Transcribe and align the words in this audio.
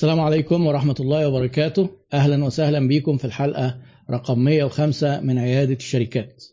السلام 0.00 0.20
عليكم 0.20 0.66
ورحمة 0.66 0.94
الله 1.00 1.28
وبركاته. 1.28 1.90
أهلا 2.12 2.44
وسهلا 2.44 2.88
بكم 2.88 3.16
في 3.16 3.24
الحلقة 3.24 3.76
رقم 4.10 4.38
105 4.38 5.20
من 5.20 5.38
عيادة 5.38 5.74
الشركات. 5.74 6.44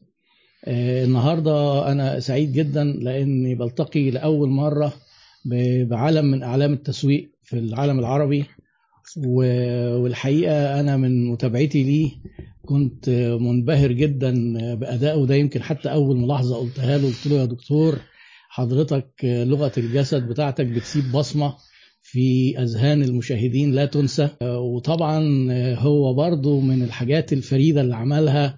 آه، 0.66 1.06
النهاردة 1.06 1.92
أنا 1.92 2.20
سعيد 2.20 2.54
جدا 2.54 2.84
لأني 2.84 3.56
بلتقي 3.56 4.12
لأول 4.12 4.50
مرة 4.50 4.94
بعلم 5.86 6.26
من 6.26 6.44
أعلام 6.44 6.74
التسويق 6.74 7.32
في 7.44 7.60
العالم 7.60 8.00
العربي. 8.00 8.46
والحقيقة 9.18 10.80
أنا 10.80 10.98
من 10.98 11.28
متابعتي 11.28 11.84
ليه 11.84 12.12
كنت 12.66 13.10
منبهر 13.40 13.92
جدا 13.92 14.34
بأدائه. 14.76 15.26
ده 15.26 15.36
يمكن 15.36 15.64
حتى 15.64 15.92
أول 15.92 16.18
ملاحظة 16.18 16.58
قلتها 16.58 16.98
له. 16.98 17.08
قلت 17.08 17.28
له 17.28 17.36
يا 17.36 17.46
دكتور 17.46 18.00
حضرتك 18.50 19.10
لغة 19.24 19.72
الجسد 19.78 20.28
بتاعتك 20.28 20.66
بتسيب 20.66 21.12
بصمة. 21.12 21.54
في 22.10 22.60
أذهان 22.60 23.04
المشاهدين 23.04 23.72
لا 23.72 23.86
تنسى. 23.86 24.30
وطبعا 24.42 25.48
هو 25.74 26.14
برضو 26.14 26.60
من 26.60 26.84
الحاجات 26.84 27.34
الفريدة 27.34 27.82
اللي 27.82 27.96
عملها 27.96 28.58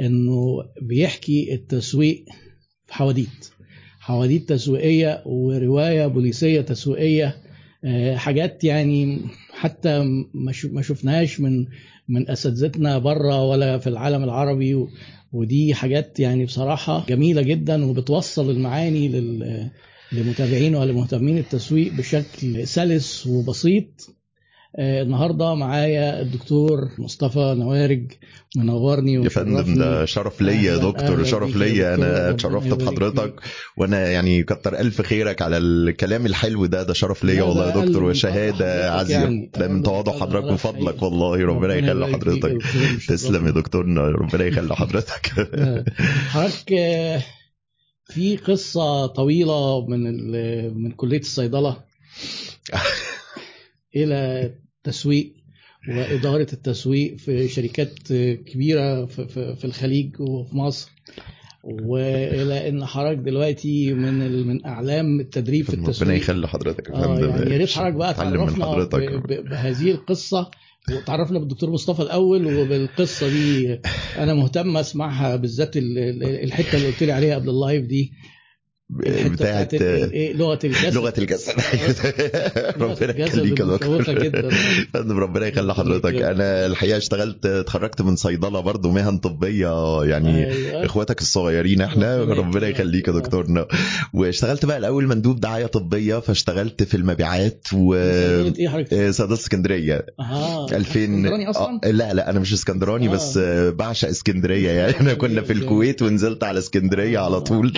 إنه 0.00 0.64
بيحكي 0.82 1.54
التسويق 1.54 2.24
في 2.86 2.94
حواديت. 2.94 3.50
حواديت 4.00 4.48
تسويقية 4.48 5.22
ورواية 5.26 6.06
بوليسية 6.06 6.60
تسويقية 6.60 7.36
آه، 7.84 8.16
حاجات 8.16 8.64
يعني 8.64 9.20
حتى 9.52 10.02
ما 10.72 10.82
شفناهاش 10.82 11.40
من 11.40 11.66
من 12.08 12.30
أساتذتنا 12.30 12.98
بره 12.98 13.42
ولا 13.42 13.78
في 13.78 13.86
العالم 13.86 14.24
العربي. 14.24 14.86
ودي 15.32 15.74
حاجات 15.74 16.20
يعني 16.20 16.44
بصراحة 16.44 17.06
جميلة 17.08 17.42
جدا 17.42 17.84
وبتوصل 17.84 18.50
المعاني 18.50 19.08
لل 19.08 19.70
لمتابعين 20.14 20.74
ولمهتمين 20.76 21.38
التسويق 21.38 21.92
بشكل 21.92 22.66
سلس 22.68 23.26
وبسيط 23.26 24.10
آه، 24.78 25.02
النهارده 25.02 25.54
معايا 25.54 26.22
الدكتور 26.22 26.78
مصطفى 26.98 27.54
نوارج 27.58 28.12
منورني 28.56 29.12
يا 29.14 29.28
فندم 29.28 29.74
ده 29.74 30.04
شرف 30.04 30.40
ليا 30.40 30.54
يا 30.72 30.76
دكتور 30.76 31.24
شرف 31.24 31.56
ليا 31.56 31.92
دكتور، 31.96 32.06
أنا 32.08 32.30
اتشرفت 32.30 32.68
بحضرتك. 32.74 33.34
وأنا 33.76 34.10
يعني 34.10 34.42
كتر 34.42 34.78
ألف 34.80 35.02
خيرك 35.02 35.42
على 35.42 35.56
الكلام 35.58 36.26
الحلو 36.26 36.66
ده 36.66 36.82
ده 36.82 36.92
شرف 36.92 37.24
ليا 37.24 37.42
والله 37.42 37.70
يا 37.70 37.84
دكتور 37.84 38.04
وشهادة 38.04 38.92
عزيزة 38.92 39.20
يعني. 39.20 39.50
ده 39.58 39.68
من 39.68 39.82
تواضع 39.82 40.12
حضرتك 40.12 40.52
وفضلك. 40.52 41.02
والله 41.02 41.44
ربنا 41.44 41.74
يخلي 41.74 42.06
حضرتك 42.06 42.50
دكتور، 42.50 42.62
تسلم 43.08 43.46
يا. 43.46 43.50
دكتورنا 43.50 44.02
ربنا 44.02 44.44
يخلي 44.44 44.76
حضرتك 44.76 45.26
حضرتك 46.28 46.72
آه، 46.72 47.22
في 48.04 48.36
قصة 48.36 49.06
طويلة 49.06 49.86
من 49.86 50.30
من 50.82 50.90
كلية 50.90 51.20
الصيدلة 51.20 51.76
إلى 53.96 54.50
التسويق 54.86 55.32
وإدارة 55.88 56.46
التسويق 56.52 57.16
في 57.16 57.48
شركات 57.48 58.12
كبيرة 58.46 59.06
في, 59.06 59.64
الخليج 59.64 60.20
وفي 60.20 60.56
مصر. 60.56 60.90
وإلى 61.64 62.68
إن 62.68 62.84
حضرتك 62.84 63.18
دلوقتي 63.18 63.92
من 63.94 64.46
من 64.46 64.66
أعلام 64.66 65.20
التدريب 65.20 65.64
في 65.64 65.72
ربنا 65.72 65.88
التسويق. 65.88 66.16
يخلي 66.16 66.48
حضرتك 66.48 66.88
يا 66.88 66.94
فندم 66.94 67.28
يعني 67.28 67.50
يا 67.52 67.58
ريت 67.58 67.70
حضرتك 67.70 67.94
بقى 67.94 68.14
تعرفنا 68.14 68.84
بهذه 69.42 69.90
القصة 69.90 70.50
وتعرفنا 70.92 71.38
بالدكتور 71.38 71.70
مصطفى 71.70 72.02
الأول 72.02 72.46
وبالقصة 72.46 73.28
دي 73.28 73.80
أنا 74.18 74.34
مهتم 74.34 74.76
أسمعها 74.76 75.36
بالذات 75.36 75.76
ال- 75.76 75.98
ال- 75.98 76.44
الحتة 76.44 76.76
اللي 76.76 76.86
قلت 76.88 77.02
لي 77.02 77.12
عليها 77.12 77.34
قبل 77.34 77.48
اللايف 77.50 77.84
دي. 77.86 78.12
بتاعت 78.90 79.74
ال- 79.74 80.12
إيه، 80.12 80.32
لغة 80.32 80.58
الجسد 80.64 80.94
لغة 80.94 81.14
الجسد 81.18 81.52
ربنا 82.82 83.10
الجسد 83.10 83.18
يخليك 83.18 83.60
يا 83.60 83.64
دكتور. 83.64 84.04
فندم 84.94 85.18
ربنا 85.18 85.46
يخلي 85.46 85.74
حضرتك 85.74 86.14
أنا 86.14 86.66
الحقيقة 86.66 86.96
اشتغلت 86.96 87.46
اتخرجت 87.46 88.02
من 88.02 88.16
صيدلة 88.16 88.60
برضو 88.60 88.90
مهن 88.90 89.18
طبية 89.18 90.02
يعني 90.04 90.52
أيوة. 90.52 90.84
إخواتك 90.86 91.20
الصغيرين 91.20 91.82
إحنا 91.82 92.20
ربنا 92.20 92.34
ربنا. 92.34 92.68
يخليك 92.68 93.08
يا 93.08 93.12
دكتورنا 93.12 93.66
واشتغلت 94.14 94.64
بقى 94.64 94.78
الأول 94.78 95.06
مندوب 95.06 95.40
دعاية 95.40 95.66
طبية 95.66 96.18
فاشتغلت 96.20 96.82
في 96.82 96.96
المبيعات 96.96 97.66
و 97.74 97.94
حضرتك؟ 98.68 98.92
آه، 98.94 99.10
صيدلة 99.10 99.34
اسكندرية 99.34 100.06
آه 100.20 100.66
2000 100.66 100.80
اسكندراني 100.90 101.50
أصلا؟ 101.50 101.80
آه، 101.84 101.90
لا 101.90 102.14
لا 102.14 102.30
أنا 102.30 102.40
مش 102.40 102.52
اسكندراني 102.52 103.08
آه. 103.08 103.12
بس 103.12 103.36
آه، 103.36 103.70
بعشق 103.70 104.08
اسكندرية 104.08 104.70
يعني 104.70 105.00
أنا 105.00 105.14
كنا 105.14 105.42
في 105.42 105.52
الكويت 105.52 106.02
ونزلت 106.02 106.44
على 106.44 106.58
اسكندرية 106.58 107.18
على 107.18 107.40
طول. 107.40 107.72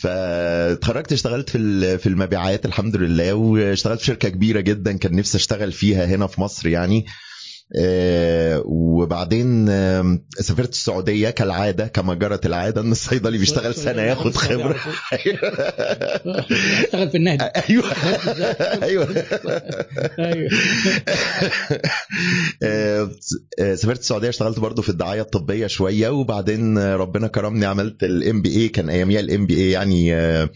فاتخرجت 0.00 1.12
اشتغلت 1.12 1.50
في 1.50 1.98
في 1.98 2.08
المبيعات 2.08 2.66
الحمد 2.66 2.96
لله 2.96 3.34
واشتغلت 3.34 4.00
في 4.00 4.06
شركة 4.06 4.28
كبيرة 4.28 4.60
جدا 4.60 4.96
كان 4.98 5.16
نفسي 5.16 5.38
أشتغل 5.38 5.72
فيها 5.72 6.04
هنا 6.04 6.26
في 6.26 6.40
مصر 6.40 6.68
يعني. 6.68 7.06
وبعدين 8.66 9.68
آم، 9.68 10.26
سافرت 10.40 10.72
السعودية 10.72 11.30
كالعادة 11.30 11.86
كما 11.86 12.14
جرت 12.14 12.46
العادة 12.46 12.80
إن 12.80 12.92
الصيدلي 12.92 13.38
بيشتغل 13.38 13.74
سنة 13.74 14.02
ياخد 14.02 14.36
خبرة. 14.36 14.76
اشتغل 16.82 17.10
في 17.10 17.16
النهدي 17.16 17.44
أيوه. 17.68 17.84
أيوه. 18.82 19.08
أيوه. 20.18 20.50
آه، 22.62 23.10
آه، 23.60 23.74
سافرت 23.74 24.00
السعودية 24.00 24.28
اشتغلت 24.28 24.60
برضو 24.60 24.82
في 24.82 24.88
الدعاية 24.88 25.20
الطبية 25.20 25.66
شوية 25.66 26.08
وبعدين 26.08 26.78
آه، 26.78 26.96
ربنا 26.96 27.26
كرمني 27.28 27.66
عملت 27.66 28.02
ال 28.04 28.42
MBA 28.42 28.68
كان 28.68 28.88
أياميها 28.90 29.20
ال 29.20 29.46
MBA 29.46 29.70
يعني 29.70 30.14
آه، 30.14 30.50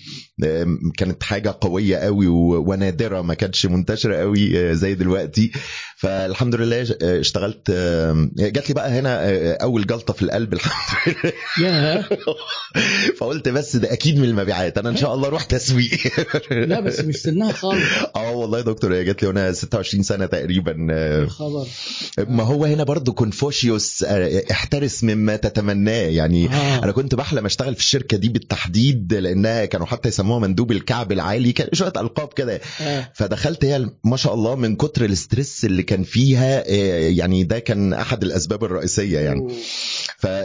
آه، 0.44 0.66
كانت 0.98 1.22
حاجة 1.22 1.54
قوية 1.60 1.96
قوي 1.96 2.26
ونادرة 2.26 3.22
ما 3.22 3.34
كانتش 3.34 3.66
منتشرة 3.66 4.16
قوي 4.16 4.70
آه، 4.70 4.72
زي 4.72 4.94
دلوقتي. 4.94 5.50
فالحمد 6.00 6.54
لله 6.54 6.96
آه، 7.02 7.20
اشتغلت 7.20 7.70
آه، 7.70 8.28
جات 8.36 8.68
لي 8.68 8.74
بقى 8.74 8.90
هنا 8.90 9.28
آه، 9.28 9.52
أول 9.62 9.86
جلطة 9.86 10.12
في 10.12 10.22
القلب 10.22 10.52
الحمد 10.52 11.16
لله. 11.58 12.08
فقلت 13.18 13.48
بس 13.48 13.76
ده 13.76 13.92
أكيد 13.92 14.18
من 14.18 14.24
المبيعات 14.24 14.78
أنا 14.78 14.88
إن 14.88 14.96
شاء 14.96 15.14
الله 15.14 15.28
أروح 15.28 15.44
تسويق 15.44 15.90
لا 16.50 16.80
بس 16.80 17.00
مش 17.00 17.16
سنها 17.16 17.52
خالص. 17.52 17.84
آه 18.16 18.32
والله 18.32 18.58
يا 18.58 18.64
دكتور 18.64 18.94
هي 18.94 19.04
جات 19.04 19.22
لي 19.22 19.28
وأنا 19.28 19.52
26 19.52 20.02
سنة 20.02 20.26
تقريبا 20.26 20.72
خبر. 21.30 21.66
ما 22.18 22.42
هو 22.42 22.64
هنا 22.64 22.84
برضو 22.84 23.12
كونفوشيوس 23.12 24.02
احترس 24.50 25.04
مما 25.04 25.36
تتمناه. 25.36 25.92
يعني 26.08 26.48
آه. 26.48 26.84
أنا 26.84 26.92
كنت 26.92 27.14
بحلم 27.14 27.46
أشتغل 27.46 27.74
في 27.74 27.80
الشركة 27.80 28.16
دي 28.16 28.28
بالتحديد 28.28 29.14
لأنها 29.14 29.64
كانوا 29.64 29.86
حتى 29.86 30.08
يسموها 30.08 30.38
مندوب 30.38 30.72
الكعب 30.72 31.12
العالي 31.12 31.52
كان 31.52 31.68
شوية 31.72 31.92
ألقاب 31.96 32.32
كده. 32.32 32.60
آه. 32.80 33.12
فدخلت 33.14 33.64
هي 33.64 33.90
ما 34.04 34.16
شاء 34.16 34.34
الله 34.34 34.54
من 34.54 34.76
كتر 34.76 35.04
ال 35.04 35.13
stress 35.13 35.64
اللي 35.64 35.82
كان 35.90 36.02
فيها 36.02 36.64
آه، 36.68 37.08
يعني 37.10 37.44
ده 37.44 37.58
كان 37.58 37.92
أحد 37.92 38.22
الأسباب 38.22 38.64
الرئيسية 38.64 39.18
يعني. 39.18 39.54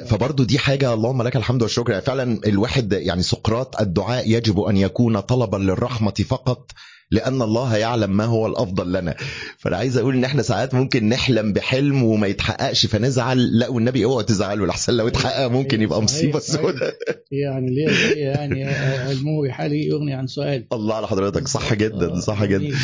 فبرضه 0.07 0.45
دي 0.45 0.59
حاجة 0.59 0.93
اللهم 0.93 1.21
لك 1.21 1.35
الحمد 1.35 1.61
والشكر. 1.61 1.91
يعني 1.91 2.03
فعلا 2.03 2.39
الواحد 2.45 2.93
يعني 2.93 3.23
سقراط 3.23 3.81
الدعاء 3.81 4.31
يجب 4.31 4.59
أن 4.59 4.77
يكون 4.77 5.19
طلبا 5.19 5.57
للرحمة 5.57 6.13
فقط 6.29 6.71
لأن 7.11 7.41
الله 7.41 7.77
يعلم 7.77 8.17
ما 8.17 8.25
هو 8.25 8.47
الأفضل 8.47 8.93
لنا. 8.93 9.15
فأنا 9.57 9.77
عايز 9.77 9.97
أقول 9.97 10.15
إن 10.15 10.23
إحنا 10.23 10.41
ساعات 10.41 10.73
ممكن 10.73 11.09
نحلم 11.09 11.53
بحلم 11.53 12.03
وما 12.03 12.27
يتحققش 12.27 12.85
فنزعل 12.85 13.59
لا 13.59 13.67
والنبي 13.67 14.05
اوعوا 14.05 14.21
تزعلوا 14.21 14.67
لحسن 14.67 14.93
لو 14.93 15.07
اتحقق 15.07 15.47
ممكن 15.47 15.81
يبقى 15.81 16.01
مصيبة. 16.01 16.39
سوداء. 16.39 16.95
يعني 17.31 17.75
ليه 17.75 18.15
يعني 18.15 18.65
علمه 18.65 19.47
بحالي 19.47 19.87
يغني 19.87 20.13
عن 20.13 20.27
سؤال؟ 20.27 20.65
الله 20.73 20.95
على 20.95 21.07
حضرتك. 21.07 21.47
صح 21.47 21.73
جدا 21.73 22.19
صح 22.19 22.41
آه، 22.41 22.45
جدا. 22.45 22.57
جميل. 22.57 22.75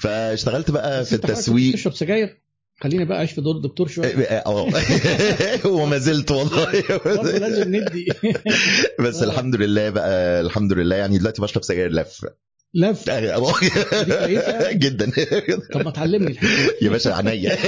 فاشتغلت 0.00 0.70
بقى 0.70 1.04
في 1.04 1.12
التسويق. 1.12 1.74
تشرب 1.74 1.92
سجاير؟ 1.94 2.40
خليني 2.80 3.04
بقى 3.04 3.18
اعيش 3.18 3.32
في 3.32 3.40
دور 3.40 3.56
الدكتور 3.56 3.88
شوية. 3.88 4.06
آه 4.06 4.68
وما 5.76 5.98
زلت 5.98 6.30
والله. 6.30 6.72
لازم 7.38 7.76
ندي. 7.76 8.06
بس 9.00 9.22
الحمد 9.22 9.56
لله 9.56 9.90
بقى 9.90 10.40
الحمد 10.40 10.72
لله. 10.72 10.96
يعني 10.96 11.18
دلوقتي 11.18 11.42
بشرب 11.42 11.62
سجاير 11.62 11.92
لف. 11.92 12.24
لف 12.74 13.10
كويسة. 13.10 14.72
جدا 14.84 15.10
طب 15.72 15.84
ما 15.84 15.90
تعلمني 15.90 16.36
يا 16.82 16.90
باشا 16.90 17.14
عينيا 17.14 17.32
يعني. 17.34 17.58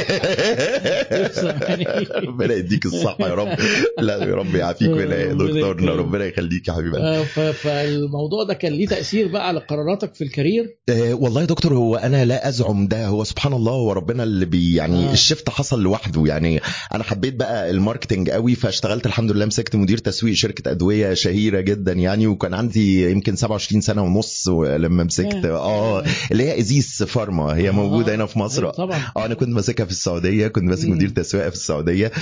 ربنا 2.26 2.54
يديك 2.54 2.86
الصحة 2.86 3.28
يا 3.28 3.34
رب 3.34 3.58
لا 3.98 4.16
يا 4.24 4.34
رب 4.34 4.54
يعافيك 4.54 4.88
يا 4.88 5.32
دكتورنا. 5.32 5.92
ربنا 5.92 6.24
يخليك 6.24 6.68
يا 6.68 6.72
حبيبي 6.72 6.96
آه، 6.98 7.22
فالموضوع 7.52 8.44
ده 8.44 8.54
كان 8.54 8.72
ليه 8.72 8.86
تأثير 8.86 9.28
بقى 9.28 9.48
على 9.48 9.60
قراراتك 9.60 10.14
في 10.14 10.24
الكارير 10.24 10.76
آه، 10.88 11.14
والله 11.14 11.40
يا 11.40 11.46
دكتور 11.46 11.74
هو 11.74 11.96
أنا 11.96 12.24
لا 12.24 12.48
أزعم 12.48 12.88
ده 12.88 13.06
هو 13.06 13.24
سبحان 13.24 13.52
الله 13.52 13.72
هو 13.72 13.92
ربنا 13.92 14.22
اللي 14.22 14.44
بي 14.44 14.74
يعني. 14.74 15.08
آه. 15.08 15.12
ال 15.12 15.19
shift 15.19 15.50
حصل 15.50 15.82
لوحده 15.82 16.26
يعني 16.26 16.60
أنا 16.94 17.04
حبيت 17.04 17.34
بقى 17.34 17.70
ال 17.70 17.76
marketing 17.76 18.30
قوي 18.30 18.54
فاشتغلت 18.54 19.06
الحمد 19.06 19.32
لله 19.32 19.46
مسكت 19.46 19.76
مدير 19.76 19.98
تسويق 19.98 20.34
شركة 20.34 20.70
أدوية 20.70 21.14
شهيرة 21.14 21.60
جدا 21.60 21.92
يعني 21.92 22.26
وكان 22.26 22.54
عندي 22.54 23.10
يمكن 23.10 23.36
27 23.36 23.80
سنة 23.80 24.02
ونص 24.02 24.48
لما 24.48 24.95
لما 24.96 25.04
مسكت 25.04 25.44
آه 25.44 26.04
اللي 26.32 26.42
هي 26.44 26.60
إيزيس 26.60 27.02
فارما. 27.02 27.56
هي 27.56 27.70
موجودة 27.70 28.14
هنا 28.14 28.26
في 28.26 28.38
مصر. 28.38 28.62
أيوة 28.62 28.72
طبعا. 28.72 29.00
آه 29.16 29.26
أنا 29.26 29.34
كنت 29.34 29.48
ماسكها 29.48 29.84
في 29.84 29.90
السعودية. 29.90 30.48
كنت 30.48 30.64
ماسك. 30.64 30.88
مدير 30.88 31.08
تسويق 31.08 31.48
في 31.48 31.54
السعودية. 31.54 32.12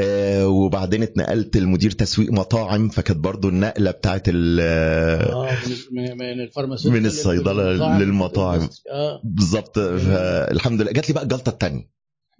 آه 0.00 0.46
وبعدين 0.48 1.02
اتنقلت 1.02 1.56
لمدير 1.56 1.90
تسويق 1.90 2.32
مطاعم 2.32 2.88
فكانت 2.88 3.18
برضو 3.18 3.48
النقلة 3.48 3.90
بتاعت 3.90 4.22
ال 4.28 4.58
آه 4.62 5.56
من 5.92 6.92
من 6.92 7.06
الصيدلة 7.06 7.98
للمطاعم. 7.98 8.68
آه. 8.92 9.20
بالظبط. 9.24 9.78
فالحمد 9.78 10.82
لله. 10.82 10.92
جات 10.92 11.08
لي 11.08 11.14
بقى 11.14 11.22
الجلطة 11.24 11.50
الثانية 11.50 11.91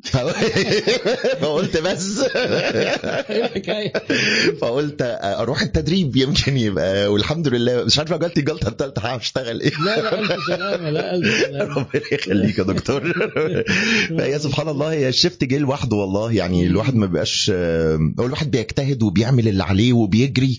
فقلت 1.43 1.77
بس. 1.77 2.19
الحكاية 3.31 3.93
فقلت 4.61 4.97
أروح 5.23 5.63
التدريب 5.63 6.17
يمكن 6.17 6.57
يبقى 6.57 7.07
والحمد 7.13 7.49
لله. 7.49 7.85
مش 7.85 7.99
عارف 7.99 8.13
لي 8.37 8.41
الجلطة 8.41 8.69
الثالثه 8.69 9.03
هعرف 9.03 9.23
اشتغل 9.23 9.61
إيه. 9.61 9.71
لا 9.85 10.01
لا 10.01 10.21
ألف 10.21 10.45
سلامة 10.47 10.91
لا 10.91 11.15
ألف 11.15 11.41
سلامة. 11.41 11.75
ربنا 11.75 12.03
يخليك 12.13 12.59
يا 12.59 12.65
دكتور. 12.65 13.13
فهي 14.19 14.39
سبحان 14.39 14.69
الله 14.69 14.93
هي 14.93 15.09
الشيفت 15.09 15.45
جه 15.45 15.59
لوحده 15.59 15.97
والله. 15.97 16.33
يعني 16.33 16.67
الواحد 16.67 16.95
ما 16.95 17.07
بيبقاش 17.07 17.51
هو 18.21 18.27
الواحد 18.27 18.51
بيجتهد 18.51 19.03
وبيعمل 19.03 19.49
اللي 19.49 19.65
عليه 19.65 19.93
وبيجري. 19.93 20.59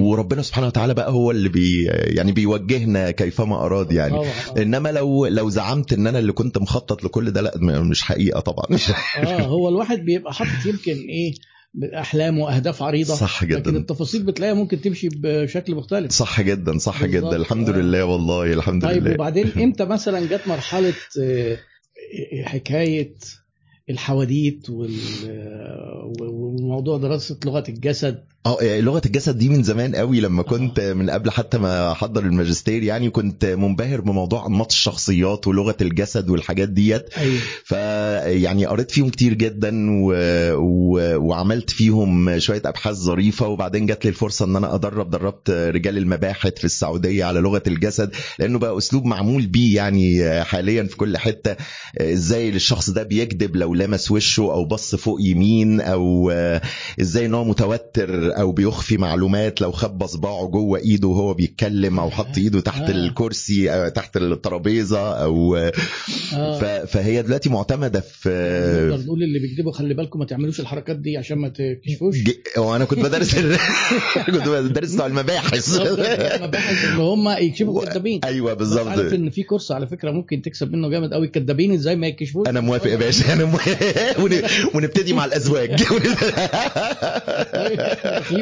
وربنا 0.00 0.42
سبحانه 0.42 0.66
وتعالى 0.66 0.94
بقى 0.94 1.10
هو 1.10 1.30
اللي 1.30 1.48
بي 1.48 1.84
يعني 1.90 2.32
بيوجهنا 2.32 3.10
كيفما 3.10 3.56
اراد 3.66 3.92
يعني. 3.92 4.18
إنما 4.58 4.88
لو 4.88 5.26
لو 5.26 5.50
زعمت 5.50 5.92
إن 5.92 6.06
أنا 6.06 6.18
اللي 6.18 6.32
كنت 6.32 6.58
مخطط 6.58 7.04
لكل 7.04 7.30
ده 7.30 7.40
لا 7.40 7.52
مش 7.60 8.02
حقيقة 8.02 8.40
طبعا. 8.40 8.64
آه 8.90 9.42
هو 9.42 9.68
الواحد 9.68 9.98
بيبقى 10.04 10.32
حاطط 10.34 10.66
يمكن 10.66 10.92
إيه 11.08 11.34
أحلام 11.94 12.38
وأهداف 12.38 12.82
عريضة 12.82 13.14
صح 13.14 13.42
لكن 13.44 13.56
جدا 13.62 13.76
التفاصيل 13.76 14.22
بتلاقيها 14.22 14.54
ممكن 14.54 14.80
تمشي 14.80 15.08
بشكل 15.12 15.74
مختلف. 15.74 16.12
صح 16.12 16.40
جدا 16.40 16.78
صح. 16.78 17.04
جدا. 17.04 17.36
الحمد 17.36 17.68
آه. 17.68 17.72
لله 17.76 18.04
والله 18.04 18.52
الحمد 18.52 18.82
طيب 18.82 19.02
لله. 19.02 19.14
وبعدين 19.14 19.52
إمتى 19.64 19.84
مثلا 19.84 20.20
جت 20.26 20.48
مرحلة 20.48 20.94
آه، 21.22 21.58
حكاية 22.44 23.14
الحواديت 23.90 24.70
وال- 24.70 24.94
وموضوع 26.20 26.98
دراسة 26.98 27.36
لغة 27.44 27.64
الجسد. 27.68 28.24
آه 28.46 28.80
لغة 28.80 29.02
الجسد 29.06 29.38
دي 29.38 29.48
من 29.48 29.62
زمان 29.62 29.94
قوي 29.96 30.20
لما 30.20 30.42
كنت 30.42 30.80
من 30.80 31.10
قبل 31.10 31.30
حتى 31.30 31.58
ما 31.58 31.92
أحضر 31.92 32.22
الماجستير 32.26 32.82
يعني 32.82 33.10
كنت 33.10 33.44
منبهر 33.44 34.00
بموضوع 34.00 34.46
أنماط 34.46 34.72
الشخصيات 34.72 35.46
ولغة 35.46 35.76
الجسد 35.80 36.30
والحاجات 36.30 36.68
ديت. 36.68 37.18
أيوه. 37.18 37.40
فيعني 37.64 38.66
قريت 38.66 38.90
فيهم 38.90 39.08
كتير 39.08 39.34
جدا 39.34 39.90
و... 39.90 40.12
و... 40.54 41.16
وعملت 41.28 41.70
فيهم 41.70 42.38
شوية 42.38 42.62
أبحاث 42.64 42.96
ظريفة 42.96 43.48
وبعدين 43.48 43.86
جات 43.86 44.04
لي 44.04 44.08
الفرصة 44.08 44.44
إن 44.44 44.56
أنا 44.56 44.74
أدرب 44.74 45.10
دربت 45.10 45.50
رجال 45.50 45.98
المباحث 45.98 46.58
في 46.58 46.64
السعودية 46.64 47.24
على 47.24 47.40
لغة 47.40 47.62
الجسد 47.66 48.10
لأنه 48.38 48.58
بقى 48.58 48.78
أسلوب 48.78 49.04
معمول 49.04 49.46
بيه 49.46 49.76
يعني 49.76 50.30
حاليا 50.44 50.82
في 50.84 50.96
كل 50.96 51.16
حتة. 51.18 51.56
إزاي 52.00 52.48
الشخص 52.48 52.90
ده 52.90 53.02
بيكذب 53.02 53.56
لو 53.56 53.73
لمس 53.74 54.10
وشه 54.10 54.42
أو 54.42 54.64
بص 54.64 54.94
فوق 54.94 55.18
يمين 55.20 55.80
أو 55.80 56.30
إزاي 57.00 57.26
إن 57.26 57.34
هو 57.34 57.44
متوتر 57.44 58.38
أو 58.40 58.52
بيخفي 58.52 58.96
معلومات 58.96 59.60
لو 59.60 59.72
خبى 59.72 60.06
صباعه 60.06 60.46
جوه 60.46 60.78
إيده 60.78 61.08
وهو 61.08 61.34
بيتكلم 61.34 62.00
أو 62.00 62.10
حط 62.10 62.38
إيده 62.38 62.60
تحت 62.60 62.82
آه. 62.82 62.90
الكرسي 62.90 63.70
أو 63.70 63.88
تحت 63.88 64.16
الترابيزة 64.16 65.12
أو 65.12 65.56
آه 65.56 65.72
ف... 66.58 66.64
فهي 66.64 67.22
دلوقتي 67.22 67.48
معتمدة 67.48 68.00
في 68.00 68.28
نقدر 68.90 69.04
نقول 69.04 69.22
اللي 69.22 69.38
بيكذبوا 69.38 69.72
خلي 69.72 69.94
بالكم 69.94 70.18
ما 70.18 70.24
تعملوش 70.24 70.60
الحركات 70.60 70.96
دي 70.96 71.16
عشان 71.16 71.38
ما 71.38 71.48
تكشفوش. 71.48 72.16
ج... 72.16 72.30
وأنا 72.58 72.84
كنت 72.84 72.98
بدرس 73.00 73.38
ال... 73.38 73.56
كنت 74.26 74.48
بدرس 74.48 74.94
بتوع 74.94 75.06
المباحث. 75.06 75.80
مباحث 76.42 76.84
ان 76.84 77.00
هم 77.00 77.28
يكشفوا 77.28 77.82
الكذابين 77.82 78.20
أيوه 78.24 78.54
بالظبط. 78.54 78.86
عارف 78.86 79.14
إن 79.14 79.30
في 79.30 79.42
كورس 79.42 79.72
على 79.72 79.86
فكرة 79.86 80.10
ممكن 80.10 80.42
تكسب 80.42 80.72
منه 80.72 80.88
جامد 80.88 81.12
قوي 81.14 81.26
الكذابين 81.26 81.72
إزاي 81.72 81.96
ما 81.96 82.06
يكشفوش. 82.06 82.48
أنا 82.48 82.60
موافق 82.60 82.90
يا 82.90 82.96
باشا 82.96 83.32
أنا 83.32 83.44
موافق. 83.44 83.63
ونبتدي 84.74 85.12
مع 85.12 85.24
الأزواج. 85.24 85.82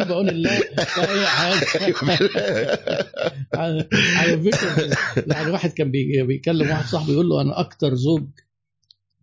بعون 0.09 0.29
الله 0.29 0.51
أي 0.99 1.27
حاجة. 1.27 1.67
على 4.19 4.41
فكرة 4.53 4.97
يعني 5.27 5.51
واحد 5.51 5.71
كان 5.71 5.91
بي- 5.91 6.23
بيكلم 6.23 6.71
واحد 6.71 6.87
صاحبه 6.87 7.13
يقول 7.13 7.29
له 7.29 7.41
أنا 7.43 7.61
أكتر 7.61 7.95
زوج 7.95 8.25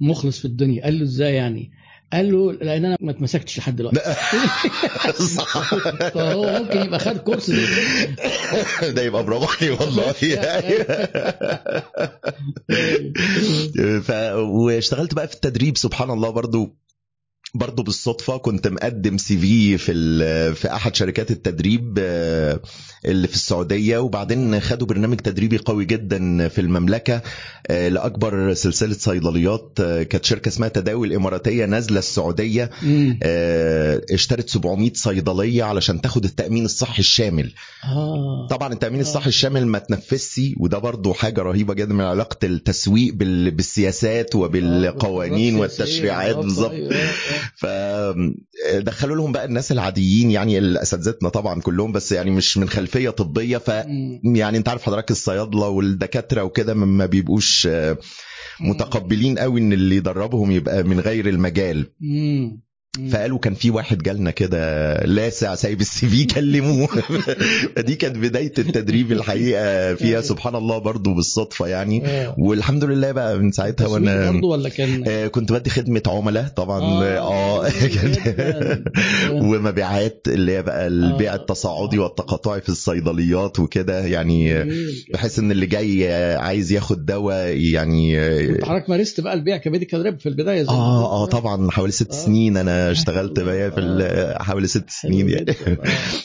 مخلص 0.01 0.39
في 0.39 0.45
الدنيا. 0.45 0.83
قال 0.83 0.97
له 0.97 1.03
إزاي 1.03 1.33
يعني؟ 1.35 1.71
قال 2.13 2.31
له 2.31 2.51
لأن 2.51 2.85
أنا 2.85 2.97
ما 2.99 3.11
اتمسكتش 3.11 3.57
لحد 3.57 3.75
دلوقتي. 3.75 3.99
صح 5.11 5.75
فهو 6.15 6.59
ممكن 6.59 6.81
يبقى 6.81 6.99
خد 6.99 7.17
كورس. 7.17 7.51
ده 8.95 9.01
يبقى 9.01 9.25
برافو 9.25 9.47
عليه 9.61 9.71
والله. 9.71 10.11
ف... 14.01 14.11
واشتغلت 14.35 15.13
بقى 15.13 15.27
في 15.27 15.33
التدريب 15.33 15.77
سبحان 15.77 16.09
الله 16.09 16.29
برضو 16.29 16.75
برضه 17.53 17.83
بالصدفة 17.83 18.37
كنت 18.37 18.67
مقدم 18.67 19.17
سي 19.17 19.37
في 19.37 19.77
في 19.77 19.93
في 20.55 20.73
أحد 20.73 20.95
شركات 20.95 21.31
التدريب 21.31 21.95
آه، 22.01 22.59
اللي 23.05 23.27
في 23.27 23.33
السعودية 23.35 23.97
وبعدين 23.97 24.59
خدوا 24.59 24.87
برنامج 24.87 25.17
تدريبي 25.17 25.57
قوي 25.57 25.85
جدا 25.85 26.47
في 26.47 26.61
المملكة 26.61 27.21
آه، 27.67 27.89
لأكبر 27.89 28.53
سلسلة 28.53 28.93
صيدليات 28.93 29.77
آه، 29.81 30.03
كانت 30.03 30.25
شركة 30.25 30.49
اسمها 30.49 30.69
تداوي 30.69 31.07
الإماراتية 31.07 31.65
نازلة 31.65 31.99
السعودية 31.99 32.69
اشترت 34.13 34.49
700 34.49 34.91
صيدلية 34.95 35.63
علشان 35.63 36.01
تاخد 36.01 36.25
التأمين 36.25 36.65
الصحي 36.65 36.99
الشامل. 36.99 37.53
طبعا 38.49 38.73
التأمين. 38.73 39.01
الصحي 39.01 39.27
الشامل 39.27 39.67
ما 39.67 39.79
تنفذش 39.79 40.41
وده 40.57 40.77
برضو 40.77 41.13
حاجة 41.13 41.41
رهيبة 41.41 41.73
جدا 41.73 41.93
من 41.93 42.01
علاقة 42.03 42.37
التسويق 42.45 43.13
بال- 43.13 43.51
بالسياسات 43.51 44.35
وبالقوانين 44.35 45.55
والتشريعات 45.55 46.35
بالظبط. 46.35 46.71
فدخلوا 47.55 49.15
لهم 49.15 49.31
بقى 49.31 49.45
الناس 49.45 49.71
العاديين 49.71 50.31
يعني 50.31 50.81
اساتذتنا 50.81 51.29
طبعا 51.29 51.61
كلهم 51.61 51.91
بس 51.91 52.11
يعني 52.11 52.31
مش 52.31 52.57
من 52.57 52.69
خلفية 52.69 53.09
طبية 53.09 53.57
ف. 53.57 53.67
يعني 54.23 54.57
أنت 54.57 54.69
عارف 54.69 54.83
حضرتك 54.83 55.11
الصيادلة 55.11 55.67
والدكاترة 55.67 56.43
وكده 56.43 56.73
ما- 56.73 57.05
بيبقوش 57.05 57.67
متقبلين 58.59 59.39
قوي 59.39 59.59
إن 59.59 59.73
اللي 59.73 59.95
يدربهم 59.95 60.51
يبقى 60.51 60.83
من 60.83 60.99
غير 60.99 61.29
المجال. 61.29 61.85
فقالوا 63.11 63.39
كان 63.39 63.53
في 63.53 63.69
واحد 63.69 63.97
جالنا 63.97 64.31
كده 64.31 64.93
لاسع 65.05 65.55
سايب 65.55 65.81
السي 65.81 66.07
في 66.07 66.25
كلموه 66.25 66.87
فدي 67.75 67.95
كانت 67.95 68.17
بداية 68.17 68.53
التدريب 68.57 69.11
الحقيقة 69.17 69.95
فيها 69.95 70.21
سبحان 70.21 70.55
الله 70.55 70.77
برضو 70.77 71.13
بالصدفة 71.13 71.67
يعني 71.67 72.05
آه. 72.05 72.35
والحمد 72.37 72.83
لله 72.83 73.11
بقى 73.11 73.37
من 73.39 73.51
ساعتها 73.51 73.87
وأنا 73.87 74.41
ولا 74.43 74.69
كان 74.69 75.03
آه، 75.07 75.27
كنت 75.27 75.51
بدي 75.51 75.69
خدمة 75.69 76.01
عملاء 76.07 76.47
طبعا 76.47 76.81
آه 77.17 77.69
جداً. 77.83 78.83
ومبيعات 79.41 80.21
اللي 80.27 80.51
هي 80.51 80.61
بقى 80.61 80.87
البيع 80.87 81.33
آه. 81.33 81.35
التصاعدي 81.35 81.99
والتقاطعي 81.99 82.61
في 82.61 82.69
الصيدليات 82.69 83.59
وكده 83.59 84.05
يعني. 84.05 84.63
بحيث 85.13 85.39
إن 85.39 85.51
اللي 85.51 85.65
جاي 85.65 86.13
عايز 86.35 86.71
ياخد 86.71 87.05
دواء 87.05 87.57
يعني 87.57 88.17
حضرتك 88.63 88.89
مارست 88.89 89.21
بقى 89.21 89.33
البيع 89.33 89.57
ك 89.57 89.63
medical 89.63 90.01
rep 90.01 90.19
في 90.19 90.29
البداية 90.29 90.63
زي 90.63 90.69
آه 90.69 91.23
آه. 91.23 91.25
طبعا 91.25 91.71
حوالي 91.71 91.91
ست 91.91 92.11
آه. 92.11 92.15
سنين 92.15 92.57
أنا 92.57 92.78
اشتغلت 92.91 93.39
بقى 93.39 93.71
في 93.71 93.79
ال- 93.79 94.43
حوالي 94.43 94.67
ست 94.67 94.89
سنين 94.89 95.29
يعني. 95.29 95.51
آه. 95.51 95.77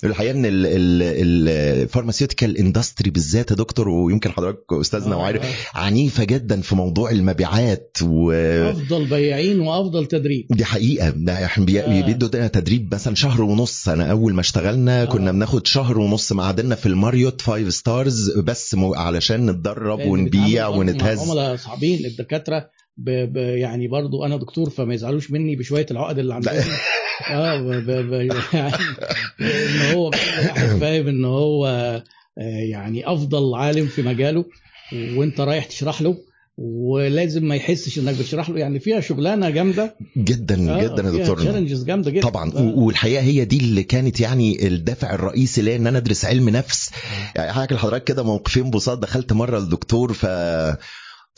الحقيقة 0.07 0.31
إن 0.31 0.43
ال 0.47 0.61
pharmaceutical 0.61 2.59
industry 2.59 3.11
بالذات 3.11 3.51
يا 3.51 3.57
دكتور 3.57 3.89
ويمكن 3.89 4.33
حضرتك 4.33 4.65
أستاذنا 4.73 5.15
آه، 5.15 5.19
وعارف 5.19 5.43
آه. 5.45 5.79
عنيفة 5.79 6.25
جدا 6.25 6.61
في 6.61 6.75
موضوع 6.75 7.11
المبيعات 7.11 7.99
ودي 8.03 8.71
أفضل 8.71 9.05
بياعين 9.05 9.61
وأفضل 9.61 10.07
تدريب 10.07 10.63
حقيقة 10.63 11.11
ده 11.11 11.45
إحنا 11.45 11.65
آه. 11.65 12.03
بيدوا 12.07 12.47
تدريب 12.47 12.95
مثلا 12.95 13.15
شهر 13.15 13.43
ونص 13.43 13.89
أنا 13.89 14.11
أول 14.11 14.35
ما 14.35 14.41
اشتغلنا 14.41 15.05
كنا 15.05 15.29
آه. 15.31 15.33
بناخد 15.33 15.67
شهر 15.67 15.99
ونص 15.99 16.33
معادنا 16.33 16.75
في 16.75 16.87
الماريوت 16.87 17.41
five 17.41 17.75
stars 17.75 18.31
بس 18.39 18.77
علشان 18.79 19.51
نتدرب 19.51 20.01
ونبيع 20.01 20.69
ونتهز 20.69 21.19
عملاء 21.19 21.57
صعبين 21.57 22.05
الدكاترة 22.05 22.71
ب... 22.97 23.33
ب... 23.33 23.37
يعني 23.37 23.89
برضو 23.89 24.25
أنا 24.25 24.37
دكتور 24.37 24.71
فما 24.71 24.95
يزعلوش 24.95 25.31
مني 25.31 25.57
بشوية 25.57 25.87
العقد 25.91 26.19
اللي 26.19 26.35
عندهم. 26.35 26.63
آه 27.31 27.61
ب... 27.61 27.67
ب... 27.67 27.91
ب... 27.91 28.13
يعني 28.53 28.75
إن 29.41 29.95
هو 29.95 30.11
فاهم 30.81 31.09
إن 31.09 31.25
هو 31.25 31.67
آه، 32.39 32.59
يعني 32.71 33.13
أفضل 33.13 33.55
عالم 33.55 33.87
في 33.87 34.03
مجاله 34.03 34.45
وأنت 35.17 35.41
رايح 35.41 35.65
تشرح 35.65 36.03
له 36.03 36.17
ولازم 36.59 37.45
ما 37.45 37.57
يحسش 37.57 37.99
إنك 37.99 38.15
بتشرح 38.15 38.51
له. 38.51 38.59
يعني 38.59 38.81
فيها 38.81 39.01
شغلانة 39.01 39.51
جامدة. 39.51 39.97
جدا 40.17 40.57
جدا 40.57 41.03
يا 41.03 41.11
دكتور. 41.11 41.39
تشالنجز 41.39 41.85
جامدة 41.85 42.11
جدا. 42.11 42.29
طبعا 42.29 42.53
آه. 42.53 42.61
والحقيقة 42.61 43.23
هي 43.23 43.45
دي 43.45 43.59
اللي 43.59 43.83
كانت 43.83 44.21
يعني 44.21 44.67
الدافع 44.67 45.15
الرئيسي 45.15 45.63
ليا 45.63 45.77
إن 45.77 45.87
أنا 45.87 45.99
أدرس 45.99 46.25
علم 46.25 46.49
نفس. 46.49 46.91
يعني 47.35 47.53
حاجة 47.53 47.75
لحضرتك 47.75 48.05
كده 48.05 48.23
موقفين 48.23 48.71
بساط 48.71 48.99
دخلت 48.99 49.33
مرة 49.33 49.59
الدكتور 49.59 50.13
ف 50.13 50.27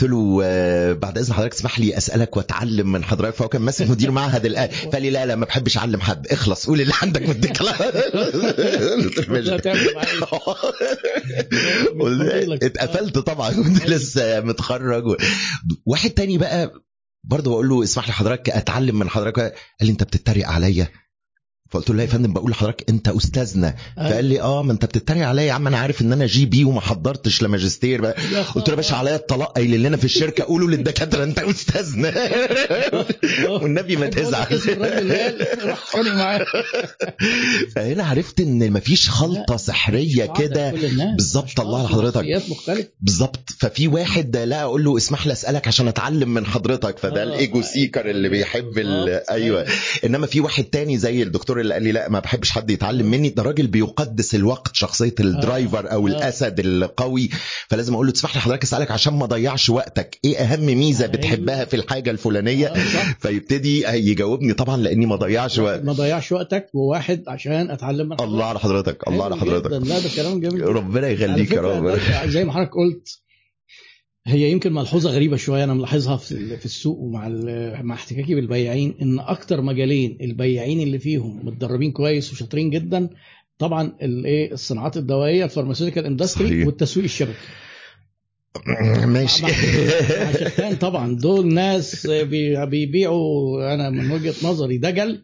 قلت 0.00 0.10
له 0.10 0.40
آه، 0.44 0.92
بعد 0.92 1.18
إذن 1.18 1.32
حضرتك 1.34 1.54
اسمح 1.54 1.80
لي 1.80 1.96
أسألك 1.96 2.36
وأتعلم 2.36 2.92
من 2.92 3.04
حضرتك. 3.04 3.34
فهو 3.34 3.48
كان 3.48 3.62
ماسك 3.62 3.90
مدير 3.90 4.10
معهد 4.10 4.46
الآن 4.46 4.68
فقال 4.68 5.02
لي 5.02 5.10
لا 5.10 5.26
لا 5.26 5.34
ما 5.36 5.44
بحبش 5.46 5.78
أعلم 5.78 6.00
حد 6.00 6.26
اخلص 6.26 6.66
قول 6.66 6.80
اللي 6.80 6.92
عندك 7.02 7.22
قلت- 12.00 12.64
اتقفلت 12.64 13.18
طبعا 13.18 13.52
كنت 13.52 13.86
لسه 13.86 14.40
متخرج. 14.40 15.06
و... 15.06 15.16
واحد 15.86 16.10
تاني 16.10 16.38
بقى 16.38 16.72
برضه 17.24 17.50
بقول 17.50 17.68
له 17.68 17.82
اسمح 17.84 18.06
لي 18.06 18.12
حضرتك 18.12 18.50
أتعلم 18.50 18.98
من 18.98 19.08
حضرتك. 19.08 19.40
قال 19.40 19.54
لي 19.82 19.90
أنت 19.90 20.02
بتتريق 20.04 20.48
عليا. 20.48 20.88
فقلت 21.70 21.90
له 21.90 21.96
لا 21.96 22.02
يا 22.02 22.08
فندم 22.08 22.32
بقول 22.32 22.50
لحضرتك 22.50 22.84
أنت 22.88 23.08
أستاذنا. 23.08 23.74
فقال 23.96 24.24
لي 24.24 24.40
آه 24.40 24.62
ما 24.62 24.72
أنت 24.72 24.84
بتتريق 24.84 25.26
عليا 25.26 25.42
يا 25.44 25.52
عم 25.52 25.66
أنا 25.66 25.78
عارف 25.78 26.02
إن 26.02 26.12
أنا 26.12 26.26
GP 26.26 26.64
وما 26.64 26.80
حضرتش 26.80 27.42
لماجستير 27.42 28.00
بقى. 28.00 28.16
قلت 28.54 28.68
له 28.68 28.70
يا 28.70 28.76
باشا 28.76 28.96
عليا 28.96 29.16
الطلاق 29.16 29.52
قايل 29.52 29.82
لنا 29.82 29.96
في 29.96 30.04
الشركة 30.04 30.44
قولوا 30.44 30.70
للدكاترة 30.70 31.24
أنت 31.24 31.38
أستاذنا. 31.38 32.14
والنبي 33.62 33.96
ما 33.96 34.06
تزعل. 34.06 34.46
فهنا 37.76 38.04
عرفت 38.04 38.40
إن 38.40 38.72
مفيش 38.72 39.10
خلطة 39.10 39.56
سحرية 39.56 40.26
كده. 40.26 40.70
بالظبط، 41.16 41.60
الله 41.60 41.84
لحضرتك. 41.84 42.16
وشخصيات 42.16 42.50
مختلفة. 42.50 42.88
بالظبط. 43.00 43.50
ففي 43.58 43.88
واحد 43.88 44.36
لا 44.36 44.62
أقول 44.62 44.84
له 44.84 44.96
اسمح 44.96 45.26
لي 45.26 45.32
أسألك 45.32 45.68
عشان 45.68 45.88
أتعلم 45.88 46.34
من 46.34 46.46
حضرتك. 46.46 46.98
فده 46.98 47.20
آه، 47.20 47.24
ال 47.24 47.34
ego 47.34 47.62
seeker 47.62 48.10
اللي 48.10 48.28
بيحب 48.28 48.78
ال... 48.78 49.04
بالظبط. 49.04 49.30
أيوه. 49.30 49.66
إنما 50.04 50.26
في 50.26 50.40
واحد 50.40 50.64
تاني 50.64 50.98
زي 50.98 51.22
الدكتور 51.22 51.55
اللي 51.60 51.74
قال 51.74 51.82
لي 51.82 51.92
لا 51.92 52.08
ما 52.08 52.20
بحبش 52.20 52.50
حد 52.50 52.70
يتعلم 52.70 53.06
مني 53.10 53.28
ده 53.28 53.42
راجل 53.42 53.66
بيقدس 53.66 54.34
الوقت 54.34 54.76
شخصية 54.76 55.14
الدرايفر 55.20 55.92
أو 55.92 56.08
آه. 56.08 56.10
الأسد 56.10 56.60
القوي 56.60 57.30
فلازم 57.68 57.94
أقول 57.94 58.06
له 58.06 58.12
تسمح 58.12 58.34
لي 58.34 58.40
حضرتك 58.40 58.62
أسألك 58.62 58.90
عشان 58.90 59.14
ما 59.14 59.24
اضيعش 59.24 59.70
وقتك 59.70 60.18
إيه 60.24 60.38
أهم 60.38 60.66
ميزة 60.66 61.04
أيوة. 61.04 61.16
بتحبها 61.16 61.64
في 61.64 61.76
الحاجة 61.76 62.10
الفلانية 62.10 62.66
آه،. 62.66 62.74
فيبتدي 63.20 63.82
يجاوبني 63.82 64.52
طبعا 64.52 64.76
لأني 64.76 65.06
ما 65.06 65.16
ضيعش 65.16 65.58
وقت 65.58 65.84
ما 65.84 65.92
ضيعش 65.92 66.32
وقتك 66.32 66.66
وواحد 66.74 67.24
عشان 67.28 67.70
أتعلم 67.70 68.08
من 68.08 68.20
الله 68.20 68.44
على 68.44 68.58
حضرتك 68.58 69.08
الله 69.08 69.24
على 69.24 69.36
حضرتك. 69.36 69.70
لا 69.70 69.98
ده 69.98 70.08
كلام 70.16 70.40
جميل. 70.40 70.68
ربنا 70.68 71.08
يخليك 71.08 71.52
يا 71.52 71.60
رب 71.60 71.98
زي 72.26 72.44
ما 72.44 72.52
حضرتك 72.52 72.74
قلت 72.74 73.25
هي 74.26 74.50
يمكن 74.50 74.72
ملحوظة 74.72 75.10
غريبة 75.10 75.36
شوية 75.36 75.64
أنا 75.64 75.74
ملاحظها 75.74 76.16
في 76.16 76.64
السوق 76.64 76.98
ومع 76.98 77.28
مع 77.82 77.94
احتكاكي 77.94 78.34
بالبياعين 78.34 78.94
إن 79.02 79.18
أكتر 79.18 79.60
مجالين 79.62 80.18
البياعين 80.20 80.80
اللي 80.80 80.98
فيهم 80.98 81.46
متدربين 81.46 81.92
كويس 81.92 82.32
وشاطرين 82.32 82.70
جدا 82.70 83.08
طبعا 83.58 83.92
الإيه 84.02 84.52
الصناعات 84.52 84.96
الدوائية 84.96 85.44
ال 85.44 85.48
pharmaceutical 85.48 86.04
industry. 86.06 86.64
والتسويق 86.64 87.04
الشبكي 87.04 87.38
ماشي 89.06 89.46
شتان 90.50 90.76
طبعا 90.76 91.16
دول 91.16 91.54
ناس 91.54 92.06
بي- 92.06 92.66
بيبيعوا 92.66 93.74
أنا 93.74 93.90
من 93.90 94.10
وجهة 94.10 94.34
نظري 94.42 94.78
دجل 94.78 95.22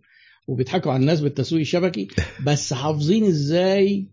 وبيضحكوا 0.49 0.93
على 0.93 1.01
الناس 1.01 1.21
بالتسويق 1.21 1.61
الشبكي 1.61 2.09
بس 2.47 2.73
حافظين 2.75 3.25
إزاي 3.25 4.07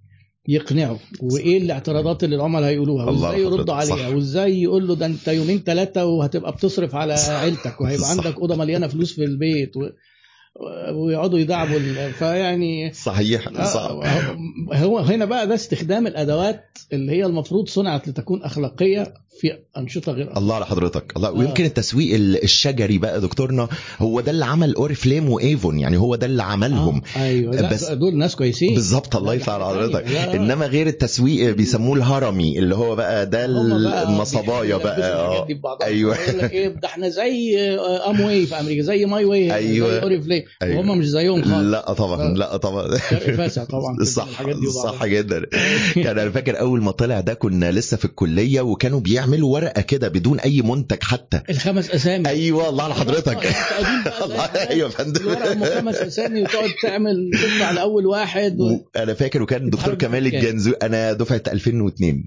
يقنعوا 0.47 0.97
وإيه 1.21 1.57
الاعتراضات 1.57 2.23
اللي 2.23 2.35
العملاء 2.35 2.69
هيقولوها؟ 2.69 3.05
وإزاي 3.05 3.41
يردوا 3.41 3.73
عليها. 3.73 4.07
وإزاي 4.07 4.61
يقول 4.61 4.87
له 4.87 4.95
ده 4.95 5.05
أنت 5.05 5.27
يومين 5.27 5.59
ثلاثة 5.59 6.05
وهتبقى 6.05 6.51
بتصرف 6.51 6.95
على 6.95 7.13
عيلتك 7.13 7.81
وهيبقى 7.81 8.05
صح. 8.05 8.09
عندك 8.09 8.39
أوضة 8.39 8.55
مليانة 8.55 8.87
فلوس 8.87 9.13
في 9.13 9.23
البيت 9.23 9.77
و... 9.77 9.89
ويقعدوا 10.95 11.39
يدعبوا 11.39 11.79
فيعني 12.11 12.93
صحيح 12.93 13.63
صح. 13.63 13.81
آه، 13.81 14.37
هو 14.73 14.99
هنا 14.99 15.25
بقى 15.25 15.47
ده 15.47 15.55
استخدام 15.55 16.07
الأدوات 16.07 16.77
اللي 16.93 17.11
هي 17.11 17.25
المفروض 17.25 17.67
صنعت 17.67 18.07
لتكون 18.07 18.43
أخلاقية 18.43 19.13
في 19.39 19.57
أنشطة 19.77 20.11
غير 20.11 20.37
الله 20.37 20.55
على 20.55 20.65
حضرتك. 20.65 21.13
الله 21.17 21.31
ويمكن 21.31 21.65
التسويق 21.65 22.15
ال- 22.15 22.43
الشجري 22.43 22.97
بقى 22.97 23.21
دكتورنا 23.21 23.67
هو 23.99 24.21
ده 24.21 24.31
اللي 24.31 24.45
عمل 24.45 24.75
أوريفليم 24.75 25.29
وإيفون 25.29 25.79
يعني 25.79 25.97
هو 25.97 26.15
ده 26.15 26.25
اللي 26.25 26.43
عملهم. 26.43 27.01
آه، 27.17 27.23
أيوه. 27.23 27.69
بس- 27.69 27.91
دول 27.91 28.17
ناس 28.17 28.35
كويسين. 28.35 28.73
بالظبط 28.73 29.15
الله 29.15 29.33
يفتح 29.33 29.53
حضرتك. 29.53 30.05
إنما 30.35 30.65
غير 30.65 30.87
التسويق 30.87 31.55
بيسموه 31.55 31.97
الهرمي 31.97 32.59
اللي 32.59 32.75
هو 32.75 32.95
بقى 32.95 33.25
ده 33.25 33.47
بقى 33.47 34.03
النصبايا 34.09 34.77
بقى 34.77 34.97
الحاجات 34.97 35.47
آه. 35.47 35.47
لك 36.31 36.51
إيه 36.51 36.67
ده 36.67 36.87
إحنا 36.87 37.09
زي 37.09 37.59
Amway 38.09 38.45
في 38.45 38.59
أمريكا 38.59 38.81
زي 38.81 39.05
My 39.05 39.25
Way 39.25 39.53
أيوة. 39.55 39.89
زي 39.91 39.99
Oriflame. 40.01 40.43
أيوة. 40.61 40.77
وهم 40.77 40.97
مش 40.97 41.07
زيهم 41.09 41.41
خالص. 41.43 41.53
لا 41.71 41.93
طبعا 41.93 42.33
لا 42.37 42.57
طبعا. 42.57 42.97
فاسع 43.37 43.63
طبعا 43.63 44.03
صح. 44.03 44.27
صح 44.83 45.05
جدا. 45.05 45.45
كان 45.95 46.19
أنا 46.19 46.31
فاكر 46.31 46.59
أول 46.59 46.81
ما 46.83 46.91
طلع 46.91 47.19
ده 47.19 47.33
كنا 47.33 47.71
لسه 47.71 47.97
في 47.97 48.05
الكلية 48.05 48.61
وكانوا 48.61 48.99
بيعملوا 48.99 49.28
ورقة 49.37 49.81
كده 49.81 50.07
بدون 50.07 50.39
أي 50.39 50.61
منتج 50.61 51.03
حتى 51.03 51.41
الخمس 51.49 51.89
أسامي 51.89 52.29
أيوه 52.29 52.69
الله 52.69 52.83
على 52.83 52.93
حضرتك 52.93 53.37
الله. 54.23 54.43
أيوه 54.45 54.89
يا 54.89 54.93
فندم 54.93 55.65
خمس 55.65 55.95
أسامي 55.95 56.41
وتقعد 56.41 56.69
تعمل 56.83 57.31
تطلع 57.33 57.71
لأول 57.71 58.05
واحد 58.05 58.59
و... 58.59 58.85
أنا 58.95 59.13
فاكر 59.13 59.41
وكان 59.41 59.69
دكتور 59.69 59.95
كمال؟ 59.95 60.27
الجنزو 60.27 60.71
أنا 60.71 61.13
دفعة 61.13 61.43
2002 61.47 62.23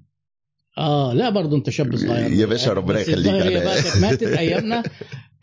آه 0.79 1.13
لا 1.15 1.31
برضه 1.31 1.57
أنت 1.57 1.71
شاب 1.71 1.97
صغير 1.97 2.33
يا 2.33 2.47
باشا 2.47 2.73
ربنا 2.73 3.01
يخليك 3.01 3.43
كانت 3.43 3.97
ماتت 3.97 4.23
أيامنا. 4.43 4.83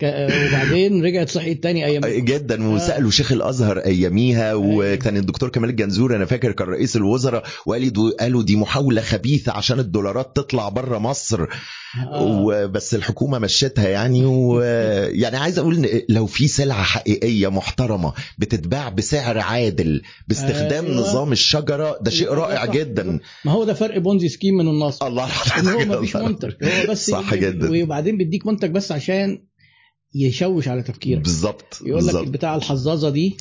وبعدين 0.04 1.06
رجعت 1.06 1.30
صحيت 1.30 1.64
تاني 1.64 1.86
أيام 1.86 2.02
جدا 2.06 2.68
وسألوا 2.70 3.12
شيخ 3.12 3.32
الأزهر 3.32 3.78
أياميها 3.80 4.54
وكان 4.54 5.18
الدكتور 5.18 5.50
كمال 5.50 5.70
الجنزور 5.70 6.16
أنا 6.16 6.26
فاكر 6.26 6.52
كان 6.52 6.68
رئيس 6.68 6.96
الوزراء 6.96 7.44
وقال 7.66 7.94
دو- 7.94 8.12
قالوا 8.20 8.44
دي 8.44 8.56
محاولة 8.56 9.02
خبيثة 9.02 9.52
عشان 9.52 9.80
الدولارات 9.80 10.32
تطلع 10.36 10.70
بره 10.70 10.98
مصر 10.98 11.42
آه. 11.42 12.42
وبس 12.42 12.96
الحكومة 12.96 13.40
مشتها 13.40 13.88
يعني 13.90 14.26
ويعني 14.26 15.38
عايز 15.44 15.60
أقول 15.60 15.76
إن 15.86 16.02
لو 16.10 16.26
في 16.26 16.48
سلعة 16.48 16.84
حقيقية 16.84 17.48
محترمة 17.48 18.14
بتتباع 18.38 18.90
بسعر 18.90 19.38
عادل 19.38 20.02
باستخدام 20.28 20.86
أيوة. 20.86 20.98
نظام 20.98 21.32
الشجرة 21.32 21.98
ده 22.02 22.12
شيء 22.12 22.30
رائع 22.30 22.66
صح. 22.66 22.72
جدا 22.74 23.20
ما 23.46 23.52
هو 23.52 23.64
ده 23.64 23.74
فرق 23.74 23.98
بونزي 23.98 24.30
سكيم 24.30 24.56
من 24.58 24.68
النصر 24.68 25.08
الله 25.08 25.28
إن 25.60 25.68
هو 25.68 25.80
ما 25.96 26.02
فيش 26.02 26.16
الله. 26.16 26.28
منتج 26.28 26.52
هو 26.64 26.92
بس 26.92 27.10
صح 27.12 27.36
جدا. 27.36 27.84
وبعدين 27.84 28.18
بيديك 28.18 28.48
منتج 28.48 28.70
بس 28.72 28.92
عشان 28.92 29.49
يشوش 30.16 30.68
على 30.68 30.82
تفكيرك. 30.84 31.22
بالظبط 31.22 31.80
يقول 31.86 32.08
لك 32.08 32.28
بتاع 32.28 32.56
الحظاظة 32.56 33.10
دي 33.10 33.38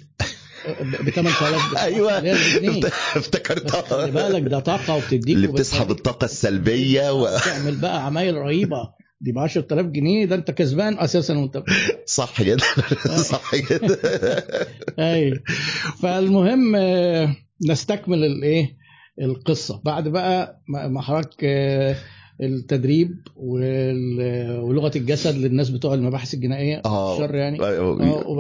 ب 1.01 1.11
8000 1.11 1.77
أيوه. 1.85 2.19
افتكرتها. 3.17 3.83
خلي 3.83 4.11
بالك 4.11 4.43
ده 4.43 4.59
طاقة 4.61 4.97
وبتديك 4.97 5.37
اللي 5.37 5.47
بتسحب 5.47 5.91
الطاقة 5.91 6.25
السلبية 6.25 7.13
و... 7.13 7.39
تعمل 7.45 7.77
بقى 7.77 8.07
عمايل 8.07 8.35
رهيبة. 8.35 8.99
دي 9.21 9.33
ب 9.33 9.39
10000 9.39 9.87
جنيه 9.87 10.25
ده 10.27 10.35
انت 10.35 10.51
كسبان 10.51 10.99
أساسا 10.99 11.39
وانت 11.39 11.63
صح 12.07 12.43
جدا. 12.43 12.65
صح 13.33 13.55
جدا. 13.55 13.99
أيوه 14.99 15.41
فالمهم 16.03 16.77
آه، 16.77 17.37
نستكمل 17.69 18.25
الايه 18.25 18.77
القصة. 19.23 19.81
بعد 19.85 20.09
بقى 20.09 20.63
ما 20.69 20.89
ما 20.89 21.03
حضرتك 21.03 21.45
آه، 21.45 21.97
التدريب 22.41 23.15
ولغة 23.37 24.93
الجسد 24.97 25.37
للناس 25.37 25.71
بتوع 25.71 25.95
المباحث 25.95 26.35
الجنائية. 26.35 26.83
آه. 26.85 27.15
الشر 27.15 27.35
يعني. 27.35 27.61
آه، 27.61 27.79
آه، 27.79 28.27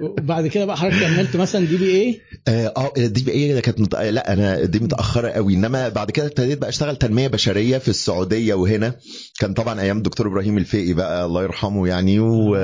وبعد- 0.00 0.46
كده 0.46 0.64
بقى 0.64 0.76
حضرتك 0.76 1.00
كملت 1.00 1.36
مثلا 1.36 1.66
دي 1.66 1.76
بي 1.76 1.84
إيه 1.86 2.20
آه 2.48 2.92
دي 2.96 3.24
بقى 3.24 3.32
إيه 3.34 3.60
كانت 3.60 3.80
مت... 3.80 3.94
لا 3.94 4.32
أنا 4.32 4.64
دي 4.64 4.78
متأخرة 4.78 5.28
قوي. 5.28 5.54
إنما 5.54 5.88
بعد 5.88 6.10
كده 6.10 6.26
ابتديت 6.26 6.58
بقى 6.58 6.68
أشتغل 6.68 6.96
تنمية 6.96 7.28
بشرية 7.28 7.78
في 7.78 7.88
السعودية 7.88 8.54
وهنا. 8.54 8.94
كان 9.38 9.52
طبعا 9.54 9.80
أيام 9.80 9.96
الدكتور 9.96 10.26
إبراهيم 10.26 10.58
الفقي 10.58 10.92
بقى 10.92 11.24
الله 11.26 11.42
يرحمه 11.42 11.88
يعني 11.88 12.20
و... 12.20 12.54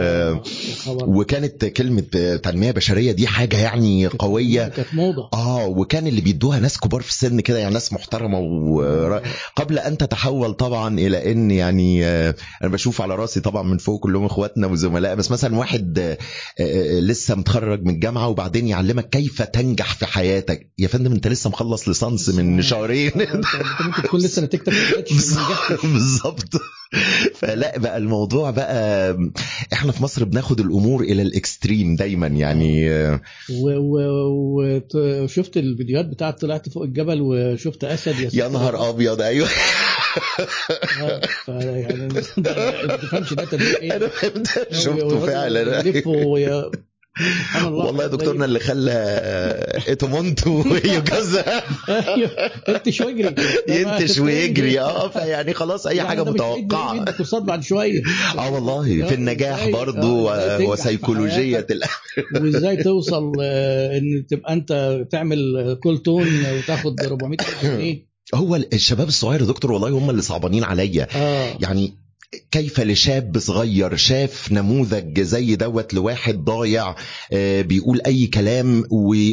خبر. 0.79 1.05
وكانت 1.09 1.65
كلمة 1.65 2.01
تنمية 2.43 2.71
بشرية 2.71 3.13
دي 3.13 3.27
حاجة 3.27 3.57
يعني 3.57 4.07
قوية. 4.07 4.69
كانت 4.69 4.89
موضة. 4.95 5.29
آه 5.35 5.67
وكان 5.67 6.07
اللي 6.07 6.21
بيدوها 6.21 6.61
ناس 6.61 6.79
كبار 6.81 7.01
في 7.03 7.11
السن 7.11 7.41
كده 7.41 7.59
يعني 7.59 7.75
ناس 7.75 7.93
محترمة 7.93 8.39
وقبل 8.63 9.79
أن 9.79 9.99
تتحول 9.99 10.53
طبعا 10.55 10.99
إلى 10.99 11.33
إن 11.33 11.51
يعني 11.51 12.05
آه، 12.07 12.35
أنا 12.63 12.71
بشوف 12.71 13.03
على 13.03 13.15
رأسي 13.17 13.41
طبعا 13.41 13.63
من 13.63 13.79
فوق 13.79 14.01
كلهم 14.03 14.25
إخواتنا 14.25 14.67
وزملاء 14.67 15.15
بس 15.15 15.31
مثلا 15.31 15.57
واحد 15.57 15.99
آه، 15.99 16.19
آه، 16.61 17.01
لسه 17.01 17.35
متخرج 17.35 17.83
من 17.85 17.95
الجامعة 17.95 18.29
وبعدين 18.29 18.67
يعلمك 18.69 19.09
كيف 19.09 19.43
تنجح 19.43 19.95
في 19.95 20.07
حياتك 20.07 20.71
يا 20.79 20.89
فندم 20.89 21.13
أنت 21.13 21.29
لسه 21.29 21.51
مخلص 21.51 21.89
ليسانس 21.89 22.29
من 22.29 22.63
شهرين 22.63 23.11
ممكن 23.81 24.03
تكون 24.03 24.21
لسه 24.21 24.43
نتيجتك. 24.43 24.73
بالظبط 25.85 26.49
فلا 27.35 27.79
بقى 27.79 27.97
الموضوع 27.97 28.51
بقى 28.51 29.17
إحنا 29.73 29.93
في 29.93 30.03
مصر 30.03 30.25
بناخد 30.25 30.61
الأمور 30.61 31.03
إلى 31.03 31.23
ال 31.23 31.32
extreme 31.32 31.97
دايما 31.97 32.27
يعني 32.27 32.91
وشفت 34.95 35.57
الفيديوهات 35.57 36.07
بتاعت 36.07 36.41
طلعت 36.41 36.69
فوق 36.69 36.83
الجبل 36.83 37.19
وشفت 37.21 37.85
أسد 37.85 38.19
يا. 38.21 38.31
نهار 38.53 38.89
أبيض 38.91 39.21
أيوه. 39.21 39.49
آه، 41.03 41.21
ما 41.49 42.97
تفهمش 42.97 43.35
ده 43.35 43.47
إيه؟ 43.81 43.97
أنا 43.97 44.09
شفته 44.73 45.27
فعلا. 45.27 45.83
والله 47.71 48.03
يا 48.03 48.09
دكتورنا 48.09 48.45
اللي 48.45 48.59
خلى 48.59 48.93
اتومونت 49.89 50.47
ويوجازا 50.47 51.63
ينتش 52.69 53.01
ويجري 53.01 53.35
ينتش 53.79 54.19
ويجري 54.19 54.81
آه 54.81 55.09
فيعني 55.09 55.55
خلاص 55.55 55.87
أي 55.87 56.03
حاجة 56.03 56.25
متوقعة. 56.25 57.11
كورسات 57.11 57.43
بعد 57.43 57.63
شوية. 57.63 58.03
آه 58.39 58.53
والله. 58.53 59.07
في 59.09 59.15
النجاح 59.15 59.69
برضو 59.69 60.31
وسيكولوجية 60.73 61.67
وإزاي 62.41 62.77
توصل 62.77 63.33
إن 63.41 64.27
تبقى 64.31 64.53
أنت 64.53 65.01
تعمل 65.11 65.39
كول 65.83 65.99
تون 65.99 66.29
وتاخد 66.59 67.01
400 67.01 67.39
جنيه؟ 67.63 68.12
هو 68.35 68.57
الشباب 68.57 69.09
الصغير 69.09 69.41
يا 69.41 69.47
دكتور 69.47 69.73
والله 69.73 69.89
هم 69.99 70.11
اللي 70.11 70.23
صعبانين 70.23 70.65
عليا 70.65 71.09
آه. 71.17 71.57
يعني 71.61 71.95
كيف 72.51 72.81
لشاب 72.81 73.39
صغير 73.39 73.97
شاف 73.97 74.53
نموذج 74.53 75.21
زي 75.21 75.57
دوت 75.57 75.95
لواحد 75.95 76.45
ضايع 76.45 76.95
بيقول 77.63 78.01
أي 78.07 78.27
كلام 78.27 78.85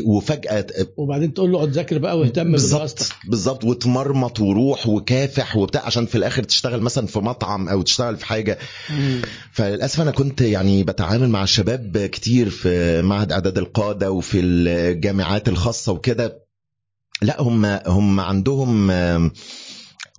وفجأة 0.05 0.65
وبعدين 0.97 1.33
تقول 1.33 1.51
له 1.51 1.57
اقعد 1.57 1.69
ذاكر 1.69 1.97
بقى 1.97 2.19
واهتم 2.19 2.51
بالظبط 2.51 3.09
بالظبط 3.27 3.63
وتمرمط 3.63 4.39
وروح 4.39 4.87
وكافح 4.87 5.57
وبتاع 5.57 5.85
عشان 5.85 6.05
في 6.05 6.15
الآخر 6.15 6.43
تشتغل 6.43 6.81
مثلا 6.81 7.07
في 7.07 7.19
مطعم 7.19 7.69
أو 7.69 7.81
تشتغل 7.81 8.17
في 8.17 8.25
حاجة 8.25 8.57
مم. 8.89 9.21
فللأسف 9.51 10.01
أنا 10.01 10.11
كنت 10.11 10.41
يعني 10.41 10.83
بتعامل 10.83 11.29
مع 11.29 11.43
الشباب 11.43 11.97
كتير 12.11 12.49
في 12.49 13.01
معهد 13.01 13.31
أعداد 13.31 13.57
القادة 13.57 14.11
وفي 14.11 14.39
الجامعات 14.39 15.49
الخاصة 15.49 15.91
وكده 15.91 16.48
لا 17.21 17.41
هم 17.41 17.65
هم 17.65 18.19
عندهم 18.19 18.91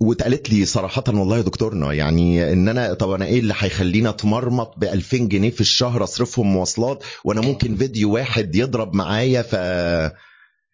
واتقالت 0.01 0.49
لي 0.49 0.65
صراحة 0.65 1.03
والله 1.07 1.37
يا 1.37 1.41
دكتورنا 1.41 1.93
يعني 1.93 2.53
إن 2.53 2.67
أنا 2.69 2.93
طب 2.93 3.11
أنا 3.11 3.25
إيه 3.25 3.39
اللي 3.39 3.53
هيخليني 3.57 4.09
أتمرمط 4.09 4.73
ب 4.77 4.83
2000 4.83 5.17
جنيه 5.17 5.49
في 5.49 5.61
الشهر 5.61 6.03
أصرفهم 6.03 6.53
مواصلات 6.53 7.03
وأنا 7.23 7.41
ممكن 7.41 7.75
فيديو 7.75 8.13
واحد 8.13 8.55
يضرب 8.55 8.93
معايا 8.95 9.41
ف 9.41 9.55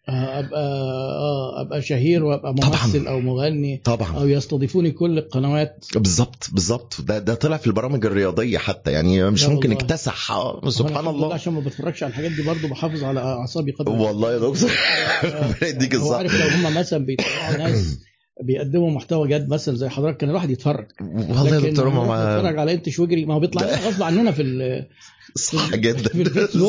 ابقى 0.08 0.60
آه 0.60 1.60
أبقى 1.60 1.82
شهير 1.82 2.24
وأبقى 2.24 2.52
ممثل 2.54 3.02
طبعاً. 3.04 3.08
أو 3.08 3.20
مغني 3.20 3.80
طبعا. 3.84 4.16
أو 4.18 4.28
يستضيفوني 4.28 4.90
كل 4.90 5.18
القنوات. 5.18 5.84
بالظبط 5.94 6.48
بالظبط. 6.52 7.00
ده 7.00 7.18
ده 7.18 7.34
طلع 7.34 7.56
في 7.56 7.66
البرامج 7.66 8.06
الرياضية 8.06 8.58
حتى 8.58 8.92
يعني 8.92 9.30
مش 9.30 9.44
ممكن 9.44 9.68
والله. 9.68 9.84
اكتسح 9.84 10.30
آه، 10.30 10.68
سبحان 10.68 11.06
الله. 11.06 11.34
عشان 11.34 11.52
ما 11.52 11.60
بتفرجش 11.60 12.02
على 12.02 12.10
الحاجات 12.10 12.30
دي 12.32 12.42
برضو 12.42 12.68
بحافظ 12.68 13.04
على 13.04 13.20
أعصابي 13.20 13.72
قدر 13.72 13.90
والله 13.92 14.32
يا 14.32 14.38
دكتور. 14.38 14.70
ربنا 15.24 15.66
يديك 15.68 15.94
الصحة. 15.94 16.16
عارف 16.16 16.34
لو 16.40 16.68
هم 16.68 16.74
مثلا 16.74 17.04
بيطلعوا 17.06 17.56
ناس 17.56 17.98
بيقدموا 18.44 18.90
محتوى 18.90 19.28
جد 19.28 19.48
مثلا 19.48 19.76
زي 19.76 19.88
حضرتك 19.88 20.16
كان 20.16 20.30
الواحد 20.30 20.50
يتفرج. 20.50 20.86
والله 21.00 21.54
يا 21.54 21.60
دكتور 21.60 21.88
ما 21.88 22.36
نتفرج 22.36 22.58
على 22.58 22.72
انت 22.72 23.00
ويجري 23.00 23.24
ما 23.24 23.34
هو 23.34 23.40
بيطلع 23.40 23.62
غصب 23.62 24.02
عننا 24.02 24.30
في 24.32 24.42
ال 24.42 24.86
صح 25.52 25.74
جدا. 25.74 26.10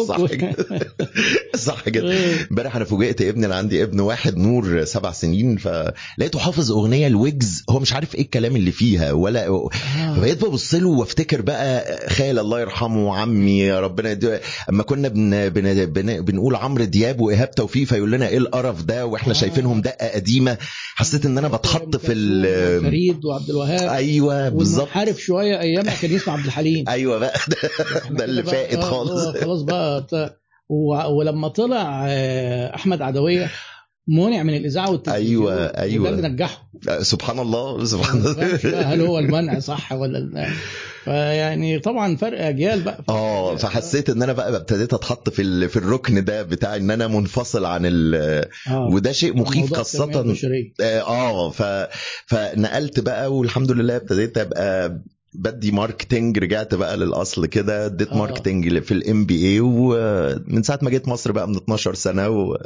صح 0.08 0.22
جدا. 0.22 0.56
صح 1.56 1.90
جدا. 1.90 2.18
امبارح 2.52 2.76
أنا 2.76 2.86
فوجئت 2.86 3.22
ابني 3.22 3.46
أنا 3.46 3.56
عندي 3.56 3.84
ابن 3.84 4.00
واحد 4.00 4.38
نور 4.38 4.84
سبع 4.86 5.12
سنين 5.12 5.58
فلقيته 5.58 6.40
حافظ 6.40 6.72
اغنية 6.72 7.08
الويجز. 7.08 7.64
هو 7.70 7.80
مش 7.80 7.94
عارف 7.94 8.16
إيه 8.16 8.22
الكلام 8.22 8.56
اللي 8.56 8.72
فيها 8.72 9.12
ولا 9.12 9.48
آه. 9.48 9.70
فبقيت 10.16 10.46
ببص 10.46 10.74
له 10.76 10.88
وافتكر 10.88 11.42
بقى 11.42 12.00
خال 12.10 12.40
الله 12.40 12.60
يرحمه 12.62 13.08
وعمي 13.08 13.72
ربنا 13.72 14.12
يديه 14.12 14.42
اما 14.70 14.84
كنا 14.84 15.08
بن 15.08 15.50
بن 15.50 15.86
بن 15.86 16.22
بنقول 16.22 16.56
عمرو 16.56 16.84
دياب 16.84 17.20
وايهاب 17.22 17.52
توفيق 17.52 17.88
فيقول 17.88 18.12
لنا 18.12 18.28
إيه 18.28 18.38
القرف 18.38 18.82
ده 18.84 19.06
وإحنا 19.06 19.34
آه. 19.34 19.36
شايفينهم 19.38 19.82
دقة 19.82 20.08
قديمة. 20.08 20.58
حسيت 20.96 21.26
ان 21.26 21.38
أنا 21.38 21.48
بتحط 21.48 21.96
في 21.96 22.14
ال 22.14 22.82
فريد 22.82 23.26
وعبد 23.26 23.50
الوهاب. 23.50 23.90
أيوه 23.90 24.50
بالظبط. 24.50 24.80
والمنحرف 24.80 25.20
شوية 25.22 25.60
ايامها 25.60 25.96
كان 26.02 26.12
يسمع 26.12 26.34
عبد 26.34 26.46
الحليم. 26.46 26.86
أيوه 26.90 27.18
بقى. 27.20 27.40
ده, 27.48 27.58
ده 28.12 28.26
اللي 28.26 28.44
فائت 28.52 28.78
آه، 28.78 28.82
خالص. 28.82 29.26
آه، 29.26 29.32
خلاص 29.42 29.62
بقى 29.62 30.08
ولما 31.10 31.48
طلع 31.48 32.06
آه، 32.08 32.76
أحمد 32.76 33.02
عدوية 33.02 33.52
منع 34.08 34.44
من 34.44 34.54
الإذاعة 34.58 34.92
والتلفزيون. 34.92 35.52
أيوة، 35.54 35.66
أيوة. 35.66 36.06
وده 36.08 36.16
اللي 36.18 36.28
نجحه 36.28 36.70
سبحان 37.02 37.40
الله 37.40 37.86
سبحان 37.86 38.18
الله. 38.18 38.94
هل 38.94 39.02
هو 39.02 39.20
المنع 39.20 39.60
صح 39.70 39.92
ولا 39.92 40.48
فيعني 41.04 41.80
طبعا 41.80 42.16
فرق 42.16 42.46
أجيال 42.46 42.82
بقى. 42.82 43.04
آه 43.10 43.56
فحسيت 43.56 44.10
إن 44.10 44.24
أنا 44.24 44.34
بقى 44.34 44.56
ابتديت 44.56 44.94
أتحط 44.94 45.30
في 45.30 45.68
في 45.68 45.78
الركن 45.78 46.24
ده 46.26 46.44
بتاع 46.44 46.76
إن 46.76 46.92
أنا 46.92 47.08
منفصل 47.08 47.66
عن 47.66 47.82
ال 47.86 48.46
وده 48.72 49.12
شيء 49.12 49.38
مخيف 49.38 49.74
خاصة. 49.74 50.36
آه 50.82 51.50
ف 51.50 51.64
فنقلت 52.26 53.00
بقى 53.00 53.34
والحمد 53.36 53.72
لله 53.72 53.96
ابتديت 53.96 54.38
أبقى 54.38 55.00
بدي 55.34 55.72
marketing 55.72 56.40
رجعت 56.40 56.76
بقى 56.76 56.98
للأصل 56.98 57.46
كده 57.46 57.86
اديت 57.86 58.08
آه. 58.10 58.18
marketing 58.18 58.80
في 58.80 58.92
ال 58.94 59.26
MBA 59.26 59.60
ومن 59.60 60.64
ساعة 60.64 60.80
ما 60.82 60.90
جيت 60.90 61.08
مصر 61.08 61.32
بقى 61.32 61.48
من 61.48 61.56
12 61.56 61.94
سنة 61.94 62.30
و... 62.30 62.58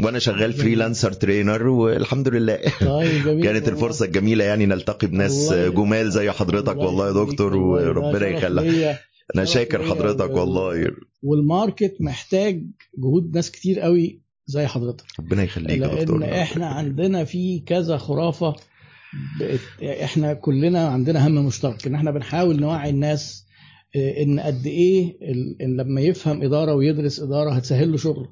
وأنا 0.00 0.18
شغال. 0.18 0.52
freelancer 0.52 1.12
trainer 1.12 1.66
والحمد 1.68 2.28
لله 2.28 2.58
طيب 2.80 3.24
جميل 3.24 3.42
كانت 3.44 3.62
والله. 3.62 3.68
الفرصة 3.68 4.04
الجميلة 4.04 4.44
يعني 4.44 4.66
نلتقي 4.66 5.06
بناس 5.06 5.32
والله. 5.52 5.68
جمال 5.68 6.10
زي 6.10 6.30
حضرتك 6.30 6.76
والله 6.76 7.06
يا 7.06 7.10
يخليك 7.10 7.28
دكتور 7.30 7.56
والله، 7.56 7.88
وربنا 7.88 8.26
يخليك. 8.28 8.96
أنا 9.34 9.44
شاكر 9.44 9.82
حضرتك 9.82 10.30
والله 10.30 10.86
وال 11.22 11.40
market 11.40 11.96
محتاج 12.00 12.62
جهود 12.98 13.34
ناس 13.34 13.50
كتير 13.50 13.80
قوي 13.80 14.22
زي 14.46 14.66
حضرتك 14.66 15.04
ربنا 15.20 15.42
يخليك 15.42 15.70
يا 15.70 15.76
لأن 15.86 15.98
دكتور 15.98 16.24
إحنا 16.24 16.66
عندنا 16.66 17.24
في 17.24 17.60
كذا 17.60 17.96
خرافة 17.96 18.54
إحنا 20.04 20.34
كلنا 20.34 20.88
عندنا 20.88 21.26
هم 21.26 21.46
مشترك 21.46 21.86
ان 21.86 21.94
إحنا 21.94 22.10
بنحاول 22.10 22.60
نوعي 22.60 22.90
الناس 22.90 23.46
آه، 23.96 24.22
ان 24.22 24.40
قد 24.40 24.66
إيه 24.66 25.16
إن 25.62 25.76
لما 25.76 26.00
يفهم 26.00 26.42
إدارة 26.42 26.74
ويدرس 26.74 27.20
إدارة 27.20 27.50
هتسهل 27.50 27.90
له 27.90 27.96
شغله. 27.96 28.28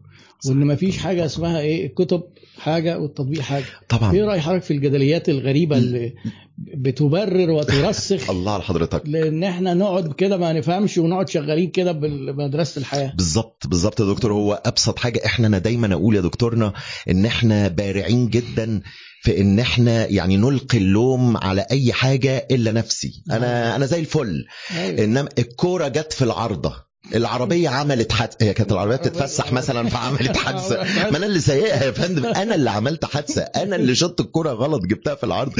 وإن 0.48 0.66
مفيش 0.66 0.98
حاجة 0.98 1.24
اسمها 1.24 1.60
إيه 1.60 1.86
الكتب 1.86 2.22
حاجة 2.60 2.98
والتطبيق 2.98 3.40
حاجة. 3.40 3.64
إيه 3.64 3.86
طبعا 3.88 4.12
رأي 4.12 4.40
حضرتك 4.40 4.62
في 4.62 4.72
الجدليات 4.74 5.28
الغريبة 5.28 5.76
اللي 5.76 6.14
بتبرر 6.58 7.50
وترسخ؟ 7.50 8.30
الله 8.30 8.52
على 8.52 8.62
حضرتك. 8.62 9.02
لأن 9.06 9.44
إحنا 9.44 9.74
نقعد 9.74 10.12
كده 10.12 10.36
ما 10.36 10.52
نفهمش 10.52 10.98
ونقعد 10.98 11.28
شغالين 11.28 11.70
كده 11.70 11.92
بمدرسة 11.92 12.78
الحياة. 12.78 13.12
بالظبط 13.16 13.66
بالظبط 13.66 14.00
يا 14.00 14.06
دكتور. 14.06 14.32
هو 14.32 14.62
أبسط 14.66 14.98
حاجة 14.98 15.20
إحنا 15.26 15.46
أنا 15.46 15.58
دايما 15.58 15.94
أقول 15.94 16.16
يا 16.16 16.20
دكتورنا 16.20 16.72
إن 17.10 17.26
إحنا 17.26 17.68
بارعين 17.68 18.28
جدا 18.28 18.80
في 19.22 19.40
إن 19.40 19.58
إحنا 19.58 20.06
يعني 20.06 20.36
نلقي 20.36 20.78
اللوم 20.78 21.36
على 21.36 21.66
أي 21.70 21.92
حاجة 21.92 22.46
إلا 22.50 22.72
نفسي. 22.72 23.22
أنا 23.30 23.76
أنا 23.76 23.86
زي 23.86 24.00
الفل. 24.00 24.44
أيوة. 24.76 25.04
إنما 25.04 25.28
الكورة 25.38 25.88
جت 25.88 26.12
في 26.12 26.24
العارضة. 26.24 26.89
العربية 27.14 27.68
عملت 27.68 28.12
حادثة 28.12 28.46
هي 28.46 28.54
كانت 28.54 28.72
العربية 28.72 28.96
بتتفسح 28.96 29.52
مثلا 29.52 29.88
فعملت 29.88 30.36
حادثة. 30.36 30.76
ما 31.10 31.16
أنا 31.16 31.26
اللي 31.26 31.40
سايقها 31.40 31.84
يا 31.84 31.90
فندم 31.90 32.26
أنا 32.26 32.54
اللي 32.54 32.70
عملت 32.70 33.04
حادثة 33.04 33.42
أنا 33.42 33.76
اللي 33.76 33.94
شطت 33.94 34.20
الكوره 34.20 34.50
غلط 34.50 34.82
جبتها 34.82 35.14
في 35.14 35.24
العارضة. 35.24 35.52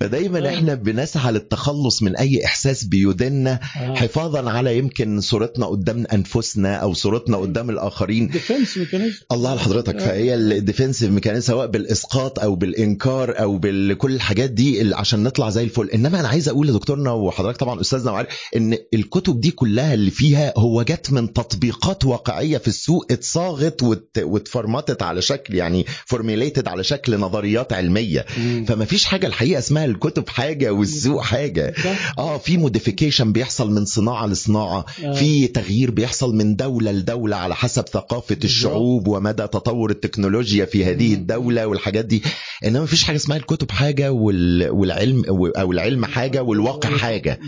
فدايما 0.00 0.48
إحنا 0.48 0.74
بنسعى 0.74 1.32
للتخلص 1.32 2.02
من 2.02 2.16
أي 2.16 2.44
إحساس 2.44 2.84
بيديننا 2.84 3.52
آه. 3.52 3.94
حفاظا 3.94 4.50
على 4.50 4.78
يمكن 4.78 5.20
صورتنا 5.20 5.66
قدام 5.66 6.06
أنفسنا 6.12 6.76
أو 6.76 6.94
صورتنا 6.94 7.36
قدام 7.36 7.70
الآخرين. 7.70 8.28
defense 8.28 8.78
mechanism 8.78 9.18
الله 9.32 9.50
على 9.50 9.60
حضرتك 9.60 9.98
فهي 9.98 10.34
ال 10.34 10.42
defensive 10.42 11.10
mechanism 11.10 11.46
سواء 11.46 11.66
بالإسقاط 11.66 12.38
أو 12.38 12.54
بالإنكار 12.54 13.40
أو 13.40 13.58
بكل 13.62 14.14
الحاجات 14.14 14.50
دي 14.50 14.94
عشان 14.94 15.22
نطلع 15.22 15.50
زي 15.50 15.64
الفل. 15.64 15.90
إنما 15.90 16.20
أنا 16.20 16.28
عايز 16.28 16.48
أقول 16.48 16.68
لدكتورنا 16.68 17.10
وحضرتك 17.10 17.60
طبعا 17.60 17.80
أستاذنا 17.80 18.10
وعارف 18.10 18.28
إن 18.56 18.78
الكتب 18.94 19.40
دي 19.40 19.50
كلها 19.50 19.94
اللي 19.94 20.10
فيها 20.10 20.52
هو 20.56 20.79
جت 20.82 21.12
من 21.12 21.32
تطبيقات 21.32 22.04
واقعية 22.04 22.58
في 22.58 22.68
السوق 22.68 23.06
اتصاغت 23.10 23.82
وات- 23.82 24.18
واتفرمتت 24.22 25.02
على 25.02 25.22
شكل 25.22 25.54
يعني 25.54 25.86
formulated 26.06 26.68
على 26.68 26.84
شكل 26.84 27.18
نظريات 27.18 27.72
علمية. 27.72 28.26
فما 28.68 28.84
فيش 28.84 29.04
حاجة 29.04 29.26
الحقيقة 29.26 29.58
اسمها 29.58 29.84
الكتب 29.84 30.28
حاجة 30.28 30.70
والسوق 30.70 31.20
حاجة؟ 31.22 31.74
آه 32.18 32.38
في 32.38 32.56
modification 32.56 33.32
بيحصل 33.32 33.70
من 33.70 33.84
صناعة 33.84 34.26
لصناعة. 34.26 34.84
آه. 35.04 35.12
في 35.12 35.46
تغيير 35.46 35.90
بيحصل 35.90 36.34
من 36.36 36.56
دولة 36.56 36.92
لدولة 36.92 37.36
على 37.36 37.54
حسب 37.54 37.84
ثقافة 37.88 38.38
الشعوب 38.44 39.08
ومدى 39.08 39.42
تطور 39.42 39.90
التكنولوجيا 39.90 40.64
في 40.64 40.84
هذه. 40.84 41.14
الدولة 41.14 41.66
والحاجات 41.66 42.04
دي. 42.04 42.22
إنما 42.64 42.82
مفيش 42.82 43.04
حاجة 43.04 43.16
اسمها 43.16 43.36
الكتب 43.36 43.70
حاجة 43.70 44.12
وال... 44.12 44.70
والعلم 44.70 45.24
أو 45.58 45.72
العلم 45.72 46.04
حاجة 46.04 46.42
والواقع 46.42 46.88
حاجة. 46.96 47.40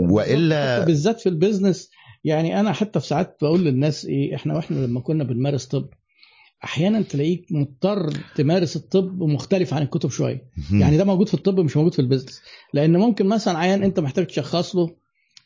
وإلا- 0.00 0.84
بالذات 0.86 1.20
في 1.20 1.28
ال 1.28 1.35
business 1.35 1.88
يعني 2.24 2.60
أنا 2.60 2.72
حتى 2.72 3.00
في 3.00 3.06
ساعات 3.06 3.36
بقول 3.42 3.64
للناس 3.64 4.04
إيه 4.06 4.34
إحنا 4.34 4.54
وإحنا 4.54 4.76
لما 4.86 5.00
كنا 5.00 5.24
بنمارس 5.24 5.66
طب 5.66 5.88
أحيانا 6.64 7.02
تلاقيك 7.02 7.46
مضطر 7.50 8.12
تمارس 8.34 8.76
الطب 8.76 9.22
مختلف 9.22 9.74
عن 9.74 9.82
الكتب 9.82 10.10
شوية. 10.10 10.44
يعني 10.72 10.96
ده 10.96 11.04
موجود 11.04 11.28
في 11.28 11.34
الطب 11.34 11.60
مش 11.60 11.76
موجود 11.76 11.92
في 11.92 11.98
ال 11.98 12.02
business. 12.02 12.42
لأن 12.72 12.96
ممكن 12.96 13.26
مثلا 13.26 13.58
عيان 13.58 13.82
أنت 13.82 14.00
محتاج 14.00 14.26
تشخص 14.26 14.76
له 14.76 14.90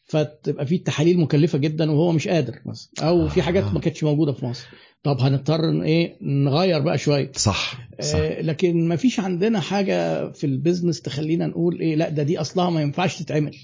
فتبقى 0.05 0.67
في 0.67 0.79
تحاليل 0.79 1.21
مكلفة 1.21 1.59
جدا 1.59 1.91
وهو 1.91 2.13
مش 2.13 2.29
قادر 2.29 2.59
مثلا 2.67 2.91
أو 3.09 3.29
في 3.29 3.43
حاجات 3.43 3.65
ما 3.75 3.81
كانتش 3.81 4.05
موجودة 4.05 4.33
في 4.33 4.47
مصر. 4.47 4.67
طب 5.03 5.21
هنضطر 5.21 5.83
إيه 5.83 6.17
نغير 6.23 6.81
بقى 6.81 6.99
شوية. 6.99 7.33
صح 7.35 7.89
صح. 8.01 8.19
آه، 8.19 8.41
لكن 8.43 8.89
ما 8.89 8.97
فيش 8.97 9.21
عندنا 9.21 9.61
حاجة 9.61 10.31
في 10.33 10.45
البيزنس 10.45 11.01
تخلينا 11.03 11.47
نقول 11.47 11.81
إيه 11.81 11.97
لا 11.97 12.09
ده 12.09 12.23
دي 12.23 12.41
أصلها 12.41 12.71
ما 12.71 12.83
ينفعش 12.83 13.23
تتعمل. 13.23 13.57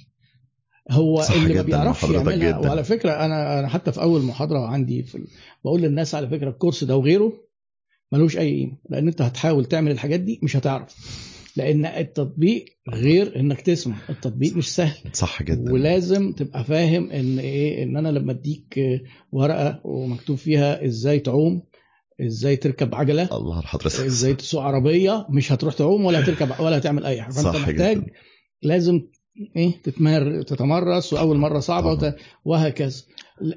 هو 0.90 1.22
صح 1.22 1.34
اللي 1.34 1.54
ما 1.54 1.62
بيعرفش 1.62 2.02
حضرتك 2.04 2.16
يعملها. 2.26 2.58
جداً. 2.58 2.68
وعلى 2.68 2.84
فكرة 2.84 3.10
أنا 3.10 3.58
أنا 3.58 3.68
حتى 3.68 3.92
في 3.92 4.02
أول 4.02 4.22
محاضرة 4.22 4.66
عندي 4.66 5.02
في 5.02 5.14
ال... 5.14 5.26
بقول 5.64 5.80
للناس 5.82 6.14
على 6.14 6.28
فكرة 6.28 6.48
الكورس 6.50 6.84
ده 6.84 6.96
وغيره 6.96 7.32
ملوش 8.12 8.38
أي 8.38 8.50
قيمة 8.50 8.76
لأن 8.90 9.08
أنت 9.08 9.22
هتحاول 9.22 9.64
تعمل 9.64 9.90
الحاجات 9.90 10.20
دي 10.20 10.40
مش 10.42 10.56
هتعرف. 10.56 10.96
لأن 11.56 11.86
التطبيق 11.86 12.64
غير 12.90 13.40
إنك 13.40 13.60
تسمع. 13.60 13.96
التطبيق 14.10 14.56
مش 14.56 14.74
سهل. 14.74 15.10
صح 15.12 15.42
جدا. 15.42 15.72
ولازم 15.72 16.32
تبقى 16.32 16.64
فاهم 16.64 17.10
إن 17.10 17.38
إيه 17.38 17.82
إن 17.82 17.96
أنا 17.96 18.08
لما 18.08 18.32
أديك 18.32 18.80
ورقة 19.32 19.80
ومكتوب 19.84 20.36
فيها 20.36 20.84
إزاي 20.84 21.18
تعوم 21.18 21.62
إزاي 22.20 22.56
تركب 22.56 22.94
عجلة 22.94 23.36
الله 23.36 23.60
لحضرتك 23.60 24.00
إزاي 24.00 24.34
تسوق 24.34 24.62
عربية 24.62 25.26
مش 25.30 25.52
هتروح 25.52 25.74
تعوم 25.74 26.04
ولا 26.04 26.20
هتركب 26.24 26.60
ولا 26.60 26.78
هتعمل 26.78 27.04
أي 27.04 27.22
حاجة. 27.22 27.32
فأنت 27.32 27.56
محتاج 27.56 27.96
جدا. 27.96 28.06
لازم 28.62 29.00
إيه؟ 29.56 29.82
تتمر 29.82 30.42
تتمرس 30.42 31.12
وأول 31.12 31.36
مرة 31.36 31.60
صعبة 31.60 31.94
طبعا. 31.94 32.10
وت... 32.10 32.16
وهكذا. 32.44 33.02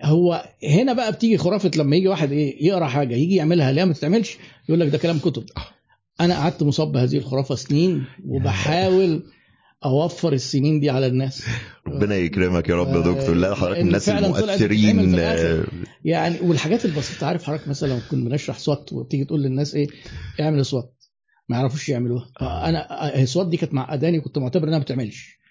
هو 0.04 0.50
هنا 0.64 0.94
بقى 0.94 1.12
بتيجي 1.12 1.38
خرافة 1.38 1.72
لما 1.76 1.96
يجي 1.96 2.08
واحد 2.08 2.32
إيه؟ 2.32 2.68
يقرأ 2.68 2.86
حاجة 2.88 3.16
يجي 3.16 3.36
يعملها 3.36 3.72
لا 3.72 3.86
ما 3.86 3.94
تتعملش؟ 3.94 4.38
يقول 4.70 4.80
لك 4.80 4.88
ده 4.90 4.98
كلام 4.98 5.20
كتب. 5.20 5.44
أنا 6.22 6.36
قعدت 6.36 6.64
مصاب 6.64 6.92
بهذه 6.92 7.18
الخرافة 7.18 7.56
سنين 7.56 8.06
وبحاول 8.26 9.24
أوفر 9.86 10.34
السنين 10.34 10.80
دي 10.80 10.90
على 10.90 11.08
الناس. 11.08 11.46
ربنا 11.88 12.16
يكرمك 12.16 12.70
يا 12.70 12.76
رب 12.76 12.96
يا 12.96 13.02
دكتور. 13.14 13.36
لا 13.36 13.56
حضرتك 13.56 13.80
الناس 13.80 14.10
المؤثرين. 14.10 15.20
آه، 15.20 15.64
يعني 16.06 16.40
والحاجات 16.42 16.86
البسيطة 16.86 17.28
عارف 17.28 17.44
حضرتك 17.44 17.68
مثلا 17.68 17.90
لو 17.90 18.00
كنا 18.12 18.30
بنشرح 18.30 18.58
SWOT 18.58 18.94
وتيجي 18.94 19.26
تقول 19.26 19.44
للناس 19.44 19.76
إيه؟ 19.76 19.88
اعمل 20.40 20.66
SWOT. 20.66 20.92
ما 21.50 21.58
يعرفوش 21.58 21.90
يعملوها. 21.90 22.30
فانا 22.40 23.22
ال 23.22 23.27
SWOT 23.27 23.48
دي 23.48 23.58
كانت 23.58 23.74
معقداني 23.74 24.20
وكنت 24.20 24.38
معتبر 24.38 24.68
إنها 24.68 24.78
ما 24.78 24.84
بتعملش. 24.84 25.45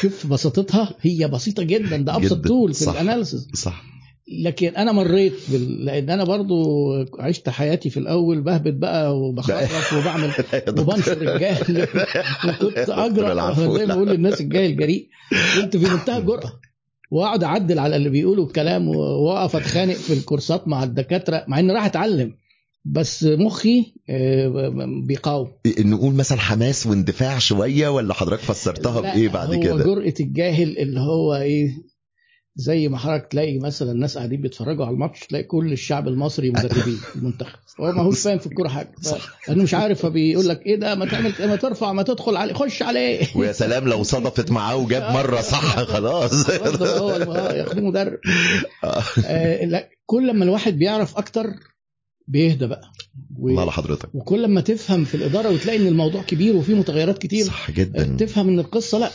شوف 0.00 0.26
بساطتها؟ 0.26 0.94
هي 1.00 1.28
بسيطة 1.28 1.62
جدا. 1.62 1.96
ده 1.96 2.16
أبسط 2.16 2.38
جداً. 2.38 2.48
tool 2.48 2.74
في 2.74 2.84
صح. 2.84 2.92
ال 2.92 2.98
analysis 2.98 3.48
صح. 3.54 3.82
لكن 4.42 4.68
أنا 4.76 4.92
مريت 4.92 5.32
بال... 5.48 5.84
لأن 5.84 6.10
أنا 6.10 6.24
برضو 6.24 6.54
عشت 7.18 7.48
حياتي 7.48 7.90
في 7.90 7.96
الأول 7.96 8.40
بهبت 8.40 8.74
بقى 8.74 9.18
وبخرف 9.18 9.92
وبعمل 9.98 10.30
وبنشر 10.68 11.34
الجهل 11.34 11.88
وكنت 12.48 12.88
العفو. 13.32 13.76
زي 13.78 13.86
ما 13.86 13.94
بقول 13.94 14.08
للناس 14.08 14.40
الجاهل 14.40 14.70
الجريء. 14.70 15.08
كنت 15.60 15.76
في 15.76 15.90
منتهى 15.94 16.18
الجرأة. 16.18 16.52
وأقعد 17.10 17.44
أعدل 17.44 17.78
على 17.78 17.96
اللي 17.96 18.08
بيقولوا 18.08 18.46
الكلام 18.46 18.88
وأقف 18.88 19.56
أتخانق 19.56 19.94
في 19.94 20.12
الكورسات 20.12 20.68
مع 20.68 20.84
الدكاترة 20.84 21.44
مع 21.48 21.58
إني 21.58 21.72
رايح 21.72 21.84
أتعلم. 21.84 22.34
بس 22.84 23.24
مخي 23.24 23.94
آه، 24.10 24.72
بيقاوم. 25.06 25.48
نقول 25.78 26.14
مثلا 26.14 26.38
حماس 26.38 26.86
واندفاع 26.86 27.38
شوية 27.38 27.88
ولا 27.88 28.14
حضرتك 28.14 28.42
فسرتها 28.42 29.00
بإيه 29.00 29.28
بعد 29.28 29.54
هو 29.54 29.60
كده؟ 29.60 29.84
جرأة 29.84 30.14
الجاهل 30.20 30.78
اللي 30.78 31.00
هو 31.00 31.34
إيه 31.34 31.92
زي 32.56 32.88
ما 32.88 32.98
حضرتك 32.98 33.26
تلاقي 33.26 33.58
مثلا 33.58 33.92
الناس 33.92 34.18
قاعدين 34.18 34.40
بيتفرجوا 34.40 34.84
على 34.84 34.94
الماتش 34.94 35.20
تلاقي 35.26 35.44
كل 35.44 35.72
الشعب 35.72 36.08
المصري 36.08 36.50
مدربين 36.50 36.98
المنتخب. 37.16 37.58
هو 37.80 37.92
ما 37.92 38.02
هوش 38.02 38.20
فاهم 38.20 38.38
في 38.38 38.46
الكورة 38.46 38.68
حاجة. 38.68 38.92
لأنه 39.48 39.62
مش 39.62 39.74
عارف 39.74 40.02
فبيقول 40.02 40.48
لك 40.48 40.66
إيه 40.66 40.76
ده؟ 40.76 40.94
ما 40.94 41.06
تعمل 41.06 41.34
ما 41.40 41.56
ترفع 41.56 41.92
ما 41.92 42.02
تدخل 42.02 42.36
عليه. 42.36 42.52
خش 42.54 42.82
عليه. 42.82 43.26
ويا 43.36 43.52
سلام 43.52 43.88
لو 43.88 44.02
صدفت 44.02 44.50
معاه 44.50 44.76
وجاب 44.76 45.14
مرة 45.14 45.40
صح 45.40 45.78
خلاص. 45.94 46.50
هو 46.82 47.10
آه، 47.10 47.52
ياخدوه 47.52 47.84
مدرب. 47.84 48.18
آه 49.26 49.64
لا 49.64 49.88
كل 50.06 50.34
ما 50.34 50.44
الواحد 50.44 50.78
بيعرف 50.78 51.16
أكتر 51.18 51.46
بيهدى 52.28 52.66
بقى. 52.66 52.92
و... 53.38 53.48
الله 53.48 53.64
لحضرتك 53.64 54.14
وكل 54.14 54.48
ما 54.48 54.60
تفهم 54.60 55.04
في 55.04 55.14
الإدارة 55.14 55.50
وتلاقي 55.50 55.78
إن 55.78 55.86
الموضوع 55.86 56.22
كبير 56.22 56.56
وفيه 56.56 56.74
متغيرات 56.74 57.18
كتير 57.18 57.44
صح 57.44 57.70
جدا. 57.70 58.16
تفهم 58.16 58.48
إن 58.48 58.58
القصة 58.58 58.98
لأ 58.98 59.10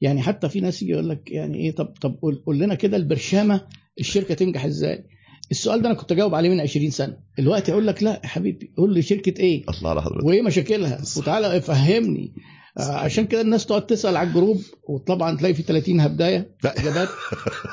يعني 0.00 0.22
حتى 0.22 0.48
في 0.48 0.60
ناس 0.60 0.82
يجي 0.82 0.92
يقول 0.92 1.08
لك 1.08 1.30
يعني 1.30 1.58
إيه 1.58 1.74
طب 1.74 1.86
طب 2.00 2.16
قول, 2.46 2.58
لنا 2.58 2.74
كده 2.74 2.96
البرشامة 2.96 3.60
الشركة 4.00 4.34
تنجح 4.34 4.64
إزاي؟ 4.64 5.04
السؤال 5.50 5.82
ده 5.82 5.88
أنا 5.88 5.98
كنت 5.98 6.12
أجاوب 6.12 6.34
عليه 6.34 6.48
من 6.50 6.60
20 6.60 6.90
سنة، 6.90 7.16
دلوقتي 7.38 7.72
أقول 7.72 7.86
لك 7.86 8.02
لأ 8.02 8.20
يا 8.24 8.28
حبيبي 8.28 8.72
قول 8.76 8.94
لي 8.94 9.02
شركه 9.02 9.40
إيه؟ 9.40 9.64
الله 9.78 9.94
لحضرتك 9.94 10.24
وإيه 10.24 10.42
مشاكلها؟ 10.42 11.02
وتعالى 11.16 11.60
فهمني. 11.60 12.32
عشان 12.78 13.26
كده 13.26 13.40
الناس 13.40 13.66
تقعد 13.66 13.86
تسأل 13.86 14.16
على 14.16 14.28
ال 14.28 14.34
group 14.34 14.62
وطبعا 14.88 15.36
تلاقي 15.36 15.54
في 15.54 15.62
30 15.62 16.00
هبداية. 16.00 16.48
إجابات. 16.64 17.08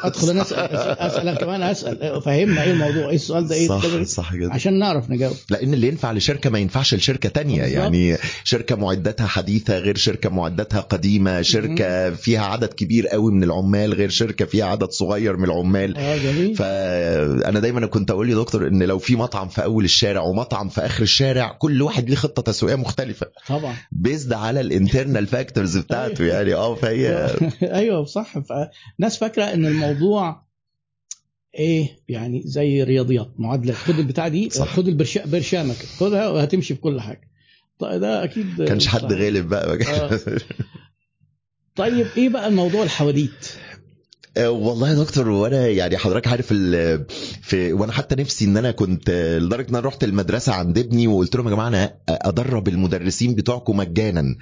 أدخل 0.03 0.29
أنا 0.29 0.41
اسال 0.41 0.59
اسال 0.59 1.37
كمان 1.37 1.61
اسال 1.61 2.21
فهمنا 2.21 2.63
إيه 2.63 2.71
الموضوع 2.71 3.09
إيه 3.09 3.15
السؤال 3.15 3.47
ده 3.47 3.55
إيه 3.55 3.67
صح؟ 3.67 4.03
صح 4.03 4.35
جدا. 4.35 4.53
عشان 4.53 4.79
نعرف 4.79 5.09
نجاوب. 5.09 5.35
لأن 5.49 5.73
اللي 5.73 5.87
ينفع 5.87 6.11
لشركة 6.11 6.49
ما 6.49 6.59
ينفعش 6.59 6.93
لشركة 6.93 7.29
تانية. 7.29 7.61
بالظبط. 7.61 7.77
يعني 7.77 8.17
شركة 8.43 8.75
معداتها 8.75 9.27
حديثة 9.27 9.77
غير 9.77 9.97
شركة 9.97 10.29
معداتها 10.29 10.79
قديمة. 10.79 11.41
شركة 11.41 12.09
فيها 12.09 12.45
عدد 12.45 12.73
كبير 12.73 13.07
قوي 13.07 13.31
من 13.31 13.43
العمال 13.43 13.93
غير 13.93 14.09
شركة 14.09 14.45
فيها 14.45 14.65
عدد 14.65 14.89
صغير 14.89 15.37
من 15.37 15.43
العمال. 15.43 15.97
آه 15.97 16.17
جميل. 16.17 16.55
فانا 16.55 17.59
دايما 17.59 17.85
كنت 17.85 18.11
أقول 18.11 18.29
يا 18.29 18.35
دكتور 18.35 18.67
إن 18.67 18.83
لو 18.83 18.99
في 18.99 19.15
مطعم 19.15 19.47
في 19.47 19.63
أول 19.63 19.83
الشارع 19.83 20.21
ومطعم 20.21 20.69
في 20.69 20.81
آخر 20.81 21.03
الشارع 21.03 21.51
كل 21.59 21.81
واحد 21.81 22.09
ليه 22.09 22.15
خطة 22.15 22.41
تسويقية 22.41 22.75
مختلفة. 22.75 23.27
طبعا. 23.47 23.75
based 23.91 24.33
على 24.33 24.61
ال 24.95 24.99
internal 24.99 25.27
factors 25.27 25.77
بتاعته 25.77 26.25
يعني. 26.25 26.53
آه 26.53 26.75
فهي 26.75 27.35
أيوه 27.61 28.05
صح. 28.05 28.33
فناس 28.39 29.17
فاكرة 29.17 29.43
إن 29.43 29.65
الموضوع 29.65 30.43
إيه 31.55 31.89
يعني 32.09 32.41
زي 32.45 32.83
رياضيات 32.83 33.31
معادلات. 33.37 33.75
خد 33.75 33.99
البتاع 33.99 34.27
دي 34.27 34.49
صح. 34.49 34.75
خد 34.75 34.87
البرشا 34.87 35.25
برشامه 35.25 35.73
كده 35.79 35.87
خدها 35.97 36.29
وهتمشي 36.29 36.75
في 36.75 36.81
كل 36.81 37.01
حاجة. 37.01 37.29
طيب 37.79 38.01
ده 38.01 38.23
أكيد 38.23 38.63
كانش 38.63 38.87
حد 38.87 39.01
صح. 39.01 39.07
غالب 39.07 39.49
بقى. 39.49 39.77
آه. 39.87 40.19
طيب 41.75 42.07
إيه 42.17 42.29
بقى 42.29 42.47
الموضوع 42.47 42.83
الحواديت؟ 42.83 43.49
آه، 44.37 44.49
والله 44.49 44.89
يا 44.89 44.93
دكتور 44.93 45.29
وأنا 45.29 45.67
يعني 45.67 45.97
حضرتك 45.97 46.27
عارف 46.27 46.47
في 47.41 47.73
وأنا 47.73 47.91
حتى 47.91 48.15
نفسي 48.15 48.45
إن 48.45 48.57
أنا 48.57 48.71
كنت 48.71 49.09
لدرجة 49.41 49.69
إن 49.69 49.75
أنا 49.75 49.87
رحت 49.87 50.03
المدرسة 50.03 50.53
عند 50.53 50.77
ابني 50.77 51.07
وقلت 51.07 51.35
لهم 51.35 51.45
يا 51.47 51.51
جماعة 51.51 51.67
أنا 51.67 51.97
أدرب 52.09 52.67
المدرسين 52.67 53.35
بتوعكم 53.35 53.77
مجانا. 53.77 54.35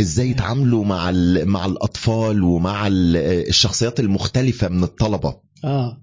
إزاي 0.00 0.30
يتعاملوا 0.30 0.84
مع 0.84 1.10
مع 1.44 1.66
الأطفال 1.66 2.42
ومع 2.42 2.86
ال- 2.86 3.16
الشخصيات 3.48 4.00
المختلفة 4.00 4.68
من 4.68 4.82
الطلبة. 4.84 5.40
آه. 5.64 6.02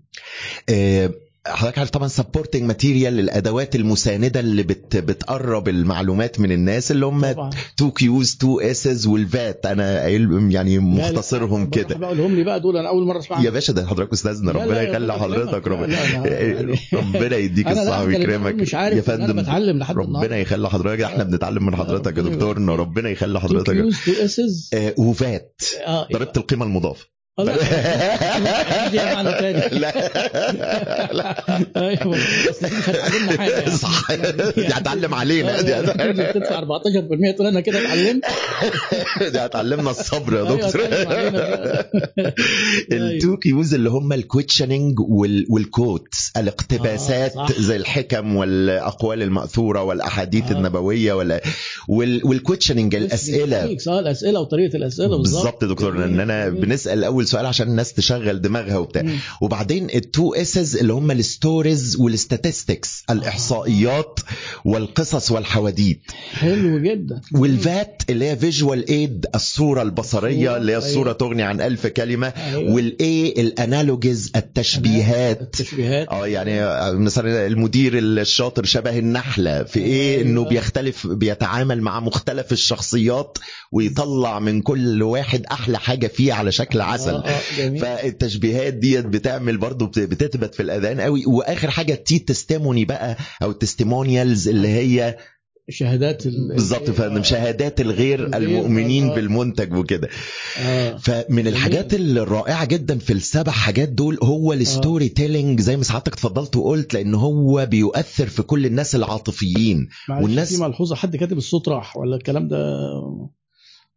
آه، 0.69 1.13
حضرتك 1.47 1.77
عارف 1.77 1.89
طبعا 1.89 2.07
supporting 2.07 2.63
material 2.63 3.19
الادوات 3.19 3.75
المساندة 3.75 4.39
اللي 4.39 4.63
بت 4.63 4.97
بتقرب 4.97 5.67
المعلومات 5.69 6.39
من 6.39 6.51
الناس 6.51 6.91
اللي 6.91 7.05
هم 7.05 7.25
2 7.25 7.91
Qs 7.91 8.35
2 8.41 8.57
Ss 8.61 9.07
وال 9.07 9.30
VAT 9.30 9.65
أنا 9.65 9.99
قايل- 9.99 10.51
يعني 10.51 10.79
مختصرهم 10.79 11.69
كده. 11.69 11.95
بقولهم 11.97 12.35
لي 12.35 12.43
بقى 12.43 12.59
دول 12.59 12.77
أنا 12.77 12.89
أول 12.89 13.05
مرة 13.05 13.19
أسمع 13.19 13.41
يا 13.41 13.49
باشا 13.49 13.73
ده 13.73 13.87
حضرتك 13.87 14.13
أستاذنا. 14.13 14.51
ربنا 14.51 14.81
يخلي 14.81 15.13
حضرتك. 15.13 15.67
ربنا 15.67 15.97
ربنا 16.93 17.37
يديك 17.37 17.67
اللي 17.67 18.05
ويكرمك. 18.07 18.45
بتقول 18.47 18.61
مش 18.61 18.75
عارف 18.75 19.07
يا 19.07 19.15
إن 19.15 19.21
أنا 19.21 19.27
فندم 19.27 19.41
بتعلم 19.41 19.79
لحد 19.79 19.95
ربنا 19.97 20.37
يخلي 20.37 20.69
حضرتك. 20.69 21.01
إحنا 21.01 21.23
بنتعلم 21.23 21.65
من 21.65 21.75
حضرتك 21.75 22.17
يا 22.17 22.21
دكتورنا 22.23 22.75
ربنا 22.75 23.09
يخلي 23.09 23.33
two 23.39 23.47
حضرتك. 23.47 23.73
Qs 23.73 23.95
two 24.05 24.11
Ss 24.25 24.69
و 24.97 25.13
VAT 25.13 25.61
ضريبة 26.13 26.31
القيمة 26.37 26.65
المضافة. 26.65 27.05
آه، 27.05 27.14
لا 27.45 27.51
لا. 29.71 31.09
لا. 31.13 31.35
أيوه. 31.87 32.17
حاجة 33.37 33.51
يعني. 33.59 33.71
صح. 33.71 34.11
دي 34.55 34.67
هتعلم 34.67 35.13
علينا. 35.13 35.61
دي 35.61 35.73
دي 36.13 36.23
بتدفع 36.23 36.61
14% 36.61 37.35
تقول 37.35 37.47
أنا 37.47 37.59
كده 37.59 37.79
اتعلمت. 37.79 38.23
دي 39.33 39.39
هتعلمنا 39.39 39.89
الصبر 39.91 40.33
يا 40.33 40.37
أيوة، 40.47 40.55
دكتور. 40.55 40.81
اتعلم 40.85 41.07
علينا. 41.11 41.85
ال 42.91 43.03
two 43.03 43.37
Qs 43.37 43.73
اللي 43.73 43.89
هم 43.89 44.13
ال 44.13 44.20
questioning 44.20 44.99
وال 45.49 45.70
quotes 45.70 46.31
الاقتباسات 46.37 47.31
آه، 47.37 47.47
صح. 47.47 47.59
زي 47.59 47.75
الحكم 47.75 48.35
والأقوال 48.35 49.21
المأثورة 49.23 49.83
والأحاديث 49.83 50.51
آه. 50.51 50.57
النبوية 50.57 51.13
ولا 51.13 51.41
وال- 51.89 52.25
وال 52.25 52.36
questioning 52.36 52.95
الأسئلة. 52.95 53.77
آه 53.87 53.99
الأسئلة 53.99 54.39
وطريقة 54.39 54.75
الأسئلة 54.77 55.17
بالظبط. 55.17 55.63
دكتور. 55.65 56.03
إن 56.03 56.19
أنا. 56.19 56.49
بنسأل 56.49 57.03
أول 57.03 57.24
سؤال 57.25 57.45
عشان 57.45 57.67
الناس 57.67 57.93
تشغل 57.93 58.41
دماغها 58.41 58.77
وبتاع 58.77 59.01
مم. 59.01 59.17
وبعدين 59.41 59.87
ال 59.95 60.05
two 60.05 60.33
S's 60.33 60.77
اللي 60.77 60.93
هم 60.93 61.11
ال 61.11 61.22
stories 61.22 61.95
وال 61.99 62.16
statistics 62.16 63.03
الإحصائيات 63.09 64.19
والقصص 64.65 65.31
والحواديت 65.31 66.01
حلو 66.33 66.79
جدا 66.79 67.21
وال 67.33 67.60
VAT 67.60 68.01
اللي 68.09 68.25
هي 68.25 68.35
visual 68.35 68.87
aid 68.89 69.25
الصورة 69.35 69.81
البصرية 69.81 70.57
اللي 70.57 70.71
هي 70.71 70.77
الصورة 70.77 71.07
أيوة. 71.07 71.17
تغني 71.17 71.43
عن 71.43 71.61
ألف 71.61 71.87
كلمة 71.87 72.27
أيوة. 72.27 72.73
وال 72.73 73.33
A 73.37 73.46
ال 73.46 73.54
analogies 73.54 74.31
التشبيهات 74.35 75.41
التشبيهات 75.41 76.07
آه 76.07 76.27
يعني 76.27 76.59
مثلا 76.97 77.47
المدير 77.47 77.97
الشاطر 77.97 78.63
شبه 78.63 78.99
النحلة 78.99 79.63
في 79.63 79.79
إيه 79.79 80.17
أيوة. 80.17 80.21
إنه 80.21 80.43
بيختلف 80.49 81.07
بيتعامل 81.07 81.81
مع 81.81 81.99
مختلف 81.99 82.51
الشخصيات 82.51 83.37
ويطلع 83.71 84.39
من 84.39 84.61
كل 84.61 85.03
واحد 85.03 85.45
أحلى 85.51 85.79
حاجة 85.79 86.07
فيه 86.07 86.33
على 86.33 86.51
شكل 86.51 86.81
عسل 86.81 87.11
آه، 87.11 87.14
آه،. 87.14 87.14
فالتشبيهات 87.81 88.73
ديت 88.73 89.05
بتعمل 89.05 89.57
برضو 89.57 89.85
بت- 89.85 89.99
بتثبت 89.99 90.55
في 90.55 90.61
الاذهان 90.63 91.01
قوي. 91.01 91.25
وآخر 91.25 91.69
حاجة 91.69 91.93
ال 91.93 92.06
T 92.06 92.19
testimony 92.19 92.85
بقى 92.85 93.17
أو 93.43 93.51
ال 93.51 93.59
testimonials 93.59 94.47
اللي 94.49 94.67
هي 94.67 95.17
شهادات 95.69 96.25
ال- 96.25 96.47
بالظبط 96.55 96.89
فندم 96.89 97.23
شهادات 97.23 97.81
الغير 97.81 98.37
المؤمنين 98.37 99.09
آه. 99.09 99.15
بالمنتج 99.15 99.73
وكده. 99.73 100.09
فمن 100.97 101.47
الحاجات 101.47 101.93
الرائعة 101.93 102.65
جدا 102.65 102.97
في 102.97 103.13
السبع 103.13 103.51
حاجات 103.51 103.89
دول 103.89 104.17
هو 104.23 104.53
ال 104.53 105.09
storytelling 105.09 105.61
زي 105.61 105.77
ما 105.77 105.83
سعادتك 105.83 106.13
اتفضلت 106.13 106.55
وقلت 106.55 106.93
لأن 106.93 107.15
هو 107.15 107.65
بيؤثر 107.71 108.27
في 108.27 108.41
كل 108.43 108.65
الناس 108.65 108.95
العاطفيين. 108.95 109.87
والناس- 110.09 110.55
في 110.55 110.61
ملحوظة 110.61 110.95
حد 110.95 111.15
كاتب 111.15 111.37
الصوت 111.37 111.69
راح 111.69 111.97
ولا 111.97 112.15
الكلام 112.15 112.47
ده؟ 112.47 112.57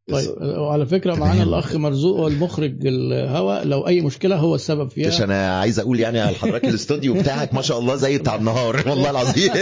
طيب 0.09 0.29
وعلى 0.41 0.87
فكرة. 0.87 1.15
معانا 1.15 1.43
الأخ 1.43 1.77
مرزوق 1.77 2.21
والمخرج 2.21 2.87
الهوا 2.87 3.65
لو 3.65 3.87
أي 3.87 4.01
مشكلة 4.01 4.37
هو 4.37 4.55
السبب 4.55 4.87
مش 4.87 4.93
فيها 4.93 5.25
أنا 5.25 5.59
عايز 5.61 5.81
أقول 5.81 6.01
يعني 6.01 6.21
على 6.21 6.37
حضرتك 6.37 6.65
الاستوديو 6.65 7.15
بتاعك 7.15 7.55
ما 7.55 7.63
شاء 7.63 7.79
الله 7.79 7.97
زي 7.97 8.19
بتاع 8.19 8.35
النهار. 8.35 8.83
والله 8.89 9.11
العظيم 9.11 9.53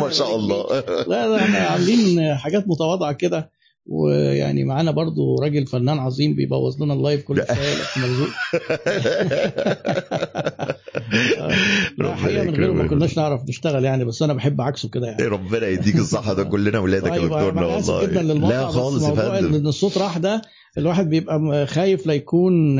ما 0.00 0.10
شاء 0.10 0.36
الله. 0.36 0.80
لا 1.08 1.28
لا 1.28 1.36
إحنا 1.36 1.58
عاملين 1.58 2.34
حاجات 2.34 2.68
متواضعة 2.68 3.12
كده. 3.12 3.50
ويعني 3.86 4.64
معانا 4.64 4.90
برضو 4.90 5.36
راجل 5.42 5.66
فنان 5.66 5.98
عظيم 5.98 6.34
بيبوظ 6.34 6.82
لنا 6.82 6.94
اللايف 6.94 7.22
كل 7.22 7.36
شوية 7.36 8.02
مرزوق. 8.04 8.28
لا 11.98 12.14
حقيقة 12.14 12.44
من 12.44 12.54
غيره 12.54 12.72
ما. 12.72 12.86
كناش 12.86 13.16
نعرف 13.18 13.48
نشتغل 13.48 13.84
يعني 13.84 14.04
بس 14.04 14.22
أنا 14.22 14.32
بحب 14.32 14.60
عكسه 14.60 14.88
كده 14.88 15.06
يعني. 15.06 15.24
ربنا 15.24 15.66
يديك 15.68 15.96
الصحة 15.96 16.32
ده 16.34 16.44
كلنا 16.44 16.78
ولادك 16.78 17.06
يا 17.06 17.10
طيب 17.10 17.22
دكتورنا 17.22 17.66
والله. 17.66 18.06
جدا 18.06 18.22
لا 18.22 18.66
خالص 18.66 19.04
يا 19.04 19.14
فندم. 19.14 19.54
إن 19.54 19.66
الصوت 19.66 19.98
راح 19.98 20.18
ده 20.18 20.42
الواحد 20.78 21.08
بيبقى 21.10 21.66
خايف 21.66 22.06
لا 22.06 22.14
يكون 22.14 22.78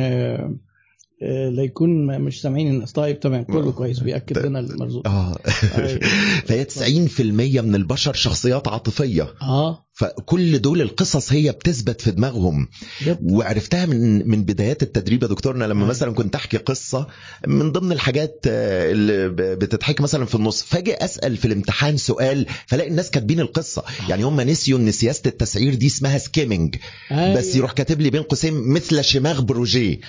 آه، 1.22 1.46
آه، 1.46 1.50
لا 1.50 1.62
يكون 1.62 2.06
م- 2.06 2.20
مش 2.20 2.40
سامعين 2.40 2.68
الناس. 2.70 2.92
طيب 2.92 3.20
تمام 3.20 3.44
كله 3.44 3.72
كويس 3.72 3.98
بيأكد 4.00 4.38
لنا 4.38 4.58
المرزوق. 4.60 5.06
آه. 5.08 5.38
أيوة. 5.78 6.00
فهي 6.46 6.64
90% 6.64 7.60
من 7.60 7.74
البشر 7.74 8.12
شخصيات 8.14 8.68
عاطفية. 8.68 9.34
آه. 9.42 9.86
فكل 9.94 10.58
دول 10.58 10.80
القصص 10.82 11.32
هي 11.32 11.52
بتثبت 11.52 12.00
في 12.00 12.10
دماغهم. 12.10 12.68
جد. 13.02 13.18
وعرفتها 13.22 13.86
من 13.86 14.28
من 14.28 14.44
بدايات 14.44 14.82
التدريب 14.82 15.22
يا 15.22 15.28
دكتورنا 15.28 15.64
لما 15.64 15.80
أيوة. 15.80 15.88
مثلا 15.90 16.12
كنت 16.14 16.34
أحكي 16.34 16.56
قصة 16.56 17.06
من 17.46 17.72
ضمن 17.72 17.92
الحاجات 17.92 18.44
آه، 18.46 18.92
اللي 18.92 19.28
بتتحكي 19.56 20.02
مثلا 20.02 20.24
في 20.24 20.34
النص. 20.34 20.62
فاجئ 20.62 21.04
أسأل 21.04 21.36
في 21.36 21.44
الامتحان 21.44 21.96
سؤال 21.96 22.46
فلاقي 22.66 22.90
الناس 22.90 23.10
كاتبين 23.10 23.40
القصة. 23.40 23.84
يعني 24.08 24.22
هم 24.22 24.40
نسيوا 24.40 24.78
إن 24.78 24.90
سياسة 24.90 25.22
التسعير 25.26 25.74
دي 25.74 25.86
اسمها 25.86 26.18
skimming 26.18 26.76
أيوة. 27.10 27.34
بس 27.34 27.56
يروح 27.56 27.72
كاتب 27.72 28.00
لي 28.00 28.10
بين 28.10 28.22
قوسين 28.22 28.54
مثل 28.54 29.04
شماغ 29.04 29.40
بروجيه. 29.40 30.00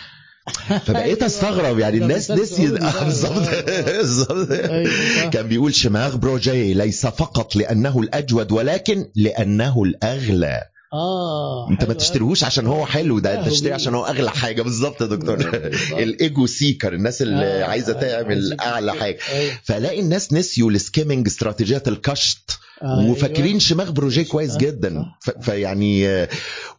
فبقيت 0.85 1.17
أيوة. 1.17 1.25
أستغرب 1.25 1.79
يعني 1.79 1.97
الناس 1.97 2.31
ده. 2.31 2.35
بالظبط. 3.03 3.49
بالظبط 3.85 4.51
أيوة، 4.51 4.91
صح. 5.15 5.29
كان 5.29 5.47
بيقول 5.47 5.75
شماغ 5.75 6.15
بروجيه 6.15 6.73
ليس 6.73 7.05
فقط 7.05 7.55
لأنه 7.55 7.99
الأجود 7.99 8.51
ولكن 8.51 9.05
لأنه 9.15 9.83
الأغلى 9.83 10.61
آه 10.93 11.69
أنت 11.71 11.85
ما 11.85 11.93
تشتريهوش 11.93 12.43
عشان 12.43 12.67
هو 12.67 12.85
حلو 12.85 13.19
ده 13.19 13.39
أنت 13.39 13.49
تشتري 13.49 13.73
عشان 13.73 13.95
هو 13.95 14.05
أغلى 14.05 14.31
حاجة 14.31 14.61
بالظبط 14.61 15.01
يا 15.01 15.05
دكتور. 15.07 15.39
ال 16.03 16.14
ego 16.14 16.45
seeker 16.45 16.93
الناس 16.93 17.21
اللي 17.21 17.45
آه، 17.45 17.63
عايزة 17.65 17.93
آه، 17.93 18.01
تعمل 18.01 18.57
أعلى. 18.61 18.93
حاجة 18.93 19.17
أيوة. 19.31 19.53
فلاقي 19.63 19.99
الناس 19.99 20.33
نسيوا 20.33 20.71
ال 20.71 20.78
skimming 20.78 21.27
استراتيجيات 21.27 21.87
الكشط 21.87 22.59
وفاكرين 22.83 23.45
أيوة. 23.47 23.59
شماغ 23.59 23.91
بروجيه 23.91 24.23
كويس 24.23 24.53
آه، 24.53 24.57
جدا. 24.57 25.05
ف- 25.21 25.39
فيعني 25.41 26.07
آه، 26.07 26.29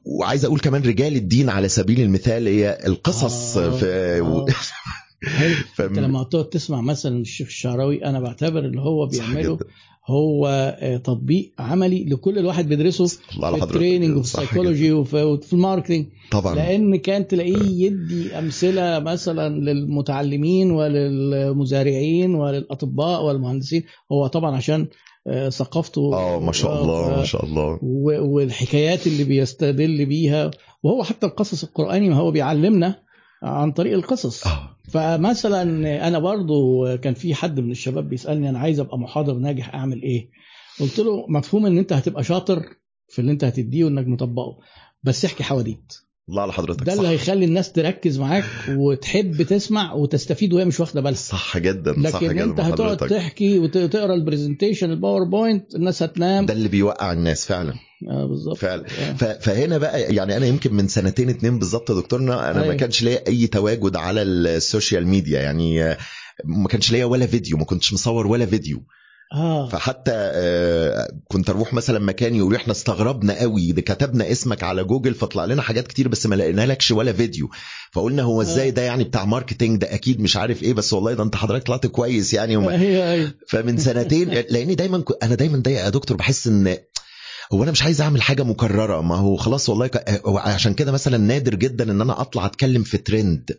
وعايز 0.05 0.45
أقول 0.45 0.61
كمان 0.61 0.83
رجال 0.83 1.17
الدين 1.17 1.49
على 1.49 1.69
سبيل 1.69 2.01
المثال 2.01 2.47
هي 2.47 2.79
القصص 2.87 3.57
آه، 3.57 3.71
في 3.71 3.87
آه. 4.21 4.47
فم- 5.77 5.85
أنت 5.85 5.99
لما 5.99 6.25
تقعد 6.25 6.45
تسمع 6.49 6.81
مثلا 6.81 7.21
الشيخ 7.21 7.47
الشعراوي 7.47 8.05
أنا 8.05 8.21
بعتبر 8.21 8.59
اللي 8.65 8.81
هو 8.81 9.07
بيعمله. 9.07 9.59
هو 10.07 10.47
آه، 10.81 10.97
تطبيق 10.97 11.53
عملي 11.59 12.05
لكل 12.05 12.39
الواحد 12.39 12.69
بيدرسه 12.69 13.07
في. 13.07 13.19
ال 13.63 13.69
training 13.69 14.17
وفي 14.17 14.29
صح 14.29 14.41
السايكولوجي 14.41 14.93
وفي 14.93 15.53
ال 15.53 15.58
marketing 15.58 16.07
طبعا 16.31 16.55
لأن 16.55 16.97
كان 16.97 17.27
تلاقيه 17.27 17.87
يدي 17.87 18.39
أمثلة 18.39 18.99
مثلا 18.99 19.49
للمتعلمين 19.61 20.71
وللمزارعين 20.71 22.35
وللأطباء 22.35 23.25
والمهندسين 23.25 23.83
هو 24.13 24.27
طبعا 24.27 24.57
عشان 24.57 24.81
آه، 24.81 24.89
ثقافته 25.49 26.15
آه 26.15 26.41
ما 26.41 26.53
شاء 26.53 26.83
الله 26.83 27.17
ما 27.17 27.25
شاء 27.25 27.45
الله. 27.45 27.79
والحكايات 28.23 29.07
اللي 29.07 29.25
بيستدل 29.25 30.07
بيها 30.07 30.51
وهو 30.83 31.03
حتى 31.03 31.27
القصص 31.27 31.65
القرآني 31.65 32.09
ما 32.09 32.17
هو 32.17 32.31
بيعلمنا 32.31 33.03
عن 33.43 33.73
طريق 33.73 33.95
القصص. 33.95 34.47
آه. 34.47 34.77
فمثلا 34.91 35.63
أنا 36.09 36.19
برضو 36.19 36.87
كان 36.97 37.15
في 37.15 37.35
حد 37.35 37.61
من 37.61 37.71
الشباب 37.71 38.09
بيسألني 38.09 38.49
أنا 38.51 38.59
عايز 38.59 38.81
أبقى 38.81 38.99
محاضر 38.99 39.35
ناجح 39.35 39.75
أعمل 39.75 40.03
إيه؟ 40.03 40.31
قلت 40.81 40.99
له 40.99 41.27
مفهوم 41.29 41.67
إن 41.67 41.79
أنت 41.79 41.93
هتبقى 41.93 42.25
شاطر 42.25 42.63
في 43.09 43.19
اللي 43.19 43.33
أنت 43.33 43.45
هتديه 43.45 43.85
وإنك 43.85 44.07
مطبقه 44.09 44.57
بس 45.03 45.25
احكي 45.25 45.43
حواديت. 45.43 45.93
الله 46.29 46.43
على 46.43 46.53
حضرتك 46.53 46.83
ده 46.87 46.93
اللي 46.93 47.05
صح. 47.05 47.09
هيخلي 47.11 47.45
الناس 47.45 47.73
تركز 47.73 48.19
معاك 48.19 48.45
وتحب 48.69 49.43
تسمع 49.43 49.93
وتستفيد 49.93 50.53
وهي 50.53 50.65
مش 50.65 50.81
واخدة 50.81 51.01
بالها. 51.01 51.15
صح 51.19 51.59
جدا 51.59 52.11
صح 52.11 52.23
لكن 52.23 52.35
جدا 52.35 52.45
انت 52.45 52.61
هتقعد. 52.61 52.97
تحكي 52.97 53.59
وتقرأ 53.59 54.15
ال 54.15 54.20
presentation 54.20 54.91
ال 54.91 54.98
PowerPoint 54.98 55.75
الناس 55.75 56.03
هتنام. 56.03 56.47
ده 56.47 56.55
اللي 56.55 56.69
بيوقع 56.69 57.13
الناس 57.13 57.47
فعلا. 57.47 57.75
آه 58.11 58.27
بالظبط. 58.27 58.57
فعلا. 58.57 58.85
آه. 59.01 59.39
فهنا 59.39 59.79
بقى 59.79 60.15
يعني 60.15 60.37
أنا 60.37 60.47
يمكن 60.47 60.75
من 60.75 60.89
سنتين 60.89 61.29
اتنين 61.29 61.59
بالظبط 61.59 61.91
يا 61.91 61.95
دكتورنا 61.95 62.51
أنا 62.51 62.59
ما 62.59 62.65
أيوة. 62.65 62.75
كانش 62.75 63.03
ليا 63.03 63.27
أي 63.29 63.47
تواجد 63.47 63.97
على 63.97 64.23
ال 64.23 64.35
social 64.35 65.07
media 65.07 65.41
يعني 65.41 65.97
ما 66.45 66.69
كانش 66.69 66.93
ليا 66.93 67.05
ولا 67.05 67.27
فيديو 67.27 67.57
ما 67.57 67.65
كنتش 67.65 67.93
مصور 67.93 68.27
ولا 68.27 68.47
فيديو. 68.47 68.83
آه. 69.33 69.69
فحتى 69.69 70.11
آه، 70.15 71.09
كنت 71.29 71.51
أروح 71.51 71.75
مثلا 71.75 71.99
مكان 71.99 72.35
يقولوا 72.35 72.59
إحنا 72.59 72.73
استغربنا 72.73 73.41
قوي 73.41 73.73
ده 73.73 73.83
كتبنا 73.83 74.33
اسمك 74.33 74.63
على 74.63 74.85
جوجل 74.85 75.15
فطلع 75.15 75.45
لنا 75.45 75.63
حاجات 75.63 75.87
كتير 75.87 76.09
بس 76.09 76.27
ما 76.27 76.35
لقينا 76.35 76.67
لكش 76.67 76.91
ولا 76.91 77.13
فيديو. 77.13 77.49
فقلنا 77.93 78.23
هو 78.23 78.43
إزاي 78.43 78.69
آه. 78.69 78.71
ده 78.71 78.83
يعني 78.83 79.05
بتاع 79.05 79.25
marketing 79.25 79.81
ده 79.81 79.95
أكيد 79.95 80.21
مش 80.21 80.37
عارف 80.37 80.63
إيه 80.63 80.73
بس 80.73 80.93
والله 80.93 81.15
ده 81.15 81.23
أنت 81.23 81.37
حضرتك 81.37 81.67
طلعت 81.67 81.87
كويس 81.87 82.35
يعني. 82.35 82.57
وما 82.57 82.81
هي 82.83 83.13
أيوه. 83.13 83.35
فمن 83.49 83.79
سنتين 83.79 84.29
لأني 84.51 84.75
دايما 84.75 84.99
ك- 84.99 85.25
أنا 85.25 85.35
دايما 85.35 85.59
ضايق 85.59 85.79
يا 85.85 85.89
دكتور 85.89 86.17
بحس 86.17 86.47
إن 86.47 86.77
هو 87.53 87.63
أنا 87.63 87.71
مش 87.71 87.83
عايز 87.83 88.01
أعمل 88.01 88.23
حاجة 88.23 88.43
مكررة. 88.43 89.01
ما 89.01 89.17
هو 89.17 89.37
خلاص 89.37 89.69
والله 89.69 89.87
ك... 89.87 90.21
هو 90.27 90.39
عشان 90.39 90.75
كده 90.75 90.93
مثلا 90.93 91.19
نادر 91.19 91.55
جدا 91.55 91.91
إن 91.91 92.01
أنا 92.01 92.21
أطلع 92.21 92.47
أتكلم 92.47 92.83
في 92.83 92.99
ترند 92.99 93.51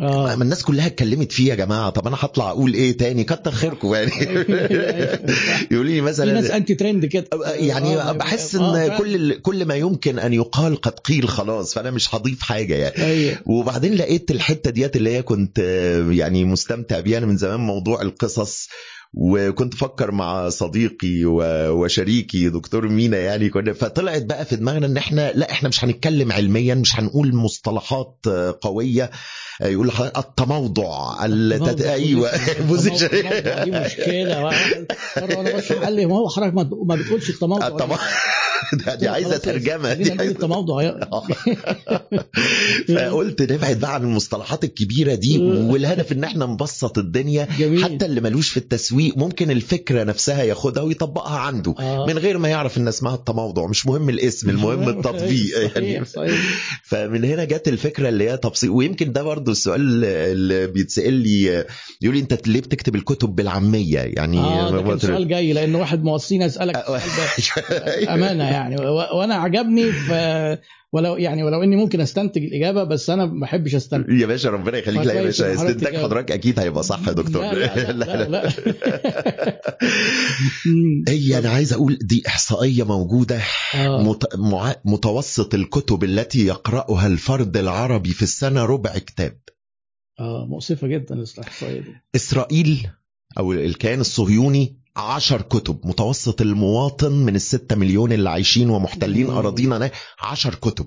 آه. 0.00 0.36
ما 0.36 0.44
الناس 0.44 0.62
كلها 0.62 0.86
اتكلمت 0.86 1.32
فيه 1.32 1.48
يا 1.50 1.54
جماعة. 1.54 1.90
طب 1.90 2.06
أنا 2.06 2.16
هطلع 2.20 2.50
أقول 2.50 2.74
إيه 2.74 2.96
تاني؟ 2.96 3.24
كتر 3.24 3.50
خيركم 3.50 3.94
يعني. 3.94 4.10
يقولوا 5.70 5.90
لي 5.90 5.94
في 5.94 6.00
ناس 6.00 6.20
مثلا 6.20 6.56
انتي 6.56 6.74
ترند 6.74 7.06
كده 7.06 7.26
يعني 7.44 7.96
آه، 7.96 8.12
بحس 8.12 8.54
آه، 8.56 8.58
إن 8.58 8.88
فعلا. 8.88 8.98
كل 8.98 9.34
كل 9.40 9.64
ما 9.64 9.74
يمكن 9.74 10.18
أن 10.18 10.32
يقال 10.32 10.76
قد 10.80 10.92
قيل 10.92 11.28
خلاص 11.28 11.74
فأنا 11.74 11.90
مش 11.90 12.14
هضيف 12.14 12.42
حاجة 12.42 12.74
يعني. 12.74 13.04
أيوه. 13.04 13.38
وبعدين 13.46 13.94
لقيت 13.94 14.30
الحتة 14.30 14.70
ديت 14.70 14.96
اللي 14.96 15.10
هي 15.16 15.22
كنت 15.22 15.58
آه، 15.58 16.10
يعني 16.12 16.44
مستمتع 16.44 17.00
بيها. 17.00 17.18
أنا 17.18 17.26
من 17.26 17.36
زمان 17.36 17.60
موضوع 17.60 18.02
القصص 18.02 18.68
وكنت 19.14 19.74
فكر 19.74 20.10
مع 20.12 20.48
صديقي 20.48 21.24
و- 21.24 21.70
وشريكي 21.84 22.48
دكتور 22.48 22.88
مينا 22.88 23.18
يعني. 23.18 23.48
كنا 23.48 23.72
فطلعت 23.72 24.22
بقى 24.22 24.44
في 24.44 24.56
دماغنا 24.56 24.86
إن 24.86 24.96
إحنا 24.96 25.32
لا 25.34 25.50
إحنا 25.50 25.68
مش 25.68 25.84
هنتكلم 25.84 26.32
علميا 26.32 26.74
مش 26.74 27.00
هنقول 27.00 27.34
مصطلحات 27.36 28.16
آه، 28.28 28.58
قوية. 28.60 29.04
آه، 29.04 29.10
يقول 29.62 29.86
لحضرتك 29.88 30.18
التموضع 30.18 31.24
التت... 31.24 31.80
أيوه. 31.82 32.30
بوزيشن 32.68 33.08
دي 33.64 33.70
مشكلة. 33.70 34.44
وأنا 35.22 35.56
بشرح 35.56 35.82
قال 35.84 35.92
لي 35.92 36.06
ما 36.06 36.14
هو 36.16 36.28
حضرتك 36.28 36.54
ما- 36.54 36.96
بتقولش 36.96 37.30
التموضع. 37.30 37.66
التموضع 37.68 38.02
ده- 38.86 38.94
دي 39.00 39.08
عايزة 39.08 39.36
ترجمة. 39.36 39.94
دي 39.94 40.10
عايزة 40.12 40.32
التموضع. 40.34 40.82
يا- 40.82 41.00
فقلت 42.88 43.42
نبعد 43.52 43.80
بقى 43.80 43.94
عن 43.94 44.02
المصطلحات 44.02 44.64
الكبيرة 44.64 45.14
دي 45.14 45.38
والهدف 45.38 46.12
إن 46.12 46.24
إحنا 46.24 46.46
نبسط 46.46 46.98
الدنيا. 46.98 47.48
جميل. 47.58 47.84
حتى 47.84 48.06
اللي 48.06 48.20
ملوش 48.20 48.48
في 48.48 48.56
التسويق 48.56 49.16
ممكن 49.18 49.50
الفكرة 49.50 50.04
نفسها 50.04 50.42
ياخدها 50.42 50.82
ويطبقها 50.82 51.38
عنده. 51.38 51.74
آه. 51.78 52.06
من 52.06 52.18
غير 52.18 52.38
ما 52.38 52.48
يعرف 52.48 52.78
إن 52.78 52.88
اسمها 52.88 53.14
التموضع 53.14 53.66
مش 53.66 53.86
مهم 53.86 54.08
الاسم 54.08 54.50
المهم 54.50 54.88
التطبيق 54.88 55.70
يعني. 55.76 56.04
صحيح. 56.04 56.34
فمن 56.84 57.24
هنا 57.24 57.44
جت 57.44 57.68
الفكرة 57.68 58.08
اللي 58.08 58.30
هي 58.30 58.36
تبسيط. 58.36 58.70
ويمكن 58.70 59.12
ده 59.12 59.22
برضو 59.50 59.58
السؤال 59.58 60.04
اللي 60.04 60.66
بيتسأل 60.66 61.12
لي 61.12 61.66
يقول 62.02 62.16
لي 62.16 62.20
انت 62.20 62.48
ليه 62.48 62.60
بتكتب 62.60 62.94
الكتب 62.94 63.28
بالعامية؟ 63.28 63.98
يعني 63.98 64.38
آه 64.38 64.70
ده 64.70 64.82
كان 64.82 64.98
سؤال 64.98 65.28
جاي 65.28 65.52
لأن 65.52 65.74
واحد 65.74 66.04
موصيني 66.04 66.46
اسالك 66.46 66.76
السؤال 66.88 67.02
ده 67.16 68.14
امانه 68.14 68.44
يعني 68.44 68.76
وأنا 69.14 69.34
عجبني 69.34 69.92
ولو 70.92 71.16
يعني 71.16 71.42
ولو 71.42 71.62
إني 71.62 71.76
ممكن 71.76 72.00
أستنتج 72.00 72.42
الإجابة 72.44 72.84
بس 72.84 73.10
أنا 73.10 73.26
ما 73.26 73.40
بحبش 73.40 73.74
أستنتج. 73.74 74.20
يا 74.20 74.26
باشا 74.26 74.50
ربنا 74.50 74.78
يخليك. 74.78 75.06
لا 75.06 75.12
يا 75.12 75.22
باشا 75.22 75.54
استنتاج. 75.54 75.96
حضرتك 75.96 76.32
أكيد 76.32 76.58
هيبقى 76.58 76.82
صح 76.82 77.08
يا 77.08 77.12
دكتور. 77.12 77.42
لا 77.42 77.52
لا 77.54 77.92
لا, 77.92 78.04
لا, 78.28 78.28
لا. 78.28 78.52
هي 81.08 81.38
أنا 81.38 81.50
عايز 81.50 81.72
أقول 81.72 81.98
دي 82.02 82.22
إحصائية 82.26 82.84
موجودة 82.84 83.40
آه. 83.74 84.16
متوسط 84.84 85.54
الكتب 85.54 86.04
التي 86.04 86.46
يقرأها 86.46 87.06
الفرد 87.06 87.56
العربي 87.56 88.10
في 88.10 88.22
السنة 88.22 88.64
ربع 88.64 88.98
كتاب. 88.98 89.38
آه 90.20 90.46
مؤسفة 90.46 90.86
جدا 90.86 91.14
الاحصائيه 91.14 91.80
دي 91.80 91.94
إسرائيل 92.16 92.88
أو 93.38 93.52
الكيان 93.52 94.00
الصهيوني 94.00 94.79
عشر 94.96 95.42
كتب 95.42 95.80
متوسط 95.84 96.40
المواطن 96.40 97.12
من 97.12 97.36
الستة 97.36 97.76
مليون 97.76 98.12
اللي 98.12 98.30
عايشين 98.30 98.70
ومحتلين. 98.70 99.26
أراضينا 99.30 99.90
عشر 100.20 100.54
كتب. 100.54 100.86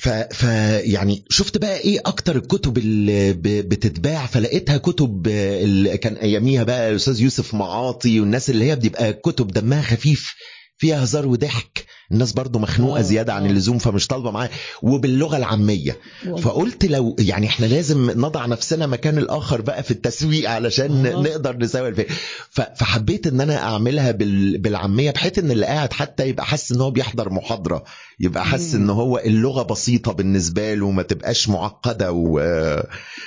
ف... 0.00 0.08
ف 0.08 0.42
يعني 0.84 1.24
شفت 1.30 1.58
بقى 1.58 1.78
إيه 1.78 1.98
أكتر 2.06 2.36
الكتب 2.36 2.78
اللي 2.78 3.32
ب... 3.32 3.42
بتتباع 3.42 4.26
فلقيتها 4.26 4.76
كتب 4.76 5.26
اللي 5.28 5.98
كان 5.98 6.14
أياميها 6.14 6.62
بقى 6.64 6.90
الأستاذ 6.90 7.20
يوسف 7.20 7.54
معاطي 7.54 8.20
والناس 8.20 8.50
اللي 8.50 8.64
هي 8.64 8.76
بتبقى 8.76 9.12
كتب 9.12 9.46
دمها 9.48 9.82
خفيف 9.82 10.34
فيها 10.78 11.04
هزار 11.04 11.26
وضحك 11.26 11.84
الناس 12.12 12.32
برضو 12.32 12.58
مخنوقة 12.58 12.98
آه، 12.98 13.02
زيادة 13.02 13.32
عن 13.34 13.44
آه. 13.46 13.50
اللزوم 13.50 13.78
فمش 13.78 14.06
طالبة 14.06 14.30
معاه 14.30 14.50
وباللغة 14.82 15.36
العامية 15.36 15.98
فقلت 16.38 16.84
لو 16.84 17.16
يعني 17.18 17.46
إحنا 17.46 17.66
لازم 17.66 18.10
نضع 18.10 18.46
نفسنا 18.46 18.86
مكان 18.86 19.18
الآخر 19.18 19.60
بقى 19.60 19.82
في 19.82 19.90
التسويق 19.90 20.50
علشان 20.50 21.06
آه. 21.06 21.20
نقدر 21.22 21.56
نسوي 21.56 21.88
الفكرة 21.88 22.14
فحبيت 22.50 23.26
إن 23.26 23.40
أنا 23.40 23.56
أعملها 23.62 24.10
بال- 24.10 24.58
بالعامية 24.58 25.10
بحيث 25.10 25.38
إن 25.38 25.50
اللي 25.50 25.66
قاعد 25.66 25.92
حتى 25.92 26.28
يبقى 26.28 26.46
حاسس 26.46 26.72
إن 26.72 26.80
هو 26.80 26.90
بيحضر 26.90 27.30
محاضرة 27.32 27.84
يبقى 28.20 28.44
حاسس. 28.44 28.74
إن 28.74 28.90
هو 28.90 29.18
اللغة 29.18 29.62
بسيطة 29.62 30.12
بالنسبة 30.12 30.74
له 30.74 30.90
ما 30.90 31.02
تبقاش 31.02 31.48
معقدة 31.48 32.12
و... 32.12 32.40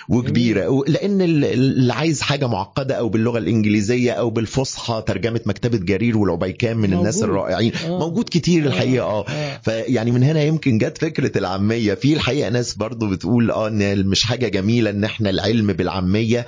وكبيرة 0.10 0.84
لأن 0.88 1.22
ال- 1.22 1.46
اللي 1.46 1.94
عايز 1.94 2.22
حاجة 2.22 2.48
معقدة 2.48 2.96
أو 2.96 3.10
باللغة 3.10 3.38
الإنجليزية 3.38 4.12
أو 4.12 4.30
بالفصحى 4.30 5.04
ترجمة 5.08 5.42
مكتبة 5.46 5.78
جرير 5.78 6.18
والعبيكان 6.18 6.78
من 6.78 6.94
الناس 6.94 7.16
موجود. 7.16 7.30
الرائعين 7.30 7.72
آه. 7.86 8.00
موجود 8.00 8.26
كتير 8.32 8.69
الحقيقة 8.70 9.06
آه. 9.06 9.26
آه. 9.30 9.58
فيعني 9.64 10.12
من 10.12 10.24
هنا 10.24 10.44
يمكن 10.44 10.78
جت 10.78 10.98
فكرة 10.98 11.38
العامية. 11.38 11.94
في 11.94 12.14
الحقيقة 12.14 12.50
ناس 12.50 12.74
برضو 12.74 13.10
بتقول 13.10 13.52
آه 13.52 13.68
إن 13.68 14.08
مش 14.08 14.24
حاجة 14.24 14.48
جميلة 14.48 14.90
إن 14.90 15.04
إحنا 15.04 15.30
العلم 15.30 15.74
بالعامية. 15.74 16.46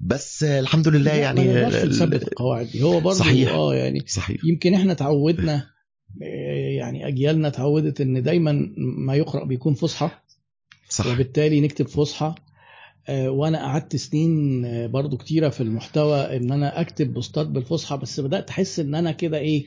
بس 0.00 0.44
الحمد 0.44 0.88
لله 0.88 1.12
يعني 1.12 1.44
ما 1.54 1.84
نثبت 1.84 2.22
القواعد. 2.22 2.66
دي 2.66 2.82
هو 2.82 3.00
برضه 3.00 3.18
صحيح. 3.18 3.52
آه 3.52 3.74
يعني 3.74 4.04
صحيح. 4.06 4.36
يمكن 4.44 4.74
إحنا 4.74 4.92
اتعودنا 4.92 5.66
آه، 6.22 6.76
يعني 6.78 7.08
أجيالنا 7.08 7.48
اتعودت 7.48 8.00
إن 8.00 8.22
دايما 8.22 8.68
ما 8.76 9.14
يقرأ 9.14 9.44
بيكون 9.44 9.74
فصحى. 9.74 10.10
صح. 10.88 11.06
وبالتالي 11.06 11.60
نكتب 11.60 11.88
فصحى. 11.88 12.34
آه، 13.08 13.30
وأنا 13.30 13.58
قعدت 13.58 13.96
سنين 13.96 14.64
آه، 14.64 14.86
برضو 14.86 15.16
كتيرة 15.16 15.48
في 15.48 15.60
المحتوى 15.60 16.36
إن 16.36 16.52
أنا 16.52 16.80
أكتب 16.80 17.14
بوستات 17.14 17.46
بالفصحى 17.46 17.96
بس 17.96 18.20
بدأت 18.20 18.50
أحس 18.50 18.80
إن 18.80 18.94
أنا 18.94 19.12
كده 19.12 19.38
إيه 19.38 19.66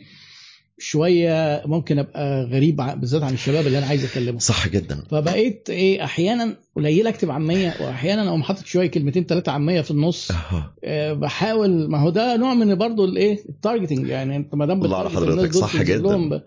شوية 0.80 1.62
ممكن 1.66 2.00
أبقى 2.00 2.44
غريب 2.44 2.76
بالذات 2.76 3.24
عن 3.24 3.34
الشباب 3.34 3.68
اللي 3.68 3.78
أنا 3.78 3.88
عايز 3.88 4.06
أكلمهم. 4.06 4.40
صح 4.40 4.68
جدا. 4.68 5.04
فبقيت 5.10 5.70
إيه 5.70 6.04
أحيانا 6.04 6.56
قليل 6.76 7.08
أكتب 7.08 7.32
عامية 7.32 7.74
واحيانا 7.82 8.28
أقوم 8.28 8.44
حاطط 8.44 8.66
شوية 8.66 8.88
كلمتين 8.88 9.24
ثلاثة 9.24 9.52
عامية 9.52 9.82
في 9.82 9.92
النص. 9.92 10.32
آه، 10.84 11.14
بحاول 11.14 11.90
ما 11.90 12.00
هو 12.00 12.10
ده 12.10 12.38
نوع 12.38 12.54
من 12.54 12.76
برضه 12.76 13.06
الايه 13.06 13.40
التارجتنج 13.50 14.08
يعني 14.08 14.36
أنت 14.36 14.56
ما 14.56 14.66
دام 14.66 14.86
الله 14.86 14.98
على 14.98 15.10
حضرتك، 15.10 15.54
صح 15.54 15.82
جدا. 15.84 16.42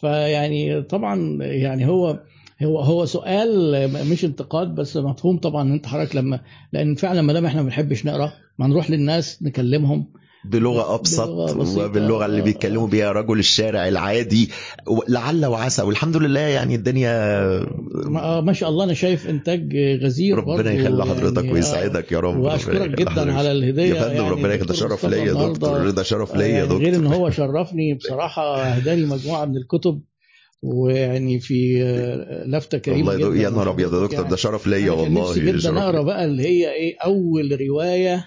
فيعني 0.00 0.82
طبعا 0.82 1.38
يعني 1.42 1.88
هو 1.88 2.20
هو 2.62 2.80
هو 2.80 3.04
سؤال 3.04 3.90
مش 4.10 4.24
انتقاد 4.24 4.74
بس 4.74 4.96
مفهوم 4.96 5.38
طبعا 5.38 5.62
إن 5.62 5.72
أنت 5.72 5.86
حضرتك 5.86 6.16
لما 6.16 6.40
لأن 6.72 6.94
فعلا 6.94 7.22
ما 7.22 7.32
دام 7.32 7.46
إحنا 7.46 7.60
ما 7.62 7.66
بنحبش 7.66 8.06
نقرأ 8.06 8.32
ما 8.58 8.66
نروح 8.66 8.90
للناس 8.90 9.42
نكلمهم. 9.42 10.06
بلغة 10.50 10.94
أبسط 10.94 11.28
بلغة 11.28 11.52
بسيطة. 11.52 11.84
وباللغة 11.84 12.26
اللي 12.26 12.42
بيتكلموا 12.42 12.86
بيها 12.88 13.12
رجل 13.12 13.38
الشارع 13.38 13.88
العادي. 13.88 14.50
لعل 15.08 15.46
وعسى. 15.46 15.82
والحمد 15.82 16.16
لله 16.16 16.40
يعني 16.40 16.74
الدنيا 16.74 17.10
ما 18.04 18.20
آه، 18.22 18.40
ما 18.40 18.52
شاء 18.52 18.68
الله. 18.68 18.84
أنا 18.84 18.94
شايف 18.94 19.28
إنتاج 19.28 19.76
غزير 20.02 20.36
ربنا 20.36 20.72
يخلي 20.72 21.04
حضرتك 21.04 21.36
يعني، 21.44 21.52
ويسعدك 21.52 22.12
يا 22.12 22.20
رب. 22.20 22.44
يخلي 22.54 22.88
جدا 22.88 23.10
حضرتك. 23.10 23.32
على 23.32 23.52
الهديه 23.52 23.82
يا 23.82 23.94
فندم 24.02 24.14
يعني 24.16 24.30
ربنا 24.30 24.54
يخلي 24.54 24.66
ده 24.66 24.74
دكتور 24.74 24.88
شرف 24.88 25.04
ليا 25.06 25.24
يا 25.24 25.32
دكتور. 25.48 25.90
ده 25.90 26.02
شرف 26.02 26.34
ليا 26.36 26.46
يا 26.46 26.54
يعني 26.64 26.74
غير 26.74 26.94
إن 26.96 27.02
دكتور. 27.04 27.16
هو 27.16 27.30
شرفني 27.30 27.94
بصراحة 27.94 28.62
اهداني 28.62 29.04
مجموعة 29.06 29.44
من 29.44 29.56
الكتب. 29.56 30.02
ويعني 30.62 31.40
في 31.40 31.82
آه، 31.82 32.44
لفتة 32.46 32.78
كريمة 32.78 33.08
والله 33.08 33.30
جدا 33.30 33.42
يا 33.42 33.50
نهار 33.50 33.70
أبيض 33.70 33.94
يا 33.94 34.06
دكتور. 34.06 34.22
ده 34.22 34.36
شرف 34.36 34.66
ليا 34.66 34.92
أنا 34.92 35.02
والله 35.02 35.28
نفسي 35.30 35.40
جدا 35.68 35.78
أقرأ. 35.78 36.02
بقى 36.02 36.24
اللي 36.24 36.42
هي 36.42 36.72
إيه 36.72 36.96
أول 37.04 37.58
رواية 37.68 38.26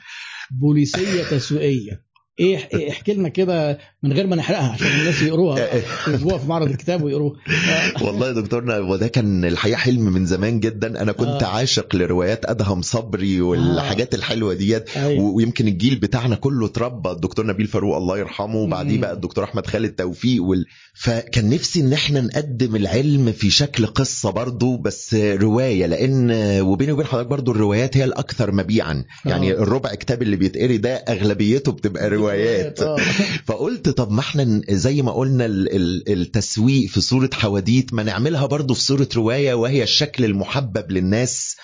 بوليسية 0.52 1.24
تسويقية. 1.32 2.09
إيه 2.40 2.70
إيه، 2.74 2.90
احكي 2.90 3.14
لنا 3.14 3.30
كده 3.30 3.80
من 4.04 4.14
غير 4.14 4.28
ما 4.28 4.36
نحرقها 4.36 4.72
عشان 4.72 4.88
الناس 4.88 5.22
يقروها 5.22 5.70
يجيبوها 6.08 6.38
في 6.38 6.48
معرض 6.48 6.70
الكتاب 6.70 7.04
ويقروها 7.04 7.36
آه. 7.48 8.04
والله 8.06 8.28
يا 8.28 8.32
دكتورنا 8.32 8.78
وده 8.78 9.08
كان 9.08 9.46
الحقيقة 9.46 9.78
حلم 9.78 10.02
من 10.02 10.26
زمان 10.26 10.60
جدا 10.60 11.02
أنا 11.02 11.12
كنت 11.12 11.44
آه. 11.44 11.48
عاشق 11.48 11.96
لروايات 11.96 12.46
أدهم 12.46 12.82
صبري 12.82 13.42
والحاجات 13.42 14.16
الحلوة 14.16 14.54
ديت 14.54 14.98
أيوة. 14.98 15.24
ويمكن 15.24 15.68
الجيل 15.68 15.96
بتاعنا 15.96 16.36
كله 16.36 16.66
اتربى 16.66 17.12
الدكتور 17.12 17.46
نبيل 17.46 17.68
فاروق 17.68 17.98
الله 17.98 18.18
يرحمه 18.18 18.56
وبعديه. 18.56 19.00
بقى 19.00 19.14
الدكتور 19.14 19.44
أحمد 19.44 19.68
خالد 19.68 19.92
توفيق 19.92 20.44
وال... 20.44 20.66
فكان 21.02 21.50
نفسي 21.50 21.80
إن 21.82 21.94
إحنا 21.94 22.22
نقدم 22.22 22.76
العلم 22.76 23.32
في 23.32 23.50
شكل 23.50 23.86
قصة 23.86 24.30
برضو 24.30 24.78
بس 24.78 25.14
رواية 25.16 25.86
لأن 25.86 26.32
وبيني 26.62 26.92
وبين 26.92 27.06
حضرتك 27.06 27.28
برضو 27.28 27.52
الروايات 27.52 27.98
هي 27.98 28.04
الأكثر 28.04 28.52
مبيعا 28.52 29.04
يعني 29.26 29.52
آه. 29.52 29.56
الربع 29.56 29.90
كتاب 29.96 30.22
اللي 30.22 30.36
بيتقري 30.36 30.78
ده 30.78 30.96
أغلبيته 30.96 31.72
بتبقى 31.72 32.10
روايات 32.10 32.82
آه. 32.82 32.98
فقلت 33.48 33.90
طب 33.90 34.12
ما 34.12 34.20
إحنا 34.20 34.62
زي 34.70 35.02
ما 35.02 35.12
قلنا 35.12 35.46
ال- 35.46 35.76
ال- 35.76 36.12
التسويق 36.22 36.90
في 36.90 37.02
صورة 37.02 37.30
حواديت 37.34 37.94
ما 37.94 38.04
نعملها 38.04 38.46
برضو 38.46 38.74
في 38.74 38.82
صورة 38.82 39.10
رواية 39.16 39.54
وهي 39.54 39.84
الشكل 39.84 40.26
المحبب 40.26 40.92
للناس 40.92 41.56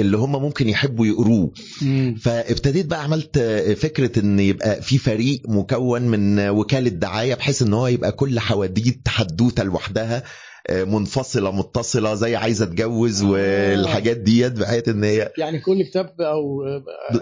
اللي 0.00 0.16
هم 0.16 0.32
ممكن 0.42 0.68
يحبوا 0.68 1.06
يقروه. 1.06 1.52
فابتديت 2.20 2.86
بقى 2.86 3.02
عملت 3.04 3.38
آه، 3.38 3.74
فكرة 3.74 4.18
إن 4.20 4.40
يبقى 4.40 4.82
في 4.82 4.98
فريق 4.98 5.42
مكون 5.48 6.02
من 6.02 6.38
آه، 6.38 6.52
وكالة 6.52 6.88
دعاية 6.90 7.34
بحيث 7.34 7.62
إن 7.62 7.72
هو 7.74 7.86
يبقى 7.86 8.12
كل 8.12 8.40
حواديت 8.40 9.08
حدوتة 9.08 9.62
لوحدها. 9.62 10.22
منفصلة 10.70 11.50
متصلة 11.50 12.14
زي 12.14 12.36
عايزة 12.36 12.64
اتجوز 12.64 13.22
آه. 13.22 13.26
والحاجات 13.28 14.16
ديت 14.16 14.52
بحيث 14.52 14.88
إن 14.88 15.04
هي 15.04 15.32
يعني 15.38 15.58
كل 15.58 15.82
كتاب 15.82 16.20
أو 16.20 16.64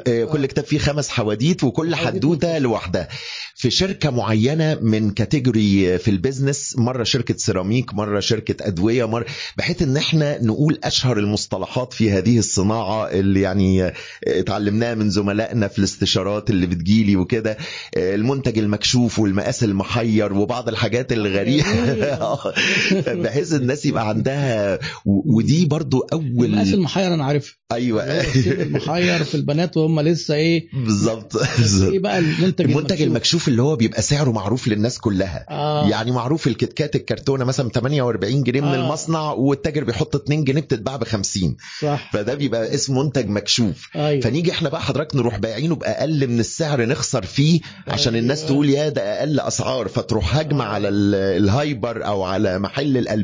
آه، 0.06 0.24
كل 0.24 0.46
كتاب 0.46 0.64
فيه 0.64 0.78
خمس 0.78 1.08
حواديت 1.08 1.64
وكل 1.64 1.94
حدوتة. 1.94 2.58
لوحدها 2.58 3.08
في 3.54 3.70
شركة 3.70 4.10
معينة 4.10 4.78
من 4.80 5.10
category 5.10 5.98
في 5.98 6.10
ال 6.10 6.17
business 6.17 6.74
مرة 6.78 7.04
شركة 7.04 7.36
سيراميك 7.36 7.94
مرة 7.94 8.20
شركة 8.20 8.66
أدوية 8.66 9.04
مره 9.04 9.26
بحيث 9.56 9.82
إن 9.82 9.96
إحنا 9.96 10.42
نقول 10.42 10.78
أشهر 10.84 11.18
المصطلحات 11.18 11.92
في 11.92 12.10
هذه 12.10 12.38
الصناعة 12.38 13.06
اللي 13.06 13.40
يعني 13.40 13.84
آه، 13.84 13.94
اتعلمناها 14.26 14.94
من 14.94 15.10
زملائنا 15.10 15.68
في 15.68 15.78
الاستشارات 15.78 16.50
اللي 16.50 16.66
بتجيلي 16.66 17.16
وكده 17.16 17.56
المنتج 17.96 18.58
المكشوف 18.58 19.18
والمقاس 19.18 19.64
المحير 19.64 20.32
وبعض 20.32 20.68
الحاجات 20.68 21.12
الغريبة 21.12 21.64
بحيث 23.34 23.52
الناس 23.54 23.86
يبقى 23.86 24.08
عندها 24.08 24.78
ودي 25.06 25.64
برضو 25.66 26.00
أول 26.12 26.54
المحير 26.58 27.14
أنا 27.14 27.24
عارفها 27.24 27.54
أيوه. 27.72 28.02
المحير 28.46 29.24
في 29.24 29.34
البنات 29.34 29.76
وهم 29.76 30.00
لسه 30.00 30.34
إيه. 30.34 30.68
بالظبط. 30.84 31.36
إيه 31.82 31.98
بقى 31.98 32.18
المنتج 32.18 32.64
المنتج 32.70 33.02
المكشوف؟ 33.02 33.48
اللي 33.48 33.62
هو 33.62 33.76
بيبقى 33.76 34.02
سعره 34.02 34.30
معروف 34.30 34.68
للناس 34.68 34.98
كلها. 34.98 35.46
آه. 35.50 35.88
يعني 35.88 36.10
معروف 36.10 36.46
الكيت 36.46 36.72
كات 36.72 36.96
الكرتونة 36.96 37.44
مثلا 37.44 37.68
48 37.68 38.42
جنيه 38.42 38.60
من 38.60 38.66
آه. 38.68 38.74
المصنع 38.84 39.30
والتاجر 39.32 39.84
بيحط 39.84 40.16
2 40.16 40.44
جنيه 40.44 40.60
بتتباع 40.60 40.96
ب 40.96 41.04
50 41.04 41.56
صح. 41.82 42.10
فده 42.12 42.34
بيبقى 42.34 42.74
اسم 42.74 42.98
منتج 42.98 43.28
مكشوف. 43.28 43.88
أيوه. 43.96 44.20
فنيجي 44.20 44.50
إحنا 44.52 44.68
بقى 44.68 44.82
حضرتك 44.82 45.16
نروح 45.16 45.38
بايعينه 45.38 45.74
باقل 45.74 46.28
من 46.28 46.40
السعر 46.40 46.84
نخسر 46.86 47.22
فيه 47.26 47.60
عشان 47.88 48.16
الناس 48.16 48.38
أيوة. 48.38 48.50
تقول 48.50 48.70
يا 48.70 48.88
ده 48.88 49.02
أقل 49.18 49.40
أسعار 49.40 49.88
فتروح 49.88 50.36
هجمة 50.36 50.64
آه. 50.64 50.68
على 50.68 50.88
ال- 50.88 51.14
ال 51.44 51.55
hyper 51.55 52.06
أو 52.06 52.22
على 52.22 52.58
محل 52.58 52.96
الألبان 52.96 53.23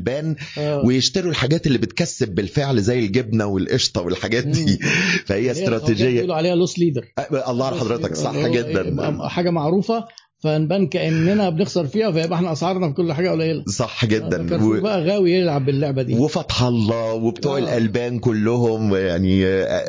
آه. 0.59 0.85
ويشتروا 0.85 1.31
الحاجات 1.31 1.67
اللي 1.67 1.79
بتكسب 1.79 2.35
بالفعل 2.35 2.81
زي 2.83 2.99
الجبنة 2.99 3.47
والقشطة 3.47 4.01
والحاجات 4.01 4.47
دي. 4.47 4.79
فهي 5.27 5.47
هي 5.47 5.51
استراتيجية. 5.51 6.11
بيقولوا 6.11 6.35
عليها 6.35 6.55
لوس 6.55 6.79
ليدر 6.79 7.05
الله 7.49 7.67
على 7.67 7.77
حضرتك 7.77 8.15
صح 8.15 8.47
جدا. 8.47 9.29
حاجة 9.29 9.51
معروفة 9.51 10.05
فنبان 10.43 10.87
كأننا 10.87 11.51
بنخسر 11.51 11.87
فيها 11.87 12.11
فيبقى 12.13 12.35
إحنا 12.35 12.53
أسعارنا 12.53 12.89
في 12.89 12.95
كل 12.95 13.13
حاجة 13.13 13.31
قليلة. 13.31 13.65
صح 13.69 14.05
جدا. 14.05 14.49
كارفور 14.49 14.77
و... 14.77 14.81
بقى 14.81 15.03
غاوي 15.05 15.33
يلعب 15.33 15.65
باللعبة 15.67 16.03
دي. 16.03 16.15
وفتح 16.15 16.63
الله 16.63 17.13
وبتوع 17.13 17.57
آه. 17.57 17.59
الألبان 17.59 18.19
كلهم 18.19 18.95
يعني 18.95 19.47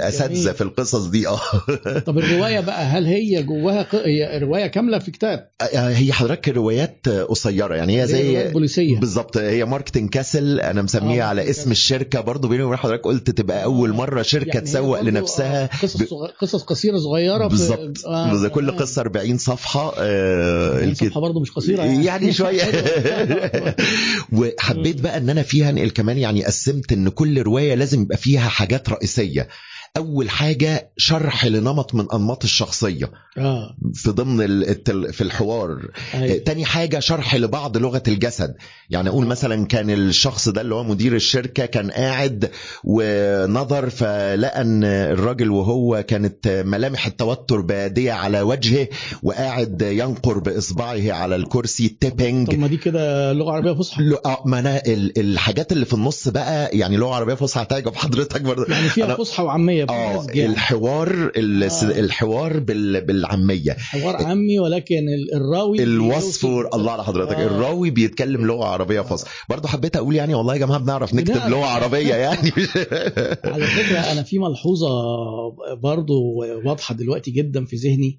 أساتذة 0.07 0.41
جميل. 0.43 0.53
في 0.53 0.61
القصص 0.61 1.05
دي. 1.05 1.27
آه. 1.27 1.39
طب 2.07 2.17
الرواية 2.17 2.59
بقى 2.59 2.83
هل 2.83 3.05
هي 3.05 3.43
جواها 3.43 3.81
ق... 3.83 3.95
هي 3.95 4.39
رواية 4.39 4.67
كاملة 4.67 4.99
في 4.99 5.11
كتاب؟ 5.11 5.47
هي 5.73 6.13
حضرتك 6.13 6.49
روايات 6.49 7.09
قصيرة. 7.09 7.75
يعني 7.75 8.01
هي 8.01 8.07
زي 8.07 8.51
بوليسية. 8.51 8.99
بالظبط. 8.99 9.37
هي 9.37 9.65
Marketing 9.65 10.09
Castle 10.09 10.59
أنا 10.59 10.81
مسميها 10.81 11.23
آه، 11.23 11.27
على 11.27 11.41
اسم 11.49 11.59
Castle. 11.61 11.71
الشركة. 11.71 12.21
برضو 12.21 12.47
بيني 12.47 12.63
وبين 12.63 12.77
حضرتك 12.77 13.03
قلت 13.03 13.29
تبقى 13.29 13.63
أول 13.63 13.93
مرة 13.93 14.21
شركة 14.21 14.47
يعني 14.53 14.65
تسوق 14.65 15.01
لنفسها 15.01 15.63
آه، 15.63 15.69
قصص 15.83 16.03
صغ... 16.03 16.27
قصص 16.41 16.63
قصيرة 16.63 16.97
صغيرة 16.97 17.43
في- 17.47 17.49
بالظبط. 17.49 18.05
آه، 18.07 18.47
كل. 18.47 18.71
قصة 18.71 19.01
40 19.01 19.37
صفحة. 19.37 19.93
آه، 19.97 20.40
يعني 20.41 20.91
الكت- 20.91 21.03
صفحة 21.05 21.19
برضه 21.21 21.39
مش 21.39 21.51
قصيرة 21.51 21.83
يعني, 21.83 22.05
يعني 22.05 22.33
شوية. 22.33 22.63
وحبيت 24.31 25.01
بقى 25.01 25.17
إن 25.17 25.29
أنا 25.29 25.41
فيها 25.41 25.69
انقل 25.69 25.89
كمان 25.89 26.17
يعني 26.17 26.45
قسمت 26.45 26.93
إن 26.93 27.09
كل 27.09 27.41
رواية 27.41 27.75
لازم 27.75 28.01
يبقى 28.01 28.17
فيها 28.17 28.49
حاجات 28.49 28.89
رئيسية. 28.89 29.47
أول 29.97 30.29
حاجة 30.29 30.91
شرح 30.97 31.45
لنمط 31.45 31.95
من 31.95 32.05
أنماط 32.13 32.43
الشخصية. 32.43 33.11
آه. 33.37 33.75
في 33.93 34.11
ضمن 34.11 34.41
التل- 34.41 35.13
في 35.13 35.21
الحوار. 35.21 35.87
أيوة. 36.13 36.37
تاني 36.37 36.65
حاجة 36.65 36.99
شرح 36.99 37.35
لبعض 37.35 37.77
لغة 37.77 38.03
الجسد. 38.07 38.55
يعني 38.89 39.09
أقول 39.09 39.25
مثلا 39.25 39.65
كان 39.65 39.89
الشخص 39.89 40.49
ده 40.49 40.61
اللي 40.61 40.75
هو 40.75 40.83
مدير 40.83 41.15
الشركة 41.15 41.65
كان 41.65 41.91
قاعد 41.91 42.49
ونظر 42.83 43.89
فلقى 43.89 44.61
أن 44.61 44.83
الراجل 44.83 45.49
وهو 45.51 46.03
كانت 46.07 46.63
ملامح 46.65 47.05
التوتر 47.05 47.61
بادية 47.61 48.11
على 48.11 48.41
وجهه 48.41 48.87
وقاعد 49.23 49.81
ينقر 49.81 50.39
بإصبعه 50.39 51.11
على 51.13 51.35
الكرسي 51.35 51.87
طب 51.87 51.97
تيبنج 51.99 52.55
ما 52.55 52.67
دي 52.67 52.77
كده 52.77 53.33
لغة 53.33 53.51
عربية 53.51 53.71
فصحى. 53.73 54.01
آه، 54.25 54.43
ما 54.45 54.59
أنا 54.59 54.81
ال- 54.85 55.19
الحاجات 55.19 55.71
اللي 55.71 55.85
في 55.85 55.93
النص 55.93 56.27
بقى 56.27 56.77
يعني 56.77 56.97
لغة 56.97 57.15
عربية 57.15 57.33
فصحى 57.33 57.61
هتعجب 57.63 57.95
حضرتك 57.95 58.41
برضه. 58.41 58.73
يعني 58.73 58.89
فيها 58.89 59.15
فصحى 59.15 59.43
وعامية. 59.43 59.80
آه 59.89 60.11
بالمزج 60.13 60.35
يعني. 60.35 60.53
الحوار 60.53 61.31
ال- 61.37 61.63
آه. 61.63 61.99
الحوار 61.99 62.59
بال- 62.59 63.05
بالعامية 63.05 63.71
حوار 63.71 64.15
عامي 64.15 64.59
ولكن 64.59 64.95
ال- 65.09 65.33
الراوي 65.35 65.83
الوصف 65.83 66.45
الله 66.45 66.91
على 66.91 67.03
حضرتك 67.03 67.35
آه. 67.35 67.45
الراوي 67.45 67.89
بيتكلم 67.89 68.45
لغة 68.45 68.65
عربية 68.65 69.01
فصحى 69.01 69.31
برضه 69.49 69.67
حبيت 69.67 69.95
أقول 69.95 70.15
يعني 70.15 70.33
والله 70.35 70.53
يا 70.53 70.59
جماعة 70.59 70.79
بنعرف 70.79 71.13
نكتب. 71.13 71.49
لغة 71.49 71.65
عربية 71.65 72.15
يعني 72.15 72.51
على 73.45 73.65
فكرة 73.67 73.99
أنا 74.11 74.23
في 74.23 74.39
ملحوظة 74.39 74.89
برضو 75.83 76.21
واضحة 76.65 76.95
دلوقتي 76.95 77.31
جدا 77.31 77.65
في 77.65 77.75
ذهني 77.75 78.17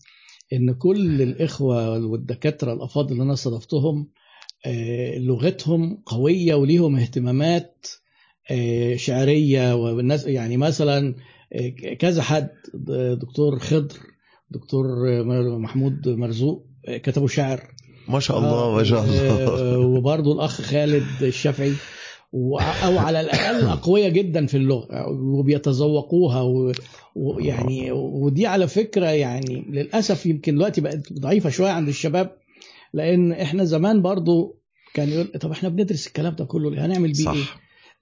إن 0.52 0.74
كل 0.74 1.22
الإخوة 1.22 2.06
والدكاترة 2.06 2.72
الأفاضل 2.72 3.12
اللي 3.12 3.22
أنا 3.22 3.32
استضفتهم 3.32 4.08
آه، 4.66 5.18
لغتهم 5.18 6.02
قوية 6.06 6.54
وليهم 6.54 6.96
اهتمامات 6.96 7.86
آه، 8.50 8.96
شعرية 8.96 9.74
والناس 9.74 10.24
يعني 10.26 10.56
مثلا 10.56 11.14
كذا 11.98 12.22
حد 12.22 12.48
دكتور 13.20 13.58
خضر 13.58 13.96
دكتور 14.50 14.84
محمود 15.58 16.08
مرزوق 16.08 16.66
آه، 16.88 16.96
كتبوا 16.96 17.28
شعر 17.28 17.62
ما 18.08 18.20
شاء 18.20 18.38
الله 18.38 18.74
ما 18.76 18.84
شاء 18.84 19.04
الله 19.04 19.48
آه، 19.48 19.78
وبرضه 19.78 20.32
الأخ 20.32 20.60
خالد 20.62 21.22
الشافعي 21.22 21.72
أو 22.34 22.98
على 22.98 23.20
الأقل 23.20 23.66
أقوياء 23.66 24.10
جدا 24.10 24.46
في 24.46 24.56
اللغة 24.56 25.08
وبيتذوقوها 25.10 26.42
ويعني 27.14 27.92
ودي 27.92 28.46
على 28.46 28.68
فكرة 28.68 29.06
يعني 29.06 29.66
للأسف 29.70 30.26
يمكن 30.26 30.54
دلوقتي 30.54 30.80
بقت 30.80 31.12
ضعيفة 31.12 31.50
شوية 31.50 31.70
عند 31.70 31.88
الشباب 31.88 32.36
لأن 32.94 33.32
إحنا 33.32 33.64
زمان 33.64 34.02
برضه 34.02 34.58
كان 34.94 35.08
يقول 35.08 35.26
طب 35.40 35.50
إحنا 35.50 35.68
بندرس 35.68 36.06
الكلام 36.06 36.34
ده 36.34 36.44
كله؟ 36.44 36.86
هنعمل 36.86 37.12
بيه 37.12 37.32
إيه؟ 37.32 37.44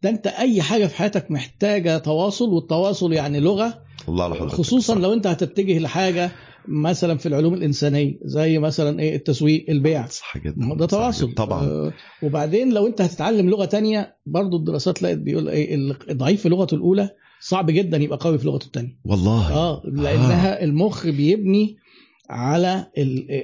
ده 0.02 0.10
انت 0.10 0.26
اي 0.26 0.62
حاجة 0.62 0.86
في 0.86 0.96
حياتك 0.96 1.30
محتاجة 1.30 1.98
تواصل 1.98 2.48
والتواصل 2.48 3.12
يعني 3.12 3.40
لغة. 3.40 3.82
الله 4.08 4.48
خصوصا 4.48 4.94
صح. 4.94 5.00
لو 5.00 5.12
انت 5.12 5.26
هتتجه 5.26 5.78
لحاجة 5.78 6.30
مثلا 6.68 7.18
في 7.18 7.26
العلوم 7.26 7.54
الإنسانية 7.54 8.18
زي 8.24 8.58
مثلا 8.58 9.00
إيه؟ 9.00 9.16
التسويق 9.16 9.64
البيع. 9.68 10.06
صح 10.06 10.38
جدا. 10.38 10.74
ده 10.74 10.86
تواصل. 10.86 11.32
طبعا. 11.34 11.64
آه 11.64 11.92
وبعدين 12.22 12.72
لو 12.72 12.86
انت 12.86 13.00
هتتعلم 13.00 13.50
لغة 13.50 13.64
تانية 13.64 14.16
برضو 14.26 14.56
الدراسات 14.56 15.02
لقت 15.02 15.18
بيقول 15.18 15.48
إيه؟ 15.48 15.74
الضعيف 16.10 16.42
في 16.42 16.48
لغته 16.48 16.74
الأولى 16.74 17.10
صعب 17.40 17.70
جدا 17.70 17.96
يبقى 17.96 18.18
قوي 18.20 18.38
في 18.38 18.46
لغته 18.46 18.66
الثانية 18.66 18.96
والله. 19.04 19.52
آه 19.52 19.82
لأنها 19.84 20.64
المخ 20.64 21.06
بيبني 21.06 21.76
على 22.30 22.86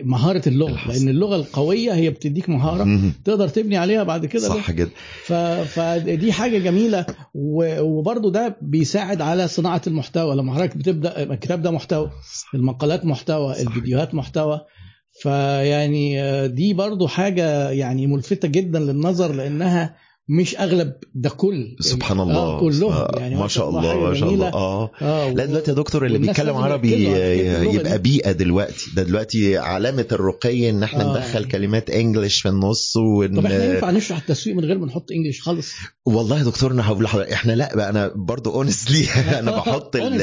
مهارة 0.02 0.42
اللغة. 0.48 0.88
لأن 0.88 1.08
اللغة 1.08 1.36
القوية 1.36 1.92
هي 1.94 2.10
بتديك 2.10 2.48
مهارة. 2.48 3.00
تقدر 3.24 3.48
تبني 3.48 3.76
عليها 3.76 4.02
بعد 4.02 4.26
كده 4.26 4.48
صح 4.48 4.70
جدا 4.70 4.90
ف... 5.24 5.32
فدي 5.78 6.32
حاجة 6.32 6.58
جميلة 6.58 7.06
و... 7.34 7.80
وبرضو 7.80 8.30
ده 8.30 8.56
بيساعد 8.62 9.20
على 9.20 9.48
صناعة 9.48 9.82
المحتوى 9.86 10.36
لما 10.36 10.54
حضرتك 10.54 10.76
بتبدأ 10.76 11.22
الكتاب 11.22 11.62
ده 11.62 11.70
محتوى 11.70 12.10
المقالات 12.54 13.04
محتوى 13.04 13.54
صح. 13.54 13.60
الفيديوهات 13.60 14.14
محتوى 14.14 14.60
فيعني 15.22 16.22
آه، 16.22 16.46
دي 16.46 16.74
برضو 16.74 17.06
حاجة 17.06 17.70
يعني 17.70 18.06
ملفتة 18.06 18.48
جدا 18.48 18.78
للنظر 18.78 19.32
لأنها 19.32 19.94
مش 20.28 20.56
أغلب 20.56 20.92
ده 21.14 21.30
كل 21.30 21.76
سبحان 21.80 22.18
آه 22.18 22.22
الله 22.22 22.60
كلهم 22.60 22.92
آه، 22.92 23.14
يعني 23.18 23.34
ما 23.34 23.48
شاء 23.48 23.68
الله 23.68 24.00
ما 24.00 24.14
شاء 24.14 24.28
الله. 24.28 24.48
آه. 24.48 24.90
آه 25.02 25.32
لا 25.32 25.44
دلوقتي 25.44 25.70
يا 25.70 25.76
دكتور 25.76 26.06
اللي 26.06 26.18
بيتكلم 26.18 26.56
عربي 26.56 27.04
يبقى 27.74 27.98
دي. 27.98 27.98
بيئة 27.98 28.32
دلوقتي. 28.32 28.90
ده 28.96 29.02
دلوقتي 29.02 29.58
علامة 29.58 30.06
الرقي 30.12 30.70
إن 30.70 30.82
إحنا 30.82 31.04
آه. 31.04 31.18
ندخل 31.18 31.44
كلمات 31.44 31.90
انجلش 31.90 32.40
في 32.40 32.48
النص 32.48 32.96
وإن 32.96 33.36
طب 33.40 33.46
إحنا 33.46 33.64
ينفع 33.74 33.90
نشرح 33.90 34.18
التسويق 34.18 34.56
من 34.56 34.64
غير 34.64 34.78
ما 34.78 34.86
نحط 34.86 35.10
English 35.12 35.40
خالص؟ 35.40 35.72
والله 36.06 36.38
يا 36.38 36.44
دكتور 36.44 36.72
أنا 36.72 36.86
هقول 36.88 37.04
لحضرتك 37.04 37.32
إحنا 37.32 37.52
لأ 37.52 37.76
بقى 37.76 37.90
أنا 37.90 38.12
برضو 38.16 38.50
honestly 38.56 39.06
أنا 39.38 39.50
بحط 39.50 39.96
ال 39.96 40.22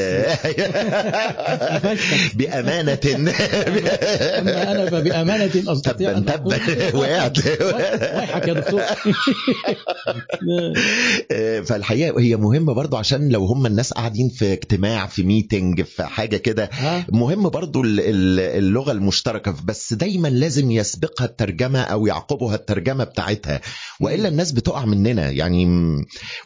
أما 4.38 4.72
أنا 4.72 4.86
فبأمانة 4.90 5.72
أستطيع 5.72 6.18
تبا 6.18 6.58
تبا 6.58 6.96
وقعت 6.96 7.46
يا 8.48 8.52
دكتور. 8.54 8.80
فالحقيقة 11.66 12.20
هي 12.20 12.36
مهمة 12.36 12.72
برضو 12.72 12.96
عشان 12.96 13.28
لو 13.28 13.44
هم 13.44 13.66
الناس 13.66 13.92
قاعدين 13.92 14.28
في 14.28 14.52
اجتماع 14.52 15.06
في 15.06 15.22
meeting 15.22 15.82
في 15.82 16.04
حاجة 16.04 16.36
كده 16.36 16.70
مهم 17.12 17.48
برضو 17.48 17.82
ال- 17.82 18.00
ال- 18.00 18.40
اللغة 18.40 18.92
المشتركة. 18.92 19.54
بس 19.64 19.92
دايما 19.94 20.28
لازم 20.28 20.70
يسبقها 20.70 21.24
الترجمة 21.24 21.80
أو 21.80 22.06
يعقبها 22.06 22.54
الترجمة 22.54 23.04
بتاعتها. 23.04 23.60
وإلا 24.00 24.28
الناس 24.28 24.52
بتقع 24.52 24.84
مننا. 24.84 25.30
يعني 25.30 25.66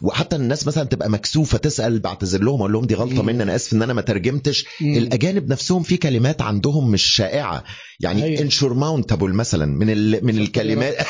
وحتى 0.03 0.37
الناس 0.37 0.67
مثلا 0.67 0.85
تبقى 0.85 1.11
مكسوفة 1.11 1.59
تسأل 1.59 1.99
بعتذر 2.01 2.43
لهم 2.43 2.61
أقول 2.61 2.73
لهم 2.73 2.85
دي 2.85 2.95
غلطة 2.95 3.23
مم. 3.23 3.27
مني 3.27 3.43
أنا 3.43 3.55
آسف 3.55 3.73
إن 3.73 3.83
أنا 3.83 3.93
ما 3.93 4.01
ترجمتش. 4.01 4.65
مم. 4.81 4.95
الأجانب 4.97 5.49
نفسهم 5.53 5.83
في 5.83 5.97
كلمات 5.97 6.43
عندهم 6.43 6.91
مش 6.91 7.03
شائعة. 7.03 7.65
يعني 8.01 8.25
أيوة. 8.25 8.41
insurmountable 8.41 9.33
مثلا 9.33 9.67
من 9.67 9.91
ال... 9.91 10.25
من 10.27 10.39
الكلمات. 10.39 10.95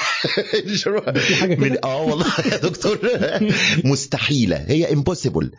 في 1.18 1.36
حاجة 1.36 1.56
من 1.56 1.68
كده؟ 1.68 1.80
آه 1.84 2.02
والله. 2.02 2.26
يا 2.52 2.56
دكتور. 2.56 2.98
مستحيلة. 3.84 4.56
هي 4.68 4.92
impossible 4.92 5.50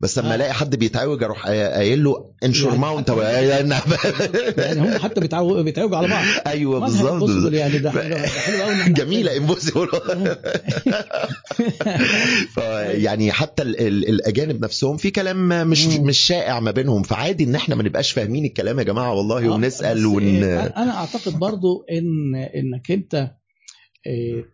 بس 0.00 0.18
لما 0.18 0.32
آه. 0.32 0.34
ألاقي 0.34 0.52
حد 0.52 0.76
بيتعوج 0.76 1.22
أروح 1.22 1.46
قايل 1.46 2.04
له 2.04 2.32
insur 2.44 2.68
يعني 2.68 2.80
mount 2.80 3.08
يعني 4.58 4.80
هم 4.80 4.98
حتى 4.98 5.20
بيتعو- 5.20 5.62
بيتعوجوا 5.62 5.96
على 5.96 6.08
بعض. 6.08 6.24
أيوه 6.46 6.80
بالظبط. 6.80 7.52
يعني. 7.52 7.78
ده 7.78 7.90
حلو 7.90 8.62
قوي 8.62 8.92
جميلة 8.92 9.36
impossible 9.36 9.88
يعني 13.04 13.32
حتى 13.32 13.62
ال- 13.62 13.80
ال- 13.80 14.08
الأجانب 14.08 14.64
نفسهم 14.64 14.96
في 14.96 15.10
كلام 15.10 15.68
مش 15.70 15.86
مم. 15.86 16.04
مش 16.06 16.18
شائع 16.18 16.60
ما 16.60 16.70
بينهم. 16.70 17.02
فعادي 17.02 17.44
إن 17.44 17.54
إحنا 17.54 17.74
ما 17.74 17.82
نبقاش 17.82 18.12
فاهمين 18.12 18.44
الكلام 18.44 18.78
يا 18.78 18.84
جماعة 18.84 19.12
والله 19.14 19.46
آه، 19.46 19.50
ونسأل 19.50 20.06
ون 20.06 20.44
أنا 20.44 20.96
أعتقد 20.96 21.32
برضو 21.38 21.84
إن 21.90 22.34
إنك 22.34 22.90
أنت 22.90 23.30
إيه، 24.06 24.44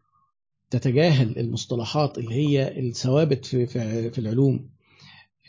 تتجاهل 0.71 1.39
المصطلحات 1.39 2.19
اللي 2.19 2.35
هي 2.35 2.79
الثوابت 2.81 3.47
في 3.47 3.67
في 3.67 4.11
في 4.11 4.19
العلوم 4.19 4.69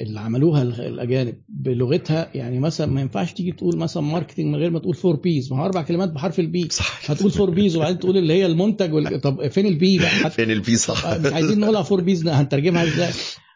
اللي 0.02 0.20
عملوها 0.20 0.62
ال- 0.62 0.82
الأجانب 0.82 1.36
بلغتها. 1.50 2.30
يعني 2.36 2.60
مثلا 2.60 2.88
ما 2.92 3.02
ينفعش 3.02 3.34
تيجي 3.34 3.52
تقول 3.52 3.78
مثلا 3.78 4.04
marketing 4.04 4.46
من 4.46 4.56
غير 4.56 4.70
ما 4.72 4.80
تقول 4.80 4.96
four 4.96 5.16
Ps 5.16 5.52
ما 5.54 5.60
هو 5.62 5.66
أربع 5.66 5.82
كلمات 5.82 6.10
بحرف 6.12 6.40
ال 6.40 6.54
P 6.54 6.68
صح. 6.80 7.12
هتقول 7.12 7.32
four 7.32 7.50
Ps 7.50 7.76
وبعدين 7.76 8.00
تقول 8.00 8.18
اللي 8.18 8.34
هي 8.34 8.46
المنتج 8.46 8.94
وال... 8.94 9.22
طب 9.22 9.48
فين 9.48 9.66
ال 9.66 9.82
P 9.82 9.98
بقى؟ 9.98 10.08
حتى 10.10 10.30
فين 10.46 10.52
ال 10.52 10.64
P 10.64 10.76
صح. 10.76 11.08
مش 11.20 11.34
عايزين 11.34 11.60
نقولها 11.60 11.82
four 11.82 12.02
Ps 12.02 12.28
هنترجمها 12.28 12.84
إزاي؟ 12.84 13.10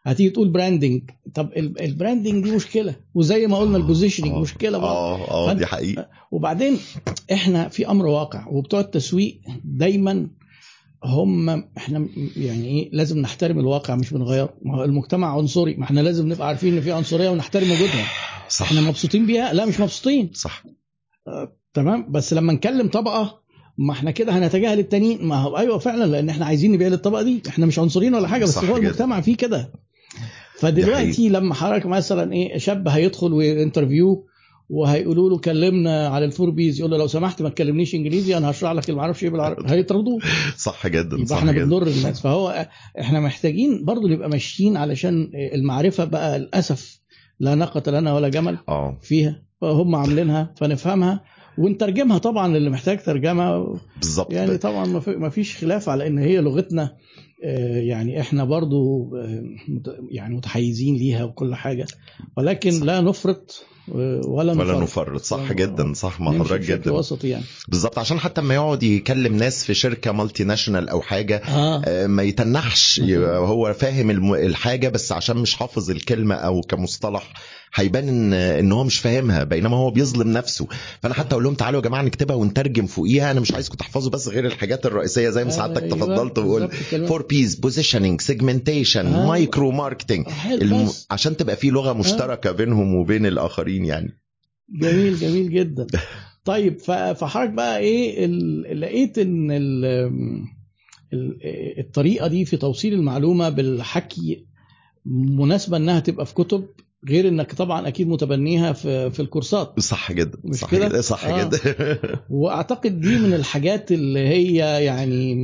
هتيجي 0.05 0.29
تقول 0.29 0.49
branding 0.49 1.01
طب 1.33 1.49
ال- 1.57 1.81
ال 1.81 1.88
branding 1.88 2.43
دي 2.43 2.55
مشكلة. 2.55 2.95
وزي 3.15 3.47
ما 3.47 3.57
قلنا 3.57 3.77
ال 3.77 3.82
positioning 3.82 4.31
آه. 4.31 4.39
مشكلة 4.41 4.77
برضه. 4.77 4.91
آه 4.93 5.49
آه 5.49 5.53
دي 5.53 5.65
حقيقة. 5.65 6.07
وبعدين 6.31 6.77
إحنا 7.33 7.67
في 7.67 7.87
أمر 7.89 8.05
واقع. 8.05 8.47
وبتوع 8.47 8.79
التسويق 8.79 9.39
دايما 9.63 10.27
هم 11.05 11.49
إحنا 11.77 12.07
يعني 12.37 12.67
إيه 12.67 12.89
لازم 12.93 13.19
نحترم 13.19 13.59
الواقع 13.59 13.95
مش 13.95 14.13
بنغيره. 14.13 14.53
ما 14.61 14.75
هو 14.77 14.83
المجتمع 14.83 15.37
عنصري 15.37 15.75
ما 15.75 15.83
إحنا 15.83 15.99
لازم 15.99 16.31
نبقى 16.31 16.47
عارفين 16.47 16.73
إن 16.73 16.81
في 16.81 16.91
عنصرية 16.91 17.29
ونحترم 17.29 17.71
وجودها. 17.71 18.05
صح. 18.49 18.65
إحنا 18.65 18.81
مبسوطين 18.81 19.25
بيها؟ 19.25 19.53
لا 19.53 19.65
مش 19.65 19.79
مبسوطين. 19.79 20.31
صح. 20.33 20.63
تمام. 21.73 22.11
بس 22.11 22.33
لما 22.33 22.53
نكلم 22.53 22.87
طبقة 22.87 23.39
ما 23.77 23.93
إحنا 23.93 24.11
كده 24.11 24.37
هنتجاهل 24.37 24.79
التانيين. 24.79 25.25
ما 25.25 25.35
هو 25.35 25.57
أيوه 25.57 25.77
فعلا 25.77 26.05
لأن 26.05 26.29
إحنا 26.29 26.45
عايزين 26.45 26.71
نبيع 26.71 26.87
للطبقة 26.87 27.21
دي. 27.21 27.41
إحنا 27.47 27.65
مش 27.65 27.79
عنصريين 27.79 28.15
ولا 28.15 28.27
حاجة 28.27 28.43
بس 28.43 28.57
هو. 28.57 28.77
المجتمع 28.77 29.21
فيه 29.21 29.37
كده. 29.37 29.71
فدلوقتي 30.59 31.29
لما 31.29 31.53
حضرتك 31.53 31.85
مثلا 31.85 32.33
إيه 32.33 32.57
شاب 32.57 32.87
هيدخل 32.87 33.33
و 33.33 33.43
interview 33.43 34.25
وهيقولوا 34.69 35.29
له 35.29 35.37
كلمنا 35.37 36.07
على 36.07 36.25
ال 36.25 36.30
four 36.30 36.49
Ps. 36.49 36.79
يقول 36.79 36.91
له 36.91 36.97
لو 36.97 37.07
سمحت 37.07 37.41
ما 37.41 37.49
تكلمنيش 37.49 37.95
انجليزي 37.95 38.37
أنا 38.37 38.49
هشرح 38.51 38.71
لك 38.71 38.83
اللي 38.89 38.95
ما 38.95 39.01
أعرفش 39.01 39.23
إيه 39.23 39.29
بالعربي. 39.29 39.63
هيطردوه. 39.73 40.19
صح 40.57 40.87
جدا 40.87 41.13
يبقى 41.15 41.25
صح 41.25 41.37
إحنا 41.37 41.51
بنضر 41.51 41.87
الناس. 41.87 42.21
فهو 42.21 42.67
إحنا 42.99 43.19
محتاجين 43.19 43.85
برضو 43.85 44.07
نبقى 44.07 44.29
ماشيين 44.29 44.77
علشان 44.77 45.31
المعرفة 45.53 46.03
بقى 46.05 46.39
للأسف 46.39 46.99
لا 47.39 47.55
ناقه 47.55 47.91
لنا 47.91 48.13
ولا 48.13 48.29
جمل 48.29 48.57
آه. 48.69 48.99
فيها. 49.01 49.41
فهم 49.61 49.95
عاملينها 49.95 50.53
فنفهمها 50.57 51.23
ونترجمها 51.57 52.17
طبعا 52.17 52.57
اللي 52.57 52.69
محتاج 52.69 53.03
ترجمة. 53.03 53.77
بالظبط. 54.01 54.33
يعني 54.33 54.57
طبعا 54.57 54.85
ما 54.85 54.99
في- 54.99 55.15
ما 55.15 55.29
فيش 55.29 55.57
خلاف 55.57 55.89
على 55.89 56.07
إن 56.07 56.17
هي 56.17 56.41
لغتنا 56.41 56.95
آه، 57.45 57.77
يعني 57.77 58.19
إحنا 58.21 58.43
برضو 58.43 59.09
آه، 59.15 59.43
يعني 60.11 60.35
متحيزين 60.35 60.95
ليها 60.95 61.23
وكل 61.23 61.55
حاجة. 61.55 61.85
ولكن 62.37 62.69
لا 62.85 63.01
نفرط 63.01 63.65
آه، 63.91 64.21
ولا 64.25 64.51
ولا 64.53 64.53
نفرط. 64.53 64.81
نفرط. 64.81 65.21
صح 65.21 65.49
آه. 65.49 65.53
جدا. 65.53 65.93
صح 65.93 66.21
مع 66.21 66.31
حضرتك 66.33 66.59
جدا. 66.59 66.91
وسطي 66.91 67.29
يعني. 67.29 67.43
بالظبط. 67.67 67.99
عشان 67.99 68.19
حتى 68.19 68.41
لما 68.41 68.53
يقعد 68.53 68.83
يكلم 68.83 69.35
ناس 69.35 69.63
في 69.65 69.73
شركة 69.73 70.11
مالتي 70.11 70.43
ناشونال 70.43 70.89
أو 70.89 71.01
حاجة 71.01 71.37
آه. 71.37 71.81
آه، 71.85 72.07
ما 72.07 72.23
يتنحش. 72.23 73.01
هو 73.23 73.73
فاهم 73.73 74.33
الحاجة 74.35 74.89
بس 74.89 75.11
عشان 75.11 75.37
مش 75.37 75.55
حافظ 75.55 75.89
الكلمة 75.91 76.35
أو 76.35 76.61
كمصطلح 76.61 77.33
هيبان 77.75 78.09
ان 78.09 78.33
إن 78.33 78.71
هو 78.71 78.83
مش 78.83 78.99
فاهمها 78.99 79.43
بينما 79.43 79.77
هو 79.77 79.91
بيظلم 79.91 80.27
نفسه. 80.31 80.67
فأنا 81.03 81.13
حتى 81.13 81.31
أقول 81.33 81.43
لهم 81.43 81.53
تعالوا 81.53 81.81
يا 81.81 81.85
جماعة 81.87 82.01
نكتبها 82.01 82.35
ونترجم 82.35 82.85
فوقيها 82.85 83.31
أنا 83.31 83.39
مش 83.39 83.53
عايزكم 83.53 83.75
تحفظوا 83.75 84.11
بس 84.11 84.27
غير 84.27 84.45
الحاجات 84.45 84.85
الرئيسية 84.85 85.29
زي 85.29 85.43
ما 85.43 85.49
سعادتك 85.49 85.83
أيوة، 85.83 85.95
تفضلت 85.97 86.37
الكلمات. 86.39 87.09
four 87.09 87.21
Ps 87.21 87.55
positioning 87.55 88.21
segmentation 88.21 89.05
آه. 89.07 89.27
micro 89.27 89.71
marketing 89.71 90.25
آه، 90.27 90.87
عشان 91.11 91.37
تبقى 91.37 91.55
في 91.55 91.69
لغة 91.69 91.93
مشتركة 91.93 92.51
بينهم 92.51 92.95
وبين 92.95 93.25
الآخرين 93.25 93.85
يعني. 93.85 94.19
جميل 94.69 95.15
جميل 95.15 95.51
جدا. 95.51 95.87
طيب 96.45 96.79
فحضرتك 96.79 97.49
بقى 97.53 97.79
إيه 97.79 98.25
لقيت 98.73 99.17
إن 99.17 99.51
ال- 99.51 99.85
ال- 101.13 101.39
الطريقة 101.79 102.27
دي 102.27 102.45
في 102.45 102.57
توصيل 102.57 102.93
المعلومة 102.93 103.49
بالحكي 103.49 104.45
مناسبة 105.05 105.77
إنها 105.77 105.99
تبقى 105.99 106.25
في 106.25 106.33
كتب؟ 106.33 106.65
غير 107.09 107.27
إنك 107.27 107.53
طبعا 107.53 107.87
أكيد 107.87 108.07
متبنيها 108.07 108.73
في 108.73 109.11
في 109.11 109.19
الكورسات 109.19 109.79
صح 109.79 110.11
جدا 110.11 110.37
مش 110.43 110.55
صح 110.55 110.71
كده؟ 110.71 110.87
جدا 110.87 111.01
صح 111.01 111.25
آه. 111.25 111.43
جدا 111.43 111.59
وأعتقد 112.29 113.01
دي 113.01 113.17
من 113.17 113.33
الحاجات 113.33 113.91
اللي 113.91 114.19
هي 114.19 114.85
يعني 114.85 115.35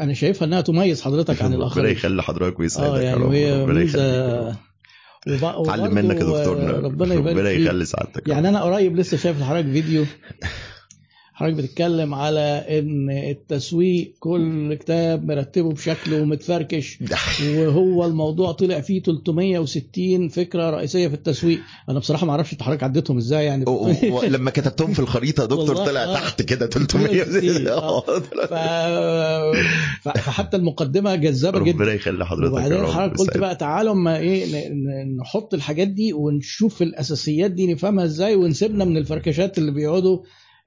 أنا 0.00 0.14
شايفها 0.14 0.46
إنها 0.46 0.60
تميز 0.60 1.02
حضرتك 1.02 1.42
عن 1.42 1.48
ربنا 1.52 1.58
الآخرين 1.64 1.92
يخلي 1.92 2.22
حضرتك 2.22 2.60
ويسعدك 2.60 2.90
آه 2.90 2.98
يا 2.98 3.02
يعني 3.02 3.22
رب. 3.22 3.28
وهي 3.28 3.62
ربنا 3.62 3.78
ميزة 3.78 4.56
اتعلم 5.28 5.94
منك 5.94 6.16
يا 6.16 6.24
دكتورنا 6.24 6.72
ربنا 6.72 7.14
يبارك 7.14 7.36
ربنا 7.36 7.50
فيك. 7.50 7.60
يخلي 7.60 7.84
سعادتك 7.84 8.28
يعني 8.28 8.48
أنا 8.48 8.62
قريب 8.62 8.96
لسه 8.96 9.16
شايف 9.16 9.40
لحضرتك 9.40 9.66
فيديو 9.66 10.04
حضرتك 11.40 11.56
بتتكلم 11.56 12.14
على 12.14 12.64
إن 12.78 13.10
التسويق 13.10 14.12
كل 14.18 14.74
كتاب 14.74 15.24
مرتبه 15.24 15.72
بشكل 15.72 16.14
ومتفركش 16.14 16.98
وهو 17.56 18.06
الموضوع 18.06 18.52
طلع 18.52 18.80
فيه 18.80 19.02
360 19.02 20.28
فكرة 20.28 20.70
رئيسية 20.70 21.08
في 21.08 21.14
التسويق 21.14 21.60
أنا 21.88 21.98
بصراحة 21.98 22.26
ما 22.26 22.32
أعرفش 22.32 22.52
انت 22.52 22.62
حضرتك 22.62 22.82
عديتهم 22.82 23.16
إزاي 23.16 23.44
يعني 23.44 23.64
لما 24.28 24.50
كتبتهم 24.50 24.92
في 24.92 24.98
الخريطة 25.00 25.44
دكتور 25.44 25.76
طلع 25.76 26.04
آه. 26.04 26.14
تحت 26.14 26.42
كده 26.42 26.66
300 26.88 27.70
آه. 27.72 28.00
ف... 30.02 30.08
فحتى 30.08 30.56
المقدمة 30.56 31.14
جذابة 31.14 31.60
جدا 31.60 31.78
ربنا 31.78 31.92
يخلي 31.92 32.26
حضرتك 32.26 32.52
وبعدين 32.52 32.86
حضرتك 32.86 33.18
قلت. 33.18 33.36
بقى 33.38 33.56
تعالوا 33.56 33.92
اما 33.92 34.18
إيه 34.18 34.68
نحط 35.20 35.54
الحاجات 35.54 35.88
دي 35.88 36.12
ونشوف 36.12 36.82
الأساسيات 36.82 37.50
دي 37.50 37.72
نفهمها 37.72 38.04
إزاي 38.04 38.36
ونسيبنا 38.36 38.84
من 38.84 38.96
الفركشات 38.96 39.58
اللي 39.58 39.70
بيقعدوا 39.72 40.18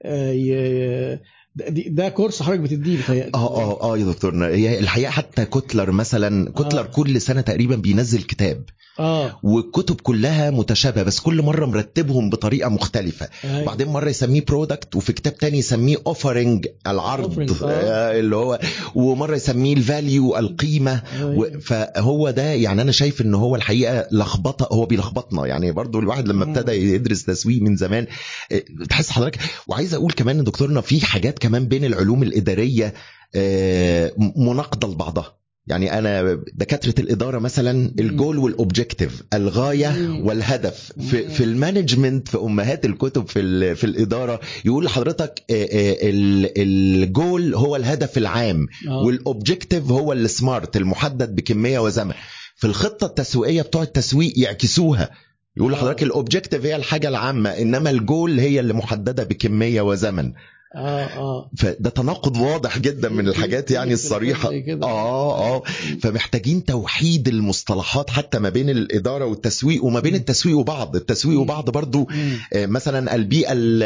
آه، 0.02 0.30
ي- 0.32 1.20
ده, 1.56 2.08
كورس 2.08 2.42
حضرتك 2.42 2.60
بتديه 2.60 3.02
بتهيألي 3.02 3.30
آه 3.34 3.56
آه 3.56 3.92
آه 3.92 3.98
يا 3.98 4.04
دكتورنا 4.04 4.46
هي 4.46 4.78
الحقيقة 4.78 5.10
حتى 5.10 5.44
كوتلر 5.44 5.90
مثلا 5.90 6.50
كوتلر 6.50 6.80
آه. 6.80 6.84
كل 6.84 7.20
سنة 7.20 7.40
تقريبا 7.40 7.76
بينزل 7.76 8.22
كتاب 8.22 8.64
آه 9.00 9.40
والكتب 9.42 10.00
كلها 10.00 10.50
متشابهة 10.50 11.04
بس 11.04 11.20
كل 11.20 11.42
مرة 11.42 11.66
مرتبهم 11.66 12.30
بطريقة 12.30 12.68
مختلفة 12.68 13.28
أيوة. 13.44 13.62
وبعدين 13.62 13.88
مرة 13.88 14.08
يسميه 14.10 14.44
product 14.44 14.96
وفي 14.96 15.12
كتاب 15.12 15.36
تاني 15.36 15.58
يسميه 15.58 15.96
offering 16.06 16.66
العرض 16.86 17.40
آه. 17.62 17.70
آه، 17.70 18.18
اللي 18.20 18.36
هو 18.36 18.58
ومرة 18.94 19.36
يسميه 19.36 19.74
ال 19.74 19.84
value 19.84 20.36
القيمة 20.38 21.02
أيوة. 21.18 21.58
فهو 21.58 22.30
ده 22.30 22.42
يعني 22.42 22.82
أنا 22.82 22.92
شايف 22.92 23.20
إن 23.20 23.34
هو 23.34 23.56
الحقيقة 23.56 24.06
لخبطة 24.12 24.68
هو 24.72 24.86
بيلخبطنا 24.86 25.46
يعني 25.46 25.72
برضو 25.72 25.98
الواحد 25.98 26.28
لما. 26.28 26.44
ابتدى 26.44 26.72
يدرس 26.72 27.24
تسويق 27.24 27.62
من 27.62 27.76
زمان 27.76 28.06
إيه، 28.50 28.64
تحس 28.88 29.10
حضرتك 29.10 29.38
وعايز 29.66 29.94
أقول 29.94 30.12
كمان 30.12 30.44
دكتورنا 30.44 30.80
في 30.80 31.06
حاجات 31.06 31.38
كمان 31.44 31.68
بين 31.68 31.84
العلوم 31.84 32.22
الإدارية 32.22 32.94
آه، 33.34 34.12
مناقضة 34.36 34.88
لبعضها 34.92 35.36
يعني 35.66 35.98
أنا 35.98 36.42
دكاترة 36.54 36.94
الإدارة 36.98 37.38
مثلا 37.38 37.92
ال 38.00 38.08
goal 38.08 38.38
وال 38.38 38.53
objective 38.53 39.22
الغاية. 39.34 40.20
والهدف 40.22 40.92
في. 41.10 41.28
في 41.28 41.44
ال 41.44 41.52
management 41.52 42.28
في 42.28 42.36
أمهات 42.38 42.84
الكتب 42.84 43.28
في 43.28 43.74
في 43.74 43.84
الإدارة 43.84 44.40
يقول 44.64 44.84
لحضرتك 44.84 45.42
آه، 45.50 45.54
آه، 45.54 45.96
ال- 46.10 46.52
الجول 46.62 47.54
هو 47.54 47.76
الهدف 47.76 48.18
العام. 48.18 48.66
وال 49.04 49.20
objective 49.20 49.90
هو 49.90 50.12
ال 50.12 50.23
SMART 50.23 50.76
المحدد 50.76 51.34
بكمية 51.34 51.78
وزمن 51.78 52.14
في 52.56 52.66
الخطة 52.66 53.06
التسويقية 53.06 53.62
بتوع 53.62 53.82
التسويق 53.82 54.32
يعكسوها 54.36 55.10
يقول. 55.56 55.72
لحضرتك 55.72 56.02
ال 56.02 56.08
objective 56.08 56.64
هي 56.66 56.76
الحاجة 56.76 57.08
العامة 57.08 57.50
إنما 57.50 57.90
الجول 57.90 58.38
هي 58.40 58.60
اللي 58.60 58.72
محددة 58.74 59.24
بكمية 59.24 59.80
وزمن 59.82 60.32
آه 60.76 61.04
آه 61.04 61.50
فده 61.56 61.90
تناقض 61.90 62.36
واضح 62.36 62.78
جدا 62.78 63.08
من 63.08 63.28
الحاجات 63.28 63.70
يعني 63.70 63.92
الصريحة. 63.92 64.50
آه 64.82 65.56
آه 65.56 65.62
فمحتاجين 66.02 66.64
توحيد 66.64 67.28
المصطلحات 67.28 68.10
حتى 68.10 68.38
ما 68.38 68.48
بين 68.48 68.70
الإدارة 68.70 69.24
والتسويق 69.24 69.84
وما 69.84 70.00
بين. 70.00 70.14
التسويق 70.14 70.56
وبعض 70.58 70.96
التسويق. 70.96 71.40
وبعض 71.40 71.70
برضو. 71.70 72.08
آه، 72.52 72.66
مثلا 72.66 73.14
البيئة 73.14 73.52
ال- 73.52 73.82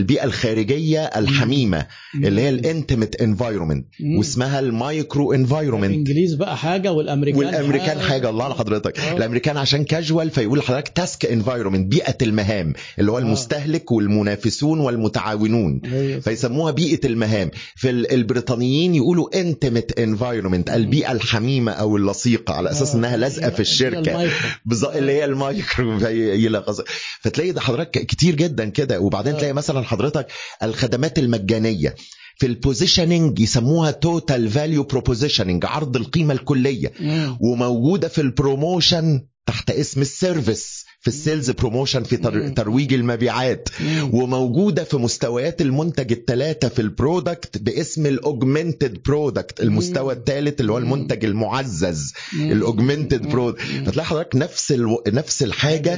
البيئة 0.00 0.24
الخارجية 0.24 1.04
الحميمة 1.04 1.86
اللي 2.24 2.40
هي 2.40 2.48
ال 2.48 2.56
intimate 2.56 3.20
environment. 3.22 3.86
واسمها 4.18 4.60
ال 4.60 4.72
micro 4.72 5.32
environment 5.32 5.90
الإنجليز 5.90 6.34
بقى 6.34 6.56
حاجة 6.56 6.92
والأمريكان 6.92 7.38
والأمريكان 7.38 8.00
حاجة 8.00 8.30
الله 8.30 8.48
لحضرتك 8.48 8.98
آه. 9.00 9.16
الأمريكان 9.16 9.56
عشان 9.56 9.84
كاجوال 9.84 10.30
فيقول 10.30 10.58
لحضرتك 10.58 10.88
task 10.88 11.26
environment 11.26 11.86
بيئة 11.92 12.16
المهام 12.22 12.72
اللي 12.98 13.12
هو 13.12 13.16
آه. 13.18 13.20
المستهلك 13.20 13.92
والمنافسون 13.92 14.80
والمتعاونون 14.80 15.80
أيوة. 15.84 16.20
فيسموها 16.26 16.72
بيئة 16.72 17.06
المهام 17.06 17.50
في 17.76 17.90
ال- 17.90 18.12
البريطانيين 18.12 18.94
يقولوا 18.94 19.40
intimate 19.40 19.98
environment 19.98 20.70
البيئة 20.70 21.12
الحميمة 21.12 21.72
أو 21.72 21.96
اللصيقة 21.96 22.54
على 22.54 22.70
أساس 22.70 22.90
آه. 22.90 22.96
إنها 22.98 23.16
لازقة 23.16 23.50
في 23.50 23.60
الشركة 23.60 24.30
اللي 24.98 25.12
هي 25.12 25.24
المايكرو 25.24 25.98
فتلاقي 27.20 27.52
ده 27.52 27.60
حضرتك 27.60 27.90
كتير 28.06 28.34
جدا 28.34 28.68
كده 28.68 29.00
وبعدين 29.00 29.34
آه. 29.34 29.38
تلاقي 29.38 29.52
مثلا 29.52 29.82
حضرتك 29.82 30.26
الخدمات 30.62 31.18
المجانية 31.18 31.94
في 32.38 32.46
ال 32.46 32.54
positioning 32.54 33.38
يسموها 33.40 33.90
total 33.90 34.50
value 34.50 34.82
propositioning 34.82 35.64
عرض 35.64 35.96
القيمة 35.96 36.34
الكلية. 36.34 36.92
وموجودة 37.40 38.08
في 38.08 38.20
ال 38.20 38.30
promotion 38.30 39.20
تحت 39.46 39.70
اسم 39.70 40.00
ال 40.00 40.09
service 40.09 40.75
في 41.06 41.12
ال 41.12 41.18
sales 41.18 41.50
promotion 41.50 42.02
في. 42.02 42.16
ترويج 42.56 42.92
المبيعات. 42.94 43.68
وموجودة 44.12 44.84
في 44.84 44.96
مستويات 44.96 45.60
المنتج 45.62 46.12
الثلاثه 46.12 46.68
في 46.68 46.82
ال 46.82 46.91
product 46.91 47.58
باسم 47.58 48.06
ال 48.06 48.16
augmented 48.16 49.02
product 49.06 49.60
المستوى. 49.60 50.14
الثالث 50.14 50.60
اللي 50.60 50.72
هو. 50.72 50.78
المنتج 50.78 51.24
المعزز. 51.24 52.12
ال 52.34 52.42
augmented. 52.42 53.22
product. 53.28 53.60
فتلاقي 53.86 54.06
حضرتك 54.06 54.36
نفس 54.36 54.72
ألو... 54.72 55.02
نفس 55.08 55.42
الحاجة 55.42 55.94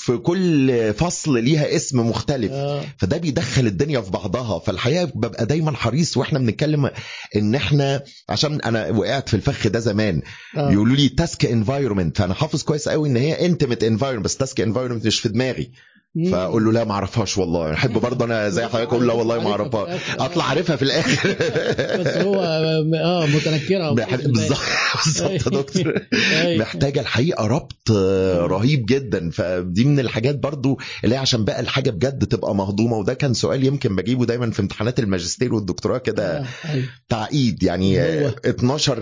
في 0.00 0.16
كل 0.16 0.92
فصل 0.94 1.44
ليها 1.44 1.76
اسم 1.76 2.00
مختلف 2.00 2.52
آه. 2.52 2.84
فده 2.98 3.16
بيدخل 3.16 3.66
الدنيا 3.66 4.00
في 4.00 4.10
بعضها 4.10 4.58
فالحقيقة 4.58 5.04
ببقى 5.14 5.46
دايما 5.46 5.72
حريص 5.72 6.16
وإحنا 6.16 6.38
بنتكلم 6.38 6.90
إن 7.36 7.54
إحنا 7.54 8.02
عشان 8.28 8.60
أنا 8.60 8.90
وقعت 8.90 9.28
في 9.28 9.34
الفخ 9.34 9.66
ده 9.68 9.78
زمان 9.78 10.22
آه. 10.56 10.72
يقولوا 10.72 10.96
لي 10.96 11.08
task 11.08 11.46
environment 11.46 12.18
فأنا 12.18 12.34
حافظ 12.34 12.62
كويس 12.62 12.88
قوي 12.88 13.08
إن 13.08 13.16
هي 13.16 13.46
intimate 13.46 13.84
environment 13.84 14.26
بس 14.34 14.38
task 14.38 14.60
environment 14.60 15.06
مش 15.06 15.20
في 15.20 15.28
دماغي. 15.28 15.70
فأقول 16.30 16.64
له 16.64 16.72
لا 16.72 16.84
ما 16.84 16.92
أعرفش 16.92 17.38
والله. 17.38 17.72
أحب 17.72 17.92
برضه 17.92 18.24
أنا 18.24 18.48
زي 18.48 18.66
حضرتك 18.66 18.88
أقول 18.92 19.06
لا 19.08 19.12
والله 19.12 19.40
ما 19.40 19.50
أعرفها. 19.50 19.98
أطلع 20.18 20.44
عارفها 20.44 20.76
في 20.76 20.82
الآخر. 20.82 21.28
بس 22.00 22.06
هو 22.16 22.34
آه 23.04 23.26
متنكرة 23.26 23.90
بالظبط 24.26 24.58
بالظبط 25.04 25.30
يا 25.30 25.60
دكتور. 25.60 25.94
أيوة. 26.32 26.60
محتاجة 26.62 27.00
الحقيقة 27.00 27.46
ربط 27.46 27.90
آه، 27.90 28.38
رهيب 28.46 28.86
جدا. 28.86 29.30
فدي 29.30 29.84
من 29.84 30.00
الحاجات 30.00 30.34
برضو 30.38 30.78
اللي 31.04 31.14
هي 31.14 31.18
عشان 31.18 31.44
بقى 31.44 31.60
الحاجة 31.60 31.90
بجد 31.90 32.26
تبقى 32.26 32.54
مهضومة. 32.54 32.96
وده 32.96 33.14
كان 33.14 33.34
سؤال 33.34 33.64
يمكن 33.64 33.96
بجيبه 33.96 34.24
دايما 34.26 34.50
في 34.50 34.60
امتحانات 34.62 34.98
الماجستير 34.98 35.54
والدكتوراه 35.54 35.98
كده 35.98 36.38
آه، 36.38 36.46
أيوة. 36.64 36.84
تعقيد. 37.08 37.62
يعني 37.62 37.98
هو. 38.00 38.02
آه، 38.04 38.34
12 38.46 38.98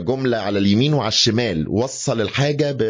جملة 0.00 0.36
على 0.36 0.58
اليمين 0.58 0.94
وعلى 0.94 1.08
الشمال. 1.08 1.68
وصل 1.68 2.20
الحاجة 2.20 2.72
ب... 2.72 2.82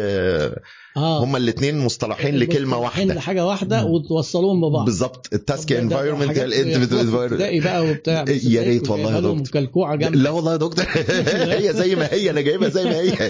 آه. 0.97 1.23
هما 1.23 1.37
الاثنين 1.37 1.77
مصطلحين 1.77 2.37
لكلمة 2.37 2.77
واحدة. 2.77 3.13
لحاجة 3.13 3.45
واحدة 3.45 3.85
وتوصلوهم 3.85 4.69
ببعض. 4.69 4.85
بالظبط. 4.85 5.29
ال 5.33 5.41
task 5.41 5.71
environment 5.71 6.27
حاجات 6.27 6.45
ال 6.45 6.50
intimate 6.50 6.89
بياخدوها 6.89 7.27
في 7.27 7.33
ابتدائي 7.33 7.59
بقى 7.59 7.85
وبتاع 7.85 8.25
يا 8.43 8.63
ريت 8.63 8.89
والله 8.89 9.15
يا 9.15 9.19
دكتور. 9.19 9.35
مكلكوعه 9.35 9.95
جنب 9.95 10.15
لا 10.15 10.29
والله 10.29 10.51
يا 10.51 10.57
دكتور. 10.57 10.85
هي 11.57 11.73
زي 11.73 11.95
ما 11.95 12.13
هي 12.13 12.29
أنا 12.29 12.41
جايبها 12.41 12.69
زي 12.69 12.83
ما 12.83 12.95
هي. 12.99 13.13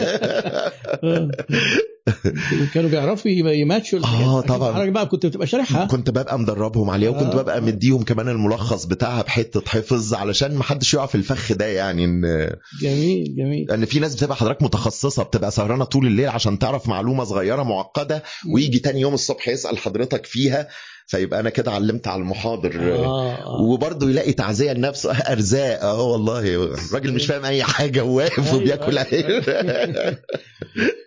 كانوا 2.73 2.89
بيعرفوا 2.89 3.31
يماتشوا 3.31 3.99
آه 3.99 4.41
طبعا. 4.41 4.73
حضرتك 4.73 4.91
بقى 4.91 5.05
كنت 5.05 5.25
بتبقى 5.25 5.47
شارحها. 5.47 5.85
كنت 5.85 6.09
ببقى 6.09 6.39
مدربهم 6.39 6.89
عليها 6.89 7.09
وكنت 7.09 7.33
آه. 7.35 7.41
ببقى 7.41 7.61
مديهم 7.61 8.03
كمان 8.03 8.29
الملخص 8.29 8.85
بتاعها 8.85 9.21
بحتة 9.21 9.61
حفظ 9.67 10.13
علشان 10.13 10.55
ما 10.55 10.63
حدش 10.63 10.93
يقع 10.93 11.05
في 11.05 11.15
الفخ 11.15 11.53
ده 11.53 11.65
يعني 11.65 12.05
إن 12.05 12.49
جميل 12.81 13.35
جميل. 13.37 13.71
ان 13.71 13.85
في 13.85 13.99
ناس 13.99 14.15
بتبقى 14.15 14.35
حضرتك 14.35 14.63
متخصصة 14.63 15.23
بتبقى 15.23 15.51
سهرانة 15.51 15.83
طول 15.85 16.07
الليل 16.07 16.29
عشان 16.29 16.59
تعرف 16.59 16.87
معلومة 16.87 17.23
صغيرة 17.23 17.63
معقدة 17.63 18.23
ويجي 18.53 18.79
تاني 18.79 19.01
يوم 19.01 19.13
الصبح 19.13 19.47
يسأل 19.49 19.77
حضرتك 19.77 20.25
فيها 20.25 20.67
فيبقى 21.07 21.39
أنا 21.39 21.49
كده 21.49 21.71
علمت 21.71 22.07
على 22.07 22.21
المحاضر. 22.21 22.75
آه. 22.79 23.35
آه. 23.35 23.61
وبرضه 23.61 24.09
يلاقي 24.09 24.33
تعزية 24.33 24.73
لنفسه. 24.73 25.11
أرزاق. 25.33 25.81
آه 25.83 26.01
والله. 26.01 26.39
الراجل 26.63 27.13
مش 27.13 27.25
فاهم 27.25 27.45
أي 27.45 27.63
حاجة 27.63 28.03
وواقف 28.03 28.47
أيوة، 28.47 28.55
وبياكل 28.55 28.97
أيوة. 28.97 29.07
عيش 29.13 29.45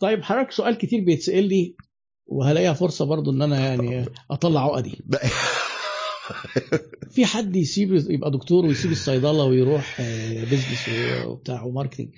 طيب 0.00 0.22
حضرتك 0.22 0.52
سؤال 0.52 0.78
كتير 0.78 1.04
بيتسأل 1.04 1.48
لي 1.48 1.74
وهلاقيها 2.26 2.72
فرصة 2.72 3.04
برضو 3.04 3.30
إن 3.30 3.42
أنا 3.42 3.58
يعني 3.58 4.04
أطلع 4.30 4.64
عقدي. 4.64 4.98
في 7.14 7.26
حد 7.26 7.56
يسيب 7.56 8.10
يبقى 8.10 8.30
دكتور 8.30 8.66
ويسيب 8.66 8.92
الصيدلة 8.92 9.44
ويروح 9.44 10.00
آه، 10.00 10.44
business 10.44 10.88
وبتاع 11.26 11.62
و 11.62 11.67
marketing 11.67 12.08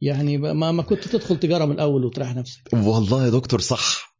يعني 0.00 0.38
ما 0.38 0.72
ما 0.72 0.82
كنت 0.82 1.08
تدخل 1.08 1.40
تجارة 1.40 1.64
من 1.64 1.72
الأول 1.72 2.04
وتريح 2.04 2.34
نفسك؟ 2.34 2.60
والله 2.72 3.24
يا 3.24 3.30
دكتور 3.30 3.60
صح. 3.60 4.14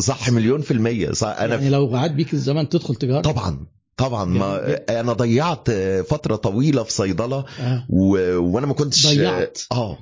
صح 0.00 0.30
مليون 0.30 0.60
في 0.60 0.70
المية. 0.70 1.12
صح 1.12 1.28
أنا 1.28 1.54
يعني 1.54 1.70
لو 1.70 1.86
عاد 1.86 2.16
بيك 2.16 2.34
الزمان 2.34 2.68
تدخل 2.68 2.94
تجارة؟ 2.94 3.22
طبعا 3.22 3.66
طبعا. 3.96 4.24
ما. 4.24 4.78
أنا 5.00 5.12
ضيعت 5.12 5.70
فترة 6.08 6.36
طويلة 6.36 6.82
في 6.82 6.92
صيدلة 6.92 7.44
آه. 7.60 7.86
و... 7.88 8.36
وأنا 8.38 8.66
ما 8.66 8.74
كنتش 8.74 9.06
ضيعت. 9.06 9.58
آه 9.72 9.98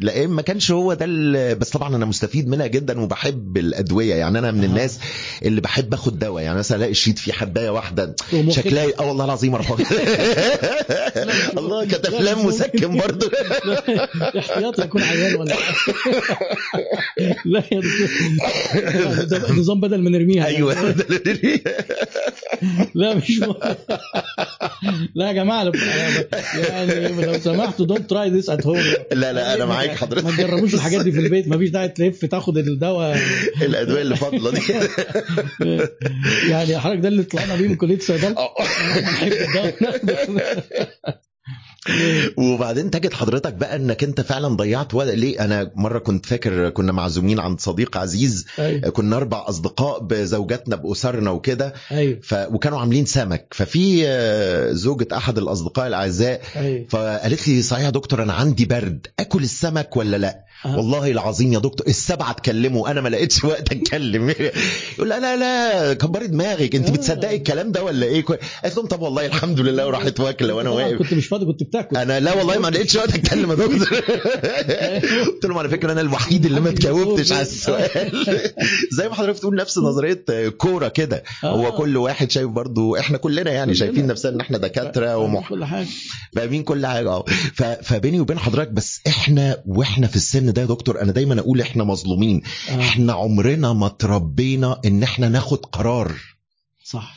لأن 0.00 0.30
ما 0.30 0.42
كانش 0.42 0.70
هو 0.70 0.94
ده. 0.94 1.06
بس 1.54 1.70
طبعا 1.70 1.96
أنا 1.96 2.04
مستفيد 2.06 2.48
منها 2.48 2.66
جدا 2.66 3.00
وبحب 3.00 3.56
الأدوية. 3.56 4.14
يعني 4.14 4.38
أنا 4.38 4.50
من. 4.50 4.64
الناس 4.64 4.98
اللي 5.44 5.60
بحب 5.60 5.94
آخد 5.94 6.18
دواء. 6.18 6.42
يعني 6.42 6.58
مثلا 6.58 6.76
ألاقي 6.78 6.90
الشريط 6.90 7.18
فيه 7.18 7.32
حباية 7.32 7.70
واحدة 7.70 8.16
شكلها 8.48 8.86
آه 9.00 9.08
والله 9.08 9.24
العظيم 9.24 9.54
أروح 9.54 9.70
الله 11.58 11.84
كانت 11.84 12.06
افلام 12.06 12.46
مسكن 12.46 12.96
برضه. 12.96 13.30
احتياط 14.38 14.78
يكون 14.78 15.02
عيان 15.02 15.34
ولا 15.34 15.54
لا 17.44 17.62
يا 17.72 17.80
دكتور. 17.80 18.08
نظام 19.58 19.80
بدل 19.80 20.02
ما 20.02 20.10
نرميها. 20.10 20.46
أيوه 20.46 20.94
لا 22.94 23.14
مش. 23.14 23.40
لا 25.14 25.26
يا 25.28 25.32
جماعة 25.32 25.72
يعني 26.54 27.08
لو 27.08 27.38
سمحتوا 27.38 27.86
don't 27.86 28.10
try 28.10 28.30
this 28.30 28.50
at 28.50 28.66
home 28.66 28.78
لا 29.12 29.32
لا 29.32 29.54
أنا 29.54 29.64
معاك. 29.64 29.81
ما 29.88 29.94
حضرتك. 29.96 30.36
تجربوش 30.36 30.74
الحاجات 30.74 31.04
دي 31.04 31.12
في 31.12 31.20
البيت. 31.20 31.48
مفيش 31.48 31.70
داعي 31.70 31.88
تلف 31.88 32.24
تاخد 32.24 32.58
الدواء. 32.58 33.18
الأدوية 33.62 34.02
اللي 34.02 34.16
فاضلة 34.16 34.50
دي. 34.50 34.60
يعني 36.50 36.78
حضرتك 36.78 37.00
ده 37.00 37.08
اللي 37.08 37.22
طلعنا 37.22 37.56
بيه 37.56 37.68
من 37.68 37.76
كلية 37.76 37.96
الصيدلة. 37.96 38.36
آه. 38.38 38.54
وبعدين 42.36 42.90
تجد 42.90 43.12
حضرتك 43.12 43.54
بقى 43.54 43.76
انك 43.76 44.04
انت 44.04 44.20
فعلا 44.20 44.48
ضيعت 44.48 44.94
وقت. 44.94 45.08
ليه؟ 45.08 45.44
أنا 45.44 45.70
مرة 45.74 45.98
كنت 45.98 46.26
فاكر 46.26 46.68
كنا 46.70 46.92
معزومين 46.92 47.40
عند 47.40 47.60
صديق 47.60 47.96
عزيز. 47.96 48.46
أيوه. 48.58 48.90
كنا 48.90 49.16
أربع 49.16 49.44
أصدقاء 49.48 50.00
بزوجاتنا 50.02 50.76
بأسرنا 50.76 51.30
وكده. 51.30 51.74
أيوه. 51.92 52.18
ف... 52.22 52.34
وكانوا 52.34 52.78
عاملين 52.78 53.04
سمك. 53.06 53.46
ففي 53.50 54.02
آه، 54.06 54.72
زوجة 54.72 55.08
أحد 55.12 55.38
الأصدقاء 55.38 55.86
الأعزاء. 55.86 56.40
أيوه. 56.56 56.86
فقالت 56.90 57.48
لي 57.48 57.62
صحيح 57.62 57.84
يا 57.84 57.90
دكتور 57.90 58.22
أنا 58.22 58.32
عندي 58.32 58.64
برد. 58.64 59.06
أكل 59.18 59.42
السمك 59.42 59.96
ولا 59.96 60.16
لأ؟ 60.16 60.44
آه. 60.64 60.76
والله 60.76 61.10
العظيم 61.10 61.52
يا 61.52 61.58
دكتور 61.58 61.86
السبعة 61.86 62.30
اتكلموا. 62.30 62.90
أنا 62.90 63.00
ما 63.00 63.08
لقيتش 63.08 63.44
وقت 63.44 63.72
أتكلم. 63.72 64.30
يقول 64.96 65.08
لا 65.08 65.20
لا 65.20 65.36
لا 65.36 65.94
كبري 65.94 66.26
دماغك. 66.26 66.74
أنت 66.74 66.88
آه. 66.88 66.92
بتصدقي 66.92 67.36
الكلام 67.36 67.72
ده 67.72 67.82
ولا 67.84 68.06
إيه؟ 68.06 68.24
قالت 68.62 68.76
لهم 68.76 68.86
طب 68.86 69.00
والله 69.00 69.26
الحمد 69.26 69.60
لله. 69.60 69.86
وراحت 69.86 70.20
واكلة 70.20 70.54
وأنا 70.54 70.70
واقف. 70.70 70.98
كنت 70.98 71.14
مش 71.14 71.26
فاضي 71.26 71.46
كنت 71.46 71.71
بتاكل 71.72 71.96
أنا 71.96 72.20
لا 72.20 72.34
والله 72.34 72.58
ما 72.58 72.68
لقيتش 72.68 72.96
وقت 72.96 73.14
أتكلم. 73.14 73.50
يا 73.50 73.54
دكتور 73.56 73.88
قلت 75.24 75.44
لهم 75.46 75.58
على 75.58 75.68
فكرة 75.68 75.92
أنا 75.92 76.00
الوحيد 76.00 76.46
اللي 76.46 76.60
ما 76.60 76.70
تجاوبتش 76.70 77.32
على 77.32 77.42
السؤال. 77.42 78.12
زي 78.98 79.08
ما 79.08 79.14
حضرتك 79.14 79.36
بتقول 79.38 79.56
نفس 79.56 79.78
نظرية 79.78 80.24
كورة 80.58 80.88
كده. 80.88 81.22
هو 81.44 81.66
آه. 81.66 81.70
كل 81.70 81.96
واحد 81.96 82.30
شايف 82.30 82.48
برضو 82.48 82.96
إحنا 82.96 83.18
كلنا 83.18 83.50
يعني. 83.50 83.74
شايفين 83.74 84.06
نفسنا 84.06 84.32
إن 84.34 84.40
إحنا 84.40 84.58
دكاترة 84.58 85.16
ومح... 85.16 85.48
كل 85.48 85.64
حاجة. 85.64 85.86
فاهمين 86.32 86.62
كل 86.62 86.86
حاجة. 86.86 87.10
آه. 87.10 87.24
فبيني 87.82 88.20
وبين 88.20 88.38
حضرتك 88.38 88.70
بس 88.70 89.00
إحنا 89.06 89.62
وإحنا 89.66 90.06
في 90.06 90.16
السن 90.16 90.52
ده 90.52 90.62
يا 90.62 90.66
دكتور 90.66 91.00
أنا 91.02 91.12
دايما 91.12 91.40
أقول 91.40 91.60
إحنا 91.60 91.84
مظلومين. 91.84 92.42
آه. 92.70 92.80
إحنا 92.80 93.12
عمرنا 93.12 93.72
ما 93.72 93.88
تربينا 93.88 94.80
إن 94.84 95.02
إحنا 95.02 95.28
ناخد 95.28 95.66
قرار. 95.66 96.12
صح. 96.84 97.16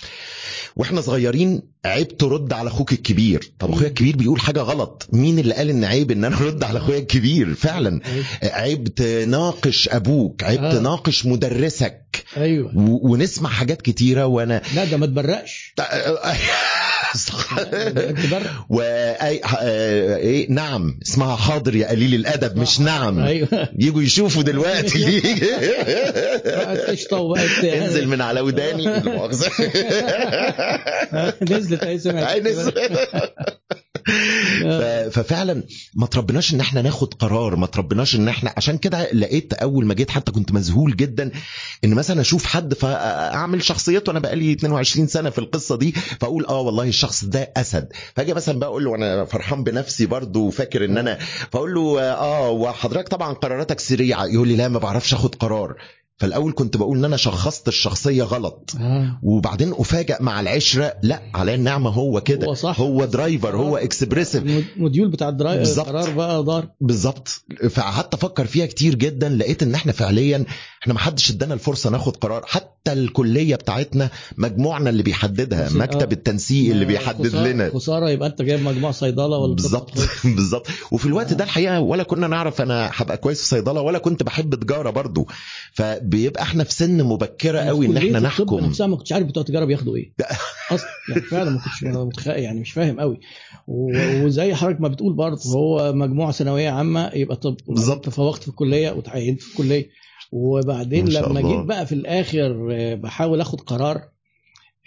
وإحنا 0.76 1.02
صغيرين 1.02 1.62
عيب 1.86 2.18
ترد 2.18 2.54
على 2.54 2.68
أخوك 2.70 2.92
الكبير 2.94 3.52
طب 3.60 3.72
اخويا 3.72 3.88
الكبير 3.88 4.16
بيقول 4.16 4.40
حاجة 4.40 4.60
غلط 4.60 5.08
مين 5.14 5.40
اللي 5.40 5.54
قال 5.54 5.70
ان 5.70 5.84
عيب 5.84 6.12
ان 6.12 6.26
أنا 6.26 6.38
ارد 6.42 6.64
على 6.64 6.80
اخويا 6.80 6.98
الكبير 7.00 7.54
فعلا. 7.54 8.02
عيب 8.44 8.88
تناقش 8.88 9.90
أبوك 9.90 10.44
عيب 10.44 10.60
آه. 10.64 10.74
تناقش 10.74 11.26
مدرسك 11.26 12.24
أيوه. 12.38 12.72
ونسمع 12.76 13.50
حاجات 13.50 13.82
كتيرة 13.82 14.26
وأنا 14.26 14.62
لا 14.76 14.86
ده 14.86 14.98
ما 14.98 15.06
تبرقش 15.06 15.74
و. 18.70 18.82
آه، 18.82 20.16
إيه؟ 20.18 20.50
نعم. 20.52 21.00
اسمها 21.04 21.36
حاضر 21.36 21.76
يا 21.76 21.88
قليل 21.90 22.14
الأدب 22.16 22.58
مش 22.58 22.80
نعم. 22.80 23.20
أيوه. 23.20 23.70
يجوا 23.80 24.02
يشوفوا 24.02 24.44
دلوقتي. 24.44 25.22
انزل 27.86 28.08
من 28.08 28.22
على 28.22 28.42
وداني. 28.42 28.88
نزلت 31.42 31.84
اي 31.84 32.00
سمعت. 32.00 32.24
ف- 34.62 35.10
ففعلا 35.20 35.64
ما 35.96 36.06
تربناش 36.08 36.54
إن 36.54 36.60
إحنا 36.60 36.82
ناخد 36.82 37.14
قرار. 37.14 37.56
ما 37.56 37.68
تربناش 37.68 38.16
إن 38.16 38.28
إحنا 38.28 38.54
عشان 38.58 38.78
كده 38.78 39.12
لقيت 39.14 39.54
أول 39.54 39.86
ما 39.86 39.94
جيت 39.94 40.12
حتى 40.12 40.32
كنت 40.32 40.52
مذهول 40.52 40.96
جدا 40.96 41.32
إن 41.84 41.94
مثلا 41.94 42.22
أشوف 42.22 42.46
حد 42.46 42.74
فأعمل 42.74 43.64
شخصيته. 43.64 44.12
أنا 44.12 44.20
بقالي 44.20 44.52
22 44.54 45.08
سنة 45.08 45.30
في 45.30 45.40
القصة 45.40 45.78
دي 45.78 45.92
فأقول 45.92 46.46
آه 46.46 46.60
والله 46.62 46.84
الشخص 46.84 47.05
ده 47.26 47.52
أسد. 47.58 47.94
فأجي 48.16 48.34
مثلا 48.34 48.60
بقى 48.60 48.70
أقول 48.70 48.84
له 48.86 48.96
أنا 48.96 49.26
فرحان 49.26 49.64
بنفسي 49.64 50.06
برضه 50.06 50.40
وفاكر 50.40 50.86
إن 50.86 50.98
أنا 50.98 51.16
فأقول 51.52 51.74
له 51.74 52.02
آه 52.02 52.50
وحضرتك 52.50 53.08
طبعا 53.10 53.34
قراراتك 53.34 53.80
سريعة. 53.80 54.26
يقول 54.26 54.48
لي 54.48 54.56
لا 54.56 54.68
ما 54.68 54.80
بعرفش 54.80 55.14
أخد 55.14 55.36
قرار. 55.36 55.76
فالأول 56.18 56.54
كنت 56.54 56.78
بقول 56.78 56.98
إن 56.98 57.06
أنا 57.06 57.18
شخصت 57.18 57.68
الشخصية 57.68 58.24
غلط. 58.24 58.72
آه. 58.80 59.20
وبعدين 59.24 59.74
افاجئ 59.78 60.24
مع 60.24 60.40
العشرة 60.40 60.94
لا 61.04 61.22
على 61.34 61.56
النعمة 61.56 61.90
هو 61.90 62.22
كده. 62.22 62.48
هو 62.48 62.54
صح. 62.54 62.80
هو 62.80 63.06
driver 63.06 63.58
هو 63.58 63.78
expressive 63.78 64.44
ال 64.78 64.82
module 64.82 65.10
بتاع 65.12 65.30
ال 65.30 65.35
drive 65.35 65.60
بالظبط. 65.60 65.88
القرار 65.88 66.10
بقى 66.14 66.44
دار 66.44 66.68
بالظبط. 66.82 67.42
فقعدت 67.70 68.14
أفكر 68.14 68.46
فيها 68.46 68.66
كتير 68.66 68.96
جدا 68.96 69.30
لقيت 69.30 69.64
إن 69.64 69.76
إحنا 69.76 69.92
فعليا 69.92 70.46
إحنا 70.84 70.94
ما 70.94 71.00
حدش 71.00 71.32
إدانا 71.32 71.54
الفرصة 71.54 71.90
ناخد 71.90 72.18
قرار. 72.18 72.44
حتى 72.46 72.94
الكلية 72.94 73.56
بتاعتنا 73.56 74.10
مجموعنا 74.38 74.90
اللي 74.90 75.04
بيحددها 75.04 75.70
مكتب 75.74 76.10
آه. 76.10 76.14
التنسيق 76.14 76.72
اللي 76.72 76.86
بيحدد 76.86 77.32
خسارة- 77.32 77.36
لنا. 77.36 77.70
خسارة 77.74 78.10
يبقى 78.10 78.30
أنت 78.30 78.42
جايب 78.42 78.62
مجموع 78.62 78.92
صيدلة 78.92 79.38
ولا 79.38 79.54
بالظبط. 79.56 79.92
بالظبط. 80.36 80.68
وفي 80.92 81.06
الوقت 81.06 81.34
ده 81.34 81.44
الحقيقة 81.44 81.80
ولا 81.80 82.04
كنا 82.04 82.28
نعرف 82.28 82.62
أنا 82.62 82.90
هبقى 82.94 83.18
كويس 83.18 83.42
في 83.42 83.48
صيدلة 83.48 83.82
ولا 83.82 83.98
كنت 84.00 84.24
بحب 84.24 84.56
تجارة 84.56 84.90
برضو. 84.90 85.28
فبيبقى 86.06 86.44
إحنا 86.44 86.64
في 86.64 86.74
سن 86.74 87.04
مبكرة 87.04 87.60
قوي 87.60 87.86
إن 87.86 87.98
إحنا 87.98 88.20
نحكم. 88.20 88.60
نفسها 88.66 88.88
ما 88.88 88.96
كنتش 88.96 89.14
عارف 89.14 89.28
بتوع 89.28 89.42
التجارة 89.42 89.66
بياخدوا 89.66 89.96
إيه. 89.96 90.14
أصلا 90.72 90.88
يعني 91.10 91.22
فعلا 91.22 91.50
ما 91.50 91.58
كنتش 91.60 91.84
متخ... 91.84 92.28
يعني 92.28 92.60
مش 92.60 92.72
فاهم 92.72 93.00
قوي. 93.00 93.20
وزي 93.68 94.54
حضرتك 94.56 94.82
ما 94.82 94.88
بتقول 94.88 95.14
برضه 95.14 95.42
هو 95.50 95.94
مجموعة 95.94 96.32
ثانوية 96.32 96.70
عامة 96.70 97.12
يبقى 97.14 97.36
طب. 97.36 97.58
بالظبط. 97.68 98.06
تفوقت 98.06 98.42
في 98.42 98.48
الكلية 98.48 98.92
وتعينت 98.92 99.42
في 99.42 99.52
الكلية. 99.52 99.90
وبعدين 100.32 101.10
لما 101.10 101.40
الله. 101.40 101.56
جيت 101.58 101.66
بقى 101.66 101.86
في 101.86 101.96
الآخر 101.96 102.70
آه، 102.72 102.96
بحاول 102.96 103.42
آخد 103.42 103.62
قرار 103.62 104.02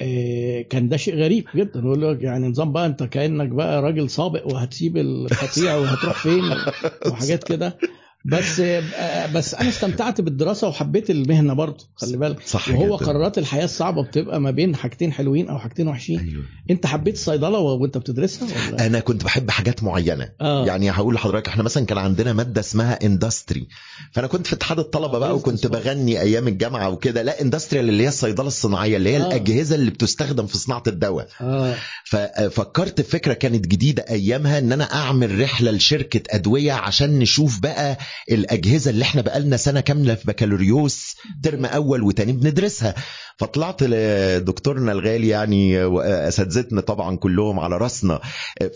آه، 0.01 0.63
كان 0.63 0.89
ده 0.89 0.97
شيء 0.97 1.15
غريب 1.15 1.45
جدا. 1.57 1.81
يقول 1.81 2.13
لك 2.13 2.23
يعني 2.23 2.49
نظام 2.49 2.73
بقى 2.73 2.87
أنت 2.87 3.03
كأنك 3.03 3.49
بقى 3.49 3.83
راجل 3.83 4.11
سابق 4.11 4.47
وهتسيب 4.53 4.97
القطيع 4.97 5.77
وهتروح 5.77 6.23
فين 6.23 6.43
وحاجات 7.13 7.45
كده. 7.45 7.79
بس 8.25 8.61
آه، 8.61 9.27
بس 9.27 9.55
أنا 9.55 9.69
استمتعت 9.69 10.21
بالدراسة 10.21 10.69
وحبيت 10.69 11.11
المهنة 11.11 11.55
برضه 11.55 11.85
خلي 11.95 12.17
بالك. 12.17 12.47
صح 12.47 12.69
وهو 12.69 12.97
جداً. 12.97 13.07
قرارات 13.07 13.39
الحياة 13.39 13.65
الصعبة 13.65 14.03
بتبقى 14.03 14.41
ما 14.41 14.51
بين 14.51 14.77
حاجتين 14.77 15.13
حلوين 15.13 15.49
أو 15.49 15.59
حاجتين 15.59 15.89
وحشين. 15.89 16.19
أيوه. 16.21 16.43
أنت 16.71 16.87
حبيت 16.87 17.15
الصيدلة 17.15 17.59
وأنت 17.59 17.99
بتدرسها 17.99 18.49
ولا؟ 18.73 18.87
أنا 18.87 19.01
كنت 19.01 19.25
بحب 19.25 19.51
حاجات 19.51 19.83
معينة. 19.83 20.29
آه. 20.41 20.67
يعني 20.67 20.91
هقول 20.91 21.15
لحضرتك 21.15 21.49
إحنا 21.49 21.63
مثلا 21.63 21.87
كان 21.87 21.99
عندنا 21.99 22.33
مادة 22.33 22.61
اسمها 22.61 22.99
industry 23.07 23.69
فأنا 24.13 24.27
كنت 24.27 24.47
في 24.47 24.53
اتحاد 24.53 24.79
الطلبة 24.79 25.19
بقى 25.19 25.31
آه، 25.31 25.35
وكنت 25.35 25.67
business. 25.67 25.71
بغني 25.71 26.21
أيام 26.21 26.49
الجامعة 26.49 26.89
وكده. 26.91 27.23
لا 27.23 27.41
industrial 27.43 27.89
اللي 27.89 28.03
هي 28.05 28.09
الصيدلة 28.09 28.47
الصناعية 28.47 28.97
اللي 28.97 29.11
هي 29.11 29.17
آه. 29.23 29.27
الأجهزة 29.27 29.75
اللي 29.75 29.91
بتستخدم 29.91 30.47
في 30.47 30.59
صناعة 30.59 30.83
الدواء. 30.87 31.29
آه. 31.41 31.75
ففكرت 32.05 33.01
في 33.01 33.11
فكرة 33.11 33.33
كانت 33.33 33.67
جديدة 33.67 34.05
أيامها 34.11 34.59
إن 34.59 34.73
أنا 34.73 34.85
أعمل 34.95 35.41
رحلة 35.41 35.71
لشركة 35.71 36.23
أدوية 36.31 36.73
عشان 36.73 37.19
نشوف 37.19 37.59
بقى 37.61 37.99
الأجهزة 38.31 38.91
اللي 38.91 39.03
إحنا 39.03 39.23
بقالنا 39.23 39.57
سنة 39.57 39.81
كاملة 39.81 40.15
في 40.15 40.27
بكالوريوس 40.27 41.17
ترم 41.43 41.65
أول 41.65 42.03
وتاني 42.03 42.33
بندرسها. 42.33 42.95
فطلعت 43.39 43.83
لدكتورنا 43.83 44.93
الغالي 44.93 45.29
يعني 45.29 45.87
اساتذتنا 46.29 46.81
طبعا 46.81 47.17
كلهم 47.17 47.61
على 47.61 47.77
راسنا. 47.77 48.21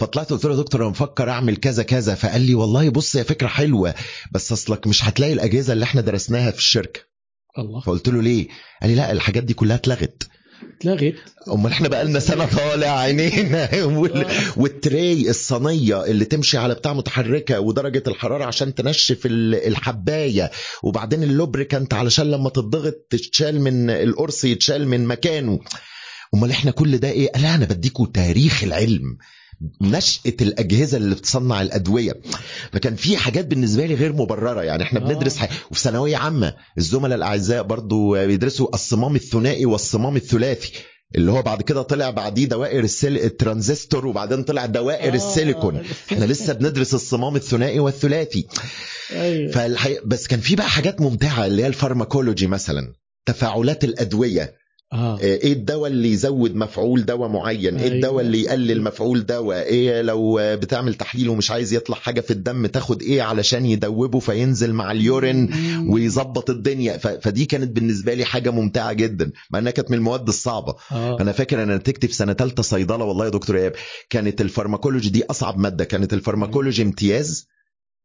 فطلعت 0.00 0.30
قلت 0.32 0.44
له 0.44 0.50
يا 0.50 0.56
دكتور 0.56 0.82
أنا 0.82 0.90
بفكر 0.90 1.30
أعمل 1.30 1.56
كذا 1.56 1.82
كذا. 1.82 2.14
فقال 2.14 2.40
لي 2.40 2.54
والله 2.54 2.88
بص 2.88 3.16
هي 3.16 3.24
فكرة 3.24 3.46
حلوة 3.46 3.94
بس 4.32 4.52
أصلك 4.52 4.86
مش 4.86 5.04
هتلاقي 5.04 5.32
الأجهزة 5.32 5.72
اللي 5.72 5.84
إحنا 5.84 6.00
درسناها 6.00 6.50
في 6.50 6.58
الشركة. 6.58 7.00
الله. 7.58 7.80
فقلت 7.80 8.08
له 8.08 8.22
ليه؟ 8.22 8.48
قال 8.82 8.90
لي 8.90 8.96
لا 8.96 9.12
الحاجات 9.12 9.42
دي 9.42 9.54
كلها 9.54 9.76
اتلغت. 9.76 10.28
اتلغت. 10.78 11.14
أمال 11.52 11.72
إحنا 11.72 11.88
بقالنا 11.88 12.20
سنة 12.20 12.44
طالع 12.46 12.98
عينينا. 13.00 13.68
وال... 13.84 14.26
وال 14.56 14.81
tray 14.81 15.30
الصينية 15.30 16.04
اللي 16.04 16.24
تمشي 16.24 16.58
على 16.58 16.74
بتاع 16.74 16.92
متحركة 16.92 17.60
ودرجة 17.60 18.02
الحرارة 18.06 18.44
عشان 18.44 18.74
تنشف 18.74 19.26
ال- 19.26 19.54
الحباية. 19.66 20.50
وبعدين 20.82 21.22
ال 21.22 21.29
lubricant 21.29 21.94
علشان 21.94 22.30
لما 22.30 22.50
تضغط 22.50 23.06
تتشال 23.10 23.60
من 23.60 23.90
القرص 23.90 24.44
يتشال 24.44 24.88
من 24.88 25.04
مكانه. 25.06 25.60
أمال 26.34 26.50
إحنا 26.50 26.70
كل 26.70 26.98
ده 26.98 27.10
إيه؟ 27.10 27.30
لأ 27.36 27.54
أنا 27.54 27.64
بديكوا 27.64 28.06
تاريخ 28.14 28.64
العلم. 28.64 29.16
نشأة 29.80 30.34
الأجهزة 30.40 30.96
اللي 30.96 31.14
بتصنع 31.14 31.62
الأدوية. 31.62 32.12
فكان 32.72 32.96
في 32.96 33.16
حاجات 33.16 33.46
بالنسبة 33.46 33.86
لي 33.86 33.94
غير 33.94 34.12
مبررة. 34.12 34.62
يعني 34.62 34.82
إحنا. 34.82 35.00
بندرس 35.00 35.36
حاجة 35.36 35.50
وفي 35.70 35.80
ثانوية 35.80 36.16
عامة 36.16 36.54
الزملاء 36.78 37.18
الأعزاء 37.18 37.62
برضو 37.62 38.26
بيدرسوا 38.26 38.74
الصمام 38.74 39.16
الثنائي 39.16 39.66
والصمام 39.66 40.16
الثلاثي 40.16 40.72
اللي 41.16 41.32
هو 41.32 41.42
بعد 41.42 41.62
كده 41.62 41.82
طلع 41.82 42.10
بعديه 42.10 42.44
دوائر 42.44 42.84
السل... 42.84 43.16
الترانزستور 43.16 44.06
وبعدين 44.06 44.42
طلع 44.42 44.66
دوائر 44.66 45.12
آه. 45.12 45.16
السيليكون. 45.16 45.82
إحنا 46.12 46.24
لسه 46.24 46.52
بندرس 46.62 46.94
الصمام 46.94 47.36
الثنائي 47.36 47.78
والثلاثي. 47.78 48.46
أيوه. 49.12 49.52
فالحقيقة 49.52 50.02
بس 50.06 50.26
كان 50.26 50.40
في 50.40 50.56
بقى 50.56 50.68
حاجات 50.68 51.00
ممتعة 51.00 51.46
اللي 51.46 51.62
هي 51.62 51.66
ال 51.66 51.72
pharmacology 51.72 52.46
مثلا 52.46 52.92
تفاعلات 53.26 53.84
الأدوية. 53.84 54.54
آه. 54.92 55.18
إيه 55.20 55.52
الدواء 55.52 55.90
اللي 55.90 56.12
يزود 56.12 56.54
مفعول 56.54 57.04
دواء 57.04 57.28
معين؟ 57.28 57.76
إيه 57.76 57.84
أيوة. 57.84 57.94
الدواء 57.94 58.24
اللي 58.24 58.42
يقلل 58.42 58.82
مفعول 58.82 59.26
دواء؟ 59.26 59.62
إيه 59.66 60.02
لو 60.02 60.38
بتعمل 60.42 60.94
تحليل 60.94 61.28
ومش 61.28 61.50
عايز 61.50 61.72
يطلع 61.72 61.96
حاجة 61.96 62.20
في 62.20 62.30
الدم 62.30 62.66
تاخد 62.66 63.02
إيه 63.02 63.22
علشان 63.22 63.66
يدوبه 63.66 64.18
فينزل 64.18 64.72
مع 64.72 64.92
ال 64.92 65.00
urine. 65.00 65.50
ويظبط 65.88 66.50
الدنيا؟ 66.50 66.98
ف... 66.98 67.06
فدي 67.06 67.44
كانت 67.44 67.70
بالنسبة 67.76 68.14
لي 68.14 68.24
حاجة 68.24 68.50
ممتعة 68.50 68.92
جدا 68.92 69.32
مع 69.50 69.58
إنها 69.58 69.72
كانت 69.72 69.90
من 69.90 69.96
المواد 69.98 70.28
الصعبة. 70.28 70.74
آه. 70.92 71.20
أنا 71.20 71.32
فاكر 71.32 71.62
أنا 71.62 71.76
نتيجتي 71.76 72.08
في 72.08 72.14
سنة 72.14 72.32
ثالثه 72.32 72.62
صيدلة 72.62 73.04
والله 73.04 73.24
يا 73.24 73.30
دكتور 73.30 73.56
إيهاب 73.58 73.72
كانت 74.10 74.40
ال 74.40 74.45
pharmacology 74.45 75.10
دي 75.10 75.24
أصعب 75.30 75.58
مادة 75.58 75.84
كانت 75.84 76.12
ال 76.12 76.17
pharmacology 76.17 76.82
امتياز 76.82 77.46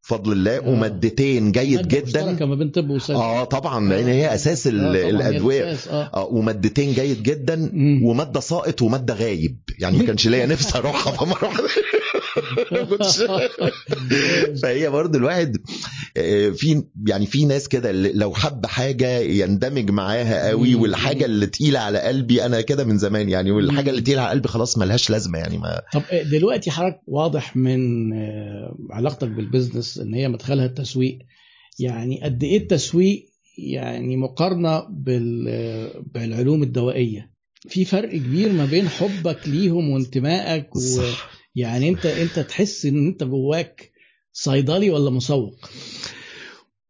بفضل 0.08 0.32
الله 0.32 0.58
آه. 0.58 0.70
ومادتين 0.70 1.52
جيد 1.52 1.88
جدا. 1.88 2.46
ما 2.46 2.56
بين 2.56 2.70
طب 2.70 2.98
آه 3.10 3.44
طبعا 3.44 3.90
لأن 3.90 4.08
هي 4.08 4.36
أساس 4.36 4.68
آه، 4.68 4.72
طبعاً 4.72 4.96
هي 4.96 5.10
الأدوية. 5.10 5.64
آه. 5.90 6.10
آه 6.14 6.26
ومادتين 6.32 6.94
جيد 6.94 7.24
جدا 7.24 7.56
مم. 7.74 8.04
ومادة 8.04 8.40
ساقط 8.40 8.82
ومادة 8.82 9.14
غايب. 9.14 9.58
يعني 9.80 9.98
ما 9.98 10.04
كانش 10.04 10.28
ليا 10.28 10.46
نفسي 10.46 10.78
أروحها 10.78 11.14
فمره 11.14 11.44
واحدة 11.48 11.64
ما 11.64 11.68
كنتش- 11.70 12.07
فهي 14.64 14.90
برضه 14.90 15.20
الواحد 15.20 15.58
آه، 16.18 16.50
في 16.50 16.84
يعني 17.08 17.26
في 17.26 17.46
ناس 17.46 17.68
كده 17.68 17.92
لو 17.92 18.34
حب 18.34 18.66
حاجة 18.66 19.20
يندمج 19.20 19.92
معاها 19.92 20.50
قوي. 20.50 20.76
والحاجة 20.76 21.26
اللي 21.26 21.46
تقيلة 21.46 21.80
على 21.80 22.00
قلبي 22.00 22.46
أنا 22.46 22.62
كده 22.62 22.84
من 22.84 22.98
زمان 22.98 23.30
يعني 23.30 23.52
والحاجة 23.52 23.90
اللي 23.90 24.02
تقيلة 24.02 24.22
على 24.22 24.30
قلبي 24.32 24.48
خلاص 24.48 24.78
ملهاش 24.78 25.10
لازمة 25.10 25.40
يعني 25.40 25.58
ما 25.58 25.82
طب 25.94 26.02
دلوقتي 26.32 26.72
حضرتك 26.72 27.00
واضح 27.08 27.56
من 27.56 28.14
آه، 28.14 28.78
علاقتك 28.92 29.28
بالبزنس 29.28 29.98
إن 29.98 30.14
هي 30.14 30.28
مدخلها 30.28 30.66
التسويق. 30.66 31.20
يعني 31.80 32.22
قد 32.24 32.44
إيه 32.44 32.58
التسويق 32.58 33.26
يعني 33.58 34.18
مقارنة 34.18 34.80
بال- 34.90 35.46
آه، 35.50 36.04
بالعلوم 36.14 36.64
الدوائية؟ 36.64 37.32
في 37.70 37.86
فرق 37.86 38.10
كبير 38.16 38.52
ما 38.52 38.66
بين 38.66 38.90
حبك 38.90 39.48
ليهم 39.48 39.90
وانتمائك 39.90 40.78
صح. 40.78 41.37
ويعني 41.58 41.90
انت 41.90 42.06
انت 42.06 42.40
تحس 42.40 42.86
ان 42.86 43.08
انت 43.08 43.24
جواك 43.24 43.92
صيدلي 44.34 44.90
ولا 44.90 45.10
مسوق؟ 45.10 45.70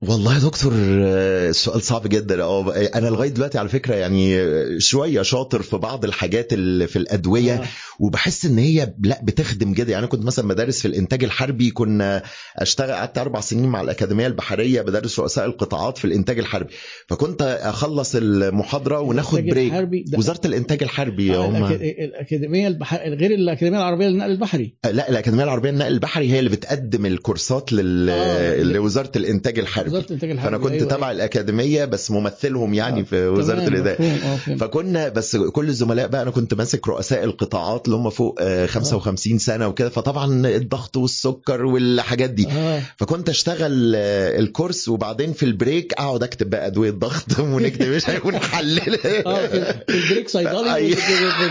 والله 0.02 0.34
يا 0.34 0.40
دكتور 0.40 0.74
آه، 0.76 1.50
السؤال 1.50 1.82
صعب 1.82 2.08
جدا. 2.08 2.44
أه 2.44 2.72
أنا 2.96 3.08
لغاية 3.08 3.30
دلوقتي 3.30 3.58
على 3.58 3.70
فكرة 3.70 3.96
يعني 3.96 4.42
آه، 4.42 4.78
شوية 4.78 5.22
شاطر 5.22 5.62
في 5.62 5.78
بعض 5.78 6.06
الحاجات 6.06 6.54
اللي 6.54 6.88
في 6.88 6.96
الأدوية 6.96 7.54
آه. 7.54 7.66
وبحس 8.00 8.46
إن 8.46 8.58
هي 8.58 8.94
لا 9.04 9.20
بتخدم 9.24 9.74
جدا. 9.74 9.92
يعني 9.92 10.00
أنا 10.00 10.08
كنت 10.08 10.26
مثلا 10.26 10.48
بدرس 10.48 10.82
في 10.82 10.88
الإنتاج 10.88 11.24
الحربي 11.24 11.72
كنا 11.72 12.24
أشتغل 12.58 12.92
قعدت 12.92 13.18
أربع 13.18 13.40
سنين 13.42 13.66
مع 13.70 13.82
الأكاديمية 13.82 14.28
البحرية 14.28 14.82
بدرس 14.82 15.20
رؤساء 15.20 15.46
القطاعات 15.46 15.98
في 15.98 16.06
الإنتاج 16.06 16.40
الحربي. 16.40 16.74
فكنت 17.08 17.42
أخلص 17.62 18.16
المحاضرة 18.16 19.00
وناخد 19.00 19.40
بريك 19.44 19.74
وزارة 20.18 20.42
الإنتاج 20.46 20.84
الحربي 20.84 21.36
آه، 21.36 21.46
هم. 21.46 21.66
الأكاديمية 21.74 22.68
البحر 22.68 22.98
غير 22.98 23.32
الأكاديمية 23.32 23.78
العربية 23.78 24.08
للنقل 24.08 24.32
البحري. 24.32 24.76
لا 24.86 25.10
الأكاديمية 25.10 25.44
العربية 25.44 25.70
للنقل 25.70 25.92
البحري 25.92 26.32
هي 26.32 26.40
اللي 26.40 26.50
بتقدم 26.50 27.06
الكورسات 27.06 27.74
لل... 27.74 28.10
آه. 28.10 28.64
لوزارة 28.64 29.12
الإنتاج 29.16 29.60
الحربي. 29.60 29.87
الحربي 29.96 30.38
فأنا 30.42 30.58
كنت 30.58 30.72
أيوة، 30.74 30.88
تبع 30.88 31.12
الأكاديمية 31.12 31.86
بس 31.86 32.12
ممثلهم 32.12 32.74
يعني 32.74 33.00
آه، 33.00 33.04
في 33.04 33.28
وزارة 33.28 33.68
الإدارة. 33.68 34.02
مفهوم، 34.02 34.20
آه،. 34.50 34.56
فكنا 34.56 35.10
بس 35.10 35.36
كل 35.36 35.70
الزملاء 35.70 36.08
بقى 36.08 36.22
أنا 36.22 36.32
كنت 36.32 36.54
ماسك 36.54 36.88
رؤساء 36.88 37.24
القطاعات 37.24 37.86
اللي 37.86 37.98
هم 37.98 38.10
فوق 38.10 38.36
آه، 38.42 38.66
55 38.66 39.38
سنة 39.40 39.68
وكده. 39.68 39.90
فطبعا 39.90 40.48
الضغط 40.48 40.98
والسكر 40.98 41.66
والحاجات 41.66 42.30
دي. 42.30 42.48
آه. 42.48 42.82
فكنت 42.98 43.30
أشتغل 43.30 43.94
آه، 43.96 44.40
ال 44.40 44.47
course 44.47 44.88
وبعدين 44.90 45.34
في 45.34 45.44
ال 45.44 45.52
break 45.52 45.94
أقعد 45.94 46.24
أكتب 46.24 46.50
بقى 46.50 46.68
أدوية 46.68 46.92
ضغط 46.92 47.40
ونكتب 47.40 47.88
مش 47.88 48.04
ونحلل 48.26 48.80
آه 49.28 49.48
في 49.48 49.76
ال 49.90 49.97
break 49.97 50.30
صيدلي 50.30 50.74
أيوة. 50.74 50.98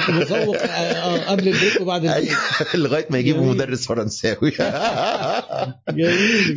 مسوق 0.09 0.57
آه، 0.57 0.67
آه، 0.67 1.31
قبل 1.31 1.49
ال 1.49 1.54
break 1.54 1.81
وبعد 1.81 2.05
ال 2.05 2.08
break. 2.08 2.29
أيوة، 2.29 2.39
لغاية 2.87 3.07
ما 3.11 3.19
يجيبوا. 3.19 3.47
مدرس 3.47 3.87
فرنساوي. 3.87 4.51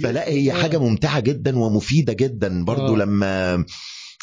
فلا 0.04 0.30
هي 0.30 0.52
حاجة 0.52 0.78
ممتعة 0.78 1.20
جدا 1.20 1.60
ومفيده 1.70 2.14
جدا 2.14 2.64
برضو 2.64 2.96
آه. 2.96 2.98
لما 2.98 3.66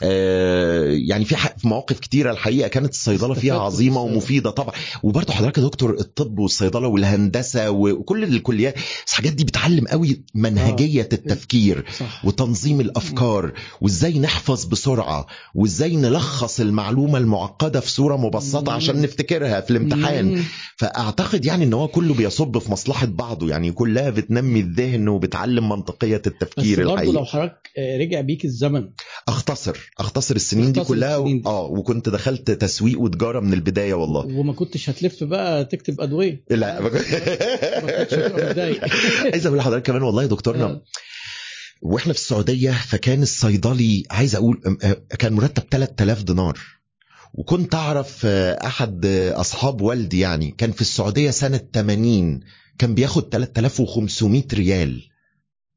يعني 0.03 1.25
في 1.25 1.37
في 1.37 1.69
مواقف 1.69 2.01
كتيرة 2.01 2.31
الحقيقة 2.31 2.69
كانت 2.69 2.93
الصيدلة 2.93 3.35
فيها 3.35 3.61
عظيمة. 3.61 4.01
ومفيدة 4.01 4.51
طبعا. 4.51 4.75
وبرضه 5.03 5.33
حضرتك 5.33 5.59
يا 5.59 5.63
دكتور 5.63 5.95
الطب 6.01 6.39
والصيدلة 6.39 6.89
والهندسة 6.89 7.71
وكل 7.71 8.25
الكليات 8.25 8.75
بس 8.75 9.11
الحاجات 9.13 9.33
دي 9.33 9.45
بتعلم 9.45 9.87
قوي 9.87 10.25
منهجية 10.35 11.09
التفكير 11.13 11.85
صح. 11.99 12.25
وتنظيم 12.25 12.81
الأفكار 12.81 13.53
وإزاي 13.81 14.19
نحفظ 14.19 14.65
بسرعة 14.65 15.27
وإزاي 15.55 15.97
نلخص 15.97 16.61
المعلومة 16.61 17.19
المعقدة 17.19 17.81
في 17.81 17.91
صورة 17.91 18.17
مبسطة. 18.17 18.73
عشان 18.73 19.03
نفتكرها 19.03 19.61
في 19.61 19.71
الامتحان. 19.71 20.45
فأعتقد 20.77 21.45
يعني 21.45 21.65
إن 21.65 21.73
هو 21.73 21.89
كله 21.89 22.15
بيصب 22.15 22.59
في 22.59 22.73
مصلحة 22.73 23.07
بعضه 23.07 23.49
يعني 23.49 23.73
كلها 23.73 24.11
بتنمي 24.11 24.61
الذهن 24.61 25.09
وبتعلم 25.09 25.69
منطقية 25.69 26.17
بس 26.17 26.27
التفكير 26.27 26.79
برضه 26.79 26.93
الحقيقي. 26.95 27.13
لو 27.13 27.25
حضرتك 27.25 27.71
آه، 27.79 27.99
رجع 27.99 28.21
بيك 28.21 28.45
الزمن. 28.45 28.89
أختصر. 29.29 29.86
أختصر 29.99 30.37
السنين 30.37 30.73
دي 30.73 30.81
كلها 30.81 31.17
السنين 31.17 31.41
دي. 31.41 31.49
آه 31.49 31.65
وكنت 31.65 32.09
دخلت 32.09 32.51
تسويق 32.51 33.01
وتجارة 33.01 33.41
من 33.41 33.53
البداية 33.53 33.95
والله. 33.95 34.27
وما 34.39 34.53
كنتش 34.53 34.91
هتلف 34.91 35.25
بقى 35.25 35.65
تكتب 35.65 36.01
أدوية. 36.01 36.45
لا. 36.51 36.81
ما 36.81 36.89
كنت- 36.89 37.13
ما 37.85 38.05
كنتش 38.05 38.15
عايز 39.33 39.47
أقول 39.47 39.59
لحضرتك 39.59 39.87
كمان 39.87 40.03
والله 40.03 40.23
يا 40.23 40.29
دكتورنا 40.29 40.65
آه. 40.65 40.83
وإحنا 41.83 42.13
في 42.13 42.19
السعودية 42.19 42.71
فكان 42.71 43.23
الصيدلي 43.23 44.03
عايز 44.11 44.35
أقول 44.37 44.61
كان 45.19 45.33
مرتب 45.33 45.63
3000 45.71 46.23
دينار. 46.23 46.59
وكنت 47.35 47.75
أعرف 47.75 48.23
آه، 48.27 48.67
أحد 48.67 49.07
آه، 49.07 49.41
أصحاب 49.41 49.81
والدي 49.81 50.19
يعني 50.21 50.55
كان 50.59 50.73
في 50.73 50.81
السعودية 50.81 51.31
سنة 51.31 51.61
80 51.75 52.41
كان 52.79 52.95
بياخد 52.95 53.29
3500 53.29 54.43
ريال. 54.55 55.03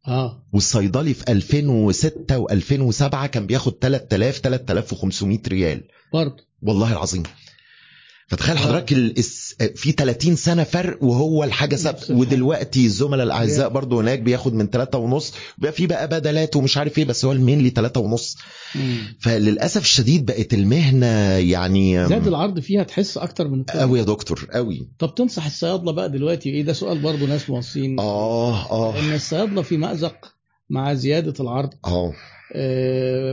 آه. 0.10 0.44
والصيدلي 0.54 1.14
في 1.14 1.32
2006 1.32 2.46
و2007 2.48 3.26
كان 3.26 3.48
بياخد 3.48 3.74
3000 3.82 4.40
3500 4.40 5.40
ريال. 5.48 5.84
برضه. 6.14 6.44
والله 6.62 6.92
العظيم. 6.92 7.24
فتخيل 8.30 8.58
آه. 8.58 8.60
حضرتك 8.62 8.92
ال- 8.94 9.18
الس- 9.18 9.56
في 9.76 9.92
30 9.92 10.36
سنة 10.36 10.64
فرق 10.64 11.04
وهو 11.04 11.44
الحاجة 11.44 11.76
ثابتة. 11.76 12.16
ودلوقتي 12.16 12.86
الزملاء 12.86 13.26
الأعزاء. 13.26 13.70
برضو 13.70 14.00
هناك 14.00 14.20
بياخد 14.20 14.54
من 14.54 14.70
3 14.70 14.98
ونص 14.98 15.34
بيبقى 15.58 15.72
في 15.74 15.88
بقى 15.88 16.08
بدلات 16.08 16.56
ومش 16.56 16.78
عارف 16.78 16.98
إيه 16.98 17.06
بس 17.06 17.26
هو 17.26 17.32
المينلي 17.32 17.70
3 17.70 18.00
ونص. 18.02 18.38
فللأسف 19.20 19.82
الشديد 19.82 20.26
بقت 20.26 20.54
المهنة 20.54 21.08
يعني 21.38 22.08
زاد 22.08 22.28
العرض 22.28 22.60
فيها 22.60 22.84
تحس 22.84 23.18
أكتر 23.18 23.48
من. 23.48 23.64
قوي 23.64 24.00
يا 24.00 24.04
دكتور 24.04 24.48
قوي 24.54 24.88
طب 25.00 25.16
تنصح 25.16 25.46
الصيادلة 25.46 25.92
بقى 25.92 26.12
دلوقتي 26.12 26.50
إيه 26.50 26.64
ده 26.64 26.74
سؤال 26.74 27.00
برضه 27.00 27.26
ناس 27.26 27.50
موصين 27.50 28.00
آه 28.00 28.72
آه 28.72 29.00
إن 29.00 29.14
الصيادلة 29.14 29.62
في 29.62 29.78
مأزق 29.78 30.16
مع 30.70 30.94
زيادة 30.94 31.34
العرض 31.40 31.70
آه 31.86 32.14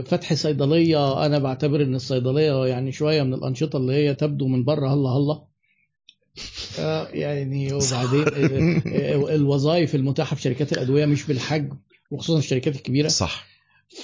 فتح 0.01 0.33
صيدلية. 0.33 1.25
أنا 1.25 1.39
بعتبر 1.39 1.81
إن 1.81 1.95
الصيدلية 1.95 2.65
يعني 2.65 2.91
شوية 2.91 3.23
من 3.23 3.33
الأنشطة 3.33 3.77
اللي 3.77 3.93
هي 3.93 4.15
تبدو 4.15 4.47
من 4.47 4.63
بره 4.63 4.87
هلا 4.93 5.09
هلا 5.09 5.43
آه، 6.79 7.07
يعني 7.07 7.73
وبعدين 7.73 8.27
ال- 8.27 8.85
ال- 8.87 9.29
الوظائف 9.29 9.95
المتاحة 9.95 10.35
في 10.35 10.41
شركات 10.41 10.73
الأدوية 10.73 11.05
مش 11.05 11.23
بالحجم 11.27 11.77
وخصوصا 12.11 12.39
الشركات 12.39 12.75
الكبيرة. 12.75 13.07
صح. 13.07 13.45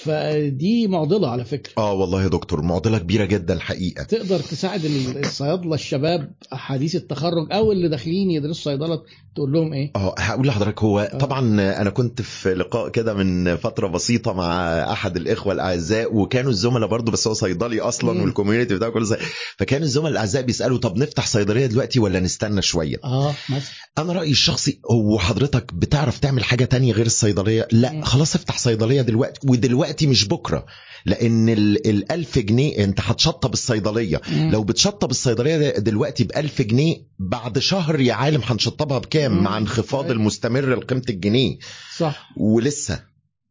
فدي 0.04 0.86
معضلة 0.86 1.30
على 1.30 1.44
فكرة 1.44 1.72
آه 1.78 1.92
والله 1.92 2.22
يا 2.22 2.28
دكتور 2.28 2.62
معضلة 2.62 2.98
كبيرة 2.98 3.24
جدا 3.24 3.54
الحقيقة 3.54 4.02
تقدر 4.04 4.40
تساعد 4.40 4.84
الصيادلة 4.84 5.74
الشباب 5.74 6.30
حديث 6.52 6.96
التخرج 6.96 7.52
أو 7.52 7.72
اللي 7.72 7.88
داخلين 7.88 8.30
يدرسوا 8.30 8.72
صيدلة 8.72 9.02
تقول 9.34 9.52
لهم 9.52 9.72
إيه؟ 9.72 9.92
آه 9.96 10.14
هقول 10.18 10.46
لحضرتك 10.46 10.82
هو 10.82 11.10
طبعا 11.20 11.40
أنا 11.80 11.90
كنت 11.90 12.22
في 12.22 12.54
لقاء 12.54 12.88
كده 12.88 13.14
من 13.14 13.56
فترة 13.56 13.86
بسيطة 13.88 14.32
مع 14.32 14.52
أحد 14.92 15.16
الإخوة 15.16 15.52
الأعزاء 15.52 16.14
وكانوا 16.16 16.50
الزملاء 16.50 16.88
برضو 16.88 17.12
بس 17.12 17.26
هو 17.28 17.34
صيدلي 17.34 17.80
أصلا 17.80 18.22
والكوميونتي 18.22 18.74
بتاعه 18.74 18.90
كله 18.90 19.16
فكان 19.58 19.82
الزملاء 19.82 20.10
الأعزاء 20.12 20.42
بيسألوا 20.42 20.78
طب 20.78 20.98
نفتح 20.98 21.26
صيدلية 21.26 21.66
دلوقتي 21.66 22.00
ولا 22.00 22.20
نستنى 22.20 22.62
شوية؟ 22.62 22.96
آه 23.04 23.34
مثلا 23.48 23.70
أنا 23.98 24.12
رأيي 24.12 24.30
الشخصي 24.30 24.80
هو 24.90 25.18
حضرتك 25.18 25.74
بتعرف 25.74 26.18
تعمل 26.18 26.44
حاجة 26.44 26.64
تانية 26.64 26.92
غير 26.92 27.06
الصيدلية؟ 27.06 27.68
لا. 27.72 28.04
خلاص 28.04 28.34
افتح 28.34 28.58
صيدلية 28.58 29.02
دلوقتي 29.02 29.40
ودلوقتي 29.48 29.93
مش 30.02 30.28
بكرة 30.28 30.66
لأن 31.06 31.48
ال 31.48 31.88
ال 31.90 32.12
1000 32.12 32.38
جنيه 32.38 32.84
أنت 32.84 33.00
هتشطب 33.00 33.52
الصيدلية 33.52 34.20
مم. 34.32 34.50
لو 34.52 34.64
بتشطب 34.64 35.10
الصيدلية 35.10 35.70
دلوقتي 35.78 36.24
ب 36.24 36.30
1000 36.36 36.62
جنيه 36.62 36.96
بعد 37.18 37.58
شهر 37.58 38.00
يا 38.00 38.14
عالم 38.14 38.40
هنشطبها 38.44 38.98
بكام. 38.98 39.42
مع 39.42 39.58
انخفاض. 39.58 40.10
المستمر 40.10 40.74
لقيمة 40.76 41.02
الجنيه 41.08 41.58
صح 41.96 42.30
ولسه 42.36 43.02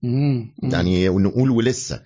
مم. 0.04 0.54
مم. 0.64 0.72
يعني 0.72 1.10
نقول 1.10 1.50
ولسه 1.50 2.02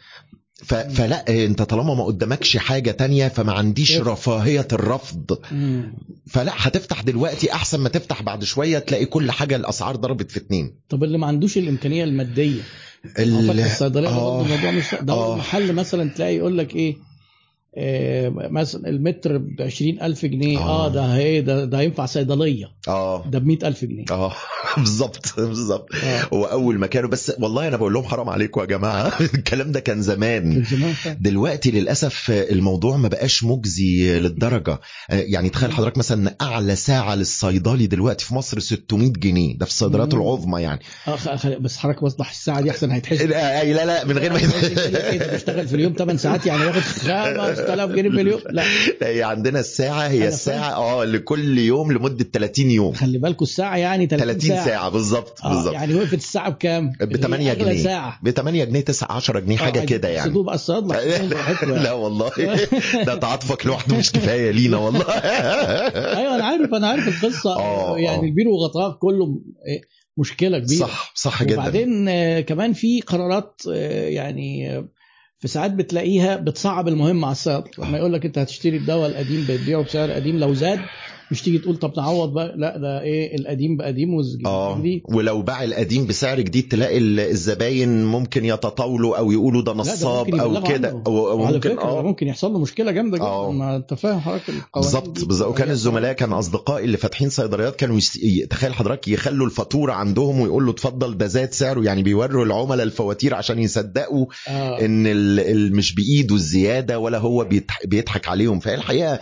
ف... 0.64 0.74
فلا 0.74 1.46
أنت 1.46 1.62
طالما 1.62 1.94
ما 1.96 2.04
قدامكش 2.04 2.58
حاجة 2.58 2.92
تانية 2.92 3.28
فما 3.28 3.54
عنديش 3.54 3.92
إيه. 3.92 4.04
رفاهية 4.04 4.68
الرفض 4.74 5.38
مم. 5.52 5.94
فلا 6.28 6.52
هتفتح 6.56 7.02
دلوقتي 7.02 7.54
أحسن 7.54 7.80
ما 7.80 7.90
تفتح 7.90 8.22
بعد 8.22 8.44
شوية 8.44 8.80
تلاقي 8.80 9.06
كل 9.06 9.32
حاجة 9.32 9.56
الأسعار 9.56 9.96
ضربت 9.96 10.32
في 10.32 10.38
اتنين 10.40 10.80
طب 10.90 11.04
اللي 11.04 11.18
ما 11.18 11.28
عندوش 11.28 11.58
الإمكانية 11.58 12.04
المادية 12.04 12.62
ال- 13.20 13.48
فتح 13.48 13.66
الصيدلية 13.72 14.10
آه. 14.10 14.38
برضه 14.38 14.46
الموضوع 14.54 14.72
مش 14.72 14.96
ده 15.02 15.14
آه. 15.14 15.36
محل 15.38 15.74
مثلا 15.74 16.10
تلاقي 16.10 16.36
يقول 16.36 16.58
لك 16.58 16.76
إيه 16.76 16.98
مثلا 18.52 18.90
المتر 18.90 19.38
ب 19.38 19.62
20000 19.62 20.26
جنيه 20.26 20.58
آه. 20.60 20.86
آه 20.86 20.90
ده 20.90 21.16
إيه 21.16 21.42
ده 21.42 21.66
ده 21.66 21.82
ينفع 21.82 22.06
صيدليه 22.06 22.66
آه 22.88 23.26
ده 23.30 23.40
ب 23.40 23.46
100000 23.46 23.86
جنيه 23.86 24.06
آه 24.12 24.34
بالظبط 24.78 25.40
بالظبط 25.40 25.88
آه. 26.04 26.22
هو 26.34 26.46
اول 26.46 26.78
ما 26.80 26.88
كانوا 26.88 27.10
بس 27.10 27.32
والله 27.40 27.68
أنا 27.68 27.78
بقول 27.78 27.94
لهم 27.94 28.04
حرام 28.04 28.30
عليكم 28.30 28.62
يا 28.62 28.66
جماعة 28.66 29.14
الكلام 29.34 29.72
ده 29.72 29.80
كان 29.80 30.02
زمان. 30.02 30.64
دلوقتي 31.20 31.72
للاسف 31.72 32.32
الموضوع 32.32 32.98
ما 32.98 33.08
بقاش 33.08 33.44
مجزي 33.44 34.20
للدرجه 34.20 34.80
يعني 35.10 35.50
تخيل 35.50 35.72
حضرتك 35.72 35.98
مثلا 35.98 36.36
اعلى 36.42 36.76
ساعه 36.76 37.16
للصيدلي 37.16 37.88
دلوقتي 37.88 38.26
في 38.26 38.36
مصر 38.36 38.60
600 38.60 39.12
جنيه 39.12 39.58
ده 39.58 39.66
في 39.66 39.72
الصيدليات. 39.72 40.14
العظمى 40.14 40.62
يعني 40.62 40.80
آه 41.08 41.58
بس 41.60 41.78
حضرتك 41.78 42.04
وضح 42.04 42.30
الساعة 42.30 42.62
دي 42.62 42.72
احسن 42.72 42.92
هيتحسب 42.92 43.30
لا 43.30 43.64
لا 43.86 44.06
من 44.06 44.18
غير 44.18 44.34
ما 44.34 44.40
إيه 44.40 45.18
ده 45.18 45.32
بيشتغل 45.32 45.68
في 45.68 45.76
اليوم 45.76 45.94
8 45.94 46.18
ساعات 46.20 46.46
يعني 46.46 46.64
ياخد 46.64 46.82
5000 47.58 47.92
جنيه 47.92 48.10
في 48.10 48.22
اليوم 48.22 48.40
لا 48.50 48.64
هي 49.02 49.24
عندنا 49.24 49.60
الساعة 49.60 50.08
هي 50.08 50.28
الساعة 50.28 50.76
آه 50.76 51.06
لكل 51.06 51.58
يوم 51.58 51.92
لمدة 51.92 52.26
30 52.34 52.72
يوم. 52.72 52.94
خلي 52.94 53.18
بالكم 53.18 53.46
الساعة 53.46 53.78
يعني 53.78 54.08
30, 54.08 54.28
30 54.28 54.50
ساعة, 54.50 54.66
ساعة 54.66 54.90
بالظبط 54.90 55.40
آه 55.44 55.50
بالظبط. 55.56 55.74
يعني 55.74 55.96
وقفت 55.96 56.14
الساعة 56.14 56.50
بكام؟ 56.50 56.92
ب 57.02 57.18
8 57.18 57.52
أغلى 57.52 57.64
جنيه. 57.64 57.84
ساعة. 57.84 58.20
ب 58.24 58.30
8 58.30 58.64
جنيه 58.64 58.82
9 58.82 59.12
10 59.12 59.40
جنيه 59.40 59.58
حاجة 59.58 59.82
آه، 59.82 59.86
كده 59.86 60.08
يعني. 60.08 60.28
يقصدوه 60.28 60.44
بقى 60.44 60.56
الصيادله 60.56 61.00
يعني. 61.00 61.28
لا 61.84 61.92
والله. 61.92 62.32
ده 63.08 63.16
تعاطفك 63.16 63.66
لوحده 63.66 63.98
مش 63.98 64.12
كفاية 64.12 64.52
لينا 64.52 64.78
والله. 64.78 65.06
أيوه 66.20 66.36
أنا 66.36 66.44
عارف 66.46 66.74
أنا 66.74 66.88
عارف 66.88 67.26
القصة. 67.26 67.56
آه، 67.56 67.98
يعني 67.98 68.18
آه. 68.18 68.24
البير 68.30 68.48
وغطاء 68.48 68.98
كله 68.98 69.42
إيه، 69.68 69.82
مشكلة 70.18 70.60
كبيرة. 70.60 70.80
صح 70.80 71.12
صح 71.16 71.44
جدا. 71.44 71.54
وبعدين 71.54 72.10
كمان 72.42 72.74
في 72.74 73.02
قرارات 73.02 73.62
يعني 74.08 74.84
آه، 75.38 75.42
في 75.42 75.48
ساعات 75.48 75.72
بتلاقيها 75.72 76.36
بتصعب 76.36 76.88
المهمه 76.88 77.28
على 77.28 77.32
الصيادله 77.32 77.88
لما 77.88 77.98
يقول 77.98 78.14
لك 78.14 78.26
انت 78.26 78.38
هتشتري 78.38 78.78
الدواء 78.78 79.10
القديم 79.10 79.46
بتبيعه 79.50 79.84
بسعر 79.84 80.12
قديم 80.12 80.40
لو 80.40 80.54
زاد 80.54 80.80
مش 81.32 81.42
تيجي 81.42 81.58
تقول 81.58 81.76
طب 81.78 81.94
نعوض 81.98 82.34
بقى؟ 82.34 82.54
لا 82.58 82.78
ده 82.78 83.02
إيه 83.02 83.36
القديم 83.36 83.78
بقديم 83.78 84.10
آه 84.46 84.70
والجديد 84.70 85.02
ولو 85.06 85.42
باع 85.42 85.64
القديم 85.64 86.08
بسعر 86.08 86.40
جديد 86.42 86.68
تلاقي 86.68 86.98
ال- 86.98 87.20
الزباين 87.20 88.06
ممكن 88.06 88.46
يتطاولوا 88.46 89.18
أو 89.18 89.32
يقولوا 89.32 89.62
ده 89.62 89.74
نصاب 89.74 90.36
أو 90.36 90.64
كده. 90.64 90.90
أو 91.08 91.38
ممكن 91.38 91.80
آه. 91.80 92.02
ممكن 92.02 92.28
يحصل 92.28 92.52
له 92.54 92.60
مشكلة 92.60 92.92
جامدة 92.92 93.18
جدا. 93.18 93.26
آه. 93.26 93.52
ما 93.52 93.76
انت 93.76 93.94
فاهم 93.94 94.20
حضرتك 94.20 94.54
بالظبط 94.76 95.26
بالظبط. 95.26 95.50
وكان 95.50 95.68
بتبقى- 95.68 95.72
الزملاء 95.72 96.14
كان 96.14 96.34
اصدقائي 96.34 96.86
اللي 96.86 96.98
فاتحين 96.98 97.30
صيدليات 97.30 97.76
كانوا 97.76 97.98
يس... 97.98 98.20
تخيل 98.50 98.74
حضرتك 98.74 99.08
يخلوا 99.08 99.46
الفاتورة 99.46 99.94
عندهم 99.94 100.40
ويقول 100.40 100.66
له 100.66 100.72
اتفضل 100.72 101.18
ده 101.18 101.28
زاد 101.28 101.54
سعره. 101.54 101.84
يعني 101.84 102.04
بيوروا 102.04 102.46
العملاء 102.46 102.84
الفواتير 102.86 103.36
عشان 103.36 103.60
يصدقوا 103.60 104.26
آه. 104.48 104.86
إن 104.86 105.08
ال... 105.08 105.40
ال... 105.40 105.76
مش 105.76 105.96
بإيده 105.96 106.36
الزيادة 106.36 107.00
ولا 107.00 107.18
هو 107.18 107.44
بيضح... 107.44 107.80
بيضحك 107.86 108.28
عليهم. 108.28 108.60
فهي 108.60 108.76
الحقيقة 108.76 109.20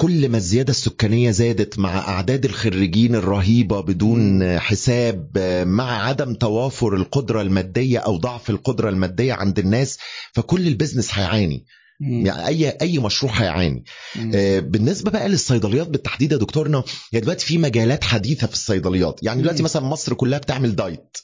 كل 0.00 0.28
ما 0.28 0.36
الزيادة 0.36 0.70
السكانية 0.70 1.30
زادت 1.30 1.78
مع 1.78 1.98
أعداد 1.98 2.44
الخريجين 2.44 3.14
الرهيبة 3.14 3.80
بدون 3.80 4.58
حساب 4.58 5.38
مع 5.66 6.02
عدم 6.08 6.34
توافر 6.34 6.94
القدرة 6.94 7.42
المادية 7.42 7.98
أو 7.98 8.16
ضعف 8.16 8.50
القدرة 8.50 8.88
المادية 8.88 9.32
عند 9.32 9.58
الناس 9.58 9.98
فكل 10.32 10.66
ال 10.68 10.73
business 10.73 11.14
هيعاني. 11.14 11.64
يعني 12.00 12.46
أي 12.46 12.68
أي 12.68 12.98
مشروع 12.98 13.32
هيعاني. 13.32 13.84
آه، 14.34 14.60
بالنسبة 14.60 15.10
بقى 15.10 15.28
للصيدليات 15.28 15.88
بالتحديد 15.88 16.32
يا 16.32 16.36
دكتورنا 16.36 16.84
هي 17.12 17.20
دلوقتي 17.20 17.46
في 17.46 17.58
مجالات 17.58 18.04
حديثة 18.04 18.46
في 18.46 18.52
الصيدليات 18.52 19.20
يعني 19.22 19.40
دلوقتي. 19.42 19.62
مثلا 19.62 19.82
مصر 19.82 20.14
كلها 20.14 20.38
بتعمل 20.38 20.76
diet 20.76 21.16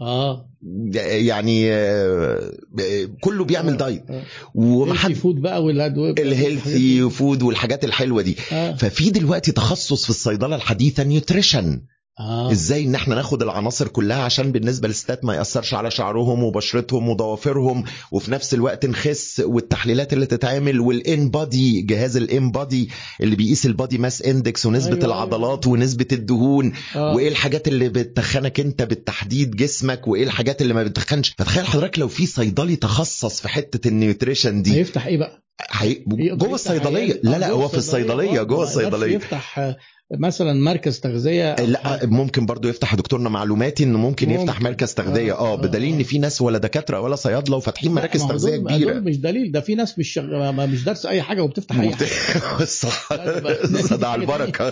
آه. 0.00 0.48
يعني 0.94 1.72
آه، 1.72 2.52
آه، 2.80 3.08
كله 3.20 3.44
بيعمل 3.44 3.76
diet. 3.76 4.02
آه. 4.10 4.22
ومحد 4.54 5.06
healthy 5.08 5.20
food 5.20 5.34
بقى 5.40 5.64
والادويه 5.64 6.14
ال 6.18 6.29
healthy 6.29 7.10
food 7.10 7.42
والحاجات 7.42 7.84
الحلوة 7.84 8.22
دي. 8.22 8.36
آه. 8.52 8.76
ففي 8.76 9.10
دلوقتي 9.10 9.52
تخصص 9.52 10.04
في 10.04 10.10
الصيدلة 10.10 10.56
الحديثة 10.56 11.02
nutrition 11.02 11.82
آه 12.20 12.52
إزاي 12.52 12.84
إن 12.84 12.94
إحنا 12.94 13.14
ناخد 13.14 13.42
العناصر 13.42 13.88
كلها 13.88 14.22
عشان 14.22 14.52
بالنسبة 14.52 14.88
للستات 14.88 15.24
ما 15.24 15.34
يأثرش 15.34 15.74
على 15.74 15.90
شعرهم 15.90 16.42
وبشرتهم 16.42 17.08
وضوافرهم 17.08 17.84
وفي 18.12 18.30
نفس 18.30 18.54
الوقت 18.54 18.86
نخس 18.86 19.42
والتحليلات 19.46 20.12
اللي 20.12 20.26
تتعمل 20.26 20.80
وال 20.80 21.30
InBody 21.30 21.82
جهاز 21.82 22.16
ال 22.16 22.50
InBody 22.50 22.90
اللي 23.20 23.36
بيقيس 23.36 23.66
ال 23.66 23.72
body 23.72 23.98
mass 23.98 24.22
index 24.22 24.66
ونسبة 24.66 24.86
أيوة، 24.88 25.02
أيوة 25.04 25.14
أيوة. 25.14 25.26
العضلات 25.26 25.66
ونسبة 25.66 26.06
الدهون 26.12 26.72
آه. 26.96 27.14
وإيه 27.14 27.28
الحاجات 27.28 27.68
اللي 27.68 27.88
بتخنك 27.88 28.60
أنت 28.60 28.82
بالتحديد 28.82 29.56
جسمك 29.56 30.08
وإيه 30.08 30.24
الحاجات 30.24 30.62
اللي 30.62 30.74
ما 30.74 30.82
بتخنش 30.82 31.34
فتخيل 31.38 31.66
حضرتك 31.66 31.98
لو 31.98 32.08
في 32.08 32.26
صيدلي 32.26 32.76
تخصص 32.76 33.40
في 33.40 33.48
حتة 33.48 33.88
ال 33.88 33.95
nutrition 33.95 34.62
دي 34.62 34.74
هيفتح 34.74 35.06
إيه 35.06 35.18
بقى؟ 35.18 35.42
حي... 35.60 36.04
جوه 36.06 36.54
الصيدلية. 36.54 37.20
لا 37.22 37.34
آه، 37.36 37.38
لا 37.38 37.50
هو 37.50 37.68
في 37.68 37.76
الصيدلية 37.78 38.40
آه، 38.40 38.42
جوه 38.42 38.58
يقدرش 38.64 38.76
الصيدلية 38.76 39.16
يفتح 39.16 39.58
آه، 39.58 39.76
مثلا 40.12 40.52
مركز 40.52 41.00
تغذية 41.00 41.54
لا. 41.54 42.00
ممكن 42.06 42.46
برضو 42.46 42.68
يفتح 42.68 42.94
دكتورنا 42.94 43.28
معلوماتي 43.28 43.84
إنه 43.84 43.98
ممكن, 43.98 44.28
ممكن. 44.28 44.40
يفتح 44.40 44.60
مركز 44.60 44.94
تغذية. 44.94 45.32
آه، 45.32 45.52
آه 45.52 45.54
بدليل 45.56 45.94
إن. 45.94 46.02
في 46.02 46.18
ناس 46.18 46.42
ولا 46.42 46.58
دكاترة 46.58 47.00
ولا 47.00 47.16
صيادلة 47.16 47.56
وفاتحين 47.56 47.92
مراكز 47.92 48.20
تغذية 48.26 48.56
كبيره 48.56 48.92
دول 48.92 49.04
مش 49.04 49.16
دليل. 49.18 49.52
ده 49.52 49.60
في 49.60 49.74
ناس 49.74 49.98
مش 49.98 50.08
شغ... 50.08 50.52
مش 50.52 50.84
دارسة 50.84 51.08
أي 51.08 51.22
حاجة 51.22 51.42
وبتفتح 51.42 51.80
أي 51.80 51.90
حاجة. 51.94 52.64
صح. 52.82 53.08
ده- 53.96 54.08
على 54.08 54.20
البركة. 54.22 54.68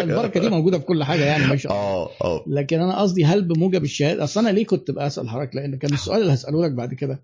البركة 0.00 0.40
دي 0.40 0.48
موجودة 0.48 0.78
في 0.78 0.84
كل 0.84 1.04
حاجة 1.04 1.24
يعني 1.24 1.46
مش 1.46 1.66
آه 1.66 2.10
آه. 2.24 2.44
لكن 2.46 2.80
أنا 2.80 3.00
قصدي 3.00 3.24
هل 3.24 3.42
بموجب 3.42 3.84
الشهادة؟ 3.84 4.24
أصل 4.24 4.40
أنا 4.40 4.48
ليه 4.50 4.66
كنت 4.66 4.90
بسال 4.90 5.28
حضرتك؟ 5.28 5.56
لأن 5.56 5.76
كان 5.78 5.92
السؤال 5.92 6.20
اللي 6.22 6.34
هسأله 6.34 6.64
لك 6.66 6.72
بعد 6.72 6.94
كده. 6.94 7.22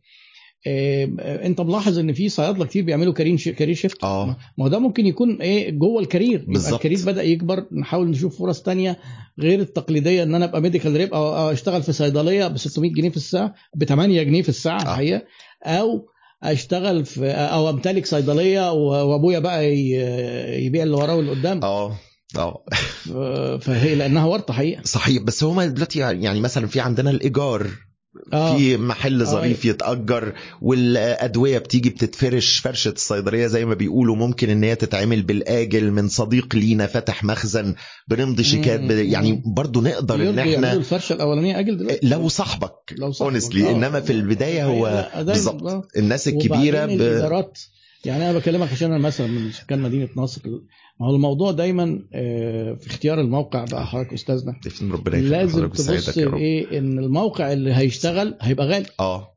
انت 0.67 1.61
ملاحظ 1.61 1.99
ان 1.99 2.13
في 2.13 2.29
صيادلة 2.29 2.65
كتير 2.65 2.85
بيعملوا 2.85 3.13
career 3.13 3.37
ش... 3.37 3.49
career 3.49 3.75
shift 3.75 4.05
آه. 4.05 4.27
ما 4.59 4.65
هو 4.65 4.69
ده 4.69 4.79
ممكن 4.79 5.07
يكون 5.07 5.43
إيه 5.43 5.71
جوه 5.71 6.03
ال 6.03 6.08
career. 6.08 6.45
بالظبط. 6.49 6.75
ال 6.75 6.78
career 6.78 6.99
بدأ 7.07 7.23
يكبر 7.23 7.67
نحاول 7.73 8.11
نشوف 8.11 8.39
فرص 8.39 8.63
تانية 8.63 8.97
غير 9.41 9.61
التقليدية 9.61 10.23
ان 10.23 10.35
أنا 10.35 10.45
ابقى 10.45 10.61
medical 10.61 10.97
rep 10.97 11.15
أو 11.15 11.51
اشتغل 11.53 11.83
في 11.83 11.93
صيدلية 11.93 12.47
ب 12.47 12.57
600 12.59 12.93
جنيه 12.93 13.11
في 13.11 13.17
الساعة 13.17 13.55
ب 13.75 13.85
8 13.85 14.23
جنيه 14.23 14.43
في 14.43 14.49
الساعة 14.49 14.79
آه. 14.81 14.83
الحقيقة 14.83 15.23
أو 15.65 16.07
أشتغل 16.43 17.05
في 17.05 17.27
أو 17.31 17.71
أمتلك 17.71 18.07
صيدلية 18.07 18.73
وأبويا 18.73 19.39
بقى 19.39 19.77
يبيع 20.65 20.83
اللي 20.83 20.97
وراه 20.97 21.17
واللي 21.17 21.31
قدام 21.31 21.61
آه. 21.65 21.97
آه. 22.39 22.65
فهي 23.61 23.95
لأنها 23.95 24.25
ورطة 24.27 24.55
حقيقة. 24.55 24.83
صحيح. 24.83 25.23
بس 25.23 25.45
هما 25.45 25.67
دلوقتي 25.67 25.99
يعني 25.99 26.41
مثلا 26.41 26.67
في 26.67 26.81
عندنا 26.81 27.11
الإيجار 27.11 27.67
في 28.31 28.77
محل 28.77 29.21
آه. 29.21 29.25
ظريف 29.25 29.65
يتأجر 29.65 30.33
والأدوية 30.63 31.59
بتيجي 31.59 31.91
بتتفرش 31.91 32.59
فرشة 32.59 32.91
الصيدلية 32.91 33.47
زي 33.47 33.65
ما 33.65 33.75
بيقولوا 33.75 34.17
ممكن 34.17 34.51
إن 34.51 34.65
هي 34.65 34.75
تتعمل 34.75 35.23
بالآجل 35.23 35.91
من 35.91 36.09
صديق 36.09 36.55
لينا 36.55 36.87
فاتح 36.87 37.25
مخزن 37.25 37.75
بنمضي 38.09 38.45
شيكات. 38.45 38.81
يعني 38.81 39.43
برضو 39.47 39.81
نقدر 39.81 40.15
إن 40.15 40.39
إحنا 40.39 40.73
الفرشة 40.73 41.13
الأولانية 41.13 41.59
آجل 41.59 41.77
دلوقتي 41.77 42.07
لو 42.07 42.29
صاحبك 42.29 42.95
لو. 42.99 43.13
اونستلي 43.21 43.69
آه. 43.69 43.73
إنما 43.73 44.01
في 44.01 44.13
البداية 44.13 44.65
هو. 44.65 45.11
بالظبط 45.17 45.63
آه. 45.63 45.83
الناس 45.97 46.29
الكبيرة 46.29 46.85
وبعدين 46.85 46.99
ب... 46.99 47.53
يعني 48.05 48.31
أنا 48.31 48.39
بكلمك 48.39 48.73
عشان 48.73 48.93
أنا 48.93 48.99
مثلا 48.99 49.27
من 49.27 49.53
سكان 49.53 49.81
مدينة 49.81 50.09
نصر 50.17 50.41
ما 51.01 51.07
هو 51.07 51.15
الموضوع 51.15 51.51
دايما 51.53 52.01
آه، 52.13 52.75
في 52.75 52.87
اختيار 52.87 53.21
الموقع 53.21 53.65
بقى 53.65 53.87
حضرتك 53.87 54.13
استاذنا 54.13 54.57
ربنا 54.83 55.17
لازم 55.17 55.69
تبص. 55.69 56.19
إيه 56.19 56.79
إن 56.79 56.99
الموقع 56.99 57.53
اللي 57.53 57.75
هيشتغل 57.75 58.35
هيبقى 58.41 58.67
غالي. 58.67 58.87
آه. 59.01 59.31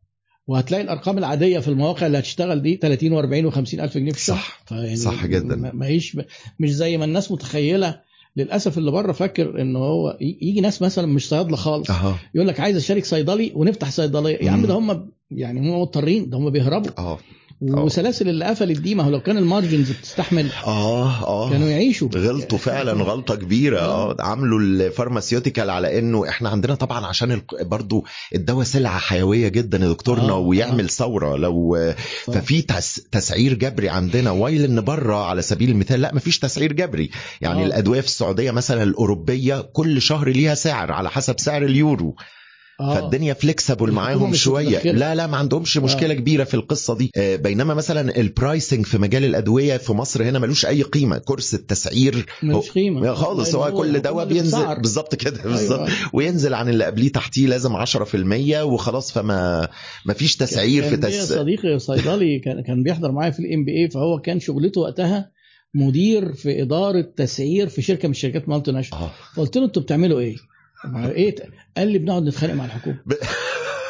وهتلاقي 0.48 0.84
الأرقام 0.84 1.18
العادية 1.18 1.60
في 1.60 1.68
المواقع 1.68 2.08
اللي 2.08 2.20
هتشتغل 2.20 2.62
دي 2.62 2.76
30 2.76 3.10
و40 3.22 3.54
و50 3.54 3.58
ألف 3.80 3.98
جنيه 3.98 4.12
في 4.12 4.18
الشهر. 4.18 4.38
صح. 4.38 4.64
فيعني 4.68 4.96
صح 4.96 5.26
جدا. 5.26 5.56
ما 5.56 5.72
ما 5.74 5.86
هيش 5.86 6.18
مش 6.60 6.74
زي 6.74 6.98
ما 6.98 7.06
الناس 7.06 7.32
متخيلة. 7.32 8.08
للأسف 8.38 8.78
اللي 8.78 8.92
بره 8.92 9.12
فاكر 9.12 9.62
إن 9.62 9.76
هو 9.76 10.18
يجي 10.22 10.62
ناس 10.62 10.82
مثلا 10.82 11.08
مش 11.08 11.30
صيادلة 11.30 11.56
خالص. 11.56 11.92
أها. 11.92 12.20
يقول 12.36 12.48
لك 12.48 12.60
عايز 12.60 12.78
أشترك 12.78 13.06
صيدلي 13.06 13.52
ونفتح 13.56 13.90
صيدلية. 13.92 14.38
يا 14.42 14.52
عم. 14.52 14.66
ده 14.66 14.74
هم 14.74 15.10
يعني 15.32 15.60
هم 15.60 15.82
مضطرين 15.82 16.30
ده 16.30 16.38
هم 16.38 16.50
بيهربوا. 16.50 16.92
آه. 16.98 17.20
وسلاسل 17.62 18.30
اللي 18.30 18.46
قفلت 18.46 18.80
دي 18.80 18.96
ما 18.96 19.04
هو 19.04 19.10
لو 19.10 19.20
كان 19.20 19.38
ال 19.38 19.45
margins 19.45 19.92
بتستحمل 19.92 20.50
آه 20.66 21.24
آه. 21.28 21.50
كانوا 21.50 21.68
يعيشوا. 21.68 22.10
غلطوا 22.16 22.58
فعلا 22.58 22.92
غلطة 22.94 23.36
كبيرة. 23.36 23.80
آه 23.80 24.16
عملوا 24.20 24.60
ال 24.60 24.67
pharmaceutical 24.67 25.70
على 25.70 26.00
إنه 26.00 26.30
إحنا 26.30 26.50
عندنا 26.50 26.76
طبعا 26.76 27.06
عشان 27.06 27.42
برضو 27.62 28.06
الدواء 28.36 28.64
سلعة 28.64 29.00
حيوية 29.00 29.48
جدا 29.48 29.78
يا 29.78 29.88
دكتورنا 29.88 30.30
آه، 30.34 30.38
ويعمل 30.38 30.84
آه. 30.84 30.88
ثورة. 30.88 31.38
لو 31.38 31.94
صح. 32.28 32.34
ففي 32.34 32.62
تس 32.62 33.02
تسعير 33.12 33.54
جبري 33.54 33.90
عندنا. 33.90 34.32
while 34.32 34.64
إن 34.64 34.82
بره 34.82 35.26
على 35.26 35.42
سبيل 35.42 35.70
المثال. 35.70 36.02
لا 36.02 36.16
مفيش 36.16 36.40
تسعير 36.40 36.74
جبري. 36.74 37.10
يعني 37.42 37.64
آه. 37.64 37.66
الأدوية 37.66 38.02
في 38.02 38.08
السعودية 38.08 38.52
مثلا 38.52 38.84
الأوروبية 38.84 39.62
كل 39.62 40.02
شهر 40.02 40.30
ليها 40.30 40.56
سعر 40.56 40.92
على 40.92 41.10
حسب 41.10 41.40
سعر 41.40 41.64
اليورو. 41.64 42.16
آه. 42.80 42.96
فالدنيا 42.96 43.34
flexible 43.34 43.92
معاهم 43.92 44.34
شوية. 44.34 44.92
لا 44.92 45.16
لا 45.16 45.28
ما 45.28 45.38
عندهمش 45.38 45.78
مشكلة 45.78 46.14
آه. 46.14 46.18
كبيرة 46.18 46.44
في 46.44 46.54
القصة 46.54 46.98
دي 46.98 47.12
آه، 47.16 47.36
بينما 47.36 47.74
مثلا 47.74 48.18
ال 48.18 48.26
pricing 48.26 48.86
في 48.86 48.98
مجال 48.98 49.26
الأدوية 49.26 49.78
في 49.78 49.94
مصر 49.94 50.24
هنا 50.24 50.40
ملوش 50.40 50.66
أي 50.66 50.82
قيمة 50.82 51.18
of 51.18 51.27
course 51.27 51.54
التسعير 51.54 52.26
ملوش 52.44 52.72
قيمة 52.72 53.14
خالص 53.14 53.56
هو 53.56 53.78
كل 53.78 54.00
دواء 54.00 54.26
بينزل. 54.26 54.76
بالظبط 54.76 55.16
كده 55.16 55.40
أيوة. 55.40 55.52
بالظبط 55.52 55.90
وينزل 56.14 56.54
عن 56.54 56.70
اللي 56.70 56.86
قبليه 56.86 57.12
تحتيه 57.12 57.48
لازم 57.48 57.86
10% 57.86 58.64
وخلاص 58.64 59.12
فما 59.12 59.68
ما 60.06 60.14
فيش 60.14 60.36
تسعير 60.36 60.84
في 60.84 60.98
كان 60.98 61.10
ليا 61.10 61.26
تس 61.26 61.34
صديقي 61.34 61.80
صيدلي 61.80 62.40
كان 62.46 62.64
كان 62.64 62.84
بيحضر 62.84 63.12
معايا 63.12 63.32
في 63.32 63.40
ال 63.40 63.66
MBA 63.66 63.90
فهو 63.90 64.20
كان 64.20 64.40
شغلته 64.40 64.82
وقتها 64.82 65.32
مدير 65.76 66.34
في 66.34 66.62
إدارة 66.62 67.02
تسعير 67.02 67.70
في 67.70 67.82
شركة 67.82 68.08
من 68.08 68.12
الشركات 68.12 68.50
multinational 68.50 69.04
آه 69.04 69.12
قلت 69.38 69.58
له 69.58 69.66
أنتوا 69.66 69.82
بتعملوا 69.82 70.20
إيه؟ 70.20 70.36
إيه 70.96 71.36
قال 71.78 71.88
لي 71.88 71.98
بنقعد 71.98 72.24
نتخانق 72.24 72.54
مع 72.54 72.66
الحكومة 72.66 72.98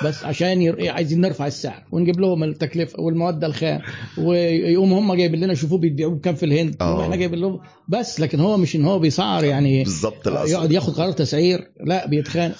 بس 0.04 0.24
عشان 0.24 0.62
ير... 0.62 0.78
إيه 0.78 0.92
عايزين 0.92 1.22
نرفع 1.22 1.48
السعر 1.48 1.84
ونجيب 1.92 2.20
لهم 2.20 2.44
التكلفة 2.44 3.00
والمواد 3.02 3.44
الخام 3.44 3.82
ويقوم 4.18 4.94
هم 4.94 5.14
جايبين 5.14 5.40
لنا 5.40 5.54
شوفوا 5.54 5.78
بيبيعوه 5.78 6.16
بكام 6.16 6.36
في 6.36 6.46
الهند 6.46 6.76
آه. 6.82 6.98
وإحنا 6.98 7.16
جايبين 7.16 7.40
لهم 7.40 7.60
بس 7.88 8.20
لكن 8.20 8.40
هو 8.40 8.58
مش 8.58 8.76
إن 8.76 8.86
هو 8.86 9.00
بيسعر 9.00 9.44
يعني 9.44 9.84
بالظبط. 9.84 10.28
يقعد 10.28 10.72
ياخد 10.72 10.94
قرار 10.94 11.12
تسعير 11.12 11.72
لا 11.86 12.08
بيتخانق 12.08 12.56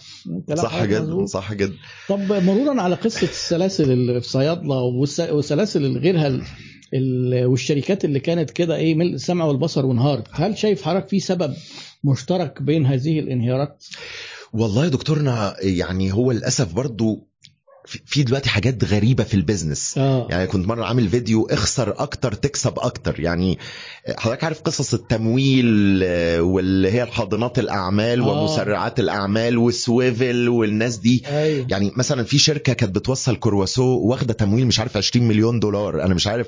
صح 0.56 0.86
جدا. 0.86 1.26
صح 1.26 1.54
جدا 1.54 1.74
طب 2.10 2.34
مرورا 2.44 2.82
على 2.82 2.96
قصة 2.96 3.24
السلاسل 3.28 3.92
اللي 3.92 4.22
في 4.22 4.30
صيادلة 4.30 4.82
وسلاسل 5.32 5.86
اللي 5.86 6.00
غيرها 6.00 6.42
والشركات 7.46 8.06
اللي 8.06 8.20
كانت 8.20 8.52
كده 8.52 8.76
إيه 8.76 8.96
ملء 8.96 9.14
السمع 9.14 9.46
والبصر 9.46 9.86
وانهارت. 9.86 10.24
هل 10.32 10.58
شايف 10.58 10.82
حضرتك 10.82 11.08
في 11.08 11.20
سبب 11.20 11.54
مشترك 12.04 12.62
بين 12.62 12.86
هذه 12.86 13.20
الانهيارات؟ 13.20 13.86
والله 14.54 14.84
يا 14.84 14.90
دكتورنا 14.90 15.56
يعني 15.62 16.14
هو 16.14 16.32
للأسف 16.32 16.74
برضو 16.74 17.27
في- 18.06 18.24
دلوقتي 18.24 18.50
حاجات 18.50 18.84
غريبة 18.84 19.24
في 19.24 19.34
ال 19.34 19.40
business. 19.40 19.98
آه. 19.98 20.28
يعني 20.30 20.48
كنت 20.48 20.68
مرة 20.68 20.86
عامل 20.86 21.10
فيديو 21.10 21.46
اخسر 21.52 21.94
أكتر 21.98 22.34
تكسب 22.34 22.74
أكتر. 22.80 23.20
يعني 23.20 23.58
حضرتك 24.18 24.44
عارف 24.44 24.62
قصص 24.62 24.94
التمويل 24.94 26.02
آه، 26.04 26.42
واللي 26.42 26.92
هي 26.92 27.04
الحاضنات 27.04 27.60
الأعمال 27.60 28.22
آه. 28.22 28.28
ومسرعات 28.42 29.00
الأعمال 29.00 29.58
والسويفل 29.58 30.50
والناس 30.50 30.98
دي. 30.98 31.24
يعني 31.70 31.92
مثلا 31.98 32.24
في 32.24 32.38
شركة 32.38 32.74
كانت 32.74 32.96
بتوصل 32.96 33.36
كرواسو 33.36 33.84
واخدة 34.00 34.34
تمويل 34.34 34.66
مش 34.68 34.80
عارف 34.80 34.98
20 34.98 35.28
مليون 35.28 35.60
دولار. 35.60 36.04
أنا 36.04 36.14
مش 36.14 36.28
عارف 36.28 36.48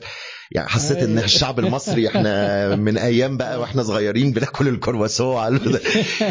يعني 0.52 0.70
حسيت 0.70 0.98
إن 0.98 1.10
أيوة. 1.12 1.24
الشعب 1.26 1.60
المصري 1.60 2.08
إحنا 2.08 2.76
من 2.76 2.98
أيام 2.98 3.38
بقى 3.38 3.60
وإحنا 3.60 3.84
صغيرين 3.84 4.32
بناكل 4.32 4.68
الكرواسو 4.68 5.34
على 5.34 5.60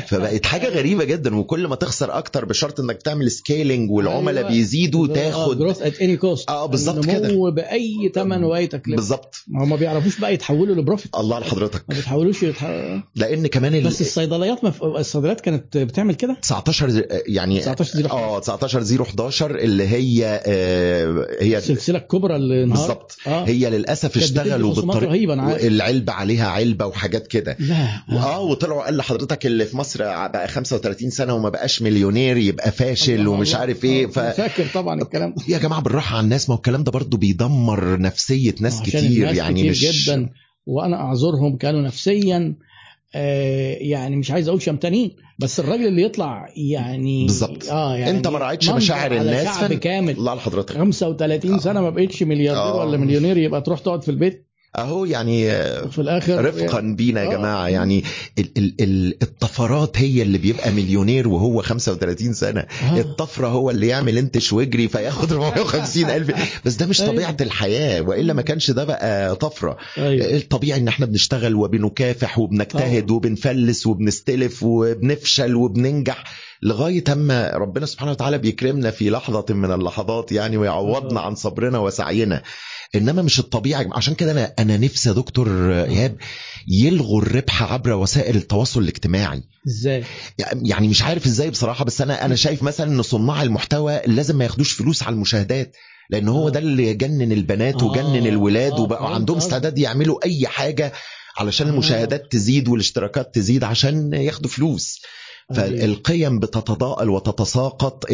فبقت 0.08 0.46
حاجة 0.46 0.68
غريبة 0.68 1.04
جدا 1.04 1.36
وكل 1.36 1.66
ما 1.66 1.76
تخسر 1.76 2.18
أكتر 2.18 2.44
بشرط 2.44 2.80
إنك 2.80 3.02
تعمل 3.02 3.30
سكيلينج 3.30 3.90
والعملاء 3.90 4.38
أيوة. 4.44 4.48
بيزيدوا 4.56 5.06
تاخد 5.06 5.58
جروث 5.58 5.82
ات 5.82 6.00
اني 6.02 6.16
كوست 6.16 6.48
آه 6.50 6.66
بالظبط 6.66 7.04
كده. 7.06 7.50
بأي 7.50 8.12
ثمن 8.14 8.44
وأي 8.44 8.66
تكلفة. 8.66 8.96
بالظبط. 8.96 9.34
ما 9.48 9.64
هم 9.64 9.68
ما 9.70 9.76
بيعرفوش 9.76 10.18
بقى 10.20 10.34
يتحولوا 10.34 10.74
لبروفيت 10.76 11.14
الله 11.16 11.38
لحضرتك 11.38 11.84
ما 11.88 11.94
بيتحولوش 11.94 12.42
يتح... 12.42 12.64
لأن 13.14 13.46
كمان 13.46 13.74
ال... 13.74 13.84
بس 13.84 14.00
الصيدليات 14.00 14.64
مف... 14.64 14.82
الصيدليات 14.82 15.40
كانت 15.40 15.76
بتعمل 15.76 16.14
كده؟ 16.14 16.36
19 16.42 16.90
ز- 16.90 17.02
يعني 17.26 17.60
19 17.60 17.90
0 18.02 18.10
آه 18.12 18.38
19 18.40 18.82
0 18.82 19.02
11 19.02 19.54
اللي 19.58 19.88
هي 19.88 20.42
آه 20.46 21.26
هي 21.40 21.58
السلسله 21.58 21.98
الكبرى 21.98 22.36
اللي 22.36 22.66
بالظبط. 22.66 23.16
آه. 23.26 23.44
هي 23.44 23.70
للأسف 23.70 24.07
بتدي 24.08 24.24
اشتغلوا 24.24 24.74
بالطريقة 24.74 25.66
العلبه 25.66 26.12
عليها 26.12 26.48
علبة 26.48 26.86
وحاجات 26.86 27.26
كده. 27.26 27.56
لا. 27.60 28.02
آه 28.10 28.40
وطلعوا 28.40 28.82
قال 28.84 28.96
لحضرتك 28.96 29.46
اللي 29.46 29.64
في 29.64 29.76
مصر 29.76 29.98
بقى 30.04 30.48
35 30.48 31.10
سنة 31.10 31.34
وما 31.34 31.48
بقاش 31.48 31.82
مليونير 31.82 32.36
يبقى 32.36 32.72
فاشل 32.72 33.14
الله 33.14 33.30
ومش 33.30 33.48
الله. 33.48 33.60
عارف 33.60 33.84
إيه. 33.84 34.06
آه، 34.06 34.08
ف 34.08 34.18
فاكر 34.18 34.66
طبعا 34.74 35.02
الكلام. 35.02 35.34
ده 35.36 35.44
يا 35.48 35.58
جماعة 35.58 35.82
بالراحة 35.82 36.16
على 36.16 36.24
الناس 36.24 36.48
ما 36.48 36.54
هو 36.54 36.56
الكلام 36.58 36.84
ده 36.84 36.92
برضو 36.92 37.16
بيدمر 37.16 38.00
نفسية 38.00 38.54
ناس 38.60 38.82
كتير 38.82 39.00
الناس 39.00 39.36
يعني 39.36 39.60
كتير 39.60 39.70
مش 39.70 40.04
جدا 40.06 40.28
وأنا 40.66 40.96
أعذرهم 40.96 41.56
كانوا 41.56 41.82
نفسيا 41.82 42.54
يعني 43.14 44.16
مش 44.16 44.30
عايز 44.30 44.48
أقول 44.48 44.62
شمتانين 44.62 45.16
بس 45.38 45.60
الراجل 45.60 45.86
اللي 45.86 46.02
يطلع 46.02 46.48
يعني 46.56 47.24
بالظبط. 47.26 47.68
آه 47.68 47.96
يعني 47.96 48.10
أنت 48.10 48.28
ما 48.28 48.38
راعيتش 48.38 48.70
مشاعر 48.70 49.12
الناس 49.12 49.44
شعب 49.58 49.72
كامل 49.72 50.10
الله 50.10 50.34
لحضرتك 50.34 50.74
35 50.74 51.58
سنة 51.58 51.80
ما 51.80 51.90
بقتش 51.90 52.22
ملياردير 52.22 52.62
آه. 52.62 52.86
ولا 52.86 52.96
مليونير 52.96 53.36
يبقى 53.36 53.60
تروح 53.60 53.78
تقعد 53.80 54.02
في 54.02 54.10
البيت 54.10 54.47
أهو 54.76 55.04
يعني 55.04 55.50
آه، 55.52 55.84
وفي 55.84 55.98
الآخر 56.00 56.44
رفقا 56.44 56.80
بينا 56.80 57.22
يا 57.22 57.28
آه. 57.28 57.30
جماعة 57.36 57.68
يعني 57.68 58.04
ال 58.38 58.48
ال 58.58 58.74
ال 58.80 59.22
الطفرات 59.22 59.98
هي 59.98 60.22
اللي 60.22 60.38
بيبقى 60.38 60.70
مليونير 60.70 61.28
وهو 61.28 61.62
35 61.62 62.32
سنة 62.32 62.60
آه. 62.60 63.00
الطفرة 63.00 63.46
هو 63.48 63.70
اللي 63.70 63.86
يعمل 63.88 64.18
انتش 64.18 64.52
واجري 64.52 64.88
فياخد 64.88 65.32
450 65.32 66.04
ألف 66.10 66.32
بس 66.64 66.74
ده 66.74 66.86
مش 66.86 67.00
أيوة. 67.02 67.12
طبيعة 67.12 67.36
الحياة 67.40 68.00
وإلا 68.00 68.32
ما 68.32 68.42
كانش 68.42 68.70
ده 68.70 68.84
بقى 68.84 69.36
طفرة 69.36 69.76
أيوة. 69.98 70.36
الطبيعي 70.36 70.80
إن 70.80 70.88
إحنا 70.88 71.06
بنشتغل 71.06 71.54
وبنكافح 71.54 72.38
وبنجتهد 72.38 73.10
آه. 73.10 73.14
وبنفلس 73.14 73.86
وبنستلف 73.86 74.62
وبنفشل 74.62 75.54
وبننجح 75.54 76.24
لغاية 76.62 77.04
أما 77.12 77.50
ربنا 77.54 77.86
سبحانه 77.86 78.10
وتعالى 78.12 78.38
بيكرمنا 78.38 78.90
في 78.90 79.10
لحظة 79.10 79.44
من 79.50 79.72
اللحظات 79.72 80.32
يعني 80.32 80.56
ويعوضنا 80.56 81.20
آه. 81.20 81.22
عن 81.26 81.34
صبرنا 81.34 81.78
وسعينا 81.78 82.42
إنما 82.94 83.22
مش 83.22 83.38
الطبيعي 83.38 83.88
عشان 83.92 84.14
كده 84.14 84.32
أنا 84.32 84.54
أنا 84.58 84.76
نفسي 84.76 85.08
يا 85.08 85.14
دكتور 85.14 85.48
إيهاب 85.84 86.16
يلغوا 86.68 87.22
الربح 87.22 87.62
عبر 87.72 87.92
وسائل 87.92 88.36
التواصل 88.36 88.80
الاجتماعي 88.82 89.42
إزاي 89.68 90.04
يعني 90.62 90.88
مش 90.88 91.02
عارف 91.02 91.26
إزاي 91.26 91.50
بصراحة 91.50 91.84
بس 91.84 92.00
أنا 92.00 92.24
أنا 92.24 92.34
شايف 92.36 92.62
مثلا 92.62 92.92
إن 92.92 93.02
صناع 93.02 93.42
المحتوى 93.42 94.00
لازم 94.06 94.38
ما 94.38 94.44
ياخدوش 94.44 94.72
فلوس 94.72 95.02
على 95.02 95.14
المشاهدات 95.14 95.76
لأن 96.10 96.28
هو 96.28 96.48
آه. 96.48 96.50
ده 96.50 96.58
اللي 96.58 96.94
جنن 96.94 97.32
البنات 97.32 97.82
آه. 97.82 97.86
وجنن 97.86 98.26
الولاد 98.26 98.72
آه، 98.72 98.80
وبقوا 98.80 99.08
عندهم. 99.08 99.36
استعداد 99.36 99.78
يعملوا 99.78 100.24
أي 100.24 100.46
حاجة 100.46 100.92
علشان 101.36 101.66
آه. 101.66 101.70
المشاهدات 101.70 102.32
تزيد 102.32 102.68
والاشتراكات 102.68 103.34
تزيد 103.34 103.64
عشان 103.64 104.12
ياخدوا 104.12 104.50
فلوس 104.50 105.00
أيوة. 105.52 105.68
فالقيم 105.68 106.38
بتتضاءل 106.38 107.10
وتتساقط 107.10 108.04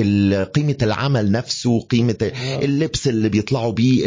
قيمة 0.55 0.77
العمل 0.83 1.33
نفسه 1.33 1.81
قيمة 1.81 2.17
آه. 2.23 2.65
اللبس 2.65 3.09
اللي 3.09 3.29
بيطلعوا 3.29 3.73
بيه 3.73 4.07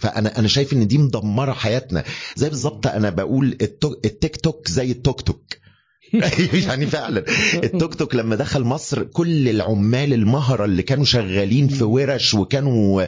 فانا 0.00 0.38
أنا 0.38 0.48
شايف 0.48 0.72
إن 0.72 0.86
دي 0.86 0.98
مدمرة 0.98 1.52
حياتنا. 1.52 2.04
زي 2.36 2.48
بالظبط 2.48 2.86
أنا 2.86 3.10
بقول 3.10 3.58
التيك 4.04 4.36
توك 4.36 4.68
زي 4.68 4.90
التوك 4.90 5.20
توك. 5.20 5.44
يعني 6.66 6.86
فعلا. 6.86 7.24
التوك 7.54 7.94
توك 7.94 8.14
لما 8.14 8.36
دخل 8.36 8.64
مصر 8.64 9.02
كل 9.02 9.48
العمال 9.48 10.12
المهرة 10.12 10.64
اللي 10.64 10.82
كانوا 10.82 11.04
شغالين 11.04 11.68
في 11.68 11.84
ورش 11.84 12.34
وكانوا 12.34 13.06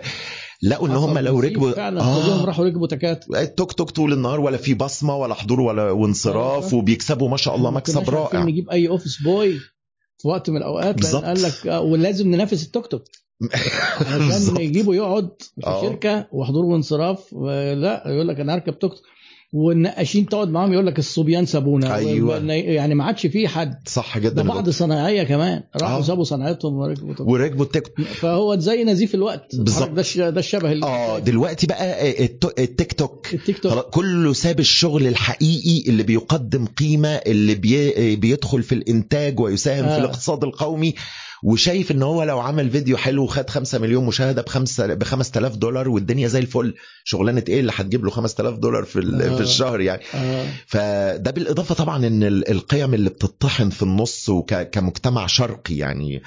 لقوا 0.62 0.88
إن 0.88 0.92
هم 0.92 1.18
لو 1.18 1.40
ركبوا 1.40 1.72
فعلا. 1.72 2.00
كلهم 2.00 2.44
راحوا 2.44 2.64
ركبوا 2.64 2.86
تكاتك 2.86 3.36
التوك 3.36 3.72
توك 3.72 3.90
طول 3.90 4.12
النهار 4.12 4.40
ولا 4.40 4.56
في 4.56 4.74
بصمة 4.74 5.16
ولا 5.16 5.34
حضور 5.34 5.60
ولا 5.60 5.90
وانصراف 5.90 6.74
آه. 6.74 6.76
وبيكسبوا 6.76 7.28
ما 7.28 7.36
شاء 7.36 7.56
الله 7.56 7.70
مكسب 7.70 8.10
رائع. 8.10 8.44
نجيب 8.44 8.70
أي 8.70 8.88
office 8.88 9.22
boy 9.22 9.58
في 10.18 10.28
وقت 10.28 10.50
من 10.50 10.56
الأوقات 10.56 10.94
بالظبط. 10.94 11.24
قال 11.24 11.42
لك 11.42 11.66
آه، 11.66 11.80
ولازم 11.80 12.28
ننافس 12.28 12.62
التوك 12.62 12.86
توك. 12.86 13.02
عشان. 14.00 14.56
يجيبوا 14.60 14.94
يقعد 14.94 15.28
في 15.60 15.66
آه. 15.66 15.82
شركة 15.82 16.26
وحضور 16.32 16.64
وانصراف 16.64 17.34
آه، 17.48 17.74
لا 17.74 18.02
يقول 18.06 18.28
لك 18.28 18.40
أنا 18.40 18.54
هركب 18.54 18.78
توك 18.78 18.92
والنقاشين 19.52 20.26
تقعد 20.26 20.48
معاهم 20.48 20.72
يقول 20.72 20.86
لك 20.86 20.98
الصبيان 20.98 21.46
سابونا 21.46 21.94
أيوة. 21.96 22.38
يعني 22.52 22.94
ما 22.94 23.04
عادش 23.04 23.26
في 23.26 23.48
حد 23.48 23.88
صح 23.88 24.18
ده 24.18 24.28
جدا 24.30 24.42
بعض 24.42 24.70
صناعيه 24.70 25.22
كمان 25.22 25.62
راحوا 25.82 25.98
آه. 25.98 26.02
سابوا 26.02 26.24
صناعتهم 26.24 26.74
وركبوا 26.74 27.14
وركبوا 27.20 27.64
التيك 27.64 28.00
فهو 28.00 28.56
زي 28.58 28.84
نزيف 28.84 29.14
الوقت 29.14 29.56
بالظبط. 29.56 29.90
ده 29.90 30.30
ده 30.30 30.38
الشبه 30.40 30.72
اللي 30.72 30.86
آه 30.86 31.18
دلوقتي 31.18 31.66
بقى 31.66 32.24
الت- 32.24 32.58
التيك 32.60 32.92
توك 32.92 33.34
التيك 33.34 33.58
توك 33.58 33.90
كله 33.90 34.32
ساب 34.32 34.60
الشغل 34.60 35.06
الحقيقي 35.06 35.90
اللي 35.90 36.02
بيقدم 36.02 36.66
قيمة 36.66 37.08
اللي 37.08 37.54
بي 37.54 38.16
بيدخل 38.16 38.62
في 38.62 38.74
الإنتاج 38.74 39.40
ويساهم 39.40 39.84
آه. 39.84 39.94
في 39.94 39.98
الاقتصاد 40.00 40.44
القومي 40.44 40.94
وشايف 41.42 41.90
إن 41.90 42.02
هو 42.02 42.22
لو 42.22 42.38
عمل 42.40 42.70
فيديو 42.70 42.96
حلو 42.96 43.24
وخد 43.24 43.50
5 43.50 43.78
مليون 43.78 44.06
مشاهدة 44.06 44.42
بخمسة 44.42 44.94
ب 44.94 45.04
5000 45.04 45.56
دولار 45.56 45.88
والدنيا 45.88 46.28
زي 46.28 46.38
الفل 46.38 46.74
شغلانة 47.04 47.44
إيه 47.48 47.60
اللي 47.60 47.72
هتجيب 47.74 48.04
له 48.04 48.10
5000 48.10 48.58
دولار 48.58 48.84
في 48.84 48.98
آه. 48.98 49.34
في 49.36 49.40
الشهر 49.40 49.80
يعني 49.80 50.02
آه. 50.14 50.46
فده 50.66 51.30
بالإضافة 51.30 51.74
طبعا 51.74 52.06
إن 52.06 52.22
ال- 52.22 52.50
القيم 52.50 52.94
اللي 52.94 53.10
بتطحن 53.10 53.70
في 53.70 53.82
النص 53.82 54.28
وكمجتمع 54.28 55.26
شرقي 55.26 55.76
يعني. 55.76 56.22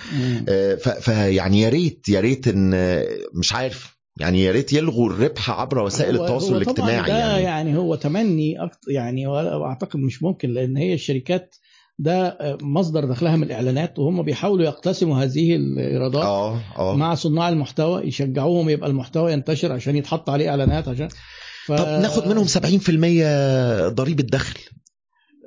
آه، 0.49 0.75
فيعني 0.75 1.61
يا 1.61 1.69
ريت 1.69 2.09
يا 2.09 2.19
ريت 2.19 2.47
إن 2.47 3.03
مش 3.33 3.53
عارف 3.53 3.97
يعني 4.19 4.43
يا 4.43 4.51
ريت 4.51 4.73
يلغوا 4.73 5.09
الربح 5.09 5.49
عبر 5.49 5.79
وسائل 5.83 6.17
هو- 6.17 6.23
التواصل 6.23 6.51
هو 6.53 6.57
الاجتماعي 6.61 7.07
ده 7.11 7.17
يعني, 7.19 7.43
يعني 7.43 7.77
هو 7.77 7.95
تمني 7.95 8.55
يعني 8.87 9.27
ولا- 9.27 9.63
أعتقد 9.65 9.99
مش 9.99 10.23
ممكن 10.23 10.49
لأن 10.53 10.77
هي 10.77 10.93
الشركات 10.93 11.55
ده 12.01 12.37
مصدر 12.61 13.05
دخلها 13.05 13.35
من 13.35 13.43
الإعلانات 13.43 13.99
وهم 13.99 14.21
بيحاولوا 14.21 14.65
يقتسموا 14.65 15.23
هذه 15.23 15.55
الإيرادات 15.55 16.23
آه 16.23 16.59
آه. 16.77 16.95
مع 16.95 17.15
صناع 17.15 17.49
المحتوى 17.49 18.01
يشجعوهم 18.07 18.69
يبقى 18.69 18.89
المحتوى 18.89 19.33
ينتشر 19.33 19.71
عشان 19.71 19.95
يتحط 19.95 20.29
عليه 20.29 20.49
إعلانات 20.49 20.87
عشان 20.87 21.07
ف... 21.65 21.71
طب 21.71 21.87
ناخد 21.87 22.27
منهم 22.27 22.45
70% 22.47 23.93
ضريبة 23.93 24.23
دخل. 24.23 24.59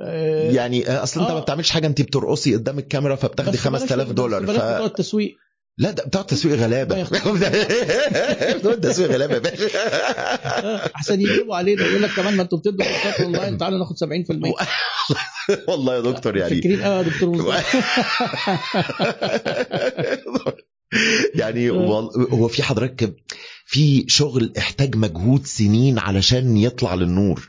آه، 0.00 0.50
يعني 0.50 0.88
آه، 0.88 1.02
أصل 1.02 1.20
أنت 1.20 1.30
آه. 1.30 1.34
ما 1.34 1.40
بتعملش 1.40 1.70
حاجة 1.70 1.86
أنت 1.86 2.02
بترقصي 2.02 2.54
قدام 2.56 2.78
الكاميرا 2.78 3.16
فبتاخدي 3.16 3.50
بس 3.56 3.66
بلاش- 3.66 3.80
5000 3.80 4.12
دولار 4.12 4.42
بتوع 4.42 4.84
التسويق. 4.84 5.36
لا 5.78 5.90
ده 5.90 6.04
بتاع 6.04 6.20
التسويق 6.20 6.54
غلابة. 6.56 7.02
بتوع 8.58 8.72
التسويق 8.72 9.10
غلابه 9.10 9.34
يا 9.34 9.38
باشا 9.38 9.78
آه، 9.78 10.90
أحسن 10.96 11.20
يجيبوا 11.20 11.56
علينا 11.56 11.86
يقول 11.86 12.02
لك 12.02 12.10
كمان 12.10 12.36
ما 12.36 12.42
أنتوا 12.42 12.58
بتدوا 12.58 12.84
كورسات 12.84 13.20
أونلاين 13.20 13.58
تعالوا 13.58 13.78
ناخد 13.78 13.96
70% 13.96 14.06
والله 15.68 15.94
يا 15.94 16.00
دكتور 16.00 16.36
يعني. 16.36 16.54
فاكرين؟ 16.54 16.80
آه 16.80 16.98
يا 16.98 17.02
دكتور 17.02 17.54
يعني 21.40 21.70
هو 21.70 22.48
في 22.48 22.62
حضرتك 22.62 23.14
في 23.66 24.04
شغل 24.08 24.52
احتاج 24.58 24.96
مجهود 24.96 25.46
سنين 25.46 25.98
علشان 25.98 26.56
يطلع 26.56 26.94
للنور. 26.94 27.48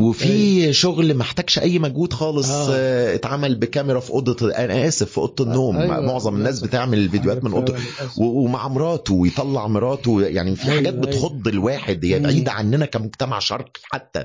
وفي 0.00 0.72
شغل 0.72 1.14
ما 1.14 1.22
احتاجش 1.22 1.58
أي 1.58 1.78
مجهود 1.78 2.12
خالص 2.12 2.50
آه. 2.50 2.68
آه، 2.70 3.14
اتعمل 3.14 3.54
بكاميرا 3.54 4.00
في 4.00 4.10
أوضة 4.10 4.50
أنا 4.54 4.88
آسف 4.88 5.10
في 5.10 5.18
أوضة 5.18 5.44
النوم 5.44 5.76
أيوة. 5.76 6.00
معظم 6.00 6.36
الناس 6.36 6.60
بتعمل 6.60 6.98
الفيديوهات 6.98 7.44
من 7.44 7.52
أوضة. 7.52 7.74
و- 8.16 8.44
ومع 8.44 8.68
مراته 8.68 9.14
ويطلع 9.14 9.66
مراته 9.66 10.22
يعني 10.22 10.56
في 10.56 10.64
أيوة، 10.64 10.76
حاجات 10.76 10.92
أيوة. 10.94 11.06
بتخض 11.06 11.48
الواحد 11.48 12.04
هي. 12.04 12.18
بعيدة 12.18 12.52
عننا 12.52 12.86
كمجتمع 12.86 13.38
شرقي 13.38 13.80
حتى 13.82 14.24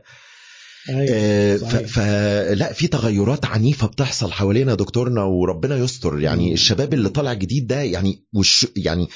أيوة. 0.89 1.09
آه،. 1.15 1.57
فلا 1.85 2.73
في 2.73 2.87
تغيرات 2.87 3.45
عنيفة 3.45 3.87
بتحصل 3.87 4.31
حوالينا 4.31 4.75
دكتورنا 4.75 5.23
وربنا 5.23 5.75
يستر 5.75 6.19
يعني. 6.19 6.53
الشباب 6.53 6.93
اللي 6.93 7.09
طالع 7.09 7.33
جديد 7.33 7.67
ده 7.67 7.81
يعني 7.81 8.23
وش 8.33 8.67
يعني 8.75 9.07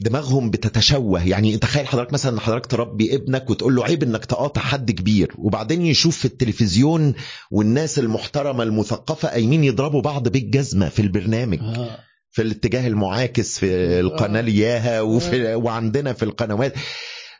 دماغهم 0.00 0.50
بتتشوه. 0.50 1.28
يعني 1.28 1.58
تخيل 1.58 1.86
حضرتك 1.86 2.12
مثلا 2.12 2.32
ان 2.32 2.40
حضرتك 2.40 2.66
تربي 2.66 3.14
ابنك 3.14 3.50
وتقول 3.50 3.76
له 3.76 3.84
عيب 3.84 4.02
انك 4.02 4.24
تقاطع 4.24 4.60
حد 4.60 4.90
كبير 4.90 5.34
وبعدين 5.38 5.86
يشوف 5.86 6.16
في 6.16 6.24
التلفزيون 6.24 7.14
والناس 7.50 7.98
المحترمة 7.98 8.62
المثقفة 8.62 9.28
قايمين 9.28 9.64
يضربوا 9.64 10.02
بعض 10.02 10.28
بالجزمة 10.28 10.88
في 10.88 11.02
البرنامج 11.02 11.58
آه. 11.60 11.98
في 12.30 12.42
الاتجاه 12.42 12.86
المعاكس 12.86 13.58
في 13.58 14.00
القناة 14.00 14.40
لياها 14.40 15.00
وفي 15.00 15.54
وعندنا 15.54 16.12
في 16.12 16.22
القنوات. 16.22 16.74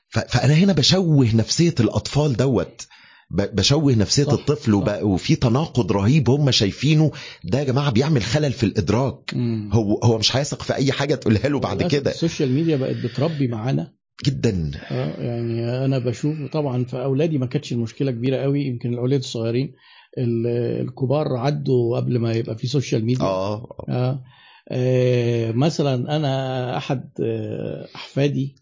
فأنا 0.09 0.55
هنا 0.55 0.73
بشوه 0.73 1.35
نفسية 1.35 1.75
الأطفال 1.81 2.37
دوت. 2.37 2.87
بشوه 3.31 3.95
نفسية 3.95 4.25
صح، 4.25 4.33
الطفل 4.33 4.75
وب... 4.75 4.87
صح. 4.87 5.03
وفي 5.03 5.37
تناقض 5.37 5.93
رهيب 5.93 6.31
هم 6.31 6.51
شايفينه. 6.51 7.11
ده 7.45 7.59
يا 7.59 7.65
جماعة 7.65 7.91
بيعمل 7.91 8.23
خلل 8.23 8.53
في 8.53 8.65
الإدراك. 8.67 9.35
مم. 9.35 9.71
هو 9.73 9.99
هو 10.05 10.19
مش 10.19 10.37
هيثق 10.37 10.63
في 10.63 10.75
أي 10.75 10.93
حاجة 10.93 11.15
تقولها 11.15 11.49
له 11.49 11.61
بعد 11.61 11.83
كده. 11.83 12.11
ال 12.11 12.17
social 12.17 12.53
media 12.53 12.77
بقت 12.77 12.97
بتربي 12.97 13.49
معانا. 13.49 13.93
جدا. 14.27 14.71
آه 14.91 15.21
يعني 15.23 15.85
أنا 15.85 15.99
بشوف 15.99 16.37
طبعا 16.53 16.85
في 16.85 17.03
أولادي 17.03 17.39
ما 17.39 17.47
كانتش 17.47 17.73
المشكلة 17.73 18.11
كبيرة 18.11 18.37
قوي. 18.37 18.65
يمكن 18.67 18.93
الأولاد 18.93 19.21
الصغيرين 19.21 19.73
ال- 20.19 20.47
الكبار 20.87 21.37
عدوا 21.37 21.97
قبل 21.97 22.19
ما 22.19 22.33
يبقى 22.33 22.59
في 22.59 22.67
social 22.67 23.05
media. 23.05 23.25
آه. 23.25 23.77
آه. 23.89 24.23
آه 24.71 25.53
مثلا 25.53 26.17
أنا 26.17 26.77
أحد 26.77 27.11
آه 27.23 27.89
أحفادي 27.95 28.55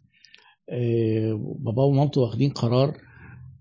آه 0.71 1.57
باباه 1.59 1.85
ومامته 1.85 2.21
واخدين 2.21 2.51
قرار 2.51 2.97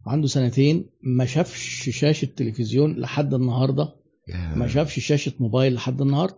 عنده 0.05 0.27
سنتين 0.27 0.89
ما 1.03 1.25
شافش 1.25 1.89
شاشة 1.89 2.25
تلفزيون 2.25 2.95
لحد 2.99 3.33
النهارده. 3.33 3.95
ما 4.55 4.67
شافش 4.67 4.99
شاشة 4.99 5.33
موبايل 5.39 5.73
لحد 5.73 6.01
النهارده. 6.01 6.37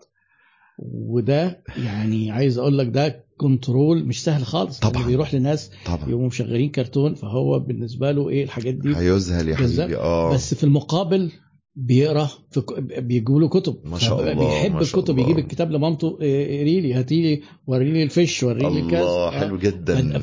وده 0.94 1.64
يعني 1.86 2.32
عايز 2.32 2.58
أقول 2.58 2.78
لك 2.78 2.88
ده 2.88 3.26
كنترول 3.38 4.06
مش 4.06 4.24
سهل 4.24 4.46
خالص. 4.46 4.80
طبعاً. 4.80 4.94
يعني 4.94 5.08
بيروح 5.08 5.34
لناس 5.34 5.72
طبعا. 5.86 6.10
يقوموا 6.10 6.28
مشغلين 6.28 6.70
كرتون 6.70 7.14
فهو 7.16 7.60
بالنسبة 7.60 8.12
له 8.12 8.30
إيه 8.30 8.44
الحاجات 8.44 8.74
دي؟ 8.74 8.96
هيذهل 8.96 9.50
يا. 9.50 9.56
حبيبي. 9.56 9.96
آه. 9.96 10.34
بس 10.34 10.54
في 10.54 10.64
المقابل 10.64 11.32
بيقرأ 11.76 12.30
في 12.52 12.64
بيجيبوا 12.98 13.42
له 13.42 13.50
كتب. 13.50 13.78
ما 13.84 14.00
شاء 14.00 14.20
الله، 14.20 14.34
بيحب 14.34 14.72
ما 14.72 14.84
شاء 14.84 15.00
الكتب 15.00 15.14
الله. 15.20 15.24
يجيب 15.30 15.40
الكتاب 15.40 15.72
لمامته 15.72 16.18
إيه، 16.22 16.62
قري 16.62 16.80
لي 16.82 16.94
هاتي 16.94 17.22
لي 17.22 17.42
وري 17.68 17.92
لي 17.92 18.04
الفيش 18.04 18.44
وري 18.44 18.70
لي 18.70 18.92
كذا. 18.92 19.02
الله. 19.02 19.32
حلو 19.32 19.58
جدا. 19.58 20.22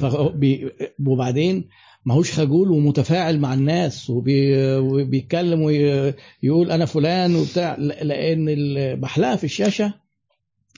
وبعدين 1.07 1.68
ماهوش 2.05 2.32
خجول 2.32 2.70
ومتفاعل 2.70 3.38
مع 3.38 3.55
الناس 3.55 4.11
وبي 4.11 4.57
وبيتكلم 4.76 5.62
ويقول 5.62 6.70
أنا 6.70 6.84
فلان 6.84 7.36
وبتاع 7.36 7.76
لأن 7.78 8.48
ال- 8.48 8.96
بحلقه 8.96 9.36
في 9.36 9.44
الشاشة. 9.44 10.05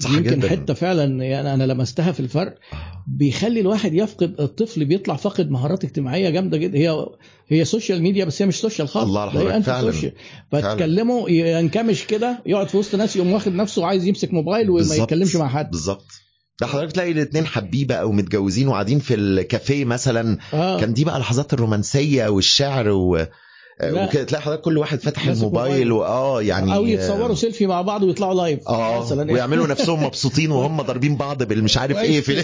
صح 0.01 0.11
يمكن 0.11 0.39
جدا. 0.41 0.49
حتة 0.49 0.74
فعلا 0.74 1.24
يعني 1.24 1.55
أنا 1.55 1.64
لمستها 1.64 2.12
في 2.12 2.20
الفرق. 2.20 2.55
آه. 2.72 3.05
بيخلي 3.09 3.61
الواحد 3.61 3.95
يفقد 3.95 4.41
الطفل 4.41 4.85
بيطلع 4.85 5.16
فاقد 5.16 5.51
مهارات 5.51 5.85
اجتماعية 5.85 6.31
جامدة 6.31 6.57
جدا. 6.57 6.79
هي 6.79 7.07
هي 7.49 7.64
social 7.64 8.03
media 8.03 8.25
بس 8.24 8.43
هي 8.43 8.47
مش 8.49 8.61
social 8.61 8.89
خالص. 8.89 9.07
الله 9.07 9.57
أنتي 9.57 9.66
فعلاً. 9.66 9.93
فتكلمه 10.53 11.31
ينكمش 11.31 12.07
كده 12.07 12.43
يقعد 12.47 12.68
في 12.68 12.77
وسط 12.77 12.95
ناس 12.95 13.16
يقوم 13.16 13.33
واخد 13.33 13.53
نفسه 13.53 13.83
وعايز 13.83 14.07
يمسك 14.07 14.35
موبايل 14.35 14.70
وما. 14.70 14.81
يتكلمش 14.95 15.37
مع 15.37 15.49
حد. 15.49 15.70
بالظبط. 15.70 16.07
ده 16.61 16.67
حضرتك 16.67 16.93
تلاقي 16.93 17.13
الاثنين 17.13 17.47
حبيبة 17.47 17.95
أو 17.95 18.13
متجوزين 18.13 18.69
وقاعدين 18.69 18.99
في 18.99 19.15
الكافيه 19.15 19.85
مثلا 19.85 20.39
آه. 20.55 20.81
كان 20.81 20.93
دي 20.93 21.05
بقى 21.05 21.19
لحظات 21.21 21.53
الرومانسية 21.53 22.29
والشعر 22.29 22.89
و... 22.89 23.27
لا. 23.81 24.05
وكده 24.05 24.25
تلاقي 24.25 24.43
حضرتك 24.43 24.61
كل 24.61 24.79
واحد 24.79 25.01
فاتح 25.01 25.27
الموبايل 25.27 25.69
موبايل. 25.69 25.93
واه 25.93 26.43
يعني 26.43 26.75
أو 26.75 26.87
يتصوروا 26.87 27.35
سيلفي 27.35 27.67
مع 27.67 27.83
بعض 27.83 28.03
ويطلعوا 28.03 28.35
live 28.35 28.69
آه 28.69 29.01
مثلا 29.01 29.33
ويعملوا 29.33 29.67
نفسهم 29.77 30.05
مبسوطين 30.05 30.51
وهم 30.51 30.83
ضاربين 30.83 31.17
بعض 31.17 31.43
بالمش 31.43 31.79
عارف 31.79 31.99
إيه 31.99 32.21
في 32.21 32.43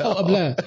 قبلها 0.00 0.56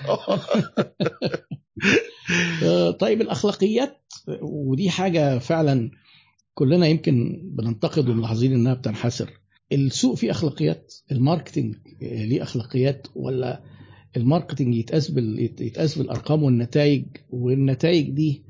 آه، 2.64 2.92
طيب 2.92 3.22
الأخلاقيات 3.22 4.04
ودي 4.42 4.90
حاجة 4.90 5.40
فعلا 5.40 5.92
كلنا 6.54 6.88
يمكن 6.88 7.42
بننتقد 7.44 8.10
وملاحظين 8.10 8.54
إنها 8.54 8.74
بتنحسر 8.74 9.30
السوق 9.72 10.16
فيه 10.16 10.32
أخلاقيات 10.32 10.94
ال 11.12 11.18
marketing 11.18 11.76
آه، 12.04 12.26
ليه 12.26 12.44
أخلاقيات 12.44 13.08
ولا 13.16 13.62
ال 14.18 14.24
marketing 14.24 14.76
يتقاس 14.76 15.14
يتقاس 15.60 15.98
بالأرقام 15.98 16.44
والنتائج 16.44 17.06
والنتائج 17.30 18.10
دي 18.10 18.44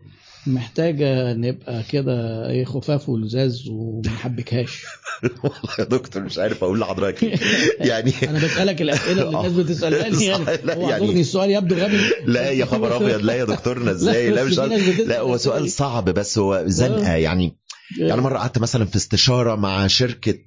محتاجة 0.47 1.34
نبقى 1.34 1.84
كده 1.89 2.49
إيه 2.49 2.65
خفاف 2.65 3.09
ولزاز 3.09 3.68
وما 3.70 4.01
نحبكهاش 4.05 4.84
والله 5.43 5.74
يا 5.80 5.84
دكتور 5.84 6.24
مش 6.24 6.38
عارف 6.38 6.63
أقول 6.63 6.80
لحضرتك. 6.80 7.24
يعني 7.80 8.13
أنا 8.24 8.39
بسألك 8.39 8.82
الأسئلة 8.82 9.24
اللي 9.24 9.38
الناس 9.39 9.51
بتسألها 9.51 10.09
لي 10.09 10.26
يعني. 10.26 10.45
هو 10.76 10.89
يعني- 10.89 11.22
السؤال 11.22 11.51
يبدو 11.51 11.76
غبي. 11.76 11.97
لا 12.26 12.49
يا 12.51 12.65
خبر 12.65 12.95
أبيض 12.95 13.22
لا 13.22 13.34
يا 13.34 13.45
دكتورنا 13.45 13.91
إزاي؟ 13.91 14.30
لا 14.30 14.43
مش 14.43 14.57
لا 14.59 15.20
هو 15.20 15.38
سؤال. 15.38 15.70
صعب 15.72 16.09
بس 16.09 16.38
هو 16.38 16.63
زنقة 16.68 17.15
يعني. 17.15 17.55
يعني 18.00 18.22
مرة 18.22 18.38
قعدت 18.38 18.58
مثلا 18.58 18.86
في 18.86 18.96
استشارة 18.96 19.56
مع 19.56 19.88
شركة 19.88 20.40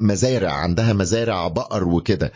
مزارع 0.00 0.52
عندها 0.52 0.92
مزارع 0.92 1.48
بقر 1.48 1.84
وكده. 1.88 2.32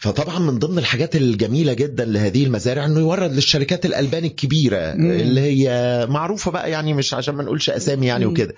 فطبعا 0.00 0.38
من 0.38 0.58
ضمن 0.58 0.78
الحاجات 0.78 1.16
الجميلة 1.16 1.72
جدا 1.72 2.04
لهذه 2.04 2.44
المزارع 2.44 2.84
إنه 2.84 3.00
يورد 3.00 3.32
للشركات 3.32 3.86
الالبان 3.86 4.24
الكبيرة 4.24 4.94
مم. 4.94 5.10
اللي 5.10 5.40
هي 5.40 6.06
معروفة 6.10 6.50
بقى 6.50 6.70
يعني 6.70 6.94
مش 6.94 7.14
عشان 7.14 7.34
ما 7.34 7.42
نقولش 7.42 7.70
أسامي 7.70 8.06
يعني 8.06 8.24
مم. 8.24 8.32
وكده 8.32 8.54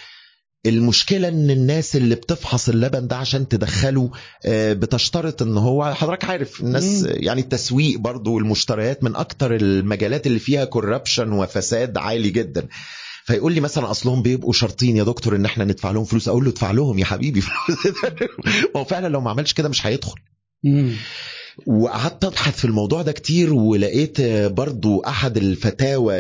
المشكلة 0.67 1.29
إن 1.29 1.51
الناس 1.51 1.97
اللي 1.97 2.15
بتفحص 2.15 2.69
اللبن 2.69 3.07
ده 3.07 3.17
عشان 3.17 3.49
تدخله 3.49 4.11
آه، 4.47 4.73
بتشترط 4.73 5.43
إن 5.43 5.57
هو 5.57 5.95
حضرتك 5.95 6.25
عارف 6.25 6.61
الناس 6.61 6.85
مم. 7.03 7.09
يعني 7.17 7.41
التسويق 7.41 7.99
برضو 7.99 8.35
والمشتريات 8.35 9.05
من 9.05 9.17
أكتر 9.17 9.55
المجالات 9.57 10.26
اللي 10.26 10.38
فيها 10.38 10.64
كوربشن 10.64 11.33
وفساد 11.33 11.97
عالي 11.99 12.30
جدا 12.30 12.68
فيقول 13.25 13.53
لي 13.53 13.61
مثلا 13.61 13.91
أصلهم 13.91 14.22
بيبقوا 14.22 14.53
شرطين 14.53 14.96
يا 14.96 15.05
دكتور 15.05 15.37
إن 15.37 15.45
إحنا 15.45 15.64
ندفع 15.64 15.91
لهم 15.91 16.05
فلوس. 16.05 16.29
أقول 16.29 16.45
له 16.45 16.51
ادفع 16.51 16.71
لهم 16.71 16.99
يا 16.99 17.05
حبيبي. 17.05 17.41
فلوس 17.41 17.95
ما 18.75 18.80
هو 18.80 18.84
فعلا 18.84 19.09
لو 19.09 19.21
ما 19.21 19.30
عملش 19.30 19.53
كده 19.53 19.68
مش 19.68 19.87
هيدخل. 19.87 20.14
وقعدت 21.67 22.25
أبحث 22.25 22.59
في 22.59 22.64
الموضوع 22.64 23.03
ده 23.03 23.13
كتير 23.13 23.55
ولقيت 23.55 24.21
برضو 24.53 25.01
أحد 25.01 25.37
الفتاوى 25.37 26.14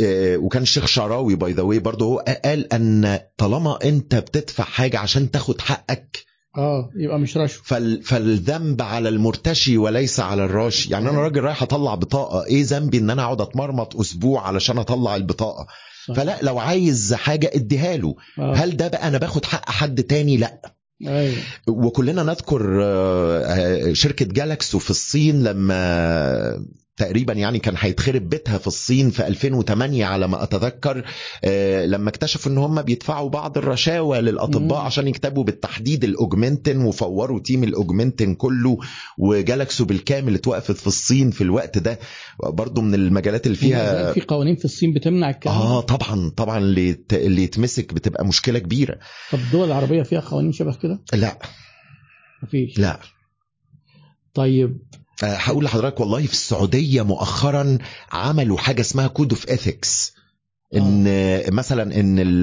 آه، 0.00 0.36
وكان 0.36 0.62
الشيخ 0.62 0.86
شعراوي 0.86 1.34
by 1.34 1.52
the 1.52 1.62
way 1.62 1.78
برضه 1.78 2.06
هو 2.06 2.24
قال 2.44 2.72
أن 2.72 3.18
طالما 3.36 3.78
أنت 3.84 4.14
بتدفع 4.14 4.64
حاجة 4.64 4.98
عشان 4.98 5.30
تاخد 5.30 5.60
حقك 5.60 6.24
آه 6.56 6.90
يبقى 6.96 7.18
مش 7.18 7.36
رشوة. 7.36 7.62
فال 7.64 8.02
فالذنب 8.02 8.82
على 8.82 9.08
المرتشي 9.08 9.78
وليس 9.78 10.20
على 10.20 10.44
الراشي. 10.44 10.90
يعني 10.90 11.10
أنا 11.10 11.20
راجل 11.20 11.40
رايح 11.40 11.62
أطلع 11.62 11.94
بطاقة 11.94 12.44
إيه 12.46 12.64
ذنبي 12.64 12.98
إن 12.98 13.10
أنا 13.10 13.22
أقعد 13.22 13.40
أتمرمط 13.40 13.96
أسبوع 13.96 14.46
علشان 14.46 14.78
أطلع 14.78 15.16
البطاقة؟ 15.16 15.66
صح. 16.08 16.14
فلا 16.14 16.38
لو 16.42 16.58
عايز 16.58 17.14
حاجة 17.14 17.50
اديها 17.54 17.96
له. 17.96 18.14
آه. 18.38 18.54
هل 18.54 18.76
ده 18.76 18.88
بقى 18.88 19.08
أنا 19.08 19.18
باخد 19.18 19.44
حق 19.44 19.70
حد 19.70 20.02
تاني؟ 20.02 20.36
لا. 20.36 20.74
أيوه. 21.06 21.34
وكلنا 21.68 22.22
نذكر 22.22 22.80
آه، 22.84 23.38
آه، 23.44 23.92
شركة 23.92 24.24
جالاكسو 24.24 24.78
في 24.78 24.90
الصين 24.90 25.42
لما 25.42 26.64
تقريبا 27.00 27.32
يعني 27.32 27.58
كان 27.58 27.74
هيتخرب 27.78 28.28
بيتها 28.28 28.58
في 28.58 28.66
الصين 28.66 29.10
في 29.10 29.26
2008 29.26 30.04
على 30.04 30.28
ما 30.28 30.42
أتذكر 30.42 31.04
آه، 31.44 31.86
لما 31.86 32.08
اكتشفوا 32.08 32.52
إن 32.52 32.58
هم 32.58 32.82
بيدفعوا 32.82 33.28
بعض 33.30 33.58
الرشاوى 33.58 34.20
للأطباء 34.20 34.80
مم. 34.80 34.86
عشان 34.86 35.08
يكتبوا 35.08 35.44
بالتحديد 35.44 36.04
الاوجمنتن 36.04 36.84
وفوروا 36.84 37.40
team 37.40 37.64
الاوجمنتن 37.64 38.34
كله 38.34 38.78
وجالاكسو 39.18 39.84
بالكامل 39.84 40.34
اتوقفت 40.34 40.76
في 40.76 40.86
الصين 40.86 41.30
في 41.30 41.40
الوقت 41.40 41.78
ده 41.78 41.98
برضو 42.44 42.80
من 42.80 42.94
المجالات 42.94 43.46
اللي 43.46 43.56
فيها 43.56 44.12
في 44.12 44.20
قوانين 44.20 44.56
في 44.56 44.64
الصين 44.64 44.92
بتمنع 44.92 45.30
الكلام؟ 45.30 45.56
آه 45.56 45.80
طبعا 45.80 46.30
طبعا 46.36 46.58
اللي 46.58 46.88
يت- 46.88 47.14
اللي 47.14 47.42
يتمسك 47.42 47.94
بتبقى 47.94 48.26
مشكلة 48.26 48.58
كبيرة 48.58 48.98
طب 49.32 49.38
الدول 49.38 49.66
العربية 49.68 50.02
فيها 50.02 50.20
قوانين 50.20 50.52
شبه 50.52 50.74
كده؟ 50.74 51.00
لا 51.12 51.38
مفيش 52.42 52.78
لا 52.78 53.00
طيب 54.34 54.78
هقول 55.24 55.64
لحضرتك 55.64 56.00
والله 56.00 56.26
في 56.26 56.32
السعودية 56.32 57.02
مؤخرا 57.02 57.78
عملوا 58.12 58.58
حاجة 58.58 58.80
اسمها 58.80 59.06
code 59.06 59.32
of 59.32 59.46
ethics 59.46 60.12
إن 60.76 61.04
آه. 61.08 61.50
مثلا 61.50 62.00
إن 62.00 62.42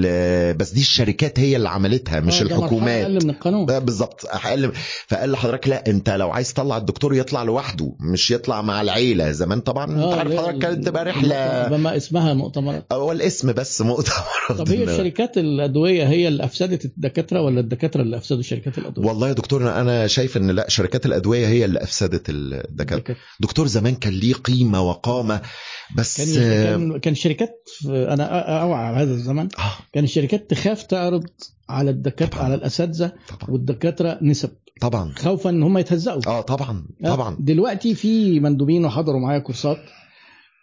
بس 0.56 0.70
دي 0.70 0.80
الشركات 0.80 1.40
هي 1.40 1.56
اللي 1.56 1.68
عملتها 1.68 2.20
مش 2.20 2.40
آه، 2.40 2.42
الحكومات. 2.42 3.02
أقل 3.04 3.24
من 3.24 3.30
القانون. 3.30 3.70
آه، 3.70 3.78
بالظبط. 3.78 4.26
أقل 4.26 4.72
فقال 5.06 5.30
لحضرتك 5.32 5.68
لا 5.68 5.86
أنت 5.86 6.10
لو 6.10 6.30
عايز 6.30 6.52
تطلع 6.52 6.76
الدكتور 6.76 7.14
يطلع 7.14 7.42
لوحده 7.42 7.92
مش 8.00 8.30
يطلع 8.30 8.62
مع 8.62 8.80
العيلة. 8.80 9.30
زمان 9.30 9.60
طبعا 9.60 9.84
أنت 10.04 10.18
عارف 10.18 10.32
حضرتك 10.36 10.58
كانت 10.58 10.86
تبقى 10.86 11.04
رحلة. 11.04 11.68
بما 11.68 11.96
اسمها 11.96 12.34
مؤتمرات. 12.34 12.86
هو 12.92 13.12
الاسم 13.12 13.52
بس 13.52 13.82
مؤتمر 13.92 14.14
طب 14.58 14.68
هي 14.68 14.84
الشركات 14.84 15.38
الأدوية 15.38 16.08
هي 16.08 16.28
اللي 16.28 16.44
أفسدت 16.44 16.84
الدكاترة 16.84 17.40
ولا 17.42 17.60
الدكاترة 17.60 18.02
اللي 18.02 18.16
أفسدوا 18.16 18.42
شركات 18.42 18.78
الأدوية؟ 18.78 19.06
والله 19.06 19.28
يا 19.28 19.32
دكتور 19.32 19.80
أنا 19.80 20.06
شايف 20.06 20.36
إن 20.36 20.50
لا 20.50 20.68
شركات 20.68 21.06
الأدوية 21.06 21.46
هي 21.46 21.64
اللي 21.64 21.82
أفسدت 21.82 22.26
الدكاترة. 22.28 23.16
دكتور 23.40 23.66
زمان 23.66 23.94
كان 23.94 24.12
ليه 24.12 24.34
قيمة 24.34 24.82
وقامة. 24.82 25.40
بس 25.96 26.38
كان 26.38 26.64
كان 26.64 26.98
كان 26.98 27.14
شركات 27.14 27.68
أنا 27.86 28.24
أوعى 28.62 28.84
على 28.86 28.96
هذا 28.96 29.12
الزمن. 29.12 29.48
آه. 29.58 29.72
كان 29.92 30.04
الشركات 30.04 30.50
تخاف 30.50 30.82
تعرض 30.82 31.24
على 31.68 31.90
الدكاتره. 31.90 32.42
على 32.42 32.54
الأساتذة 32.54 33.12
والدكاترة 33.48 34.18
نسب. 34.22 34.50
طبعا. 34.80 35.12
خوفا 35.16 35.50
إن 35.50 35.62
هم 35.62 35.78
يتهزقوا. 35.78 36.22
آه 36.26 36.40
طبعا. 36.40 36.86
آه، 37.04 37.14
طبعا. 37.14 37.36
دلوقتي 37.40 37.94
في 37.94 38.40
مندوبين 38.40 38.84
وحضروا 38.84 39.20
معايا 39.20 39.38
كورسات. 39.38 39.78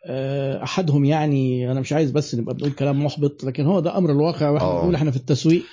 آه، 0.08 0.64
أحدهم 0.64 1.06
يعني 1.06 1.72
أنا 1.72 1.80
مش 1.80 1.94
عايز 1.94 2.12
بس 2.12 2.36
نبقى 2.36 2.56
بنقول 2.56 2.72
كلام 2.72 3.06
محبط 3.06 3.44
لكن 3.44 3.66
هو 3.66 3.80
ده 3.80 3.98
أمر 3.98 4.12
الواقع 4.12 4.50
وإحنا. 4.50 4.72
بنقول 4.72 4.96
إحنا 4.96 5.12
في 5.12 5.18
التسويق. 5.18 5.64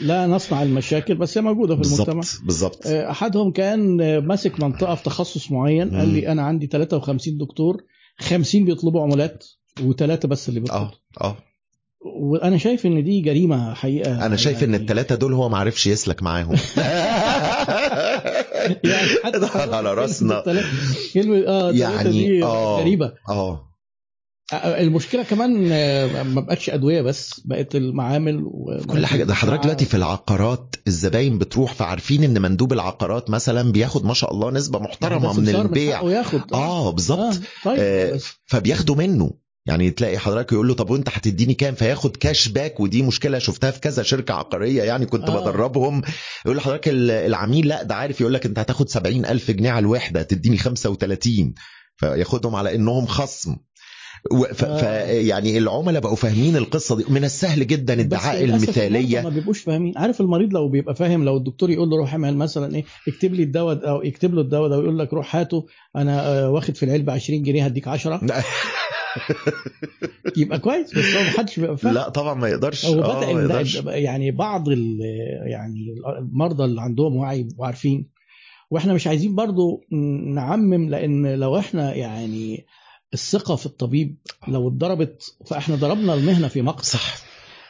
لا 0.00 0.26
نصنع 0.26 0.62
المشاكل 0.62 1.14
بس 1.14 1.38
هي 1.38 1.42
موجودة 1.42 1.76
في 1.76 1.82
المجتمع. 1.82 2.22
بالظبط. 2.44 2.86
أحدهم 2.86 3.52
كان 3.52 3.96
ماسك 4.18 4.60
منطقة 4.60 4.94
في 4.94 5.02
تخصص 5.02 5.50
معين 5.52 5.96
قال. 5.96 6.08
لي 6.08 6.28
أنا 6.28 6.42
عندي 6.42 6.66
53 6.66 7.38
دكتور. 7.38 7.84
50 8.20 8.64
بيطلبوا 8.64 9.02
عمولات 9.02 9.44
وثلاثه 9.82 10.28
بس 10.28 10.48
اللي 10.48 10.60
بيطلبوا 10.60 10.86
آه 10.86 10.92
آه. 11.20 11.36
وأنا 12.16 12.58
شايف 12.58 12.86
إن 12.86 13.04
دي 13.04 13.20
جريمة 13.20 13.74
حقيقة. 13.74 14.26
أنا 14.26 14.36
شايف 14.36 14.64
إن 14.64 14.70
يعني- 14.70 14.82
الثلاثه 14.82 15.14
دول 15.14 15.32
هو 15.32 15.48
ما 15.48 15.58
عرفش 15.58 15.86
يسلك 15.86 16.22
معاهم. 16.22 16.56
يعني 18.84 19.08
حتى 19.24 19.46
على 19.74 19.94
راسنا. 19.94 20.42
كلمة 21.14 21.46
آه 21.46 21.70
يعني 21.72 22.10
دي 22.10 22.44
آه 22.44 22.80
غريبة. 22.80 23.12
آه. 23.28 23.73
المشكلة 24.52 25.22
كمان 25.22 25.68
آه، 25.72 26.22
ما 26.22 26.40
بقتش 26.40 26.70
أدوية 26.70 27.02
بس 27.02 27.40
بقت 27.44 27.74
المعامل 27.74 28.42
و... 28.44 28.80
كل 28.86 29.06
حاجة. 29.06 29.24
ده 29.24 29.34
حضرتك 29.34 29.62
دلوقتي 29.62 29.84
في 29.84 29.96
العقارات 29.96 30.74
الزباين 30.86 31.38
بتروح 31.38 31.72
فعارفين 31.74 32.24
إن 32.24 32.42
مندوب 32.42 32.72
العقارات 32.72 33.30
مثلا 33.30 33.72
بياخد 33.72 34.04
ما 34.04 34.14
شاء 34.14 34.32
الله 34.32 34.50
نسبة 34.50 34.78
محترمة 34.78 35.32
من 35.40 35.48
البيع. 35.48 36.00
وياخد. 36.00 36.40
آه. 36.54 36.90
بالظبط. 36.90 37.18
آه. 37.20 37.32
طيب. 37.64 37.76
آه، 37.80 38.18
فبياخدوا 38.46 38.96
منه. 38.96 39.30
يعني 39.66 39.90
تلاقي 39.90 40.18
حضرتك 40.18 40.52
يقول 40.52 40.68
له 40.68 40.74
طب 40.74 40.90
وأنت 40.90 41.08
هتديني 41.08 41.54
كام؟ 41.54 41.74
فياخد 41.74 42.16
كاش 42.16 42.48
باك 42.48 42.80
ودي 42.80 43.02
مشكلة 43.02 43.38
شفتها 43.38 43.70
في 43.70 43.80
كذا 43.80 44.02
شركة 44.02 44.34
عقارية 44.34 44.82
يعني 44.82 45.06
كنت 45.06 45.28
آه. 45.28 45.38
آه. 45.38 45.40
بدربهم. 45.40 46.02
يقول 46.46 46.56
لحضرتك 46.56 46.88
ال- 46.88 47.10
العميل 47.10 47.68
لا 47.68 47.82
ده 47.82 47.94
عارف 47.94 48.20
يقول 48.20 48.34
لك 48.34 48.46
أنت 48.46 48.58
هتاخد 48.58 48.88
70 48.88 49.26
ألف 49.26 49.50
جنيه 49.50 49.70
على 49.70 49.78
الوحدة 49.82 50.22
تديني 50.22 50.58
35 50.58 51.54
فياخدهم 51.96 52.54
على 52.54 52.74
إنهم 52.74 53.06
خصم. 53.06 53.56
ف... 54.54 54.64
ف 54.64 54.82
يعني 55.08 55.58
العملاء 55.58 56.02
بقوا 56.02 56.16
فاهمين 56.16 56.56
القصة 56.56 56.96
دي. 56.96 57.04
من 57.08 57.24
السهل 57.24 57.66
جدا 57.66 57.94
للأسف 57.94 58.40
المثالية. 58.42 59.20
ما 59.20 59.28
بيبقوش 59.28 59.60
فاهمين. 59.60 59.92
عارف 59.98 60.20
المريض 60.20 60.52
لو 60.54 60.68
بيبقى 60.68 60.94
فاهم 60.94 61.24
لو 61.24 61.36
الدكتور 61.36 61.70
يقول 61.70 61.88
له 61.90 61.96
روح 61.96 62.12
اعمل 62.12 62.36
مثلا 62.36 62.74
إيه 62.74 62.84
اكتب 63.08 63.34
لي 63.34 63.42
الدواء 63.42 63.88
أو 63.88 64.02
يكتب 64.02 64.34
له 64.34 64.40
الدواء 64.40 64.68
ده 64.70 64.78
ويقول 64.78 64.98
لك 64.98 65.12
روح 65.12 65.36
هاته 65.36 65.66
أنا 65.96 66.26
آه، 66.44 66.50
واخد 66.50 66.76
في 66.76 66.82
العلبة 66.82 67.12
20 67.12 67.42
جنيه 67.42 67.64
هديك 67.64 67.88
10 67.88 68.20
يبقى 70.36 70.58
كويس 70.58 70.94
بس 70.98 71.14
هو 71.14 71.22
ما 71.22 71.30
حدش 71.30 71.60
بيبقى 71.60 71.76
فاهم. 71.76 71.94
لا 71.94 72.08
طبعا 72.08 72.34
ما 72.34 72.48
يقدرش. 72.48 72.86
هو 72.86 72.94
بدأ 73.00 73.32
ما 73.32 73.40
يندعي- 73.40 73.44
يقدرش. 73.44 73.82
يعني 73.86 74.30
بعض 74.30 74.68
يعني 75.50 75.94
المرضى 76.18 76.64
اللي 76.64 76.80
عندهم 76.80 77.16
وعي 77.16 77.48
وعارفين. 77.58 78.08
وإحنا 78.70 78.94
مش 78.94 79.06
عايزين 79.06 79.34
برضو 79.34 79.80
نعمم 80.34 80.88
لأن 80.90 81.34
لو 81.34 81.58
إحنا 81.58 81.94
يعني 81.94 82.66
الثقة 83.14 83.56
في 83.56 83.66
الطبيب 83.66 84.16
لو 84.48 84.68
اتضربت 84.68 85.36
فإحنا 85.46 85.76
ضربنا 85.76 86.14
المهنة 86.14 86.48
في 86.48 86.62
مقص 86.62 86.92
صح. 86.92 87.16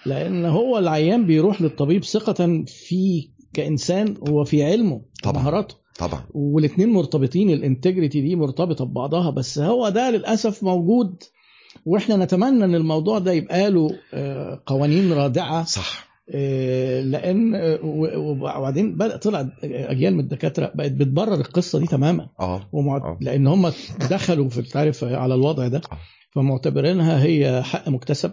لأن 0.07 0.45
هو 0.45 0.79
العيان 0.79 1.27
بيروح 1.27 1.63
للطبيب 1.63 2.05
ثقة 2.05 2.65
فيه 2.67 3.29
كإنسان 3.53 4.15
وفي 4.31 4.65
علمه 4.65 5.01
طبعاً. 5.23 5.37
ومهاراته 5.43 5.75
طبعا. 5.99 6.25
والاثنين 6.35 6.93
مرتبطين 6.93 7.51
الانتجريتي 7.51 8.21
دي 8.21 8.37
مرتبطة 8.37 8.85
ببعضها 8.85 9.31
بس 9.31 9.59
هو 9.59 9.89
ده 9.89 10.11
للأسف 10.11 10.63
موجود. 10.63 11.23
وإحنا 11.87 12.17
نتمنى 12.17 12.65
إن 12.65 12.75
الموضوع 12.75 13.19
ده 13.19 13.33
يبقى 13.33 13.71
له 13.71 13.91
آه، 14.15 14.63
قوانين 14.67 15.13
رادعة. 15.13 15.65
صح. 15.65 16.14
لأن 17.03 17.55
آه، 17.55 17.79
وبعدين 18.17 18.97
بدا 18.97 19.17
طلع 19.17 19.49
أجيال 19.65 20.15
من 20.15 20.21
الدكاترة 20.21 20.73
بقت 20.75 20.93
بتبرر 20.93 21.35
القصة 21.35 21.79
دي 21.79 21.87
تماما 21.87 22.29
آه. 22.41 22.69
آه. 22.75 23.19
لأن 23.21 23.47
هم 23.47 23.73
دخلوا 24.11 24.49
في 24.49 24.63
تعرف 24.63 25.05
على 25.05 25.35
الوضع 25.35 25.69
ده 25.69 25.81
آه. 25.93 25.99
فمعتبرينها 26.35 27.23
هي 27.25 27.63
حق 27.63 27.89
مكتسب 27.89 28.33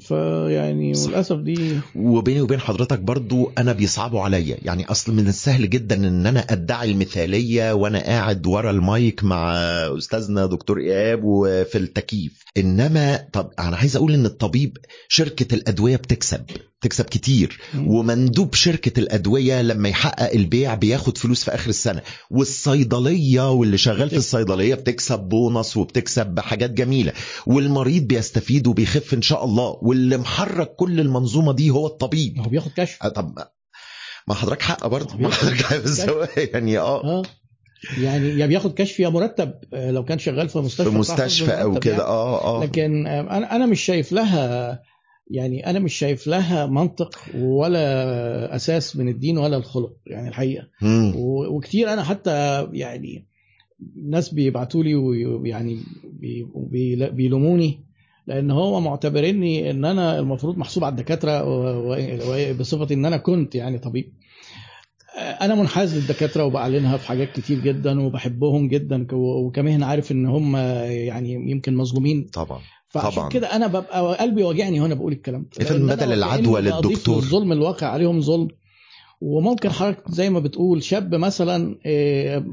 فيعني 0.00 0.94
صح. 0.94 1.08
للاسف 1.08 1.36
دي 1.36 1.78
وبيني 1.94 2.40
وبين 2.40 2.60
حضرتك 2.60 2.98
برضو 2.98 3.52
أنا 3.58 3.72
بيصعبوا 3.72 4.20
عليا. 4.20 4.56
يعني 4.62 4.86
أصل 4.86 5.14
من 5.14 5.28
السهل 5.28 5.70
جدا 5.70 6.08
إن 6.08 6.26
أنا 6.26 6.40
أدعي 6.40 6.90
المثالية 6.90 7.72
وأنا 7.72 7.98
قاعد 7.98 8.46
ورا 8.46 8.70
المايك 8.70 9.24
مع 9.24 9.52
أستاذنا 9.98 10.46
دكتور 10.46 10.78
إيهاب 10.80 11.20
وفي 11.24 11.78
التكييف. 11.78 12.44
إنما 12.56 13.28
طب 13.32 13.50
أنا 13.58 13.76
عايز 13.76 13.96
أقول 13.96 14.14
إن 14.14 14.26
الطبيب 14.26 14.76
شركة 15.08 15.54
الأدوية 15.54 15.96
بتكسب 15.96 16.40
بتكسب 16.80 17.04
كتير. 17.04 17.60
ومندوب 17.86 18.54
شركة 18.54 19.00
الأدوية 19.00 19.62
لما 19.62 19.88
يحقق 19.88 20.32
البيع 20.32 20.74
بياخد 20.74 21.18
فلوس 21.18 21.44
في 21.44 21.54
آخر 21.54 21.70
السنة. 21.70 22.02
والصيدلية 22.30 23.50
واللي 23.52 23.78
شغال 23.78 24.10
في 24.10 24.16
الصيدلية 24.16 24.74
بتكسب 24.74 25.18
بونص 25.18 25.76
وبتكسب 25.76 26.40
حاجات 26.40 26.70
جميلة. 26.70 27.12
والمريض 27.46 28.02
بيستفيد 28.02 28.66
وبيخف 28.66 29.14
إن 29.14 29.22
شاء 29.26 29.44
الله 29.44 29.78
واللي 29.82 30.16
محرك 30.16 30.74
كل 30.74 31.00
المنظومة 31.00 31.52
دي 31.52 31.70
هو 31.70 31.86
الطبيب. 31.86 32.38
هو 32.38 32.48
بياخد 32.48 32.70
كشف. 32.76 33.02
آه، 33.02 33.08
طب 33.08 33.34
ما 34.28 34.34
حضرتك 34.34 34.62
حق 34.62 34.86
برضه. 34.86 35.16
ما 35.16 35.28
حضرتك 35.30 36.10
هو 36.10 36.28
يعني 36.54 36.78
آه. 36.78 37.04
آه. 37.04 37.22
يعني 38.00 38.28
يا 38.28 38.46
بياخد 38.46 38.74
كشف 38.74 39.00
يا 39.00 39.08
مرتب 39.08 39.54
آه، 39.74 39.90
لو 39.90 40.04
كان 40.04 40.18
شغال 40.18 40.48
في 40.48 40.58
مستشفى 40.58 40.90
في 40.90 40.96
مستشفى 40.96 41.52
أو 41.52 41.68
مرتب 41.70 41.82
كده. 41.82 41.92
يعني. 41.92 42.04
آه 42.04 42.60
آه. 42.60 42.64
لكن 42.64 43.06
آه، 43.06 43.20
أنا 43.20 43.56
أنا 43.56 43.66
مش 43.66 43.80
شايف 43.80 44.12
لها 44.12 44.80
يعني 45.30 45.70
أنا 45.70 45.78
مش 45.78 45.94
شايف 45.94 46.26
لها 46.26 46.66
منطق 46.66 47.18
ولا 47.34 48.56
أساس 48.56 48.96
من 48.96 49.08
الدين 49.08 49.38
ولا 49.38 49.56
الخلق 49.56 49.92
يعني 50.06 50.28
الحقيقة. 50.28 50.64
مم. 50.82 51.12
وكتير 51.16 51.92
أنا 51.92 52.02
حتى 52.04 52.66
يعني 52.72 53.26
ناس 54.10 54.34
بيبعتوا 54.34 54.82
لي 54.82 54.94
ويعني 54.94 55.78
بي- 56.04 56.46
بي- 56.56 57.10
بيلوموني 57.10 57.85
لأن 58.26 58.50
هو 58.50 58.80
معتبرني 58.80 59.70
إن 59.70 59.84
أنا 59.84 60.18
المفروض 60.18 60.58
محسوب 60.58 60.84
على 60.84 60.92
الدكاترة 60.92 61.42
بصفتي 62.52 62.94
إن 62.94 63.04
أنا 63.04 63.16
كنت 63.16 63.54
يعني 63.54 63.78
طبيب. 63.78 64.12
أنا 65.18 65.54
منحاز 65.54 65.96
للدكاترة 65.98 66.44
وبعلنها 66.44 66.96
في 66.96 67.08
حاجات 67.08 67.32
كتير 67.32 67.60
جدا 67.60 68.02
وبحبهم 68.02 68.68
جدا 68.68 69.06
وكمان 69.12 69.82
عارف 69.82 70.12
إن 70.12 70.26
هم 70.26 70.56
يعني 70.56 71.50
يمكن 71.50 71.76
مظلومين. 71.76 72.24
طبعا 72.32 72.60
فعشان 72.88 73.10
طبعاً. 73.10 73.28
كده 73.28 73.56
أنا 73.56 73.66
ببقى 73.66 74.16
قلبي 74.16 74.42
واجعني 74.42 74.80
وأنا 74.80 74.94
بقول 74.94 75.12
الكلام. 75.12 75.46
ده 75.60 75.94
بدل 75.94 76.12
العدوى 76.12 76.60
للدكتور. 76.60 77.16
للظلم 77.16 77.52
الواقع 77.52 77.86
عليهم 77.86 78.20
ظلم. 78.20 78.48
وممكن 79.20 79.70
حضرتك 79.70 80.10
زي 80.10 80.30
ما 80.30 80.40
بتقول 80.40 80.82
شاب 80.82 81.14
مثلا 81.14 81.78
إيه، 81.86 82.44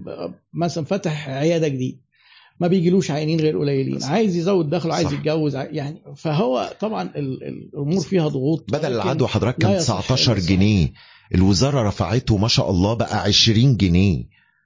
مثلا 0.53 0.85
فتح 0.85 1.29
عيادة 1.29 1.67
جديد. 1.67 2.01
ما 2.59 2.67
بيجيلوش 2.67 3.11
عيانين 3.11 3.39
غير 3.39 3.57
قليلين. 3.59 4.03
عايز 4.03 4.35
يزود 4.35 4.69
دخله 4.69 4.93
عايز. 4.93 5.13
يتجوز 5.13 5.55
يعني 5.55 6.01
فهو 6.15 6.73
طبعا 6.79 7.03
ال- 7.03 7.43
ال- 7.43 7.69
الأمور 7.73 8.01
فيها 8.01 8.27
ضغوط 8.27 8.65
بدل 8.71 8.91
العدوى 8.93 9.27
حضرتك 9.27 9.57
كان 9.57 9.71
يصح 9.71 9.99
19 10.01 10.31
الإنصاف. 10.31 10.49
جنيه 10.49 10.93
الوزارة 11.35 11.87
رفعته 11.87 12.37
ما 12.37 12.47
شاء 12.47 12.69
الله 12.71 12.93
بقى 12.93 13.17
20 13.21 13.77
جنيه 13.77 14.23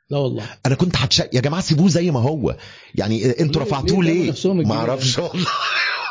لا 0.10 0.18
والله 0.18 0.44
أنا 0.66 0.76
كنت 0.76 0.96
هتش... 0.98 1.20
يا 1.20 1.42
جماعة 1.42 1.62
سيبوه 1.62 1.88
زي 1.88 2.12
ما 2.12 2.20
هو 2.20 2.56
يعني 2.96 3.40
أنتوا 3.40 3.62
رفعتوه 3.62 4.04
ليه 4.04 4.32
ليه 4.46 4.54
ما؟ 4.54 4.76
أعرفش 4.76 5.18
والله 5.20 5.46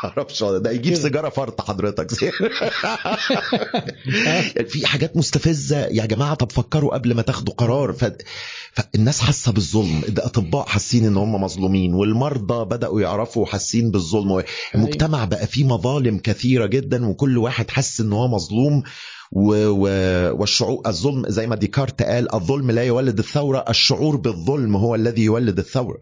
أعرفش. 0.03 0.43
ده 0.43 0.71
يجيب. 0.71 0.95
سيجارة 0.95 1.29
فرط 1.29 1.61
حضرتك. 1.61 2.13
في 4.71 4.85
حاجات 4.87 5.17
مستفزة. 5.17 5.85
يا 5.85 6.05
جماعة 6.05 6.33
طب 6.33 6.51
فكروا 6.51 6.93
قبل 6.93 7.13
ما 7.13 7.21
تاخدوا 7.21 7.53
قرار. 7.53 7.93
ف... 7.93 8.05
فالناس 8.73 9.21
حاسة 9.21 9.51
بالظلم. 9.51 10.01
الاطباء 10.07 10.65
حاسين 10.65 11.05
إن 11.05 11.17
هم 11.17 11.43
مظلومين. 11.43 11.93
والمرضى 11.93 12.65
بدأوا 12.65 13.01
يعرفوا 13.01 13.43
وحاسين 13.43 13.91
بالظلم. 13.91 14.43
المجتمع 14.75 15.25
بقى 15.25 15.47
فيه 15.47 15.63
مظالم 15.63 16.17
كثيرة 16.17 16.65
جدا 16.65 17.05
وكل 17.05 17.37
واحد 17.37 17.71
حس 17.71 18.01
إن 18.01 18.13
هو 18.13 18.27
مظلوم. 18.27 18.83
و... 19.31 19.67
و... 19.67 19.87
والشعور 20.39 20.81
الظلم 20.85 21.23
زي 21.27 21.47
ما 21.47 21.55
ديكارت 21.55 22.03
قال 22.03 22.35
الظلم 22.35 22.71
لا 22.71 22.83
يولد 22.83 23.19
الثورة 23.19 23.65
الشعور 23.69 24.15
بالظلم 24.15 24.75
هو 24.75 24.95
الذي 24.95 25.23
يولد 25.23 25.59
الثورة. 25.59 25.97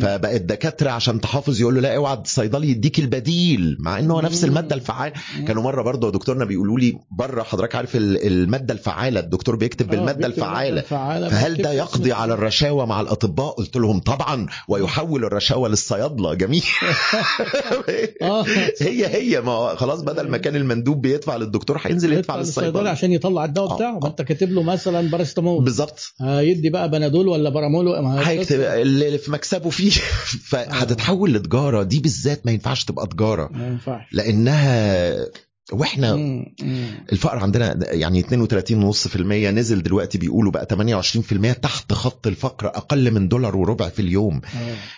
فبقى 0.00 0.36
الدكاترة 0.36 0.90
عشان 0.90 1.20
تحافظ 1.20 1.60
يقول 1.60 1.74
له 1.74 1.80
لا 1.80 1.96
اوعى 1.96 2.14
الصيدلي 2.18 2.70
يديك 2.70 2.98
البديل 2.98 3.76
مع 3.80 3.98
انه 3.98 4.14
هو 4.14 4.20
نفس. 4.20 4.44
المادة 4.44 4.74
الفعالة. 4.76 5.12
كانوا 5.48 5.62
مرة 5.62 5.82
برضه 5.82 6.10
دكتورنا 6.10 6.44
بيقولوا 6.44 6.78
لي 6.78 6.98
بره 7.10 7.42
حضرتك 7.42 7.74
عارف 7.74 7.96
ال- 7.96 8.26
المادة 8.26 8.74
الفعالة 8.74 9.20
الدكتور 9.20 9.56
بيكتب 9.56 9.86
آه، 9.86 9.90
بالمادة 9.96 10.26
الفعالة. 10.26 10.80
فهل 10.80 11.56
ده 11.62 11.72
يقضي 11.72 12.12
على 12.12 12.34
الرشاوى 12.34 12.86
مع 12.86 13.00
الأطباء؟ 13.00 13.50
قلت 13.54 13.76
لهم 13.76 14.00
طبعا 14.00 14.46
ويحول 14.68 15.24
الرشاوى 15.24 15.68
للصيادلة. 15.68 16.34
جميل. 16.34 16.64
آه. 18.22 18.44
هي 18.80 19.06
هي 19.06 19.40
ما 19.40 19.74
خلاص 19.74 20.00
بدل 20.00 20.28
ما 20.28 20.36
كان 20.38 20.56
المندوب 20.56 21.00
بيدفع 21.02 21.36
للدكتور 21.36 21.78
هينزل 21.82 22.12
يدفع 22.12 22.36
للصيدلي 22.36 22.88
عشان 22.88 23.12
يطلع 23.12 23.44
الدواء 23.44 23.70
آه، 23.72 23.76
بتاعه. 23.76 23.92
ما 23.98 24.04
آه. 24.06 24.08
انت 24.08 24.22
كاتب 24.22 24.50
له 24.52 24.62
مثلا 24.62 25.10
بارستامول 25.10 25.64
بالظبط. 25.64 26.14
هيدي 26.20 26.70
بقى 26.70 26.90
بنادول 26.90 27.28
ولا 27.28 27.50
هي 28.20 28.38
هيكتب. 28.38 28.60
اللي 28.60 29.18
في 29.18 29.30
مكسبه 29.30 29.70
فيه 29.80 29.90
فهتتحول 30.50 31.34
لتجارة. 31.34 31.82
دي 31.82 32.00
بالذات 32.00 32.46
ما 32.46 32.52
ينفعش 32.52 32.84
تبقى 32.84 33.06
تجارة. 33.06 33.48
ما 33.52 33.66
ينفعش. 33.66 34.06
لأنها 34.12 35.14
وإحنا 35.72 36.16
مم،. 36.16 36.44
الفقر 37.12 37.38
عندنا 37.38 37.92
يعني 37.94 38.22
32.5% 38.22 39.16
نزل 39.50 39.82
دلوقتي 39.82 40.18
بيقولوا 40.18 40.52
بقى 40.52 40.66
28% 40.66 41.52
تحت 41.62 41.92
خط 41.92 42.26
الفقر 42.26 42.66
أقل 42.66 43.10
من 43.10 43.28
دولار 43.28 43.56
وربع 43.56 43.88
في 43.88 44.02
اليوم. 44.02 44.40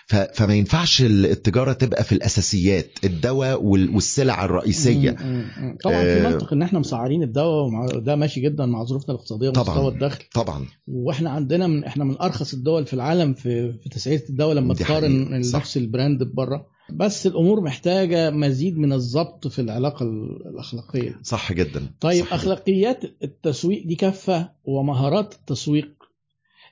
ف- 0.07 0.17
فما 0.17 0.55
ينفعش 0.55 1.03
التجارة 1.03 1.73
تبقى 1.73 2.05
في 2.05 2.13
الأساسيات 2.13 2.91
الدواء 3.05 3.63
وال- 3.63 3.91
والسلع 3.95 4.45
الرئيسية 4.45 5.17
مم،. 5.21 5.77
طبعا 5.85 6.03
في 6.03 6.27
آه. 6.27 6.31
منطق 6.31 6.53
إن 6.53 6.63
إحنا 6.63 6.79
مسعرين 6.79 7.23
الدواء 7.23 7.65
ومع- 7.67 7.87
ده 7.87 8.17
ماشي 8.17 8.41
جدا 8.41 8.67
مع 8.67 8.85
ظروفنا 8.85 9.15
الاقتصادية. 9.15 9.49
ومستوى 9.49 9.89
الدخل 9.89 10.25
طبعا 10.35 10.67
وإحنا 10.89 11.31
عندنا 11.31 11.67
من 11.67 11.85
إحنا 11.85 12.05
من 12.05 12.17
أرخص 12.21 12.55
الدول 12.55 12.87
في 12.87 12.95
العالم 12.95 13.35
في 13.35 13.73
في 13.83 13.89
تسعيرة 13.89 14.23
الدواء 14.31 14.55
لما 14.55 14.75
تقارن. 14.75 15.41
نفس 15.55 15.77
البراند 15.77 16.23
بره 16.23 16.67
بس 16.91 17.27
الأمور 17.27 17.61
محتاجة 17.61 18.31
مزيد 18.31 18.79
من 18.79 18.93
الضبط 18.93 19.49
في 19.49 19.59
العلاقة 19.59 20.03
الأخلاقية. 20.51 21.19
صح 21.23 21.53
جدا. 21.53 21.91
طيب 22.01 22.21
صح 22.25 22.27
جداً. 22.27 22.35
أخلاقيات 22.37 23.05
التسويق 23.23 23.87
دي 23.87 23.95
كفة 23.95 24.51
ومهارات 24.65 25.35
التسويق 25.35 25.91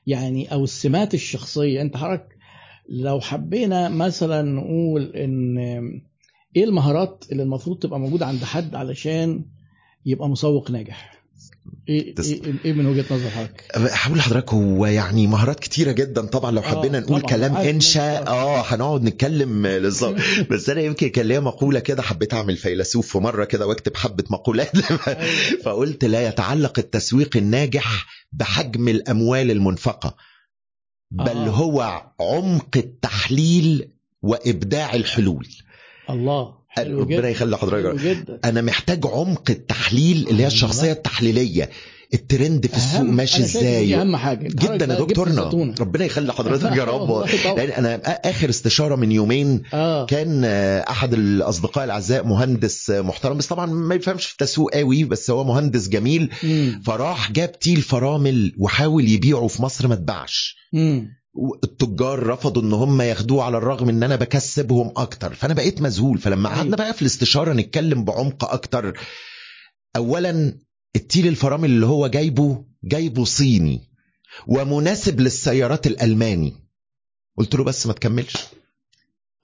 يعني 0.06 0.52
أو 0.52 0.64
السمات 0.64 1.14
الشخصية. 1.14 1.80
أنت 1.82 1.96
حضرتك 1.96 2.28
لو 2.88 3.20
حبينا 3.20 3.88
مثلا 3.88 4.42
نقول 4.42 5.16
إن 5.16 5.58
إيه 6.56 6.64
المهارات 6.64 7.24
اللي 7.32 7.42
المفروض 7.42 7.78
تبقى 7.78 8.00
موجودة 8.00 8.26
عند 8.26 8.44
حد 8.44 8.74
علشان 8.74 9.44
يبقى 10.06 10.28
مسوق 10.28 10.70
ناجح؟ 10.70 11.19
إيه 11.88 12.14
تسلم. 12.14 12.44
إيه, 12.44 12.54
إيه 12.64 12.72
من 12.72 12.86
وجهة 12.86 13.04
نظر 13.10 13.30
حضرتك؟ 13.30 13.64
هقول 13.74 14.18
لحضرتك 14.18 14.54
هو 14.54 14.86
يعني 14.86 15.26
مهارات 15.26 15.60
كتيرة 15.60 15.92
جدا 15.92 16.26
طبعا 16.26 16.50
لو 16.50 16.58
آه، 16.60 16.64
حبينا 16.64 17.00
نقول 17.00 17.20
طبعاً. 17.20 17.30
كلام 17.36 17.56
عارف 17.56 17.68
انشا 17.68 18.26
آه 18.28 18.60
هنقعد 18.60 19.02
نتكلم 19.02 19.66
للظبط 19.66 20.20
بس 20.50 20.70
أنا 20.70 20.80
يمكن 20.80 21.08
كان 21.08 21.26
ليا 21.26 21.40
مقولة 21.40 21.80
كده 21.80 22.02
حبيت 22.02 22.34
أعمل 22.34 22.56
فيلسوف 22.56 23.12
في 23.12 23.18
مرة 23.18 23.44
كده 23.44 23.66
وأكتب 23.66 23.96
حبة 23.96 24.24
مقولات. 24.30 24.76
فقلت 25.64 26.04
لا 26.04 26.28
يتعلق 26.28 26.78
التسويق 26.78 27.36
الناجح 27.36 28.06
بحجم 28.32 28.88
الأموال 28.88 29.50
المنفقة 29.50 30.16
بل 31.10 31.28
آه. 31.36 31.48
هو 31.48 32.02
عمق 32.20 32.76
التحليل 32.76 33.90
وإبداع 34.22 34.94
الحلول. 34.94 35.48
الله. 36.10 36.59
حلو 36.72 37.00
ربنا 37.00 37.28
يخلي 37.28 37.56
حضرتك. 37.58 38.40
أنا 38.44 38.60
محتاج 38.62 39.06
عمق 39.06 39.50
التحليل 39.50 40.28
اللي 40.28 40.42
هي 40.42 40.46
الشخصية 40.46 40.92
التحليلية. 40.92 41.70
الترند 42.14 42.66
في 42.66 42.76
السوق 42.76 43.00
ماشي 43.00 43.42
إزاي؟ 43.42 43.94
أهم 44.00 44.16
حاجة. 44.16 44.48
جدا 44.48 44.94
يا 44.94 44.98
دكتورنا 45.00 45.42
الزتونة. 45.42 45.74
ربنا 45.80 46.04
يخلي 46.04 46.32
حضرتك 46.32 46.76
يا 46.76 46.84
رب. 46.94 47.26
لأن 47.56 47.84
أنا 47.84 47.94
آخر 48.30 48.48
استشارة 48.50 48.96
من 48.96 49.12
يومين 49.12 49.62
آه. 49.74 50.06
كان 50.06 50.42
آه، 50.44 50.80
أحد 50.90 51.12
الأصدقاء 51.14 51.84
الأعزاء 51.84 52.26
مهندس 52.26 52.90
آه، 52.90 53.00
محترم 53.00 53.36
بس 53.36 53.46
طبعا 53.46 53.66
ما 53.66 53.94
يفهمش 53.94 54.26
في 54.26 54.32
التسويق 54.32 54.74
قوي 54.74 55.04
بس 55.04 55.30
هو 55.30 55.44
مهندس 55.44 55.88
جميل. 55.88 56.30
مم. 56.42 56.82
فراح 56.86 57.32
جاب 57.32 57.58
تيل 57.58 57.80
فرامل 57.82 58.52
وحاول 58.58 59.08
يبيعه 59.08 59.46
في 59.46 59.62
مصر 59.62 59.88
ما 59.88 59.94
اتباعش. 59.94 60.56
التجار 61.64 62.26
رفضوا 62.26 62.62
إن 62.62 62.72
هم 62.72 63.02
ياخدوه 63.02 63.44
على 63.44 63.56
الرغم 63.56 63.88
إن 63.88 64.02
أنا 64.02 64.16
بكسبهم 64.16 64.92
أكتر. 64.96 65.34
فأنا 65.34 65.54
بقيت 65.54 65.80
مذهول. 65.82 66.18
فلما. 66.18 66.48
قعدنا 66.48 66.76
بقى 66.76 66.94
في 66.94 67.02
الاستشارة 67.02 67.52
نتكلم 67.52 68.04
بعمق 68.04 68.44
أكتر. 68.44 68.98
اولا 69.96 70.58
التيل 70.96 71.26
الفرامل 71.26 71.70
اللي 71.70 71.86
هو 71.86 72.06
جايبه 72.06 72.64
جايبه 72.84 73.24
صيني 73.24 73.80
ومناسب 74.46 75.20
للسيارات 75.20 75.86
الألماني. 75.86 76.52
قلت 77.38 77.54
له 77.54 77.64
بس 77.64 77.86
ما 77.86 77.92
تكملش. 77.92 78.36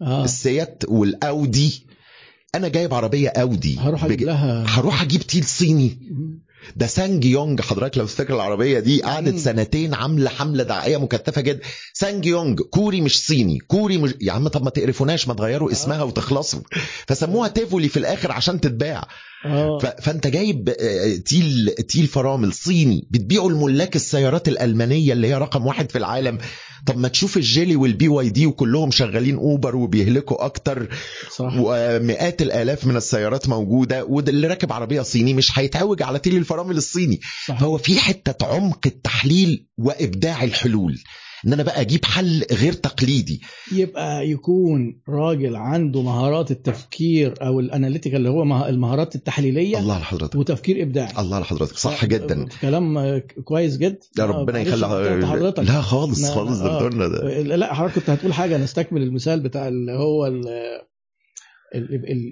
آه. 0.02 0.24
السيات 0.24 0.82
والأودي 0.88 1.86
أنا 2.56 2.68
جايب 2.68 2.94
عربية 2.94 3.28
أودي. 3.28 3.78
هروح 3.78 4.04
أجيب 4.04 4.20
لها. 4.22 4.64
هروح 4.68 5.02
أجيب 5.02 5.22
تيل 5.22 5.44
صيني. 5.44 5.98
ده 6.76 6.86
سانج 6.86 7.24
يونج. 7.24 7.60
حضرتك 7.60 7.98
لو 7.98 8.04
تفتكر 8.04 8.34
العربية 8.34 8.78
دي 8.78 9.02
قعدت 9.02 9.32
مم. 9.32 9.38
سنتين 9.38 9.94
عاملة 9.94 10.30
حملة 10.30 10.62
دعائيه 10.64 10.96
مكثفة 10.96 11.40
جدا. 11.40 11.60
سانج 11.92 12.26
يونج. 12.26 12.60
كوري 12.60 13.00
مش 13.00 13.26
صيني. 13.26 13.58
كوري 13.58 13.98
مش 13.98 14.14
يا 14.20 14.32
عم 14.32 14.48
طب 14.48 14.62
ما 14.64 14.70
تقرفوناش 14.70 15.28
ما 15.28 15.34
تغيروا 15.34 15.72
اسمها 15.72 16.02
وتخلصوا. 16.02 16.60
فسموها 17.06 17.48
تيفولي 17.48 17.88
في 17.88 17.96
الآخر 17.96 18.32
عشان 18.32 18.60
تتباع. 18.60 19.08
ف... 19.82 19.86
فانت 19.86 20.26
جايب 20.26 20.68
آه، 20.80 21.16
تيل 21.16 21.74
تيل 21.88 22.06
فرامل 22.06 22.52
صيني 22.52 23.06
بتبيعه 23.10 23.46
لملاك 23.48 23.96
السيارات 23.96 24.48
الألمانية 24.48 25.12
اللي 25.12 25.26
هي 25.26 25.34
رقم 25.34 25.66
واحد 25.66 25.90
في 25.90 25.98
العالم. 25.98 26.38
طب 26.86 26.98
ما 26.98 27.08
تشوف 27.08 27.36
الجيلي 27.36 27.76
والبي 27.76 28.08
واي 28.08 28.28
دي 28.28 28.46
وكلهم 28.46 28.90
شغالين 28.90 29.36
أوبر 29.36 29.76
وبيهلكوا 29.76 30.44
أكتر. 30.44 30.88
صح. 31.36 31.54
ومئات 31.58 32.42
الآلاف 32.42 32.86
من 32.86 32.96
السيارات 32.96 33.48
موجودة. 33.48 34.04
وده 34.04 34.32
اللي 34.32 34.46
راكب 34.46 34.72
عربية 34.72 35.02
صيني 35.02 35.34
مش 35.34 35.58
هيتعوج 35.58 36.02
على 36.02 36.18
تيل 36.18 36.36
الفرامل 36.36 36.76
الصيني. 36.76 37.20
صح. 37.46 37.60
فهو 37.60 37.78
في 37.78 37.98
حتة 37.98 38.46
عمق 38.46 38.80
التحليل 38.86 39.66
وإبداع 39.78 40.44
الحلول. 40.44 40.98
إن 41.46 41.52
أنا 41.52 41.62
بقى 41.62 41.80
أجيب 41.80 42.04
حل 42.04 42.44
غير 42.52 42.72
تقليدي. 42.72 43.40
يبقى 43.72 44.28
يكون 44.30 45.00
راجل 45.08 45.56
عنده 45.56 46.02
مهارات 46.02 46.50
التفكير 46.50 47.34
أو 47.42 47.60
الاناليتيكال 47.60 48.18
اللي 48.18 48.28
هو 48.28 48.44
مه- 48.44 48.68
المهارات 48.68 49.14
التحليلية 49.14 49.78
الله 49.78 49.98
لحضرتك 49.98 50.34
وتفكير 50.38 50.82
إبداعي. 50.82 51.12
الله 51.18 51.38
لحضرتك 51.40 51.76
صح 51.76 52.04
جدا. 52.04 52.46
كلام 52.62 52.98
آه، 52.98 53.18
كويس 53.44 53.76
جدا. 53.76 53.98
يا 54.18 54.24
آه، 54.24 54.26
ربنا 54.26 54.58
معلش 54.58 54.68
يخلي 54.68 55.26
حضرتك. 55.26 55.58
لا 55.62 55.80
خالص 55.80 56.30
خالص 56.30 56.60
آه. 56.60 56.72
دكتورنا 56.74 57.08
ده. 57.08 57.42
لا 57.42 57.74
حضرتك 57.74 57.94
كنت 57.94 58.10
هتقول 58.10 58.32
حاجة 58.34 58.56
نستكمل 58.58 59.02
المثال 59.02 59.40
بتاع 59.40 59.68
اللي 59.68 59.92
هو 59.92 60.26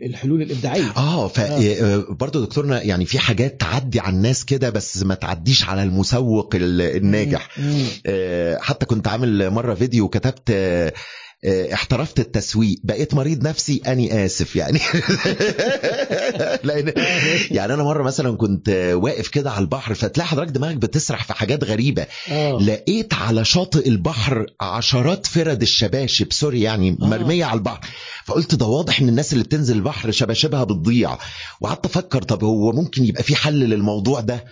الحلول 0.07 0.43
الإبداعية 0.43 0.93
آه 0.97 1.29
فبرضه 1.29 2.45
دكتورنا 2.45 2.83
يعني 2.83 3.05
في 3.05 3.19
حاجات 3.19 3.61
تعدي 3.61 4.01
على 4.01 4.17
الناس 4.17 4.45
كده 4.45 4.71
بس 4.71 5.03
ما 5.03 5.15
تعديش 5.15 5.65
على 5.69 5.83
المسوق 5.83 6.55
ال- 6.55 6.81
الناجح 6.97 7.59
مم. 7.59 7.65
مم. 7.65 7.85
آه، 8.07 8.59
حتى 8.61 8.87
كنت 8.87 9.09
عامل 9.09 9.51
مرة 9.51 9.75
فيديو 9.75 10.05
وكتبت 10.05 10.51
آه، 10.51 10.89
آه، 10.89 10.93
احترفت 11.47 12.21
التسويق 12.21 12.79
بقيت 12.85 13.15
مريض 13.15 13.47
نفسي 13.47 13.83
اني 13.87 14.25
آسف 14.27 14.57
يعني. 14.57 14.81
لأن 16.65 16.93
يعني 17.51 17.75
أنا 17.75 17.83
مرة 17.83 18.03
مثلا 18.03 18.37
كنت 18.37 18.69
آه، 18.69 18.95
واقف 18.95 19.29
كده 19.29 19.51
على 19.51 19.63
البحر 19.63 19.95
فتلاقي 19.95 20.29
حضرتك 20.29 20.51
دماغك 20.51 20.77
بتسرح 20.77 21.25
في 21.25 21.33
حاجات 21.35 21.65
غريبة. 21.65 22.07
آه. 22.29 22.59
لقيت 22.59 23.15
على 23.15 23.45
شاطئ 23.45 23.89
البحر 23.89 24.47
عشرات 24.61 25.27
فرد 25.27 25.63
الشباشب 25.63 26.33
سوري 26.33 26.63
يعني 26.63 26.91
آه. 27.03 27.07
مرمية 27.07 27.45
على 27.45 27.59
البحر. 27.59 27.81
فقلت 28.25 28.55
ده 28.55 28.67
واضح 28.67 29.01
إن 29.01 29.09
الناس 29.09 29.33
اللي 29.33 29.45
بتنزل 29.45 29.77
البحر 29.77 30.11
شباشبها 30.11 30.65
بتضيع. 30.65 31.19
وقعدت 31.61 31.87
أفكر 31.87 32.23
طب 32.23 32.45
هو 32.45 32.73
ممكن 32.73 33.05
يبقى 33.05 33.23
في 33.23 33.37
حل 33.37 33.55
للموضوع 33.61 34.21
ده؟ 34.21 34.45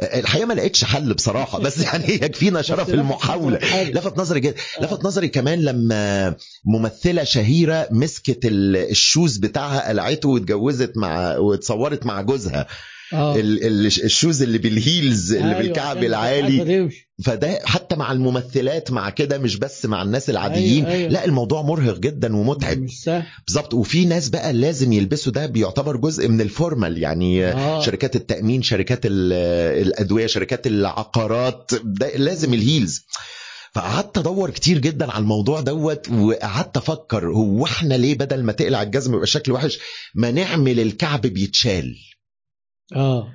الحقيقة 0.00 0.46
ما 0.46 0.54
لقيتش 0.54 0.84
حل 0.84 1.14
بصراحة 1.14 1.58
بس 1.60 1.78
يعني 1.80 2.04
يكفينا 2.14 2.62
شرف 2.62 2.90
المحاولة. 2.94 3.58
لفت 3.84 4.18
نظري 4.18 4.40
جدا 4.40 4.54
آه. 4.80 4.84
لفت 4.84 5.04
نظري 5.04 5.28
كمان 5.28 5.62
لما 5.62 6.34
ممثلة 6.64 7.24
شهيرة 7.24 7.88
مسكت 7.90 8.44
ال- 8.44 8.76
ال 8.90 8.98
shoes 8.98 9.36
بتاعها 9.36 9.88
قلعته 9.88 10.28
واتجوزت 10.28 10.92
مع 10.96 11.36
واتصورت 11.36 12.06
مع 12.06 12.20
جوزها 12.22 12.66
ال- 13.62 13.86
ال 13.86 13.95
shoes 13.95 14.42
اللي 14.42 14.58
بال 14.58 14.79
heels 14.79 15.32
اللي 15.32 15.48
أيوة، 15.48 15.58
بالكعب 15.62 16.04
العالي. 16.04 16.90
فده 17.24 17.60
حتى 17.64 17.96
مع 17.96 18.12
الممثلات 18.12 18.90
مع 18.90 19.10
كده 19.10 19.38
مش 19.38 19.56
بس 19.56 19.86
مع 19.86 20.02
الناس 20.02 20.30
العاديين. 20.30 20.84
أيوة، 20.84 20.96
أيوة. 20.98 21.10
لا 21.10 21.24
الموضوع 21.24 21.62
مرهق 21.62 21.98
جدا 21.98 22.36
ومتعب. 22.36 22.86
بالظبط. 23.46 23.74
وفي 23.74 24.04
ناس 24.04 24.28
بقى 24.28 24.52
لازم 24.52 24.92
يلبسوا 24.92 25.32
ده 25.32 25.46
بيعتبر 25.46 25.96
جزء 25.96 26.28
من 26.28 26.40
ال 26.40 26.47
formal. 26.47 26.98
يعني 26.98 27.46
آه. 27.46 27.80
شركات 27.82 28.16
التأمين 28.16 28.62
شركات 28.62 29.00
ال- 29.06 29.32
الأدوية 29.86 30.26
شركات 30.26 30.66
العقارات 30.66 31.70
ده 31.84 32.16
لازم 32.16 32.54
ال 32.54 32.61
heels. 32.61 33.00
فقعدت 33.74 34.18
أدور 34.18 34.50
كتير 34.50 34.78
جدا 34.78 35.12
على 35.12 35.22
الموضوع 35.22 35.60
دوت 35.60 36.08
وقعدت 36.10 36.76
أفكر 36.76 37.28
هو 37.30 37.64
إحنا 37.64 37.94
ليه 37.94 38.14
بدل 38.18 38.42
ما 38.42 38.52
تقلع 38.52 38.82
الجزمه 38.82 39.14
يبقى 39.14 39.26
شكل 39.26 39.52
وحش 39.52 39.78
ما 40.14 40.30
نعمل 40.30 40.80
الكعب 40.80 41.20
بيتشال. 41.20 41.94
آه. 42.96 43.28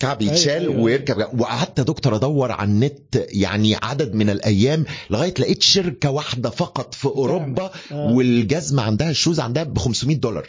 كعب 0.00 0.22
أيوة، 0.22 0.32
يتشال 0.32 0.62
أيوة. 0.62 0.80
ويركب 0.80 1.40
وقعدت 1.40 1.78
يا 1.78 1.84
دكتور 1.84 2.16
أدور 2.16 2.52
على 2.52 2.70
النت 2.70 3.26
يعني 3.32 3.76
عدد 3.82 4.14
من 4.14 4.30
الأيام 4.30 4.84
لغاية 5.10 5.34
لقيت 5.38 5.62
شركة 5.62 6.10
واحدة 6.10 6.50
فقط 6.50 6.94
في 6.94 7.06
أوروبا 7.06 7.70
آه. 7.92 8.12
والجزمة 8.12 8.82
عندها 8.82 9.10
الشوز 9.10 9.40
عندها 9.40 9.62
ب 9.62 9.78
500 9.78 10.16
دولار. 10.16 10.46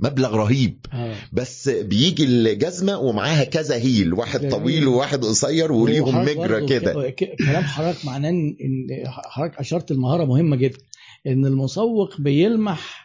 مبلغ 0.00 0.36
رهيب. 0.36 0.86
آه. 0.92 1.14
بس 1.32 1.68
بيجي 1.68 2.24
الجزمة 2.24 2.98
ومعاها 2.98 3.44
كذا 3.44 3.76
هيل 3.76 4.14
واحد 4.14 4.40
جميل. 4.40 4.52
طويل 4.52 4.86
وواحد 4.86 5.24
قصير 5.24 5.72
وليهم 5.72 6.22
مجرى 6.22 6.66
كده. 6.66 7.10
كلام 7.38 7.62
حضرتك 7.62 8.04
معناه 8.04 8.30
إن 8.30 8.86
حضرتك 9.06 9.58
أشرت 9.58 9.90
المهارة 9.90 10.24
مهمة 10.24 10.56
جدا. 10.56 10.78
إن 11.26 11.46
المسوق 11.46 12.20
بيلمح 12.20 13.01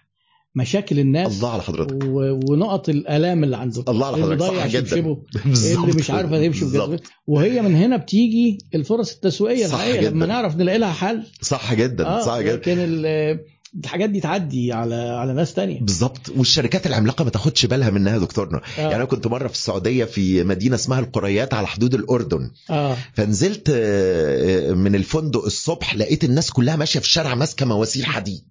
مشاكل 0.57 0.99
الناس 0.99 1.35
الله 1.35 1.53
على 1.53 1.61
حضرتك. 1.63 2.03
و- 2.05 2.39
ونقط 2.51 2.89
الألام 2.89 3.43
اللي 3.43 3.57
عند 3.57 3.83
الله 3.89 4.05
على 4.07 4.17
حضرتك 4.17 4.41
صح 4.41 4.67
جدا. 4.67 4.95
اللي 5.45 5.93
مش 5.95 6.11
عارفة 6.11 6.47
تمشي. 6.47 6.65
بجزمته 6.65 7.03
وهي 7.27 7.61
من 7.61 7.75
هنا 7.75 7.97
بتيجي 7.97 8.57
الفرص 8.75 9.11
التسويقية 9.13 9.67
صح 9.67 9.73
الحقيقيه 9.73 10.01
جدا. 10.01 10.09
لما 10.09 10.25
نعرف 10.25 10.55
نلاقي 10.57 10.77
لها 10.77 10.91
حل. 10.93 11.23
صح 11.41 11.73
جدا 11.73 12.05
آه 12.07 12.25
صح 12.25 12.39
جدا. 12.39 12.53
لكن 12.55 12.77
ال- 12.79 13.39
الحاجات 13.83 14.09
دي 14.09 14.19
تعدي 14.19 14.73
على 14.73 14.95
على 14.95 15.33
ناس 15.33 15.53
تانية. 15.53 15.79
بالظبط. 15.81 16.29
والشركات 16.37 16.87
العملاقة 16.87 17.23
ما 17.23 17.29
تاخدش 17.29 17.65
بالها 17.65 17.89
منها 17.89 18.13
يا 18.13 18.17
دكتورنا 18.17 18.57
آه. 18.77 18.81
يعني 18.81 18.95
أنا 18.95 19.05
كنت 19.05 19.27
مرة 19.27 19.47
في 19.47 19.53
السعودية 19.53 20.05
في 20.05 20.43
مدينة 20.43 20.75
اسمها 20.75 20.99
القريات 20.99 21.53
على 21.53 21.67
حدود 21.67 21.93
الأردن. 21.93 22.51
آه. 22.69 22.97
فنزلت 23.13 23.71
آه، 23.75 24.71
من 24.71 24.95
الفندق 24.95 25.45
الصبح 25.45 25.95
لقيت 25.95 26.23
الناس 26.23 26.51
كلها 26.51 26.75
ماشية 26.75 26.99
في 26.99 27.05
الشارع 27.05 27.35
ماسكة 27.35 27.65
مواسير 27.65 28.05
حديد. 28.05 28.43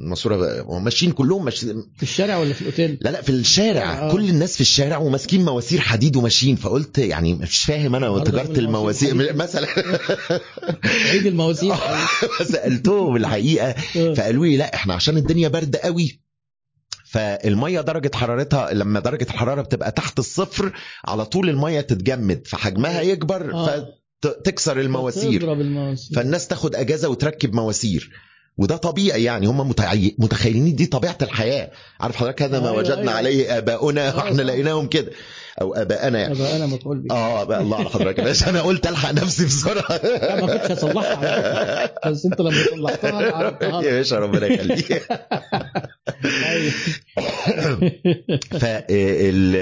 الماسوره 0.00 0.62
ماشيين 0.78 1.12
كلهم 1.12 1.44
ماشيين 1.44 1.92
في 1.96 2.02
الشارع 2.02 2.36
ولا 2.36 2.52
في 2.52 2.62
الأوتيل؟ 2.62 2.98
لا 3.00 3.10
لا 3.10 3.22
في 3.22 3.30
الشارع. 3.30 4.08
آه. 4.08 4.12
كل 4.12 4.28
الناس 4.28 4.54
في 4.54 4.60
الشارع 4.60 4.98
وماسكين 4.98 5.44
مواسير 5.44 5.80
حديد 5.80 6.16
وماشيين. 6.16 6.56
فقلت 6.56 6.98
يعني 6.98 7.34
مش 7.34 7.64
فاهم 7.64 7.94
أنا 7.94 8.24
تجاره 8.24 8.52
في 8.52 8.60
المواسير. 8.60 9.34
مثلا. 9.36 9.66
عيد 11.12 11.26
المواسير. 11.26 11.74
سألتهم 12.52 13.16
الحقيقة. 13.16 13.74
آه. 13.96 14.14
فقالوا 14.14 14.46
لي 14.46 14.56
لا 14.56 14.74
إحنا 14.74 14.94
عشان 14.94 15.16
الدنيا 15.16 15.48
برد 15.48 15.76
قوي. 15.76 16.22
فالمية 17.04 17.80
درجة 17.80 18.10
حرارتها 18.14 18.74
لما 18.74 19.00
درجة 19.00 19.24
الحرارة 19.24 19.62
بتبقى 19.62 19.90
تحت 19.92 20.18
الصفر 20.18 20.72
على 21.04 21.24
طول 21.24 21.48
المية 21.48 21.80
تتجمد 21.80 22.46
فحجمها 22.46 23.00
يكبر 23.00 23.54
آه. 23.54 23.86
فتكسر 24.22 24.80
المواسير. 24.80 25.52
المواسير. 25.52 26.16
فالناس 26.16 26.48
تاخد 26.48 26.74
أجازة 26.74 27.08
وتركب 27.08 27.54
مواسير. 27.54 28.10
وده 28.58 28.76
طبيعي 28.76 29.24
يعني 29.24 29.46
هم 29.46 29.68
متخيلين 30.18 30.76
دي 30.76 30.86
طبيعة 30.86 31.18
الحياة 31.22 31.70
عارف 32.00 32.16
حضرتك 32.16 32.42
هذا 32.42 32.60
ما 32.60 32.66
أيوة، 32.68 32.78
وجدنا 32.78 32.98
أيوة. 33.00 33.12
عليه 33.12 33.58
آباؤنا 33.58 34.08
آه، 34.08 34.16
وإحنا. 34.16 34.42
لقيناهم 34.42 34.86
كده 34.86 35.12
أو 35.60 35.74
اباءنا 35.74 36.18
يعني 36.18 36.56
أنا 36.56 36.66
مفعول 36.66 36.98
بيه 36.98 37.14
آه 37.14 37.44
بقى 37.44 37.60
الله 37.60 37.76
على 37.76 37.88
حضرتك 37.88 38.20
بس 38.20 38.42
أنا 38.42 38.62
قلت 38.62 38.86
ألحق 38.86 39.12
نفسي 39.12 39.44
بسرعة. 39.44 40.00
لا، 40.04 40.40
ما 40.40 40.56
كنتش 40.56 40.70
هصلحها. 40.70 42.10
بس 42.10 42.26
أنت 42.26 42.40
لما 42.40 42.64
صلحتها 42.70 43.36
عرفتها. 43.36 43.82
يا 43.82 43.90
باشا 43.90 44.16
ربنا 44.18 44.46
يخليك. 44.46 45.02
أيوة. 46.24 46.72
فال 48.60 49.56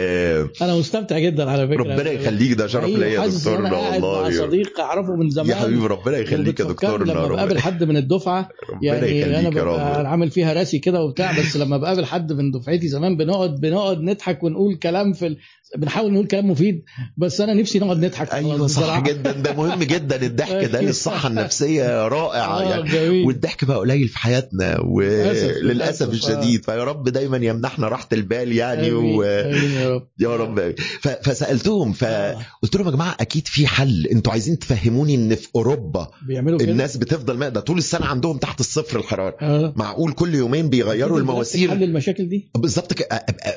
أنا 0.63 0.77
مستمتع 0.77 1.19
جدا 1.19 1.51
على 1.51 1.69
فكرة. 1.69 1.83
ربنا 1.83 2.11
يخليك. 2.11 2.53
ده 2.53 2.67
شرف 2.67 2.85
ليا 2.85 3.07
يا 3.07 3.59
مع 3.59 3.79
والله. 3.79 4.31
صديق 4.31 4.81
أعرفه 4.81 5.17
من 5.17 5.31
زمان. 5.31 5.49
يا 5.51 5.55
حبيبي 5.55 5.87
ربنا 5.87 6.19
يخليك 6.19 6.61
يا 6.61 6.65
دكتورنا 6.65 7.13
لما 7.13 7.27
بقابل 7.29 7.59
حد 7.59 7.85
من 7.85 7.97
الدفعة 7.97 8.49
ربنا 8.73 9.07
يعني 9.07 9.39
أنا 9.39 9.51
ببقى 9.51 10.11
عامل 10.11 10.31
فيها 10.31 10.53
راسي 10.53 10.79
كده 10.79 11.01
وبتاع 11.03 11.39
بس 11.39 11.57
لما 11.57 11.77
بقابل 11.77 12.05
حد 12.05 12.33
من 12.33 12.51
دفعتي 12.51 12.89
زمان 12.89 13.17
بنقعد 13.17 13.61
بنقعد 13.61 14.01
نضحك 14.01 14.43
ونقول 14.43 14.77
كلام 14.77 15.13
في. 15.13 15.37
بنحاول 15.79 16.13
نقول 16.13 16.27
كلام 16.27 16.51
مفيد 16.51 16.85
بس 17.17 17.41
أنا 17.41 17.55
نفسي 17.55 17.79
نقعد 17.79 18.05
نضحك 18.05 18.33
أيوه 18.35 18.67
صح 18.67 18.81
بصراحة. 18.81 19.01
جدا 19.03 19.33
ده 19.33 19.53
مهم 19.53 19.83
جدا 19.83 20.23
الضحك 20.27 20.65
ده. 20.73 20.81
للصحة 20.81 21.29
النفسية 21.29 22.09
رائعة 22.09 22.59
آه، 22.61 22.71
يعني 22.71 22.91
جميل. 22.91 23.27
والضحك 23.27 23.65
بقى 23.65 23.79
قليل 23.79 24.09
في 24.09 24.19
حياتنا 24.19 24.81
وللأسف 24.81 26.09
الشديد 26.11 26.65
فيا 26.65 26.85
رب 26.85 27.09
دايما 27.09 27.37
يمنحنا 27.37 27.89
راحة 27.89 28.09
البال 28.13 28.53
يعني 28.53 28.89
آمين، 28.91 28.95
و... 29.19 29.23
آمين 29.23 29.71
يا 29.73 29.89
رب 29.95 30.09
يا 30.21 30.37
رب 30.37 30.75
ف... 31.01 31.09
فسألتهم 31.09 31.95
آه. 32.03 32.33
فقلت 32.63 32.77
لهم 32.77 32.87
يا 32.87 32.93
جماعة 32.93 33.17
أكيد 33.21 33.49
في 33.49 33.67
حل 33.67 34.07
أنتوا 34.07 34.33
عايزين 34.33 34.59
تفهموني 34.59 35.15
إن 35.15 35.35
في 35.35 35.49
أوروبا 35.57 36.11
بيعملوا 36.27 36.59
كده 36.59 36.73
الناس 36.73 36.97
بتفضل 36.97 37.37
ما 37.37 37.49
ده 37.49 37.61
طول 37.61 37.79
السنة 37.79 38.07
عندهم 38.07 38.39
تحت 38.39 38.61
الصفر 38.61 38.99
الحرارة 38.99 39.37
آه. 39.43 39.73
معقول 39.77 40.13
كل 40.13 40.35
يومين 40.35 40.69
بيغيروا 40.69 41.17
حل 41.17 41.21
المواسير 41.23 41.73
المشاكل 41.73 42.29
دي 42.29 42.51
بالظبط 42.57 42.93
ك... 42.93 43.09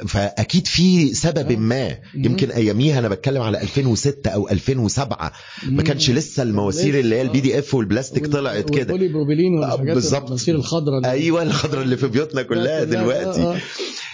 فأكيد 0.08 0.68
في 0.68 1.14
سبب 1.14 1.52
آه. 1.52 1.56
ما. 1.56 1.98
يمكن 2.16 2.52
أياميها 2.52 3.00
أنا 3.00 3.08
بتكلم 3.08 3.42
على 3.42 3.62
2006 3.62 4.30
أو 4.30 4.50
2007 4.50 5.32
ما 5.70 5.84
كانش 5.84 6.10
لسه 6.12 6.44
المواسير 6.44 7.00
اللي 7.00 7.16
هي 7.16 7.22
ال 7.22 7.40
PDF 7.40 7.74
والبلاستيك 7.76 8.28
طلعت 8.28 8.70
كده. 8.70 8.94
آه، 9.64 9.76
بالظبط. 9.96 10.24
المواسير 10.24 10.56
الخضراء 10.56 10.98
اللي- 10.98 11.12
أيوه 11.12 11.44
الخضره 11.44 11.82
اللي 11.82 11.98
في 11.98 12.08
بيوتنا 12.08 12.42
كلها 12.42 12.84
دلوقتي. 12.84 13.42
آه،. 13.42 13.58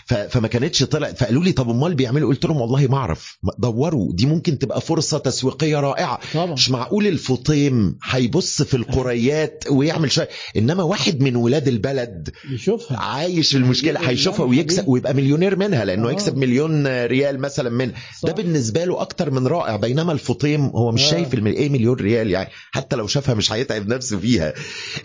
فما 0.10 0.48
كانتش 0.48 0.84
طلعت. 0.84 1.18
فقالوا 1.18 1.44
لي 1.44 1.52
طب 1.52 1.69
أمال 1.69 1.95
بيعملوا؟ 1.95 2.30
قلت 2.30 2.45
لهم 2.45 2.61
والله 2.61 2.88
ما 2.88 2.98
أعرف. 2.98 3.38
دوروا. 3.60 4.14
دي 4.14 4.26
ممكن 4.26 4.60
تبقى 4.60 4.81
فرصة 4.81 5.18
تسويقية 5.18 5.80
رائعة. 5.80 6.19
طبعا. 6.34 6.53
مش 6.53 6.69
معقول 6.69 7.07
الفطيم 7.07 7.98
هيبص 8.03 8.61
في 8.61 8.77
القريات 8.77 9.64
ويعمل 9.72 10.11
شوية. 10.11 10.30
إنما 10.57 10.84
واحد 10.84 11.22
من 11.22 11.36
ولاد 11.36 11.68
البلد 11.68 12.30
يشوفها 12.53 12.98
عايش 12.98 13.56
المشكلة 13.56 14.10
هيشوفها 14.10 14.45
ويكسب. 14.45 14.88
ويبقى 14.88 15.14
مليونير 15.14 15.56
منها 15.56 15.86
لأنه 15.86 16.07
آه. 16.10 16.11
يكسب 16.11 16.38
مليون 16.38 16.88
ريال 17.06 17.40
مثلا 17.40 17.69
منها. 17.69 17.95
ده. 18.23 18.31
بالنسبة 18.34 18.86
له 18.86 19.02
أكتر 19.02 19.31
من 19.31 19.48
رائع. 19.48 19.76
بينما 19.76 20.11
الفطيم 20.11 20.65
هو 20.65 20.91
مش 20.91 21.03
آه. 21.03 21.10
شايف 21.11 21.34
إيه 21.34 21.69
مليون 21.69 21.95
ريال 21.95 22.31
يعني. 22.31 22.49
حتى 22.72 22.95
لو 22.95 23.07
شافها 23.07 23.36
مش 23.36 23.52
هيتعب 23.52 23.88
نفسه 23.88 24.19
فيها. 24.19 24.53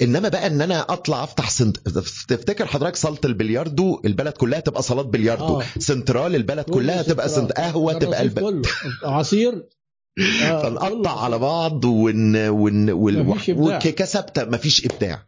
إنما 0.02 0.28
بقى 0.28 0.47
إن 0.47 0.60
أنا 0.62 0.81
أطلع 0.93 1.24
أفتح 1.24 1.51
سنت... 1.51 1.76
تفتكر 2.28 2.66
حضرتك 2.66 2.97
صاله 2.97 3.18
البلياردو؟ 3.24 4.01
البلد 4.05 4.32
كلها 4.32 4.60
تبقى 4.60 4.82
صالات 4.94 5.06
بلياردو 5.06 5.60
آه. 5.60 5.64
سنترال 5.78 6.34
البلد 6.34 6.64
كل 6.64 6.72
كلها 6.72 7.02
تبقى. 7.02 7.28
سنت 7.28 7.52
قهوة 7.52 7.92
تبقى 7.92 8.22
الب... 8.22 8.38
كله 8.38 8.62
عصير 9.04 9.52
آه، 10.44 10.62
فنقطع. 10.62 11.24
على 11.24 11.38
بعض 11.38 11.84
ون... 11.84 12.48
ون... 12.48 12.90
وال... 12.90 13.26
مفيش 13.26 13.50
إبداع. 13.50 13.76
وكيكه 13.76 14.04
ثابته 14.04 14.44
مفيش 14.44 14.86
إبداع. 14.86 15.26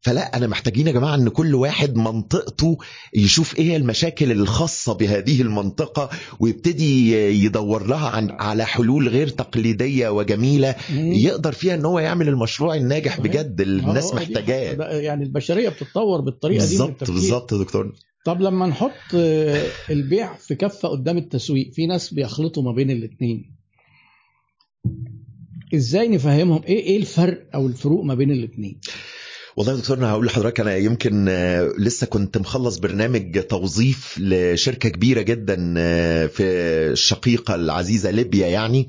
فلا 0.00 0.36
أنا 0.36 0.46
محتاجين 0.46 0.86
يا 0.86 0.92
جماعة 0.92 1.14
إن 1.14 1.28
كل 1.28 1.54
واحد 1.54 1.96
منطقته 1.96 2.78
يشوف 3.14 3.58
إيه 3.58 3.76
المشاكل 3.76 4.32
الخاصة 4.32 4.94
بهذه 4.94 5.42
المنطقة 5.42 6.10
ويبتدي 6.40 7.12
يدور 7.44 7.86
لها 7.86 8.08
عن 8.08 8.30
على 8.30 8.64
حلول 8.64 9.08
غير 9.08 9.28
تقليدية 9.28 10.08
وجميلة. 10.08 10.74
يقدر 10.94 11.52
فيها 11.52 11.74
إن 11.74 11.84
هو 11.84 11.98
يعمل 11.98 12.28
المشروع 12.28 12.74
الناجح. 12.74 13.20
بجد 13.20 13.60
اللي 13.60 13.82
ما 13.82 13.88
الناس 13.88 14.10
دي 14.10 14.16
محتاجاه 14.16 14.72
يعني 14.90 15.24
البشرية 15.24 15.68
بتتطور 15.68 16.20
بالطريقة 16.20 16.64
دي 16.66 16.78
بالظبط. 16.78 17.10
بالظبط 17.10 17.52
يا 17.52 17.58
دكتور 17.58 17.92
طب 18.24 18.40
لما 18.40 18.66
نحط 18.66 19.14
آه، 19.14 19.66
البيع 19.90 20.34
في 20.34 20.54
كفة 20.54 20.88
قدام 20.88 21.18
التسويق 21.18 21.72
في 21.72 21.86
ناس 21.86 22.14
بيخلطوا 22.14 22.62
ما 22.62 22.72
بين 22.72 22.90
الاثنين 22.90 23.56
إزاي 25.74 26.08
نفهمهم؟ 26.08 26.62
إيه 26.62 26.80
إيه 26.80 26.96
الفرق 26.96 27.48
أو 27.54 27.66
الفروق 27.66 28.04
ما 28.04 28.14
بين 28.14 28.30
الاثنين 28.30 28.80
والله 29.56 29.72
يا 29.72 29.78
دكتور 29.78 29.98
أنا 29.98 30.10
هقول 30.10 30.26
لحضرتك 30.26 30.60
أنا 30.60 30.76
يمكن 30.76 31.26
آه، 31.28 31.72
لسه 31.78 32.06
كنت 32.06 32.38
مخلص 32.38 32.78
برنامج 32.78 33.40
توظيف 33.40 34.18
لشركة 34.18 34.88
كبيرة 34.88 35.22
جدا 35.22 35.74
آه، 35.78 36.26
في 36.26 36.42
الشقيقة 36.92 37.54
العزيزة 37.54 38.10
ليبيا 38.10 38.46
يعني. 38.46 38.88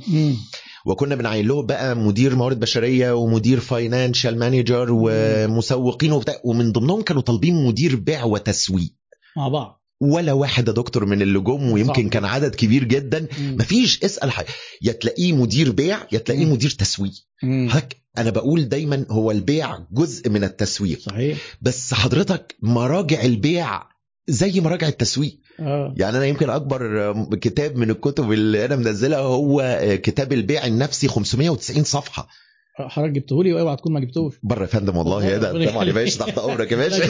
وكنا 0.86 1.16
بنعين 1.16 1.48
لهم 1.48 1.66
بقى 1.66 1.96
مدير 1.96 2.36
موارد 2.36 2.60
بشرية 2.60 3.12
ومدير 3.16 3.60
financial 3.60 4.40
manager 4.40 4.88
ومسوقين 4.92 6.12
وبتاع. 6.12 6.36
ومن 6.46 6.72
ضمنهم 6.72 7.02
كانوا 7.02 7.22
طالبين 7.22 7.66
مدير 7.66 7.96
بيع 7.96 8.24
وتسويق. 8.24 8.94
مع 9.38 9.48
بعض. 9.48 9.82
ولا 10.02 10.34
واحد 10.34 10.68
يا 10.68 10.74
دكتور 10.74 11.06
من 11.06 11.22
اللي 11.22 11.40
جم 11.40 11.72
ويمكن 11.72 12.02
صعب. 12.04 12.10
كان 12.10 12.26
عدد 12.26 12.56
كبير 12.56 12.84
جدا. 12.84 13.28
مم. 13.40 13.56
مفيش 13.60 14.04
اسأل 14.04 14.32
حاجة. 14.32 14.48
يا 14.82 14.92
تلاقيه 14.92 15.34
مدير 15.34 15.72
بيع 15.72 15.98
يا 16.12 16.18
تلاقيه. 16.18 16.46
مدير 16.46 16.70
تسويق. 16.70 17.14
هك 17.44 17.98
أنا 18.18 18.30
بقول 18.30 18.70
دايما 18.70 19.06
هو 19.10 19.32
البيع 19.32 19.80
جزء 19.92 20.30
من 20.30 20.44
التسويق. 20.44 21.00
صحيح. 21.00 21.38
بس 21.62 21.94
حضرتك 21.94 22.56
مراجع 22.62 23.22
البيع 23.24 23.82
زي 24.28 24.60
مراجع 24.62 24.88
التسويق. 24.88 25.40
آه. 25.60 25.94
يعني 25.98 26.18
أنا 26.18 26.26
يمكن 26.26 26.50
أكبر 26.50 27.14
كتاب 27.36 27.76
من 27.76 27.90
الكتب 27.90 28.32
اللي 28.32 28.66
أنا 28.66 28.76
منزلها 28.76 29.20
هو 29.20 29.80
كتاب 30.04 30.34
البيع 30.34 30.66
النفسي 30.66 31.08
590 31.08 31.84
صفحة. 31.84 32.28
حضرتك 32.76 33.12
جبته 33.12 33.44
لي 33.44 33.54
واوعى 33.54 33.76
تكون 33.76 33.94
ما 33.94 34.00
جبتوش 34.00 34.36
بره 34.44 34.62
يا 34.62 34.66
فندم 34.68 34.98
والله 34.98 35.26
يا 35.26 35.38
ده 35.38 35.66
طبعا 35.72 35.86
يا 35.86 35.92
باشا. 35.92 36.20
تحت 36.20 36.38
امرك 36.38 36.72
يا 36.72 36.78
باشا 36.78 37.06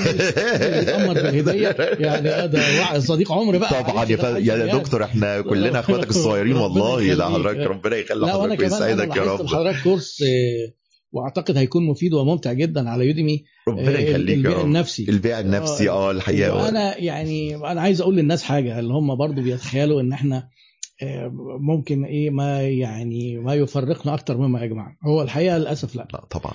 بالهديه 1.14 1.76
يعني 2.00 2.30
آه، 2.30 2.46
ده 2.46 3.00
صديق 3.00 3.32
عمر 3.32 3.58
بقى 3.58 3.84
طبعا 3.84 4.06
يا 4.06 4.16
ده 4.16 4.24
فندم 4.24 4.38
يا 4.46 4.56
يعني. 4.56 4.80
دكتور 4.80 5.04
إحنا 5.04 5.42
كلنا 5.42 5.80
اخواتك 5.80 6.10
الصغيرين 6.10 6.56
والله 6.56 7.02
يخليك. 7.02 7.22
حضرتك 7.26 7.60
ربنا 7.68 7.96
يخلي 7.96 8.28
حضرتك 8.32 8.60
ويسعدك 8.60 9.16
يا 9.16 9.22
رب 9.24 9.42
لحضرتك 9.46 9.84
كورس 9.84 10.22
آه، 10.22 10.74
واعتقد 11.12 11.58
هيكون 11.58 11.86
مفيد 11.86 12.14
وممتع 12.14 12.54
جدا 12.54 12.90
على 12.90 13.08
يوديمي 13.08 13.44
ربنا 13.68 13.98
آه، 13.98 14.02
يخليك 14.02 14.30
يا 14.30 14.36
البيع 14.36 14.62
النفسي 14.62 15.06
البيع 15.10 15.40
النفسي 15.40 15.90
آه 15.90 16.12
الحقيقة 16.12 16.56
وأنا 16.56 16.98
يعني 16.98 17.56
أنا 17.56 17.82
عايز 17.82 18.02
أقول 18.02 18.16
للناس 18.16 18.44
حاجة 18.44 18.80
اللي 18.80 18.94
هم 18.94 19.16
برضو 19.16 19.42
بيتخيلوا 19.42 20.02
ان 20.02 20.14
إحنا 20.14 20.38
آه، 20.38 20.50
ممكن 21.60 22.04
إيه 22.06 22.30
ما 22.30 22.62
يعني 22.62 23.38
ما 23.38 23.54
يفرقنا 23.54 24.14
أكتر 24.14 24.38
مما 24.38 24.64
يجمعنا 24.64 24.96
هو 25.06 25.22
الحقيقة 25.22 25.58
للأسف 25.58 25.96
لا. 25.96 26.08
لا 26.14 26.26
طبعا. 26.26 26.54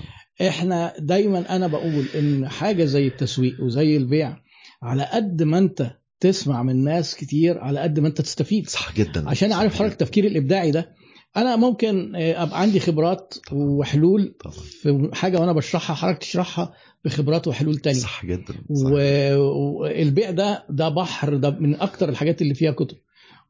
إحنا 0.49 0.93
دايما 0.99 1.57
أنا 1.57 1.67
بقول 1.67 2.05
إن 2.19 2.49
حاجة 2.49 2.85
زي 2.85 3.07
التسويق 3.07 3.61
وزي 3.63 3.97
البيع 3.97 4.37
على 4.83 5.03
قد 5.13 5.43
ما 5.43 5.59
أنت 5.59 5.91
تسمع 6.21 6.63
من 6.63 6.85
ناس 6.85 7.15
كتير 7.17 7.59
على 7.59 7.81
قد 7.81 8.01
ما 8.01 8.09
أنت 8.09 8.21
تستفيد. 8.21 8.69
صح 8.69 8.95
جدا. 8.97 9.29
عشان 9.29 9.53
أعرف 9.53 9.75
حضرتك 9.75 9.93
التفكير 9.93 10.25
الإبداعي 10.25 10.71
ده 10.71 10.95
أنا 11.37 11.57
ممكن 11.57 12.17
آه، 12.17 12.43
أبقى 12.43 12.61
عندي 12.61 12.81
خبرات 12.81 13.35
وحلول 13.53 14.35
طبعا. 14.45 14.55
في 14.57 15.11
حاجة 15.13 15.39
وأنا 15.41 15.53
بشرحها 15.53 15.97
حضرتك 15.97 16.19
تشرحها 16.19 16.73
بخبرات 17.05 17.49
وحلول 17.49 17.77
تانية. 17.77 17.99
صح 17.99 18.27
جدا. 18.27 18.55
والبيع 18.69 20.31
ده 20.31 20.67
ده 20.71 20.89
بحر 20.89 21.37
ده 21.37 21.51
من 21.51 21.75
أكتر 21.81 22.09
الحاجات 22.09 22.43
اللي 22.43 22.55
فيها 22.55 22.73
كتب. 22.73 22.97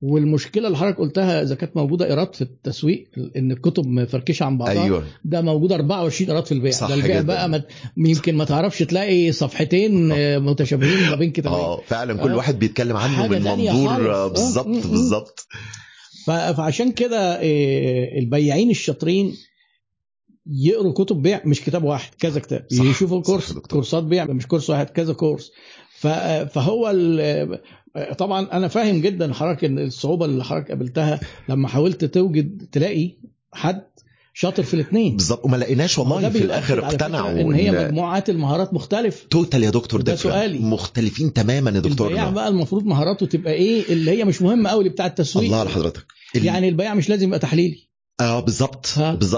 والمشكلة 0.02 0.66
اللي 0.66 0.78
حضرتك 0.78 0.98
قلتها 0.98 1.43
إذا 1.43 1.55
كانت 1.55 1.77
موجودة 1.77 2.06
إيراد 2.06 2.35
في 2.35 2.43
التسويق 2.43 3.09
إن 3.36 3.51
الكتب 3.52 3.86
مفركشه 3.86 4.44
عن 4.44 4.59
بعضها 4.59 4.85
أيوه 4.85 5.05
ده 5.24 5.40
موجود 5.40 5.73
24 5.73 6.31
إيراد 6.31 6.47
في 6.47 6.52
البيع 6.52 6.70
صح 6.70 6.89
ده 6.89 6.94
البيع 6.94 7.16
جدا. 7.16 7.27
بقى 7.27 7.48
ما 7.48 7.62
يمكن 7.97 8.36
ما 8.36 8.44
تعرفش 8.44 8.78
تلاقي 8.78 9.32
صفحتين 9.32 10.12
آه، 10.12 10.39
متشابهين 10.39 11.10
ما 11.10 11.16
بين 11.16 11.31
كتابين 11.32 11.59
آه 11.59 11.81
فعلا 11.86 12.14
كل 12.23 12.31
آه. 12.31 12.36
واحد 12.36 12.59
بيتكلم 12.59 12.97
عنه 12.97 13.27
من 13.27 13.43
منظور. 13.43 14.14
آه، 14.14 14.27
بالظبط. 14.28 14.66
بالظبط 14.66 15.47
فعشان 16.27 16.93
كده 16.93 17.35
آه، 17.35 18.18
البياعين 18.18 18.70
الشاطرين 18.70 19.35
يقروا 20.51 20.93
كتب 20.93 21.23
بيع 21.23 21.40
مش 21.44 21.60
كتاب 21.60 21.85
واحد 21.85 22.14
كذا 22.14 22.40
كتاب 22.40 22.66
صح، 22.73 22.85
يشوفوا 22.85 23.23
كورس. 23.23 23.52
كورسات 23.52 24.02
بيع 24.05 24.24
مش 24.24 24.47
كورس 24.47 24.70
واحد 24.70 24.90
كذا 24.90 25.12
كورس 25.12 25.51
فهو 26.52 26.93
طبعا 28.18 28.48
أنا 28.52 28.68
فاهم 28.68 29.01
جدا 29.01 29.32
حضرتك 29.35 29.64
ان 29.64 29.78
الصعوبة 29.78 30.24
اللي 30.27 30.44
حضرتك 30.44 30.68
قابلتها. 30.68 31.20
لما 31.48 31.68
حاولت 31.68 32.05
توجد 32.05 32.68
تلاقي 32.73 33.10
حد 33.52 33.82
شاطر 34.35 34.62
في 34.62 34.74
الاثنين. 34.74 35.16
بالظبط. 35.16 35.44
وما 35.44 35.56
لقيناش 35.56 35.98
والله 35.98 36.28
في 36.28 36.39
الآخر 36.44 36.85
اقتنعوا 36.86 37.40
إن 37.40 37.52
هي 37.52 37.70
مجموعات 37.86 38.31
المهارات 38.31 38.74
مختلف 38.74 39.27
total 39.31 39.62
يا 39.64 39.70
دكتور 39.70 40.02
different. 40.02 40.14
سؤالي. 40.14 40.59
مختلفين 40.59 41.32
تماما 41.32 41.70
يا 41.70 41.77
البياع 41.77 41.93
دكتور 41.93 42.31
بقى 42.31 42.48
المفروض 42.48 42.85
مهاراته 42.85 43.27
تبقى 43.27 43.52
إيه؟ 43.52 43.82
اللي 43.89 44.10
هي 44.10 44.24
مش 44.24 44.43
مهمة 44.43 44.70
قوي 44.70 44.89
بتاع 44.89 45.06
التسويق. 45.06 45.44
الله 45.47 45.60
على 45.60 45.70
حضرتك. 45.70 46.06
يعني 46.35 46.68
البياع 46.68 46.94
مش 46.94 47.09
لازم 47.09 47.27
يبقى 47.27 47.39
تحليلي. 47.39 47.89
آه 48.21 48.41
بالظبط؟ 48.41 48.95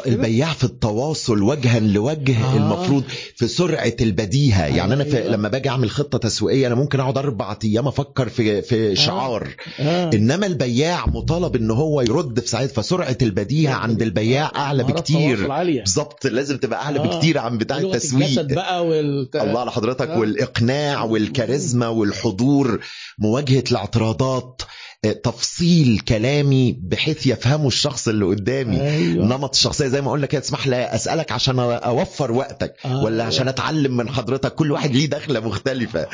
البياع 0.06 0.52
في 0.52 0.64
التواصل 0.64 1.42
وجها 1.42 1.80
لوجه 1.80 2.44
آه. 2.44 2.52
آه. 2.54 2.56
المفروض 2.56 3.04
في 3.36 3.48
سرعة 3.48 3.92
البديهة 4.00 4.66
يعني 4.66 4.94
أنا 4.94 5.04
في 5.04 5.16
أيوة. 5.18 5.28
لما 5.32 5.48
باجي 5.48 5.68
أعمل 5.68 5.90
خطة 5.90 6.18
تسويقية 6.18 6.66
أنا 6.66 6.74
ممكن 6.74 7.00
أقعد 7.00 7.18
أربع 7.18 7.56
أيام 7.64 7.88
أفكر 7.88 8.28
في 8.28 8.62
في 8.62 8.96
شعار 8.96 9.48
آه. 9.80 10.10
إنما 10.14 10.46
البياع 10.46 11.06
مطالب 11.06 11.56
إن 11.56 11.70
هو 11.70 12.00
يرد 12.00 12.40
في 12.40 12.48
ساعتها 12.48 12.82
فسرعة 12.82 13.18
البديهة 13.22 13.74
عند 13.74 14.02
البياع 14.02 14.52
أعلى 14.56 14.82
مهارات 14.82 15.08
تواصل 15.08 15.22
بكتير 15.36 15.80
بالظبط 15.82 16.26
لازم 16.26 16.56
تبقى 16.58 16.82
أعلى 16.82 16.98
آه. 17.00 17.02
بكتير 17.02 17.38
عن 17.38 17.58
بتاع 17.58 17.78
التسويق 17.78 18.40
بقى 18.42 18.86
والت... 18.86 19.36
الله 19.36 19.60
على 19.60 19.70
حضرتك 19.72 20.08
آه. 20.08 20.18
والإقناع 20.18 21.04
والكاريزما 21.04 21.88
والحضور 21.88 22.80
مواجهة 23.18 23.64
الاعتراضات 23.70 24.62
آه، 24.62 24.66
تفصيل 25.02 25.98
كلامي 25.98 26.78
بحيث 26.82 27.26
يفهمه 27.26 27.66
الشخص 27.66 28.08
اللي 28.08 28.24
قدامي 28.24 28.80
أيوه 28.80 29.26
نمط 29.26 29.54
الشخصيه 29.54 29.86
زي 29.86 30.00
ما 30.00 30.08
أقول 30.08 30.22
لك 30.22 30.30
تسمح 30.32 30.66
لي 30.66 30.76
أسألك 30.76 31.32
عشان 31.32 31.58
أوفر 31.58 32.32
وقتك 32.32 32.74
آه. 32.84 33.04
ولا 33.04 33.24
عشان 33.24 33.48
أتعلم 33.48 33.96
من 33.96 34.08
حضرتك 34.08 34.54
كل 34.54 34.72
واحد 34.72 34.92
ليه 34.94 35.06
دخلة 35.06 35.40
مختلفة. 35.40 36.06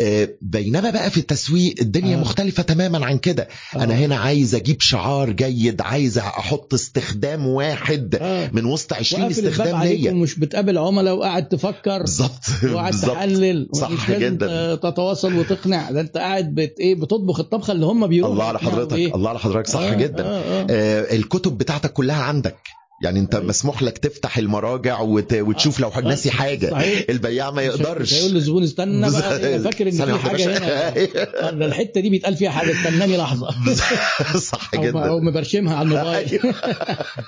آه، 0.00 0.28
بينما 0.42 0.90
بقى 0.90 1.10
في 1.10 1.16
التسويق 1.16 1.74
الدنيا 1.80 2.16
آه. 2.16 2.20
مختلفة 2.20 2.62
تماما 2.62 3.06
عن 3.06 3.18
كده 3.18 3.48
آه. 3.76 3.84
أنا 3.84 3.94
هنا 3.94 4.16
عايز 4.16 4.54
أجيب 4.54 4.80
شعار 4.80 5.30
جيد 5.30 5.80
عايز 5.80 6.18
أحط 6.18 6.74
استخدام 6.74 7.46
واحد 7.46 8.18
آه. 8.20 8.50
من 8.52 8.64
وسط 8.64 8.92
20 8.92 9.22
وقافل 9.22 9.38
الباب 9.38 9.52
استخدام 9.52 9.82
ليا 9.82 10.12
ومش 10.12 10.38
بتقابل 10.38 10.78
عملاء 10.78 11.14
وقاعد 11.16 11.48
تفكر 11.48 11.98
بالظبط 11.98 12.44
وقاعد 12.72 12.92
تحلل 12.92 13.68
صح 13.74 13.90
مش 13.90 14.10
جدا. 14.10 14.74
تتواصل 14.74 15.34
وتقنع 15.34 15.90
ده 15.90 16.00
أنت 16.00 16.16
قاعد 16.16 16.54
بت 16.54 16.80
إيه 16.80 16.94
بتطبخ 16.94 17.40
الطبخة 17.40 17.72
اللي 17.72 17.86
هم 17.86 18.15
بيروحوا 18.16 18.32
الله 18.34 18.44
على 18.44 18.56
يقنعوا 18.58 18.74
حضرتك 18.74 18.94
بيه. 18.96 19.14
الله 19.14 19.28
على 19.30 19.38
حضرتك 19.38 19.66
صح 19.66 19.80
آه، 19.80 19.94
جدا. 19.94 20.24
آه، 20.24 20.40
آه. 20.40 20.66
آه، 20.70 21.16
الكتب 21.16 21.58
بتاعتك 21.58 21.92
كلها 21.92 22.22
عندك. 22.22 22.56
يعني 23.02 23.20
انت 23.20 23.34
أيوة. 23.34 23.46
مسموح 23.46 23.82
لك 23.82 23.98
تفتح 23.98 24.38
المراجع 24.38 25.00
وت... 25.00 25.34
وتشوف 25.34 25.80
لو 25.80 25.88
آه، 25.88 26.00
ناسي 26.00 26.30
حاجة. 26.30 26.70
صحيح. 26.70 27.04
البياع 27.10 27.50
ما 27.50 27.62
يقدرش. 27.62 28.14
هيقول 28.14 28.32
للزبون 28.32 28.62
استنى 28.62 29.10
بقى 29.10 29.60
فاكر 29.60 29.88
إن 29.88 29.90
في 29.90 30.18
حاجة. 30.28 30.58
هنا. 30.58 31.50
ده 31.58 31.66
الحتة 31.66 32.00
دي 32.00 32.10
بيتقال 32.10 32.36
فيها 32.36 32.50
حاجة 32.50 32.72
استناني 32.72 33.16
لحظة. 33.16 33.48
صح 34.52 34.70
أو, 34.74 34.80
أو 34.80 34.86
جدا 34.86 35.16
مبرشمها 35.20 35.76
على 35.76 35.88
الموبايل. 35.88 36.40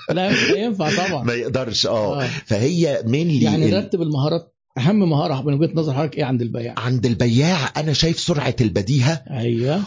لا 0.09 0.29
مش 0.31 0.51
هينفع 0.55 1.07
طبعا. 1.07 1.23
ما 1.23 1.33
يقدرش 1.33 1.87
آه. 1.87 2.23
آه. 2.23 2.27
فهي 2.45 3.03
مين 3.05 3.29
يعني 3.29 3.65
لي 3.65 3.71
نرتب 3.71 4.01
المهارات. 4.01 4.55
أهم 4.77 5.09
مهارة 5.09 5.41
من 5.41 5.53
وجهة 5.53 5.71
نظر 5.75 5.93
حضرتك 5.93 6.17
إيه 6.17 6.23
عند 6.23 6.41
البياع؟ 6.41 6.75
عند 6.77 7.05
البياع 7.05 7.57
أنا 7.77 7.93
شايف 7.93 8.19
سرعة 8.19 8.55
البديهة. 8.61 9.23
أيوه. 9.31 9.81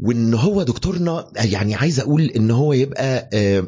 وإن 0.00 0.34
هو 0.34 0.62
دكتورنا 0.62 1.30
يعني 1.36 1.74
عايز 1.74 2.00
أقول 2.00 2.22
إن 2.22 2.50
هو 2.50 2.72
يبقى 2.72 3.30
آه، 3.32 3.66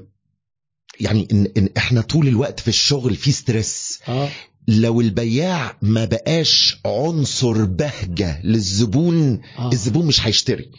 يعني 1.01 1.29
إن, 1.33 1.47
إن 1.57 1.69
إحنا 1.77 2.01
طول 2.01 2.29
الوقت 2.29 2.61
في 2.61 2.69
الشغل 2.69 3.17
في 3.17 3.33
ستريس 3.33 4.01
آه. 4.09 4.29
لو 4.69 5.01
البياع 5.01 5.77
ما 5.83 6.05
بقاش 6.05 6.81
عنصر 6.87 7.65
بهجة 7.65 8.41
للزبون 8.45 9.41
آه. 9.59 9.73
الزبون 9.73 10.07
مش 10.07 10.27
هيشتري. 10.27 10.71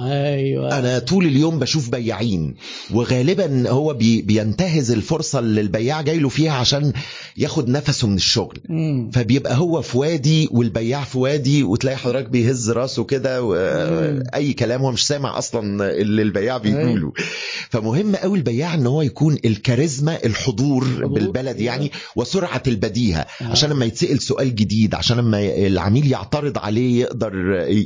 أيوه 0.00 0.78
أنا 0.78 0.98
طول 0.98 1.26
اليوم 1.26 1.58
بشوف 1.58 1.88
بياعين 1.90 2.54
وغالبا 2.94 3.70
هو 3.70 3.94
بي 3.94 4.22
بينتهز 4.22 4.90
الفرصة 4.90 5.38
اللي 5.38 5.60
البياع 5.60 6.00
جاي 6.02 6.18
له 6.18 6.28
فيها 6.28 6.52
عشان 6.52 6.92
ياخد 7.36 7.68
نفسه 7.68 8.08
من 8.08 8.16
الشغل 8.16 8.58
مم. 8.68 9.10
فبيبقى 9.14 9.56
هو 9.56 9.82
في 9.82 9.98
وادي 9.98 10.48
والبياع 10.52 11.04
في 11.04 11.18
وادي 11.18 11.62
وتلاقي 11.62 11.96
حضرتك 11.96 12.28
بيهز 12.28 12.70
راسه 12.70 13.04
كده. 13.04 13.40
أي 14.34 14.52
كلام 14.52 14.80
هو 14.80 14.92
مش 14.92 15.06
سامع 15.06 15.38
أصلا 15.38 15.90
اللي 15.92 16.22
البياع 16.22 16.58
بيقوله 16.58 17.12
فمهم 17.70 18.16
قوي 18.16 18.38
البياع 18.38 18.74
إن 18.74 18.86
هو 18.86 19.02
يكون 19.02 19.38
الكاريزما 19.44 20.18
الحضور 20.24 20.84
حضور. 20.84 21.06
بالبلد 21.06 21.60
يعني 21.60 21.90
وسرعة 22.16 22.62
البديهة 22.66 23.26
آه. 23.42 23.44
عشان 23.44 23.70
لما 23.70 23.84
يتسأل 23.84 24.22
سؤال 24.22 24.54
جديد 24.54 24.94
عشان 24.94 25.16
لما 25.16 25.38
العميل 25.66 26.12
يعترض 26.12 26.58
عليه 26.58 27.00
يقدر 27.00 27.34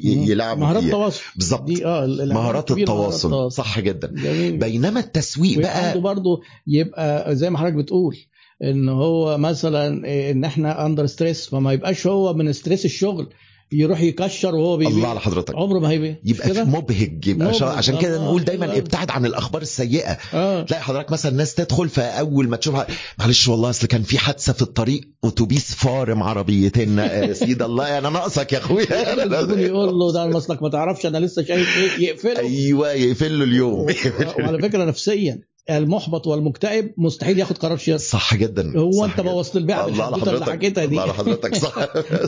يلعب 0.05 0.59
مهارات. 0.59 0.85
تواصل 0.85 1.23
بالظبط 1.37 1.71
آه 2.03 2.05
ال- 2.05 2.35
مهارات 2.35 2.71
التواصل. 2.71 3.53
صح 3.53 3.81
جدا. 3.81 4.09
جميل. 4.15 4.57
بينما 4.57 5.01
التسويق 5.01 5.57
عنده 5.59 5.91
بقى 5.93 6.01
برضه 6.01 6.41
يبقى 6.67 7.37
زي 7.37 7.51
ما 7.51 7.59
حضرتك 7.59 7.75
بتقول 7.75 8.17
إن 8.65 8.89
هو 8.89 9.39
مثلا 9.39 10.05
إيه، 10.05 10.31
إن 10.33 10.45
إحنا 10.45 10.87
under 10.87 11.07
stress 11.07 11.49
فما 11.49 11.73
يبقاش 11.73 12.07
هو 12.07 12.35
من 12.35 12.53
stress 12.53 12.85
الشغل. 12.85 13.29
يروح 13.73 14.01
يكشر 14.01 14.55
وهو 14.55 14.77
بيبيع. 14.77 14.97
الله 14.97 15.09
على 15.09 15.21
حضرتك. 15.21 15.55
عمره 15.55 15.79
ما 15.79 15.91
هيبيع. 15.91 16.17
يبقى 16.25 16.49
كده؟ 16.49 16.65
مبهج 16.65 17.27
يبقى. 17.27 17.49
مبهج. 17.49 17.63
عشان 17.63 17.99
كده 17.99 18.25
نقول 18.25 18.45
دايما. 18.45 18.79
ابتعد 18.79 19.11
عن 19.11 19.27
الأخبار 19.27 19.63
السيئة. 19.63 20.19
آه. 20.35 20.63
تلاقي 20.63 20.83
حضرتك 20.83 21.13
مثلا 21.13 21.33
ناس 21.37 21.55
تدخل 21.55 21.89
فاول 21.89 22.49
ما 22.49 22.57
تشوفها 22.57 22.87
معلش 23.19 23.49
والله 23.49 23.71
أصل 23.71 23.87
كان 23.87 24.03
في 24.03 24.19
حادثة 24.19 24.53
في 24.53 24.63
الطريق 24.63 25.01
أتوبيس 25.25 25.75
فارم 25.75 26.23
عربيتين. 26.23 26.99
يا 26.99 27.33
سيد 27.33 27.63
الله 27.63 27.99
أنا 27.99 28.11
ناقصك 28.11 28.53
يا 28.53 28.59
أخويا. 28.59 28.87
يقول 29.69 29.99
له 29.99 30.13
ده 30.13 30.25
المصلك 30.25 30.63
ما 30.63 30.69
تعرفش 30.69 31.07
أنا 31.07 31.19
لسه 31.19 31.45
شايف 31.45 31.77
إيه؟ 31.77 32.09
يقفله. 32.09 32.39
أيوه 32.39 32.93
يقفل 32.93 33.39
له 33.39 33.45
اليوم. 33.45 33.87
وعلى 34.39 34.63
فكرة 34.63 34.85
نفسيا. 34.85 35.41
المحبط 35.71 36.27
والمكتئب 36.27 36.95
مستحيل 36.97 37.39
ياخد 37.39 37.59
قرار 37.59 37.77
شيء 37.77 37.97
صح 37.97 38.35
جدا. 38.35 38.79
هو 38.79 38.93
صح 38.93 39.05
انت. 39.05 39.21
بوظت 39.21 39.57
البيع 39.57 39.85
الله 39.87 40.11
بالحدوته 40.11 40.31
اللي 40.31 40.45
حضرتك. 40.45 40.53
حكيتها 40.53 40.85
دي. 40.85 40.91
الله 40.91 41.03
على 41.03 41.15
حضرتك 41.15 41.55
صح. 41.57 41.75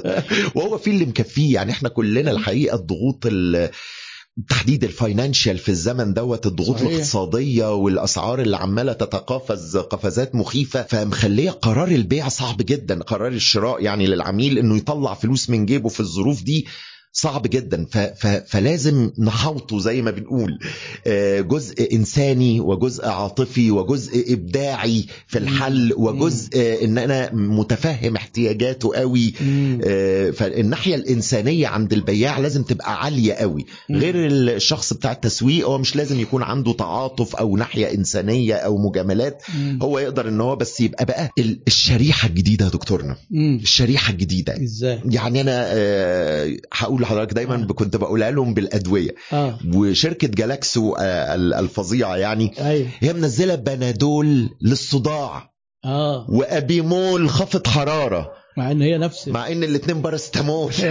وهو 0.57 0.79
في 0.79 0.91
اللي 0.91 1.05
مكفيه 1.07 1.55
يعني 1.55 1.73
إحنا 1.73 1.89
كلنا 1.89 2.31
الحقيقة 2.31 2.77
الضغوط 2.77 3.27
ال- 3.27 3.71
تحديد 4.49 4.85
ال 4.85 4.92
financial 4.92 5.59
في 5.59 5.69
الزمن 5.69 6.15
دوت 6.15 6.47
الضغوط 6.47 6.77
صحيح. 6.77 6.89
الاقتصادية 6.89 7.75
والأسعار 7.75 8.41
اللي 8.41 8.57
عمالة 8.57 8.93
تتقافز 8.93 9.77
قفزات 9.77 10.35
مخيفة 10.35 10.83
فمخلية 10.83 11.51
قرار 11.51 11.89
البيع 11.89 12.29
صعب 12.29 12.57
جدا. 12.57 13.03
قرار 13.03 13.29
الشراء 13.29 13.83
يعني 13.83 14.07
للعميل 14.07 14.59
إنه 14.59 14.77
يطلع 14.77 15.15
فلوس 15.15 15.51
من 15.51 15.67
جيبه 15.67 15.89
في 15.89 16.01
الظروف 16.01 16.43
دي 16.43 16.67
صعب 17.13 17.43
جدا 17.47 17.87
ف 17.91 17.99
ف 17.99 18.27
فلازم 18.27 19.11
نحوطه 19.19 19.79
زي 19.79 20.03
ما 20.03 20.11
بنقول 20.11 20.59
آه، 21.07 21.41
جزء 21.41 21.95
إنساني 21.95 22.61
وجزء 22.61 23.07
عاطفي 23.07 23.71
وجزء 23.71 24.33
إبداعي 24.33 25.05
في 25.27 25.39
الحل 25.39 25.93
وجزء 25.97 26.49
آه، 26.57 26.85
إن 26.85 26.99
أنا 26.99 27.33
متفهم 27.35 28.17
احتياجاته 28.17 28.95
قوي. 28.95 29.33
آه، 29.85 30.31
فالناحية 30.31 30.95
الإنسانية 30.95 31.67
عند 31.67 31.93
البياع 31.93 32.39
لازم 32.39 32.63
تبقى 32.63 33.03
عالية 33.05 33.33
قوي. 33.33 33.67
غير 33.91 34.15
الشخص 34.27 34.93
بتاع 34.93 35.13
التسويق 35.13 35.67
هو 35.67 35.79
مش 35.79 35.97
لازم 35.97 36.21
يكون 36.21 36.43
عنده 36.43 36.73
تعاطف 36.73 37.37
أو 37.37 37.57
ناحية 37.57 37.95
إنسانية 37.95 38.55
أو 38.55 38.79
مجاملات. 38.89 39.43
هو 39.83 39.99
يقدر 39.99 40.29
إن 40.29 40.41
هو 40.41 40.57
بس 40.57 40.81
يبقى 40.81 41.05
بقى 41.05 41.31
ال- 41.39 41.61
الشريحة 41.67 42.29
الجديدة 42.29 42.65
يا 42.65 42.71
دكتورنا. 42.71 43.17
الشريحة 43.35 44.13
الجديدة 44.13 44.63
إزاي 44.63 45.01
يعني 45.05 45.41
أنا 45.41 45.65
آه، 45.73 46.57
هقول 47.05 47.19
لحضرتك 47.19 47.33
دايما 47.35 47.55
آه. 47.55 47.73
كنت 47.73 47.97
بقولها 47.97 48.31
لهم 48.31 48.55
بالأدوية. 48.55 49.15
آه. 49.33 49.59
وشركة 49.75 50.29
جالاكسو 50.29 50.95
آه، 50.95 51.35
ال- 51.35 51.55
الفظيعة 51.55 52.17
يعني 52.17 52.55
أيوه. 52.59 52.89
هي 53.01 53.13
منزلة 53.13 53.55
بنادول 53.55 54.49
للصداع. 54.63 55.51
آه. 55.85 56.27
وأبيمول 56.31 57.29
خفض 57.31 57.67
حرارة. 57.67 58.33
مع 58.57 58.71
إن 58.71 58.83
هي 58.83 58.99
نفس 58.99 59.29
مع 59.29 59.49
إن 59.49 59.65
الاثنين 59.65 60.03
باراستامول 60.03 60.73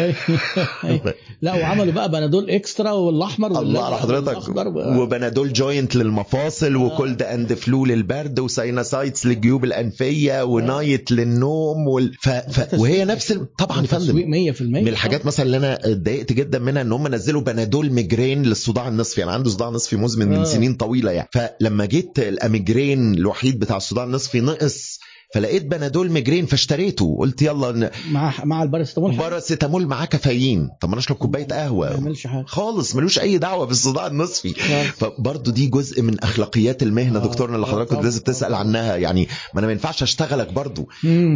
أيوة. 0.83 1.13
لا 1.41 1.53
وعملوا 1.53 1.93
بقى 1.93 2.09
بنادول 2.11 2.49
extra 2.49 2.91
والأحمر 2.91 3.59
الله 3.61 3.85
على 3.85 3.97
حضرتك 3.97 4.37
وبنادول 4.75 5.53
joint 5.53 5.95
للمفاصل 5.95 6.75
و 6.75 6.84
cold 6.84 7.21
and 7.21 7.53
flu 7.53 7.85
للبرد 7.85 8.39
و 8.39 8.48
sinusitis 8.48 9.25
للجيوب 9.25 9.63
الأنفية 9.63 10.43
و 10.43 10.54
night 10.54 11.11
للنوم 11.11 11.87
وال... 11.87 12.13
ف... 12.21 12.29
ف... 12.29 12.73
وهي 12.73 13.05
نفس 13.05 13.31
ال... 13.31 13.55
طبعا 13.55 13.81
يا 13.81 13.87
تسويق 13.87 14.25
فندم. 14.25 14.53
100% 14.53 14.61
من 14.61 14.87
الحاجات 14.87 15.25
مثلا 15.25 15.45
اللي 15.45 15.57
أنا 15.57 15.73
اتضايقت 15.91 16.33
جدا 16.33 16.59
منها 16.59 16.81
إن 16.81 16.91
هم 16.91 17.07
نزلوا 17.07 17.41
بنادول 17.41 17.91
migraine 17.91 18.43
للصداع 18.43 18.87
النصفي. 18.87 19.23
أنا 19.23 19.31
عندي 19.31 19.49
صداع 19.49 19.69
نصفي 19.69 19.95
مزمن 19.95 20.27
من 20.27 20.35
آه. 20.35 20.43
سنين 20.43 20.73
طويلة 20.73 21.11
يعني. 21.11 21.29
فلما 21.33 21.85
جيت 21.85 22.19
الأميجران 22.19 23.13
الوحيد 23.13 23.59
بتاع 23.59 23.77
الصداع 23.77 24.03
النصفي 24.03 24.41
نقص 24.41 24.99
فلقيت 25.33 25.65
بنادول 25.65 26.11
migraine 26.11 26.45
فاشتريته 26.45 27.17
قلت 27.19 27.41
يلا 27.41 27.71
ن- 27.71 27.89
مع 28.13 28.33
مع 28.43 28.63
الباراسيتامول 28.63 29.11
حاجة 29.11 29.19
باراسيتامول 29.21 29.87
معاه 29.87 30.05
كافيين 30.05 30.69
طب 30.81 30.89
ما 30.89 30.93
أنا 30.93 30.99
اشرب 31.01 31.17
كوباية 31.17 31.47
ما 31.49 31.55
قهوة 31.55 31.89
يعملش 31.91 32.27
حاجة 32.27 32.45
خالص 32.47 32.95
ملوش 32.95 33.19
أي 33.19 33.37
دعوة 33.37 33.65
بالصداع 33.65 34.07
النصفي 34.07 34.53
آه. 34.73 34.83
فبرضه 34.83 35.51
دي 35.51 35.67
جزء 35.67 36.01
من 36.01 36.19
أخلاقيات 36.19 36.83
المهنة 36.83 37.19
آه. 37.19 37.23
دكتورنا 37.27 37.55
اللي 37.55 37.67
آه 37.67 37.69
حضرتك 37.71 37.87
كنت 37.89 37.93
طبعاً. 37.97 38.03
لازم 38.03 38.21
تسأل 38.21 38.53
عنها 38.53 38.95
يعني 38.95 39.27
ما 39.53 39.59
أنا 39.59 39.67
ما 39.67 39.73
ينفعش 39.73 40.03
أشتغلك 40.03 40.53
برضه. 40.53 40.87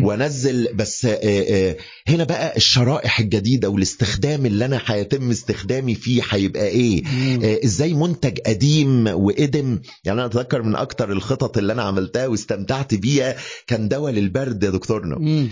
وأنزل 0.04 0.68
بس 0.76 1.06
آه، 1.06 1.20
آه، 1.24 1.76
هنا 2.08 2.24
بقى 2.24 2.58
الشرائح 2.58 3.20
الجديدة 3.20 3.70
والاستخدام 3.70 4.46
اللي 4.46 4.66
أنا 4.66 4.82
هيتم 4.86 5.30
استخدامي 5.32 5.96
فيه 5.96 6.22
هيبقى 6.30 6.68
إيه. 6.68 7.04
آه، 7.44 7.60
إزاي 7.66 7.94
منتج 7.94 8.40
قديم 8.40 9.08
وقدم 9.08 9.80
يعني 10.04 10.20
أنا 10.20 10.26
أتذكر 10.26 10.62
من 10.62 10.76
أكتر 10.76 11.12
الخطط 11.12 11.58
اللي 11.58 11.74
أنا 11.74 11.82
عملتها 11.84 12.28
واستمتعت 12.28 12.94
بيها 12.96 13.36
كان 13.68 13.83
دواء 13.88 14.12
للبرد 14.14 14.64
يا 14.64 14.70
دكتورنا 14.70 15.16
مم. 15.20 15.50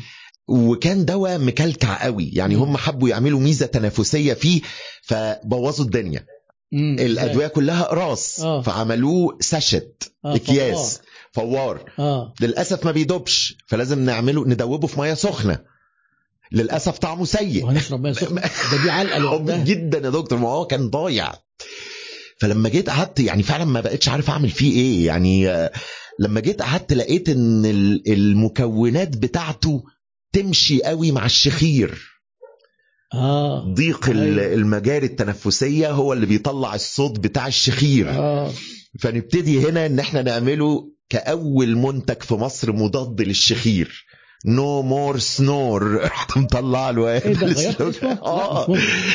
وكان 0.47 1.05
دواء 1.05 1.39
مكلكع 1.39 2.03
قوي. 2.03 2.29
يعني. 2.33 2.55
هم 2.55 2.77
حبوا 2.77 3.09
يعملوا 3.09 3.39
ميزة 3.39 3.65
تنافسية 3.65 4.33
فيه 4.33 4.61
فبوظوا 5.03 5.85
الدنيا. 5.85 6.25
مم. 6.71 6.95
الأدوية 6.99 7.47
كلها 7.47 7.81
اقراص 7.81 8.39
آه. 8.41 8.61
فعملوه 8.61 9.37
ساشت 9.41 10.13
آه، 10.25 10.35
إكياس 10.35 10.99
فوار. 11.31 11.91
آه. 11.99 12.33
للأسف 12.41 12.85
ما 12.85 12.91
بيدوبش 12.91 13.57
فلازم 13.67 13.99
نعمله 14.05 14.47
ندوبه 14.47 14.87
في 14.87 14.99
ميه 14.99 15.13
سخنة. 15.13 15.59
للأسف 16.51 16.97
طعمه 16.97 17.25
سيء. 17.25 17.65
وهنشرب 17.65 18.01
ميه 18.03 18.13
سخنه 18.13 18.41
ده 18.71 18.83
دي 18.83 18.89
علقة 18.89 19.17
لوحدها. 19.17 19.63
جدا 19.63 19.97
يا 19.97 20.09
دكتور. 20.09 20.39
ما 20.39 20.49
هو 20.49 20.65
كان 20.65 20.89
ضايع. 20.89 21.33
فلما 22.39 22.69
جيت 22.69 22.89
قعدت 22.89 23.19
يعني 23.19 23.43
فعلا 23.43 23.65
ما 23.65 23.81
بقتش 23.81 24.09
عارف 24.09 24.29
أعمل 24.29 24.49
فيه 24.49 24.71
إيه. 24.75 25.05
يعني 25.05 25.49
آه، 25.49 25.71
لما 26.19 26.39
جيت 26.39 26.61
قعدت 26.61 26.93
لقيت 26.93 27.29
إن 27.29 27.65
ال- 27.65 28.11
المكونات 28.13 29.17
بتاعته 29.17 29.83
تمشي 30.33 30.81
قوي 30.83 31.11
مع 31.11 31.25
الشخير 31.25 32.11
آه 33.13 33.73
ضيق 33.73 34.05
أيوة. 34.09 34.53
المجاري 34.53 35.05
التنفسية 35.05 35.91
هو 35.91 36.13
اللي 36.13 36.25
بيطلع 36.25 36.75
الصوت 36.75 37.19
بتاع 37.19 37.47
الشخير 37.47 38.09
آه 38.09 38.51
فنبتدي 38.99 39.69
هنا 39.69 39.85
إن 39.85 39.99
إحنا 39.99 40.21
نعمله 40.21 40.91
كأول 41.09 41.75
منتج 41.75 42.23
في 42.23 42.33
مصر 42.33 42.71
مضاد 42.71 43.21
للشخير 43.21 44.05
no 44.45 44.81
more 44.81 45.19
snore 45.19 45.95
رحت 46.03 46.37
مطلع 46.37 46.89
له 46.89 47.07
إيه 47.11 47.33
ده 47.33 48.05
آه. 48.23 48.67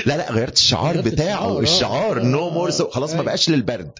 لا 0.06 0.16
لا 0.16 0.32
غيرت 0.32 0.56
الشعار 0.56 1.00
بتاعه 1.00 1.36
الشعار، 1.36 1.58
آه. 1.58 1.60
الشعار 1.60 2.20
آه، 2.20 2.24
no 2.24 2.48
آه، 2.48 2.52
more 2.54 2.68
آه. 2.68 2.90
خلاص 2.90 3.10
ما 3.10 3.14
أيوة. 3.14 3.24
بقاش 3.26 3.50
للبرد 3.50 3.86
آه. 3.86 3.94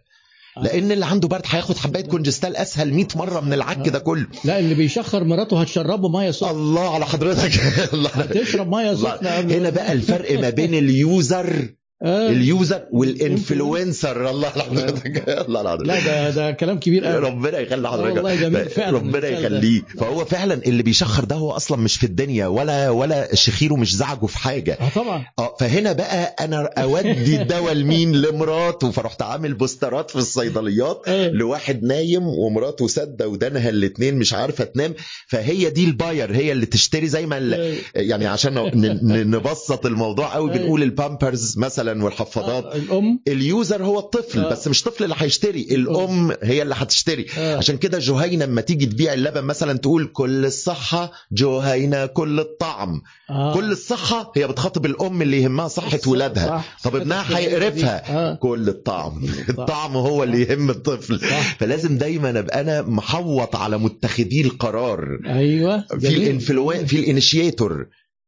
لأن 0.63 0.93
اللي 0.93 1.07
عنده 1.07 1.29
برد 1.29 1.43
هياخد 1.47 1.77
حباية 1.77 2.05
كونجستال 2.05 2.57
أسهل 2.57 2.95
100 2.95 3.07
مرة 3.17 3.41
من 3.41 3.53
العك 3.53 3.89
ده 3.89 3.99
كله. 3.99 4.27
لا 4.45 4.59
اللي 4.59 4.75
بيشخر 4.75 5.25
مراته 5.25 5.61
هتشربه 5.61 6.09
مية 6.09 6.31
سخنة. 6.31 6.51
الله 6.51 6.95
على 6.95 7.07
حضرتك. 7.07 7.51
الله. 7.95 8.11
هتشرب 8.11 8.69
مية. 8.75 8.95
سخنة 8.95 9.31
هنا 9.31 9.71
بقى 9.71 9.93
الفرق 9.93 10.41
ما 10.41 10.51
بين 10.51 10.75
ال 10.75 10.93
user 10.93 11.69
آه. 12.03 12.29
ال 12.31 12.41
user 12.41 12.83
وال 12.93 13.14
influencer. 13.14 14.31
الله 14.31 14.49
على 14.49 14.63
حضرتك 14.63 15.29
الله 15.29 15.59
على 15.61 15.71
حضرتك 15.71 15.87
لا 15.89 16.01
ده 16.01 16.31
ده 16.31 16.51
كلام 16.51 16.79
كبير 16.79 17.05
قوي. 17.05 17.19
ربنا 17.19 17.59
يخلي 17.59 17.89
حضرتك. 17.89 18.15
والله 18.17 18.35
جميل 18.35 18.69
فعلا 18.69 18.99
ربنا. 18.99 19.29
يخليه 19.29 19.83
فهو 19.99 20.25
فعلا 20.25 20.55
اللي 20.55 20.83
بيشخر 20.83 21.25
ده 21.25 21.37
هو 21.37 21.51
أصلا 21.51 21.79
مش 21.79 21.97
في 21.97 22.07
الدنيا 22.07 22.47
ولا 22.47 22.91
ولا 22.91 23.35
شخيره 23.35 23.75
مش 23.75 23.97
زعجه 23.97 24.27
في 24.27 24.39
حاجة. 24.39 24.79
آه 24.81 24.89
طبعا. 24.95 25.25
آه 25.39 25.57
فهنا 25.61 25.93
بقى 25.93 26.37
أنا 26.41 26.71
أودي 26.79 27.43
الدواء 27.43 27.73
لمين؟ 27.73 28.13
لمراته. 28.23 28.91
فرحت 28.91 29.23
عامل 29.23 29.55
بوسترات 29.55 30.11
في 30.11 30.17
الصيدليات 30.17 31.03
آه. 31.07 31.29
لواحد 31.29 31.83
نايم 31.83 32.23
ومراته 32.27 32.87
سادة 32.89 33.29
ودانها 33.29 33.69
الاتنين 33.69 34.15
مش 34.19 34.35
عارفة 34.35 34.65
تنام. 34.65 34.95
فهي 35.29 35.71
دي 35.71 35.85
ال 35.85 35.93
buyer 35.93 36.37
هي 36.37 36.53
اللي 36.53 36.67
تشتري 36.67 37.09
زي 37.09 37.27
ما 37.27 37.37
آه. 37.55 37.75
يعني 37.95 38.27
عشان 38.27 38.55
نبسط 39.31 39.87
الموضوع 39.87 40.35
قوي. 40.35 40.51
بنقول 40.51 40.83
البامبرز 40.83 41.59
مثلا 41.59 41.86
والحفاضات 41.93 42.65
آه، 42.65 42.77
الأم. 42.77 43.21
ال 43.29 43.40
user 43.40 43.85
هو 43.85 43.99
الطفل 43.99 44.41
آه. 44.41 44.51
بس 44.51 44.69
مش 44.69 44.83
طفل 44.83 45.05
اللي 45.05 45.15
هيشتري 45.19 45.61
الأم 45.71 46.33
هي 46.43 46.63
اللي 46.63 46.75
هتشتري. 46.79 47.27
آه. 47.39 47.57
عشان 47.57 47.77
كده 47.77 47.99
جهينة 47.99 48.45
لما 48.45 48.61
تيجي 48.61 48.87
تبيع 48.87 49.13
اللبن 49.13 49.45
مثلا 49.45 49.79
تقول 49.79 50.07
كل 50.07 50.45
الصحة 50.45 51.13
جهينة 51.33 52.07
كل 52.07 52.41
الطعم. 52.41 53.03
آه. 53.31 53.55
كل 53.55 53.73
الصحة 53.73 54.33
هي 54.37 54.49
بتخاطب 54.49 54.87
الأم 54.87 55.23
اللي 55.23 55.43
يهمها 55.43 55.69
صحة 55.69 55.97
صح، 55.99 56.09
ولادها. 56.09 56.47
صح. 56.47 56.79
طب 56.85 56.97
ابنها 56.97 57.39
هيقرفها. 57.39 58.03
آه. 58.17 58.35
كل 58.35 58.69
الطعم. 58.69 59.27
الطعم 59.49 59.97
هو 59.97 60.25
اللي 60.25 60.43
يهم 60.43 60.71
الطفل. 60.71 61.21
صح. 61.21 61.57
فلازم 61.59 61.99
دايما 61.99 62.39
أبقى 62.39 62.61
أنا 62.61 62.83
محوط 62.83 63.57
على 63.57 63.79
متخذي 63.79 64.41
القرار. 64.41 65.19
أيوه. 65.27 65.85
في 65.91 65.97
جميل. 65.99 66.23
ال 66.23 66.28
influencer 66.28 66.87
في 66.87 66.97
ال 66.99 67.07
initiator. 67.07 67.87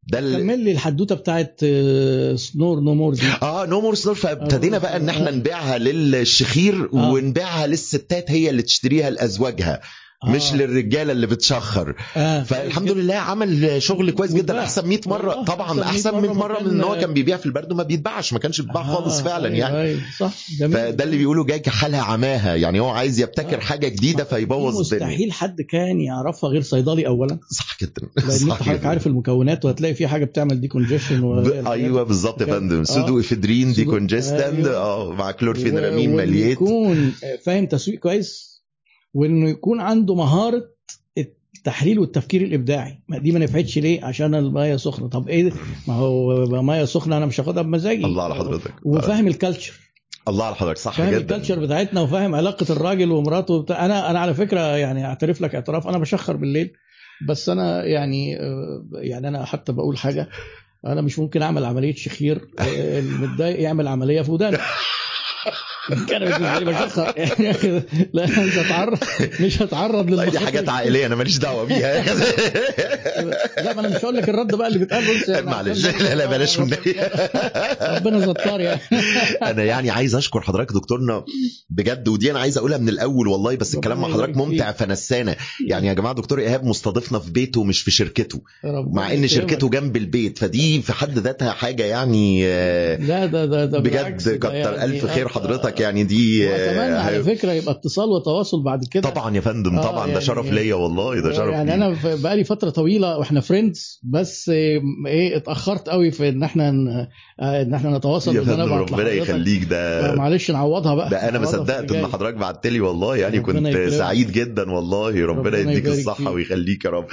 ده 0.08 0.18
ال... 0.18 0.36
كمل 0.36 0.58
لي 0.58 0.72
الحدوتة 0.72 1.14
بتاعت 1.14 1.60
آه، 1.64 2.34
snore 2.36 2.80
no 2.80 2.94
more 2.94 3.14
دي 3.14 3.22
آه 3.42 3.66
no 3.66 3.80
more 3.80 3.94
snore 3.94 4.14
فابتدينا 4.14 4.78
بقى 4.78 4.96
إن 4.96 5.08
إحنا 5.08 5.28
آه. 5.28 5.32
نبيعها 5.34 5.78
للشخير 5.78 6.88
آه. 6.94 7.10
ونبيعها 7.12 7.66
للستات 7.66 8.30
هي 8.30 8.50
اللي 8.50 8.62
تشتريها 8.62 9.10
لأزواجها 9.10 9.80
آه. 10.24 10.30
مش 10.30 10.52
للرجالة 10.52 11.12
اللي 11.12 11.26
بتشخر. 11.26 11.94
آه. 12.16 12.42
فالحمد 12.42 12.90
لله 12.90 13.14
عمل 13.14 13.82
شغل 13.82 14.10
كويس 14.10 14.32
جدا. 14.34 14.60
أحسن 14.60 14.88
100 14.88 15.00
مرة. 15.06 15.28
والله 15.28 15.44
طبعا 15.44 15.82
أحسن 15.82 16.20
100 16.20 16.32
مرة 16.32 16.62
من 16.62 16.70
إن 16.70 16.80
هو 16.80 16.94
كان- 16.96 17.14
بيبيع 17.14 17.36
في 17.36 17.46
البرد 17.46 17.72
وما 17.72 17.82
بيتباعش. 17.82 18.32
ما 18.32 18.38
كانش 18.38 18.60
بيتباع 18.60 18.82
خالص 18.82 19.18
آه، 19.18 19.22
فعلا 19.24 19.46
أيوة، 19.48 19.58
يعني. 19.58 19.80
أيوة، 19.80 20.00
صح. 20.18 20.32
جميل. 20.60 20.72
فده 20.76 21.04
اللي 21.04 21.16
بيقولوا 21.16 21.46
جاي 21.46 21.58
كحالها 21.58 22.00
عماها. 22.02 22.54
يعني 22.54 22.80
هو 22.80 22.88
عايز 22.88 23.20
يبتكر 23.20 23.56
آه. 23.56 23.60
حاجة 23.60 23.88
جديدة 23.88 24.24
فيبوظ 24.24 24.80
الدنيا. 24.92 25.06
مستحيل 25.06 25.32
حد 25.32 25.60
كان 25.62 26.00
يعرفها 26.00 26.50
غير 26.50 26.62
صيدلي 26.62 27.06
اولا. 27.06 27.38
صح 27.58 27.76
جدا. 27.82 28.08
لأن 28.16 28.50
أنت 28.50 28.62
حضرتك. 28.62 28.84
عارف 28.86 29.06
المكونات 29.06 29.64
وهتلاقي 29.64 29.94
في 29.94 30.06
حاجة 30.06 30.24
بتعمل 30.24 30.60
decongestion 30.60 31.20
ب- 31.42 31.66
أيوه 31.66 32.02
بالظبط 32.02 32.40
يا 32.40 32.46
فندم. 32.46 32.80
آه. 32.80 32.82
سودو 32.84 33.20
إفيدرين 33.20 33.72
دي 33.72 33.84
pseudo- 33.84 33.90
congestant 33.90 34.66
أيوة. 34.66 34.76
آه 34.76 35.12
مع 35.12 35.30
chlorpheniramine 35.30 36.16
maleate. 36.16 36.46
يكون 36.52 37.12
فاهم 37.44 37.66
تسويق 37.66 37.98
كويس؟ 37.98 38.48
وإنه 39.14 39.48
يكون 39.48 39.80
عنده 39.80 40.14
مهارة 40.14 40.62
التحليل 41.58 41.98
والتفكير 41.98 42.42
الإبداعي. 42.42 43.02
ما 43.08 43.18
دي 43.18 43.32
ما 43.32 43.38
نفعتش 43.38 43.78
ليه؟ 43.78 44.04
عشان 44.04 44.34
الميه 44.34 44.76
سخنة. 44.76 45.08
طب 45.08 45.28
إيه 45.28 45.52
ما 45.88 45.94
هو 45.94 46.62
ميه 46.62 46.84
سخنة 46.84 47.16
أنا 47.16 47.26
مش 47.26 47.40
هاخدها 47.40 47.62
بمزاجي. 47.62 48.04
الله 48.04 48.22
على 48.22 48.34
حضرتك. 48.34 48.74
وفاهم 48.84 49.28
ال 49.28 49.34
culture 49.34 49.74
الله 50.28 50.44
على 50.44 50.54
حضرتك 50.54 50.78
صح 50.78 50.92
فاهم 50.96 51.08
جدا. 51.10 51.18
ال 51.18 51.23
culture 51.23 51.58
بتاعتنا 51.60 52.00
وفاهم 52.00 52.34
علاقة 52.34 52.66
الراجل 52.70 53.10
ومراته 53.12 53.54
وبتاع. 53.54 53.84
أنا 53.84 54.10
أنا 54.10 54.18
على 54.20 54.34
فكرة 54.34 54.60
يعني 54.76 55.06
أعترف 55.06 55.40
لك 55.40 55.54
اعتراف 55.54 55.88
أنا 55.88 55.98
بشخر 55.98 56.36
بالليل. 56.36 56.72
بس 57.28 57.48
أنا 57.48 57.84
يعني 57.84 58.30
يعني 58.94 59.28
أنا 59.28 59.44
حتى 59.44 59.72
بقول 59.72 59.98
حاجة 59.98 60.28
أنا 60.86 61.00
مش 61.00 61.18
ممكن 61.18 61.42
أعمل 61.42 61.64
عملية 61.64 61.94
شخير. 61.94 62.48
آه، 62.58 62.98
المتضايق 62.98 63.60
يعمل 63.60 63.88
عملية 63.88 64.22
في 64.22 64.30
ودانه 64.30 64.58
كان 65.88 66.20
بالنسبة 66.24 66.58
لي 66.58 66.64
بشخر 66.64 67.12
يعني 67.16 67.82
لا 68.12 68.26
مش 68.26 68.58
هتعرض 68.58 68.98
مش 69.40 69.62
هتعرض 69.62 69.94
والله 70.10 70.24
دي 70.24 70.30
للمخاطر 70.30 70.46
حاجات 70.46 70.68
عائلية 70.68 71.06
أنا 71.06 71.14
ماليش 71.14 71.38
دعوة 71.38 71.64
بيها. 71.64 72.04
لا 73.64 73.74
ما 73.74 73.80
أنا 73.80 73.88
مش 73.88 74.04
هقول 74.04 74.16
لك 74.16 74.28
الرد 74.28 74.54
بقى 74.54 74.68
اللي 74.68 74.78
بيتقال. 74.78 75.04
بص 75.04 75.28
يعني 75.28 75.46
معلش. 75.56 75.86
لا 75.86 76.14
لا 76.14 76.26
بلاش 76.26 76.58
من 76.58 76.70
ربنا 77.96 78.20
ستار 78.20 78.60
يعني. 78.60 78.80
أنا 79.42 79.64
يعني 79.64 79.90
عايز 79.90 80.14
أشكر 80.14 80.40
حضرتك 80.40 80.72
دكتورنا 80.72 81.24
بجد 81.70 82.08
ودي 82.08 82.30
أنا 82.30 82.38
عايز 82.40 82.58
أقولها 82.58 82.78
من 82.78 82.88
الأول 82.88 83.28
والله 83.28 83.56
بس 83.56 83.74
الكلام 83.74 84.00
مع 84.00 84.08
حضرتك 84.08 84.36
ممتع 84.36 84.72
فنسانا. 84.72 85.36
يعني 85.66 85.86
يا 85.88 85.92
جماعة 85.92 86.14
دكتور 86.14 86.38
إيهاب 86.38 86.64
مستضيفنا 86.64 87.18
في 87.18 87.30
بيته 87.30 87.64
مش 87.64 87.80
في 87.80 87.90
شركته. 87.90 88.42
مع 88.64 89.12
إن. 89.12 89.28
شركته 89.28 89.68
جنب 89.68 89.96
البيت 89.96 90.38
فدي 90.38 90.82
في 90.82 90.92
حد 90.92 91.18
ذاتها 91.18 91.52
حاجة 91.52 91.82
يعني 91.84 92.42
آه، 92.46 92.96
لا 92.96 93.26
ده 93.26 93.44
ده 93.46 93.64
ده 93.64 93.78
بجد 93.78 94.38
كتر 94.38 94.54
يعني 94.54 94.84
الف 94.84 95.06
خير 95.06 95.26
آه، 95.26 95.28
حضرتك 95.78 95.94
يعني 95.94 96.04
دي 96.04 96.46
واتمنى 96.46 96.96
آه، 96.96 97.00
على 97.00 97.22
فكرة 97.22 97.52
يبقى 97.52 97.70
اتصال 97.74 98.08
وتواصل 98.08 98.62
بعد 98.62 98.84
كده 98.90 99.08
طبعا 99.10 99.36
يا 99.36 99.40
فندم 99.40 99.78
آه، 99.78 99.82
طبعا 99.82 100.06
ده 100.06 100.12
يعني- 100.12 100.24
شرف 100.24 100.52
ليا 100.52 100.74
والله 100.74 101.20
ده 101.20 101.32
شرف 101.32 101.52
يعني 101.52 101.66
ليا. 101.66 101.74
أنا 101.74 101.94
ف- 101.94 102.22
بقالي 102.22 102.44
فترة 102.44 102.70
طويلة 102.70 103.18
وإحنا 103.18 103.40
friends 103.40 104.00
بس 104.02 104.48
آه، 104.48 104.80
إيه 105.06 105.36
اتأخرت 105.36 105.88
قوي 105.88 106.10
في 106.10 106.28
إن 106.28 106.42
إحنا 106.42 106.68
آه، 107.40 107.62
إن 107.62 107.74
إحنا 107.74 107.98
نتواصل 107.98 108.36
يا 108.36 108.40
فندم 108.42 108.72
ربنا. 108.72 109.08
يخليك 109.10 109.64
ده 109.64 110.14
معلش 110.14 110.50
نعوضها 110.50 110.94
بقى 110.94 111.10
ده 111.10 111.28
أنا 111.28 111.38
ما 111.38 111.46
صدقت 111.46 111.92
إن. 111.92 112.06
حضرتك 112.06 112.36
بعت 112.36 112.66
لي 112.66 112.80
والله 112.80 113.16
يعني 113.16 113.40
كنت. 113.40 113.76
سعيد 113.88 114.32
جدا 114.32 114.70
والله 114.72 115.26
ربنا 115.26 115.40
ربنا 115.58 115.58
يديك 115.58 115.86
الصحة. 115.86 116.30
ويخليك 116.30 116.84
يا 116.84 116.90
رب 116.90 117.06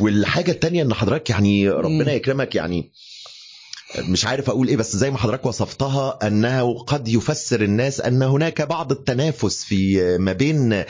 والحاجة 0.00 0.50
التانية 0.50 0.82
إن 0.82 0.94
حضرتك 0.94 1.30
يعني 1.30 1.68
ربنا. 1.70 2.12
يكرمك 2.12 2.54
يعني 2.54 2.92
مش 3.98 4.24
عارف 4.26 4.48
أقول 4.50 4.68
إيه 4.68 4.76
بس 4.76 4.96
زي 4.96 5.10
ما 5.10 5.18
حضرتك 5.18 5.46
وصفتها 5.46 6.18
أنه 6.26 6.78
قد 6.78 7.08
يفسر 7.08 7.62
الناس 7.62 8.00
أن 8.00 8.22
هناك 8.22 8.62
بعض 8.62 8.92
التنافس 8.92 9.64
في 9.64 10.18
ما 10.18 10.32
بين 10.32 10.84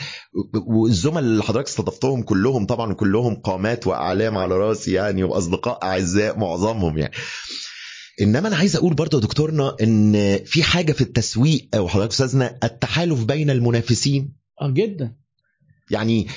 والزملاء 0.67 1.23
اللي 1.23 1.43
حضرتك 1.43 1.67
استضفتهم 1.67 2.23
كلهم 2.23 2.65
طبعا 2.65 2.93
كلهم 2.93 3.35
قامات 3.35 3.87
وأعلام 3.87 4.37
على 4.37 4.57
رأسي 4.57 4.91
يعني 4.91 5.23
وأصدقاء 5.23 5.83
أعزاء 5.83 6.39
معظمهم 6.39 6.97
يعني. 6.97 7.13
إنما 8.21 8.47
أنا 8.47 8.55
عايز 8.55 8.75
أقول 8.75 8.93
برضه 8.93 9.19
دكتورنا 9.21 9.75
إن 9.81 10.39
في 10.45 10.63
حاجة 10.63 10.91
في 10.91 11.01
التسويق 11.01 11.67
أو 11.75 11.87
حضرتك 11.87 12.11
أستاذنا 12.11 12.57
التحالف 12.63 13.23
بين 13.23 13.49
المنافسين. 13.49 14.33
آه 14.61 14.69
جدا. 14.71 15.15
يعني 15.91 16.27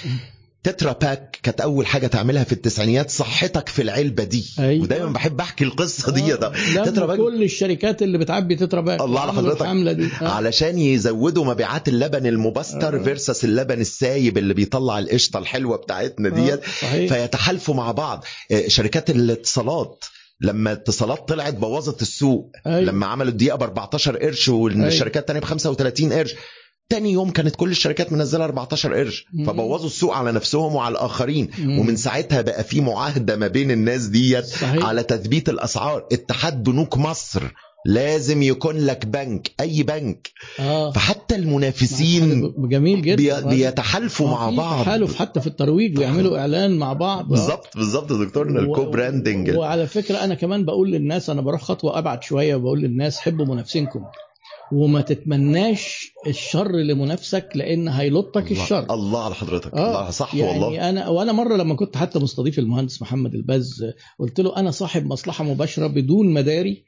تترا 0.66 0.92
باك 0.92 1.38
كانت 1.42 1.60
أول 1.60 1.86
حاجة 1.86 2.06
تعملها 2.06 2.44
في 2.44 2.52
التسعينيات 2.52 3.10
صحتك 3.10 3.68
في 3.68 3.82
العلبة 3.82 4.24
دي. 4.24 4.44
أيوة. 4.58 4.82
ودايما 4.82 5.10
بحب 5.10 5.40
أحكي 5.40 5.64
القصة 5.64 6.12
دي 6.12 6.32
ده. 6.32 6.52
لما 6.74 6.84
تترا 6.84 7.06
باك 7.06 7.18
كل 7.18 7.42
الشركات 7.42 8.02
اللي 8.02 8.18
بتعبي 8.18 8.56
تترا 8.56 8.80
باك. 8.80 9.00
الله 9.00 9.20
على 9.20 9.32
حضرتك. 9.32 9.66
دي. 9.66 10.08
آه. 10.22 10.28
علشان 10.28 10.78
يزودوا 10.78 11.44
مبيعات 11.44 11.88
اللبن 11.88 12.26
المبستر 12.26 13.00
آه. 13.00 13.02
versus 13.02 13.44
اللبن 13.44 13.80
السايب 13.80 14.38
اللي 14.38 14.54
بيطلع 14.54 14.98
القشطة 14.98 15.38
الحلوة 15.38 15.76
بتاعتنا 15.76 16.28
ديت. 16.28 16.60
آه، 16.84 17.06
فيتحالفوا 17.06 17.74
مع 17.74 17.92
بعض. 17.92 18.24
آه، 18.52 18.68
شركات 18.68 19.10
الاتصالات 19.10 20.04
لما 20.40 20.72
اتصالات 20.72 21.28
طلعت 21.28 21.54
بوظت 21.54 22.02
السوق. 22.02 22.52
أيوة. 22.66 22.80
لما 22.80 23.06
عملوا 23.06 23.30
الدقيقة 23.32 23.56
ب 23.56 23.62
14 23.62 24.16
قرش 24.16 24.48
والشركات 24.48 25.22
الثانية 25.22 25.40
ب 25.40 25.44
35 25.44 26.12
قرش. 26.12 26.34
تاني 26.88 27.12
يوم 27.12 27.30
كانت 27.30 27.56
كل 27.56 27.70
الشركات 27.70 28.12
منزلة 28.12 28.44
14 28.44 28.94
قرش. 28.94 29.26
فبوظوا 29.46 29.86
السوق 29.86 30.14
على 30.14 30.32
نفسهم 30.32 30.74
وعلى 30.74 30.92
الآخرين. 30.92 31.50
مم. 31.58 31.78
ومن 31.78 31.96
ساعتها 31.96 32.40
بقى 32.42 32.64
في 32.64 32.80
معاهدة 32.80 33.36
ما 33.36 33.46
بين 33.46 33.70
الناس 33.70 34.06
ديت 34.06 34.44
على 34.64 35.02
تثبيت 35.02 35.48
الأسعار. 35.48 36.06
اتحاد 36.12 36.62
بنوك 36.62 36.96
مصر 36.96 37.42
لازم 37.86 38.42
يكون 38.42 38.76
لك 38.76 39.06
بنك 39.06 39.50
أي 39.60 39.82
بنك. 39.82 40.30
آه. 40.60 40.92
فحتى 40.92 41.34
المنافسين 41.36 42.52
جميل 42.58 43.02
جدا. 43.02 43.40
بي- 43.40 43.48
بيتحالفوا 43.48 44.28
مع 44.28 44.50
في 44.50 44.56
بعض. 44.56 44.82
تحالف 44.84 45.14
حتى 45.16 45.40
في 45.40 45.46
الترويج 45.46 45.98
ويعملوا 45.98 46.38
إعلان 46.38 46.78
مع 46.78 46.92
بعض. 46.92 47.24
آه. 47.24 47.28
بالظبط 47.28 47.76
بالظبط 47.76 48.10
يا 48.10 48.16
دكتورنا 48.24 48.60
و- 48.60 48.62
ال 48.62 48.90
co-branding 48.90 49.50
وعلى 49.56 49.86
فكرة 49.86 50.16
أنا 50.16 50.34
كمان 50.34 50.64
بقول 50.64 50.90
للناس 50.92 51.30
أنا 51.30 51.40
بروح 51.40 51.62
خطوة 51.62 51.98
أبعد 51.98 52.22
شوية 52.22 52.54
وبقول 52.54 52.80
للناس 52.80 53.18
حبوا 53.18 53.46
منافسينكم. 53.46 54.00
وما 54.72 55.00
تتمناش 55.00 56.12
الشر 56.26 56.72
لمنافسك 56.76 57.48
لأن 57.54 57.88
هيلطك 57.88 58.50
الله- 58.52 58.62
الشر. 58.62 58.94
الله 58.94 59.24
على 59.24 59.34
حضرتك. 59.34 59.74
آه، 59.74 59.98
الله 60.00 60.10
صح 60.10 60.34
يعني 60.34 60.60
والله 60.64 60.88
أنا 60.90 61.08
وأنا 61.08 61.32
مرة 61.32 61.56
لما 61.56 61.74
كنت 61.74 61.96
حتى 61.96 62.18
مستضيف 62.18 62.58
المهندس 62.58 63.02
محمد 63.02 63.34
البز 63.34 63.84
قلت 64.18 64.40
له 64.40 64.56
أنا 64.56 64.70
صاحب 64.70 65.06
مصلحة 65.06 65.44
مباشرة 65.44 65.86
بدون 65.86 66.32
مداري 66.34 66.84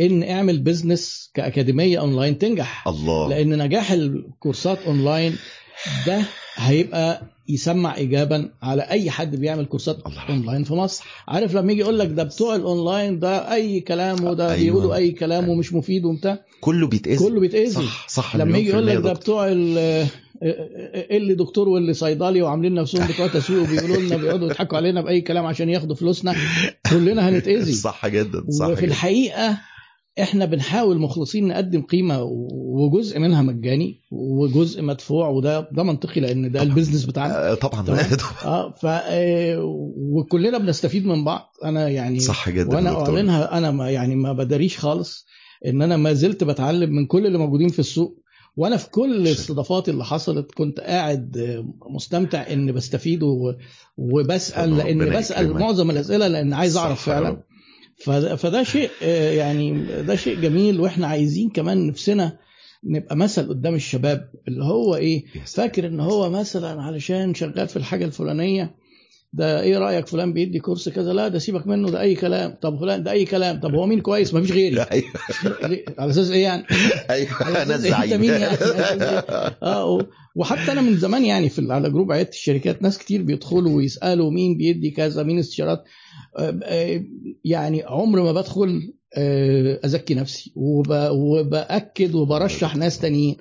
إن 0.00 0.22
أعمل 0.22 0.58
business 0.58 1.30
كأكاديمية 1.34 1.98
اونلاين 2.00 2.38
تنجح. 2.38 2.88
الله. 2.88 3.28
لأن 3.28 3.58
نجاح 3.62 3.92
الكورسات 3.92 4.78
اونلاين 4.86 5.36
ده 6.06 6.22
هيبقى 6.54 7.22
يسمع 7.48 7.96
ايجابا 7.96 8.48
على 8.62 8.82
أي 8.82 9.10
حد 9.10 9.36
بيعمل 9.36 9.64
كورسات. 9.64 9.98
أونلاين 10.28 10.64
في 10.64 10.74
مصر 10.74 11.04
عارف 11.28 11.54
لما 11.54 11.72
يجي 11.72 11.80
يقول 11.80 11.98
لك 11.98 12.08
ده 12.08 12.22
بتوع 12.22 12.56
الأونلاين 12.56 13.18
ده 13.18 13.54
أي 13.54 13.80
كلام 13.80 14.24
وده 14.24 14.52
أيوة. 14.52 14.64
بيقولوا 14.74 14.94
أي 14.94 15.10
كلام 15.12 15.48
ومش 15.48 15.72
مفيد 15.72 16.04
وبتاع 16.04 16.38
كله 16.60 16.86
بيتأذي 16.86 17.16
كله 17.18 17.40
بيتأذي 17.40 17.70
صح 17.70 18.08
صح 18.08 18.36
لما 18.36 18.58
يجي 18.58 18.68
يقول 18.70 18.86
لك 18.86 18.96
ده. 18.96 19.12
بتوع 19.12 19.48
ال- 19.48 20.06
اللي 21.10 21.34
دكتور 21.34 21.68
واللي 21.68 21.94
صيدلي 21.94 22.42
وعاملين 22.42 22.74
نفسهم 22.74 23.06
بتوع 23.06 23.26
تسويق 23.26 23.62
وبيقولوا 23.62 23.96
لنا 23.96 24.16
بيقعدوا 24.16 24.46
يضحكوا 24.46 24.76
علينا 24.76 25.00
بأي 25.00 25.20
كلام 25.20 25.46
عشان 25.46 25.68
ياخدوا 25.68 25.96
فلوسنا 25.96 26.34
كلنا 26.90 27.28
هنتأذي 27.28 27.72
صح 27.88 28.06
جدا 28.08 28.44
صح 28.50 28.66
وفي 28.66 28.80
جدا 28.82 28.90
الحقيقة 28.90 29.58
إحنا 30.20 30.44
بنحاول 30.44 30.98
مخلصين 30.98 31.48
نقدم 31.48 31.82
قيمة 31.82 32.22
وجزء 32.52 33.18
منها 33.18 33.42
مجاني 33.42 34.00
وجزء 34.10 34.82
مدفوع 34.82 35.28
وده 35.28 35.68
ده 35.72 35.82
منطقي 35.82 36.20
لأن 36.20 36.52
ده 36.52 36.62
البيزنس 36.62 37.04
بتاعنا 37.04 37.50
آه، 37.50 37.54
طبعا. 37.54 37.86
آه 38.44 38.70
ف 38.70 38.86
آه، 38.86 39.58
وكلنا 39.96 40.58
بنستفيد 40.58 41.06
من 41.06 41.24
بعض 41.24 41.52
أنا 41.64 41.88
يعني 41.88 42.20
صح 42.20 42.50
جدا 42.50 42.74
وأنا. 42.74 42.90
أعلنها 43.02 43.58
أنا 43.58 43.70
ما 43.70 43.90
يعني 43.90 44.16
ما 44.16 44.32
بداريش 44.32 44.78
خالص 44.78 45.26
إن 45.66 45.82
أنا 45.82 45.96
ما 45.96 46.12
زلت 46.12 46.44
بتعلم 46.44 46.90
من 46.90 47.06
كل 47.06 47.26
اللي 47.26 47.38
موجودين 47.38 47.68
في 47.68 47.78
السوق 47.78 48.22
وأنا 48.56 48.76
في 48.76 48.90
كل 48.90 49.16
الاستضافات 49.16 49.88
اللي 49.88 50.04
حصلت 50.04 50.52
كنت 50.54 50.80
قاعد 50.80 51.36
آه، 51.38 51.74
مستمتع 51.94 52.52
ان 52.52 52.72
بستفيد 52.72 53.20
وبسأل 53.96 54.76
لأن 54.76 55.10
بسأل. 55.18 55.52
معظم 55.52 55.90
الأسئلة 55.90 56.28
لأن 56.28 56.52
عايز 56.52 56.76
أعرف 56.76 57.02
فعلا. 57.02 57.42
فده, 58.36 58.62
شيء 58.62 58.90
آه، 59.02 59.32
يعني 59.32 59.86
ده 60.02 60.16
شيء 60.16 60.40
جميل 60.40 60.80
وإحنا 60.80 61.06
عايزين 61.06 61.50
كمان 61.50 61.86
نفسنا 61.86 62.38
نبقى 62.84 63.16
مثل 63.16 63.48
قدام 63.48 63.74
الشباب 63.74 64.30
اللي 64.48 64.64
هو 64.64 64.96
إيه. 64.96 65.24
فاكر 65.46 65.86
إن 65.86 66.00
هو 66.00 66.30
مثلا 66.30 66.82
علشان 66.82 67.34
شغال 67.34 67.68
في 67.68 67.76
الحاجة 67.76 68.04
الفلانية 68.04 68.74
ده 69.32 69.60
إيه 69.62 69.78
رأيك 69.78 70.06
فلان 70.06 70.32
بيدي 70.32 70.58
كورس 70.58 70.88
كذا 70.88 71.12
لا 71.12 71.28
ده 71.28 71.38
سيبك 71.38 71.66
منه 71.66 71.90
ده 71.90 72.00
أي 72.00 72.14
كلام 72.14 72.54
طب 72.62 72.80
فلان 72.80 73.02
ده 73.02 73.10
أي 73.10 73.24
كلام 73.24 73.60
طب 73.60 73.74
هو 73.74 73.86
مين 73.86 74.00
كويس 74.00 74.34
مفيش 74.34 74.52
غيري 74.52 74.82
أيوه 74.92 75.12
ليه؟ 75.62 75.84
على 75.98 76.10
أساس 76.10 76.30
إيه 76.30 76.42
يعني 76.42 76.64
أيوه 77.10 77.48
أنا 77.48 77.62
أساس 77.62 77.84
إيه؟ 77.84 77.92
الزعيم 77.92 78.20
مين 78.20 78.30
يعني؟ 78.30 78.42
إيه؟ 78.44 79.24
آه 79.62 80.06
وحتى 80.36 80.72
أنا 80.72 80.80
من 80.80 80.96
زمان 80.96 81.24
يعني 81.24 81.48
في 81.48 81.72
على 81.72 81.90
جروب 81.90 82.12
عيادة 82.12 82.28
الشركات 82.28 82.82
ناس 82.82 82.98
كتير 82.98 83.22
بيدخلوا 83.22 83.76
ويسألوا 83.76 84.30
مين 84.30 84.56
بيدي 84.56 84.90
كذا 84.90 85.22
مين 85.22 85.38
استشارات 85.38 85.84
يعني 87.44 87.82
عمر 87.82 88.22
ما 88.22 88.32
بدخل 88.32 88.92
آه، 89.16 89.80
أزكي 89.84 90.14
نفسي 90.14 90.52
وب- 90.56 91.10
وبأكد 91.10 92.14
وبرشح 92.14 92.76
ناس 92.76 92.98
تانيين. 92.98 93.36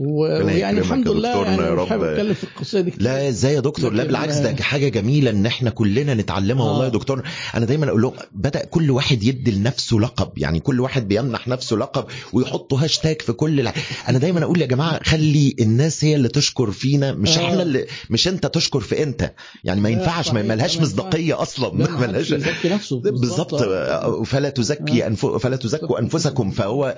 ويعني 0.00 0.78
الحمد 0.78 1.08
لله 1.08 1.28
يعني 1.44 1.56
مش 1.56 1.68
رب. 1.68 1.86
حابب 1.88 2.02
أتكلم 2.04 2.34
في 2.34 2.44
القصة 2.44 2.80
دي 2.80 2.90
كتير. 2.90 3.02
لا 3.02 3.28
إزاي 3.28 3.54
يا 3.54 3.60
دكتور 3.60 3.92
لا 3.92 3.96
لكن- 3.98 4.06
بالعكس 4.06 4.36
ده 4.36 4.62
حاجة 4.62 4.88
جميلة 4.88 5.30
إن 5.30 5.46
إحنا 5.46 5.70
كلنا 5.70 6.14
نتعلمها 6.14 6.66
والله 6.66 6.82
يا 6.84 6.88
آه. 6.88 6.92
دكتور 6.92 7.22
أنا 7.54 7.66
دايما 7.66 7.88
أقول 7.88 8.02
لهم 8.02 8.12
بدأ 8.32 8.64
كل 8.64 8.90
واحد 8.90 9.22
يدي 9.22 9.50
لنفسه 9.50 9.96
لقب 9.96 10.38
يعني 10.38 10.60
كل 10.60 10.80
واحد 10.80 11.08
بيمنح 11.08 11.48
نفسه 11.48 11.76
لقب 11.76 12.04
ويحطوا 12.32 12.78
هاشتاج 12.80 13.22
في 13.22 13.32
كل 13.32 13.60
الع... 13.60 13.72
أنا 14.08 14.18
دايما 14.18 14.42
أقول 14.44 14.60
يا 14.60 14.66
جماعة 14.66 15.00
خلي 15.04 15.56
الناس 15.60 16.04
هي 16.04 16.14
اللي 16.14 16.28
تشكر 16.28 16.70
فينا 16.70 17.12
مش 17.12 17.38
آه. 17.38 17.46
إحنا 17.46 17.62
اللي 17.62 17.86
مش 18.10 18.28
أنت 18.28 18.46
تشكر 18.46 18.80
في 18.80 19.02
انت 19.02 19.32
يعني 19.64 19.80
ما 19.80 19.88
ينفعش 19.88 20.30
ما 20.30 20.42
ملهاش. 20.42 20.80
مصداقية 20.80 21.42
أصلا 21.42 21.78
لا، 21.78 21.90
ما 21.90 22.00
ملهاش 22.06 22.32
بالظبط 22.92 23.54
آه. 23.54 24.22
فلا 24.22 24.48
تزكي 24.50 25.04
آه. 25.04 25.06
أنف... 25.06 25.26
فلا 25.26 25.56
تزكوا 25.56 25.98
أنفسكم 25.98 26.50
فهو 26.50 26.96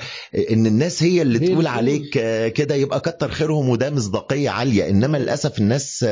إن 0.50 0.66
الناس 0.66 1.02
هي 1.02 1.22
اللي 1.22 1.38
تقول 1.38 1.66
عليك 1.66 2.16
آه، 2.18 2.48
كده 2.48 2.74
يبقى 2.84 3.00
كتر 3.00 3.30
خيرهم 3.30 3.68
وده 3.68 3.90
مصداقية 3.90 4.50
عالية 4.50 4.88
إنما 4.90 5.18
للأسف 5.18 5.58
الناس 5.58 6.06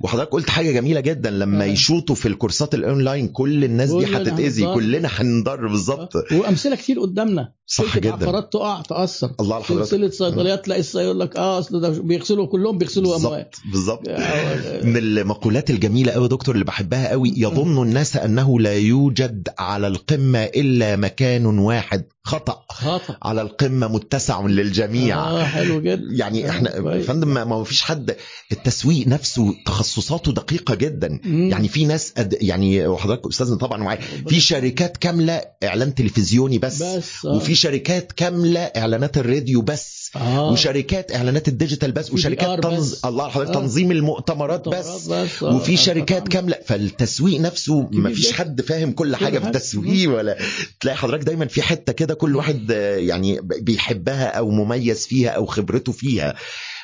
وحضرتك 0.00 0.30
قلت 0.30 0.50
حاجة 0.50 0.70
جميلة 0.72 1.00
جدا 1.00 1.30
لما. 1.30 1.64
يشوطوا 1.64 2.14
في 2.14 2.28
الكورسات 2.28 2.74
الأونلاين 2.74 3.28
كل 3.28 3.64
الناس 3.64 3.90
دي 3.90 4.06
هتتأذي. 4.16 4.74
كلنا 4.74 5.08
هنضر 5.12 5.66
بالظبط 5.68 6.12
وأمثلة 6.32 6.76
كتير 6.76 7.00
قدامنا 7.00 7.52
صح 7.76 7.98
جدا. 7.98 8.12
عقارات 8.12 8.52
تقع 8.52 8.80
تأثر. 8.82 9.30
الله 9.40 9.54
على 9.54 9.64
حضرتك. 9.64 9.84
سلسله 9.84 10.10
صيدليات 10.10 10.64
تلاقي 10.64 10.80
الصيدلي 10.80 11.04
يقول 11.04 11.20
لك 11.20 11.36
آه 11.36 11.58
أصل 11.58 11.80
ده 11.80 11.88
بيغسلوا 11.88 12.46
كلهم 12.46 12.78
بيغسلوا 12.78 13.16
اموال 13.16 13.46
بالظبط. 13.72 14.08
آه، 14.08 14.84
من 14.84 14.96
المقولات 14.96 15.70
الجميلة 15.70 16.12
قوي 16.12 16.28
دكتور 16.28 16.54
اللي 16.54 16.64
بحبها 16.64 17.08
قوي 17.08 17.32
يظن 17.36 17.82
الناس 17.82 18.16
أنه 18.16 18.60
لا 18.60 18.74
يوجد 18.74 19.48
على 19.58 19.86
القمة 19.86 20.44
إلا 20.44 20.96
مكان 20.96 21.46
واحد 21.46 22.04
خطأ. 22.24 22.62
خطأ. 22.70 23.16
على 23.22 23.42
القمة 23.42 23.88
متسع 23.88 24.46
للجميع. 24.46 25.18
آه 25.18 25.44
حلو 25.44 25.80
جدا. 25.80 26.02
يعني 26.10 26.46
آه، 26.46 26.50
إحنا 26.50 26.76
يا. 26.76 27.02
فندم 27.02 27.28
ما 27.48 27.64
فيش 27.64 27.82
حد 27.82 28.16
التسويق 28.52 29.06
نفسه 29.08 29.54
تخصصاته 29.66 30.32
دقيقة 30.32 30.74
جدا. 30.74 31.20
مم. 31.24 31.50
يعني 31.50 31.68
في 31.68 31.84
ناس 31.84 32.12
أد... 32.16 32.36
يعني 32.40 32.86
وحضرتك 32.86 33.26
أستاذنا 33.26 33.56
طبعا 33.56 33.78
معايا 33.78 34.00
في 34.28 34.40
شركات 34.40 34.96
كاملة 34.96 35.40
إعلان 35.64 35.94
تلفزيوني 35.94 36.58
بس, 36.58 36.82
بس 36.82 37.26
آه. 37.26 37.36
وفي 37.36 37.54
شركات 37.62 38.12
كاملة 38.12 38.60
إعلانات 38.60 39.18
الراديو 39.18 39.62
بس 39.62 40.10
آه. 40.16 40.50
وشركات 40.52 41.14
إعلانات 41.14 41.48
الديجيتال 41.48 41.92
بس 41.92 42.12
وشركات 42.12 42.62
تنظ... 42.62 42.92
بس. 42.92 43.04
الله 43.04 43.28
حضرتك 43.28 43.50
آه. 43.50 43.54
تنظيم 43.54 43.90
المؤتمرات 43.90 44.68
بس 44.68 45.06
بس 45.08 45.42
آه. 45.42 45.56
وفي 45.56 45.76
شركات. 45.76 46.28
كاملة 46.28 46.56
فالتسويق 46.64 47.40
نفسه 47.40 47.88
ما 47.92 48.10
فيش. 48.14 48.32
حد 48.32 48.60
فاهم 48.60 48.92
كل 48.92 49.16
حاجة 49.16 49.38
في. 49.38 49.46
التسويق 49.46 50.16
ولا 50.16 50.38
تلاقي 50.80 50.96
حضرتك 50.96 51.24
دايما 51.24 51.46
في 51.46 51.62
حتة 51.62 51.92
كده 51.92 52.14
كل 52.14 52.36
واحد 52.36 52.70
يعني 52.96 53.40
بيحبها 53.40 54.24
أو 54.26 54.50
مميز 54.50 55.06
فيها 55.06 55.30
أو 55.30 55.46
خبرته 55.46 55.92
فيها 55.92 56.34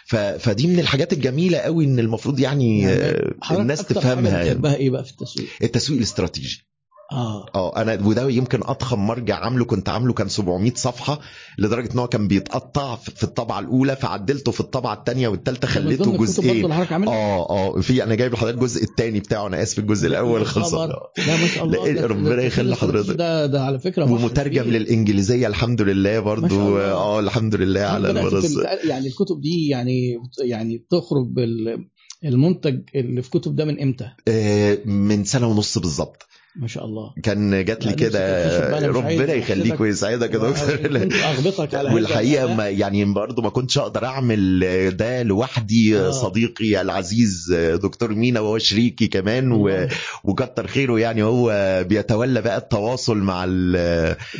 ف... 0.06 0.16
فدي 0.16 0.66
من 0.66 0.78
الحاجات 0.78 1.12
الجميلة 1.12 1.58
قوي 1.58 1.84
إن 1.84 1.98
المفروض 1.98 2.40
يعني, 2.40 2.82
يعني 2.82 3.32
الناس 3.52 3.78
تفهمها 3.84 4.42
يعني. 4.44 4.74
إيه 4.76 4.90
بقى 4.90 5.04
في 5.04 5.10
التسويق؟ 5.10 5.48
التسويق 5.62 5.98
الاستراتيجي 5.98 6.64
آه 7.12 7.46
آه 7.54 7.82
أنا 7.82 7.98
وده 8.04 8.28
يمكن 8.30 8.60
أضخم 8.64 9.06
مرجع 9.06 9.36
عامله 9.44 9.64
كنت 9.64 9.88
عامله 9.88 10.12
كان 10.12 10.28
700 10.28 10.72
صفحة 10.74 11.20
لدرجة 11.58 11.92
إن 11.94 11.98
هو 11.98 12.08
كان 12.08 12.28
بيتقطع 12.28 12.96
في 12.96 13.22
الطبعة 13.24 13.58
الأولى 13.60 13.96
فعدلته 13.96 14.52
في 14.52 14.60
الطبعة 14.60 14.94
الثانية 14.94 15.28
والثالثه 15.28 15.68
خليته 15.68 16.16
جزئين 16.16 16.72
آه 16.72 17.50
آه 17.50 17.80
في 17.80 18.02
أنا 18.02 18.14
جايب 18.14 18.32
لحضرتك 18.32 18.58
الجزء 18.58 18.82
الثاني 18.84 19.20
بتاعه 19.20 19.46
أنا 19.46 19.62
آسف 19.62 19.78
الجزء 19.78 20.06
الأول 20.08 20.46
خلص. 20.46 20.74
لا 20.74 20.86
ما 21.26 21.46
شاء 21.54 21.64
الله 21.64 21.92
ده- 21.92 22.06
ربنا 22.06 22.42
يخلي 22.42 22.76
حضرتك. 22.76 23.14
ده 23.16 23.46
ده 23.46 23.62
على 23.64 23.78
فكرة 23.78 24.12
ومترجم. 24.12 24.62
للإنجليزية 24.62 25.46
الحمد 25.46 25.82
لله 25.82 26.20
برضو. 26.20 26.78
آه 26.78 27.20
الحمد 27.20 27.54
لله 27.54 27.80
على 27.80 28.12
تنتقل- 28.12 28.88
يعني 28.88 29.06
الكتب 29.06 29.40
دي 29.40 29.68
يعني 29.68 30.18
يعني 30.44 30.86
تخرج 30.90 31.26
بال 31.26 31.88
المنتج 32.24 32.80
اللي 32.94 33.22
في 33.22 33.30
كتب 33.30 33.56
ده 33.56 33.64
من 33.64 33.82
إمتى؟ 33.82 34.10
آه، 34.28 34.78
من 34.84 35.24
سنة 35.24 35.46
ونص 35.46 35.78
بالظبط 35.78 36.22
ما 36.58 36.66
شاء 36.66 36.84
الله 36.84 37.10
كان 37.22 37.64
جات 37.64 37.86
لي 37.86 37.92
نفسي 37.92 38.04
كده 38.08 38.88
ربنا 38.88 39.32
يخليك. 39.34 39.80
ويسعدك 39.80 40.34
يا 40.34 40.38
دكتور 40.38 41.08
أغبطك 41.30 41.74
على 41.74 41.94
والحقيقة. 41.94 42.54
ما 42.54 42.68
يعني 42.68 43.04
برضه 43.04 43.42
ما 43.42 43.48
كنتش 43.48 43.78
أقدر 43.78 44.04
أعمل 44.04 44.60
ده 44.96 45.22
لوحدي 45.22 45.98
آه. 45.98 46.10
صديقي 46.10 46.80
العزيز 46.80 47.52
دكتور 47.82 48.14
مينا 48.14 48.40
وهو 48.40 48.58
شريكي 48.58 49.06
كمان. 49.06 49.52
والله. 49.52 49.88
وكتر 50.24 50.66
خيره 50.66 50.98
يعني 51.00 51.22
هو 51.22 51.52
بيتولى 51.88 52.42
بقى 52.42 52.58
التواصل 52.58 53.16
مع. 53.18 53.44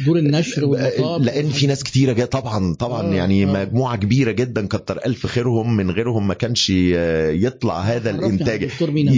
دور 0.06 0.18
النشر 0.18 0.64
والمطاب 0.64 1.22
لأن 1.22 1.48
في 1.48 1.66
ناس 1.66 1.84
كتيرة 1.84 2.12
جاية 2.12 2.26
طبعا 2.26 2.74
طبعا 2.74 3.12
آه، 3.12 3.14
يعني 3.14 3.44
آه. 3.44 3.46
مجموعة 3.64 3.96
كبيرة 3.96 4.30
جدا 4.30 4.66
كتر 4.66 4.98
ألف 5.06 5.26
خيرهم 5.26 5.76
من 5.76 5.90
غيرهم 5.90 6.28
ما 6.28 6.34
كانش 6.34 6.70
يطلع 6.70 7.80
هذا 7.80 8.10
الإنتاج. 8.10 8.70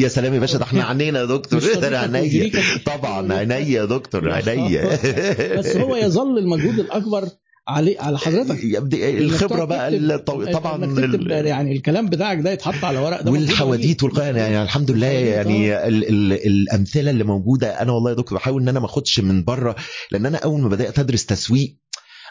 يا 0.03 0.09
سلام 0.09 0.35
يا 0.35 0.39
باشا 0.41 0.59
ده 0.59 0.65
إحنا 0.65 0.85
عنينا 0.91 1.21
يا 1.21 1.25
دكتور 1.25 1.61
ده 1.83 1.99
عينيا. 1.99 2.51
طبعا 2.97 3.33
عينيا 3.35 3.57
يا 3.59 3.85
دكتور 3.85 4.31
عينيا. 4.33 4.99
بس 5.59 5.77
هو 5.77 5.97
يظل 5.97 6.39
المجهود 6.39 6.79
الأكبر 6.79 7.29
عليه 7.69 8.01
على 8.01 8.19
حضرتك. 8.19 8.65
الخبرة 8.95 9.65
بقى 9.65 9.89
الطو... 9.97 10.45
طبعا 10.45 10.85
ال- 10.85 11.31
يعني 11.47 11.73
الكلام 11.77 12.09
بتاعك 12.09 12.39
ده 12.41 12.51
يتحط 12.53 12.85
على 12.85 12.99
ورق 12.99 13.21
ده 13.23 13.33
والحواديت. 13.33 14.03
والقيم 14.03 14.37
يعني 14.37 14.63
الحمد 14.63 14.91
لله 14.91 15.07
يعني 15.07 15.87
ال 15.89 16.09
ال 16.09 16.33
الأمثلة 16.47 17.11
اللي 17.11 17.25
موجودة 17.25 17.83
أنا 17.83 17.93
والله 17.93 18.11
يا 18.11 18.17
دكتور 18.17 18.39
بحاول 18.39 18.63
إن 18.63 18.69
أنا 18.69 18.81
ما 18.81 18.87
أخدش 18.87 19.21
من 19.21 19.45
بره 19.45 19.77
لأن 20.13 20.27
أنا 20.27 20.39
أول 20.39 20.61
ما 20.61 20.69
بدأت 20.69 20.99
أدرس 20.99 21.27
تسويق 21.27 21.77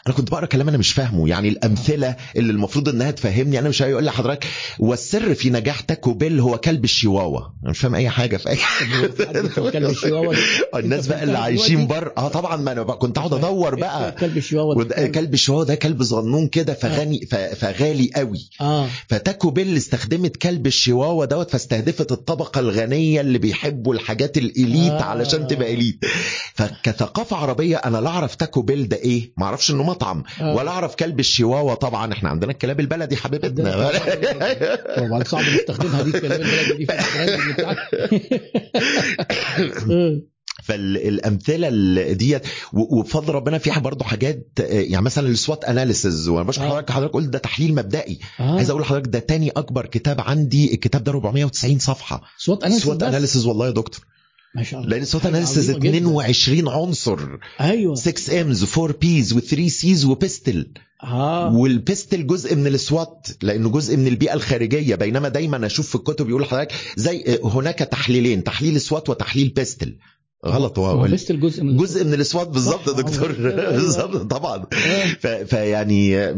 أنا 0.06 0.14
كنت 0.14 0.30
بقرأ 0.30 0.46
كلام 0.46 0.68
أنا 0.68 0.78
مش 0.78 0.92
فاهمه. 0.92 1.28
يعني 1.28 1.48
الأمثلة 1.48 2.16
اللي 2.36 2.52
المفروض 2.52 2.88
إنها 2.88 3.10
تفهمني 3.10 3.58
أنا 3.58 3.68
مش 3.68 3.82
هيقول 3.82 4.04
لحضرتك 4.04 4.46
والسر 4.78 5.34
في 5.34 5.50
نجاح 5.50 5.80
تاكو 5.80 6.12
بيل 6.12 6.40
هو 6.40 6.58
كلب 6.58 6.84
الشيواوا. 6.84 7.40
أنا 7.62 7.70
مش 7.70 7.78
فاهم 7.78 7.94
أي 7.94 8.08
حاجة 8.08 8.36
في 8.36 8.48
أي 8.48 8.58
كلب 9.72 9.90
الشيواوا. 9.90 10.34
الناس 10.76 11.06
بقى 11.06 11.22
اللي 11.22 11.38
عايشين؟ 11.38 11.86
بره. 11.86 12.12
آه 12.18 12.28
طبعا 12.28 12.56
ما 12.56 12.72
أنا 12.72 12.82
بقى 12.82 12.96
كنت 12.96 13.18
اقعد 13.18 13.34
أدور 13.34 13.74
بقى. 13.74 14.12
كلب 14.12 14.36
الشيواوا 14.36 14.84
كلب. 15.06 15.34
الشيواوا 15.34 15.64
ده 15.64 15.74
كلب 15.74 16.02
صغنون 16.02 16.48
كده 16.48 16.74
فغني 16.74 17.26
ف- 17.30 17.34
فغالي 17.34 18.10
قوي. 18.16 18.48
آه. 18.60 18.88
فتاكو 19.08 19.50
بيل 19.50 19.76
استخدمت 19.76 20.36
كلب 20.36 20.66
الشيواوا 20.66 21.24
دوت 21.24 21.50
فاستهدفت 21.50 22.12
الطبقة 22.12 22.60
الغنية 22.60 23.20
اللي 23.20 23.38
بيحبوا 23.38 23.94
الحاجات 23.94 24.38
ال 24.38 24.47
elite 24.47 24.92
آه. 24.92 25.00
آه. 25.00 25.04
علشان 25.04 25.46
تبقى 25.46 25.74
elite. 25.74 25.98
فكثقافه 26.54 27.36
عربية 27.36 27.76
أنا 27.76 27.98
لا 27.98 28.08
أعرف 28.10 28.34
تاكو 28.34 28.62
بيل 28.62 28.88
ده 28.88 28.96
إيه. 28.96 29.32
ما 29.36 29.44
أعرفش 29.46 29.70
إنه 29.70 29.89
مطعم 29.90 30.22
آه. 30.40 30.54
ولا 30.54 30.70
أعرف 30.70 30.94
كلب 30.94 31.20
الشيواوا 31.20 31.74
طبعا 31.74 32.12
إحنا 32.12 32.28
عندنا 32.28 32.50
الكلاب 32.52 32.80
البلدي 32.80 33.16
حبيبتنا 33.16 33.90
طبعا 34.96 35.24
صعب 35.24 35.44
نستخدمها 35.44 36.02
دي 36.02 36.10
الكلاب 36.10 36.40
البلدي 36.40 36.76
دي 36.76 36.86
في 36.86 36.92
آه. 39.90 40.20
فالأمثلة 40.62 41.68
ال- 41.68 42.16
ديت 42.16 42.42
وبفضل 42.72 43.34
ربنا 43.34 43.58
فيها 43.58 43.78
برضه 43.78 44.04
حاجات 44.04 44.48
آه، 44.60 44.64
يعني 44.64 45.04
مثلا 45.04 45.28
ال 45.28 45.35
SWOT 45.35 45.64
analysis 45.64 46.28
وأنا 46.28 46.46
بشرح 46.46 46.64
آه. 46.64 46.68
حضرتك 46.70 46.90
حضرتك 46.90 47.12
قلت 47.14 47.28
ده 47.28 47.38
تحليل 47.38 47.74
مبدئي 47.74 48.18
آه. 48.40 48.56
عايز 48.56 48.70
أقول 48.70 48.82
لحضرتك 48.82 49.08
ده 49.08 49.18
تاني 49.18 49.50
أكبر 49.50 49.86
كتاب 49.86 50.20
عندي 50.20 50.74
الكتاب 50.74 51.04
ده 51.04 51.12
490 51.12 51.78
صفحة 51.78 52.22
SWOT 52.38 52.62
analysis 52.64 52.84
SWOT؟ 52.84 53.02
analysis 53.02 53.46
والله 53.46 53.66
يا 53.66 53.70
دكتور 53.70 54.04
ما 54.54 54.62
شاء 54.62 54.80
الله. 54.80 54.90
لأن 54.90 55.04
عظيمة 55.14 55.78
جداً. 55.78 55.88
22 55.88 56.68
عنصر. 56.68 57.18
أيوه. 57.60 57.94
6 57.94 58.40
Ms 58.40 58.64
و4 58.64 58.96
Ps 59.00 59.34
و3 59.34 59.66
Cs 59.68 60.04
و 60.04 60.14
PESTEL 60.14 60.72
آه. 61.02 61.54
وال 61.54 61.72
PESTEL 61.72 62.26
جزء 62.26 62.56
من 62.56 62.66
ال 62.66 62.78
SWOT 62.78 63.28
لأنه 63.42 63.70
جزء 63.70 63.96
من 63.96 64.06
البيئة 64.06 64.34
الخارجية. 64.34 64.94
بينما 64.94 65.28
دايما 65.28 65.66
أشوف 65.66 65.88
في 65.88 65.94
الكتب 65.94 66.28
يقول 66.28 66.42
لحضرتك 66.42 66.72
زي 66.96 67.38
هناك 67.44 67.78
تحليلين 67.78 68.44
تحليل 68.44 68.80
SWOT 68.80 69.08
وتحليل 69.08 69.48
PESTEL 69.48 69.96
غلط 70.46 70.78
هو 70.78 70.98
بس 70.98 71.30
الجزء 71.30 71.62
من 71.64 71.76
جزء 71.76 72.04
من 72.04 72.14
ال 72.14 72.21
SWOT 72.21 72.48
بالظبط 72.48 72.88
يا 72.88 72.92
دكتور 72.92 73.32
كده، 73.32 73.62
أيوة. 73.62 73.72
بالظبط 73.72 74.30
طبعا 74.30 74.66
آه. 74.72 75.44
فيعني 75.44 76.34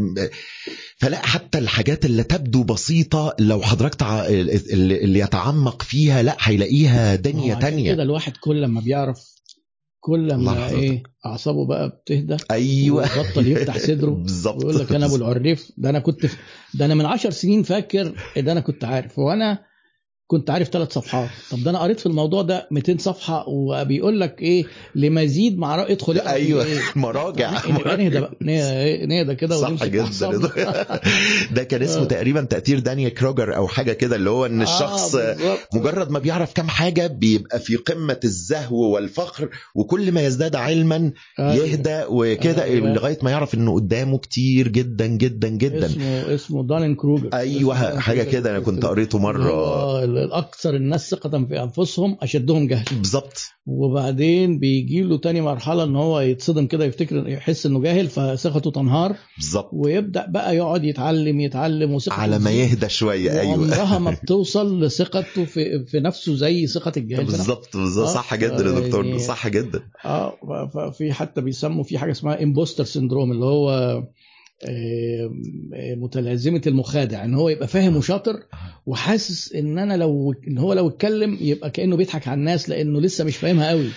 فلا 0.97 1.27
حتى 1.27 1.59
الحاجات 1.59 2.05
اللي 2.05 2.23
تبدو 2.23 2.63
بسيطة 2.63 3.35
لو 3.39 3.63
حضرتك 3.63 3.95
تع... 3.95 4.27
اللي 4.27 5.19
يتعمق 5.19 5.83
فيها 5.83 6.23
لا 6.23 6.37
هيلاقيها 6.41 7.15
دنيا 7.15 7.55
تانية 7.55 7.93
كده 7.93 8.03
الواحد 8.03 8.33
كل 8.37 8.67
ما 8.67 8.81
بيعرف 8.81 9.33
كل 10.01 10.35
ما. 10.35 10.71
إيه 10.71 11.03
أعصابه 11.27 11.67
بقى 11.67 11.89
بتهدى 11.89 12.37
أيوه 12.51 13.09
ويبطل 13.17 13.49
يفتح 13.49 13.79
صدره 13.79 14.11
بالظبط 14.23 14.65
ويقول 14.65 14.79
لك 14.79 14.93
أنا 14.93 15.07
أبو 15.07 15.17
العريف 15.17 15.73
ده 15.77 15.91
أنا 15.91 15.99
كنت 15.99 16.27
ده 16.75 16.85
أنا 16.85 16.95
من 16.95 17.07
عشر 17.07 17.31
سنين 17.31 17.63
فاكر 17.63 18.15
ده 18.37 18.53
أنا 18.53 18.61
كنت 18.61 18.85
عارف 18.85 19.19
وأنا 19.19 19.72
كنت 20.33 20.51
عارف 20.51 20.69
ثلاث 20.69 20.93
صفحات 20.93 21.29
طب 21.51 21.63
ده 21.65 21.71
أنا 21.71 21.79
قريت 21.79 22.01
في 22.01 22.07
الموضوع 22.07 22.43
ده 22.43 22.67
200 22.71 22.97
صفحة 22.99 23.45
وبيقول 23.49 24.21
لك 24.21 24.43
إيه 24.43 24.65
لمزيد 24.95 25.59
مع 25.59 25.83
ادخل 25.83 26.19
أيوه 26.39 26.65
إيه؟ 26.65 26.79
مراجع 26.97 27.53
نبقى 27.71 27.97
نهدى 27.97 28.21
بقى 28.21 28.33
نه- 28.41 29.05
نهدى 29.05 29.35
كده 29.35 29.57
صح 29.57 29.85
جدا. 29.85 30.05
ده 31.57 31.65
كان 31.65 31.83
اسمه 31.83 32.03
آه. 32.03 32.07
تقريبا 32.07 32.41
تأثير 32.43 32.79
دانيال 32.79 33.15
كروجر 33.15 33.57
أو 33.57 33.69
حاجة 33.69 33.93
كده 33.93 34.17
اللي 34.17 34.31
هو 34.31 34.47
إن 34.47 34.63
الشخص 34.63 35.15
آه 35.15 35.33
بالظبط. 35.33 35.59
مجرد 35.75 36.11
ما 36.11 36.19
بيعرف 36.19 36.53
كام 36.53 36.69
حاجة 36.69 37.07
بيبقى 37.07 37.59
في 37.59 37.77
قمة 37.77 38.21
الزهو 38.25 38.95
والفخر 38.95 39.49
وكل 39.75 40.13
ما 40.13 40.27
يزداد 40.27 40.57
علما 40.57 41.13
أيوة. 41.39 41.55
يهدى 41.67 42.01
وكده 42.09 42.63
أيوة. 42.65 42.93
لغاية 42.93 43.19
ما 43.23 43.31
يعرف 43.31 43.55
إنه 43.55 43.75
قدامه 43.75 44.19
كتير 44.19 44.69
جدا 44.69 45.07
جدا 45.07 45.49
جدا 45.49 45.87
اسمه 45.87 46.35
اسمه 46.35 46.67
دانين 46.67 46.95
كروجر 46.95 47.29
أيوه 47.35 48.01
حاجة. 48.01 48.23
كده 48.23 48.51
أنا 48.51 48.61
كنت 48.61 48.85
قريته 48.85 49.19
مرة 49.19 49.51
هو 49.51 50.05
الاكثر 50.25 50.77
الناس 50.77 51.11
ثقة 51.11 51.45
في 51.45 51.63
أنفسهم 51.63 52.17
أشدهم 52.23 52.67
جهل 52.67 52.85
بالظبط 52.93 53.43
وبعدين 53.67 54.59
بيجي 54.59 55.03
له 55.03 55.19
تاني 55.19 55.41
مرحلة 55.41 55.85
إن 55.85 55.97
هو 55.97 56.21
يتصدم 56.21 56.67
كده 56.67 56.85
يفتكر 56.85 57.29
يحس 57.29 57.67
إنه 57.67 57.81
جاهل 57.81 58.09
فثقته 58.09 58.71
تنهار. 58.71 59.17
بالظبط 59.37 59.71
ويبدأ 59.73 60.27
بقى 60.27 60.57
يقعد 60.57 60.85
يتعلم 60.85 61.41
يتعلم 61.41 61.93
وثقته 61.93 62.21
على 62.21 62.39
ما. 62.39 62.51
يهدى 62.51 62.89
شوية. 62.89 63.41
أيوه. 63.41 63.51
وعمرها 63.61 63.99
ما 63.99 64.11
بتوصل 64.23 64.85
لثقته 64.85 65.45
في 65.45 65.85
في 65.87 66.01
نفسه 66.01 66.35
زي 66.35 66.67
ثقة 66.67 66.93
الجاهل. 66.97 67.25
بالظبط 67.25 67.77
بالظبط 67.77 68.09
آه، 68.09 68.15
صح 68.15 68.35
جدا 68.35 68.65
يا 68.65 68.81
دكتور. 68.81 69.05
يعني- 69.07 69.19
صح 69.19 69.49
جدا. 69.49 69.81
آه 70.05 70.37
ففي 70.75 71.13
حتى 71.13 71.41
بيسموا 71.41 71.85
في 71.85 71.99
حاجة 71.99 72.11
اسمها 72.11 72.43
imposter 72.43 72.85
syndrome 72.85 73.33
اللي 73.33 73.45
هو 73.45 74.03
متلازمة 75.97 76.63
المخادع 76.67 77.25
إن 77.25 77.35
هو 77.35 77.49
يبقى 77.49 77.69
فاهم 77.69 77.97
وشاطر 77.97 78.43
وحاسس 78.87 79.53
إن 79.55 79.79
أنا 79.79 79.97
لو 79.97 80.35
إن 80.49 80.59
هو 80.59 80.73
لو 80.73 80.89
اتكلم 80.89 81.39
يبقى 81.41 81.71
كأنه 81.71 81.97
بيضحك 81.97 82.29
على 82.29 82.39
الناس 82.39 82.69
لأنه 82.69 83.01
لسه 83.01 83.25
مش 83.25 83.37
فاهمها 83.37 83.69
قوي 83.71 83.89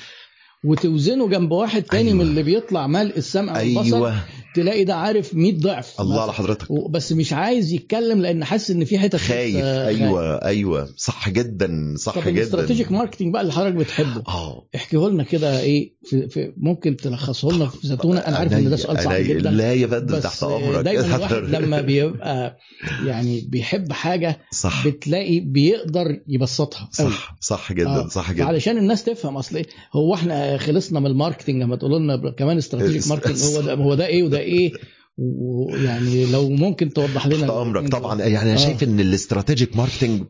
وتوزنه 0.64 1.28
جنب 1.30 1.52
واحد 1.52 1.84
تاني 1.84 2.08
أيوة. 2.10 2.14
من 2.14 2.22
اللي 2.30 2.44
بيطلع 2.44 2.88
ملء 2.88 3.18
السمع 3.18 3.60
والبصر 3.60 3.96
أيوه 3.96 4.16
تلاقي 4.56 4.84
ده 4.84 4.96
عارف 4.96 5.34
100 5.36 5.58
ضعف. 5.60 6.02
الله. 6.02 6.22
على 6.22 6.34
حضرتك. 6.34 6.68
بس 6.90 7.12
مش 7.12 7.34
عايز 7.34 7.74
يتكلم 7.74 8.22
لأن 8.22 8.44
حاسس 8.44 8.72
إن 8.72 8.86
في 8.86 8.98
حتة 9.00 9.18
خايف. 9.18 9.56
أيوه 9.56 10.46
أيوه. 10.46 10.90
صح 10.98 11.30
جدا 11.30 11.94
صح 11.98 12.16
طب 12.16 12.22
جدا. 12.22 12.30
ال 12.32 12.38
strategic 12.38 12.92
marketing 12.92 13.34
بقى 13.34 13.42
اللي 13.42 13.54
حضرتك 13.54 13.76
بتحبه. 13.76 14.24
آه. 14.28 14.68
احكيه 14.76 15.10
لنا 15.10 15.24
كده 15.24 15.60
إيه 15.60 15.96
في, 16.04 16.30
في 16.30 16.54
ممكن 16.58 16.98
تلخصه 16.98 17.52
لنا 17.52 17.66
في 17.66 17.88
زيتونة؟ 17.88 18.20
أنا 18.20 18.38
عارف 18.38 18.54
إن 18.54 18.70
ده 18.70 18.76
سؤال 18.76 19.04
صعب. 19.04 19.22
جدا. 19.22 19.52
لا 19.52 19.74
يا 19.74 19.88
فندم 19.88 20.20
تحت 20.20 20.44
أمرك. 20.44 20.84
دايما 20.86 21.16
الواحد 21.16 21.34
لما 21.34 21.82
بيبقى 21.82 22.58
يعني 23.06 23.42
بيحب 23.50 23.92
حاجة 23.92 24.40
صح. 24.52 24.88
بتلاقي 24.88 25.40
بيقدر 25.40 26.20
يبسطها 26.28 26.90
قوي 27.00 27.10
صح 27.10 27.36
صح 27.42 27.74
جدا 27.74 27.90
آه. 27.90 28.08
صح 28.08 28.32
جدا. 28.32 28.44
علشان 28.46 28.78
الناس 28.78 29.04
تفهم 29.04 29.38
أصل 29.38 29.56
إيه 29.56 29.66
هو 29.94 30.14
إحنا 30.14 30.58
خلصنا 30.58 31.00
من 31.00 31.06
ال 31.08 31.13
marketing 31.13 31.62
لما 31.62 31.76
تقولوا 31.76 32.00
لنا 32.00 32.32
كمان 32.32 32.58
strategic 32.58 33.08
marketing 33.08 33.38
هو 33.44 33.62
ده 33.62 33.74
هو 33.76 33.96
ده 33.96 34.06
إيه 34.08 34.24
وده 34.24 34.40
إيه 34.46 34.72
ويعني 35.18 36.26
لو 36.26 36.50
ممكن 36.50 36.94
توضح 36.94 37.28
لنا 37.28 37.48
تحت 37.48 37.50
أمرك 37.50 37.88
طبعا. 37.88 38.22
يعني 38.22 38.42
أنا 38.42 38.54
آه. 38.54 38.66
شايف 38.66 38.84
إن 38.84 39.00
ال 39.00 39.07
strategic 39.07 39.76
marketing 39.76 40.24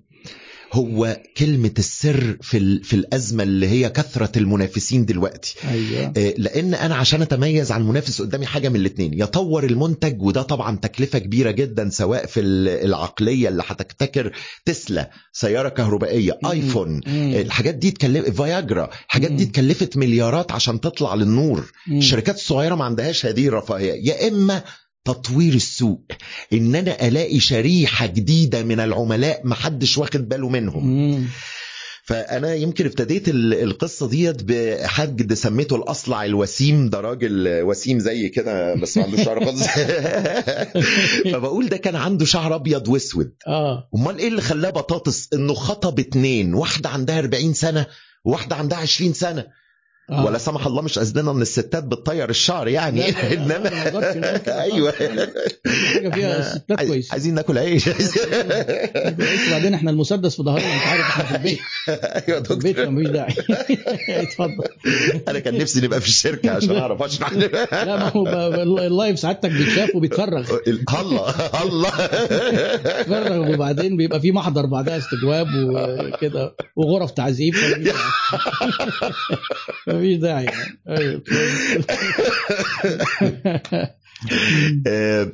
هو 0.73 1.17
كلمة 1.37 1.71
السر 1.77 2.37
في 2.41 2.57
ال- 2.57 2.83
في 2.83 2.93
الأزمة 2.95 3.43
اللي 3.43 3.67
هي 3.67 3.89
كثرة 3.89 4.31
المنافسين 4.39 5.05
دلوقتي 5.05 5.55
أيوه 5.71 6.13
آه، 6.17 6.33
لأن 6.37 6.73
أنا 6.73 6.95
عشان 6.95 7.21
أتميز 7.21 7.71
عن 7.71 7.81
المنافس 7.81 8.21
قدامي 8.21 8.45
حاجة 8.45 8.69
من 8.69 8.75
الاثنين 8.75 9.13
يطور 9.13 9.63
المنتج 9.63 10.21
وده 10.21 10.41
طبعا 10.41 10.75
تكلفة 10.77 11.19
كبيرة 11.19 11.51
جدا 11.51 11.89
سواء 11.89 12.25
في 12.25 12.39
ال- 12.39 12.69
العقلية 12.85 13.49
اللي 13.49 13.63
هتبتكر 13.67 14.31
تسلا 14.65 15.11
سيارة 15.33 15.69
كهربائية 15.69 16.39
مم. 16.43 16.49
آيفون 16.49 16.89
مم. 17.07 17.33
الحاجات 17.35 17.75
دي 17.75 17.91
تكلف 17.91 18.41
فياجرا 18.41 18.89
الحاجات 19.05 19.31
دي 19.31 19.43
مم. 19.43 19.49
اتكلفت 19.49 19.97
مليارات 19.97 20.51
عشان 20.51 20.81
تطلع 20.81 21.15
للنور 21.15 21.71
مم. 21.87 21.97
الشركات 21.97 22.35
الصغيره 22.35 22.75
ما 22.75 22.85
عندهاش 22.85 23.25
هذه 23.25 23.47
الرفاهية 23.47 23.93
يا 24.09 24.27
إما 24.27 24.63
تطوير 25.05 25.53
السوق 25.53 26.01
إن 26.53 26.75
أنا 26.75 27.07
ألاقي 27.07 27.39
شريحة 27.39 28.05
جديدة 28.05 28.63
من 28.63 28.79
العملاء 28.79 29.41
محدش 29.43 29.97
واخد 29.97 30.29
باله 30.29 30.49
منهم. 30.49 30.85
مم. 30.87 31.25
فأنا 32.07 32.53
يمكن 32.53 32.85
ابتديت 32.85 33.29
ال- 33.29 33.53
القصة 33.53 34.07
ديت 34.09 34.43
بحد 34.43 35.33
سميته 35.33 35.75
الأصلع 35.75 36.25
الوسيم 36.25 36.89
ده 36.89 36.99
راجل 37.01 37.61
وسيم 37.63 37.99
زي 37.99 38.29
كده 38.29 38.75
بس 38.75 38.97
ما 38.97 39.03
عندوش 39.03 39.23
شعر 39.23 39.45
خالص. 39.45 39.63
فبقول 41.31 41.69
ده 41.69 41.77
كان 41.77 41.95
عنده 41.95 42.25
شعر 42.25 42.55
أبيض 42.55 42.87
وأسود. 42.87 43.31
آه. 43.47 43.89
أمال 43.95 44.17
إيه 44.19 44.27
اللي 44.27 44.41
خلاه 44.41 44.69
بطاطس؟ 44.69 45.29
إنه 45.33 45.53
خطب 45.53 45.99
اتنين 45.99 46.53
واحدة 46.53 46.89
عندها 46.89 47.19
40 47.19 47.53
سنة 47.53 47.85
وواحده 48.25 48.55
عندها 48.55 48.77
20 48.77 49.13
سنة. 49.13 49.45
آه. 50.09 50.25
ولا 50.25 50.37
سمح 50.37 50.65
الله 50.67 50.81
مش 50.81 50.99
قصدنا 50.99 51.31
ان 51.31 51.41
الستات 51.41 51.83
بتطير 51.83 52.29
الشعر 52.29 52.67
يعني. 52.67 53.09
انما. 53.09 53.71
أيوه. 54.61 54.91
حاجة 54.91 56.09
فيها 56.09 56.41
ستات 56.41 56.87
كويس 56.87 57.11
عايزين 57.13 57.33
ناكل 57.35 57.57
عيش. 57.57 57.87
وبعدين 59.47 59.73
إحنا 59.73 59.91
المسدس 59.91 60.35
في 60.35 60.43
ظهرنا 60.43 60.73
أنت 60.75 60.81
عارف 60.83 61.01
إحنا 61.01 61.23
في 61.23 61.35
البيت. 61.35 61.59
أيوه 61.89 62.43
في 62.43 62.51
البيت 62.51 62.75
دكتور. 62.77 62.85
فمفيش 62.85 63.07
داعي. 63.07 63.33
اتفضل. 64.23 64.63
أنا 65.27 65.39
كان 65.39 65.57
نفسي 65.57 65.81
نبقى 65.81 66.01
في 66.01 66.07
الشركة 66.07 66.51
عشان 66.51 66.75
أعرف. 66.75 67.01
اشرح 67.01 67.33
لا 67.33 67.97
ما 67.97 68.09
هو 68.09 68.27
اللايف 68.79 69.19
سعادتك 69.19 69.49
بيتشاف 69.49 69.95
وبيتفرغ. 69.95 70.57
الله 70.99 71.33
الله. 71.63 71.91
بيتفرغ 72.97 73.53
وبعدين 73.53 73.97
بيبقى 73.97 74.19
في 74.21 74.31
محضر 74.31 74.65
بعدها 74.65 74.97
استجواب 74.97 75.47
وكده 75.55 76.55
وغرف 76.75 77.11
تعذيب 77.11 77.55
فمفيش 79.95 80.17
داعي. 80.17 80.45
آه، 84.87 85.31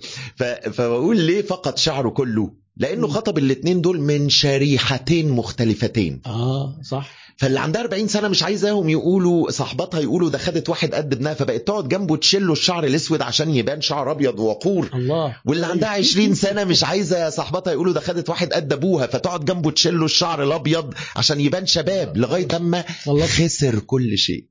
فبقول 0.73 1.19
ليه 1.19 1.41
فقط 1.41 1.77
شعره 1.77 2.09
كله؟ 2.09 2.53
لأنه. 2.77 3.07
خطب 3.07 3.37
الاثنين 3.37 3.81
دول 3.81 4.01
من 4.01 4.29
شريحتين 4.29 5.29
مختلفتين. 5.29 6.21
آه 6.25 6.79
صح. 6.83 7.11
فاللي 7.37 7.59
عندها 7.59 7.81
40 7.81 8.07
سنة 8.07 8.27
مش 8.27 8.43
عايزاهم 8.43 8.89
يقولوا 8.89 9.51
صاحباتها 9.51 9.99
يقولوا 9.99 10.29
ده 10.29 10.37
خدت 10.37 10.69
واحد 10.69 10.93
قد 10.95 11.13
ابنها 11.13 11.33
فبقت 11.33 11.67
تقعد 11.67 11.87
جنبه 11.89 12.17
تشيل 12.17 12.47
له 12.47 12.53
الشعر 12.53 12.83
الأسود 12.83 13.21
عشان 13.21 13.49
يبان 13.55 13.81
شعر 13.81 14.11
أبيض 14.11 14.39
ووقور 14.39 14.89
الله. 14.93 15.35
واللي 15.45 15.65
عندها 15.65 15.89
20 15.89 16.33
سنة 16.45 16.63
مش 16.63 16.83
عايزة 16.83 17.29
صاحباتها 17.29 17.73
يقولوا 17.73 17.93
ده 17.93 17.99
خدت 17.99 18.29
واحد 18.29 18.53
قد 18.53 18.73
أبوها 18.73 19.07
فتقعد 19.07 19.45
جنبه 19.45 19.71
تشيل 19.71 19.99
له 19.99 20.05
الشعر 20.05 20.43
الأبيض 20.43 20.93
عشان 21.15 21.41
يبان 21.41 21.65
شباب 21.65 22.17
لغاية 22.17 22.47
اما 22.55 22.83
خسر 23.07 23.79
كل 23.79 24.17
شيء. 24.17 24.50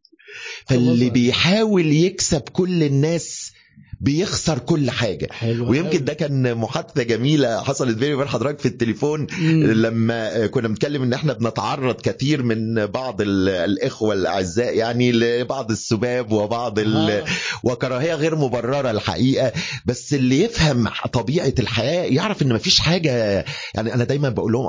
فاللي. 0.66 1.11
بيحاول 1.11 1.86
يكسب 1.93 2.40
كل 2.40 2.82
الناس 2.82 3.52
بيخسر 4.01 4.59
كل 4.59 4.90
حاجة. 4.90 5.28
حلو 5.31 5.70
ويمكن 5.70 6.05
ده 6.05 6.12
كان 6.15 6.55
محادثة 6.55 7.02
جميلة 7.02 7.62
حصلت 7.62 7.97
بيني 7.97 8.15
وبين 8.15 8.28
حضرتك 8.28 8.59
في 8.61 8.66
التليفون. 8.66 9.27
مم. 9.39 9.65
لما 9.66 10.47
كنا 10.47 10.69
بنتكلم 10.69 11.02
إن 11.02 11.12
إحنا 11.12 11.32
بنتعرض 11.32 11.94
كثير 12.01 12.43
من 12.43 12.86
بعض 12.86 13.20
ال- 13.20 13.48
الإخوة 13.48 14.15
الأعزاء 14.15 14.77
يعني 14.77 15.12
لبعض 15.12 15.70
السباب 15.70 16.32
وبعض 16.32 16.78
ال... 16.78 17.11
آه. 17.11 17.24
وكراهية 17.62 18.15
غير 18.15 18.36
مبررة 18.36 18.90
الحقيقة. 18.90 19.52
بس 19.86 20.15
اللي 20.15 20.43
يفهم 20.43 20.89
طبيعة 21.12 21.55
الحياة 21.59 22.02
يعرف 22.05 22.43
إن 22.43 22.52
مفيش 22.52 22.81
حاجة. 22.81 23.44
يعني 23.74 23.94
أنا 23.94 24.05
دايما 24.05 24.28
بقول 24.28 24.52
لهم 24.52 24.66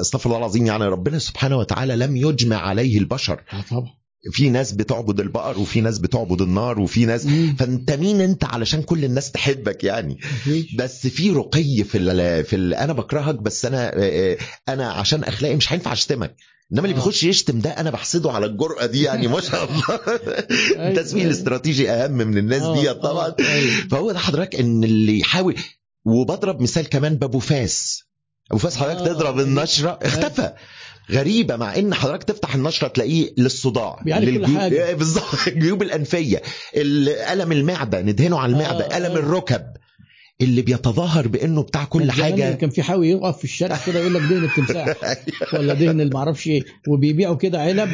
أستغفر 0.00 0.26
الله 0.26 0.38
العظيم 0.38 0.66
يعني 0.66 0.84
ربنا 0.84 1.18
سبحانه 1.18 1.56
وتعالى 1.58 1.96
لم 1.96 2.16
يجمع 2.16 2.56
عليه 2.56 2.98
البشر. 2.98 3.40
آه 3.52 3.64
طبعا. 3.70 3.97
في 4.32 4.50
ناس 4.50 4.72
بتعبد 4.72 5.20
البقر 5.20 5.58
وفي 5.58 5.80
ناس 5.80 5.98
بتعبد 5.98 6.42
النار 6.42 6.80
وفي 6.80 7.04
ناس 7.04 7.26
مم. 7.26 7.56
فانت 7.58 7.90
مين 7.90 8.20
انت 8.20 8.44
علشان 8.44 8.82
كل 8.82 9.04
الناس 9.04 9.30
تحبك 9.30 9.84
يعني. 9.84 10.20
بس 10.78 11.06
في 11.06 11.30
رقي 11.30 11.84
في 11.84 11.98
ال 11.98 12.44
في 12.44 12.56
ال 12.56 12.74
أنا 12.74 12.92
بكرهك 12.92 13.34
بس 13.34 13.64
أنا 13.64 13.94
أنا 14.68 14.92
عشان 14.92 15.24
اخلاقي 15.24 15.56
مش 15.56 15.72
هينفع 15.72 15.92
اشتمك 15.92 16.36
انما 16.72 16.84
اللي 16.84 16.94
آه. 16.94 17.04
بيخش 17.04 17.24
يشتم 17.24 17.58
ده 17.60 17.70
أنا 17.70 17.90
بحسده 17.90 18.32
على 18.32 18.46
الجرأة 18.46 18.86
دي 18.86 19.02
يعني 19.02 19.28
ما 19.28 19.40
شاء 19.40 19.64
الله 19.64 19.84
أيوة. 20.08 20.88
التسويق 20.88 21.24
الاستراتيجي 21.24 21.90
اهم 21.90 22.12
من 22.12 22.38
الناس 22.38 22.62
آه، 22.62 22.80
دي 22.80 22.90
آه، 22.90 22.92
طبعا 22.92 23.34
أيوة. 23.40 23.88
فهو 23.90 24.12
ده 24.12 24.18
حضرتك 24.18 24.54
ان 24.54 24.84
اللي 24.84 25.18
يحاول 25.18 25.56
وبضرب 26.04 26.62
مثال 26.62 26.88
كمان 26.88 27.16
بابو 27.16 27.38
فاس 27.38 28.04
أبو 28.50 28.58
فاس 28.58 28.76
حضرتك 28.76 29.00
آه. 29.00 29.12
تضرب 29.12 29.40
النشرة 29.40 29.98
اختفى 30.02 30.52
غريبة 31.12 31.56
مع 31.56 31.76
إن 31.76 31.94
حضرتك 31.94 32.22
تفتح 32.24 32.54
النشرة 32.54 32.88
تلاقيه 32.88 33.30
للصداع 33.38 34.02
للجيوب- 34.38 34.58
بالظبط 34.98 35.24
الجيوب 35.46 35.82
الأنفية. 35.82 36.42
ال- 36.76 37.08
ألم 37.08 37.52
المعدة 37.52 38.00
ندهنه 38.02 38.38
على 38.38 38.52
المعدة. 38.52 38.84
آه، 38.84 38.96
ألم. 38.96 39.16
الركب. 39.16 39.62
اللي 40.40 40.62
بيتظاهر 40.62 41.28
بأنه 41.28 41.62
بتاع 41.62 41.84
كل 41.84 42.10
حاجة. 42.10 42.52
كان 42.52 42.70
في 42.70 42.82
حاوي 42.82 43.08
يقف 43.10 43.38
في 43.38 43.44
الشارع 43.44 43.78
كده 43.86 44.00
يقول 44.00 44.14
لك 44.14 44.20
دهن 44.20 44.44
التمساح. 44.44 44.96
ولا 45.54 45.74
دهن 45.74 46.00
اللي 46.00 46.14
معرفش 46.14 46.46
إيه. 46.46 46.64
وبيبيعوا 46.88 47.36
كده 47.36 47.60
علب 47.60 47.88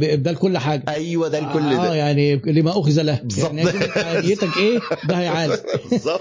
بإبدال 0.00 0.36
كل 0.36 0.58
حاجة. 0.58 0.84
أيوه 0.88 1.28
ده 1.28 1.38
الكل 1.38 1.62
آه 1.62 1.86
ده 1.86 1.94
يعني 1.94 2.36
لما 2.46 2.70
أخذ 2.70 3.02
له. 3.02 3.20
بالظبط. 3.24 3.54
يعني 3.54 3.68
يقول 3.68 3.80
لك 3.80 4.24
نيتك 4.24 4.56
إيه؟ 4.56 4.80
ده 5.08 5.14
هيعالج. 5.18 5.60
بالظبط. 5.90 6.20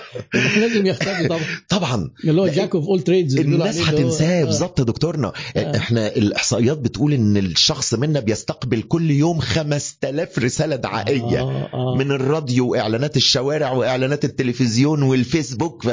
لازم 0.60 0.86
يختفي 0.86 1.28
طبعا. 1.28 1.40
طبعا. 1.68 2.10
اللي 2.24 2.40
هو 2.40 2.46
jack 2.46 2.74
of 2.74 2.86
all 2.86 3.00
trades 3.00 3.38
الناس 3.38 3.80
هتنساه. 3.80 4.44
بالظبط 4.44 4.78
يا 4.78 4.84
دكتورنا. 4.84 5.32
آه. 5.56 5.76
إحنا 5.76 6.06
الإحصائيات 6.16 6.78
بتقول 6.78 7.12
إن 7.12 7.36
الشخص 7.36 7.94
منا 7.94 8.20
بيستقبل 8.20 8.82
كل 8.82 9.10
يوم 9.10 9.38
5000 9.40 10.38
رسالة 10.38 10.76
دعائية 10.76 11.40
آه 11.40 11.68
آه. 11.74 11.94
من 11.98 12.10
الراديو 12.10 12.68
وإعلانات 12.68 13.16
الشوارع 13.16 13.72
وإعلانات 13.72 14.24
التلفزيون 14.24 14.95
والفيسبوك 15.02 15.82
ف... 15.84 15.88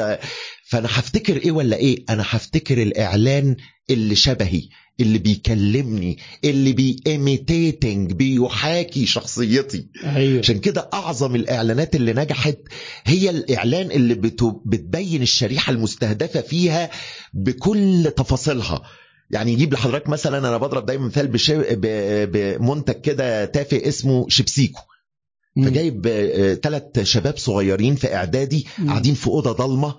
فأنا 0.68 0.88
هفتكر 0.90 1.36
إيه 1.36 1.52
ولا 1.52 1.76
إيه؟ 1.76 2.04
أنا 2.10 2.24
هفتكر 2.26 2.82
الإعلان 2.82 3.56
اللي 3.90 4.14
شبهي 4.14 4.62
اللي 5.00 5.18
بيكلمني 5.18 6.18
اللي 6.44 6.72
بي 6.72 6.98
imitating 6.98 8.12
بيحاكي 8.12 9.06
شخصيتي. 9.06 9.88
أيوه. 10.04 10.38
عشان 10.38 10.58
كده 10.58 10.90
أعظم 10.94 11.34
الإعلانات 11.34 11.94
اللي 11.96 12.12
نجحت 12.12 12.58
هي 13.04 13.30
الإعلان 13.30 13.90
اللي 13.90 14.14
بتو- 14.14 14.62
بتبين 14.66 15.22
الشريحة 15.22 15.72
المستهدفة 15.72 16.40
فيها 16.40 16.90
بكل 17.34 18.12
تفاصيلها. 18.16 18.82
يعني 19.30 19.52
يجيب 19.52 19.72
لحضرتك 19.74 20.08
مثلا 20.08 20.38
أنا 20.38 20.56
بضرب 20.56 20.86
دايما 20.86 21.06
مثال 21.06 21.26
بش- 21.26 21.50
ب- 21.50 22.30
بمنتج 22.32 23.00
كده 23.00 23.44
تافه 23.44 23.88
اسمه 23.88 24.26
شيبسيكو. 24.28 24.80
مم. 24.80 24.93
فجايب 25.56 26.08
ثلاث 26.62 27.00
شباب 27.02 27.36
صغيرين 27.36 27.94
في 27.94 28.14
إعدادي. 28.14 28.66
قاعدين 28.86 29.14
في 29.14 29.26
أوضة 29.26 29.52
ضلمة 29.52 29.94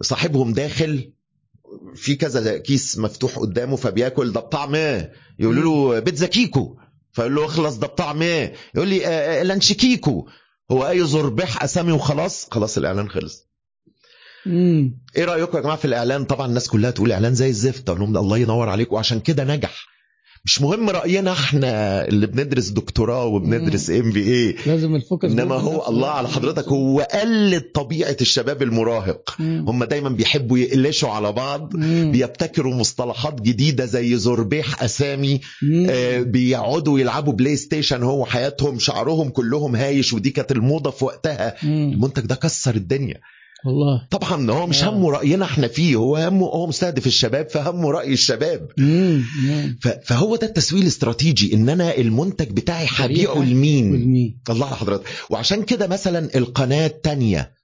وصاحبهم 0.00 0.52
داخل 0.52 1.12
في 1.94 2.14
كذا 2.14 2.58
كيس 2.58 2.98
مفتوح 2.98 3.38
قدامه 3.38 3.76
فبياكل 3.76 4.32
ده 4.32 4.40
بطعم 4.40 4.74
إيه؟ 4.74 5.12
يقولوا 5.38 5.94
له 5.94 6.00
بيتزا 6.00 6.26
كيكو. 6.26 6.76
فيقول 7.12 7.34
له 7.34 7.44
اخلص 7.44 7.76
ده 7.76 7.86
بطعم 7.86 8.22
إيه؟ 8.22 8.52
يقول 8.74 8.88
لي 8.88 9.06
آه، 9.06 9.40
آه، 9.40 9.42
lunch 9.42 9.72
كيكو. 9.72 10.28
هو 10.70 10.88
اي 10.88 11.06
زربح 11.06 11.62
أسامي 11.62 11.92
وخلاص 11.92 12.48
خلاص 12.50 12.78
الإعلان 12.78 13.08
خلص. 13.08 13.48
مم. 14.46 14.98
إيه 15.16 15.24
رأيكم 15.24 15.56
يا 15.56 15.62
جماعة 15.62 15.76
في 15.76 15.84
الإعلان؟ 15.84 16.24
طبعا 16.24 16.46
الناس 16.46 16.68
كلها 16.68 16.90
تقول 16.90 17.12
إعلان 17.12 17.34
زي 17.34 17.48
الزفت 17.48 17.88
أقول 17.88 18.00
لهم 18.00 18.16
الله 18.16 18.38
ينور 18.38 18.68
عليكم 18.68 18.94
وعشان 18.94 19.20
كده 19.20 19.44
نجح. 19.44 19.86
مش 20.44 20.60
مهم 20.62 20.90
رأينا 20.90 21.32
إحنا 21.32 22.04
اللي 22.08 22.26
بندرس 22.26 22.68
دكتوراه 22.68 23.24
وبندرس 23.26 23.90
MBA 23.90 24.56
لازم 24.66 24.94
ال 24.94 25.00
focus 25.00 25.30
إنما 25.32 25.54
هو. 25.54 25.88
الله 25.88 26.08
على 26.08 26.28
حضرتك 26.28 26.68
هو 26.68 27.00
قلد 27.00 27.62
طبيعه 27.74 28.16
الشباب 28.20 28.62
المراهق 28.62 29.34
مم. 29.38 29.64
هم 29.68 29.84
دايما 29.84 30.08
بيحبوا 30.08 30.58
يقلشوا 30.58 31.08
على 31.08 31.32
بعض 31.32 31.76
مم. 31.76 32.12
بيبتكروا 32.12 32.74
مصطلحات 32.74 33.40
جديدة 33.40 33.84
زي 33.84 34.16
زربيح 34.16 34.82
أسامي. 34.82 35.40
آه، 35.90 36.20
بيقعدوا 36.20 36.98
يلعبوا 37.00 37.32
بلاي 37.32 37.56
ستيشن 37.56 38.02
هو 38.02 38.24
حياتهم 38.24 38.78
شعرهم 38.78 39.28
كلهم 39.28 39.76
هايش 39.76 40.12
ودي 40.12 40.30
كانت 40.30 40.52
الموضة 40.52 40.90
في 40.90 41.04
وقتها 41.04 41.54
مم. 41.62 41.90
المنتج 41.92 42.22
ده 42.26 42.34
كسر 42.34 42.74
الدنيا 42.74 43.20
والله 43.66 44.06
طبعا 44.10 44.50
هو 44.50 44.66
مش 44.66 44.84
آه. 44.84 44.88
همه 44.90 45.10
رأينا 45.10 45.44
إحنا 45.44 45.68
فيه 45.68 45.96
هو 45.96 46.16
همه 46.16 46.46
هو 46.46 46.66
مستهدف 46.66 47.06
الشباب 47.06 47.48
فهمه 47.48 47.90
رأي 47.90 48.12
الشباب 48.12 48.68
مم. 48.78 49.24
مم. 49.42 49.78
ف- 49.82 49.88
فهو 49.88 50.36
ده 50.36 50.46
التسويق 50.46 50.82
الاستراتيجي 50.82 51.54
إن 51.54 51.68
أنا 51.68 51.96
المنتج 51.96 52.50
بتاعي 52.50 52.86
هبيعه 52.90 53.38
لمين 53.44 54.40
الله 54.50 54.66
على 54.66 54.76
حضرتك 54.76 55.04
وعشان 55.30 55.62
كده 55.62 55.86
مثلا 55.86 56.28
القناة 56.36 56.86
الثانية 56.86 57.58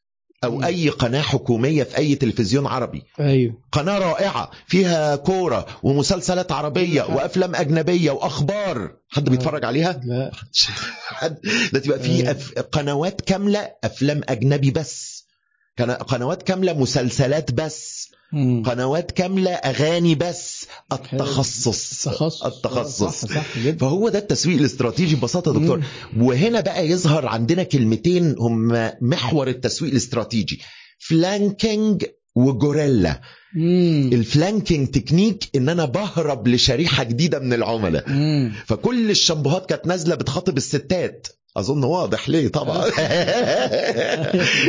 أو 0.45 0.57
مم. 0.57 0.65
أي 0.65 0.89
قناة 0.89 1.21
حكومية 1.23 1.83
في 1.83 1.97
أي 1.99 2.15
تلفزيون 2.15 2.67
عربي 2.67 3.03
أيوه 3.21 3.55
قناة 3.73 3.99
رائعة 3.99 4.51
فيها 4.67 5.17
كورة 5.17 5.67
ومسلسلات 5.83 6.53
عربية 6.53 7.03
حاجة. 7.03 7.15
وأفلام 7.17 7.55
أجنبية 7.55 8.11
وأخبار 8.11 8.91
حد 9.09 9.27
آه. 9.27 9.31
بيتفرج 9.31 9.65
عليها 9.65 10.01
لا 10.05 10.31
حد 11.19 11.39
ده 11.73 11.79
تبقى 11.81 11.99
في 11.99 12.31
آه. 12.31 12.61
قنوات 12.61 13.21
كاملة 13.21 13.69
أفلام 13.85 14.21
أجنبي 14.29 14.71
بس 14.71 15.14
قنوات 15.83 16.43
كاملة 16.43 16.73
مسلسلات 16.73 17.51
بس. 17.53 18.11
مم. 18.33 18.63
قنوات 18.67 19.11
كاملة 19.11 19.51
أغاني 19.51 20.15
بس. 20.15 20.67
التخصص. 20.93 22.05
تخصص 22.05 22.43
التخصص. 22.45 23.25
صح 23.25 23.35
صح 23.35 23.59
جدا. 23.59 23.79
فهو 23.79 24.09
ده 24.09 24.19
التسويق 24.19 24.59
الاستراتيجي 24.59 25.17
ببساطة 25.17 25.55
يا 25.55 25.59
دكتور. 25.61 25.83
وهنا 26.19 26.61
بقى 26.61 26.89
يظهر 26.89 27.27
عندنا 27.27 27.63
كلمتين 27.63 28.35
هم 28.39 28.91
محور 29.01 29.49
التسويق 29.49 29.91
الاستراتيجي. 29.91 30.61
flanking 30.99 32.05
و 32.35 32.43
guerrilla 32.43 33.21
مم. 33.57 34.11
ال 34.13 34.21
flanking 34.21 34.89
technique 34.89 35.51
إن 35.57 35.69
أنا 35.69 35.85
بهرب 35.85 36.49
لشريحة 36.49 37.05
جديدة 37.05 37.39
من 37.39 37.53
العملاء. 37.53 38.11
مم. 38.11 38.53
فكل 38.67 39.11
الشامبوهات 39.11 39.69
كانت 39.69 39.87
نازلة 39.87 40.15
بتخاطب 40.15 40.57
الستات. 40.57 41.27
أظن 41.57 41.85
واضح 41.85 42.29
ليه 42.29 42.49
طبعا. 42.49 42.85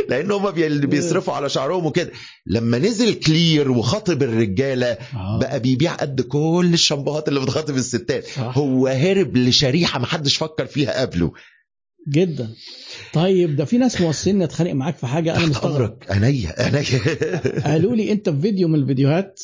لأن 0.09 0.31
هم 0.31 0.51
بيصرفوا 0.87 1.33
على 1.33 1.49
شعرهم 1.49 1.85
وكده. 1.85 2.11
لما 2.45 2.77
نزل 2.79 3.13
كلير 3.13 3.71
وخاطب 3.71 4.23
الرجالة 4.23 4.87
آه. 4.87 5.39
بقى 5.41 5.59
بيبيع 5.59 5.93
قد 5.93 6.21
كل 6.21 6.69
الشامبوهات 6.73 7.27
اللي 7.27 7.39
بتخاطب 7.39 7.75
الستات. 7.75 8.39
هو 8.39 8.87
هرب 8.87 9.37
لشريحة 9.37 9.99
ما 9.99 10.05
حدش 10.05 10.37
فكر 10.37 10.65
فيها 10.65 11.01
قبله. 11.01 11.31
جدا. 12.09 12.49
طيب 13.13 13.55
ده 13.55 13.65
في 13.65 13.77
ناس 13.77 14.01
موصلني 14.01 14.43
اتخانق 14.43 14.71
معاك 14.71 14.97
في 14.97 15.07
حاجة 15.07 15.37
أنا 15.37 15.45
مستغرب. 15.45 15.75
أمرك. 15.75 16.11
عينيا 16.11 16.53
عينيا. 16.61 17.01
قالوا 17.71 17.95
لي 17.95 18.11
أنت 18.11 18.29
في 18.29 18.41
فيديو 18.41 18.67
من 18.67 18.75
الفيديوهات 18.79 19.39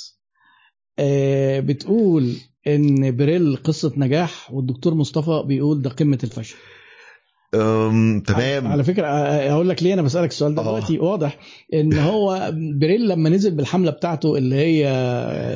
آه، 1.00 1.60
بتقول 1.60 2.34
إن 2.68 3.16
بريل 3.16 3.56
قصة 3.56 3.94
نجاح 3.98 4.52
والدكتور 4.54 4.94
مصطفى 4.94 5.44
بيقول 5.48 5.82
ده 5.82 5.90
قمة 5.90 6.20
الفشل. 6.24 6.56
تمام. 8.26 8.68
على 8.68 8.84
فكرة 8.84 9.08
أقول 9.08 9.70
لك 9.70 9.84
ليه 9.84 9.94
أنا 9.94 10.02
بسألك 10.02 10.30
السؤال 10.30 10.56
ده 10.56 10.62
آه. 10.62 10.66
دلوقتي. 10.66 11.00
واضح 11.00 11.38
إن 11.74 11.94
هو 11.94 12.54
بريل 12.80 13.08
لما 13.08 13.30
نزل 13.30 13.52
بالحملة 13.52 13.92
بتاعته 13.92 14.38
اللي 14.38 14.56
هي 14.56 14.80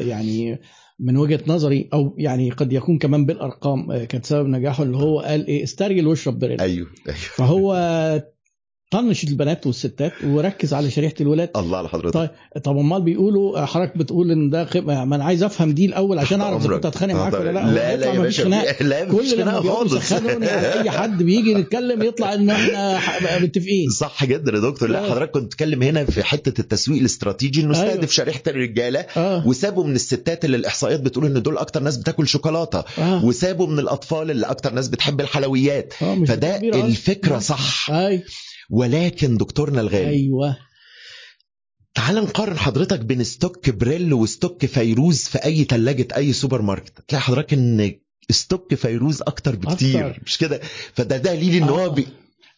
يعني 0.07 0.59
من 0.99 1.17
وجهة 1.17 1.39
نظري 1.47 1.89
أو 1.93 2.15
يعني 2.17 2.49
قد 2.49 2.73
يكون 2.73 2.97
كمان 2.97 3.25
بالأرقام 3.25 3.91
آه، 3.91 4.03
كانت 4.05 4.25
سبب 4.25 4.47
نجاحه 4.47 4.83
اللي 4.83 4.97
هو 4.97 5.19
قال 5.19 5.47
إيه؟ 5.47 5.63
استرجل 5.63 6.07
واشرب 6.07 6.39
بريل. 6.39 6.61
أيوه 6.61 6.87
أيوه. 7.07 7.17
فهو 7.17 7.73
طنش 8.95 9.23
البنات 9.23 9.67
والستات 9.67 10.13
وركز 10.23 10.73
على 10.73 10.91
شريحة 10.91 11.13
الولاد. 11.21 11.49
الله 11.55 11.77
على 11.77 11.89
حضرتك. 11.89 12.13
طيب 12.13 12.29
طب 12.63 12.77
امال 12.77 13.01
بيقولوا 13.01 13.65
حضرتك 13.65 13.97
بتقول 13.97 14.31
إن 14.31 14.49
ده 14.49 14.63
قمة 14.63 15.05
ما 15.05 15.15
أنا 15.15 15.23
عايز 15.23 15.43
أفهم 15.43 15.71
دي 15.71 15.85
الأول 15.85 16.19
عشان 16.19 16.41
أعرف 16.41 16.65
إذا. 16.65 16.75
كنت 16.75 16.85
هتخانق 16.85 17.13
معاك 17.13 17.33
ولا 17.33 17.51
لأ. 17.51 17.65
هو 17.65 17.69
لا 17.69 17.73
لا 17.73 17.93
يطلع 17.93 18.13
يا 18.13 18.19
باشا 18.19 18.43
خناق 18.43 18.83
لا 18.83 19.05
كل 19.05 19.35
بيقعدوا 19.35 19.99
خالص. 19.99 20.11
أي 20.81 20.89
حد 20.89 21.23
بيجي 21.23 21.53
نتكلم 21.53 22.01
يطلع 22.03 22.33
إن 22.33 22.49
إحنا 22.49 22.99
متفقين. 23.41 23.89
صح 23.89 24.25
جدا 24.25 24.51
يا 24.53 24.59
دكتور. 24.59 24.89
لا 24.89 25.05
آه. 25.05 25.09
حضرتك 25.09 25.31
كنت 25.31 25.43
بتتكلم 25.45 25.83
هنا 25.83 26.05
في 26.05 26.23
حتة 26.23 26.61
التسويق 26.61 26.99
الاستراتيجي 26.99 27.61
إنه 27.61 27.75
أيوة. 27.75 27.87
استهدف 27.87 28.11
شريحة 28.11 28.41
الرجالة 28.47 28.99
آه. 28.99 29.47
وسابوا 29.47 29.83
من 29.83 29.95
الستات 29.95 30.45
اللي 30.45 30.57
الإحصائيات 30.57 30.99
بتقول 30.99 31.25
إن 31.25 31.41
دول 31.41 31.57
أكتر 31.57 31.83
ناس 31.83 31.97
بتاكل 31.97 32.27
شوكولاتة. 32.27 32.83
آه. 32.97 33.25
وسابوا 33.25 33.67
من 33.67 33.79
الأطفال 33.79 34.31
اللي 34.31 34.45
أكتر 34.45 34.73
ناس 34.73 34.87
بتحب 34.87 35.21
الحلويات. 35.21 35.93
مش 36.03 36.29
فده. 36.29 36.57
الفكرة 36.57 37.39
صح. 37.39 37.91
أي. 37.91 38.23
ولكن 38.69 39.37
دكتورنا 39.37 39.81
الغالي. 39.81 40.07
أيوه. 40.07 40.57
تعال 41.93 42.15
نقارن 42.15 42.57
حضرتك 42.57 42.99
بين 42.99 43.23
stock 43.23 43.69
بريل 43.69 44.13
و 44.13 44.22
stock 44.22 44.65
فيروز 44.65 45.19
في 45.23 45.37
أي 45.45 45.63
ثلاجه 45.63 46.07
أي 46.15 46.33
سوبر 46.33 46.61
ماركت 46.61 47.03
تلاقي 47.07 47.21
حضرتك 47.21 47.53
إن 47.53 47.91
stock 48.29 48.73
فيروز 48.73 49.21
أكتر 49.21 49.55
بكتير. 49.55 50.07
أكتر. 50.09 50.21
مش 50.25 50.37
كده؟ 50.37 50.59
فده 50.93 51.17
دليل 51.17 51.55
إن 51.55 51.63
آه. 51.63 51.69
هو 51.69 51.89
بي... 51.89 52.07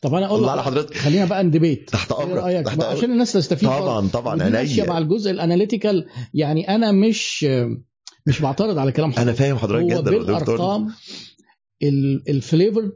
طب 0.02 0.14
أنا 0.14 0.26
أقول 0.26 0.50
على 0.50 0.64
حضرتك. 0.64 0.98
خلينا 0.98 1.26
بقى 1.26 1.44
ن 1.44 1.50
debate 1.50 1.90
تحت 1.90 2.12
إيه 2.12 2.24
أمرك 2.24 2.66
تحت 2.66 2.80
أمرك. 2.82 2.98
عشان 2.98 3.12
الناس 3.12 3.34
تستفيد 3.34 3.70
طبعا. 3.70 4.08
طبعا 4.08 4.36
ماشية 4.36 4.84
مع 4.84 4.96
عينيا 4.96 5.06
الجزء 5.06 5.32
ال 5.32 5.39
analytical 5.39 6.08
يعني 6.34 6.76
أنا 6.76 6.92
مش 6.92 7.44
مش 8.28 8.42
بعترض 8.42 8.78
على 8.78 8.92
كلام 8.92 9.10
أنا 9.10 9.20
حضرتك 9.20 9.38
فاهم 9.40 9.58
حضرتك 9.58 9.94
هو 9.94 10.02
جدا 10.02 10.12
يا 10.12 10.20
دكتور. 10.20 10.24
بالأرقام 10.24 10.94
ال 12.30 12.37
flavored 12.37 12.94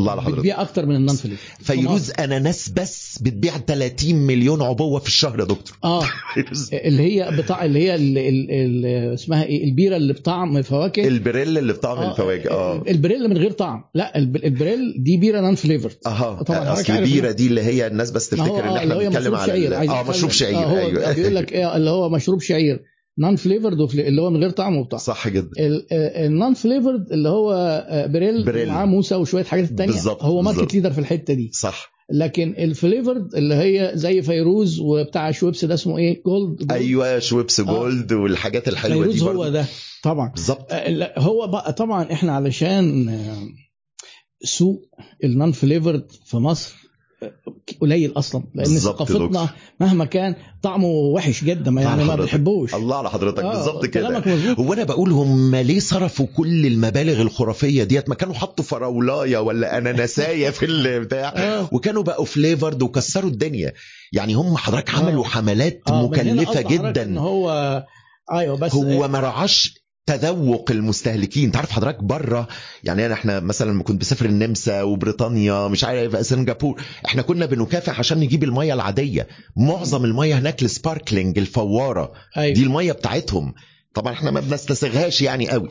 الله 0.00 0.12
على 0.12 0.22
حضرتك. 0.22 0.36
بتبيع 0.38 0.60
أكتر 0.62 0.86
من 0.86 0.96
ال 0.96 1.01
non 1.01 1.16
flavored 1.16 1.38
فيروز 1.62 2.12
أناناس 2.18 2.68
بس 2.68 3.18
بتبيع 3.22 3.58
30 3.58 4.14
مليون 4.14 4.62
عبوة 4.62 5.00
في 5.00 5.06
الشهر 5.08 5.40
يا 5.40 5.44
دكتور. 5.44 5.76
آه. 5.84 6.04
اللي 6.72 7.02
هي 7.02 7.30
بتاع 7.36 7.64
اللي 7.64 7.78
هي 7.82 7.94
ال 7.94 8.18
ال 8.18 8.50
ال 8.50 9.14
اسمها 9.14 9.44
إيه؟ 9.44 9.64
البيرة 9.64 9.96
اللي 9.96 10.12
بطعم 10.12 10.62
فواكه 10.62 11.08
البريل 11.08 11.58
اللي 11.58 11.72
بطعم 11.72 11.98
آه، 11.98 12.10
الفواكه 12.10 12.50
آه. 12.50 12.82
البريل 12.88 13.28
من 13.30 13.38
غير 13.38 13.50
طعم. 13.52 13.84
لا 13.94 14.18
الب- 14.18 14.36
البريل 14.44 14.94
دي 14.98 15.16
بيرة 15.16 15.40
non 15.40 15.54
flavored 15.54 15.96
أها. 16.06 16.42
طبعاً 16.42 16.72
أصل 16.72 16.92
البيرة 16.92 17.30
دي 17.30 17.46
اللي 17.46 17.62
هي 17.62 17.86
الناس 17.86 18.10
بس 18.10 18.28
تفتكر 18.28 18.44
إن 18.64 18.68
آه، 18.68 18.76
إحنا 18.78 18.82
اللي 18.82 19.04
بنتكلم 19.08 19.34
على 19.34 19.76
آه. 19.90 20.02
مشروب 20.10 20.30
شعير. 20.30 20.56
آه 20.56 20.78
أيوه. 20.78 21.12
بيقول 21.12 21.34
لك 21.34 21.52
إيه 21.52 21.76
اللي 21.76 21.90
هو 21.90 22.08
مشروب 22.08 22.40
شعير. 22.40 22.80
non 23.20 23.36
flavored 23.36 23.80
اللي 23.98 24.22
هو 24.22 24.30
من 24.30 24.40
غير 24.40 24.50
طعم 24.50 24.76
وبتاع 24.76 24.98
صح 24.98 25.28
جدا. 25.28 25.50
ال 26.26 26.33
non 26.33 26.54
flavored 26.54 27.12
اللي 27.12 27.28
هو 27.28 27.52
آه، 27.88 28.06
بريل, 28.06 28.44
بريل. 28.44 28.68
معاه 28.68 28.84
موسى 28.86 29.14
وشوية 29.14 29.44
حاجات 29.44 29.68
تانية. 29.68 29.92
بالظبط، 29.92 30.22
هو 30.22 30.42
market. 30.42 30.74
leader 30.74 30.92
في 30.92 30.98
الحتة 30.98 31.34
دي. 31.34 31.50
صح. 31.54 31.92
لكن 32.12 32.54
ال 32.58 32.66
flavored 32.66 33.34
اللي 33.34 33.54
هي 33.54 33.92
زي 33.94 34.22
فيروز 34.22 34.80
وبتاع 34.80 35.30
شويبس 35.30 35.64
ده 35.64 35.74
اسمه 35.74 35.98
إيه؟ 35.98 36.22
Gold, 36.26 36.56
Gold. 36.58 36.72
أيوه 36.72 37.18
شويبس 37.18 37.60
Gold 37.60 38.12
والحاجات 38.12 38.68
الحلوة 38.68 39.06
دي 39.06 39.12
فيروز 39.12 39.36
هو 39.36 39.48
ده. 39.48 39.64
طبعا. 40.02 40.28
بالظبط. 40.28 40.66
آه، 40.70 41.12
هو 41.18 41.46
بقى 41.46 41.72
طبعا 41.72 42.12
إحنا 42.12 42.32
علشان 42.32 43.08
آه، 43.08 43.48
سوق 44.44 44.82
ال 45.24 45.31
non 45.31 45.52
flavored 45.52 46.12
في 46.24 46.36
مصر 46.36 46.74
آه، 46.74 46.89
قليل 47.80 48.12
أصلا 48.16 48.42
لأن 48.54 48.78
ثقافتنا. 48.78 49.48
مهما 49.80 50.04
كان 50.04 50.34
طعمه 50.62 50.86
وحش 50.86 51.44
جدا 51.44 51.70
ما 51.70 51.82
يعني 51.82 52.04
ما. 52.04 52.16
بنحبوش 52.16 52.74
الله 52.74 52.96
على 52.96 53.10
حضرتك 53.10 53.42
آه، 53.44 53.52
بالظبط 53.52 53.86
كده 53.86 54.22
هو 54.58 54.72
أنا 54.72 54.84
بقول 54.84 55.12
هم 55.12 55.56
ليه 55.56 55.80
صرفوا 55.80 56.26
كل 56.36 56.66
المبالغ 56.66 57.22
الخرافية 57.22 57.84
ديت 57.84 58.08
ما 58.08 58.14
كانوا 58.14 58.34
حطوا 58.34 58.64
فراولاية 58.64 59.38
ولا 59.38 59.78
اناناسايه 59.78 60.50
في 60.50 60.66
البتاع 60.66 61.28
آه. 61.36 61.68
وكانوا 61.72 62.02
بقوا 62.02 62.24
فليفرد 62.24 62.82
وكسروا 62.82 63.30
الدنيا 63.30 63.72
يعني 64.12 64.34
هم 64.34 64.56
حضرتك 64.56 64.94
عملوا 64.94 65.24
آه. 65.24 65.28
حملات 65.28 65.82
آه، 65.88 66.02
مكلفة 66.02 66.60
جدا 66.60 67.18
هو 67.18 67.50
أيوه 68.32 68.56
بس 68.56 68.74
هو 68.74 69.08
ما 69.08 69.20
رعاش 69.20 69.79
تذوق 70.06 70.70
المستهلكين. 70.70 71.52
تعرف 71.52 71.70
حضرتك 71.70 72.02
بره 72.04 72.48
يعني 72.84 73.06
أنا 73.06 73.14
إحنا 73.14 73.40
مثلا 73.40 73.70
لما 73.70 73.82
كنت 73.82 74.00
بسافر 74.00 74.26
النمسا 74.26 74.82
وبريطانيا 74.82 75.68
مش 75.68 75.84
عارف 75.84 76.26
سنغافور 76.26 76.82
إحنا 77.06 77.22
كنا 77.22 77.46
بنكافح 77.46 77.98
عشان 77.98 78.18
نجيب 78.18 78.44
المية 78.44 78.74
العادية. 78.74 79.28
معظم 79.56 80.04
المية 80.04 80.38
هناك 80.38 80.62
ال 80.62 80.70
sparkling 80.70 81.38
الفوارة. 81.38 82.12
أيوة. 82.36 82.54
دي 82.54 82.62
المية 82.62 82.92
بتاعتهم. 82.92 83.54
طبعا 83.94 84.12
إحنا 84.12 84.30
ما 84.30 84.40
بنستسغهاش 84.40 85.22
يعني 85.22 85.48
قوي. 85.50 85.68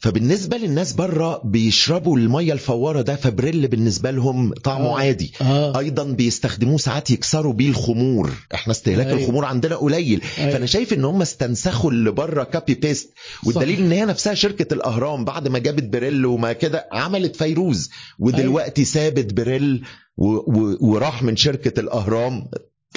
فبالنسبة 0.00 0.56
للناس 0.56 0.92
بره 0.92 1.40
بيشربوا 1.44 2.16
المية 2.18 2.52
الفوارة 2.52 3.02
ده 3.02 3.16
فبريل 3.16 3.68
بالنسبة 3.68 4.10
لهم 4.10 4.54
طعمه 4.54 4.86
آه. 4.86 4.98
عادي 4.98 5.32
آه. 5.40 5.78
أيضا 5.78 6.04
بيستخدموه 6.04 6.78
ساعات 6.78 7.10
يكسروا 7.10 7.52
بيه 7.52 7.68
الخمور 7.68 8.30
إحنا 8.54 8.72
استهلاك 8.72 9.06
أيوة. 9.06 9.18
الخمور 9.20 9.44
عندنا 9.44 9.76
قليل 9.76 10.22
أيوة. 10.38 10.50
فأنا 10.50 10.66
شايف 10.66 10.92
إن 10.92 11.04
هم 11.04 11.22
استنسخوا 11.22 11.90
اللي 11.90 12.10
بره 12.10 12.44
copy 12.44 12.74
paste 12.74 13.12
والدليل 13.46 13.76
صح. 13.76 13.82
إن 13.82 13.92
هي 13.92 14.04
نفسها 14.04 14.34
شركة 14.34 14.74
الأهرام 14.74 15.24
بعد 15.24 15.48
ما 15.48 15.58
جابت 15.58 15.82
بريل 15.84 16.26
وما 16.26 16.52
كده 16.52 16.88
عملت 16.92 17.36
فيروز 17.36 17.90
ودلوقتي 18.18 18.84
سابت 18.84 19.34
بريل 19.34 19.84
و... 20.16 20.26
و... 20.26 20.76
وراح 20.80 21.22
من 21.22 21.36
شركة 21.36 21.80
الأهرام 21.80 22.48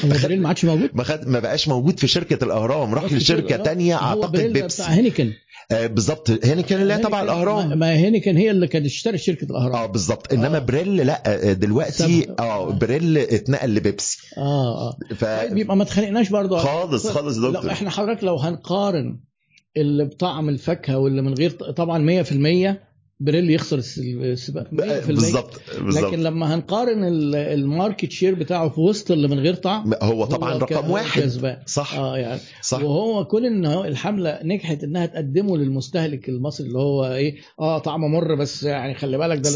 بريل 0.03 0.41
ما 0.41 0.47
عادش 0.47 0.65
موجود. 0.65 0.89
ما, 0.93 1.03
خد... 1.03 1.27
ما 1.27 1.39
بقاش 1.39 1.67
موجود 1.67 1.99
في 1.99 2.07
شركة 2.07 2.43
الأهرام 2.43 2.93
راح 2.95 3.13
لشركة. 3.13 3.57
تانية 3.57 3.95
أعتقد 3.95 4.41
بيبسي. 4.53 4.83
بتاع 4.83 4.93
هينيكن. 4.93 5.31
آه 5.71 5.87
بالظبط. 5.87 6.45
هينيكن 6.45 6.75
اللي 6.75 6.93
هي 6.93 6.97
تبع 6.97 7.21
الأهرام. 7.21 7.79
ما 7.79 7.93
هينيكن 7.93 8.37
هي 8.37 8.51
اللي 8.51 8.67
كانت 8.67 8.85
اشترت 8.85 9.15
شركة 9.15 9.45
الأهرام. 9.45 9.75
آه 9.75 9.85
بالظبط. 9.85 10.33
إنما 10.33 10.57
آه. 10.57 10.59
بريل 10.59 10.95
لا 10.97 11.23
آه، 11.49 11.53
دلوقتي. 11.53 12.27
آه 12.39 12.69
بريل 12.71 13.17
اتنقل 13.17 13.75
لبيبسي. 13.75 14.17
آه 14.37 14.89
آه. 14.89 14.97
ف... 15.15 15.25
طيب 15.25 15.57
يبقى 15.57 15.75
ما 15.77 15.83
اتخانقناش 15.83 16.29
برضه. 16.29 16.57
خالص 16.57 17.07
خالص 17.07 17.37
لو 17.37 17.51
دكتور 17.51 17.71
إحنا 17.71 17.89
حضرتك 17.89 18.23
لو 18.23 18.35
هنقارن 18.37 19.19
اللي 19.77 20.05
بطعم 20.05 20.49
الفاكهة 20.49 20.97
واللي 20.97 21.21
من 21.21 21.33
غير 21.33 21.51
طبعا 21.51 22.23
100% 22.23 22.77
بريل 23.23 23.49
يخسر 23.49 23.77
الس- 23.77 23.97
السباق. 23.99 24.67
100% 24.71 25.07
بالظبط 25.07 25.61
لكن 25.81 26.23
لما 26.23 26.55
هنقارن 26.55 27.03
ال- 27.03 27.35
ال 27.35 27.46
market 27.46 28.11
share 28.11 28.35
بتاعه 28.35 28.69
في 28.69 28.79
وسط 28.81 29.11
اللي 29.11 29.27
من 29.27 29.39
غير 29.39 29.53
طعم 29.55 29.93
هو 30.03 30.25
طبعا 30.25 30.53
هو 30.53 30.57
رقم 30.57 30.91
واحد. 30.91 31.21
كسبان. 31.21 31.57
صح 31.65 31.95
آه 31.95 32.17
يعني 32.17 32.39
صح. 32.61 32.83
وهو 32.83 33.25
كل 33.25 33.45
إن 33.45 33.65
الحملة 33.65 34.39
نجحت 34.43 34.83
إنها 34.83 35.05
تقدمه 35.05 35.57
للمستهلك 35.57 36.29
المصري 36.29 36.67
اللي 36.67 36.79
هو 36.79 37.05
إيه 37.05 37.35
آه 37.59 37.77
طعمه 37.79 38.07
مر 38.07 38.35
بس 38.35 38.63
يعني 38.63 38.93
خلي 38.95 39.17
بالك 39.17 39.37
ده 39.37 39.49
بس. 39.49 39.55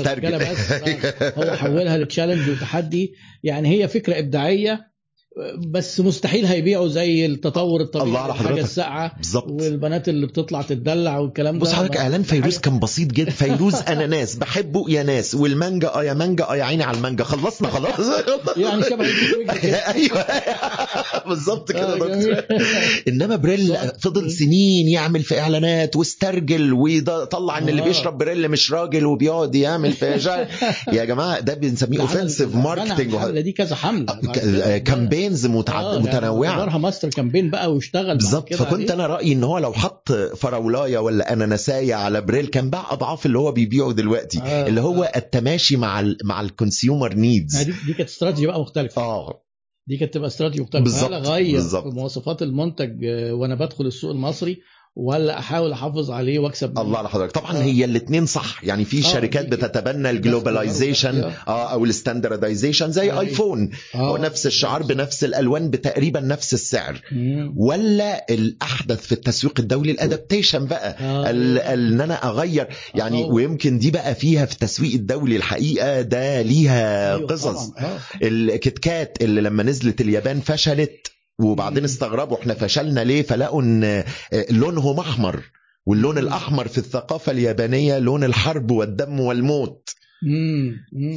آه 0.72 1.34
هو 1.38 1.56
حولها 1.56 1.98
ل 1.98 2.03
challenge 2.03 2.49
وتحدي. 2.49 3.14
يعني 3.44 3.69
هي 3.69 3.88
فكرة 3.88 4.19
إبداعية 4.19 4.97
بس 5.57 5.99
مستحيل 5.99 6.45
هيبيعوا 6.45 6.88
زي 6.88 7.26
التطور 7.26 7.81
الطبيعي 7.81 8.07
الله 8.07 8.19
على 8.19 8.34
حضرتك. 8.34 8.64
الساقعة 8.64 9.11
بالظبط. 9.18 9.47
والبنات 9.49 10.09
اللي 10.09 10.27
بتطلع 10.27 10.61
تتدلع 10.61 11.18
والكلام 11.19 11.55
ده. 11.55 11.59
بص 11.61 11.73
حضرتك 11.73 11.97
إعلان 11.97 12.23
فيروز 12.23 12.57
كان 12.57 12.80
بسيط 12.80 13.11
جدا. 13.11 13.31
فيروز 13.31 13.76
أناناس 13.76 14.35
بحبه 14.35 14.85
يا 14.89 15.03
ناس. 15.03 15.35
والمانجا 15.35 15.88
آه 15.95 16.03
يا 16.03 16.14
مانجا 16.14 16.43
آه 16.49 16.55
يا 16.55 16.64
عيني 16.64 16.84
على 16.84 16.97
المانجا. 16.97 17.23
خلصنا 17.23 17.69
خلاص. 17.69 18.07
يعني 18.57 18.84
شبه. 18.84 19.05
أيوه. 19.95 20.26
بالظبط 21.30 21.72
كده 21.72 21.93
آه،. 21.93 21.97
دكتور. 21.97 22.43
إنما 23.07 23.35
بريل. 23.35 23.77
فضل 23.99 24.31
سنين 24.31 24.88
يعمل 24.88 25.23
في 25.23 25.39
إعلانات 25.39 25.95
واسترجل 25.95 26.73
ويطلع 26.73 27.57
إن 27.57 27.69
اللي 27.69 27.81
آه. 27.81 27.85
بيشرب 27.85 28.18
بريل 28.18 28.49
مش 28.49 28.72
راجل 28.72 29.05
وبيقعد 29.05 29.55
يعمل 29.55 29.91
في 29.91 30.47
يا 30.93 31.05
جماعة 31.05 31.39
ده 31.39 31.53
بنسميه 31.53 32.01
offensive 32.02 32.56
marketing 32.56 33.41
دي 33.41 33.51
كذا 33.51 33.76
حملة. 33.76 34.05
بعد 34.05 35.27
campaigns 35.28 35.45
آه، 35.45 35.94
ده 35.94 35.99
متنوعة. 35.99 36.49
اعتبرها 36.49 36.78
ماستر 36.78 37.10
كامبين 37.10 37.49
بقى 37.49 37.74
واشتغل 37.74 38.18
بالظبط. 38.18 38.54
فكنت. 38.54 38.91
أنا 38.91 39.08
رأيي 39.08 39.34
إن 39.34 39.44
هو 39.44 39.58
لو 39.58 39.74
حط 39.74 40.12
فراولايه 40.12 40.98
ولا 40.98 41.34
اناناسايه 41.34 41.95
على 41.95 42.22
بريل 42.22 42.48
كان 42.48 42.70
باع 42.70 42.94
أضعاف 42.94 43.26
اللي 43.26 43.40
هو 43.40 43.52
بيبيعه 43.52 43.91
دلوقتي 43.94 44.40
آه، 44.40 44.68
اللي 44.68 44.82
هو 44.82 45.04
آه. 45.04 45.18
التماشي 45.18 45.78
مع 45.78 45.99
ال 45.99 46.18
مع 46.24 46.41
ال 46.41 46.49
consumer 46.49 47.11
آه، 47.12 47.16
needs 47.15 47.57
دي 47.62 47.74
دي 47.86 47.94
كانت 47.94 48.10
استراتيجي 48.10 48.48
بقى 48.48 48.62
مختلفة. 48.62 49.02
آه. 49.02 49.44
دي 49.88 49.98
كانت 49.98 50.14
تبقى 50.14 50.28
استراتيجي 50.28 50.62
مختلفة. 50.64 50.84
بالظبط، 50.84 51.12
أغير 51.12 51.56
بالظبط. 51.56 51.84
في 51.84 51.90
مواصفات 51.95 52.41
المنتج 52.41 53.06
آه، 53.06 53.34
وأنا 53.34 53.56
بدخل 53.56 53.86
السوق 53.86 54.12
المصري؟ 54.12 54.58
ولا 54.99 55.40
أحاول 55.40 55.72
أحافظ 55.72 56.11
عليه 56.11 56.40
وأكسب 56.40 56.72
منه؟ 56.72 56.82
الله 56.82 56.98
على 56.98 57.10
حضرتك 57.10 57.32
طبعا 57.36 57.57
آه. 57.57 57.61
هي 57.61 57.86
الاثنين 57.86 58.26
صح 58.26 58.64
يعني 58.64 58.86
في 58.86 58.98
آه، 58.99 59.02
شركات 59.02 59.48
بتتبنى 59.48 60.10
ال 60.10 60.18
globalization 60.18 61.24
آه. 61.24 61.32
آه 61.48 61.72
أو 61.74 61.86
ال 61.86 61.92
standardization 61.92 62.91
زي 62.91 63.02
أيوة. 63.02 63.19
آيفون 63.19 63.69
آه. 63.95 63.98
هو 63.98 64.18
نفس 64.18 64.45
الشعار 64.48 64.84
بنفس 64.84 65.24
الألوان 65.24 65.69
بتقريبا 65.69 66.19
نفس 66.19 66.53
السعر 66.53 67.02
مم. 67.11 67.53
ولا 67.57 68.26
الأحدث 68.30 69.02
في 69.06 69.11
التسويق 69.11 69.60
الدولي 69.60 69.91
ال 69.91 69.98
adaptation 69.98 70.65
بقى 70.65 70.95
آه. 70.99 71.30
إن 71.74 72.02
أنا 72.02 72.30
أغير 72.30 72.68
يعني 72.95 73.24
آه. 73.24 73.28
ويمكن 73.28 73.80
دي 73.80 73.91
بقى 73.91 74.15
فيها 74.15 74.45
في 74.45 74.53
التسويق 74.53 74.94
الدولي 74.94 75.36
الحقيقة 75.36 76.02
ده 76.02 76.41
ليها 76.41 77.15
أيوة 77.15 77.28
قصص. 77.28 77.72
آه. 77.78 77.98
الكيت 78.24 78.80
كات 78.80 79.18
اللي 79.22 79.41
لما 79.41 79.64
نزلت 79.64 80.02
اليابان 80.02 80.40
فشلت 80.40 81.11
وبعدين. 81.39 81.84
استغربوا 81.84 82.38
إحنا 82.39 82.53
فشلنا 82.53 82.99
ليه 83.03 83.22
فلقوا 83.22 83.61
إن 83.61 83.84
آه، 83.84 84.05
لونهم 84.49 84.99
أحمر 84.99 85.43
واللون. 85.85 86.18
الأحمر 86.18 86.68
في 86.68 86.77
الثقافة 86.77 87.31
اليابانية 87.31 87.99
لون 87.99 88.23
الحرب 88.23 88.72
والدم 88.72 89.19
والموت. 89.19 89.89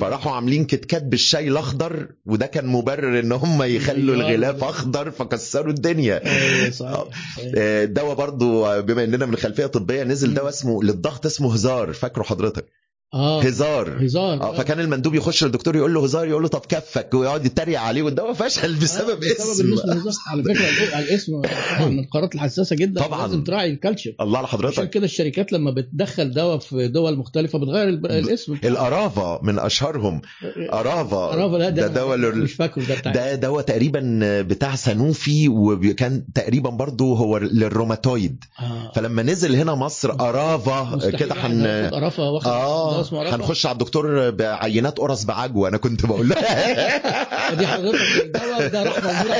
فراحوا 0.01 0.33
عاملين 0.33 0.65
كيت 0.65 0.85
كات 0.85 1.03
بالشاي 1.03 1.49
الأخضر 1.49 2.09
وده 2.27 2.47
كان 2.47 2.67
مبرر 2.67 3.19
إن 3.21 3.33
هم 3.33 3.63
يخلوا 3.63 4.15
أيوة. 4.15 4.27
الغلاف 4.31 4.65
أخضر 4.65 5.11
فكسروا 5.11 5.73
الدنيا 5.73 6.21
صحيح 6.25 6.71
صحيح. 6.71 7.53
آه، 7.57 7.85
دواء 7.85 8.15
برضو 8.15 8.81
بما 8.83 9.05
إننا 9.05 9.27
من 9.27 9.37
خلفيه 9.37 9.67
طبيه 9.67 10.03
نزل 10.03 10.35
دواء 10.35 10.49
اسمه 10.49 10.83
للضغط 10.83 11.27
اسمه 11.27 11.55
هزار 11.55 11.93
فاكره 11.93 12.23
حضرتك 12.23 12.67
آه. 13.15 13.43
هزار. 13.43 14.05
هزار. 14.05 14.43
آه 14.43 14.53
فكان 14.55 14.81
المندوب 14.81 15.15
يخش 15.15 15.45
للدكتور 15.45 15.77
يقول 15.77 15.95
له 15.95 16.05
هزار 16.05 16.29
يقول 16.29 16.43
له 16.43 16.49
طب 16.49 16.61
كفك 16.69 17.15
ويقعد 17.15 17.47
يتريق 17.47 17.81
عليه 17.81 18.03
والدواء 18.03 18.33
فشل 18.33 18.75
بسبب 18.75 19.11
آه، 19.11 19.15
بسبب 19.15 19.31
اسم 19.31 19.65
الاسم 19.65 19.91
هزار. 19.91 20.13
على 20.27 20.43
فكرة 20.43 20.53
الاسم- 20.69 20.99
الاسم 20.99 21.41
طبعا 21.79 21.89
من 21.89 21.99
القرارات 21.99 22.35
الحساسة 22.35 22.77
جدا. 22.77 23.01
طبعاً. 23.03 23.27
لازم 23.27 23.45
تراعي 23.45 23.71
ال 23.71 23.75
culture. 23.75 24.13
الله 24.21 24.39
على 24.39 24.47
عشان 24.47 24.59
حضرتك 24.59 24.91
كده 24.91 25.05
الشركات 25.05 25.53
لما 25.53 25.71
بتدخل 25.71 26.31
دواء 26.31 26.59
في 26.59 26.89
دول 26.89 27.17
مختلفة 27.19 27.59
بتغير 27.59 27.89
الاسم. 27.89 28.57
الارافا 28.65 29.41
من 29.43 29.59
أشهرهم. 29.59 30.21
ارافا 30.73 31.33
أرافا 31.33 31.57
لا 31.57 31.69
ده 31.71 31.87
ده 31.87 31.95
دواء 31.95 32.19
مش 32.37 32.53
فاكره 32.53 32.83
ده 32.85 32.95
بتاع 32.95 33.13
ده 33.13 33.35
دواء 33.35 33.63
تقريبا 33.65 34.19
بتاع 34.43 34.75
سانوفي 34.77 35.49
وكان 35.49 36.25
تقريبا 36.35 36.71
برضو 36.71 37.15
هو 37.15 37.39
للروماتويد. 37.39 38.45
آه. 38.61 38.93
فلما 38.95 39.23
نزل 39.23 39.55
هنا 39.57 39.75
مصر 39.75 40.11
ارافا 40.13 41.11
كده 41.11 41.35
حن 41.35 41.67
قرفه 41.67 42.31
واخد 42.31 42.45
دواء 42.51 43.00
اسمه 43.01 43.21
قرفة. 43.21 43.37
هنخش 43.37 43.67
على 43.67 43.73
الدكتور 43.73 44.31
بعينات 44.31 44.99
قرص 44.99 45.25
بعجوة 45.25 45.69
أنا 45.69 45.77
كنت 45.77 46.07
بقول 46.07 46.29
له 46.29 46.35
دي 47.59 47.67
حضرتك 47.67 48.23
الدواء 48.25 48.69
ده 48.69 48.83
راح 48.83 49.05
موجود 49.05 49.31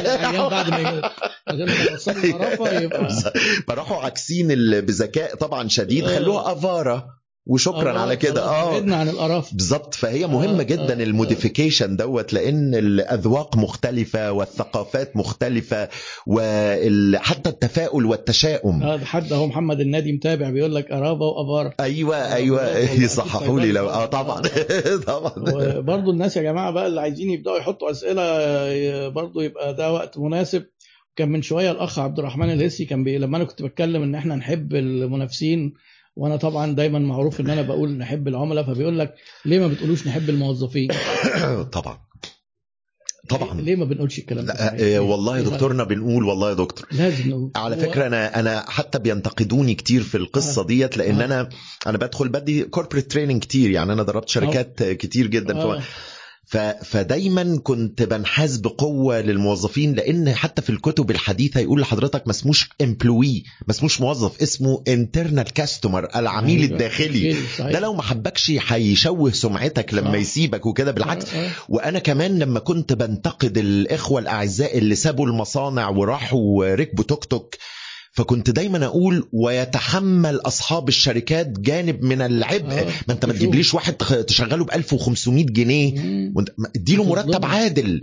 على 0.53 0.69
العيان 0.69 1.01
بعد 1.47 1.61
ما 1.61 2.47
قرفه 2.47 2.81
يبقى 2.81 3.09
فراحوا 3.69 3.97
عاكسين 3.97 4.49
بذكاء 4.81 5.35
طبعا 5.35 5.69
شديد 5.69 6.05
آه. 6.05 6.19
خلوها 6.19 6.53
أفارة 6.53 7.20
وشكرا 7.47 7.99
على 7.99 8.17
كده. 8.17 8.45
آه. 8.45 8.71
بعدنا 8.73 8.97
عن 8.97 9.09
القرف. 9.09 9.55
بالظبط 9.55 9.95
فهي 9.95 10.27
مهمة 10.27 10.61
آه، 10.61 10.63
جدا 10.63 11.01
آه، 11.01 11.03
الموديفيكيشن 11.03 11.97
دوت 11.97 12.33
لأن 12.33 12.75
الأذواق 12.75 13.57
مختلفة 13.57 14.33
والثقافات 14.33 15.17
مختلفة 15.17 15.89
وحتى 16.27 17.51
التفاؤل 17.51 18.07
والتشاؤم. 18.07 18.83
هذا 18.83 19.05
حد 19.05 19.33
أهو 19.33 19.47
محمد 19.47 19.81
النادي 19.81 20.13
متابع 20.13 20.51
بيقول 20.51 20.75
لك 20.75 20.93
قرابه 20.93 21.27
وافاره 21.27 21.75
أيوه 21.81 22.17
آه، 22.17 22.35
أيوه. 22.35 22.79
يصححوا 23.05 23.61
لي 23.61 23.73
لو. 23.73 23.89
آه 23.89 24.03
آه، 24.03 24.07
طبعا. 24.21 24.43
طبعا 25.07 25.33
وبرضه 25.39 26.11
الناس 26.11 26.37
يا 26.37 26.43
جماعة 26.43 26.71
بقى 26.71 26.87
اللي 26.87 27.01
عايزين 27.01 27.31
يبدأوا 27.31 27.59
يحطوا 27.59 27.91
أسئلة 27.91 29.09
برضه 29.09 29.43
يبقى 29.43 29.75
ده 29.75 29.93
وقت 29.93 30.19
مناسب. 30.19 30.65
كان 31.17 31.29
من 31.29 31.43
شوية 31.43 31.71
الأخ 31.71 31.99
عبد 31.99 32.19
الرحمن 32.19 32.53
الهسي 32.53 32.85
كان 32.85 33.05
بي... 33.05 33.19
لما 33.19 33.37
أنا 33.37 33.45
كنت 33.45 33.63
بتكلم 33.63 34.03
إن 34.03 34.15
إحنا 34.15 34.37
نحب 34.37 34.75
المنافسين 34.75 35.73
وأنا 36.17 36.37
طبعا 36.37 36.75
دايما 36.75 36.99
معروف 36.99 37.41
إن 37.41 37.51
أنا 37.51 37.63
بقول 37.63 37.91
نحب 37.99 38.29
العملاء 38.29 38.65
فبيقول 38.65 38.99
لك 38.99 39.15
ليه 39.45 39.59
ما 39.59 39.69
بتقولوش 39.69 40.07
نحب 40.07 40.31
الموظفين 40.31 40.89
طبعا 41.73 42.11
طبعا 43.29 43.61
ليه 43.61 43.77
ما 43.77 43.85
بنقولش 43.85 44.19
الكلام 44.19 44.47
ده؟ 44.47 44.53
آه، 44.53 45.01
والله 45.01 45.39
يا؟ 45.39 45.43
دكتورنا 45.43 45.85
بنقول 45.85 46.25
والله 46.25 46.49
يا 46.49 46.55
دكتور 46.55 46.89
لازم 46.93 47.31
نقول 47.31 47.51
على 47.57 47.77
فكرة 47.77 48.07
أنا 48.07 48.41
أنا 48.41 48.71
حتى 48.71 48.99
بينتقدوني 48.99 49.75
كتير 49.75 50.03
في 50.03 50.17
القصة 50.17 50.63
آه. 50.63 50.67
ديت 50.67 50.97
لأن 50.97 51.21
آه. 51.21 51.25
أنا 51.25 51.49
أنا 51.87 51.99
بدخل 51.99 52.29
بدي 52.29 52.63
corporate 52.65 53.11
training 53.11 53.43
كتير 53.43 53.71
يعني 53.71 53.93
أنا 53.93 54.03
دربت 54.03 54.29
شركات 54.29 54.83
كتير 54.83 55.27
جدا 55.27 55.57
آه. 55.57 55.83
فدايما 56.85 57.61
كنت 57.63 58.03
بنحاز 58.03 58.57
بقوة 58.57 59.21
للموظفين 59.21 59.95
لأن 59.95 60.35
حتى 60.35 60.63
في 60.63 60.71
الكتب 60.71 61.11
الحديثة 61.11 61.61
يقول 61.61 61.81
لحضرتك 61.81 62.23
ما 62.27 62.31
اسموش 62.31 62.69
employee 62.83 63.45
ما 63.67 63.71
اسموش 63.75 64.01
موظف 64.01 64.43
اسمه 64.43 64.83
internal 64.89 65.53
customer 65.53 66.09
العميل 66.17 66.61
أيوة. 66.61 66.73
الداخلي. 66.73 67.37
ده 67.59 67.81
لو 67.81 67.95
ما 67.95 68.03
حبكش 68.03 68.53
هيشوه 68.69 69.31
سمعتك 69.31 69.95
لما 69.95 70.13
صح. 70.13 70.19
يسيبك 70.19 70.67
وكده 70.67 70.93
بالعكس 70.93 71.35
آه، 71.35 71.47
آه. 71.47 71.51
وأنا 71.69 71.99
كمان 71.99 72.39
لما 72.39 72.61
كنت 72.61 72.93
بنتقد 72.93 73.59
الإخوة 73.59 74.21
الأعزاء 74.21 74.79
اللي 74.79 74.95
سابوا 74.95 75.27
المصانع 75.27 75.89
وراحوا 75.89 76.41
وركبوا 76.41 77.05
توك 77.05 77.25
توك 77.25 77.55
فكنت 78.13 78.51
دايما 78.51 78.85
أقول 78.85 79.29
ويتحمل 79.33 80.37
أصحاب 80.37 80.89
الشركات 80.89 81.47
جانب 81.61 82.05
من 82.05 82.23
العبء 82.23 82.73
آه. 82.73 82.87
ما 83.09 83.15
أنت 83.15 83.25
ما. 83.25 83.33
تجيبليش 83.33 83.75
واحد 83.75 83.95
تشغله 84.27 84.65
ب 84.65 84.71
1500 84.71 85.47
جنيه 85.47 85.95
اديله 86.77 87.05
مرتب. 87.05 87.45
عادل. 87.45 88.01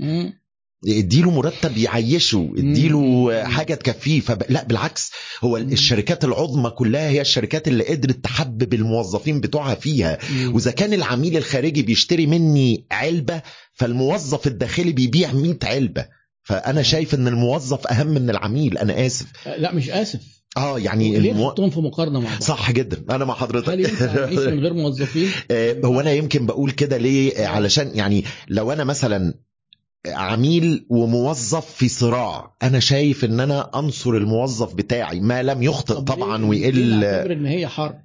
اديله 0.88 1.32
مرتب 1.32 1.78
يعيشه 1.78 2.54
اديله. 2.58 3.44
حاجة 3.44 3.74
تكفيه 3.74 4.20
فب... 4.20 4.44
لا 4.50 4.64
بالعكس 4.64 5.12
هو 5.42 5.58
الشركات 5.58 6.26
العظمى 6.26 6.70
كلها 6.70 7.10
هي 7.10 7.22
الشركات 7.22 7.68
اللي 7.68 7.84
قدرت 7.84 8.24
تحبب 8.24 8.74
الموظفين 8.74 9.42
بتوعها 9.42 9.76
فيها. 9.76 10.18
وإذا 10.48 10.72
كان 10.72 10.94
العميل 10.94 11.38
الخارجي 11.38 11.82
بيشتري 11.82 12.26
مني 12.28 12.86
علبة 12.92 13.42
فالموظف 13.74 14.48
الداخلي 14.48 14.92
بيبيع 14.92 15.34
100 15.34 15.58
علبة 15.64 16.17
فأنا 16.48 16.82
شايف 16.82 17.16
إن 17.16 17.28
الموظف 17.28 17.88
أهم 17.88 18.08
من 18.08 18.30
العميل 18.30 18.78
أنا 18.78 19.06
آسف. 19.06 19.26
لا 19.58 19.74
مش 19.74 19.90
آسف. 19.90 20.20
آه 20.58 20.80
يعني 20.80 21.20
ليه 21.20 21.32
المو... 21.32 21.50
تحطهم 21.50 21.70
في 21.70 21.80
مقارنة 21.80 22.20
مع 22.20 22.30
بعض؟ 22.30 22.42
صح 22.42 22.72
جدا. 22.72 23.16
أنا 23.16 23.26
مع 23.26 23.34
حضرتك. 23.34 23.70
من 23.70 24.60
غير 24.60 24.74
موظفين؟ 24.74 25.30
آه، 25.52 25.76
هو 25.86 26.00
أنا 26.00 26.12
يمكن 26.12 26.46
بقول 26.46 26.72
كده 26.72 26.98
ليه؟ 26.98 27.38
آه، 27.38 27.48
علشان 27.48 27.92
يعني 27.96 28.24
لو 28.48 28.72
أنا 28.72 28.84
مثلا 28.84 29.34
عميل 30.08 30.86
وموظف 30.90 31.76
في 31.76 31.88
صراع 31.88 32.56
أنا 32.64 32.80
شايف 32.80 33.26
إن 33.26 33.40
أنا 33.40 33.80
أنصر 33.80 34.10
الموظف 34.10 34.74
بتاعي 34.74 35.20
ما 35.20 35.44
لم 35.44 35.64
يخطئ 35.64 35.94
طب 35.94 36.06
طبعا 36.06 36.46
ويقل 36.46 37.04
إن 37.04 37.46
هي 37.46 37.68
حرب؟ 37.68 37.96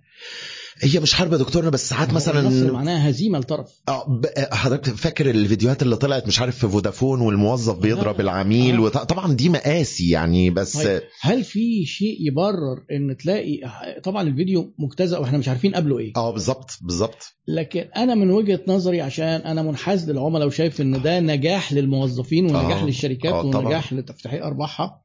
هي 0.81 1.01
مش 1.01 1.15
حرب 1.15 1.33
يا 1.33 1.39
دكتورنا 1.39 1.71
بس 1.71 1.89
ساعات 1.89 2.13
مثلا 2.13 2.73
معناها 2.73 3.11
هزيمة 3.11 3.39
لطرف 3.39 3.69
آه 3.89 4.21
آه، 4.37 4.55
حضرتك 4.55 4.95
فاكر 4.95 5.31
الفيديوهات 5.31 5.83
اللي 5.83 5.97
طلعت 5.97 6.27
مش 6.27 6.41
عارف 6.41 6.59
في 6.59 6.69
فودافون 6.69 7.21
والموظف 7.21 7.79
بيضرب. 7.79 8.21
العميل 8.21 8.77
آه. 8.77 8.81
وط... 8.81 8.99
طبعا 8.99 9.33
دي 9.33 9.49
مقاسي 9.49 10.11
يعني 10.11 10.51
بس 10.51 10.77
طيب. 10.77 11.03
هل 11.21 11.45
في 11.45 11.85
شيء 11.87 12.17
يبرر 12.21 12.85
إن 12.93 13.17
تلاقي 13.17 13.61
طبعا 14.05 14.23
الفيديو 14.23 14.75
مجتزأ 14.79 15.19
وإحنا 15.19 15.39
مش 15.39 15.49
عارفين 15.49 15.75
قبله 15.75 15.99
إيه 15.99 16.13
آه 16.17 16.33
بالظبط 16.33 16.79
بالظبط 16.83 17.37
لكن 17.49 17.81
أنا 17.97 18.15
من 18.15 18.31
وجهة 18.31 18.61
نظري 18.69 19.01
عشان 19.01 19.25
أنا 19.25 19.63
منحاز 19.63 20.11
للعملاء 20.11 20.47
وشايف 20.47 20.81
إن 20.81 21.03
ده 21.03 21.21
نجاح 21.21 21.73
للموظفين 21.73 22.45
ونجاح 22.45 22.83
آه. 22.83 22.87
للشركات 22.87 23.33
آه،. 23.33 23.45
ونجاح 23.45 23.93
لتفتيح 23.93 24.35
أرباحها 24.35 25.03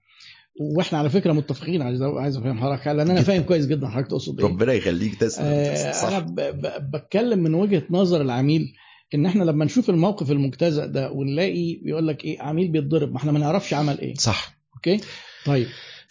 وإحنا 0.59 0.99
على 0.99 1.09
فكرة 1.09 1.31
متفقين 1.33 1.81
عايز 1.81 2.01
عايز 2.01 2.37
أفهم 2.37 2.59
حضرتك 2.59 2.87
لأن 2.87 3.09
أنا. 3.11 3.21
فاهم 3.21 3.41
كويس 3.43 3.65
جدا 3.65 3.87
حضرتك 3.87 4.07
تقصد 4.09 4.39
إيه. 4.39 4.47
ربنا 4.47 4.73
يخليك 4.73 5.15
تسلم. 5.15 5.45
آه، 5.45 6.07
أنا 6.07 6.19
ب- 6.19 6.35
ب- 6.35 6.91
بتكلم 6.95 7.39
من 7.39 7.53
وجهة 7.53 7.83
نظر 7.89 8.21
العميل 8.21 8.73
إن 9.15 9.25
إحنا 9.25 9.43
لما 9.43 9.65
نشوف 9.65 9.89
الموقف 9.89 10.31
المجتزأ 10.31 10.85
ده 10.85 11.11
ونلاقي 11.11 11.75
بيقول 11.83 12.07
لك 12.07 12.25
إيه 12.25 12.41
عميل 12.41 12.67
بيتضرب 12.71 13.11
ما 13.11 13.17
إحنا 13.17 13.31
ما 13.31 13.39
نعرفش 13.39 13.73
عمل 13.73 13.99
إيه. 13.99 14.15
صح. 14.15 14.57
أوكي؟ 14.75 14.99
طيب 15.45 15.67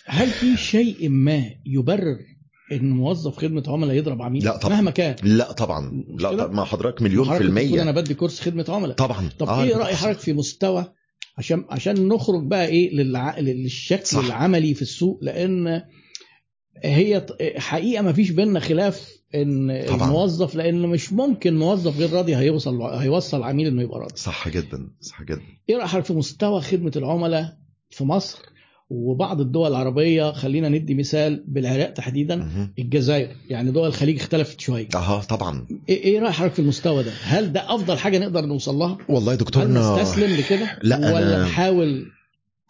هل 0.06 0.26
في 0.28 0.56
شيء 0.56 1.08
ما 1.08 1.44
يبرر 1.66 2.16
إن 2.72 2.90
موظف 2.90 3.36
خدمة 3.36 3.62
عملاء 3.68 3.96
يضرب 3.96 4.22
عميل؟ 4.22 4.44
لا 4.44 4.56
طبعا. 4.56 4.74
مهما 4.74 4.90
كان. 4.90 5.14
لا 5.22 5.52
طبعا. 5.52 6.04
لا؟ 6.18 6.32
طبعا. 6.32 6.46
مع 6.46 6.64
حضرتك 6.64 7.02
مليون 7.02 7.38
في 7.38 7.48
بتقول 7.48 7.78
أنا 7.80 7.90
بدي 7.90 8.14
كورس 8.14 8.40
خدمة 8.40 8.64
عملاء. 8.68 8.96
طبعا. 8.96 9.28
طب 9.38 9.48
آه، 9.48 9.62
إيه 9.64 9.76
رأي 9.76 9.94
حضرتك 9.96 10.18
في 10.20 10.32
مستوى 10.32 10.92
عشان 11.38 11.64
عشان 11.70 12.08
نخرج 12.08 12.46
بقى 12.46 12.66
إيه 12.66 12.94
للع... 12.94 13.38
للشكل 13.38 14.06
صح. 14.06 14.24
العملي 14.24 14.74
في 14.74 14.82
السوق 14.82 15.18
لأن 15.22 15.82
هي 16.84 17.26
حقيقة 17.56 18.02
ما 18.02 18.12
فيش 18.12 18.30
بيننا 18.30 18.60
خلاف 18.60 19.16
إن 19.34 19.84
طبعاً. 19.88 20.04
الموظف 20.08 20.54
لأن 20.54 20.82
مش 20.82 21.12
ممكن 21.12 21.58
موظف 21.58 21.98
غير 21.98 22.12
راضي 22.12 22.36
هيوصل 22.36 22.82
هيوصل 22.82 23.42
عميل 23.42 23.66
إنه 23.66 23.82
يبقى 23.82 24.00
راضي 24.00 24.16
صح 24.16 24.48
جدا 24.48 24.90
صح 25.00 25.22
جدا 25.22 25.42
إيه 25.68 25.76
راي 25.76 25.86
حضرتك 25.86 26.06
في 26.06 26.12
مستوى 26.12 26.60
خدمة 26.60 26.92
العملاء 26.96 27.56
في 27.90 28.04
مصر 28.04 28.38
وبعض 28.90 29.40
الدول 29.40 29.70
العربية 29.70 30.32
خلينا 30.32 30.68
ندي 30.68 30.94
مثال 30.94 31.44
بالعراق 31.48 31.90
تحديدا. 31.92 32.48
الجزائر. 32.78 33.28
يعني 33.50 33.70
دول 33.70 33.88
الخليج 33.88 34.16
اختلفت 34.20 34.60
شوية. 34.60 34.88
آه 34.94 35.20
طبعا. 35.22 35.66
إيه 35.88 36.04
إيه 36.04 36.20
رأي 36.20 36.32
حضرتك 36.32 36.54
في 36.54 36.58
المستوى 36.58 37.02
ده؟ 37.02 37.12
هل 37.22 37.52
ده 37.52 37.74
أفضل 37.74 37.98
حاجة 37.98 38.18
نقدر 38.18 38.40
نوصل 38.46 38.74
لها؟ 38.74 38.98
والله 39.08 39.32
يا 39.32 39.36
هل 39.36 39.44
دكتورنا 39.44 40.02
نستسلم 40.02 40.36
لكده؟ 40.36 40.78
لا، 40.82 41.14
ولا 41.14 41.42
نحاول؟ 41.44 42.06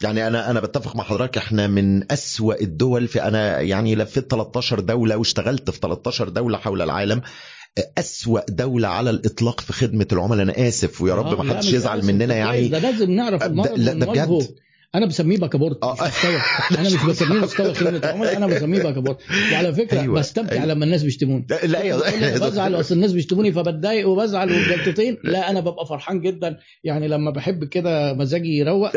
يعني 0.03 0.27
أنا 0.27 0.51
أنا 0.51 0.61
بتفق 0.61 0.97
مع 0.97 1.05
حضرتك 1.05 1.37
إحنا 1.39 1.67
من 1.67 2.13
أسوأ 2.13 2.61
الدول 2.61 3.09
في 3.09 3.23
أنا 3.23 3.61
يعني 3.61 3.95
لفيت 3.95 4.31
13 4.31 4.81
دولة 4.81 5.17
واشتغلت 5.17 5.71
في 5.71 5.79
13 5.81 6.29
دولة 6.29 6.59
حول 6.59 6.83
العالم. 6.83 7.23
أسوأ 7.99 8.41
دولة 8.49 8.89
على 8.89 9.11
الإطلاق 9.11 9.61
في 9.61 9.73
خدمة 9.73 10.07
العملاء 10.13 10.43
أنا 10.43 10.69
آسف 10.69 11.03
ويا 11.03 11.15
رب 11.15 11.27
آه، 11.27 11.43
ما 11.43 11.55
حدش 11.55 11.73
يزعل 11.73 12.05
مننا 12.05 12.27
ده 12.27 12.35
يعني. 12.35 12.69
ده 12.69 12.79
لازم 12.79 13.11
نعرف 13.11 13.43
ده- 13.45 13.93
ده. 13.93 14.07
بجد. 14.07 14.49
أنا 14.95 15.07
بسميه 15.07 15.39
باكابورت 15.39 15.85
آه. 15.85 15.93
مش 15.95 16.01
مستوى 16.03 16.41
أنا 16.79 16.89
مش 16.89 17.05
بسميه 17.05 17.41
مستوى 17.41 17.75
خدمه 17.75 17.99
العملاء 17.99 18.37
أنا 18.37 18.47
بسميه 18.47 18.83
باكابورت 18.83 19.19
وعلى 19.53 19.75
فكرة 19.75 19.93
أيوة، 19.93 20.03
أيوة. 20.03 20.19
بستمتع 20.21 20.53
أيوة. 20.53 20.63
أيوة. 20.65 20.75
لما 20.75 20.85
الناس 20.85 21.03
بيشتموني 21.03 21.47
لا 21.65 21.97
لك 21.97 22.43
بزعل 22.43 22.81
أصل 22.81 22.95
الناس 22.95 23.13
بيشتموني 23.13 23.53
فبتضايق 23.53 24.09
وبزعل 24.09 24.53
وجلطتين 24.53 25.17
لا 25.25 25.51
أنا 25.51 25.61
ببقى 25.61 25.87
فرحان 25.87 26.21
جدا 26.21 26.57
يعني 26.85 27.09
لما 27.09 27.31
بحب 27.31 27.65
كده 27.65 28.15
مزاجي 28.15 28.59
يروق 28.59 28.91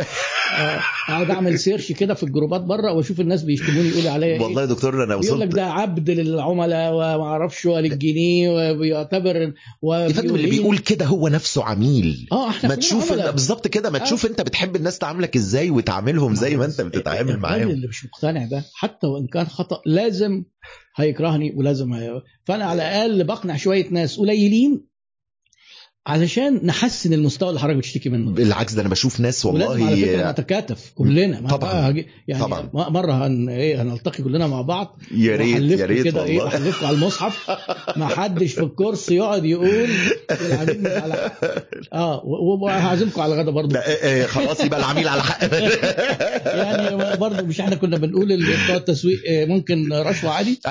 آه، 0.58 0.80
أقعد 1.10 1.30
أعمل 1.30 1.60
سيرش 1.60 1.92
كده 1.92 2.14
في 2.14 2.24
الجروبات 2.24 2.62
بره 2.62 2.92
وأشوف 2.94 3.20
الناس 3.20 3.44
بيشتموني 3.44 3.90
يقولوا 3.90 4.12
عليا 4.12 4.28
إيه 4.28 4.42
والله 4.42 4.62
يا 4.62 4.66
دكتور 4.68 5.04
أنا 5.04 5.14
يقول 5.14 5.26
لك 5.26 5.32
وصلت 5.34 5.56
ده 5.56 5.66
عبد 5.66 6.10
للعملاء 6.10 6.94
وما 6.94 7.24
أعرفش 7.24 7.66
وللجنيه 7.66 8.50
وبيعتبر 8.50 9.36
يا 9.36 10.08
فندم 10.10 10.36
اللي. 10.36 10.50
بيقول 10.50 10.78
كده 10.78 11.06
هو 11.06 11.28
نفسه 11.28 11.64
عميل 11.64 12.28
آه 12.32 12.50
إحنا 12.50 12.70
ما 12.70 12.76
تشوف 12.76 13.14
بالظبط 13.14 13.68
كده 13.68 13.90
ما 13.90 13.98
آه. 14.02 14.04
تشوف 14.04 14.26
أنت 14.26 14.42
بتحب 14.42 14.76
الناس 14.76 14.98
تعاملك 14.98 15.36
إزاي 15.36 15.70
وتعاملهم 15.90 16.36
زي 16.36 16.58
ما 16.58 16.66
انت 16.66 16.82
بتتعامل 16.82 17.22
الراجل 17.22 17.40
معاهم. 17.40 17.70
اللي 17.70 17.88
مش 17.88 18.06
مقتنع 18.06 18.46
ده 18.46 18.64
حتى 18.74 19.08
وإن 19.08 19.28
كان 19.28 19.46
خطأ 19.46 19.82
لازم 19.86 20.44
هيكرهني 20.96 21.54
ولازم 21.56 21.94
هي... 21.94 22.22
فأنا 22.46 22.66
على 22.66 22.82
الأقل 22.82 23.24
بقنع 23.24 23.56
شوية 23.56 23.90
ناس 23.90 24.20
قليلين 24.20 24.86
علشان 26.08 26.60
نحسن 26.66 27.14
المستوى 27.14 27.50
اللي 27.50 27.60
حضرتك 27.60 27.78
بتشتكي 27.78 28.10
منه. 28.10 28.32
بالعكس 28.32 28.74
ده 28.74 28.82
أنا 28.82 28.90
بشوف 28.90 29.20
ناس 29.20 29.46
ولازم 29.46 29.84
على 29.84 29.96
فكرة 29.98 30.12
والله 30.12 30.32
نتكاتف 30.32 30.92
كلنا. 30.96 31.42
ما 31.42 31.50
طبعاً. 31.50 32.04
يعني 32.28 32.44
طبعاً. 32.44 32.70
مرة 32.74 33.28
هن... 33.28 33.50
إيه 33.50 33.82
هنلتقي 33.82 34.24
كلنا 34.24 34.48
مع 34.48 34.62
بعض. 34.62 35.00
يا 35.12 35.36
ريت 35.36 35.80
يا 35.80 35.86
ريت 35.86 36.04
كده 36.04 36.24
إيه 36.24 36.48
احلفكم 36.48 36.86
على 36.86 36.96
المصحف. 36.96 37.50
ما 37.98 38.08
حدش 38.08 38.54
في 38.54 38.62
الكورس 38.64 39.12
يقعد 39.12 39.46
يقول 39.46 39.88
العميل 40.32 40.82
مش 40.82 40.88
على 40.88 41.32
آه 41.94 42.22
وهعزمكم 42.26 43.22
على 43.22 43.34
الغدا 43.34 43.52
برضه. 43.52 43.74
لا 43.74 43.88
إيه 43.90 43.96
إيه 44.22 44.26
خلاص 44.26 44.60
يبقى 44.60 44.80
العميل 44.80 45.08
على 45.08 45.24
حق. 45.24 45.44
يعني 46.46 47.18
برضه 47.18 47.42
مش 47.44 47.60
إحنا 47.60 47.76
كنا 47.76 47.98
بنقول 47.98 48.38
بتوع 48.64 48.76
التسويق 48.76 49.22
آه، 49.30 49.46
ممكن 49.46 49.94
رشوة 49.94 50.32
عادي. 50.32 50.60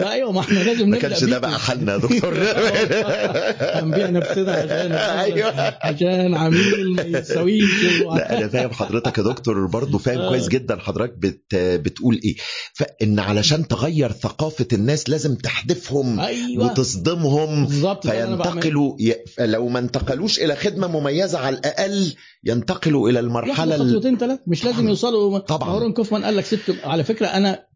أيوه 0.00 0.32
ما 0.32 0.40
إحنا 0.40 0.58
لازم 0.58 0.88
ما 0.88 0.96
نبدأ 0.96 1.08
كانش 1.08 1.24
ده. 1.24 1.38
بقى 1.38 1.58
حالنا 1.58 1.92
يا 1.92 1.98
دكتور. 1.98 2.23
هنبيع 2.32 4.10
نفسنا 4.20 4.52
عشان 4.52 4.92
أيوة. 5.24 5.50
عشان 5.82 6.34
عميل 6.34 6.90
ما 6.96 7.02
يساويش 7.02 7.70
لا 8.16 8.38
أنا 8.38 8.48
فاهم 8.48 8.70
حضرتك 8.70 9.18
يا 9.18 9.22
دكتور 9.22 9.66
برضه 9.66 9.98
فاهم 9.98 10.20
آه. 10.20 10.28
كويس 10.28 10.48
جدا 10.48 10.76
حضرتك 10.76 11.14
بت 11.18 11.54
بتقول 11.54 12.20
إيه 12.24 12.36
فإن 12.74 13.18
علشان 13.18 13.68
تغير 13.68 14.12
ثقافة 14.12 14.66
الناس 14.72 15.10
لازم 15.10 15.34
تحدفهم 15.34 16.20
أيوه 16.20 16.64
وتصدمهم. 16.64 17.66
فينتقلوا 18.02 18.96
ي... 19.00 19.14
لو 19.38 19.68
ما 19.68 19.78
انتقلوش 19.78 20.38
إلى 20.38 20.56
خدمة 20.56 20.86
مميزة 20.86 21.38
على 21.38 21.56
الأقل 21.58 22.14
ينتقلوا 22.44 23.08
إلى 23.10 23.20
المرحلة. 23.20 23.76
خطوتين 23.78 24.18
ثلاث 24.18 24.38
مش 24.46 24.64
لازم. 24.64 24.88
يوصلوا 24.88 25.38
طبعاً. 25.38 25.70
هارون 25.70 25.92
كوفمان 25.92 26.24
قال 26.24 26.36
لك 26.36 26.44
ست 26.44 26.60
على 26.84 27.04
فكرة 27.04 27.26
أنا 27.26 27.73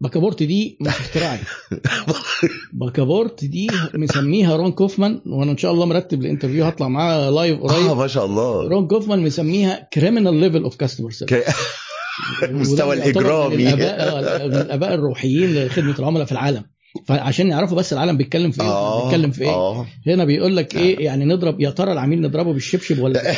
باكابورت 0.00 0.42
دي 0.42 0.78
مش 0.80 0.88
اختراعي. 0.88 1.38
باكابورت 2.80 3.44
دي 3.44 3.66
مسميها 3.94 4.56
رون 4.56 4.72
كوفمان 4.72 5.20
وأنا 5.26 5.52
إن 5.52 5.56
شاء 5.56 5.72
الله 5.72 5.86
مرتب 5.86 6.20
ال 6.20 6.24
interview 6.24 6.64
هطلع 6.64 6.88
معاه 6.88 7.30
live 7.30 7.60
آه 7.60 7.66
قريب 7.66 7.96
ما 7.96 8.06
شاء 8.06 8.26
الله. 8.26 8.68
رون 8.68 8.86
كوفمان 8.86 9.18
مسميها 9.18 9.88
criminal 9.92 10.34
level 10.34 10.62
of 10.62 10.76
customer 10.76 11.10
service 11.10 11.54
المستوى 12.42 12.94
الإجرامي. 12.96 13.68
آه، 13.68 14.46
من 14.46 14.54
الأباء 14.54 14.94
الروحيين 14.94 15.54
لخدمة 15.54 15.98
العملاء 15.98 16.26
في 16.26 16.32
العالم. 16.32 16.64
فعشان 17.06 17.48
يعرفوا 17.48 17.76
بس 17.76 17.92
العالم 17.92 18.16
بيتكلم 18.16 18.50
في 18.50 18.62
إيه 18.62 18.68
آه 18.68 19.04
بيتكلم 19.04 19.30
في 19.30 19.42
إيه. 19.42 19.48
آه. 19.50 19.86
هنا 20.06 20.24
بيقول 20.24 20.56
لك 20.56 20.76
إيه 20.76 21.04
يعني 21.04 21.24
نضرب 21.24 21.60
يا 21.60 21.70
ترى 21.70 21.92
العميل 21.92 22.20
نضربه 22.20 22.52
بالشبشب 22.52 22.98
ولا 22.98 23.20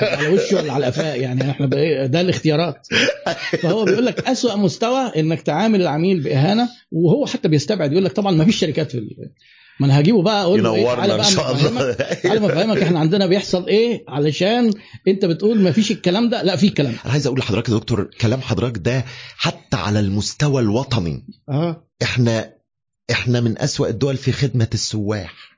على 0.00 0.28
وشه 0.28 0.56
ولا 0.56 0.72
على 0.72 0.86
قفاه؟ 0.86 1.14
يعني 1.14 1.50
إحنا 1.50 1.66
بقى- 1.66 2.06
ده 2.06 2.20
الاختيارات. 2.20 2.86
فهو 3.62 3.84
بيقول 3.84 4.06
لك 4.06 4.28
أسوأ 4.28 4.56
مستوى 4.56 5.12
إنك 5.16 5.42
تعامل 5.42 5.82
العميل 5.82 6.20
بإهانة 6.20 6.68
وهو 6.92 7.26
حتى 7.26 7.48
بيستبعد 7.48 7.92
يقول 7.92 8.04
لك 8.04 8.12
طبعا 8.12 8.32
ما 8.32 8.44
فيش 8.44 8.56
شركات 8.56 8.90
في 8.90 9.06
ما 9.80 9.86
أنا 9.86 10.00
هجيبه 10.00 10.22
بقى 10.22 10.42
أقول 10.42 10.62
له 10.62 10.74
إيه 10.74 10.84
تعالى 10.94 11.16
بقى 11.16 11.94
تعالى 12.22 12.46
افهمك 12.46 12.82
إحنا 12.82 12.98
عندنا 12.98 13.26
بيحصل 13.26 13.66
إيه 13.66 14.04
علشان 14.08 14.70
أنت 15.08 15.24
بتقول 15.24 15.60
ما 15.60 15.72
فيش 15.72 15.90
الكلام 15.90 16.28
ده. 16.28 16.42
لا 16.42 16.56
في 16.56 16.66
الكلام 16.66 16.92
ده. 16.92 16.98
أنا 17.04 17.12
عايز 17.12 17.26
أقول 17.26 17.38
لحضرتك 17.38 17.68
يا 17.68 17.74
دكتور 17.74 18.10
كلام 18.20 18.40
حضرتك 18.40 18.78
ده 18.78 19.04
حتى 19.36 19.76
على 19.76 20.00
المستوى 20.00 20.62
الوطني. 20.62 21.22
آه. 21.48 21.85
إحنا 22.02 22.52
إحنا 23.10 23.40
من 23.40 23.58
أسوأ 23.58 23.88
الدول 23.88 24.16
في 24.16 24.32
خدمة 24.32 24.68
السواح. 24.74 25.56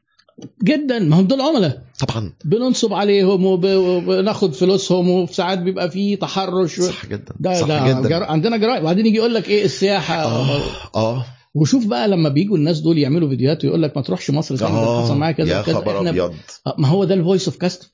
جدا. 0.65 0.99
ما 0.99 1.21
هم 1.21 1.27
دول 1.27 1.41
عملاء. 1.41 1.83
طبعا. 2.07 2.33
بننصب 2.45 2.93
عليهم 2.95 3.45
وب- 3.47 3.65
وبناخد 3.67 4.55
فلوسهم 4.55 5.11
وفي 5.11 5.35
ساعات 5.35 5.59
بيبقى 5.59 5.91
في 5.91 6.17
تحرش 6.17 6.81
صح 6.81 7.07
جدا. 7.07 7.35
ده 7.41 7.55
صح 7.61 7.67
ده 7.69 7.89
جدا. 8.01 8.09
جر... 8.09 8.23
عندنا 8.23 8.57
جرائم. 8.57 8.83
وبعدين 8.83 9.07
يجي 9.07 9.17
يقول 9.17 9.35
لك 9.35 9.49
إيه 9.49 9.65
السياحة. 9.65 10.15
آه 10.25 10.61
آه. 10.95 11.25
وشوف 11.55 11.87
بقى 11.87 12.09
لما 12.09 12.29
بيجوا 12.29 12.57
الناس 12.57 12.81
دول 12.81 12.99
يعملوا 12.99 13.29
فيديوهات 13.29 13.65
ويقول 13.65 13.83
لك 13.83 13.97
ما 13.97 14.03
تروحش 14.03 14.31
مصر 14.31 14.57
تاني 14.57 14.71
ده 14.81 15.03
حصل 15.03 15.17
معايا 15.17 15.33
كذا 15.35 15.57
يا 15.57 15.63
خبر 15.63 16.09
أبيض. 16.09 16.35
آه، 16.67 16.75
ما 16.79 16.89
هو 16.89 17.05
ده 17.05 17.15
ال 17.15 17.20
voice 17.20 17.49
of 17.49 17.57
customer 17.57 17.91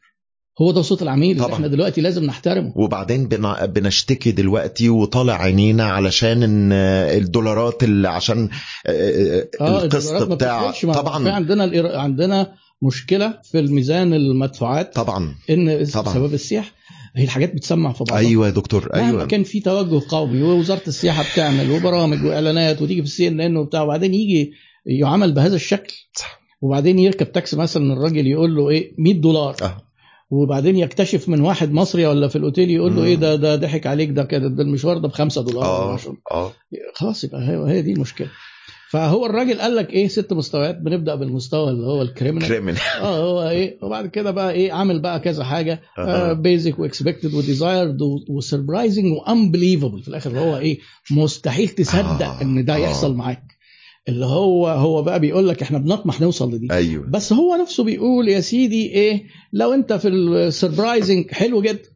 هو 0.63 0.71
ده 0.73 0.83
صوت 0.83 1.03
العميل 1.03 1.39
طبعا. 1.39 1.53
إحنا 1.55 1.67
دلوقتي 1.67 2.01
لازم 2.01 2.25
نحترمه. 2.25 2.73
وبعدين 2.77 3.29
بن- 3.29 3.67
بنشتكي 3.67 4.33
دلوقتي 4.33 4.89
وطالع 4.89 5.43
عينينا 5.43 5.85
علشان 5.85 6.43
إن 6.43 6.73
الدولارات 6.73 7.85
اللي 7.85 8.09
عشان 8.09 8.49
آه 8.87 9.47
القسط 9.61 10.09
الدولارات 10.11 10.29
ما 10.29 10.35
بتاع 10.35 10.67
ما- 10.67 10.73
في 10.73 10.87
طبعا. 10.93 11.31
عندنا 11.31 11.67
الإير- 11.71 11.95
عندنا 11.97 12.53
مشكلة 12.83 13.39
في 13.51 13.59
الميزان 13.59 14.15
المدفوعات 14.15 14.95
طبعا. 14.95 15.35
إن 15.51 15.87
طبعا. 15.95 16.13
بسبب 16.15 16.35
السياحه 16.35 16.71
هي 17.17 17.25
الحاجات 17.25 17.55
بتسمع 17.55 17.93
في 17.93 18.05
بعضها. 18.05 18.19
أيوه 18.29 18.47
يا 18.47 18.51
دكتور 18.53 18.91
أيوه. 18.95 19.27
كان 19.27 19.43
في 19.43 19.61
توجه 19.61 20.03
قومي 20.09 20.43
ووزارة 20.43 20.83
السياحة 20.89 21.25
بتعمل 21.33 21.71
وبرامج 21.71 22.25
وإعلانات 22.25 22.83
وتيجي 22.83 23.01
في 23.03 23.09
السي 23.09 23.29
إن 23.29 23.41
إن 23.41 23.57
وبتاع 23.57 23.83
وبعدين 23.83 24.15
يجي 24.15 24.53
يعمل 24.87 25.33
بهذا 25.33 25.57
الشكل. 25.57 25.95
صح. 26.17 26.41
وبعدين 26.63 26.99
يركب 26.99 27.33
تاكسي 27.33 27.57
مثلا 27.57 27.93
الراجل 27.93 28.27
يقول 28.27 28.57
له 28.57 28.71
إيه 28.71 28.93
100 28.99 29.15
دولار. 29.21 29.57
أه. 29.63 29.84
وبعدين 30.35 30.77
يكتشف 30.77 31.29
من 31.29 31.41
واحد 31.41 31.73
مصري 31.73 32.07
ولا 32.07 32.29
في 32.29 32.37
الأوتيل 32.37 32.71
يقول 32.71 32.95
له 32.95 33.01
مم. 33.01 33.07
إيه 33.07 33.17
ده 33.17 33.37
ده 33.37 33.57
ضحك 33.57 33.87
عليك 33.87 34.11
ده 34.11 34.25
كده 34.25 34.49
ده 34.49 34.63
المشوار 34.63 34.99
ده 34.99 35.09
ب 35.09 35.13
5 35.13 35.43
دولار 35.43 35.65
ولا 35.65 35.91
آه 35.91 35.93
10. 35.93 36.17
آه 36.31 36.53
خلاص 36.95 37.25
يبقى 37.25 37.41
هي, 37.41 37.73
هي 37.73 37.83
دي 37.83 37.93
المشكلة 37.93 38.29
فهو 38.91 39.27
الراجل 39.27 39.61
قال 39.61 39.77
لك 39.77 39.91
إيه 39.91 40.09
ست 40.09 40.33
مستويات 40.33 40.79
بنبدأ 40.79 41.15
بالمستوى 41.15 41.71
اللي 41.71 41.87
هو 41.87 42.03
الكريمنال 42.03 42.49
كريمنال 42.49 42.79
آه 43.03 43.19
هو 43.19 43.49
إيه 43.49 43.79
وبعد 43.83 44.07
كده 44.07 44.31
بقى 44.31 44.53
إيه 44.53 44.73
عامل 44.73 45.01
بقى 45.01 45.21
كذا 45.21 45.45
حاجة. 45.45 45.81
بيزك 46.33 46.79
واكسبكتد 46.79 47.35
وديزايرد 47.35 47.99
وسربرايزنج 48.29 49.13
وانبليفبل 49.13 50.03
في 50.03 50.09
الآخر 50.09 50.39
هو 50.39 50.57
إيه 50.57 50.79
مستحيل 51.11 51.69
تصدق 51.69 52.27
آه، 52.27 52.43
إن 52.43 52.65
ده 52.65 52.75
آه. 52.75 52.79
يحصل 52.79 53.15
معاك 53.15 53.54
اللي 54.09 54.27
هو 54.27 54.69
هو 54.69 55.03
بقى 55.03 55.21
بيقول 55.21 55.49
لك 55.49 55.63
إحنا 55.63 55.79
بنطمح 55.79 56.21
نوصل 56.21 56.55
لدي. 56.55 56.69
أيوه. 56.71 57.07
بس 57.07 57.33
هو 57.33 57.57
نفسه 57.63 57.85
بيقول 57.85 58.29
يا 58.29 58.41
سيدي 58.41 58.91
إيه 58.91 59.23
لو 59.53 59.73
أنت 59.75 59.93
في 59.93 60.09
ال 60.09 60.20
surprising 60.20 61.31
حلو 61.31 61.63
جدا. 61.63 61.89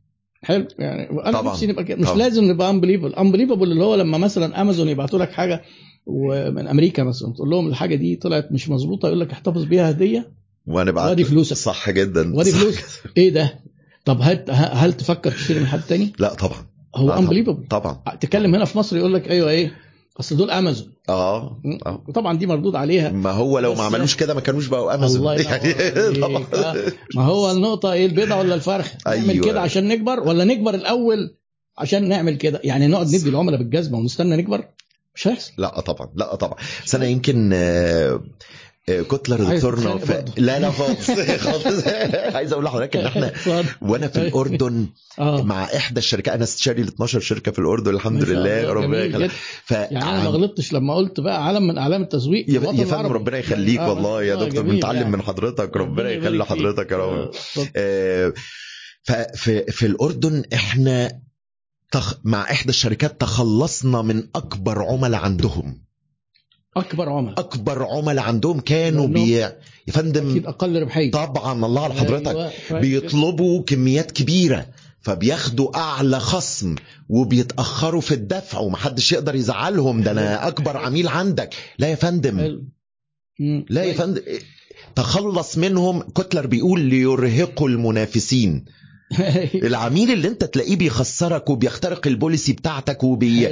حلو 0.42 0.66
يعني 0.78 1.10
أنا 1.10 1.32
طبعاً، 1.40 1.52
نفسي 1.52 1.66
نبقى 1.66 1.84
كده. 1.84 1.96
مش 1.98 2.06
طبعاً. 2.06 2.18
لازم 2.18 2.44
نبقى 2.44 2.70
unbelievable 2.70 3.14
unbelievable 3.14 3.72
اللي 3.72 3.84
هو 3.84 3.94
لما 3.94 4.18
مثلا 4.18 4.60
امازون 4.60 4.88
يبعتوا 4.88 5.18
لك 5.18 5.32
حاجة 5.32 5.62
ومن 6.06 6.66
أمريكا 6.68 7.02
مثلا 7.02 7.32
تقول 7.32 7.50
لهم 7.50 7.68
الحاجة 7.68 7.94
دي 7.94 8.16
طلعت 8.16 8.52
مش 8.52 8.68
مظبوطة 8.68 9.06
يقول 9.06 9.20
لك 9.20 9.30
احتفظ 9.32 9.64
بيها 9.64 9.90
هدية. 9.90 10.32
وأنا 10.66 10.90
بعت 10.90 11.08
وادي 11.08 11.24
فلوسك. 11.24 11.56
صح 11.56 11.90
جدا. 11.90 12.36
وادي 12.36 12.50
فلوسك. 12.50 12.84
إيه 13.16 13.30
ده؟ 13.30 13.60
طب 14.04 14.18
هل 14.22 14.44
هل 14.50 14.92
تفكر 14.92 15.30
تشتري 15.30 15.60
من 15.60 15.66
حد 15.66 15.80
تاني؟ 15.80 16.12
لا 16.18 16.34
طبعا. 16.34 16.66
هو 16.96 17.06
لا 17.06 17.12
طبعاً. 17.14 17.18
انبليفبل 17.24 17.66
طبعا. 17.70 18.02
تتكلم 18.20 18.54
هنا 18.54 18.64
في 18.64 18.78
مصر 18.78 18.96
يقول 18.96 19.14
لك 19.14 19.30
أيوه 19.30 19.50
إيه. 19.50 19.72
اصل 20.20 20.36
دول 20.36 20.50
أمازون 20.50 20.92
آه 21.08 21.60
آه 21.86 22.04
وطبعا 22.08 22.38
دي 22.38 22.46
مردود 22.46 22.76
عليها 22.76 23.10
ما 23.10 23.30
هو 23.30 23.58
لو 23.58 23.74
ما 23.74 23.82
عملوش 23.82 24.16
كده 24.16 24.34
ما 24.34 24.40
كانوش 24.40 24.66
بقوا 24.66 24.94
أمازون 24.94 25.20
الله 25.20 25.54
آه، 25.54 26.92
ما 27.14 27.22
هو 27.22 27.50
النقطة 27.50 27.92
إيه 27.92 28.06
البيضة 28.06 28.36
ولا 28.36 28.54
الفرخ؟ 28.54 28.92
نعمل 29.06 29.30
أيوة. 29.30 29.46
كده 29.46 29.60
عشان 29.60 29.88
نكبر 29.88 30.20
ولا 30.20 30.44
نكبر 30.44 30.74
الأول 30.74 31.34
عشان 31.78 32.08
نعمل 32.08 32.36
كده؟ 32.36 32.60
يعني 32.64 32.86
نقعد 32.86 33.06
ندي 33.06 33.28
العملاء 33.28 33.58
بالجزمة 33.58 33.98
ونستنى 33.98 34.36
نكبر؟ 34.36 34.64
مش 35.14 35.28
هيحصل. 35.28 35.52
لا 35.58 35.80
طبعا 35.80 36.08
لا 36.14 36.34
طبعا 36.34 36.58
بس 36.86 36.94
أنا 36.94 37.06
يمكن 37.06 37.50
آه، 37.54 38.20
آه، 38.88 39.02
كوتلر 39.02 39.46
عايز 39.46 39.66
دكتورنا 39.66 39.98
ف... 39.98 40.24
لا 40.36 40.58
لا 40.58 40.70
خالص 40.70 41.10
خالص 41.46 41.86
عايز 42.34 42.52
أقول 42.52 42.64
لحضرتك 42.64 42.96
إن 42.96 43.04
إحنا. 43.06 43.32
وأنا 43.88 44.08
في 44.08 44.16
الأردن 44.16 44.86
آه 45.18 45.42
مع 45.42 45.64
إحدى 45.64 45.98
الشركات 45.98 46.34
أنا 46.34 46.44
استشاري 46.44 46.82
ل 46.82 46.86
12 46.88 47.20
شركة 47.20 47.52
في 47.52 47.58
الأردن 47.58 47.94
الحمد 47.94 48.24
لله 48.24 48.72
ربنا 48.72 49.04
يخليك. 49.04 49.30
ف 49.64 49.70
يعني 49.70 50.02
أنا 50.02 50.22
ما 50.22 50.28
غلطتش 50.28 50.72
لما 50.72 50.94
قلت 50.94 51.20
بقى 51.20 51.46
علم 51.46 51.66
من 51.66 51.78
اعلام 51.78 52.02
التسويق 52.02 52.44
يا 52.48 52.54
يا 52.54 52.84
فندم. 52.84 53.12
ربنا 53.12 53.38
يخليك 53.38 53.78
آه، 53.80 53.90
والله 53.90 54.22
يا 54.22 54.34
آه، 54.34 54.44
دكتور 54.44 54.62
بنتعلم 54.62 54.98
يعني. 54.98 55.10
من 55.10 55.22
حضرتك 55.22 55.76
ربنا 55.76 56.10
يخلي. 56.10 56.44
حضرتك 56.44 56.90
يا 56.92 56.96
آه، 56.96 57.00
رب. 57.00 57.30
آه، 57.76 58.32
ففي 59.02 59.64
في 59.72 59.86
الأردن 59.86 60.42
إحنا 60.54 61.20
تخ... 61.90 62.14
مع 62.24 62.42
إحدى 62.42 62.68
الشركات 62.68 63.20
تخلصنا 63.20 64.02
من 64.02 64.28
أكبر 64.34 64.82
عملاء 64.82 65.20
عندهم 65.20 65.87
أكبر 66.76 67.08
عملاء 67.08 67.40
أكبر 67.40 67.86
عملاء 67.86 68.24
عندهم 68.24 68.60
كانوا 68.60 69.06
بي... 69.06 69.30
يا 69.88 69.92
فندم 69.92 70.30
أكيد 70.30 70.46
أقل 70.46 70.82
ربحية. 70.82 71.10
طبعا 71.10 71.66
الله 71.66 71.84
على 71.84 71.94
حضرتك 71.94 72.36
أيوة،. 72.36 72.80
بيطلبوا 72.80 73.62
كميات 73.62 74.10
كبيرة 74.10 74.66
فبياخدوا 75.00 75.76
أعلى 75.76 76.20
خصم 76.20 76.74
وبيتأخروا 77.08 78.00
في 78.00 78.14
الدفع 78.14 78.58
ومحدش 78.58 79.12
يقدر 79.12 79.34
يزعلهم 79.34 80.02
ده 80.02 80.10
أنا 80.10 80.48
أكبر 80.48 80.76
عميل 80.76 81.08
عندك. 81.08 81.54
لا 81.78 81.88
يا 81.88 81.94
فندم. 81.94 82.60
لا 83.70 83.84
يا 83.84 83.92
فندم 83.92 84.22
تخلص 84.94 85.58
منهم 85.58 86.00
كوتلر 86.00 86.46
بيقول 86.46 86.80
ليرهقوا 86.80 87.68
المنافسين. 87.68 88.64
العميل 89.54 90.10
اللي 90.10 90.28
انت 90.28 90.44
تلاقيه 90.44 90.76
بيخسرك 90.76 91.50
وبيخترق 91.50 92.06
ال 92.06 92.13
policy 92.13 92.52
بتاعتك 92.52 93.04
وبي. 93.04 93.48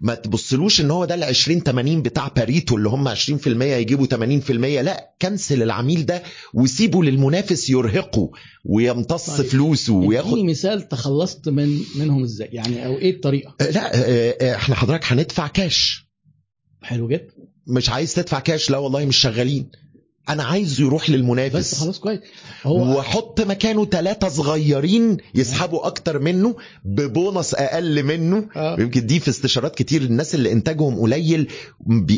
ما 0.00 0.14
تبصلوش 0.14 0.80
ان 0.80 0.90
هو 0.90 1.04
ده 1.04 1.14
ال 1.14 1.24
20 1.24 1.60
80 1.60 2.02
بتاع 2.02 2.28
باريتو 2.28 2.76
اللي 2.76 2.88
هم 2.88 3.14
20% 3.14 3.18
يجيبوا 3.46 4.06
80% 4.06 4.50
لا 4.50 5.14
كنسل 5.22 5.62
العميل 5.62 6.06
ده 6.06 6.22
وسيبه 6.54 7.02
للمنافس 7.02 7.70
يرهقه 7.70 8.30
ويمتص 8.64 9.30
طيب. 9.30 9.46
فلوسه 9.46 9.94
وياخد 9.94 10.32
اديني 10.32 10.50
مثال 10.50 10.88
تخلصت 10.88 11.48
من 11.48 11.80
منهم 11.96 12.22
إزاي؟ 12.22 12.48
يعني 12.52 12.86
أو 12.86 12.98
إيه 12.98 13.14
الطريقة؟ 13.14 13.54
آه، 13.60 13.70
لا 13.70 13.94
آه، 13.94 14.36
آه، 14.40 14.56
إحنا 14.56 14.74
حضرتك 14.74 15.12
هندفع 15.12 15.46
كاش 15.46 16.08
حلو 16.82 17.08
جدا. 17.08 17.34
مش 17.66 17.90
عايز 17.90 18.14
تدفع 18.14 18.38
كاش 18.40 18.70
لا 18.70 18.78
والله 18.78 19.04
مش 19.04 19.16
شغالين. 19.16 19.70
أنا 20.28 20.44
عايزه 20.44 20.84
يروح 20.84 21.02
بس 21.04 21.10
للمنافس 21.10 21.74
خلاص 21.74 21.98
كويس. 21.98 22.20
هو 22.62 22.98
وحط 22.98 23.40
مكانه 23.40 23.84
ثلاثة 23.84 24.28
صغيرين 24.28 25.16
يسحبوا 25.34 25.86
أكتر 25.86 26.18
منه 26.18 26.56
ببونص 26.84 27.54
أقل 27.54 28.02
منه. 28.02 28.48
آه. 28.56 28.76
يمكن 28.80 29.06
دي 29.06 29.20
في 29.20 29.28
استشارات 29.28 29.74
كتير 29.74 30.02
الناس 30.02 30.34
اللي 30.34 30.52
إنتاجهم 30.52 31.00
قليل 31.00 31.50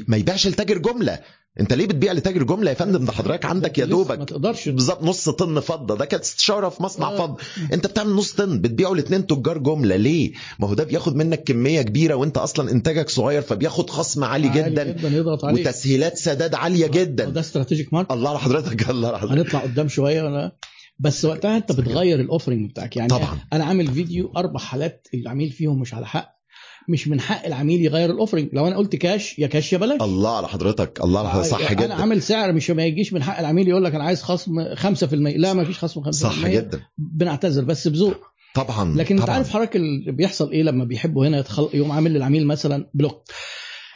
ما 0.08 0.16
يبيعش 0.16 0.46
لتاجر 0.46 0.78
جملة. 0.78 1.18
أنت 1.60 1.72
ليه 1.72 1.86
بتبيع 1.86 2.12
لتاجر 2.12 2.42
جملة 2.42 2.70
يا 2.70 2.74
فندم؟ 2.74 3.04
ده 3.04 3.12
حضرتك 3.12 3.44
عندك 3.44 3.78
يا 3.78 3.84
لسه 3.86 3.96
ما 3.96 4.02
دوبك 4.04 4.28
تقدرش. 4.28 4.68
بالظبط 4.68 5.02
نص 5.02 5.28
طن 5.28 5.60
فضة. 5.60 5.96
ده 5.96 6.04
كانت 6.04 6.22
استشارة 6.22 6.68
في 6.68 6.82
مصنع 6.82 7.08
آه. 7.08 7.16
فضة. 7.16 7.36
أنت 7.72 7.86
بتعمل 7.86 8.10
نص 8.10 8.32
طن 8.32 8.60
بتبيعه 8.60 8.92
لاتنين 8.92 9.26
تجار 9.26 9.58
جملة. 9.58 9.96
ليه؟ 9.96 10.32
ما 10.58 10.68
هو 10.68 10.74
ده 10.74 10.84
بياخد 10.84 11.16
منك 11.16 11.44
كمية 11.44 11.82
كبيرة 11.82 12.14
وأنت 12.14 12.38
أصلا 12.38 12.70
إنتاجك 12.70 13.10
صغير 13.10 13.42
فبياخد 13.42 13.90
خصم 13.90 14.24
عالي 14.24 14.48
جدا. 14.48 14.84
جدا 14.84 15.08
يضغط 15.08 15.44
عليك. 15.44 15.66
وتسهيلات 15.66 16.16
سداد 16.18 16.54
عالية 16.54 16.86
جدا. 16.86 17.24
ده 17.24 17.40
استراتيجيك 17.40 17.92
ماركت 17.94 18.12
الله 18.12 18.30
على 18.30 18.38
حضرتك 18.38 18.90
الله 18.90 19.08
على 19.08 19.18
حضرتك. 19.18 19.38
هنطلع 19.38 19.60
قدام 19.60 19.88
شوية 19.88 20.22
ولا؟ 20.22 20.56
بس 20.98 21.24
وقتها 21.24 21.56
انت 21.56 21.72
بتغير 21.72 22.20
ال 22.20 22.26
offering 22.26 22.70
بتاعك. 22.70 22.96
يعني 22.96 23.08
طبعاً. 23.08 23.38
أنا 23.52 23.64
عامل 23.64 23.86
فيديو 23.92 24.32
أربع 24.36 24.60
حالات 24.60 25.06
العميل 25.14 25.50
فيهم 25.50 25.80
مش 25.80 25.94
على 25.94 26.06
حق. 26.06 26.39
مش 26.88 27.08
من 27.08 27.20
حق 27.20 27.46
العميل 27.46 27.80
يغير 27.80 28.10
ال 28.10 28.15
offering 28.15 28.48
لو 28.52 28.66
أنا 28.68 28.76
قلت 28.76 28.96
كاش 28.96 29.38
يا 29.38 29.46
كاش 29.46 29.72
يا 29.72 29.78
بلاش. 29.78 30.00
الله 30.02 30.36
على 30.36 30.48
حضرتك. 30.48 31.00
الله 31.04 31.20
على 31.20 31.30
حضرتك. 31.30 31.48
صح 31.50 31.70
أنا 31.70 31.70
جدا. 31.70 31.94
عامل 31.94 32.22
سعر 32.22 32.52
مش 32.52 32.70
ما 32.70 32.84
يجيش 32.84 33.12
من 33.12 33.22
حق 33.22 33.38
العميل 33.38 33.68
يقول 33.68 33.84
لك 33.84 33.94
أنا 33.94 34.04
عايز 34.04 34.22
خصم 34.22 34.74
5% 34.74 35.12
لا 35.12 35.52
ما 35.54 35.64
فيش 35.64 35.78
خصم 35.78 36.02
5% 36.04 36.10
صح 36.10 36.46
جدا. 36.46 36.80
بنعتذر 36.98 37.64
بس 37.64 37.88
بذوق. 37.88 38.16
طبعا 38.54 38.96
لكن 38.96 39.14
أنت 39.14 39.24
طبعا. 39.24 39.36
عارف 39.36 39.50
حضرتك 39.50 39.76
اللي 39.76 40.12
بيحصل 40.12 40.50
إيه 40.50 40.62
لما 40.62 40.84
بيحبوا 40.84 41.26
هنا 41.26 41.38
يتخل... 41.38 41.68
يقوم 41.74 41.92
عامل 41.92 42.14
للعميل 42.14 42.46
مثلا 42.46 42.90
block 42.94 43.24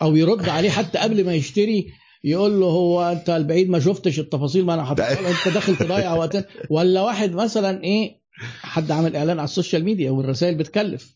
أو 0.03 0.17
يرد 0.17 0.49
عليه 0.49 0.71
حتى 0.71 0.99
قبل 0.99 1.25
ما 1.27 1.35
يشتري 1.35 1.87
يقول 2.25 2.61
له 2.61 2.67
هو 2.67 3.03
أنت 3.13 3.31
البعيد 3.31 3.71
ما 3.71 3.81
شفتش 3.81 4.19
التفاصيل 4.19 4.65
ما 4.65 4.75
أنا 4.75 4.85
حاططها 4.85 5.23
له، 5.23 5.31
أنت 5.31 5.55
داخل 5.55 5.77
تضيع 5.77 6.15
وقت 6.15 6.47
ولا 6.71 7.03
واحد 7.03 7.33
مثلا 7.33 7.85
إيه 7.85 8.21
حد 8.63 8.91
عامل 8.91 9.17
إعلان 9.17 9.39
على 9.39 9.45
ال 9.45 9.50
social 9.50 9.85
media 9.85 10.11
والرسائل 10.11 10.55
بتكلف. 10.55 11.15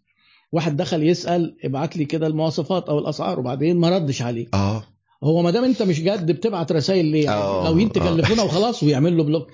واحد 0.52 0.76
دخل 0.76 1.02
يسأل 1.02 1.56
ابعت 1.64 1.96
لي 1.96 2.04
كده 2.04 2.26
المواصفات 2.26 2.88
أو 2.88 2.98
الأسعار 2.98 3.40
وبعدين 3.40 3.76
ما 3.76 3.90
ردش 3.90 4.22
عليه 4.22 4.46
آه. 4.54 4.82
هو 5.24 5.42
ما 5.42 5.50
دام 5.50 5.64
أنت 5.64 5.82
مش 5.82 6.00
جد 6.00 6.32
بتبعت 6.32 6.72
رسائل 6.72 7.04
ليه؟ 7.04 7.24
يعني 7.24 7.40
آه، 7.40 7.70
لو 7.70 7.78
انت 7.78 7.98
آه. 7.98 8.00
تكلفونا 8.00 8.42
وخلاص 8.42 8.82
ويعمل 8.82 9.16
له 9.16 9.24
block. 9.24 9.46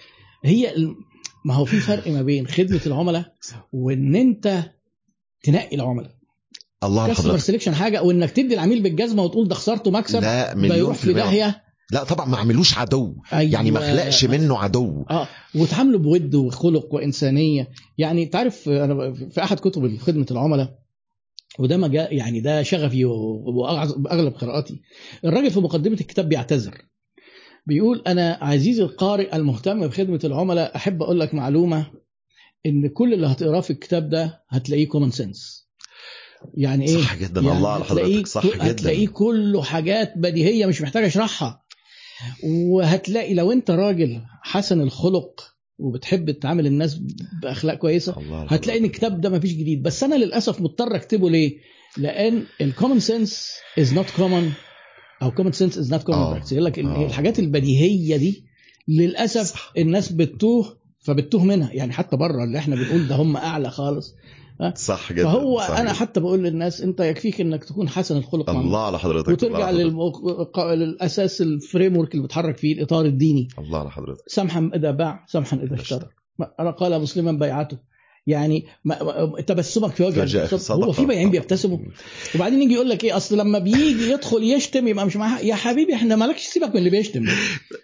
هي 0.45 0.75
ما 1.45 1.55
هو 1.55 1.65
في 1.65 1.77
فرق 1.81 2.09
ما 2.09 2.23
بين 2.23 2.47
خدمة 2.47 2.81
العملاء 2.87 3.35
وإن 3.73 4.17
أنت 4.17 4.63
تنقي 5.43 5.77
العملاء. 5.77 6.11
الله 6.85 7.07
كاستمر 7.07 7.39
سelection 7.39 7.69
حاجة 7.75 8.03
وانك 8.03 8.31
تدي 8.31 8.55
العميل 8.55 8.83
بالجزمة 8.83 9.23
وتقول 9.23 9.49
ده 9.49 9.55
خسرته 9.55 9.91
مكسب 9.91 10.21
لا 10.21 10.55
مليون 10.55 10.93
في 10.93 11.13
داهيه 11.13 11.65
لا 11.91 12.05
طبعا 12.05 12.27
ما 12.27 12.37
عملوش 12.37 12.79
عدو. 12.79 13.15
أيوة. 13.33 13.53
يعني 13.53 13.71
ما 13.71 13.81
خلقش 13.81 14.25
منه 14.25 14.59
عدو. 14.59 15.05
آه. 15.11 15.29
وتعامله 15.55 15.99
بود 15.99 16.35
وخلق 16.35 16.95
وإنسانية. 16.95 17.71
يعني 17.99 18.27
تعرف 18.27 18.69
أنا 18.69 19.15
في 19.31 19.43
أحد 19.43 19.61
كتب 19.61 19.99
خدمة 19.99 20.27
العملاء 20.31 20.84
وده 21.59 21.77
ما 21.77 21.89
جاء 21.89 22.15
يعني 22.15 22.41
ده 22.41 22.63
شغفي 22.63 23.05
واغلب 23.05 24.35
قراءاتي. 24.35 24.81
الراجل 25.25 25.51
في 25.51 25.61
مقدمة 25.61 25.97
الكتاب 26.01 26.29
بيعتذر. 26.29 26.83
بيقول 27.67 28.03
أنا 28.07 28.39
عزيزي 28.43 28.83
القارئ 28.83 29.37
المهتم 29.37 29.87
بخدمة 29.87 30.21
العملاء 30.25 30.77
أحب 30.77 31.03
أقول 31.03 31.21
لك 31.21 31.35
معلومة 31.35 31.87
إن 32.67 32.89
كل 32.89 33.15
اللي 33.15 33.27
هتقراه 33.27 33.61
في 33.61 33.71
الكتاب 33.71 34.09
ده 34.09 34.43
هتلاقيه 34.49 34.89
common 34.89 35.11
sense 35.11 35.69
يعني 36.55 36.89
إيه؟ 36.89 36.99
صح 36.99 37.17
جدا. 37.17 37.41
يعني 37.41 37.57
الله 37.59 37.71
على 37.71 37.85
هتلاقيه 37.85 38.13
حضرتك. 38.15 38.27
صح 38.27 38.47
هتلاقيه 38.47 39.03
جدا. 39.07 39.13
كله 39.13 39.63
حاجات 39.63 40.13
بديهية 40.17 40.67
مش 40.67 40.83
محتاج 40.83 41.05
اشرحها 41.05 41.65
وهتلاقي 42.45 43.35
لو 43.35 43.53
أنت 43.53 43.71
راجل 43.71 44.21
حسن 44.43 44.81
الخلق 44.81 45.54
وبتحب 45.79 46.31
تعامل 46.31 46.67
الناس 46.67 47.01
بأخلاق 47.43 47.75
كويسة 47.77 48.19
الله 48.19 48.43
هتلاقي 48.43 48.79
إن. 48.79 48.85
الكتاب 48.85 49.21
ده 49.21 49.31
مفيش 49.31 49.53
جديد 49.53 49.83
بس 49.83 50.03
أنا 50.05 50.15
للأسف 50.15 50.61
مضطر 50.61 50.97
أكتبه 50.97 51.31
ليه؟ 51.31 51.57
لأن 51.99 52.45
ال 52.61 52.67
common 52.67 53.01
sense 53.01 53.53
is 53.79 53.95
not 53.95 54.11
common 54.17 54.51
أو 55.23 55.31
common 55.31 55.53
sense 55.53 55.79
is 55.79 55.93
not 55.93 56.03
common. 56.03 56.19
practice 56.31 56.53
يقول 56.53 56.65
لك 56.65 56.79
آه. 56.79 57.07
الحاجات 57.07 57.39
البديهية 57.39 58.17
دي 58.17 58.45
للأسف 58.89 59.47
صح. 59.53 59.73
الناس 59.79 60.13
بتتوه 60.13 60.79
فبتتوه 61.01 61.45
منها 61.45 61.73
يعني 61.73 61.93
حتى 61.93 62.17
بره 62.17 62.45
اللي 62.45 62.59
إحنا 62.59 62.77
بنقول 62.77 63.09
ده 63.09 63.15
هم 63.15 63.37
أعلى 63.37 63.71
خالص 63.71 64.15
صح 64.75 65.13
جدا 65.13 65.25
فهو 65.25 65.61
صح 65.61 65.79
أنا. 65.79 65.93
حتى 65.93 66.21
بقول 66.21 66.43
للناس 66.43 66.81
أنت 66.81 67.01
يكفيك 67.01 67.41
إنك 67.41 67.65
تكون 67.65 67.89
حسن 67.89 68.17
الخلق 68.17 68.51
الله 68.51 68.87
على 68.87 68.99
حضرتك 68.99 69.29
وترجع. 69.29 69.71
للموق... 69.71 70.61
للأساس 70.73 71.41
الفريم 71.41 71.97
ورك 71.97 72.15
اللي 72.15 72.25
بتحرك 72.25 72.57
فيه 72.57 72.75
الإطار 72.75 73.05
الديني. 73.05 73.49
الله 73.59 73.79
على 73.79 73.91
حضرتك. 73.91 74.23
سمحا 74.27 74.71
إذا 74.75 74.91
باع 74.91 75.25
سمحا 75.29 75.57
إذا 75.57 75.75
اشترى. 75.75 76.09
أنا 76.61 76.71
قال 76.71 77.03
مسلما 77.03 77.33
بيعته. 77.33 77.95
يعني 78.27 78.67
ما... 78.85 78.95
تبسمك 79.47 79.91
في 79.91 80.03
وجه. 80.03 80.49
هو 80.71 80.93
في 80.93 81.07
بياعين 81.07 81.31
بيبتسموا 81.31 81.79
وبعدين 82.35 82.63
يجي 82.63 82.75
يقول 82.75 82.89
لك 82.89 83.05
إيه 83.05 83.17
أصل 83.17 83.39
لما 83.39 83.59
بيجي 83.59 84.11
يدخل 84.11 84.43
يشتم 84.43 84.89
يبقى 84.89 85.07
مش 85.07 85.17
معاه. 85.17 85.41
يا 85.41 85.55
حبيبي 85.55 85.95
إحنا 85.95 86.17
مالكش 86.17 86.43
سيبك 86.43 86.69
من 86.69 86.77
اللي 86.77 86.91
بيشتم. 86.91 87.25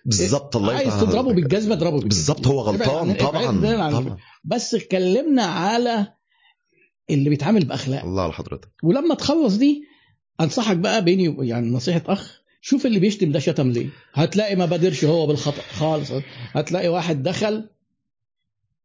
بالظبط 0.05 0.57
الله 0.57 0.73
عايز 0.73 1.01
تضربه. 1.01 1.33
بالجزمة 1.33 1.75
اضربه. 1.75 2.01
بالظبط 2.01 2.47
هو 2.47 2.61
غلطان 2.61 3.15
طبعا. 3.15 3.61
طبعا. 3.91 4.17
بس 4.45 4.75
اتكلمنا 4.75 5.43
على 5.43 6.07
اللي 7.15 7.31
بيتعامل 7.31 7.65
بأخلاق. 7.65 8.05
الله 8.05 8.23
على 8.23 8.33
حضرتك. 8.33 8.71
ولما 8.83 9.15
تخلص 9.15 9.57
دي 9.57 9.85
أنصحك 10.41 10.77
بقى 10.77 11.05
بيني 11.05 11.49
يعني 11.49 11.71
نصيحة 11.71 12.03
أخ 12.07 12.41
شوف 12.61 12.87
اللي 12.87 12.99
بيشتم 12.99 13.33
ده 13.33 13.39
شتم 13.39 13.71
ليه. 13.71 13.89
هتلاقي 14.13 14.57
ما 14.57 14.67
بادرش 14.67 15.05
هو 15.05 15.27
بالخطأ 15.27 15.63
خالص. 15.63 16.13
هتلاقي 16.53 16.89
واحد 16.89 17.23
دخل 17.23 17.69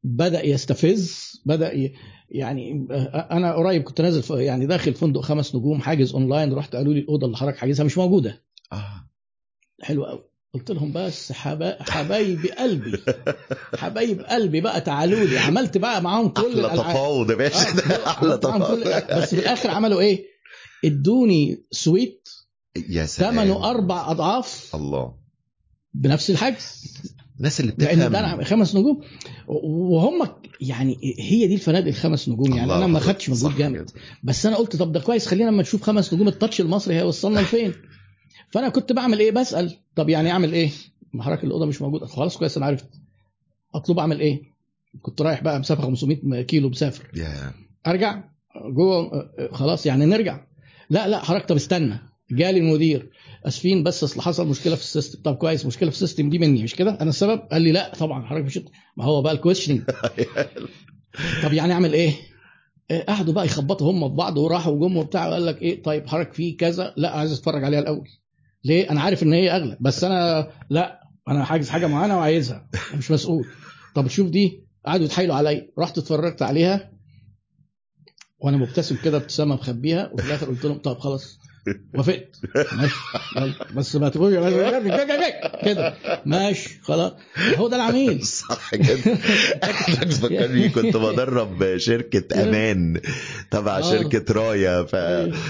بدأ 0.03 0.45
يستفز 0.45 1.34
بدأ 1.45 1.73
ي... 1.73 1.93
يعني 2.30 2.88
أنا 3.31 3.53
قريب 3.53 3.84
كنت 3.84 4.02
نازل 4.02 4.23
ف- 4.23 4.30
يعني 4.30 4.65
داخل 4.65 4.93
فندق 4.93 5.22
خمس 5.22 5.56
نجوم 5.56 5.81
حاجز 5.81 6.14
أونلاين 6.14 6.53
رحت 6.53 6.76
قالوا 6.76 6.93
لي 6.93 6.99
الأوضة 6.99 7.26
اللي 7.26 7.38
حضرتك 7.38 7.57
حاجزها 7.57 7.85
مش 7.85 7.97
موجودة. 7.97 8.43
آه. 8.73 9.10
حلو 9.81 10.06
قوي 10.06 10.23
قلت 10.56 10.72
لهم 10.72 10.91
بس 10.91 11.32
حبا... 11.32 11.84
حبايبي 11.84 12.52
قلبي 12.52 12.98
حبايب 13.77 14.22
قلبي 14.22 14.61
بقى 14.61 14.82
تعالوا 14.82 15.19
لي. 15.19 15.38
عملت 15.38 15.77
بقى 15.77 16.02
معاهم 16.02 16.27
كل 16.30 16.41
أحلى 16.41 16.60
الألعاب. 16.60 16.91
تفاوض 16.94 17.30
يا 17.32 17.36
باشا. 17.36 17.57
آه، 17.60 18.10
أحلى 18.10 18.38
تفاوض. 18.38 18.80
بس 19.11 19.36
في 19.36 19.41
الآخر 19.41 19.69
عملوا 19.69 19.99
إيه؟ 19.99 20.26
إدوني 20.86 21.64
سويت 21.72 22.30
يا 22.90 23.06
سلام. 23.06 23.36
ثمنه 23.36 23.69
أربع 23.69 24.11
أضعاف 24.11 24.76
الله. 24.76 25.14
بنفس 25.94 26.30
الحجز 26.30 26.94
الناس 27.38 27.60
اللي 27.60 27.73
لأن 27.77 27.99
ده 27.99 28.07
بتفهم 28.07 28.44
خمس 28.44 28.76
نجوم. 28.76 29.02
وهم 29.48 30.27
يعني 30.61 30.98
هي 31.19 31.48
دي 31.48 31.53
الفنادق 31.53 31.88
الخمس 31.88 32.30
نجوم. 32.30 32.53
يعني 32.56 32.73
أنا 32.73 32.88
ما. 32.88 32.99
خدتش 32.99 33.30
مجهود 33.30 33.56
جامد. 33.57 33.91
بس 34.23 34.45
أنا 34.45 34.56
قلت 34.56 34.76
طب 34.76 34.91
ده 34.91 34.99
كويس 34.99 35.27
خلينا 35.27 35.49
اما 35.49 35.61
نشوف 35.61 35.84
خمس 35.84 36.14
نجوم 36.14 36.27
ال 36.27 36.33
touch 36.33 36.61
المصري 36.61 36.95
هيوصلنا 36.95 37.40
لفين؟ 37.40 37.73
فأنا 38.51 38.69
كنت 38.69 38.91
بعمل 38.93 39.19
إيه؟ 39.19 39.31
بسأل. 39.31 39.77
طب 39.95 40.09
يعني 40.09 40.31
أعمل 40.31 40.53
إيه؟ 40.53 40.69
حضرتك 41.19 41.43
الأوضة 41.43 41.65
مش 41.65 41.81
موجودة. 41.81 42.05
خلاص 42.05 42.38
كويس 42.38 42.57
أنا 42.57 42.65
عرفت. 42.65 42.89
أطلب 43.76 43.99
أعمل 43.99 44.19
إيه؟ 44.19 44.41
كنت 45.01 45.22
رايح 45.22 45.43
بقى 45.43 45.59
مسافه 45.59 45.84
500 45.84 46.41
كيلو 46.41 46.69
مسافر. 46.69 47.11
يا 47.13 47.53
أرجع؟ 47.88 48.23
جوه 48.65 49.30
خلاص 49.51 49.85
يعني 49.85 50.05
نرجع. 50.05 50.45
لا 50.89 51.07
لا 51.07 51.19
حضرتك 51.19 51.45
طب 51.45 51.55
استنى. 51.55 51.99
جالي 52.31 52.59
المدير. 52.59 53.09
آسفين 53.45 53.84
بس 53.84 54.03
أصل 54.03 54.22
حصل 54.22 54.47
مشكلة 54.47 54.76
في 54.76 54.81
ال 54.82 54.86
system. 54.86 55.22
طب 55.22 55.35
كويس 55.35 55.65
مشكلة 55.65 55.89
في 55.89 55.95
ال 55.95 56.00
system 56.00 56.30
دي 56.30 56.39
مني. 56.39 56.63
مش 56.63 56.76
كده؟ 56.76 56.97
أنا 57.01 57.09
السبب؟ 57.09 57.39
قال 57.51 57.61
لي 57.61 57.72
لا 57.72 57.93
طبعا. 57.95 58.26
حضرتك 58.26 58.45
مش 58.45 58.59
ما 58.97 59.05
هو 59.05 59.22
بقى 59.22 59.34
ال 59.34 59.38
questioning 59.38 59.82
طب 61.43 61.53
يعني 61.53 61.73
أعمل 61.73 61.93
إيه؟ 61.93 62.13
قعدوا 63.07 63.34
بقى 63.34 63.45
يخبطوا 63.45 63.91
هم 63.91 64.09
في 64.09 64.15
بعض 64.15 64.38
وراحوا 64.38 64.73
وجم 64.73 64.97
وبتاع. 64.97 65.27
وقال 65.27 65.45
لك 65.45 65.61
إيه؟ 65.61 65.84
طيب 65.84 66.07
حضرتك 66.07 66.34
في 66.34 66.51
كذا؟ 66.51 66.93
لا 66.97 67.17
عايز 67.17 67.34
أتفرج 67.34 67.63
عليها 67.63 67.80
الأول. 67.80 68.07
ليه؟ 68.66 68.90
أنا 68.90 69.02
عارف 69.02 69.24
إن 69.24 69.34
هي 69.34 69.52
أغلى 69.52 69.78
بس 69.82 70.04
أنا 70.04 70.48
لا 70.70 71.00
أنا 71.28 71.44
حاجز 71.46 71.70
حاجة 71.70 71.88
معينة 71.88 72.18
وعايزها 72.18 72.70
مش 72.98 73.12
مسؤول. 73.12 73.46
طب 73.96 74.08
شوف 74.08 74.30
دي 74.30 74.66
قعدوا 74.86 75.06
يتحايلوا 75.06 75.36
عليا 75.36 75.68
رحت 75.80 75.98
اتفرجت 75.98 76.42
عليها 76.42 76.92
وأنا 78.40 78.58
مبتسم 78.58 78.98
كده 79.04 79.18
ابتسامة 79.18 79.56
مخبيها 79.56 80.10
وفي 80.14 80.26
الآخر 80.28 80.46
قلت 80.46 80.66
لهم 80.66 80.78
طب 80.78 81.00
خلاص. 81.00 81.40
وافقت. 81.96 82.36
بس 83.76 83.96
ما 83.96 84.10
تقولش 84.10 84.36
كده. 85.66 85.94
ماشي. 86.26 86.80
خلاص. 86.84 87.12
هو 87.56 87.68
ده 87.68 87.76
العميل. 87.76 88.26
صح 88.50 88.76
كده 88.76 89.16
فكرني 90.22 90.70
كنت 90.70 90.98
بدرب 90.98 91.78
شركة 91.78 92.24
أمان 92.44 93.02
تبع 93.52 93.78
آه. 93.78 93.82
شركة 93.82 94.34
رايا. 94.34 94.84
ف... 94.84 94.96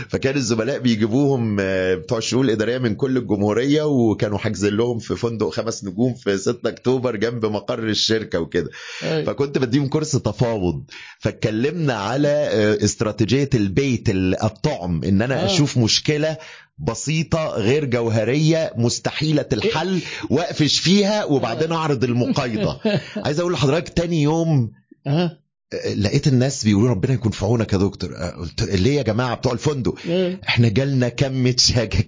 فكان 0.09 0.35
الزملاء 0.35 0.79
بيجيبوهم 0.79 1.57
آه، 1.59 1.95
بتوع 1.95 2.17
الشؤون 2.17 2.45
الإدارية 2.45 2.77
من 2.77 2.95
كل 2.95 3.17
الجمهورية 3.17 3.83
وكانوا 3.83 4.37
حاجزين 4.37 4.73
لهم 4.73 4.99
في 4.99 5.15
فندق 5.15 5.49
خمس 5.49 5.83
نجوم 5.85 6.13
في 6.13 6.37
6 6.37 6.69
أكتوبر 6.69 7.15
جنب 7.15 7.45
مقر 7.45 7.79
الشركة 7.83 8.39
وكده. 8.39 8.69
أيوة. 9.03 9.23
فكنت 9.23 9.57
بديهم 9.57 9.87
كورس 9.87 10.11
تفاوض. 10.11 10.83
فاتكلمنا 11.19 11.93
على 11.93 12.27
آه، 12.27 12.83
استراتيجية 12.85 13.49
البيت 13.55 14.09
ال- 14.09 14.43
الطعم 14.43 15.03
إن 15.03 15.21
أنا. 15.21 15.45
أشوف 15.45 15.77
مشكلة 16.05 16.37
بسيطة 16.77 17.47
غير 17.47 17.85
جوهرية 17.85 18.73
مستحيلة 18.75 19.45
الحل 19.53 20.01
واقفش 20.29 20.79
فيها 20.79 21.25
وبعدين 21.25 21.71
أعرض 21.71 22.03
المقايضة. 22.03 22.79
عايز 23.25 23.39
أقول 23.39 23.53
لحضرتك 23.53 23.89
تاني 23.89 24.21
يوم 24.21 24.71
آه، 25.07 25.37
لقيت 25.73 26.27
الناس 26.27 26.63
بيقولوا 26.63 26.89
ربنا 26.89 27.13
يكون 27.13 27.31
في 27.31 27.45
عونك 27.45 27.73
يا 27.73 27.77
دكتور. 27.77 28.15
آه، 28.17 28.29
قلت 28.39 28.63
ليه 28.63 28.97
يا 28.97 29.01
جماعة؟ 29.01 29.35
بتوع 29.35 29.53
الفندق. 29.53 29.95
آه. 30.09 30.39
إحنا 30.47 30.67
جالنا 30.69 31.09
كم. 31.09 31.51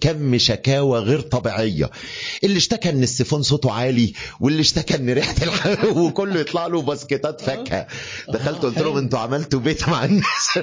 كم 0.02 0.38
شكاوى 0.38 1.00
غير 1.00 1.22
طبيعية. 1.22 1.90
اللي 2.44 2.58
اشتكى 2.58 2.90
إن 2.90 3.04
السيفون 3.04 3.42
صوته 3.42 3.72
عالي 3.72 4.14
واللي 4.40 4.62
اشتكى 4.62 4.96
إن 4.96 5.10
ريحة 5.10 5.36
الح... 5.44 5.84
وكله 5.98 6.40
يطلع 6.40 6.68
له 6.68 6.82
باسكتات 6.82 7.42
فاكهة. 7.42 7.88
دخلت 8.34 8.58
قلت 8.62 8.78
لهم 8.80 8.90
حلو. 8.90 9.00
أنتوا 9.00 9.20
عملتوا 9.20 9.60
بيت 9.60 9.90
مع 9.90 10.06
الناس. 10.06 10.60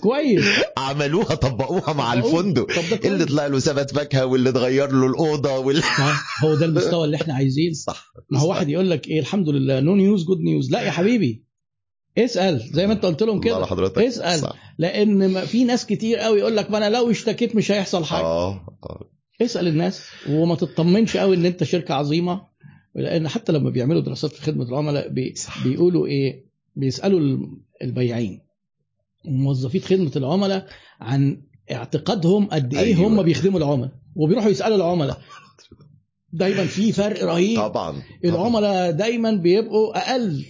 كويس. 0.00 0.44
عملوها 0.78 1.34
طبقوها 1.34 1.92
مع. 1.92 2.12
الفندق. 2.12 2.66
اللي 3.04 3.24
طلع 3.24 3.46
له 3.46 3.58
سبت 3.58 3.94
فاكهة 3.94 4.26
واللي 4.26 4.48
اتغير 4.50 4.92
له 4.92 5.06
الأوضة 5.06 5.58
واللي 5.58 5.82
هو 6.44 6.54
ده 6.54 6.66
المستوى 6.66 7.04
اللي 7.06 7.16
إحنا 7.16 7.34
عايزين. 7.34 7.74
صح. 7.74 8.12
ما 8.30 8.40
هو 8.40 8.48
واحد 8.48 8.68
يقول 8.68 8.90
لك 8.90 9.08
إيه 9.08 9.20
الحمد 9.20 9.48
لله 9.48 9.80
no 9.80 9.94
news 9.94 10.24
good 10.24 10.40
news 10.40 10.70
لا 10.70 10.80
يا 10.82 10.90
حبيبي 11.00 11.44
اسأل 12.18 12.58
زي 12.72 12.86
ما 12.86 12.92
انت 12.92 13.04
قلت 13.04 13.22
لهم 13.22 13.40
كده 13.40 13.66
حضرتك 13.66 13.98
اسأل 14.02 14.38
صح. 14.40 14.74
لأن 14.78 15.40
في 15.40 15.64
ناس 15.64 15.86
كتير 15.86 16.18
قوي 16.18 16.38
يقول 16.38 16.56
لك 16.56 16.70
ما 16.70 16.78
أنا 16.78 16.90
لو 16.90 17.10
اشتكيت 17.10 17.56
مش 17.56 17.70
هيحصل 17.72 18.04
حاجة 18.04 18.24
آه 18.24 18.76
آه. 18.84 19.10
اسأل 19.42 19.68
الناس 19.68 20.02
وما 20.28 20.54
تطمنش 20.54 21.16
قوي 21.16 21.36
إن 21.36 21.46
أنت 21.46 21.64
شركة 21.64 21.94
عظيمة 21.94 22.42
لأن 22.94 23.28
حتى 23.28 23.52
لما 23.52 23.70
بيعملوا 23.70 24.00
دراسات 24.00 24.32
في 24.32 24.42
خدمة 24.42 24.64
العملاء 24.68 25.08
بي 25.08 25.34
صح. 25.36 25.64
بيقولوا 25.64 26.06
إيه 26.06 26.44
بيسألوا 26.76 27.20
ال- 27.20 27.48
البياعين 27.82 28.40
وموظفين 29.26 29.80
خدمة 29.80 30.12
العملاء 30.16 30.68
عن 31.00 31.42
اعتقادهم 31.72 32.46
قد 32.46 32.74
إيه 32.74 32.80
أيوة. 32.96 33.06
هم 33.08 33.22
بيخدموا 33.22 33.58
العملاء 33.58 33.90
وبيروحوا 34.16 34.50
يسألوا 34.50 34.76
العملاء 34.76 35.20
دايما 36.32 36.64
في 36.66 36.92
فرق 36.92 37.24
رهيب 37.24 37.56
طبعا 37.56 37.68
طبعاً. 37.68 38.02
العملاء 38.24 38.90
دايما 38.90 39.32
بيبقوا 39.32 39.98
أقل 39.98 40.44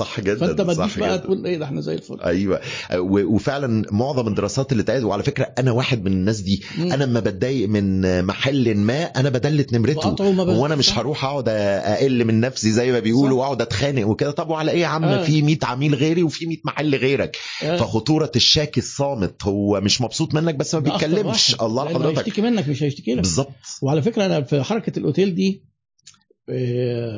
صح 0.00 0.20
جدا 0.20 0.46
فأنت 0.46 0.60
ما 0.60 0.74
تجيش 0.74 0.98
بقى. 0.98 1.18
تقول 1.18 1.46
إيه 1.46 1.58
ده 1.58 1.64
إحنا 1.64 1.80
زي 1.80 1.94
الفل. 1.94 2.20
أيوه. 2.24 2.60
وفعلا 3.00 3.84
معظم 3.90 4.28
الدراسات 4.28 4.72
اللي 4.72 4.82
اتقالت 4.82 5.04
وعلى 5.04 5.22
فكرة 5.22 5.46
أنا 5.58 5.70
واحد 5.72 6.04
من 6.04 6.12
الناس 6.12 6.40
دي 6.40 6.62
مم. 6.78 6.92
أنا 6.92 7.04
لما 7.04 7.20
بتضايق 7.20 7.68
من 7.68 8.24
محل 8.24 8.74
ما 8.76 9.02
أنا 9.04 9.28
بدلت 9.30 9.72
نمرته 9.72 9.94
بقطعه 10.10 10.30
ما 10.32 10.42
هو 10.42 10.66
أنا 10.66 10.74
بس- 10.74 10.88
مش 10.88 10.98
هروح 10.98 11.24
أقعد 11.24 11.48
أقل 11.48 12.24
من 12.24 12.40
نفسي 12.40 12.70
زي 12.72 12.92
ما 12.92 12.98
بيقولوا 12.98 13.38
وأقعد 13.40 13.62
أتخانق 13.62 14.06
وكده. 14.08 14.30
طب 14.30 14.50
وعلى 14.50 14.70
إيه 14.70 14.80
يا 14.80 14.86
عم؟ 14.86 15.04
آه. 15.04 15.22
في 15.24 15.42
100 15.42 15.58
عميل 15.62 15.94
غيري 15.94 16.22
وفي 16.22 16.46
100 16.46 16.56
محل 16.64 16.94
غيرك. 16.94 17.36
آه. 17.62 17.76
فخطورة 17.76 18.32
الشاكي 18.36 18.80
الصامت 18.80 19.42
هو 19.44 19.80
مش 19.80 20.00
مبسوط 20.00 20.34
منك 20.34 20.54
بس 20.54 20.74
ما 20.74 20.80
بيتكلمش. 20.80 21.56
الله 21.62 21.84
لأنه 21.84 21.98
لحضرتك 21.98 22.18
هيشتكي 22.18 22.42
منك 22.42 22.68
مش 22.68 22.82
هيشتكي 22.82 23.10
لك. 23.14 23.20
بالظبط. 23.20 23.48
وعلى 23.82 24.02
فكرة 24.02 24.26
أنا 24.26 24.40
في 24.42 24.62
حركة 24.62 24.98
الأوتيل 24.98 25.34
دي 25.34 25.69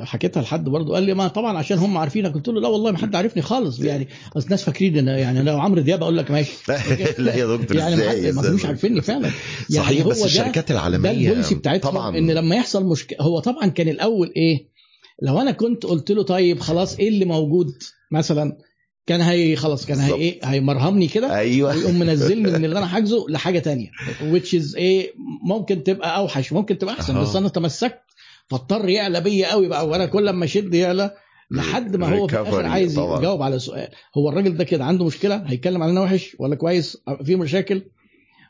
حكيتها 0.04 0.42
لحد 0.42 0.64
برضه. 0.64 0.94
قال 0.94 1.02
لي 1.02 1.14
ما 1.14 1.28
طبعا 1.28 1.58
عشان 1.58 1.78
هم 1.78 1.98
عارفينك. 1.98 2.34
قلت 2.34 2.48
له 2.48 2.60
لا 2.60 2.68
والله 2.68 2.90
ما 2.90 2.98
حد 2.98 3.14
عارفني 3.16 3.42
خالص. 3.42 3.80
يعني 3.80 4.08
اصل 4.36 4.44
الناس 4.46 4.62
فاكرين 4.62 4.98
ان 4.98 5.08
يعني 5.18 5.42
لو 5.42 5.60
عمرو 5.60 5.80
دياب 5.80 6.02
أقول 6.02 6.16
لك 6.18 6.30
ماشي. 6.30 6.52
لا. 7.18 7.34
يا 7.38 7.56
دكتور 7.56 7.76
يعني 7.76 7.96
ما 7.96 8.02
إزاي؟ 8.12 8.28
حد- 8.28 8.34
ما 8.34 8.42
كانوش 8.42 8.66
عارفيني 8.66 9.00
فعلا. 9.00 9.30
يعني 9.70 9.86
صحيح 9.86 10.02
هو 10.04 10.10
بس 10.10 10.18
ده- 10.18 10.24
الشركات 10.24 10.68
ده 10.68 10.74
العالمية 10.74 11.10
البوليسي 11.10 11.54
بتاعتهم 11.54 11.90
طبعا. 11.92 12.18
إن 12.18 12.30
لما 12.30 12.56
يحصل 12.56 12.84
مشكله 12.86 13.18
هو 13.20 13.38
طبعا 13.40 13.66
كان 13.66 13.88
الأول 13.88 14.32
إيه؟ 14.36 14.68
لو 15.22 15.40
أنا 15.40 15.50
كنت 15.50 15.86
قلت 15.86 16.10
له 16.10 16.22
طيب 16.22 16.60
خلاص 16.60 16.96
إيه 16.98 17.08
اللي 17.08 17.24
موجود 17.24 17.66
مثلا؟ 18.12 18.56
كان 19.06 19.20
هي 19.20 19.56
خلاص 19.56 19.86
كان 19.86 19.98
هي. 19.98 20.14
إيه؟ 20.14 20.40
هيمرهمني 20.44 21.06
كده 21.08 21.36
أيوه. 21.38 21.76
ويقوم 21.76 21.98
منزلني 21.98 22.50
من 22.50 22.64
اللي 22.64 22.78
أنا 22.78 22.86
حاجزه 22.94 23.26
لحاجة 23.28 23.58
تانية. 23.58 23.88
Which 24.32 24.48
is 24.60 24.76
إيه؟ 24.76 25.12
ممكن 25.48 25.82
تبقى 25.84 26.16
أوحش 26.16 26.52
ممكن 26.52 26.78
تبقى 26.78 26.94
أحسن 26.94 27.16
أها. 27.16 27.22
بس 27.22 27.36
أنا 27.36 27.48
تمسكت 27.48 27.98
فاضطر 28.52 28.88
يعلى 28.88 29.20
بيا 29.20 29.50
قوي 29.52 29.68
بقى. 29.68 29.88
وأنا 29.88 30.06
كل 30.06 30.26
لما 30.26 30.44
اشد 30.44 30.74
يعلى 30.74 31.10
لحد 31.50 31.96
ما 31.96 32.06
هو 32.18 32.26
في 32.26 32.34
الآخر 32.40 32.66
عايز. 32.66 32.98
يجاوب 33.18 33.42
على 33.42 33.58
سؤال 33.58 33.88
هو 34.18 34.28
الراجل 34.28 34.56
ده 34.56 34.64
كده 34.64 34.84
عنده 34.84 35.04
مشكلة؟ 35.04 35.36
هيتكلم 35.36 35.82
علينا 35.82 36.00
وحش 36.00 36.36
ولا 36.38 36.54
كويس؟ 36.54 36.98
في 37.24 37.36
مشاكل؟ 37.36 37.82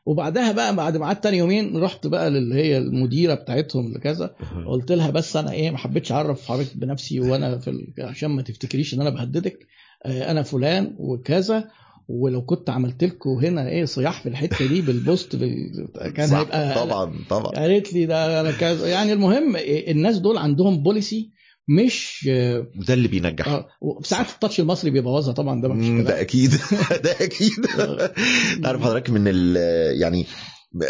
وبعدها 0.06 0.52
بقى 0.52 0.76
بعد 0.76 0.96
ما 0.96 1.06
قعدت 1.06 1.22
تاني 1.24 1.36
يومين 1.36 1.76
رحت 1.76 2.06
بقى 2.06 2.28
اللي 2.28 2.54
هي 2.54 2.78
المديرة 2.78 3.34
بتاعتهم 3.34 3.86
اللي 3.86 3.98
كذا 3.98 4.34
قلت 4.66 4.92
لها 4.92 5.10
بس 5.10 5.36
أنا 5.36 5.52
إيه 5.52 5.70
ما 5.70 5.78
حبيتش 5.78 6.12
أعرف 6.12 6.48
حضرتك 6.48 6.76
بنفسي 6.76 7.20
وأنا 7.20 7.58
في. 7.58 7.92
عشان 7.98 8.30
ما 8.30 8.42
تفتكريش 8.42 8.94
إن 8.94 9.00
أنا 9.00 9.10
بهددك. 9.10 9.66
آه، 10.06 10.30
أنا 10.30 10.42
فلان 10.42 10.94
وكذا. 10.98 11.64
ولو 12.08 12.44
كنت 12.44 12.70
عملت 12.70 13.04
لكم 13.04 13.30
هنا 13.30 13.68
إيه 13.68 13.84
صياح 13.84 14.22
في 14.22 14.28
الحتة 14.28 14.66
دي 14.66 14.80
بالبوست 14.80 15.36
بال... 15.36 15.88
كان 16.16 16.28
صح، 16.28 16.38
هيبقى 16.38 16.74
طبعا 16.74 17.14
طبعا. 17.30 17.52
قالت 17.52 17.92
لي 17.92 18.06
ده 18.06 18.40
أنا 18.40 18.50
كذا. 18.52 18.88
يعني 18.88 19.12
المهم 19.12 19.56
إيه، 19.56 19.92
الناس 19.92 20.18
دول 20.18 20.38
عندهم 20.38 20.82
بوليسي 20.82 21.32
مش 21.68 22.28
آه، 22.30 22.66
وده 22.80 22.94
اللي 22.94 23.08
بينجح. 23.08 23.48
آه، 23.48 23.66
وساعات 23.80 24.26
التاتش 24.30 24.60
المصري 24.60 24.90
بيبوظها 24.90 25.32
طبعا 25.32 25.60
ده 25.62 25.68
مفيش 25.68 25.86
كلام. 25.88 26.04
ده 26.04 26.20
أكيد. 26.20 26.50
ده 27.04 27.10
أكيد. 27.20 27.66
تعرف 28.62 28.82
حضرتك 28.82 29.10
من 29.10 29.22
ال 29.26 29.56
يعني 30.00 30.26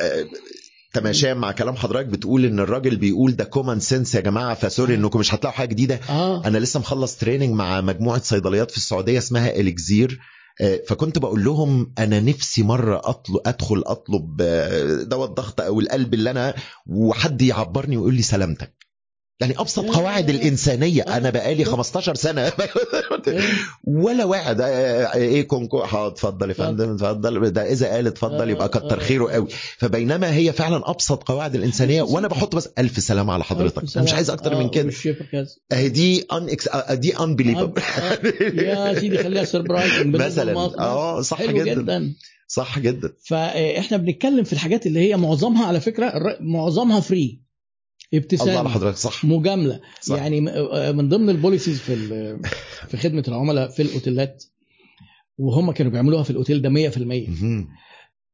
آه، 0.00 0.24
تماشيا 0.94 1.34
مع 1.34 1.52
كلام 1.52 1.76
حضرتك 1.76 2.06
بتقول 2.06 2.44
إن 2.44 2.60
الراجل 2.60 2.96
بيقول 2.96 3.36
ده 3.36 3.44
common 3.44 3.80
sense 3.80 4.14
يا 4.14 4.20
جماعة 4.20 4.54
ف 4.54 4.61
sorry 4.61 4.94
إنكم 4.94 5.18
مش 5.18 5.34
هتلاقوا 5.34 5.56
حاجة 5.56 5.68
جديدة. 5.68 6.00
آه. 6.08 6.46
أنا 6.46 6.58
لسه 6.58 6.80
مخلص 6.80 7.16
training 7.16 7.54
مع 7.54 7.80
مجموعة 7.80 8.20
صيدليات 8.22 8.70
في 8.70 8.76
السعودية 8.76 9.18
اسمها 9.18 9.60
الكزير 9.60 10.10
آه، 10.10 10.41
فكنت 10.88 11.18
بقول 11.18 11.44
لهم 11.44 11.92
أنا 11.98 12.20
نفسي 12.20 12.62
مرة 12.62 13.00
اطلب 13.04 13.40
أدخل 13.46 13.82
أطلب 13.86 14.36
آه، 14.40 15.02
دواء 15.02 15.28
الضغط 15.28 15.60
أو 15.60 15.80
القلب 15.80 16.14
اللي 16.14 16.30
أنا 16.30 16.54
وحد 16.86 17.42
يعبرني 17.42 17.96
ويقول 17.96 18.14
لي 18.14 18.22
سلامتك. 18.22 18.81
يعني 19.42 19.54
أبسط 19.58 19.84
قواعد 19.84 20.30
الإنسانية. 20.30 21.02
أنا 21.02 21.30
بقالي 21.30 21.64
15 21.64 22.14
سنة. 22.14 22.52
ولا 23.84 24.24
واحد. 24.24 24.60
آه، 24.60 24.64
آه، 24.66 25.14
إيه 25.14 25.42
كونكور. 25.42 25.78
اتفضل 25.78 26.48
يا 26.48 26.54
فندم 26.54 26.92
اتفضل. 26.92 27.50
ده 27.50 27.72
إذا 27.72 27.88
قال 27.88 28.06
اتفضل 28.06 28.50
يبقى 28.50 28.68
كتر 28.68 29.00
خيره 29.00 29.30
قوي. 29.32 29.46
فبينما 29.78 30.34
هي 30.34 30.52
فعلا 30.52 30.90
أبسط 30.90 31.22
قواعد 31.22 31.54
الإنسانية 31.54 32.02
وأنا 32.02 32.28
بحط 32.28 32.56
بس 32.56 32.68
ألف 32.78 32.98
سلامة 32.98 33.32
على 33.32 33.44
حضرتك. 33.44 33.96
أنا 33.96 34.04
مش 34.04 34.12
عايز 34.14 34.30
أكتر 34.30 34.56
من 34.56 34.68
كده. 34.68 34.92
اهي 35.72 35.88
دي 35.88 36.26
ان 36.32 36.46
دي 37.00 37.12
unbelievable. 37.12 37.82
يا 38.54 38.94
سيدي 39.00 39.18
خليها 39.18 39.44
surprise 39.44 39.92
مثلا. 40.06 40.52
آه 40.78 41.20
صح 41.20 41.42
جدا. 41.42 41.74
جدا. 41.74 42.14
صح 42.48 42.78
جدا. 42.78 43.12
فإحنا 43.24 43.96
بنتكلم 43.96 44.44
في 44.44 44.52
الحاجات 44.52 44.86
اللي 44.86 45.00
هي 45.00 45.16
معظمها 45.16 45.66
على 45.66 45.80
فكرة 45.80 46.36
معظمها 46.40 47.00
free 47.00 47.41
الله 48.14 48.22
على 48.42 48.50
ابتسامه 48.60 48.68
حضرتك 48.68 48.96
صح. 48.96 49.24
مجاملة. 49.24 49.80
صح. 50.00 50.16
يعني 50.16 50.40
م- 50.40 50.96
من 50.96 51.08
ضمن 51.08 51.30
ال 51.30 51.36
policies 51.36 51.78
في 51.78 51.96
في 52.88 52.96
خدمة 52.96 53.24
العملاء 53.28 53.68
في 53.68 53.82
الأوتيلات 53.82 54.44
وهم 55.38 55.72
كانوا 55.72 55.92
بيعملوها 55.92 56.22
في 56.22 56.30
الأوتيل 56.30 56.62
ده 56.62 56.68
100% 56.90 56.98
مهم. 57.28 57.68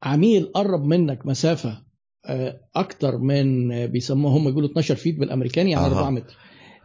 عميل 0.03 0.45
قرب 0.55 0.85
منك 0.85 1.27
مسافة 1.27 1.83
آه، 2.27 2.61
أكتر 2.77 3.19
من 3.19 3.73
آه، 3.73 3.87
بيسموها 3.87 4.37
هم 4.39 4.45
بيقولوا 4.49 4.69
12 4.71 4.95
فيت 4.97 5.19
بالأمريكاني 5.19 5.71
يعني 5.71 5.85
أها. 5.87 5.91
4 5.99 6.11
متر 6.11 6.37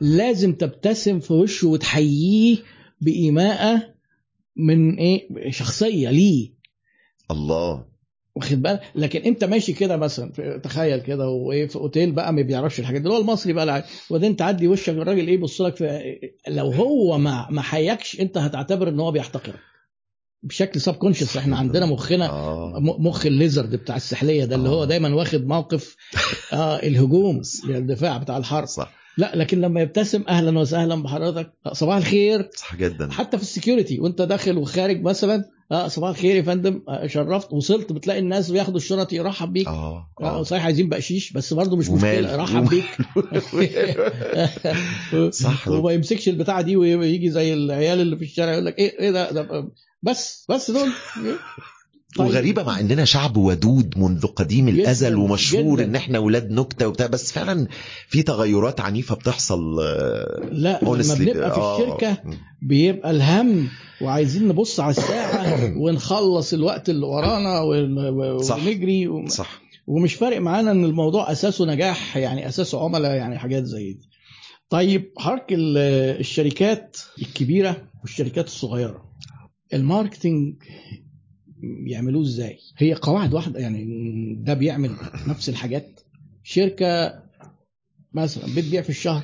لازم 0.02 0.54
تبتسم 0.54 1.20
في 1.20 1.34
وشه 1.34 1.68
وتحييه 1.68 2.58
بايماءه 3.02 3.94
من 4.56 4.96
إيه؟ 4.96 5.52
شخصية 5.52 6.10
ليه. 6.10 6.54
الله. 7.32 7.86
واخد 8.36 8.62
بالك؟ 8.62 8.82
لكن 8.96 9.22
انت 9.22 9.44
ماشي 9.44 9.74
كده 9.74 9.98
مثلا 9.98 10.32
تخيل 10.64 11.00
كده 11.02 11.30
وايه 11.30 11.68
في 11.68 11.76
أوتيل 11.76 12.12
بقى 12.12 12.34
ما 12.34 12.42
بيعرفش 12.42 12.80
الحاجات 12.80 13.02
دي 13.02 13.08
اللي 13.08 13.18
هو 13.18 13.22
المصري 13.22 13.54
بقى 13.54 13.64
العادي. 13.64 13.86
وبعدين 14.10 14.36
تعدي 14.36 14.68
وشك 14.68 14.90
الراجل 14.90 15.28
إيه 15.28 15.34
يبص 15.34 15.62
لك 15.62 16.04
لو 16.48 16.72
هو 16.72 17.18
ما 17.18 17.48
ما 17.52 17.62
حياكش 17.62 18.20
انت 18.20 18.38
هتعتبر 18.38 18.90
ان 18.90 19.00
هو 19.00 19.12
بيحتقرك. 19.12 19.60
بشكل 20.44 20.82
subconscious 20.82 21.38
إحنا 21.38 21.58
عندنا 21.58 21.86
مخنا 21.86 22.30
آه. 22.30 22.80
مخ 22.80 23.26
ال 23.26 23.33
lizard 23.33 23.76
بتاع 23.76 23.96
السحلية 23.96 24.46
ده 24.46 24.56
اللي 24.56 24.70
هو 24.70 24.84
آه. 24.84 24.86
دايما 24.86 25.16
واخد 25.16 25.48
موقف 25.48 25.96
آه 26.54 26.76
الهجوم 26.76 27.42
الدفاع 27.70 28.18
بتاع 28.18 28.38
الحرب. 28.38 28.66
صح. 28.68 28.92
لا 29.18 29.32
لكن 29.36 29.62
لما 29.62 29.82
يبتسم 29.82 30.24
أهلا 30.30 30.60
وسهلا 30.60 31.04
بحضرتك 31.04 31.54
صباح 31.72 31.98
الخير. 31.98 32.50
صح 32.56 32.76
جدا. 32.76 33.12
حتى 33.12 33.38
في 33.38 33.44
ال 33.44 33.50
security 33.50 34.00
وانت 34.00 34.22
داخل 34.22 34.58
وخارج 34.58 35.02
مثلا 35.02 35.46
آه 35.74 35.88
صباح 35.88 36.10
الخير 36.10 36.36
يا 36.36 36.42
فندم. 36.42 36.82
آه، 36.90 37.08
شرفت 37.08 37.54
وصلت. 37.54 37.94
بتلاقي 37.94 38.20
الناس 38.20 38.52
بياخدوا 38.52 38.78
الشنط 38.78 39.14
يرحب 39.14 39.54
بيك. 39.54 39.68
آه 39.68 40.10
آه 40.22 40.40
آه. 40.40 40.44
صحيح 40.44 40.66
عايزين 40.66 40.90
بقشيش 40.90 41.34
بس 41.34 41.54
برضه 41.54 41.78
مش. 41.78 41.90
مشكلة. 41.90 42.36
رحب 42.36 42.70
بيك. 42.70 42.98
صح. 45.34 45.68
وما 45.72 45.92
يمسكش 45.92 46.30
البتاعة 46.30 46.62
دي 46.62 46.76
ويجي 46.78 47.30
زي 47.30 47.54
العيال 47.54 48.02
اللي 48.02 48.18
في 48.18 48.24
الشارع 48.24 48.52
يقول 48.52 48.66
لك 48.66 48.80
إيه 48.80 49.00
إيه 49.00 49.12
ده, 49.12 49.32
ده 49.32 49.72
بس 50.04 50.46
بس 50.50 50.72
دول. 50.72 50.90
طيب. 52.18 52.28
وغريبة 52.28 52.64
مع 52.64 52.80
إننا 52.80 53.06
شعب 53.06 53.38
ودود 53.38 53.98
منذ 53.98 54.28
قديم 54.28 54.70
جداً، 54.70 54.82
الأزل 54.82 55.16
ومشهور 55.16 55.78
جداً. 55.78 55.86
إن 55.90 55.96
إحنا 55.96 56.20
ولاد 56.20 56.52
نكتة 56.52 56.88
وبتاع 56.88 57.08
بس 57.08 57.32
فعلا 57.32 57.68
في 58.08 58.24
تغيرات 58.24 58.80
عنيفة 58.82 59.16
بتحصل 59.16 59.76
لا 60.52 60.80
لما. 60.84 61.16
بنبقى 61.16 61.52
في 61.54 61.60
آه. 61.60 61.78
الشركة 61.78 62.18
بيبقى 62.62 63.12
الهم 63.12 63.68
وعايزين 64.02 64.48
نبص 64.48 64.80
على 64.80 64.90
الساعة 64.92 65.58
ونخلص 65.84 66.54
الوقت 66.54 66.90
اللي 66.90 67.06
ورانا 67.06 67.60
ون- 67.62 68.40
صح. 68.44 68.58
ونجري 68.58 69.08
و... 69.08 69.28
صح 69.28 69.62
ومش 69.88 70.14
فارق 70.14 70.42
معانا 70.42 70.72
إن 70.72 70.86
الموضوع 70.86 71.32
أساسه 71.32 71.66
نجاح 71.66 72.18
يعني 72.18 72.48
أساسه 72.48 72.84
عملاء 72.84 73.16
يعني 73.16 73.40
حاجات 73.40 73.64
زي 73.64 73.94
دي 73.94 74.10
طيب 74.70 75.12
حرك 75.18 75.46
ال- 75.52 75.78
الشركات 76.20 76.98
الكبيرة 77.22 77.78
والشركات 78.02 78.46
الصغيرة 78.48 79.04
ال 79.74 79.82
marketing 79.82 80.56
يعملوه 81.64 82.24
إزاي. 82.24 82.58
هي 82.78 82.94
قواعد 82.94 83.34
واحدة 83.34 83.60
يعني 83.60 83.86
ده 84.36 84.54
بيعمل 84.54 84.92
نفس 85.28 85.50
الحاجات. 85.50 86.00
شركة 86.44 87.24
مثلا 88.14 88.44
بتبيع 88.58 88.82
في 88.82 88.90
الشهر 88.90 89.24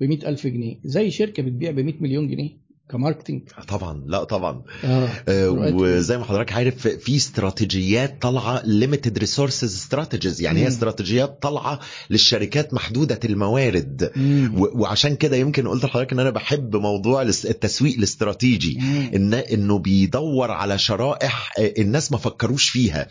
ب 0.00 0.04
ألف 0.24 0.46
جنيه 0.46 0.76
زي 0.84 1.10
شركة 1.10 1.42
بتبيع 1.42 1.70
ب 1.70 1.80
100 1.80 1.94
مليون 2.00 2.28
جنيه. 2.28 2.50
ك 2.90 2.95
marketing 2.95 3.42
طبعا 3.68 4.02
لا 4.06 4.24
طبعا 4.24 4.62
آه 4.84 5.08
آه، 5.28 5.46
رؤية. 5.46 5.72
وزي 5.74 6.18
ما 6.18 6.24
حضرتك 6.24 6.52
عارف 6.52 6.88
في 6.88 7.16
استراتيجيات 7.16 8.22
طالعة 8.22 8.62
limited 8.64 9.18
resources 9.18 9.74
strategies 9.76 10.40
يعني 10.40 10.58
هي 10.58 10.62
مم. 10.62 10.68
استراتيجيات 10.68 11.42
طالعة 11.42 11.80
للشركات 12.10 12.74
محدودة 12.74 13.20
الموارد 13.24 14.12
مم. 14.16 14.50
وعشان 14.54 15.16
كده 15.16 15.36
يمكن 15.36 15.68
قلت 15.68 15.84
لحضرتك 15.84 16.12
إن 16.12 16.20
أنا 16.20 16.30
بحب 16.30 16.76
موضوع 16.76 17.22
التسويق 17.22 17.96
الاستراتيجي 17.96 18.78
مم. 18.80 19.10
ان 19.14 19.34
إنه 19.34 19.78
بيدور 19.78 20.50
على 20.50 20.78
شرائح 20.78 21.52
آه، 21.58 21.74
الناس 21.78 22.12
ما 22.12 22.18
فكروش 22.18 22.68
فيها 22.68 23.08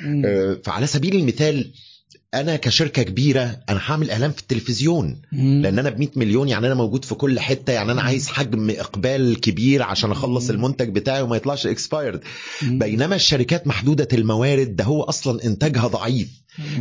مم. 0.00 0.22
آه، 0.26 0.58
فعلى 0.64 0.86
سبيل 0.86 1.16
المثال 1.16 1.72
أنا 2.40 2.56
كشركة 2.56 3.02
كبيرة 3.02 3.58
أنا 3.68 3.80
هعمل 3.86 4.10
إعلان 4.10 4.30
في 4.32 4.40
التلفزيون 4.40 5.20
مم. 5.32 5.62
لأن 5.62 5.78
أنا 5.78 5.90
ب 5.90 5.98
100 5.98 6.08
مليون 6.16 6.48
يعني 6.48 6.66
أنا 6.66 6.74
موجود 6.74 7.04
في 7.04 7.14
كل 7.14 7.40
حتة 7.40 7.72
يعني 7.72 7.92
أنا 7.92 8.02
عايز 8.02 8.28
حجم 8.28 8.70
إقبال 8.70 9.40
كبير 9.40 9.82
عشان 9.82 10.10
أخلص 10.10 10.44
مم. 10.50 10.56
المنتج 10.56 10.88
بتاعي 10.88 11.22
وما 11.22 11.36
يطلعش 11.36 11.66
اكسبايرد. 11.66 12.20
بينما 12.62 13.14
الشركات 13.16 13.66
محدودة 13.66 14.08
الموارد 14.12 14.76
ده 14.76 14.84
هو 14.84 15.02
أصلا 15.02 15.44
إنتاجها 15.44 15.86
ضعيف 15.86 16.28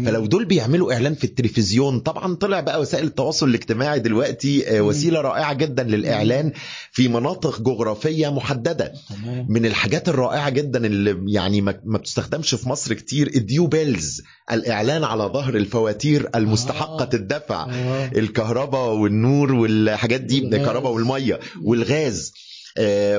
فلو 0.05 0.25
دول 0.25 0.45
بيعملوا 0.45 0.93
إعلان 0.93 1.15
في 1.15 1.23
التلفزيون 1.23 1.99
طبعا 1.99 2.35
طلع 2.35 2.59
بقى 2.59 2.81
وسائل 2.81 3.05
التواصل 3.05 3.49
الاجتماعي 3.49 3.99
دلوقتي 3.99 4.77
آه،. 4.77 4.81
وسيلة 4.81 5.21
رائعة 5.21 5.53
جدا 5.53 5.83
للإعلان 5.83 6.51
في 6.91 7.07
مناطق 7.07 7.61
جغرافية 7.61 8.33
محددة 8.33 8.93
من 9.49 9.65
الحاجات 9.65 10.09
الرائعة 10.09 10.49
جدا 10.49 10.85
اللي 10.85 11.33
يعني 11.33 11.61
ما 11.61 11.97
بتستخدمش 11.97 12.55
في 12.55 12.69
مصر 12.69 12.93
كتير 12.93 13.27
ال 13.35 13.43
due 13.43 13.67
bills 13.67 14.21
الإعلان 14.51 15.03
على 15.03 15.23
ظهر 15.23 15.55
الفواتير 15.55 16.29
المستحقة 16.35 17.03
آه. 17.03 17.09
الدفع 17.15 17.65
آه. 17.69 18.11
الكهرباء 18.15 18.93
والنور 18.93 19.51
والحاجات 19.53 20.21
دي. 20.21 20.39
الكهرباء 20.39 20.91
والمية 20.91 21.39
والغاز 21.63 22.33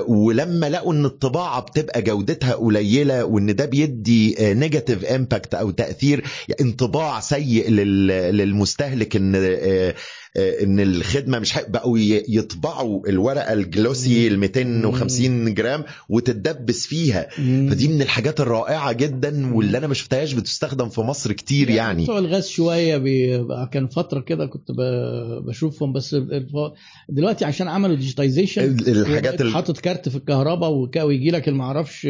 ولما 0.09 0.69
لقوا 0.71 0.93
إن 0.93 1.05
الطباعة 1.05 1.61
بتبقى 1.61 2.03
جودتها 2.03 2.55
قليلة 2.55 3.25
وإن 3.25 3.55
ده 3.55 3.65
بيدي 3.65 4.37
negative 4.41 5.05
impact 5.05 5.55
أو 5.55 5.71
تأثير 5.71 6.25
انطباع 6.61 7.21
سيء 7.21 7.71
لل- 7.71 8.07
للمستهلك 8.37 9.17
إن 9.17 9.35
آه، 9.35 9.41
آه، 9.63 9.95
إن 10.37 10.81
الخدمة 10.81 11.39
مش 11.39 11.55
بقوا 11.69 11.99
يطبعوا 12.29 13.09
الورقة 13.09 13.53
ال 13.53 13.64
glossy 13.64 14.29
ال 14.29 14.39
250 14.39 15.55
جرام 15.55 15.85
وتتدبس 16.09 16.87
فيها. 16.87 17.29
مم. 17.39 17.69
فدي 17.71 17.89
من 17.89 18.03
الحاجات 18.03 18.41
الرائعة 18.41 18.93
جدا 18.93 19.55
واللي 19.55 19.79
أنا 19.79 19.87
ما 19.87 19.95
شفتهاش 19.95 20.33
بتستخدم 20.33 20.89
في 20.89 21.01
مصر 21.01 21.33
كتير 21.33 21.71
يعني 21.71 22.03
بتوع 22.03 22.19
الغاز 22.19 22.49
شوية 22.49 22.97
بيبقى 22.97 23.69
كان 23.73 23.87
فترة 23.87 24.21
كده 24.21 24.47
كنت 24.47 24.71
ب- 24.73 25.45
بشوفهم 25.47 25.93
بس 25.93 26.15
الف- 26.15 26.73
دلوقتي 27.09 27.45
عشان 27.45 27.69
عملوا 27.69 27.97
digitization 27.97 28.77
الحاجات 28.89 29.41
ال- 29.41 29.53
حاطط 29.55 29.79
كارت 29.79 30.09
في 30.09 30.17
الكهرباء 30.17 30.71
وك- 30.73 30.97
ويجي 30.97 31.31
لك 31.31 31.49
المعرفش 31.49 32.07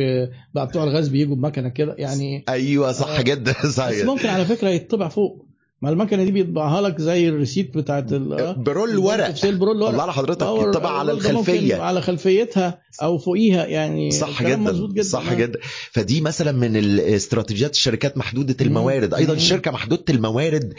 بقى 0.54 0.66
بتوع 0.66 0.84
الغاز 0.84 1.08
بيجوا 1.08 1.36
بمكنة 1.36 1.68
كده 1.68 1.94
يعني 1.98 2.44
أيوه 2.48 2.92
صح 2.92 3.08
آه. 3.18 3.22
جدا 3.22 3.54
بس 3.64 3.66
صحيح 3.76 4.06
ممكن 4.06 4.28
على 4.28 4.44
فكرة 4.44 4.68
يطبع 4.68 5.08
فوق. 5.08 5.45
ما 5.82 5.90
المكنة 5.90 6.24
دي 6.24 6.30
بيطبعها 6.30 6.80
لك 6.80 7.00
زي 7.00 7.28
ال 7.28 7.34
receipt 7.34 7.76
بتاعت 7.76 8.12
آه. 8.12 8.52
ب 8.52 8.61
roll 8.61 8.96
ورق 8.96 9.46
ب 9.46 9.53
roll 9.53 9.82
ورق 9.82 9.90
الله 9.90 10.06
لحضرتك 10.06 10.42
أو 10.42 10.70
يطبع 10.70 10.90
على 10.98 11.12
الخلفية 11.12 11.74
على 11.74 12.02
خلفيتها 12.02 12.80
أو 13.02 13.18
فوقيها 13.18 13.66
يعني 13.66 14.10
صح 14.10 14.42
جدا 14.42 14.72
جدا 14.72 15.02
صح. 15.02 15.34
جدا 15.34 15.58
فدي 15.92 16.20
مثلا 16.20 16.52
من 16.52 16.76
الاستراتيجيات 16.76 17.70
الشركات 17.70 18.18
محدودة 18.18 18.56
الموارد 18.60 19.14
أيضا. 19.14 19.34
الشركة 19.34 19.70
محدودة 19.70 20.04
الموارد 20.10 20.74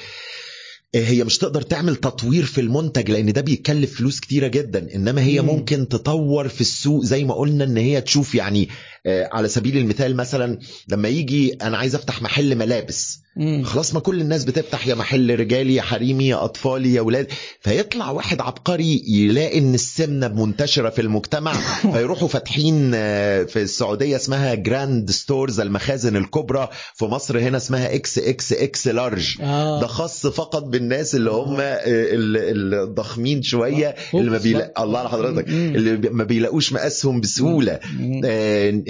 هي 0.95 1.23
مش 1.23 1.37
تقدر 1.37 1.61
تعمل 1.61 1.95
تطوير 1.95 2.45
في 2.45 2.61
المنتج 2.61 3.11
لأن 3.11 3.33
ده 3.33 3.41
بيتكلف 3.41 3.97
فلوس 3.97 4.19
كتيرة 4.19 4.47
جدا 4.47 4.95
إنما 4.95 5.21
هي 5.21 5.41
مم. 5.41 5.47
ممكن 5.47 5.87
تطور 5.87 6.47
في 6.47 6.61
السوق 6.61 7.03
زي 7.03 7.23
ما 7.23 7.33
قلنا 7.33 7.63
إن 7.63 7.77
هي 7.77 8.01
تشوف 8.01 8.35
يعني 8.35 8.69
آه، 9.05 9.29
على 9.31 9.47
سبيل 9.47 9.77
المثال 9.77 10.15
مثلا 10.15 10.59
لما 10.87 11.07
يجي 11.07 11.53
أنا 11.53 11.77
عايز 11.77 11.95
أفتح 11.95 12.21
محل 12.21 12.55
ملابس 12.55 13.19
مم. 13.37 13.63
خلاص 13.63 13.93
ما 13.93 13.99
كل 13.99 14.21
الناس 14.21 14.45
بتفتح 14.45 14.87
يا 14.87 14.95
محل 14.95 15.39
رجالي 15.39 15.75
يا 15.75 15.81
حريمي 15.81 16.27
يا 16.27 16.45
اطفالي 16.45 16.93
يا 16.93 17.01
ولاد 17.01 17.27
فيطلع 17.61 18.11
واحد 18.11 18.41
عبقري 18.41 19.03
يلاقي 19.07 19.59
إن 19.59 19.73
السمنة 19.73 20.27
منتشرة 20.27 20.89
في 20.89 21.01
المجتمع 21.01 21.53
فيروحوا 21.93 22.27
فاتحين 22.27 22.91
آه، 22.95 23.43
في 23.43 23.61
السعودية 23.61 24.15
اسمها 24.15 24.53
جراند 24.53 25.11
ستورز 25.11 25.59
المخازن 25.59 26.15
الكبرى 26.15 26.69
في 26.95 27.05
مصر 27.05 27.39
هنا 27.39 27.57
اسمها 27.57 27.95
إكس 27.95 28.17
إكس 28.17 28.53
إكس 28.53 28.87
لارج 28.87 29.41
آه. 29.41 29.81
ده 29.81 29.87
خاص 29.87 30.27
فقط 30.27 30.63
بالناس 30.79 31.15
اللي 31.15 31.31
هم 31.31 31.59
آه، 31.59 31.79
ال- 31.85 32.73
الضخمين 32.73 33.41
شوية 33.41 33.95
اللي 34.13 34.31
ما 34.31 34.37
بيلا... 34.37 34.83
الله 34.83 34.99
على 34.99 35.09
حضرتك. 35.09 35.47
اللي 35.49 36.09
ما 36.09 36.23
بيلاقوش 36.23 36.73
مقاسهم 36.73 37.21
بسهولة. 37.21 37.79
آه، 38.25 38.81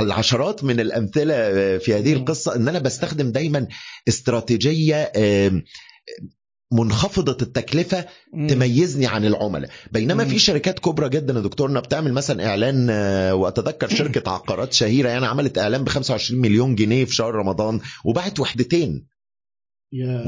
العشرات 0.00 0.64
من 0.64 0.80
الأمثلة 0.80 1.34
آه، 1.34 1.78
في 1.78 1.94
هذه. 1.94 2.12
القصة 2.12 2.56
إن 2.56 2.68
أنا 2.68 2.78
بستخدم 2.78 3.32
دايما 3.32 3.66
استراتيجية 4.08 5.12
آه، 5.16 5.62
منخفضة 6.72 7.36
التكلفة 7.42 8.04
مم. 8.34 8.46
تميزني 8.46 9.06
عن 9.06 9.24
العملاء 9.24 9.70
بينما 9.92 10.24
مم. 10.24 10.30
في 10.30 10.38
شركات 10.38 10.78
كبرى 10.78 11.08
جدا 11.08 11.34
يا 11.34 11.40
دكتورنا 11.40 11.80
بتعمل 11.80 12.12
مثلا 12.12 12.46
إعلان 12.46 12.86
آه، 12.90 13.34
وأتذكر 13.34 13.88
شركة 13.88 14.30
عقارات 14.30 14.72
شهيرة 14.72 15.08
يعني 15.08 15.26
عملت 15.26 15.58
إعلان 15.58 15.84
ب 15.84 15.88
25 15.88 16.40
مليون 16.40 16.74
جنيه 16.74 17.04
في 17.04 17.14
شهر 17.14 17.34
رمضان 17.34 17.80
وباعت 18.04 18.40
وحدتين 18.40 19.06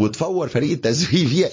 وتفور 0.01 0.49
فريق 0.49 0.71
التسويق 0.71 1.29
فيها. 1.29 1.49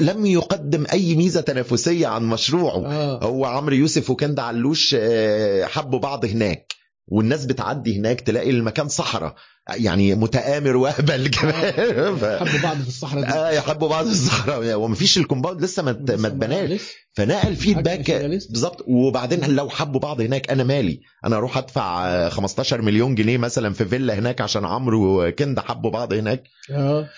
لم 0.00 0.26
يقدم 0.26 0.86
أي 0.92 1.14
ميزة 1.14 1.40
تنافسية 1.40 2.06
عن 2.06 2.24
مشروعه. 2.24 2.86
آه. 2.86 3.24
هو 3.24 3.44
عمرو 3.44 3.74
يوسف 3.74 4.10
وكندا 4.10 4.42
علوش 4.42 4.96
آه، 4.98 5.64
حبوا 5.64 5.98
بعض 5.98 6.24
هناك. 6.24 6.72
والناس 7.08 7.46
بتعدي 7.46 7.98
هناك 7.98 8.20
تلاقي 8.20 8.50
المكان 8.50 8.88
صحراء. 8.88 9.34
يعني 9.68 10.14
مقامر 10.14 10.76
وأهبل 10.76 11.28
كمان. 11.28 11.72
ف... 12.16 12.24
حبوا 12.24 12.60
بعض 12.62 12.76
في 12.82 12.88
الصحراء 12.88 13.24
دي. 13.24 13.32
آه 13.32 13.50
يحبوا 13.50 13.88
بعض 13.88 14.06
في 14.06 14.12
الصحراء. 14.12 14.74
ومفيش 14.74 15.18
ال 15.18 15.23
compound 15.23 15.62
لسه 15.62 15.82
ما 15.82 15.92
ما 16.08 16.26
اتبناش. 16.26 16.80
فنقل 17.14 17.56
feedback. 17.56 18.10
بالظبط. 18.10 18.84
وبعدين 18.88 19.44
لو 19.56 19.68
حبوا 19.68 20.00
بعض 20.00 20.20
هناك 20.20 20.50
أنا 20.50 20.64
مالي. 20.64 21.00
أنا 21.24 21.36
أروح 21.36 21.56
أدفع 21.56 22.06
آه، 22.06 22.28
15 22.28 22.82
مليون 22.82 23.14
جنيه 23.14 23.38
مثلا 23.38 23.72
في 23.74 23.84
فيلا 23.84 24.14
هناك 24.18 24.40
عشان 24.40 24.64
عمرو 24.64 25.26
وكندا 25.26 25.62
حبوا 25.62 25.90
بعض 25.90 26.12
هناك. 26.12 26.42
آه. 26.72 27.08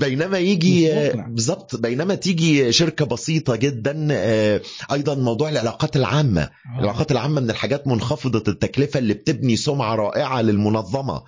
بينما 0.00 0.38
يجي. 0.38 0.88
بالظبط 1.28 1.76
بينما 1.76 2.14
تيجي 2.14 2.72
شركة 2.72 3.04
بسيطة 3.04 3.56
جدا 3.56 4.08
آه، 4.12 4.60
أيضا 4.92 5.14
موضوع 5.14 5.48
العلاقات 5.48 5.96
العامة. 5.96 6.50
العلاقات 6.78 7.12
العامة 7.12 7.40
من 7.40 7.50
الحاجات 7.50 7.86
منخفضة 7.86 8.52
التكلفة 8.52 8.98
اللي 8.98 9.14
بتبني 9.14 9.56
سمعة 9.56 9.94
رائعة 9.94 10.42
للمنظمة. 10.42 11.22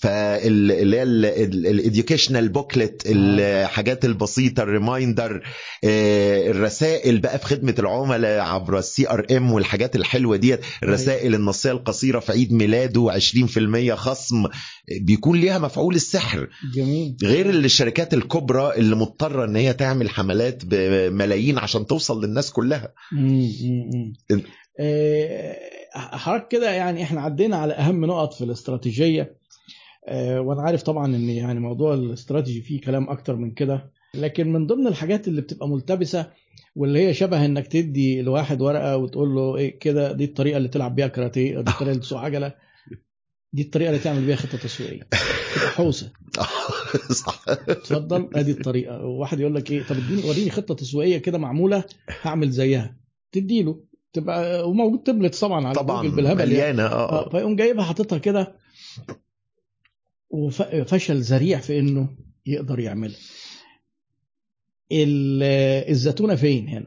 فاللي 0.00 0.96
هي 0.96 1.02
ال 1.02 1.14
educational 1.14 2.48
booklet 2.48 3.02
الحاجات 3.06 4.04
البسيطة 4.04 4.62
ال 4.62 4.71
reminder 4.71 5.42
الرسائل 5.84 7.18
بقى 7.18 7.38
في 7.38 7.46
خدمة 7.46 7.74
العملاء 7.78 8.40
عبر 8.40 8.78
ال 8.78 9.08
CRM 9.10 9.52
والحاجات 9.52 9.96
الحلوة 9.96 10.36
ديت 10.36 10.60
الرسائل 10.82 11.34
النصية 11.34 11.72
القصيرة 11.72 12.18
في 12.20 12.32
عيد 12.32 12.52
ميلاده 12.52 13.12
20% 13.12 13.94
خصم 13.94 14.46
بيكون 15.00 15.40
ليها 15.40 15.58
مفعول 15.58 15.94
السحر. 15.94 16.48
جميل. 16.74 17.16
غير 17.22 17.50
الشركات 17.50 18.14
الكبرى 18.14 18.72
اللي 18.76 18.96
مضطرة 18.96 19.44
إن 19.44 19.56
هي 19.56 19.72
تعمل 19.72 20.10
حملات 20.10 20.64
بملايين 20.64 21.58
عشان 21.58 21.86
توصل 21.86 22.24
للناس 22.24 22.50
كلها. 22.50 22.92
مم. 23.12 24.42
آه، 24.80 25.56
حضرتك 25.94 26.48
كده 26.48 26.70
يعني 26.70 27.02
إحنا 27.02 27.20
عدينا 27.20 27.56
على 27.56 27.72
أهم 27.74 28.04
نقط 28.04 28.34
في 28.34 28.44
الاستراتيجية. 28.44 29.22
آه، 29.22 29.39
وأنا 30.38 30.62
عارف 30.62 30.82
طبعا 30.82 31.06
إن 31.16 31.28
يعني 31.30 31.60
موضوع 31.60 31.94
الاستراتيجي 31.94 32.60
فيه 32.62 32.80
كلام 32.80 33.10
أكتر 33.10 33.36
من 33.36 33.50
كده. 33.50 33.90
لكن 34.14 34.52
من 34.52 34.66
ضمن 34.66 34.86
الحاجات 34.86 35.28
اللي 35.28 35.40
بتبقى 35.40 35.68
ملتبسة 35.68 36.30
واللي 36.76 37.06
هي 37.08 37.14
شبه 37.14 37.44
إنك 37.44 37.66
تدي 37.66 38.22
لواحد 38.22 38.60
ورقة 38.62 38.96
وتقول 38.96 39.34
له 39.34 39.56
إيه 39.56 39.78
كده 39.78 40.12
دي 40.12 40.24
الطريقة 40.24 40.56
اللي 40.56 40.68
تلعب 40.68 40.94
بيها 40.94 41.06
كاراتيه 41.08 41.60
دي 41.60 41.70
الطريقة 41.70 41.90
اللي 41.90 42.00
تسوق 42.02 42.18
عجلة 42.18 42.54
دي 43.52 43.62
الطريقة 43.62 43.88
اللي 43.88 44.00
تعمل 44.00 44.26
بيها 44.26 44.36
خطة 44.36 44.58
تسويقية. 44.58 45.00
تبقى 45.54 45.68
حوسة. 45.70 46.12
صح. 47.24 47.44
اتفضل 47.48 48.28
أدي 48.34 48.50
الطريقة. 48.50 49.04
وواحد 49.04 49.40
يقول 49.40 49.54
لك 49.54 49.70
إيه 49.70 49.82
طب 49.82 49.96
اديني 49.96 50.28
وريني 50.28 50.50
خطة 50.50 50.74
تسويقية 50.74 51.18
كده 51.18 51.38
معمولة 51.38 51.84
هعمل 52.22 52.50
زيها. 52.50 52.96
تديله 53.32 53.80
تبقى 54.12 54.68
وموجود 54.70 55.02
تبلت 55.02 55.40
طبعا 55.40 55.66
على 55.66 55.74
طبعا 55.74 56.08
بالهبل 56.08 56.40
يعني. 56.40 56.50
مليانة 56.50 56.82
آه. 56.82 57.26
آه 57.26 57.28
فيقوم 57.28 57.56
جايبها 57.56 57.84
حاططها 57.84 58.18
كده. 58.18 58.56
وفشل 60.30 61.20
ذريع 61.20 61.58
في 61.58 61.78
إنه 61.78 62.08
يقدر 62.46 62.78
يعملها 62.78 63.16
ال- 64.92 65.90
الزتونة 65.90 66.34
فين 66.34 66.68
هنا؟ 66.68 66.86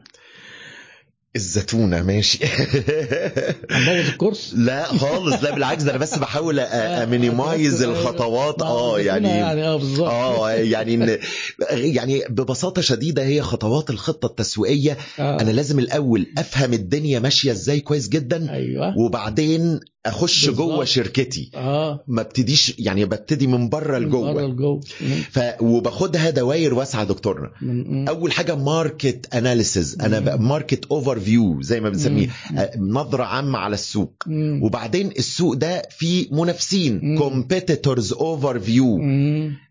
الزتونة 1.36 2.02
ماشي. 2.02 2.38
هنبوظ 3.70 4.08
الكورس؟ 4.08 4.54
لا 4.56 4.84
خالص 4.84 5.42
لا 5.44 5.54
بالعكس 5.54 5.82
ده 5.82 5.90
أنا 5.90 5.98
بس 5.98 6.18
بحاول 6.18 6.60
امينيمايز 6.60 7.82
الخطوات. 7.82 8.62
آه 8.62 8.96
الزتونة 8.96 9.06
يعني 9.06 9.28
يعني 9.28 9.64
آه 9.64 9.76
بالظبط. 9.76 10.08
آه 10.08 10.50
يعني 10.50 10.94
إن 10.94 11.18
يعني 11.72 12.22
ببساطة 12.30 12.82
شديدة 12.82 13.24
هي 13.24 13.42
خطوات 13.42 13.90
الخطة 13.90 14.26
التسويقية. 14.26 14.96
آه. 15.18 15.40
أنا 15.40 15.50
لازم 15.50 15.78
الأول 15.78 16.26
أفهم 16.38 16.72
الدنيا 16.72 17.18
ماشية 17.20 17.52
إزاي 17.52 17.80
كويس 17.80 18.08
جدا. 18.08 18.52
أيوه. 18.52 18.98
وبعدين 18.98 19.80
أخش 20.06 20.46
بالظبط. 20.46 20.66
جوه 20.68 20.84
شركتي. 20.84 21.50
آه. 21.54 22.04
ما 22.08 22.20
ابتديش 22.20 22.74
يعني 22.78 23.04
ببتدي 23.04 23.46
من 23.46 23.68
بره 23.68 23.84
بره 23.86 23.98
لجوه. 23.98 24.42
لجوه. 24.42 24.80
ف 25.30 25.40
وباخدها 25.60 26.30
دوائر 26.30 26.74
واسعة 26.74 27.04
دكتورنا 27.04 27.50
من- 27.62 28.08
أول 28.08 28.32
حاجة 28.32 28.54
market 28.54 29.34
analysis 29.34 29.96
أنا. 30.00 30.36
market 30.36 30.84
overview 30.84 31.62
زي 31.62 31.80
ما 31.80 31.88
بنسميه. 31.90 32.28
آه، 32.58 32.70
نظرة 32.78 33.24
عامة 33.24 33.58
على 33.58 33.74
السوق. 33.74 34.14
مم. 34.26 34.60
وبعدين 34.62 35.10
السوق 35.18 35.54
ده 35.54 35.82
فيه 35.98 36.26
منافسين. 36.32 37.18
competitors 37.18 38.12
overview. 38.12 38.98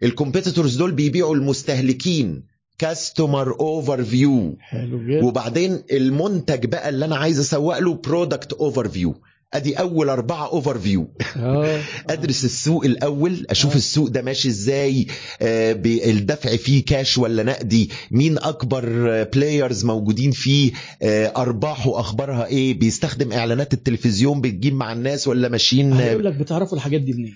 ال 0.04 0.10
competitors 0.10 0.76
دول 0.78 0.92
بيبيعوا 0.92 1.36
المستهلكين. 1.36 2.44
customer 2.78 3.60
overview 3.60 4.58
حلو 4.60 5.00
جدا. 5.08 5.26
وبعدين 5.26 5.84
المنتج 5.92 6.66
بقى 6.66 6.90
اللي 6.90 7.06
أنا 7.06 7.16
عايز 7.16 7.40
أسوق 7.40 7.80
له 7.80 7.94
product 7.94 8.54
overview 8.54 9.16
ادي 9.54 9.74
اول 9.80 10.10
اربعه 10.10 10.48
overview 10.48 11.08
آه 11.38 11.82
ادرس 12.10 12.46
السوق 12.46 12.86
الأول 12.86 13.46
أشوف 13.50 13.72
آه. 13.74 13.78
السوق 13.78 14.08
ده 14.08 14.22
ماشي 14.22 14.48
إزاي 14.48 15.08
آه، 15.42 15.82
الدفع 15.86 16.56
فيه 16.56 16.86
كاش 16.86 17.18
ولا 17.18 17.44
نقدي 17.44 17.90
مين 18.12 18.38
اكبر 18.38 18.84
players 19.24 19.86
موجودين 19.86 20.32
فيه 20.32 20.72
آه، 21.02 21.34
ارباحه 21.38 22.00
اخبارها 22.00 22.46
إيه 22.46 22.80
بيستخدم 22.80 23.34
اعلانات 23.34 23.74
التلفزيون 23.74 24.42
بتجيب 24.42 24.74
مع 24.74 24.94
الناس 24.94 25.28
ولا 25.28 25.50
ماشيين 25.50 25.94
هيقول 25.94 26.26
لك 26.26 26.34
بتعرفوا 26.34 26.78
الحاجات 26.78 27.02
دي 27.02 27.14
منين؟ 27.14 27.34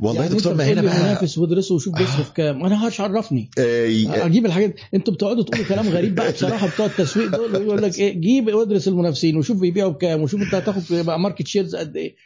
والله 0.00 0.22
يعني 0.22 0.34
دكتور 0.34 0.54
ما 0.54 0.64
هنا 0.64 0.82
بقى 0.82 0.98
منافس 0.98 1.38
وادرسه 1.38 1.74
وشوف 1.74 1.94
بيصرف 1.94 2.30
كام. 2.30 2.64
أنا 2.64 2.86
هاش 2.86 3.00
عرفني 3.00 3.50
آه، 3.58 4.26
أجيب 4.26 4.46
الحاجات. 4.46 4.74
أنتوا 4.94 5.14
بتقعدوا 5.14 5.42
تقولوا 5.42 5.66
كلام 5.66 5.88
غريب 5.88 6.14
بقى 6.14 6.32
بصراحة 6.32 6.68
بتوع 6.68 6.86
التسويق 6.86 7.36
دول 7.36 7.54
يقول 7.54 7.82
لك 7.82 7.98
إيه 7.98 8.20
جيب 8.20 8.54
وادرس 8.54 8.88
المنافسين 8.88 9.36
وشوف 9.36 9.60
بيبيعوا 9.60 9.90
بكام 9.92 10.22
وشوف 10.22 10.42
أنت 10.42 10.54
هتاخد 10.54 10.82
بقى 10.90 11.20
market 11.20 11.46
shares 11.46 11.76
قد 11.76 11.96
إيه. 11.96 12.16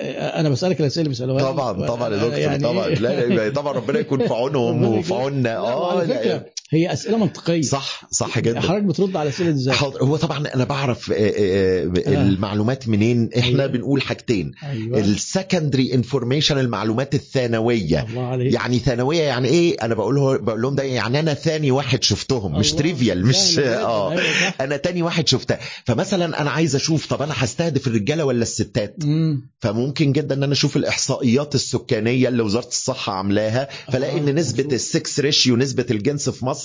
آه، 0.00 0.40
أنا 0.40 0.48
بسألك 0.48 0.80
الأسئلة 0.80 1.00
اللي 1.00 1.08
بيسألوها. 1.08 1.52
طبعا 1.52 1.86
طبعا 1.86 2.08
يا 2.08 2.16
دكتور 2.16 2.38
يعني 2.38 2.62
طبعا. 2.62 2.86
إيه؟ 2.86 2.94
لا 2.94 3.26
لا 3.26 3.48
طبعا 3.50 3.72
ربنا 3.72 3.98
يكون 3.98 4.26
في 4.26 4.34
عونهم 4.34 4.84
وفي 4.98 5.14
عوننا. 5.14 5.56
آه 5.58 6.04
لا، 6.04 6.44
هي 6.72 6.92
أسئلة 6.92 7.16
منطقية 7.18 7.62
صح 7.62 8.04
صح 8.10 8.38
جدا 8.38 8.60
حضرتك 8.60 8.82
بترد 8.82 9.16
على 9.16 9.28
الاسئله 9.28 9.50
دي 9.50 9.56
إزاي؟ 9.56 9.76
هو 10.02 10.16
طبعا 10.16 10.38
أنا 10.54 10.64
بعرف 10.64 11.10
آه، 11.10 11.14
آه، 11.14 11.92
آه، 12.06 12.22
المعلومات 12.22 12.88
منين 12.88 13.30
إحنا 13.38 13.62
أيوة. 13.62 13.66
بنقول 13.66 14.02
حاجتين 14.02 14.52
أيوه 14.64 14.98
ال 15.00 15.09
secondary 15.09 15.94
information 15.94 16.58
المعلومات 16.58 17.14
الثانوية 17.14 18.02
الله 18.10 18.26
عليك 18.26 18.54
يعني 18.54 18.78
ثانوية 18.78 19.22
يعني 19.22 19.48
إيه 19.48 19.76
أنا 19.82 19.94
بقول 19.94 20.38
بقول 20.42 20.62
لهم 20.62 20.74
ده 20.74 20.82
يعني 20.82 21.20
أنا 21.20 21.34
ثاني 21.34 21.70
واحد 21.70 22.02
شفتهم 22.02 22.58
مش. 22.58 22.72
trivial 22.72 23.26
مش. 23.26 23.58
آه 23.58 24.10
أيوة 24.12 24.22
صح. 24.22 24.54
أنا 24.60 24.76
تاني 24.76 25.02
واحد 25.02 25.28
شفتها 25.28 25.58
فمثلا 25.84 26.42
أنا 26.42 26.50
عايز 26.50 26.74
أشوف 26.76 27.06
طب 27.06 27.22
أنا 27.22 27.34
هستهدف 27.36 27.86
الرجالة 27.86 28.24
ولا 28.24 28.42
الستات 28.42 28.96
مم. 29.04 29.50
فممكن 29.58 30.12
جدا 30.12 30.34
إن 30.34 30.42
أنا 30.42 30.52
أشوف 30.52 30.76
الإحصائيات 30.76 31.54
السكانية 31.54 32.28
اللي 32.28 32.42
وزارة 32.42 32.68
الصحة 32.68 33.12
عاملاها 33.12 33.68
فلاقي 33.92 34.18
إن 34.18 34.34
نسبة. 34.34 34.74
ال 34.74 34.85
sex 34.85 35.20
ratio 35.20 35.56
نسبه 35.56 35.86
الجنس 35.90 36.30
في 36.30 36.44
مصر 36.46 36.61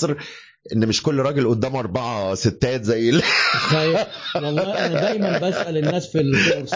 إن 0.73 0.87
مش 0.87 1.03
كل 1.03 1.19
راجل 1.19 1.49
قدامه 1.49 1.79
أربعة 1.79 2.35
ستات 2.35 2.83
زي 2.83 3.09
ال... 3.09 3.21
تخيل 3.53 3.97
والله 4.43 4.85
أنا 4.85 5.01
دايما 5.01 5.37
بسأل 5.37 5.77
الناس 5.77 6.07
في 6.07 6.21
الكورس 6.21 6.73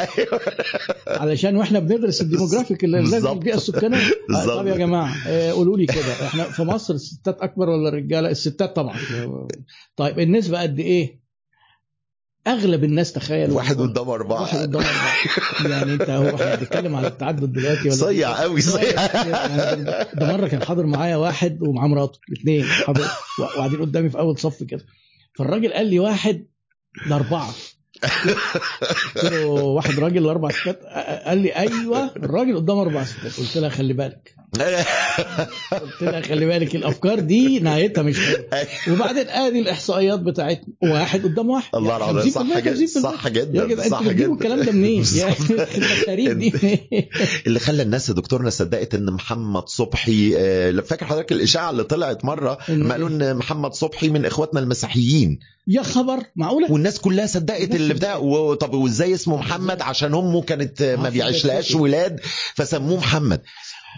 علشان 1.08 1.56
وإحنا 1.56 1.80
بندرس 1.80 2.22
ال 2.22 2.27
demographic 2.27 2.84
اللي 2.83 3.01
لازم. 3.01 3.27
البيئه 3.27 3.56
السكانيه 3.56 4.11
بالظبط. 4.30 4.58
طب 4.58 4.67
يا 4.67 4.77
جماعة 4.77 5.16
آه، 5.27 5.51
قولوا 5.51 5.77
لي 5.77 5.85
كده 5.85 6.25
إحنا 6.27 6.43
في 6.43 6.64
مصر 6.64 6.93
الستات 6.93 7.41
أكبر 7.41 7.69
ولا 7.69 7.90
الرجالة؟ 7.90 8.30
الستات 8.30 8.75
طبعا. 8.75 8.95
طيب 9.95 10.19
النسبة 10.19 10.61
قد 10.61 10.80
إيه؟ 10.80 11.20
أغلب 12.48 12.84
الناس 12.84 13.14
تخيل 13.14 13.52
واحد 13.52 13.82
قدامه 13.82 14.14
اربعه 14.14 14.42
واحد 14.42 14.60
قدام 14.60 14.84
اربعه 14.84 15.72
يعني 15.72 15.94
أنت 15.94 16.10
هو 16.10 16.36
إحنا 16.36 16.56
بنتكلم 16.56 16.95
على 16.95 17.08
التعدد 17.08 17.53
دلوقتي 17.53 17.90
ولا 17.90 17.98
صيع 17.98 18.42
قوي 18.42 18.61
صيع. 18.61 19.06
ده 20.14 20.38
مرة 20.38 20.48
كان 20.48 20.64
حاضر 20.64 20.86
معايا 20.86 21.16
واحد 21.16 21.61
ومعاه 21.61 21.88
مراته 21.88 22.20
الاثنين 22.30 22.64
حاضر. 22.64 23.08
وقاعدين 23.40 23.82
قدامي 23.82 24.10
في 24.10 24.20
أول 24.20 24.38
صف 24.38 24.64
كده. 24.64 24.86
فالراجل 25.38 25.74
قال 25.74 25.86
لي 25.86 26.00
واحد 26.00 26.45
لأربعة. 27.08 27.50
قلت 29.16 29.24
له 29.24 29.46
واحد 29.48 30.00
راجل 30.00 30.24
لاربع 30.24 30.50
ستات 30.50 30.80
قال 31.26 31.38
لي 31.38 31.56
أيوه 31.56 32.12
الراجل 32.16 32.56
قدامه 32.56 32.82
أربع 32.82 33.04
ستات. 33.04 33.40
قلت 33.40 33.58
لها 33.58 33.70
خلي 33.70 33.94
بالك. 33.94 34.36
قلت 35.72 36.02
لها 36.02 36.22
خلي 36.22 36.46
بالك 36.46 36.76
الأفكار 36.76 37.20
دي 37.20 37.60
نهايتها 37.60 38.02
مش 38.02 38.18
حلوة. 38.20 39.00
وبعدين 39.00 39.28
آدي 39.30 39.60
الإحصائيات 39.60 40.20
بتاعتنا. 40.20 40.74
واحد 40.84 41.24
قدام 41.24 41.50
واحد. 41.50 41.76
الله 41.76 41.92
يعني 42.00 42.12
العظيم 42.12 42.32
صح 42.32 42.42
50% 42.42 42.58
جدا 42.58 42.88
50%. 42.88 42.88
صح 42.88 43.28
جدا 43.28 43.90
صح 43.90 44.04
جدا. 44.04 44.34
الكلام 44.34 44.62
ده 44.64 44.72
منين؟ 44.72 45.04
يعني 46.08 46.34
دي. 46.34 46.54
اللي 47.48 47.60
خلى 47.60 47.84
الناس 47.84 48.10
يا 48.10 48.14
دكتورنا 48.14 48.50
صدقت 48.50 48.96
إن 48.96 49.12
محمد 49.12 49.68
صبحي 49.70 50.34
آه، 50.38 50.72
فاكر 50.72 51.06
حضرتك 51.06 51.32
الإشاعة 51.32 51.70
اللي 51.70 51.84
طلعت 51.84 52.26
مرة؟ 52.26 52.54
قالوا 52.68 53.10
إن 53.10 53.36
محمد 53.38 53.74
صبحي 53.74 54.10
من 54.10 54.26
إخواتنا 54.26 54.60
المسيحيين. 54.60 55.40
يا 55.67 55.81
خبر 55.81 56.23
معقولة؟ 56.35 56.72
والناس 56.72 56.99
كلها 56.99 57.25
صدقت 57.25 57.75
اللي 57.75 57.93
بتاع 57.93 58.17
طب 58.53 58.73
وازاي 58.73 59.14
اسمه 59.14 59.38
محمد؟ 59.38 59.81
عشان 59.81 60.14
امه 60.14 60.41
كانت 60.41 60.81
آه، 60.81 60.95
ما 60.95 61.07
آه، 61.07 61.09
بيعيشلهاش. 61.09 61.75
ولاد 61.75 62.19
فسموه 62.56 62.98
محمد. 62.98 63.41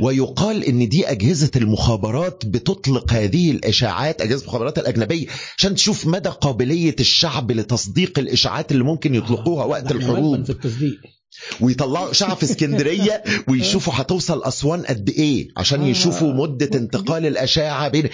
ويقال 0.01 0.63
إن 0.63 0.89
دي 0.89 1.11
أجهزة 1.11 1.51
المخابرات 1.55 2.45
بتطلق 2.45 3.13
هذه 3.13 3.51
الإشاعات 3.51 4.21
أجهزة 4.21 4.41
المخابرات 4.41 4.77
الأجنبية 4.77 5.27
عشان 5.57 5.75
تشوف 5.75 6.07
مدى 6.07 6.29
قابلية 6.29 6.95
الشعب 6.99 7.51
لتصديق 7.51 8.19
الإشاعات 8.19 8.71
اللي 8.71 8.83
ممكن 8.83 9.15
يطلقوها 9.15 9.65
وقت 9.65 9.83
ده 9.83 9.89
إحنا 9.89 9.99
الحروب 9.99 10.43
في 10.43 10.49
التصديق. 10.49 10.99
ويطلعوا 11.61 12.11
اشاعه 12.11 12.35
في 12.35 12.43
اسكندريه 12.43 13.23
ويشوفوا 13.49 13.93
هتوصل 13.95 14.43
أسوان 14.43 14.81
قد 14.81 15.09
إيه 15.09 15.47
عشان 15.57 15.81
آه. 15.81 15.87
يشوفوا 15.87 16.33
مدة 16.33 16.79
انتقال 16.79 17.25
الأشاعة 17.25 17.87
بين 17.87 18.09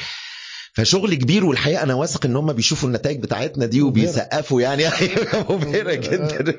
فشغل 0.79 1.13
كبير 1.13 1.45
والحقيقة 1.45 1.83
أنا 1.83 1.93
واثق 1.93 2.25
إن 2.25 2.35
هم 2.35 2.53
بيشوفوا 2.53 2.89
النتائج 2.89 3.19
بتاعتنا 3.21 3.65
دي. 3.65 3.81
وبيسقفوا 3.81 4.61
يعني. 4.61 4.83
مبهرة 5.49 5.93
جدا. 5.93 6.55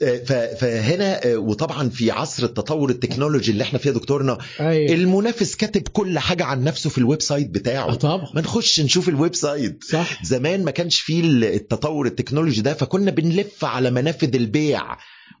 ف- 0.26 0.32
فهنا 0.60 1.20
وطبعا 1.36 1.88
في 1.88 2.10
عصر 2.10 2.44
التطور 2.44 2.90
التكنولوجي 2.90 3.50
اللي 3.52 3.62
إحنا 3.62 3.78
فيه 3.78 3.90
يا 3.90 3.94
دكتورنا 3.94 4.38
أيوه. 4.60 4.94
المنافس 4.94 5.54
كاتب 5.56 5.88
كل 5.88 6.18
حاجة 6.18 6.44
عن 6.44 6.64
نفسه 6.64 6.90
في 6.90 6.98
ال 6.98 7.22
website 7.22 7.46
آه، 7.46 7.50
بتاعه 7.52 7.94
طبعا. 7.94 8.28
ما 8.34 8.40
نخش 8.40 8.80
نشوف 8.80 9.08
ال 9.08 9.34
website. 9.34 9.84
صح. 9.84 10.24
زمان 10.24 10.64
ما 10.64 10.70
كانش 10.70 11.00
فيه 11.00 11.20
التطور 11.24 12.06
التكنولوجي 12.06 12.60
ده 12.62 12.74
فكنا 12.74 13.10
بنلف 13.10 13.64
على 13.64 13.90
منافذ 13.90 14.34
البيع. 14.34 14.82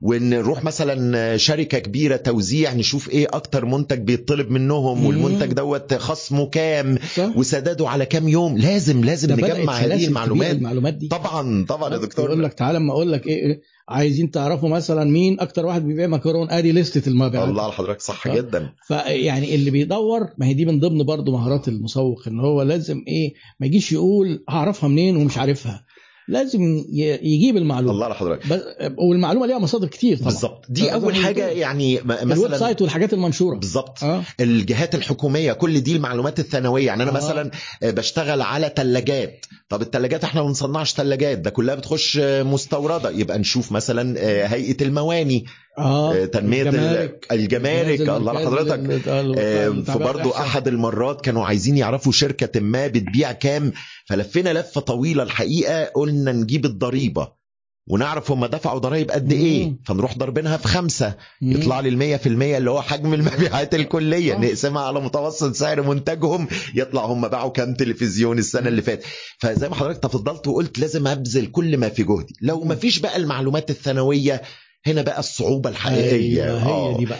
ونروح 0.02 0.64
مثلا 0.64 1.36
شركة 1.36 1.78
كبيرة 1.78 2.16
توزيع 2.16 2.74
نشوف 2.74 3.10
إيه 3.10 3.26
أكتر 3.32 3.64
منتج 3.64 3.98
بيطلب 3.98 4.50
منهم. 4.50 5.06
والمنتج 5.06 5.52
دوت 5.52 5.94
خصمه 5.94 6.46
كام 6.46 6.98
وسداده 7.36 7.88
على 7.88 8.06
كام 8.06 8.28
يوم. 8.28 8.58
لازم 8.58 9.04
لازم 9.04 9.32
نجمع 9.32 9.72
هذه 9.72 10.06
المعلومات. 10.06 10.56
المعلومات 10.56 10.94
دي. 10.94 11.08
طبعا 11.08 11.64
طبعا 11.68 11.92
يا 11.92 11.98
دكتور. 11.98 12.24
يقول 12.30 12.42
لك 12.42 12.52
تعالى 12.52 12.78
اما 12.78 12.92
أقول 12.92 13.12
لك 13.12 13.26
إيه 13.26 13.60
عايزين 13.88 14.30
تعرفوا 14.30 14.68
مثلا 14.68 15.04
مين 15.04 15.40
أكتر 15.40 15.66
واحد 15.66 15.84
بيبيع 15.86 16.06
مكرونة 16.06 16.50
ادي 16.50 16.72
لستة 16.72 17.08
المبيعات. 17.08 17.48
الله 17.48 17.62
على 17.62 17.72
حضرتك 17.72 18.00
صح. 18.00 18.28
جدا. 18.28 18.72
فيعني 18.86 19.54
اللي 19.54 19.70
بيدور 19.70 20.20
ما 20.38 20.46
هي 20.46 20.54
دي 20.54 20.64
من 20.64 20.80
ضمن 20.80 21.04
برضه 21.04 21.32
مهارات 21.32 21.68
المسوق 21.68 22.28
إن 22.28 22.40
هو 22.40 22.62
لازم 22.62 23.04
إيه 23.08 23.34
ما 23.60 23.66
يجيش 23.66 23.92
يقول 23.92 24.44
هعرفها 24.48 24.88
منين 24.88 25.16
ومش 25.16 25.38
عارفها. 25.38 25.84
لازم 26.28 26.84
يجيب 27.22 27.56
المعلومة. 27.56 27.92
الله 27.92 28.04
على 28.04 28.14
حضرتك. 28.14 28.62
والمعلومة 28.98 29.46
ليها 29.46 29.58
مصادر 29.58 29.86
كتير 29.88 30.16
طبعا. 30.16 30.28
بالظبط. 30.30 30.64
دي 30.68 30.94
أول 30.94 31.14
حاجة 31.16 31.46
يعني 31.48 31.96
م- 32.00 32.12
الويب 32.12 32.26
مثلا 32.28 32.58
site 32.58 32.82
والحاجات 32.82 33.12
المنشورة. 33.12 33.56
بالظبط. 33.58 34.04
آه. 34.04 34.22
الجهات 34.40 34.94
الحكومية 34.94 35.52
كل 35.52 35.80
دي 35.80 35.96
المعلومات 35.96 36.38
الثانوية. 36.40 36.86
يعني 36.86 37.02
أنا 37.02 37.10
آه. 37.10 37.14
مثلا 37.14 37.50
بشتغل 37.82 38.42
على 38.42 38.72
ثلاجات 38.76 39.46
طب 39.68 39.82
الثلاجات 39.82 40.24
إحنا 40.24 40.40
ما 40.42 40.46
بنصنعش 40.46 40.94
ثلاجات 40.94 41.38
ده 41.38 41.50
كلها 41.50 41.74
بتخش 41.74 42.18
مستوردة. 42.22 43.10
يبقى 43.10 43.38
نشوف 43.38 43.72
مثلا 43.72 44.20
هيئة 44.54 44.82
المواني. 44.84 45.44
آه 45.78 46.24
تنمية 46.24 46.62
الجمارك. 46.62 47.26
الجمارك. 47.32 48.00
الله 48.00 48.44
حضرتك. 48.44 49.08
آه، 49.08 49.22
لل- 49.22 49.84
في 49.84 49.98
برضو 49.98 50.18
الإحصاء. 50.20 50.42
أحد 50.46 50.68
المرات 50.68 51.20
كانوا 51.20 51.46
عايزين 51.46 51.76
يعرفوا 51.76 52.12
شركة 52.12 52.60
ما 52.60 52.86
بتبيع 52.86 53.32
كام. 53.32 53.72
فلفينا 54.06 54.52
لفة 54.52 54.80
طويلة 54.80 55.22
الحقيقة 55.22 55.84
قلنا 55.84 56.32
نجيب 56.32 56.64
الضريبة 56.64 57.42
ونعرف 57.88 58.30
هم 58.30 58.46
دفعوا 58.46 58.78
ضرائب 58.78 59.10
قد 59.10 59.32
إيه. 59.32 59.66
مم. 59.66 59.78
فنروح 59.86 60.18
ضربينها 60.18 60.56
في 60.56 60.68
خمسة. 60.68 61.14
مم. 61.42 61.52
يطلع 61.52 61.80
لي 61.80 61.88
المية 61.88 62.16
في 62.16 62.28
المية 62.28 62.58
اللي 62.58 62.70
هو 62.70 62.82
حجم 62.82 63.14
المبيعات 63.18 63.74
الكلية. 63.74 64.32
صح. 64.32 64.38
نقسمها 64.40 64.82
على 64.82 65.00
متوسط 65.00 65.54
سعر 65.54 65.82
منتجهم. 65.82 66.48
يطلع 66.74 67.04
هم 67.04 67.28
باعوا 67.28 67.50
كام 67.50 67.74
تلفزيون 67.74 68.38
السنة 68.38 68.68
اللي 68.68 68.82
فاتت. 68.82 69.04
فزي 69.38 69.68
ما 69.68 69.74
حضرتك 69.74 70.02
تفضلت 70.02 70.46
وقلت 70.48 70.78
لازم 70.78 71.06
أبذل 71.06 71.46
كل 71.46 71.76
ما 71.76 71.88
في 71.88 72.02
جهدي. 72.02 72.34
لو 72.42 72.64
ما 72.64 72.74
فيش 72.74 72.98
بقى 72.98 73.16
المعلومات 73.16 73.70
الثانوية 73.70 74.42
هنا 74.86 75.02
بقى 75.02 75.18
الصعوبة 75.18 75.70
الحقيقية 75.70 76.44
أيوة 76.44 76.62
هي 76.62 76.70
آه. 76.72 76.96
دي 76.98 77.06
بقى 77.06 77.18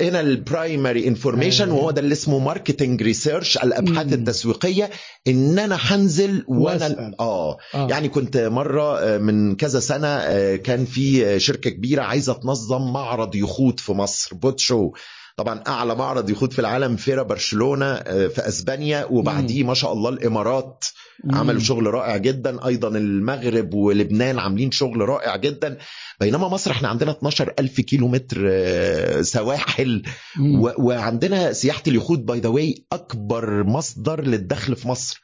هنا 0.00 0.20
ال 0.20 0.31
primary 0.31 1.08
information 1.08 1.64
أيوة. 1.64 1.76
وهو 1.78 1.90
ده 1.90 2.00
اللي 2.00 2.12
اسمه 2.12 2.38
marketing 2.38 3.02
research 3.02 3.56
الأبحاث 3.56 4.06
مم. 4.06 4.12
التسويقية 4.12 4.90
إن 5.28 5.58
أنا 5.58 5.78
هنزل 5.80 6.44
وأنا 6.48 6.84
وأسأل. 6.86 7.14
آه 7.20 7.58
آه. 7.74 7.88
يعني 7.88 8.08
كنت 8.08 8.36
مرة 8.36 8.98
آه، 8.98 9.18
من 9.18 9.56
كذا 9.56 9.80
سنة 9.80 10.06
آه، 10.08 10.56
كان 10.56 10.84
في 10.84 11.26
آه، 11.26 11.38
شركة 11.38 11.70
كبيرة 11.70 12.02
عايزة 12.02 12.32
تنظم 12.32 12.92
معرض 12.92 13.34
يخوت 13.36 13.80
في 13.80 13.92
مصر 13.92 14.34
boat 14.36 14.58
show 14.58 14.90
طبعا 15.36 15.62
أعلى 15.68 15.94
معرض 15.94 16.30
يخوت 16.30 16.52
في 16.52 16.58
العالم 16.58 16.96
فيرا 16.96 17.22
برشلونة 17.22 17.86
آه، 17.86 18.26
في 18.26 18.48
أسبانيا 18.48 19.04
وبعديه 19.10 19.64
ما 19.64 19.74
شاء 19.74 19.92
الله 19.92 20.10
الإمارات. 20.10 20.84
عملوا 21.30 21.60
شغل 21.60 21.86
رائع 21.94 22.16
جدا. 22.16 22.66
أيضا 22.66 22.88
المغرب 22.88 23.74
ولبنان 23.74 24.38
عاملين 24.38 24.70
شغل 24.70 25.00
رائع 25.08 25.36
جدا. 25.36 25.78
بينما 26.20 26.48
مصر 26.48 26.70
إحنا 26.70 26.88
عندنا 26.88 27.10
12 27.10 27.54
ألف 27.58 27.80
كيلو 27.80 28.08
متر 28.08 28.38
آه، 28.50 29.20
سواحل. 29.22 30.02
و- 30.40 30.82
وعندنا 30.86 31.52
سياحة 31.52 31.82
اليخوت 31.88 32.18
by 32.18 32.40
the 32.40 32.48
way 32.48 32.84
أكبر 32.92 33.64
مصدر 33.64 34.20
للدخل 34.24 34.76
في 34.76 34.88
مصر. 34.88 35.20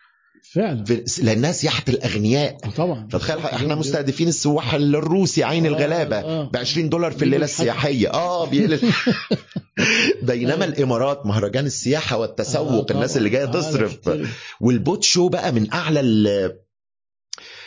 فعلا. 0.53 0.85
لانها 1.23 1.53
سياحه 1.53 1.83
الأغنياء. 1.89 2.57
آه، 2.65 2.71
طبعا. 2.71 3.09
فتخيل 3.13 3.39
إحنا 3.39 3.75
مستهدفين 3.75 4.29
السواح 4.29 4.75
الروسي 4.75 5.45
عين 5.45 5.67
آه، 5.67 5.69
الغلابة 5.69 6.17
آه. 6.17 6.51
ب 6.51 6.57
20 6.57 6.89
دولار 6.89 7.11
في 7.13 7.23
الليلة. 7.25 7.45
السياحية. 7.45 8.09
آه 8.13 8.47
بيقلل 8.47 8.81
بينما 10.23 10.53
أيوة. 10.55 10.65
الإمارات 10.65 11.27
مهرجان 11.27 11.67
السياحة 11.67 12.17
والتسوق 12.19 12.91
آه، 12.91 12.95
الناس. 12.95 13.17
اللي 13.17 13.29
جاية 13.31 13.45
آه، 13.49 13.53
تصرف. 13.53 13.95
تشتري. 13.97 14.27
وال 14.61 14.75
boat 14.75 15.05
show 15.05 15.29
بقى 15.29 15.53
من 15.53 15.73
أعلى 15.73 16.01
ال 16.01 16.53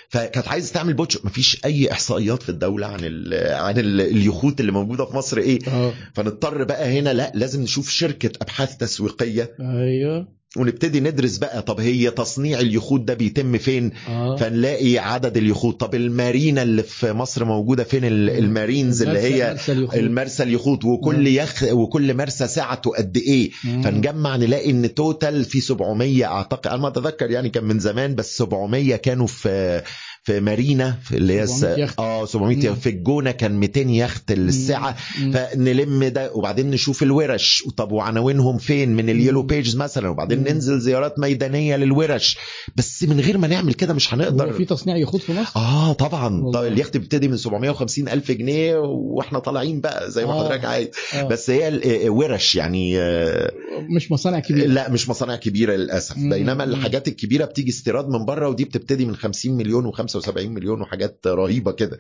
فكانت 0.09 0.47
عايزة 0.47 0.73
تعمل 0.73 0.93
boat 0.93 1.11
show. 1.11 1.19
مفيش 1.23 1.65
أي 1.65 1.91
إحصائيات 1.91 2.43
في 2.43 2.49
الدولة 2.49 2.87
عن 2.87 2.99
ال 3.03 3.53
عن 3.53 3.77
ال 3.77 4.01
اليخوت 4.01 4.59
اللي 4.59 4.71
موجودة 4.71 5.05
في 5.05 5.15
مصر 5.17 5.37
إيه. 5.37 5.59
آه. 5.67 5.93
فنضطر 6.13 6.63
بقى 6.63 6.99
هنا 6.99 7.13
لأ 7.13 7.31
لازم 7.35 7.61
نشوف 7.61 7.89
شركة 7.89 8.31
أبحاث 8.41 8.77
تسويقية. 8.77 9.55
أيوه. 9.59 10.38
ونبتدي 10.57 10.99
ندرس 10.99 11.37
بقى 11.37 11.61
طب 11.61 11.79
هي 11.79 12.11
تصنيع 12.11 12.59
اليخوت 12.59 13.01
ده 13.01 13.13
بيتم 13.13 13.57
فين؟ 13.57 13.91
آه. 14.07 14.35
فنلاقي 14.35 14.97
عدد 14.97 15.37
اليخوت. 15.37 15.79
طب 15.79 15.95
ال 15.95 16.05
marina 16.05 16.63
اللي 16.63 16.83
في 16.83 17.13
مصر 17.13 17.45
موجودة 17.45 17.83
فين؟ 17.83 18.05
ال- 18.05 18.29
ال 18.29 18.38
marinas 18.38 19.01
اللي 19.01 19.19
هي. 19.19 19.57
المرسى 19.95 20.43
اليخوت. 20.43 20.85
وكل 20.85 21.27
يخت 21.27 21.63
وكل 21.71 22.13
مرسى 22.17 22.47
سعته 22.47 22.91
قد 22.97 23.17
إيه؟ 23.17 23.49
مم. 23.63 23.81
فنجمع 23.81 24.35
نلاقي 24.35 24.69
إن 24.71 24.93
total 24.93 25.45
في 25.45 25.61
700 25.61 26.25
أعتقد 26.25 26.67
أنا 26.67 26.77
ما 26.81 26.87
أتذكر 26.87 27.31
يعني 27.31 27.49
كان 27.49 27.63
من 27.63 27.79
زمان 27.79 28.15
بس 28.15 28.37
700 28.37 28.95
كانوا 28.95 29.27
في 29.27 29.81
في 30.23 30.39
marina 30.39 30.95
في 31.03 31.17
اللي 31.17 31.33
هي 31.33 31.43
الس- 31.43 31.59
700 31.61 31.83
يخت. 31.83 31.99
آه 31.99 32.25
700 32.25 32.55
مم. 32.57 32.61
يخت. 32.65 32.77
في 32.79 32.89
الجونة 32.89 33.31
كان 33.31 33.59
200 33.59 33.79
يخت 33.89 34.31
السعة 34.31 34.95
مم. 35.21 35.31
فنلم 35.31 36.03
ده 36.03 36.31
وبعدين 36.33 36.69
نشوف 36.71 37.03
الورش 37.03 37.63
طب 37.77 37.91
وعناوينهم 37.91 38.57
فين 38.57 38.95
من 38.95 39.09
ال 39.09 39.13
yellow. 39.13 39.41
pages 39.41 39.75
مثلا 39.75 40.09
وبعدين 40.09 40.39
مم. 40.39 40.47
ننزل 40.47 40.79
زيارات 40.79 41.19
ميدانية 41.19 41.75
للورش 41.75 42.37
بس 42.75 43.03
من 43.03 43.19
غير 43.19 43.37
ما 43.37 43.47
نعمل 43.47 43.73
كده 43.73 43.93
مش 43.93 44.13
هنقدر 44.13 44.53
في 44.53 44.65
تصنيع 44.65 44.97
يخوت 44.97 45.21
في 45.21 45.33
مصر 45.33 45.51
آه 45.55 45.93
طبعا 45.93 46.35
والله. 46.35 46.51
طب 46.51 46.65
اليخت 46.65 46.97
بيبتدي 46.97 47.27
من 47.27 47.37
750 47.37 48.09
ألف 48.09 48.31
جنيه 48.31 48.77
وإحنا 48.77 49.39
طالعين 49.39 49.81
بقى 49.81 50.11
زي 50.11 50.25
ما 50.25 50.31
آه. 50.33 50.43
حضرتك 50.45 50.65
عايز 50.65 50.87
آه. 51.15 51.23
بس 51.23 51.49
هي 51.49 51.67
ال- 51.67 52.05
آه، 52.05 52.09
ورش 52.09 52.55
يعني 52.55 52.99
آه، 52.99 53.51
مش 53.95 54.11
مصانع 54.11 54.39
كبيرة 54.39 54.67
لا 54.67 54.89
مش 54.89 55.09
مصانع 55.09 55.35
كبيرة 55.35 55.75
للأسف. 55.75 56.15
بينما. 56.17 56.63
الحاجات 56.63 57.07
الكبيرة 57.07 57.45
بتيجي 57.45 57.69
استيراد 57.69 58.07
من 58.09 58.25
بره 58.25 58.49
ودي 58.49 58.65
بتبتدي 58.65 59.05
من 59.05 59.15
50 59.15 59.57
مليون 59.57 59.85
و75 60.17 60.37
مليون 60.37 60.81
وحاجات 60.81 61.19
رهيبة 61.27 61.71
كده. 61.71 61.99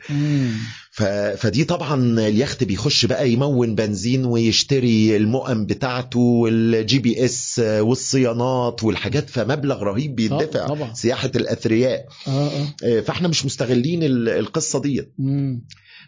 ف... 0.91 1.03
فدي 1.37 1.63
طبعا 1.63 2.19
اليخت 2.27 2.63
بيخش 2.63 3.05
بقى 3.05 3.31
يمون 3.31 3.75
بنزين 3.75 4.25
ويشتري 4.25 5.17
المؤن 5.17 5.65
بتاعته 5.65 6.19
وال 6.19 6.99
GPS 6.99 7.61
والصيانات 7.65 8.83
والحاجات 8.83 9.29
فمبلغ 9.29 9.83
رهيب 9.83 10.15
بيدفع 10.15 10.67
طبعا. 10.67 10.93
سياحة 10.93 11.31
الأثرياء 11.35 12.05
آه 12.27 12.47
آه 12.49 12.67
آه، 12.83 13.01
فإحنا 13.01 13.27
مش 13.27 13.45
مستغلين 13.45 14.03
ال- 14.03 14.29
القصة 14.29 14.81
دي 14.81 15.09
مم. 15.17 15.61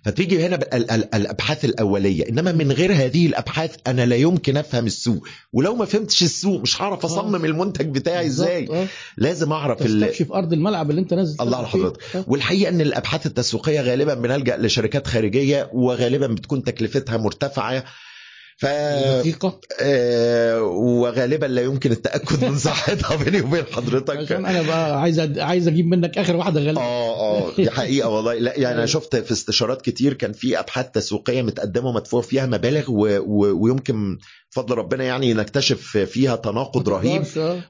فتيجي 0.05 0.45
هنا 0.45 0.55
الأبحاث 1.15 1.65
الأولية 1.65 2.30
إنما 2.30 2.51
من 2.51 2.71
غير 2.71 2.93
هذه 2.93 3.25
الأبحاث 3.27 3.75
أنا 3.88 4.05
لا 4.05 4.15
يمكن 4.15 4.57
أفهم 4.57 4.85
السوق 4.85 5.27
ولو 5.53 5.75
ما 5.75 5.85
فهمتش 5.85 6.23
السوق 6.23 6.61
مش 6.61 6.81
هعرف 6.81 7.05
أصمم 7.05 7.45
المنتج 7.45 7.85
بتاعي 7.85 8.25
إزاي 8.25 8.67
آه. 8.71 8.88
لازم 9.17 9.51
أعرف. 9.51 9.83
تستكشف 9.83 10.31
أرض 10.31 10.53
الملعب 10.53 10.89
اللي 10.89 11.01
أنت 11.01 11.13
نازل 11.13 11.41
الله 11.41 11.49
تلعب 11.51 11.59
على 11.65 11.71
فيه. 11.71 11.80
حضرتك. 11.80 12.15
آه. 12.15 12.25
والحقيقة 12.27 12.69
إن 12.69 12.81
الأبحاث 12.81 13.25
التسويقية 13.25 13.81
غالبا 13.81 14.13
بنلجأ 14.13 14.57
لشركات 14.57 15.07
خارجية 15.07 15.69
وغالبا 15.73 16.27
بتكون 16.27 16.63
تكلفتها 16.63 17.17
مرتفعة 17.17 17.83
ف 18.61 18.65
دقيقه 18.65 19.59
آه، 19.81 20.61
وغالبا 20.64 21.45
لا 21.45 21.61
يمكن 21.61 21.91
التأكد 21.91 22.43
من 22.45 22.57
صحتها 22.57 23.15
بيني 23.15 23.41
وبين 23.41 23.64
حضرتك. 23.72 24.17
عشان 24.17 24.45
أنا 24.45 24.61
بقى 24.61 25.01
عايز 25.01 25.19
أد- 25.22 25.38
عايز 25.40 25.67
أجيب 25.67 25.85
منك 25.88 26.17
آخر 26.17 26.35
واحدة 26.35 26.59
غاليه 26.61 26.80
آه 26.81 27.48
آه 27.48 27.56
دي 27.56 27.72
حقيقة 27.72 28.09
والله. 28.09 28.33
لا 28.33 28.59
يعني 28.59 28.75
أنا 28.77 28.85
شفت 28.95 29.15
في 29.15 29.31
استشارات 29.31 29.81
كتير 29.81 30.14
كان 30.14 30.33
في 30.33 30.59
أبحاث 30.59 30.91
تسويقية 30.91 31.41
متقدمة 31.41 31.90
ومدفوع 31.90 32.22
فيها 32.22 32.45
مبالغ 32.45 32.85
و... 32.91 33.07
و... 33.19 33.64
ويمكن 33.64 34.17
بفضل 34.51 34.77
ربنا 34.77 35.03
يعني 35.03 35.33
نكتشف 35.33 35.97
فيها 35.97 36.35
تناقض 36.35 36.89
رهيب. 36.89 37.23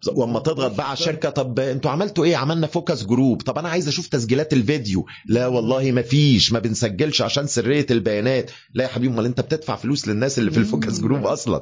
وأما 0.07 0.39
تضغط 0.39 0.75
بقى 0.75 0.89
على 0.89 0.97
الشركة 0.97 1.29
طب 1.29 1.59
أنتوا 1.59 1.91
عملتوا 1.91 2.25
إيه؟ 2.25 2.35
عملنا 2.35 2.67
focus 2.67 3.03
group. 3.03 3.41
طب 3.41 3.57
أنا 3.57 3.69
عايز 3.69 3.87
أشوف 3.87 4.07
تسجيلات 4.07 4.53
الفيديو. 4.53 5.05
لا 5.25 5.47
والله 5.47 5.91
ما 5.91 6.01
فيش. 6.01 6.51
ما 6.51 6.59
بنسجلش 6.59 7.21
عشان 7.21 7.47
سرية 7.47 7.85
البيانات. 7.91 8.51
لا 8.73 8.83
يا 8.83 8.89
حبيبي 8.89 9.13
أمال 9.13 9.25
أنت 9.25 9.41
بتدفع 9.41 9.75
فلوس 9.75 10.07
للناس 10.07 10.39
اللي 10.39 10.51
في 10.51 10.57
ال 10.57 10.64
focus 10.64 10.99
group 10.99 11.25
أصلا. 11.25 11.61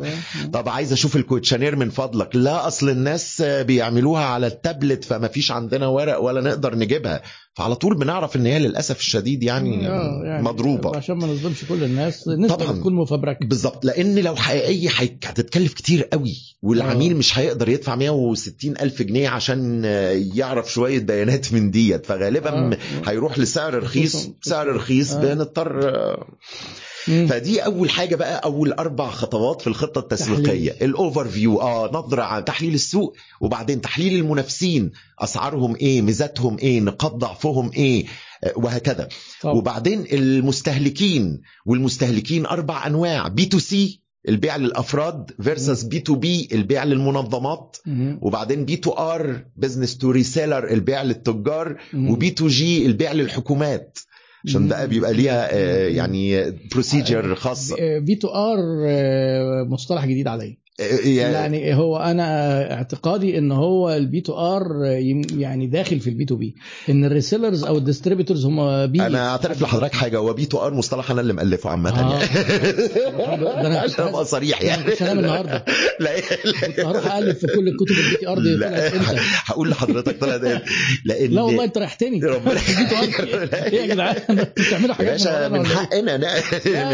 طب 0.54 0.70
عايز 0.70 0.94
أشوف 0.94 1.16
ال 1.16 1.20
questionnaire 1.20 1.76
من 1.76 1.90
فضلك. 1.90 2.36
لا 2.36 2.68
أصل 2.68 2.90
الناس 2.90 3.42
بيعملوها 3.42 4.26
على 4.26 4.48
التابلت 4.48 5.04
فما 5.04 5.28
فيش 5.28 5.52
عندنا 5.52 5.88
ورق 5.88 6.20
ولا 6.20 6.42
نقدر 6.42 6.76
نجيبها. 6.76 7.22
فعلى 7.54 7.76
طول 7.76 7.96
بنعرف 7.98 8.36
إن 8.36 8.46
هي 8.46 8.60
للأسف 8.60 9.00
الشديد 9.00 9.44
يعني, 9.44 9.88
آه، 9.88 10.22
يعني 10.24 10.44
مضروبة 10.44 10.98
عشان 10.98 11.16
ما 11.16 11.28
نظلمش 11.28 11.66
كل 11.66 11.84
الناس 11.84 12.28
نسبه 12.28 12.56
طبعاً. 12.56 12.72
بتكون 12.72 12.94
مفبركة 12.96 13.46
بالظبط 13.46 13.86
لأن 13.86 14.20
لو 14.20 14.36
حقيقيه 14.36 14.90
هتتكلف 14.90 15.74
كتير 15.74 16.04
قوي 16.04 16.36
والعميل 16.62 17.12
آه. 17.12 17.18
مش 17.18 17.40
هيقدر 17.40 17.70
يدفع 17.70 17.96
160 17.96 18.74
ألف 18.82 19.02
جنيه 19.02 19.30
عشان 19.30 19.84
يعرف 20.36 20.72
شوية 20.74 21.00
بيانات 21.00 21.54
من 21.54 21.72
ديت 21.72 22.06
فغالبا 22.06 22.50
آه. 22.74 22.78
هيروح 23.06 23.40
لسعر 23.40 23.84
رخيص 23.84 24.30
سعر 24.42 24.76
رخيص. 24.76 25.14
بنضطر 25.14 25.80
مم. 27.10 27.28
فدي 27.28 27.60
أول 27.60 27.90
حاجة 27.90 28.16
بقى 28.16 28.44
أول 28.44 28.72
أربع 28.72 29.10
خطوات 29.10 29.62
في 29.62 29.68
الخطة 29.68 30.00
التسويقية 30.00 30.72
ال 30.82 31.28
overview 31.28 31.62
آه 31.62 31.92
نظرة 31.94 32.22
عن 32.24 32.46
تحليل 32.46 32.74
السوق 32.74 33.16
وبعدين 33.42 33.82
تحليل 33.82 34.16
المنافسين 34.20 34.92
أسعارهم 35.20 35.76
إيه 35.76 36.02
ميزاتهم 36.02 36.58
إيه 36.60 36.80
نقاط 36.82 37.16
ضعفهم 37.16 37.72
إيه 37.72 38.06
آه، 38.44 38.54
وهكذا 38.56 39.10
طبعاً. 39.42 39.56
وبعدين 39.56 40.06
المستهلكين 40.12 41.42
والمستهلكين 41.66 42.46
أربع 42.46 42.88
أنواع 42.88 43.28
B 43.28 43.46
to 43.46 43.60
C 43.60 44.02
البيع 44.30 44.56
للأفراد 44.56 45.32
versus 45.44 45.84
بي 45.84 46.00
تو 46.00 46.16
بي 46.16 46.48
البيع 46.52 46.84
للمنظمات 46.84 47.78
مم. 47.86 48.20
وبعدين 48.22 48.66
B 48.66 48.76
to 48.76 48.92
R 48.92 49.46
business 49.58 49.98
to 49.98 50.12
reseller 50.12 50.68
البيع 50.72 51.04
للتجار 51.04 51.78
مم. 51.94 52.10
و 52.12 52.21
B 52.21 52.30
to 52.30 52.48
G 52.48 52.86
البيع 52.86 53.12
للحكومات 53.12 54.00
عشان 54.48 54.68
بقى 54.68 54.88
بيبقى 54.88 55.14
ليها 55.14 55.54
آه، 55.54 55.88
يعني 55.88 56.52
procedure 56.72 57.36
خاصة. 57.36 57.76
B 57.76 58.16
to 58.16 58.28
R 58.28 58.60
مصطلح 59.66 60.06
جديد 60.06 60.28
عليا. 60.28 60.50
آه، 60.50 60.69
يعني 60.80 61.34
يعني 61.34 61.76
هو 61.76 61.98
أنا 61.98 62.72
اعتقادي 62.74 63.38
إن 63.38 63.52
هو 63.52 63.90
ال 63.94 64.08
B 64.08 64.22
to 64.22 64.34
R 64.34 64.84
يعني 65.38 65.68
داخل 65.68 66.00
في 66.00 66.10
ال 66.10 66.18
B 66.18 66.26
to 66.26 66.36
B 66.36 66.56
إن 66.90 67.06
ال 67.06 67.12
resellers 67.12 67.64
أو 67.64 67.78
ال 67.78 67.83
distributors 67.83 68.46
هم 68.46 68.86
B 68.88 69.02
أنا 69.06 69.30
أعترف 69.30 69.62
لحضرتك 69.62 69.94
حاجة 69.96 70.18
هو 70.18 70.34
B 70.34 70.46
to 70.46 70.58
R 70.58 70.74
مصطلح 70.74 71.12
أنا 71.12 71.22
اللي 71.22 71.34
مألفه 71.34 71.70
عامة 71.70 71.90
آه. 71.90 72.20
يعني. 72.20 72.26
ده 73.38 73.52
كنت 73.64 73.66
عشان 73.94 74.04
أبقى 74.08 74.26
صريح 74.26 74.62
يعني. 74.62 74.84
كنت 74.84 75.02
هنام 75.04 75.20
النهارده. 75.20 75.66
لا 76.00 76.20
كنت 76.66 76.80
هروح 76.80 77.08
أقلب 77.08 77.36
في 77.36 77.48
كل 77.48 77.68
الكتب 77.68 77.96
ال 78.06 78.11
B 78.11 78.16
to 78.20 78.28
R 78.28 78.40
دي 78.40 78.56
طلعت 78.58 78.94
إمتى؟ 78.94 79.18
هقول 79.46 79.70
لحضرتك 79.70 80.18
طلعت 80.22 80.44
إيه؟ 80.44 80.64
لأن 81.06 81.30
لا 81.32 81.42
والله 81.42 81.64
أنت 81.64 81.78
ريحتني. 81.78 82.20
ربنا- 82.26 82.52
R 82.54 83.50
إيه؟ 83.54 83.82
يا 83.82 83.86
جدعان؟ 83.86 84.16
أنتوا 84.30 84.46
بتعملوا 84.68 84.90
يا 84.90 84.94
حاجات 84.94 85.12
باشا 85.12 85.48
من 85.48 85.60
إيه؟ 85.66 85.66
حقنا 85.76 86.18
نا- 86.18 86.36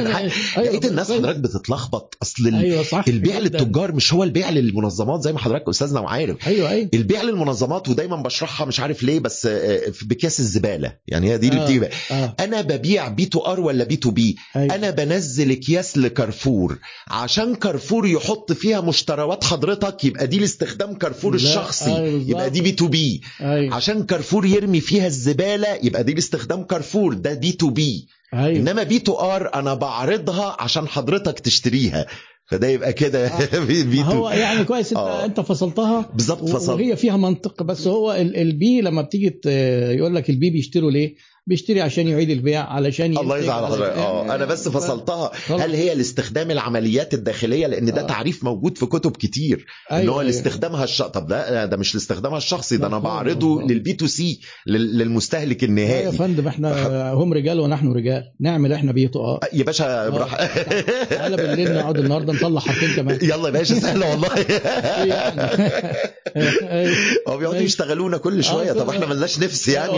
من 0.01 0.07
حق 0.14 0.22
أيوة، 0.22 0.31
لقيت 0.57 0.85
الناس 0.85 1.07
كويس. 1.07 1.19
حضرتك 1.19 1.39
بتتلخبط. 1.39 2.17
أصل 2.22 2.85
صح. 2.91 3.05
البيع 3.07 3.39
جداً. 3.39 3.59
للتجار 3.75 3.95
مش 3.95 4.13
هو 4.13 4.23
البيع 4.23 4.49
للمنظمات 4.49 5.21
زي 5.21 5.33
ما 5.33 5.39
حضرتك 5.39 5.69
أستاذنا 5.69 5.99
وعارف. 5.99 6.47
أيوه 6.47 6.69
أيوه. 6.69 6.89
البيع 6.93 7.21
للمنظمات 7.21 7.89
ودايما 7.89 8.15
بشرحها 8.15 8.65
مش 8.67 8.79
عارف 8.79 9.03
ليه 9.03 9.19
بس 9.19 9.45
آه، 9.45 9.81
بكياس 10.01 10.39
الزبالة. 10.39 10.93
يعني 11.07 11.31
هي 11.31 11.37
دي 11.37 11.47
اللي 11.47 11.61
آه. 11.61 11.63
بتيجي. 11.65 11.87
آه. 12.11 12.35
أنا 12.39 12.61
ببيع 12.61 13.07
B 13.07 13.25
to 13.25 13.39
R 13.39 13.59
ولا 13.59 13.83
B 13.83 13.95
to 13.95 14.11
B؟ 14.11 14.35
أيوة. 14.55 14.75
أنا 14.75 14.89
بنزل 14.89 15.51
أكياس 15.51 15.97
لكارفور. 15.97 16.79
عشان 17.07 17.55
كارفور 17.55 18.07
يحط 18.07 18.51
فيها 18.53 18.81
مشتريات 18.81 19.43
حضرتك 19.43 20.03
يبقى 20.05 20.27
دي 20.27 20.39
لاستخدام 20.39 20.93
كارفور 20.95 21.31
لا، 21.31 21.37
الشخصي. 21.37 21.95
أيوة. 21.95 22.21
يبقى 22.27 22.49
دي 22.49 22.61
B 22.61 22.72
to 22.72 22.88
B. 22.88 23.22
أيوه. 23.41 23.75
عشان 23.75 24.03
كارفور 24.03 24.45
يرمي 24.45 24.79
فيها 24.81 25.07
الزبالة 25.07 25.79
يبقى 25.83 26.03
دي 26.03 26.13
لاستخدام 26.13 26.63
كارفور. 26.63 27.13
ده 27.13 27.33
B 27.33 27.51
to 27.51 27.69
B. 27.69 28.07
أيوه. 28.33 28.47
إنما 28.59 28.83
B 28.83 28.99
to 28.99 29.14
R 29.14 29.53
أنا 29.53 29.73
بعرضها 29.73 30.55
عشان 30.59 30.87
حضرتك 30.87 31.39
تشتريها. 31.39 32.05
فده 32.45 32.67
يبقى 32.67 32.93
كده 32.93 33.32
B 33.67 33.97
to. 34.03 34.09
هو 34.11 34.30
يعني 34.30 34.64
كويس 34.65 34.88
انت 34.90 34.98
آه. 34.98 35.25
انت 35.25 35.40
فصلتها 35.40 36.09
بالظبط 36.14 36.41
و- 36.41 36.45
فصل 36.48 36.74
وهي 36.74 36.95
فيها 36.95 37.17
منطق 37.17 37.64
بس 37.64 37.88
هو 37.88 38.11
ال- 38.14 38.35
ال 38.38 38.59
B 38.59 38.81
لما 38.82 39.01
بتيجي 39.01 39.40
يقول 39.98 40.15
لك 40.15 40.30
ال 40.30 40.39
B 40.39 40.49
بيشتروا 40.49 40.91
ليه؟ 40.91 41.15
بيشتري 41.48 41.82
عشان 41.82 42.07
يعيد 42.07 42.30
البيع 42.30 42.64
علشان 42.64 43.17
الله 43.17 43.38
يزعل 43.38 43.64
علشان- 43.64 43.75
حضرتك 43.77 43.98
آه 43.98 44.35
أنا 44.35 44.45
بس 44.45 44.69
فصلتها. 44.69 45.32
هل 45.49 45.74
هي 45.75 45.95
لاستخدام 45.95 46.51
العمليات 46.51 47.14
الداخلية 47.14 47.67
لأن 47.67 47.85
ده 47.85 48.01
آه. 48.01 48.07
تعريف 48.07 48.43
موجود 48.43 48.77
في 48.77 48.85
كتب 48.85 49.11
كتير 49.17 49.65
إن 49.91 49.95
أيوة، 49.98 50.14
هو 50.15 50.19
أيوة. 50.19 50.32
لاستخدامها 50.32 50.83
الش... 50.83 51.01
طب 51.01 51.30
لا 51.30 51.65
ده 51.65 51.77
مش 51.77 51.95
لاستخدامها 51.95 52.38
الشخصي 52.38 52.77
ده 52.77 52.88
أنا 52.88 52.99
بعرضه. 52.99 53.61
لل 53.61 53.83
B 53.83 53.93
to 53.93 54.07
C 54.07 54.39
للمستهلك 54.67 55.64
لا 55.64 55.69
يا 55.69 55.69
النهائي 55.69 56.11
فندم 56.11 56.48
إحنا 56.48 57.11
هم 57.14 57.33
رجال 57.33 57.59
ونحن 57.59 57.91
رجال 57.91 58.24
نعمل 58.40 58.74
إحنا 58.74 58.91
بيته 58.91 59.19
آه 59.19 59.40
يا 59.53 59.64
باشا 59.64 60.09
براح 60.09 60.35
تعالى 61.09 61.35
بالليل 61.38 61.74
نقعد 61.74 61.98
النهارده 61.98 62.33
نطلع 62.33 62.59
حرفين 62.59 62.95
كمان 62.95 63.19
يلا 63.32 63.48
يا 63.48 63.53
باشا 63.53 63.75
سهلة 63.80 64.09
والله 64.11 64.30
يعني 65.06 65.41
هو 67.27 67.38
بيقعدوا 67.38 67.61
يشتغلونا 67.61 68.17
كل 68.17 68.43
شوية 68.43 68.72
آه، 68.72 68.74
طب 68.74 68.90
إحنا 68.90 69.06
ملناش 69.06 69.40
نفس 69.40 69.67
يعني. 69.67 69.98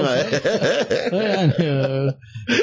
يعني 1.39 1.53
آه، 1.59 2.17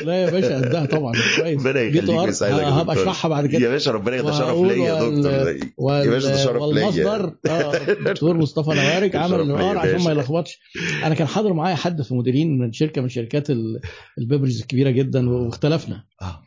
لا 0.04 0.22
يا 0.22 0.30
باشا 0.30 0.56
قدها 0.56 0.86
طبعا 0.86 1.12
كويس. 1.36 1.66
ربنا 1.66 1.80
يخليك 1.80 2.40
يا 2.42 2.68
هبقى. 2.68 2.96
اشرحها 2.96 3.28
بعد 3.28 3.44
يا 3.52 3.58
كده 3.58 3.68
باشا 3.70 3.90
ربنا 3.90 4.16
ده 4.22 4.32
شرف 4.32 4.40
وهقول 4.48 4.68
ليا 4.68 4.88
يا 4.88 4.94
دكتور 5.10 5.58
وال- 5.78 6.06
يا 6.06 6.10
باشا 6.10 6.28
ده 6.28 6.44
شرف 6.44 6.62
ليا. 6.62 6.84
والمصدر 6.84 7.34
آه 7.46 7.72
دكتور 8.12 8.36
مصطفى 8.36 8.70
نوارك 8.70 9.16
عمل 9.16 9.30
شرف 9.30 9.40
النهار 9.40 9.76
يا 9.76 9.80
عشان. 9.80 10.04
ما 10.04 10.10
يلخبطش. 10.10 10.58
أنا 11.04 11.14
كان 11.14 11.26
حاضر 11.26 11.52
معايا 11.52 11.76
حد 11.76 12.02
في 12.02 12.14
مديرين 12.14 12.58
من 12.58 12.72
شركة 12.72 13.02
من 13.02 13.08
شركات 13.08 13.50
ال- 13.50 13.80
ال 14.18 14.24
papers 14.24 14.60
الكبيرة 14.60 14.90
جدا 14.90 15.30
واختلفنا. 15.30 16.04
آه. 16.22 16.42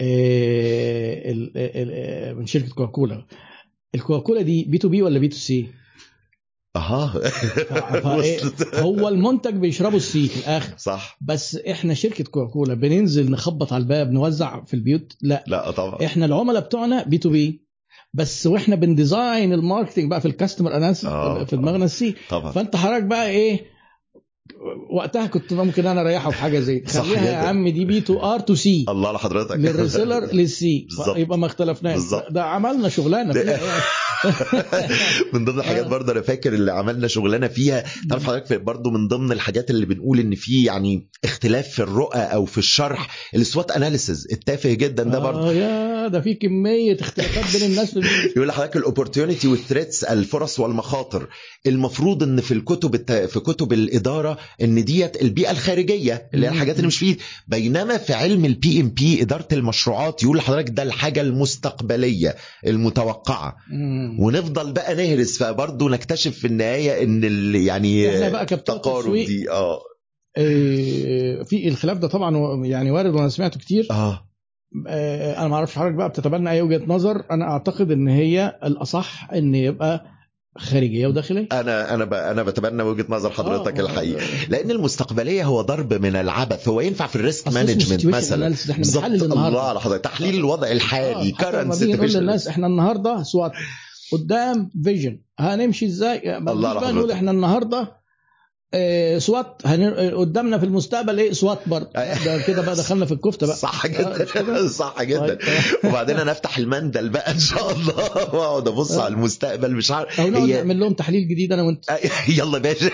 آه، 0.00 1.32
من 2.32 2.46
شركة 2.46 2.68
كوكاكولا 2.68 3.26
الكوكاكولا 3.94 4.42
دي 4.42 4.64
B 4.64 4.78
to 4.78 4.88
B 4.88 5.02
ولا 5.02 5.18
B 5.18 5.28
to 5.28 5.36
C 5.36 5.66
أها. 6.76 7.12
وصلت. 8.16 8.74
هو 8.74 9.08
المنتج 9.08 9.54
بيشربه 9.54 9.96
ال 9.96 10.12
C 10.12 10.28
في 10.28 10.40
الآخر. 10.40 10.74
صح. 10.76 11.18
بس 11.20 11.56
إحنا 11.56 11.94
شركة 11.94 12.24
كوكاكولا 12.24 12.74
بننزل 12.74 13.30
نخبط 13.30 13.72
على 13.72 13.82
الباب 13.82 14.12
نوزع 14.12 14.64
في 14.64 14.74
البيوت؟ 14.74 15.16
لا. 15.20 15.44
لا 15.46 15.70
طبعا. 15.70 16.04
إحنا 16.04 16.26
العملاء 16.26 16.62
بتوعنا 16.62 17.04
B 17.04 17.18
to 17.18 17.30
B. 17.30 17.62
بس 18.14 18.46
وإحنا 18.46 18.76
بن 18.76 18.95
design 18.95 19.52
ال 19.52 19.58
marketing 19.58 20.10
بقى 20.10 20.20
في 20.20 20.28
ال 20.28 20.33
customer 20.33 20.76
analysis 20.76 21.04
آه. 21.04 21.44
في 21.44 21.56
دماغنا 21.56 21.84
ال 21.84 21.99
C 21.99 22.14
طبعا. 22.30 22.52
فأنت 22.52 22.76
حضرتك 22.76 23.04
بقى 23.04 23.28
إيه 23.30 23.71
وقتها 24.90 25.26
كنت 25.26 25.52
ممكن 25.52 25.86
أنا 25.86 26.00
أريحه 26.00 26.30
في 26.30 26.36
حاجة 26.36 26.60
زي 26.60 26.84
خليها 26.86 27.30
يا. 27.32 27.36
عم 27.36 27.68
دي 27.68 27.84
B 27.84 28.00
to 28.00 28.18
R 28.34 28.40
to 28.40 28.54
C 28.54 28.84
الله 28.88 29.08
على 29.08 29.18
حضرتك 29.18 29.56
لل 29.56 29.70
reseller 29.70 30.24
لل 30.36 30.69
C 30.69 30.86
بالظبط. 30.88 31.16
يبقى 31.16 31.38
ما 31.38 31.46
اختلفناش. 31.46 32.00
ده 32.30 32.44
عملنا 32.44 32.88
شغلانة 32.88 33.32
فيها. 33.32 33.60
من 35.32 35.44
ضمن 35.44 35.58
الحاجات 35.58 35.84
آه. 35.84 35.88
برضه 35.88 36.12
أنا 36.12 36.20
فاكر 36.20 36.52
اللي 36.54 36.72
عملنا 36.72 37.06
شغلانة 37.08 37.46
فيها 37.48 37.84
تعرف 38.10 38.26
حضرتك 38.26 38.60
برضه 38.60 38.90
من 38.90 39.08
ضمن 39.08 39.32
الحاجات 39.32 39.70
اللي 39.70 39.86
بنقول 39.86 40.20
إن 40.20 40.34
في 40.34 40.64
يعني 40.64 41.08
اختلاف 41.24 41.68
في 41.68 41.82
الرؤى 41.82 42.18
أو 42.20 42.44
في 42.44 42.58
الشرح 42.58 43.08
ال 43.34 43.41
SWOT 43.41 43.70
analysis 43.70 44.28
التافه 44.32 44.72
جدا 44.74 45.02
ده 45.02 45.18
برضه 45.18 45.52
آه 46.04 46.08
ده 46.08 46.20
في 46.20 46.34
كمية 46.34 46.96
اختلافات 47.00 47.60
بين 47.60 47.70
الناس 47.70 47.98
في. 47.98 48.32
يقول 48.36 48.48
لحضرتك 48.48 48.76
ال 48.76 48.82
opportunity 48.82 49.48
وال 49.48 49.60
threats 49.60 50.04
الفرص 50.04 50.60
والمخاطر. 50.60 51.28
المفروض 51.66 52.22
إن 52.22 52.40
في 52.40 52.54
الكتب 52.54 52.94
الت... 52.94 53.12
في 53.12 53.40
كتب 53.40 53.72
الإدارة 53.72 54.38
إن 54.62 54.84
ديت 54.84 55.22
البيئة 55.22 55.50
الخارجية 55.50 56.28
اللي 56.34 56.46
هي. 56.46 56.50
الحاجات 56.50 56.76
اللي 56.76 56.86
مش 56.86 56.98
فيه 56.98 57.16
بينما 57.48 57.98
في 57.98 58.12
علم 58.14 58.44
ال 58.44 58.80
PMP 58.80 59.22
إدارة 59.22 59.48
المشروعات 59.52 60.22
يقول 60.22 60.36
لحضرتك 60.36 60.70
ده 60.70 60.82
الحاجة 60.82 61.20
المستقبلية 61.20 62.34
المتوقعة. 62.66 63.56
ونفضل 64.18 64.72
بقى 64.72 64.94
نهرس 64.94 65.38
فبرضه 65.38 65.88
نكتشف 65.90 66.38
في 66.38 66.46
النهاية 66.46 67.02
إن 67.04 67.24
ال... 67.24 67.54
يعني 67.56 68.14
إحنا 68.14 68.28
بقى 68.28 68.42
التقارب 68.52 69.14
دي 69.14 69.50
آه. 69.50 69.78
آه، 70.36 71.42
في 71.42 71.68
الخلاف 71.68 71.98
ده 71.98 72.08
طبعا 72.08 72.66
يعني 72.66 72.90
وارد 72.90 73.14
وأنا 73.14 73.28
سمعته 73.28 73.60
كتير. 73.60 73.86
آه 73.90 73.94
آه، 73.94 74.31
أنا 74.86 75.48
ما 75.48 75.56
أعرفش 75.56 75.74
حضرتك 75.78 75.94
بقى 75.94 76.08
بتتبنى 76.08 76.50
أي 76.50 76.62
وجهة 76.62 76.82
نظر. 76.86 77.24
أنا 77.30 77.44
أعتقد 77.44 77.90
إن 77.90 78.08
هي 78.08 78.58
الأصح 78.64 79.30
إن 79.32 79.54
يبقى 79.54 80.04
خارجية 80.58 81.06
وداخلية. 81.06 81.48
أنا 81.52 81.94
أنا. 81.94 82.30
أنا 82.30 82.42
بتبنى 82.42 82.82
وجهة 82.82 83.06
نظر 83.08 83.30
حضرتك 83.30 83.78
آه، 83.80 83.82
الحقيقة 83.82 84.22
آه، 84.22 84.48
لأن 84.48 84.70
المستقبلية 84.70 85.44
هو 85.44 85.60
ضرب 85.60 85.94
من 85.94 86.16
العبث. 86.16 86.68
هو 86.68 86.80
ينفع 86.80 87.06
في 87.06 87.16
ال 87.16 87.22
risk 87.22 87.48
management 87.48 88.06
مثلا؟ 88.06 88.54
بالظبط. 88.76 89.04
الله 89.04 89.68
على 89.68 89.80
حضرتك. 89.80 90.04
تحليل 90.04 90.34
الوضع 90.34 90.70
الحالي. 90.70 91.34
آه، 91.44 91.64
نقول 91.64 92.10
situation. 92.10 92.16
للناس 92.16 92.48
إحنا 92.48 92.66
النهارده 92.66 93.22
SWOT 93.22 93.52
قدام 94.12 94.70
vision 94.84 95.18
هنمشي 95.38 95.86
إزاي؟ 95.86 96.36
الله 96.38 96.72
نقول 96.74 96.86
حضرتك. 96.86 97.10
إحنا 97.12 97.30
النهارده 97.30 97.78
آه، 97.80 98.01
SWOT. 99.18 99.62
هن... 99.64 100.10
قدامنا 100.14 100.58
في 100.58 100.64
المستقبل 100.64 101.18
إيه؟ 101.18 101.32
SWOT 101.32 101.58
برضه. 101.66 101.88
ده 102.24 102.42
كده 102.46 102.62
بقى 102.62 102.74
دخلنا 102.76 103.06
في 103.06 103.12
الكفته 103.12 103.46
بقى. 103.46 103.56
صح 103.56 103.84
آه، 103.84 103.88
جدا؟ 103.88 104.68
صح 104.82 105.02
جدا. 105.02 105.26
طيب. 105.26 105.38
وبعدين 105.84 106.16
أنا 106.16 106.32
أفتح 106.32 106.58
المندل 106.58 107.08
بقى 107.08 107.30
إن 107.30 107.38
شاء 107.38 107.72
الله. 107.72 107.94
وأقعد 108.34 108.68
أبص 108.68 108.92
آه. 108.92 109.02
على 109.04 109.14
المستقبل 109.14 109.72
مش 109.72 109.90
عارف. 109.90 110.20
أو 110.20 110.28
نقعد 110.28 110.48
هي 110.48 110.56
نعمل 110.56 110.80
لهم 110.80 110.92
تحليل 110.92 111.28
جديد 111.28 111.52
أنا 111.52 111.62
وأنت. 111.62 111.84
يلا 112.28 112.58
باشا. 112.58 112.90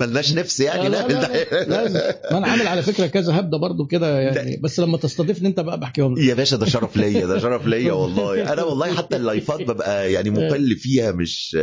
ملناش 0.00 0.34
نفس 0.34 0.60
يعني. 0.60 0.88
لا، 0.88 1.08
لا، 1.08 1.12
لا، 1.12 1.64
لازم. 1.64 2.00
ما 2.30 2.38
أنا 2.38 2.46
عامل 2.46 2.66
على 2.66 2.82
فكرة 2.82 3.06
كذا 3.06 3.38
هبدة 3.38 3.58
برضو 3.58 3.86
كده 3.86 4.20
يعني. 4.20 4.60
بس 4.62 4.80
لما 4.80 4.98
تستضيفني 4.98 5.48
أنت 5.48 5.60
بقى 5.60 5.80
بحكيهم 5.80 6.18
يا 6.18 6.34
باشا 6.34 6.56
ده 6.56 6.66
شرف 6.66 6.96
ليا 6.96 7.26
ده 7.26 7.38
شرف 7.38 7.66
ليا 7.66 7.92
والله. 7.92 8.52
أنا 8.52 8.62
والله 8.62 8.94
حتى 8.94 9.16
اللايفات 9.16 9.60
ببقى 9.62 10.12
يعني 10.12 10.30
مقل 10.30 10.76
فيها 10.76 11.12
مش 11.12 11.56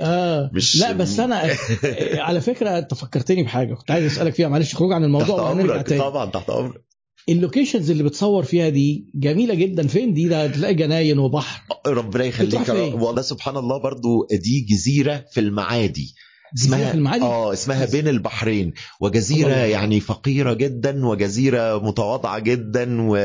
آه. 0.00 0.50
مش 0.54 0.80
لا 0.80 0.92
بس 0.92 1.07
أنا 1.20 1.42
على 2.28 2.40
فكرة 2.40 2.78
أنت 2.78 2.94
فكرتني 2.94 3.42
بحاجة. 3.42 3.74
كنت 3.74 3.90
عايز 3.90 4.12
أسألك 4.12 4.34
فيها 4.34 4.48
معلش 4.48 4.74
خروج 4.74 4.92
عن 4.92 5.00
تحت 5.00 5.06
الموضوع 5.06 5.42
وهنرجع 5.42 5.74
أمرك 5.74 5.88
تاني 5.88 6.00
طبعا 6.00 6.30
تحت 6.30 6.50
أمرك. 6.50 6.84
ال 7.28 7.34
locations 7.34 7.90
اللي 7.90 8.02
بتصور 8.02 8.42
فيها 8.42 8.68
دي 8.68 9.10
جميلة 9.14 9.54
جدا. 9.54 9.86
فين 9.86 10.14
دي؟ 10.14 10.28
ده 10.28 10.46
تلاقي 10.46 10.74
جناين 10.74 11.18
وبحر. 11.18 11.62
ربنا 11.86 12.24
يخليك. 12.24 12.70
والله 12.94 13.22
سبحان 13.22 13.56
الله 13.56 13.82
برضو 13.82 14.26
دي 14.32 14.66
جزيرة 14.70 15.24
في 15.32 15.40
المعادي. 15.40 16.14
في 16.56 16.94
المعادي؟ 16.94 17.24
آه 17.24 17.52
اسمها 17.52 17.86
بين 17.86 18.08
البحرين. 18.08 18.72
وجزيرة. 19.00 19.54
يعني 19.54 20.00
فقيرة 20.00 20.52
جدا 20.52 21.06
وجزيرة 21.06 21.78
متواضعة 21.86 22.38
جدا 22.38 22.96
و 23.00 23.16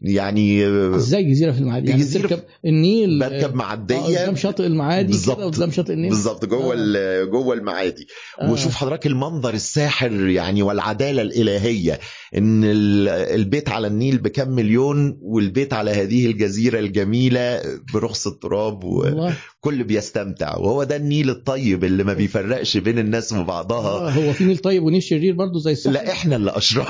يعني 0.00 0.66
إزاي 0.96 1.24
جزيرة 1.24 1.52
في 1.52 1.58
المعادي؟ 1.58 1.90
يعني 1.90 2.02
جزيرة 2.02 2.26
تركب 2.28 2.42
النيل 2.66 3.18
بركب 3.20 3.50
آه، 3.50 3.56
معدية. 3.56 3.96
قدام 3.96 4.36
شاطئ 4.36 4.66
المعادي 4.66 5.06
بالظبط. 5.08 5.40
قدام 5.54 5.70
شاطئ 5.70 5.92
النيل؟ 5.92 6.10
بالظبط 6.10 6.44
جوه 6.44 6.74
آه. 6.96 7.24
جوه 7.24 7.54
المعادي. 7.54 8.06
آه. 8.40 8.52
وشوف 8.52 8.74
حضرتك 8.74 9.06
المنظر 9.06 9.54
الساحر 9.54 10.12
يعني 10.28 10.62
والعدالة 10.62 11.22
الإلهية 11.22 11.98
إن 12.36 12.64
ال- 12.64 13.08
البيت 13.08 13.68
على 13.68 13.86
النيل 13.86 14.18
بكم 14.18 14.50
مليون 14.50 15.18
والبيت 15.22 15.72
على 15.72 15.90
هذه 15.90 16.26
الجزيرة 16.26 16.78
الجميلة 16.78 17.60
برخص 17.94 18.26
التراب 18.26 18.84
وكل 18.84 19.84
بيستمتع. 19.84 20.56
وهو 20.56 20.84
ده 20.84 20.96
النيل 20.96 21.30
الطيب 21.30 21.84
اللي 21.84 22.04
ما 22.04 22.12
بيفرقش 22.12 22.76
بين 22.76 22.98
الناس 22.98 23.32
وبعضها. 23.32 24.08
آه 24.08 24.10
هو 24.10 24.32
في 24.32 24.44
نيل 24.44 24.58
طيب 24.58 24.82
ونيل 24.82 25.02
شرير 25.02 25.34
برضو 25.34 25.58
زي 25.58 25.72
الساحل 25.72 25.94
لا 25.94 26.10
إحنا 26.12 26.36
اللي 26.36 26.50
أشرار. 26.56 26.88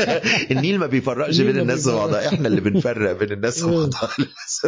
النيل 0.50 0.78
ما 0.78 0.86
بيفرقش 0.86 1.40
بين 1.40 1.58
الناس. 1.58 1.86
وبعضها. 1.86 2.39
إحنا 2.40 2.48
اللي 2.48 2.60
بنفرق 2.60 3.12
بين 3.20 3.32
الناس 3.32 3.62
وبعضها. 3.62 4.10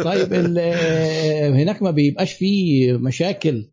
طيب 0.03 0.33
آه، 0.57 1.49
هناك 1.49 1.83
ما 1.83 1.91
بيبقاش 1.91 2.33
فيه 2.33 2.93
مشاكل 2.93 3.72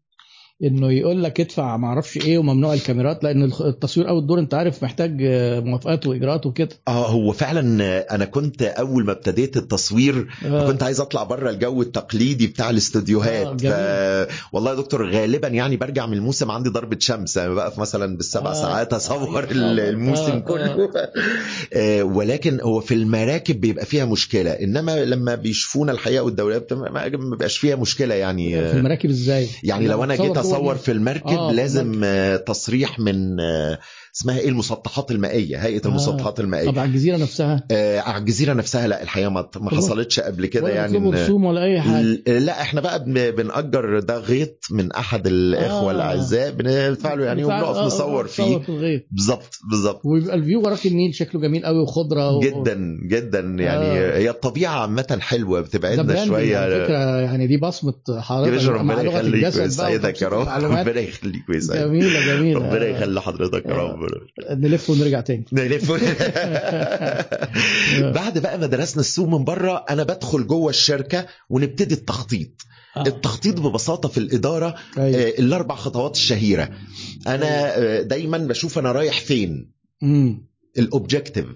إنه 0.64 0.92
يقول 0.92 1.22
لك 1.22 1.40
ادفع 1.40 1.76
ما 1.76 1.86
أعرفش 1.86 2.16
إيه 2.16 2.38
وممنوع 2.38 2.74
الكاميرات 2.74 3.24
لأن 3.24 3.42
التصوير 3.60 4.08
اول 4.08 4.26
دور 4.26 4.38
أنت 4.38 4.54
عارف 4.54 4.82
محتاج 4.82 5.22
آه، 5.22 5.60
موافقات 5.60 6.06
وإجراءات 6.06 6.46
وكده 6.46 6.68
آه 6.88 7.06
هو 7.06 7.32
فعلا 7.32 7.60
أنا 8.14 8.24
كنت 8.24 8.62
أول 8.62 9.04
ما 9.04 9.12
ابتديت 9.12 9.56
التصوير 9.56 10.28
آه. 10.46 10.66
كنت 10.66 10.82
عايز 10.82 11.00
أطلع 11.00 11.22
بره 11.22 11.50
الجو 11.50 11.82
التقليدي 11.82 12.46
بتاع 12.46 12.66
آه، 12.66 12.70
الاستوديوهات 12.70 13.62
جميل. 13.62 13.74
ف... 13.74 14.50
والله 14.52 14.70
يا 14.70 14.76
دكتور 14.76 15.10
غالبا 15.10 15.48
يعني 15.48 15.76
برجع 15.76 16.06
من 16.06 16.16
الموسم 16.16 16.50
عندي 16.50 16.70
ضربة 16.70 16.96
شمس 17.00 17.36
يعني 17.36 17.54
بقى 17.54 17.72
في 17.72 17.80
مثلا 17.80 18.16
بالسبع 18.16 18.50
آه. 18.50 18.54
ساعات 18.54 18.92
أصور 18.92 19.44
آه،. 19.44 19.52
الموسم 19.52 20.32
آه، 20.32 20.38
كله 20.38 20.90
آه، 21.74 22.02
ولكن 22.02 22.60
هو 22.60 22.80
في 22.80 22.94
المراكب 22.94 23.60
بيبقى 23.60 23.86
فيها 23.86 24.04
مشكلة 24.04 24.50
إنما 24.50 25.04
لما 25.04 25.34
بيشوفونا 25.34 25.92
الحقيقة 25.92 26.22
والدوريات 26.22 26.72
ما 26.72 27.08
بيبقاش 27.08 27.58
فيها 27.58 27.76
مشكلة 27.76 28.14
يعني 28.14 28.70
في 28.70 28.76
المراكب 28.76 29.10
إزاي 29.10 29.48
يعني 29.62 29.88
لو 29.88 30.04
أنا 30.04 30.16
جيت 30.16 30.38
النيل. 30.58 30.78
في 30.78 30.92
المركب 30.92 31.38
آه، 31.38 31.52
لازم 31.52 32.00
آه، 32.04 32.36
تصريح 32.36 32.98
من 32.98 33.40
آه، 33.40 33.78
اسمها 34.20 34.38
إيه؟ 34.38 34.48
المسطحات 34.48 35.10
المائية 35.10 35.56
هيئة 35.56 35.84
آه. 35.84 35.88
المسطحات 35.88 36.40
المائية. 36.40 36.70
طب 36.70 36.78
على 36.78 36.88
الجزيرة 36.88 37.16
نفسها؟ 37.16 37.62
آه 37.70 38.00
على 38.00 38.18
الجزيرة 38.18 38.52
نفسها 38.52 38.88
لا 38.88 39.02
الحقيقة 39.02 39.28
ما 39.30 39.70
حصلتش 39.70 40.20
قبل 40.20 40.46
كده 40.46 40.68
يعني 40.68 41.10
رسوم 41.10 41.44
ولا 41.44 41.64
أي 41.64 41.80
حاجة؟ 41.80 42.02
لا 42.38 42.60
إحنا 42.60 42.80
بقى 42.80 43.04
بن- 43.04 43.30
بنأجر 43.30 43.98
ده 44.00 44.18
غيط 44.18 44.64
من 44.70 44.92
أحد 44.92 45.26
الإخوة 45.26 45.88
آه. 45.90 45.94
الأعزاء 45.94 46.50
بندفع 46.50 47.14
له 47.14 47.24
يعني 47.24 47.44
وبنقف 47.44 47.76
آه، 47.76 47.82
آه، 47.82 47.86
نصور 47.86 48.26
تصور 48.26 48.26
فيه. 48.26 48.58
في 48.58 49.02
بالظبط 49.10 49.58
بالظبط. 49.70 50.00
ويبقى 50.04 50.34
ال 50.34 50.40
view 50.40 50.62
وراك 50.62 50.86
النيل 50.86 51.14
شكله 51.14 51.40
جميل 51.40 51.64
قوي 51.66 51.78
وخضرة 51.78 52.30
و... 52.36 52.40
جدا 52.40 52.98
جدا 53.08 53.40
يعني 53.40 53.84
آه. 53.84 54.18
هي 54.18 54.30
الطبيعة 54.30 54.80
عامة 54.80 55.18
حلوة 55.20 55.60
بتبعدنا 55.60 56.02
branding 56.02 56.18
على 56.18 56.26
شوية 56.26 56.84
فكرة 56.84 57.20
يعني 57.20 57.46
دي 57.46 57.56
بصمة 57.56 57.94
يا 58.08 58.20
حضرتك 58.20 58.52
باشا 58.52 58.70
مع 58.70 58.80
ربنا 58.94 59.02
يخليك 59.02 59.56
ويسعدك 59.56 60.22
يا 60.22 60.28
رب. 60.28 60.48
ربنا 60.64 61.00
يخليك 61.00 61.48
ويسعدك. 61.48 61.80
جميلة 61.80 62.26
جميلة. 62.36 62.58
ربنا 62.58 62.82
آه. 62.84 62.88
يخلي 62.88 63.20
حضرتك 63.22 63.66
يا 63.66 63.74
رب. 63.74 63.98
نلف 64.50 64.90
ونرجع 64.90 65.20
تاني 65.20 65.44
نلف 65.52 65.92
بعد 68.18 68.38
بقى 68.38 68.58
ما 68.58 68.66
درسنا 68.66 69.00
السوق 69.00 69.28
من 69.28 69.44
بره 69.44 69.84
أنا 69.90 70.02
بدخل 70.02 70.46
جوه 70.46 70.70
الشركة 70.70 71.26
ونبتدي 71.50 71.94
التخطيط 71.94 72.50
آه. 72.96 73.06
التخطيط 73.06 73.60
ببساطة 73.60 74.08
في 74.08 74.18
الإدارة 74.18 74.74
أيوة. 74.98 75.20
آه، 75.20 75.28
الأربع 75.38 75.74
خطوات 75.74 76.16
الشهيرة 76.16 76.70
أنا 77.26 77.78
آه، 77.78 78.02
دايما 78.02 78.38
بشوف 78.38 78.78
أنا 78.78 78.92
رايح 78.92 79.20
فين. 79.20 79.70
الاوبجكتيف. 80.78 81.46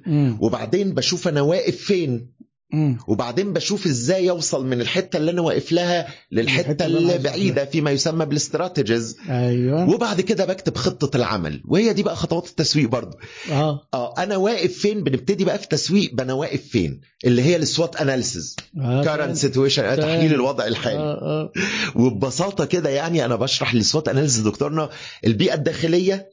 وبعدين 0.41 0.95
بشوف 0.95 1.29
أنا 1.29 1.41
واقف 1.41 1.77
فين 1.77 2.31
مم. 2.75 2.99
وبعدين 3.09 3.53
بشوف 3.53 3.87
إزاي 3.87 4.31
اوصل 4.31 4.67
من 4.67 4.81
الحتة 4.81 5.17
اللي 5.17 5.31
أنا 5.31 5.43
واقف 5.43 5.73
لها 5.73 6.07
للحتة 6.33 6.87
اللي 6.87 7.19
بعيدة 7.19 7.65
فيما 7.65 7.91
يسمى 7.91 8.27
بال 8.27 8.41
strategies. 8.41 9.17
أيوه. 9.31 9.91
وبعد 9.91 10.21
كده 10.21 10.45
بكتب 10.45 10.77
خطة 10.77 11.17
العمل. 11.17 11.63
وهي 11.69 11.93
دي 11.93 12.03
بقى 12.03 12.17
خطوات 12.17 12.47
التسويق 12.49 12.89
برضو. 12.89 13.17
آه. 13.53 13.89
آه 13.95 14.15
أنا 14.19 14.37
واقف 14.37 14.73
فين؟ 14.79 15.05
بنبتدي 15.05 15.45
بقى 15.45 15.59
في 15.59 15.65
التسويق. 15.65 16.21
أنا 16.21 16.33
واقف 16.33 16.63
فين؟ 16.69 17.01
اللي 17.25 17.43
هي 17.43 17.57
ال 17.57 17.65
SWOT 17.65 17.97
analysis. 17.97 18.57
آه، 18.81 19.05
current 19.05 19.37
situation 19.37 19.83
تمام. 19.83 19.97
تحليل 19.97 20.35
الوضع 20.35 20.67
الحالي. 20.67 20.99
آه 20.99 21.21
آه. 21.23 21.53
وببساطة 21.97 22.65
كده 22.65 22.91
يعني 22.91 23.25
أنا 23.25 23.37
بشرح 23.37 23.75
لل 23.75 23.86
SWOT 23.86 24.09
analysis 24.09 24.41
دكتورنا 24.41 24.91
البيئة 25.27 25.55
الداخلية. 25.55 26.31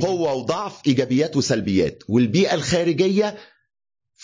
قوة 0.00 0.32
وضعف 0.34 0.80
إيجابيات 0.86 1.36
وسلبيات. 1.36 2.02
والبيئة 2.08 2.54
الخارجية 2.54 3.36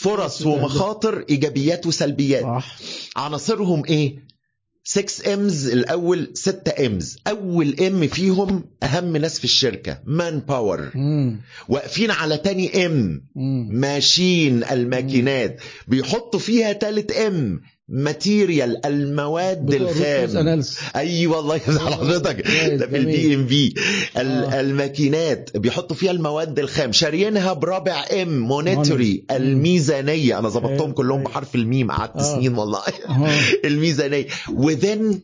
فرص 0.00 0.46
ومخاطر 0.46 1.24
إيجابيات 1.30 1.86
وسلبيات. 1.86 2.42
صح. 2.42 2.76
عناصرهم 3.16 3.84
إيه؟ 3.84 4.30
6 4.84 5.34
Ms 5.34 5.68
الأول 5.68 6.30
6 6.34 6.86
Ms 6.86 7.18
أول 7.26 7.80
M 7.80 8.08
فيهم 8.08 8.64
أهم 8.82 9.16
ناس 9.16 9.38
في 9.38 9.44
الشركة 9.44 10.02
man 10.06 10.38
power. 10.38 10.90
واقفين 11.68 12.10
على 12.10 12.36
تاني 12.36 12.86
M. 12.86 13.26
ماشين 13.70 14.64
الماكينات. 14.64 15.60
بيحطوا 15.88 16.40
فيها 16.40 16.72
تالت 16.72 17.12
M 17.12 17.60
material 17.90 18.86
المواد 18.86 19.74
الخام. 19.74 20.62
أيوه 20.96 21.38
الله 21.40 21.56
يفتح 21.56 21.86
على 21.86 21.96
حضرتك 21.96 22.46
ده 22.46 22.86
في. 22.86 22.96
ال 22.96 23.34
BMV. 23.34 23.74
الماكينات 24.60 25.56
بيحطوا 25.56 25.96
فيها 25.96 26.10
المواد 26.10 26.58
الخام 26.58 26.92
شاريينها 26.92 27.52
برابع 27.52 28.04
M 28.22 28.38
monetary. 28.38 29.24
الميزانية 29.30 30.38
أنا 30.38 30.48
ظبطتهم 30.48 30.80
أيوة، 30.80 30.92
كلهم 30.92 31.18
أيوة. 31.18 31.30
بحرف 31.30 31.54
الميم 31.54 31.90
قعدت 31.90 32.16
آه. 32.16 32.34
سنين 32.34 32.54
والله 32.54 32.82
آه. 33.08 33.30
الميزانية 33.68 34.26
within 34.54 35.20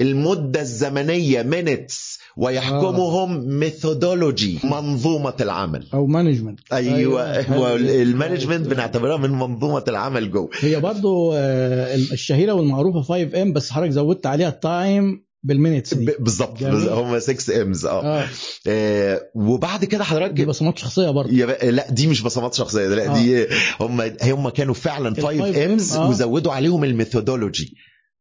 المدة 0.00 0.60
الزمنية 0.60 1.42
minutes 1.42 2.18
ويحكمهم 2.36 3.48
methodology 3.58 4.58
منظومة 4.64 5.34
العمل. 5.40 5.86
أو 5.94 6.06
management 6.06 6.60
أيوه 6.72 7.42
حلو. 7.42 7.56
هو 7.56 7.76
ال 7.76 7.83
management. 7.83 8.66
بنعتبرها 8.66 9.16
من 9.16 9.30
منظومة 9.30 9.84
العمل 9.88 10.30
جوه 10.30 10.50
هي 10.60 10.80
برضو 10.80 11.32
آه، 11.34 11.94
الشهيرة 11.94 12.52
والمعروفة 12.52 13.02
5 13.02 13.42
M 13.42 13.52
بس 13.52 13.70
حضرتك 13.70 13.90
زودت 13.90 14.26
عليها 14.26 14.48
ال 14.48 14.64
time 14.64 15.26
بال 15.42 15.54
minutes 15.54 15.94
دي. 15.94 16.12
بالظبط. 16.18 16.62
هم 16.62 17.18
6 17.18 17.62
Ms 17.62 17.86
آه. 17.86 18.02
آه. 18.20 18.26
آه، 18.66 19.20
وبعد 19.34 19.84
كده 19.84 19.98
دي 19.98 20.04
حضرتك 20.04 20.46
بصمات 20.46 20.78
شخصية 20.78 21.10
برضو. 21.10 21.32
يا 21.32 21.46
بقى 21.46 21.70
لا 21.70 21.90
دي 21.90 22.06
مش 22.06 22.22
بصمات 22.22 22.54
شخصية 22.54 22.88
لا 22.88 23.10
آه. 23.10 23.14
دي 23.14 23.46
هم 23.80 24.00
هم 24.22 24.48
كانوا 24.48 24.74
فعلا 24.74 25.08
ال 25.08 25.16
5 25.16 25.38
5 25.52 25.64
Ms 25.64 25.96
آه. 25.96 26.08
وزودوا 26.10 26.52
عليهم 26.52 26.84
ال 26.84 26.92
methodology 26.92 27.74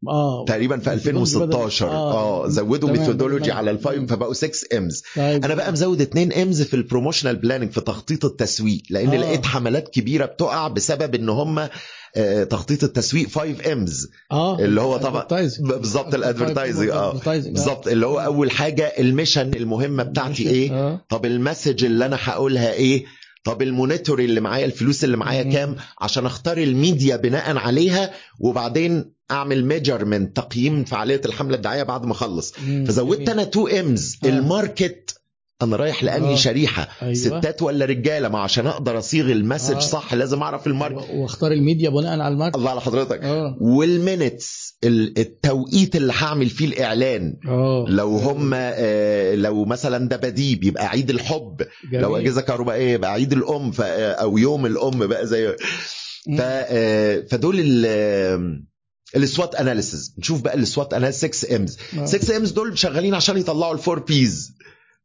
آه. 0.08 0.46
تقريبا 0.48 0.78
في 0.78 0.86
methodology 0.86 0.94
2016 0.94 1.86
بدل- 1.86 1.96
آه. 1.96 2.48
زودوا 2.48 2.90
تمام، 2.90 3.02
methodology. 3.02 3.52
على 3.52 3.72
ال 3.72 3.79
five 3.79 4.10
فبقوا 4.12 4.34
6 4.34 4.78
Ms 4.78 5.04
طيب. 5.16 5.46
أنا 5.46 5.56
بقى 5.56 5.72
مزود 5.72 6.02
2 6.02 6.34
Ms 6.34 6.62
في 6.62 6.74
ال 6.74 6.79
promotional 6.79 7.36
planning 7.36 7.72
في 7.72 7.82
تخطيط 7.82 8.26
التسويق 8.26 8.82
لأن 8.90 9.10
آه. 9.10 9.18
لقيت 9.18 9.46
حملات 9.46 9.88
كبيرة 9.90 10.26
بتقع 10.26 10.68
بسبب 10.68 11.16
إن 11.16 11.30
هم 11.30 11.68
آه، 12.18 12.44
تخطيط 12.44 12.84
التسويق 12.84 13.28
5 13.30 13.74
Ms 13.74 14.08
آه. 14.32 14.60
اللي 14.60 14.82
هو 14.82 14.98
طبعا. 14.98 15.28
بالظبط 15.60 16.14
ال 16.16 16.22
advertising 16.22 16.90
آه. 16.90 17.12
آه. 17.12 17.38
بالظبط 17.38 17.88
اللي 17.88 18.06
هو 18.06 18.20
أول 18.20 18.52
حاجة 18.52 18.84
ال 19.00 19.06
mission 19.07 19.54
المهمة 19.54 20.04
بتاعتي 20.04 20.50
إيه؟ 20.50 20.72
آه. 20.72 21.06
طب 21.10 21.26
ال 21.26 21.33
message 21.33 21.86
اللي 21.86 22.06
أنا 22.06 22.18
هقولها 22.20 22.74
إيه؟ 22.74 23.06
طب 23.46 23.62
ال 23.62 23.68
monetary 23.68 24.20
اللي 24.20 24.42
معايا 24.42 24.66
الفلوس 24.66 25.04
اللي 25.04 25.18
معايا. 25.18 25.44
كام؟ 25.44 25.76
عشان 26.02 26.26
أختار 26.26 26.58
الميديا 26.58 27.16
بناء 27.16 27.58
عليها 27.58 28.12
وبعدين 28.40 29.15
أعمل 29.32 29.66
measurement 29.66 30.36
تقييم 30.38 30.84
فعالية 30.84 31.22
الحملة 31.26 31.56
الدعائية 31.56 31.84
بعد 31.84 32.06
ما 32.06 32.12
أخلص. 32.12 32.52
فزودت. 32.88 33.30
أنا 33.30 33.42
2 33.42 33.80
Ms 33.80 34.18
آه. 34.26 34.30
ال 34.30 34.43
market 34.43 35.22
أنا 35.62 35.76
رايح 35.76 36.04
لأنهي 36.04 36.34
آه. 36.34 36.36
شريحة 36.36 36.88
أيوة. 37.02 37.14
ستات 37.14 37.62
ولا 37.62 37.86
رجالة 37.86 38.30
ما 38.30 38.40
عشان 38.40 38.68
أقدر 38.68 38.98
أصيغ 38.98 39.32
ال 39.32 39.37
message 39.37 39.76
آه. 39.76 39.80
صح 39.80 40.14
لازم 40.14 40.42
أعرف 40.42 40.68
ال 40.68 40.74
market 40.74 41.10
و- 41.10 41.22
وأختار 41.22 41.52
الميديا 41.52 41.90
بناء 41.90 42.20
على 42.20 42.28
ال 42.28 42.32
market 42.32 42.56
الله 42.56 42.70
على 42.72 42.82
حضرتك 42.82 43.24
آه 43.24 43.58
وال 43.62 43.88
minutes 43.88 44.78
ال- 44.84 45.20
التوقيت 45.20 45.96
اللي 45.96 46.14
هعمل 46.16 46.50
فيه 46.50 46.66
الإعلان 46.66 47.36
آه 47.48 47.86
لو 47.88 48.18
هم 48.18 48.52
آه، 48.56 49.36
لو 49.36 49.66
مثلا 49.66 50.08
ده 50.10 50.18
دباديب 50.18 50.64
يبقى 50.64 50.88
عيد 50.88 51.10
الحب 51.10 51.62
جميل. 51.92 52.02
لو 52.02 52.18
أجهزة 52.18 52.42
كهربائية 52.42 52.94
يبقى 52.94 53.12
عيد 53.12 53.34
الأم 53.34 53.72
أو 53.80 54.38
يوم 54.38 54.66
الأم 54.66 55.08
بقى 55.08 55.28
زي. 55.28 55.48
ف 56.38 56.42
آه، 56.42 57.26
فدول 57.32 57.56
ال 57.60 57.86
ال 59.16 59.24
SWOT 59.24 59.56
analysis 59.56 60.16
نشوف 60.18 60.42
بقى 60.42 60.56
ال 60.56 60.63
SWOT 60.63 60.94
analysis 60.94 61.36
6 61.36 61.56
Ms 61.56 61.78
آه. 61.98 62.06
6 62.06 62.38
Ms 62.38 62.52
دول 62.52 62.78
شغالين 62.78 63.14
عشان 63.14 63.38
يطلعوا 63.38 63.74
ال 63.74 63.79
four 63.79 64.00
Ps 64.00 64.52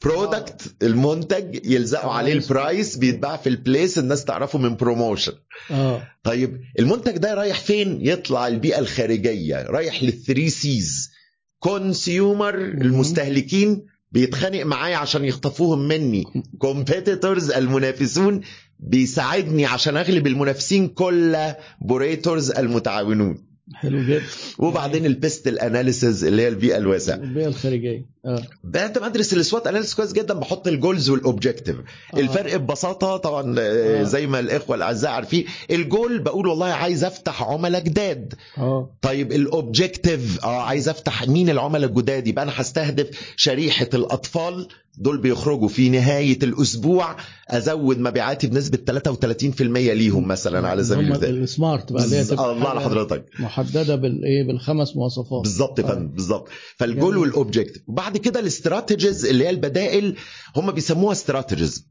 product 0.04 0.74
المنتج 0.82 1.66
يلزقوا 1.66 2.12
عليه 2.12 2.32
price. 2.32 2.44
ال 2.50 2.58
price 2.58 2.96
بيتباع 2.96 3.36
في 3.36 3.48
ال 3.48 3.56
place 3.56 3.98
الناس 3.98 4.24
تعرفه 4.24 4.58
من 4.58 4.76
promotion 4.76 5.32
آه. 5.70 6.08
طيب 6.22 6.60
المنتج 6.78 7.16
ده 7.16 7.34
رايح 7.34 7.60
فين؟ 7.60 7.98
يطلع 8.06 8.48
البيئة 8.48 8.78
الخارجية 8.78 9.62
رايح 9.62 10.02
لل 10.02 10.16
three 10.16 10.50
Cs 10.50 11.10
consumer 11.58 12.54
المستهلكين 12.54 13.86
بيتخانق 14.12 14.62
معايا 14.62 14.96
عشان 14.96 15.24
يخطفوهم 15.24 15.88
مني. 15.88 16.24
competitors 16.58 17.50
المنافسون 17.50 18.40
بيساعدني 18.78 19.66
عشان 19.66 19.96
أغلب 19.96 20.26
المنافسين 20.26 20.88
collaborators 20.88 22.50
المتعاونون. 22.50 23.49
حلو 23.74 24.02
جدا. 24.02 24.22
وبعدين 24.58 25.06
ال 25.06 25.15
PEST 25.15 25.48
ال 25.48 25.57
analysis 25.57 26.24
اللي 26.24 26.42
هي 26.42 26.48
البيئة 26.48 26.76
الواسعة. 26.76 27.14
البيئة 27.16 27.46
الخارجية. 27.46 28.06
آه. 28.26 28.42
بعد 28.64 28.98
ما 28.98 29.06
ادرس 29.06 29.34
ال 29.34 29.41
SWOT 29.41 29.66
analysis 29.66 29.94
كويس 29.94 30.12
جدا 30.12 30.34
بحط 30.34 30.68
ال 30.68 30.75
goals 30.75 31.10
وال 31.10 31.22
objective 31.22 31.76
آه. 32.14 32.18
الفرق 32.20 32.56
ببساطة 32.56 33.16
طبعا 33.16 33.54
آه، 33.58 34.00
آه. 34.00 34.02
زي 34.02 34.26
ما 34.26 34.40
الإخوة 34.40 34.76
الأعزاء 34.76 35.10
عارفين 35.10 35.44
الجول 35.70 36.18
بقول 36.18 36.46
والله 36.46 36.66
عايز 36.66 37.04
أفتح 37.04 37.42
عملاء 37.42 37.82
جداد. 37.82 38.34
آه. 38.58 38.90
طيب 39.02 39.32
ال 39.32 39.43
objective 39.43 40.44
آه 40.44 40.62
عايز 40.62 40.88
أفتح 40.88 41.28
مين 41.28 41.50
العملاء 41.50 41.90
الجداد؟ 41.90 42.28
يبقى 42.28 42.44
أنا 42.44 42.52
هستهدف 42.56 43.06
شريحة 43.36 43.88
الأطفال 43.94 44.68
دول 45.00 45.18
بيخرجوا 45.18 45.68
في 45.68 45.88
نهاية 45.88 46.38
الأسبوع 46.42 47.16
أزود 47.48 47.98
مبيعاتي 47.98 48.46
بنسبة 48.46 48.78
33% 48.78 49.60
ليهم 49.62 50.28
مثلا 50.28 50.68
على 50.68 50.84
سبيل 50.84 51.04
المثال. 51.04 51.42
ال 51.42 51.50
SMART 51.50 51.92
بقى 51.92 52.04
الله 52.52 52.68
على 52.68 52.80
حضرتك. 52.80 53.26
محددة 53.40 53.96
بالايه 53.96 54.46
بالخمس 54.46 54.96
مواصفات. 54.96 55.42
بالظبط 55.42 55.78
يا. 55.78 55.84
فندم 55.84 56.08
بالظبط. 56.08 56.48
فالجول 56.76 57.14
جميل. 57.14 57.16
وال 57.16 57.28
objective 57.28 57.82
وبعد 57.88 58.16
كده 58.16 58.40
ال 58.40 58.48
strategies 58.48 59.24
اللي 59.26 59.44
هي 59.44 59.50
البدائل 59.50 60.16
هم 60.56 60.70
بيسموها 60.72 61.12
strategies 61.12 61.86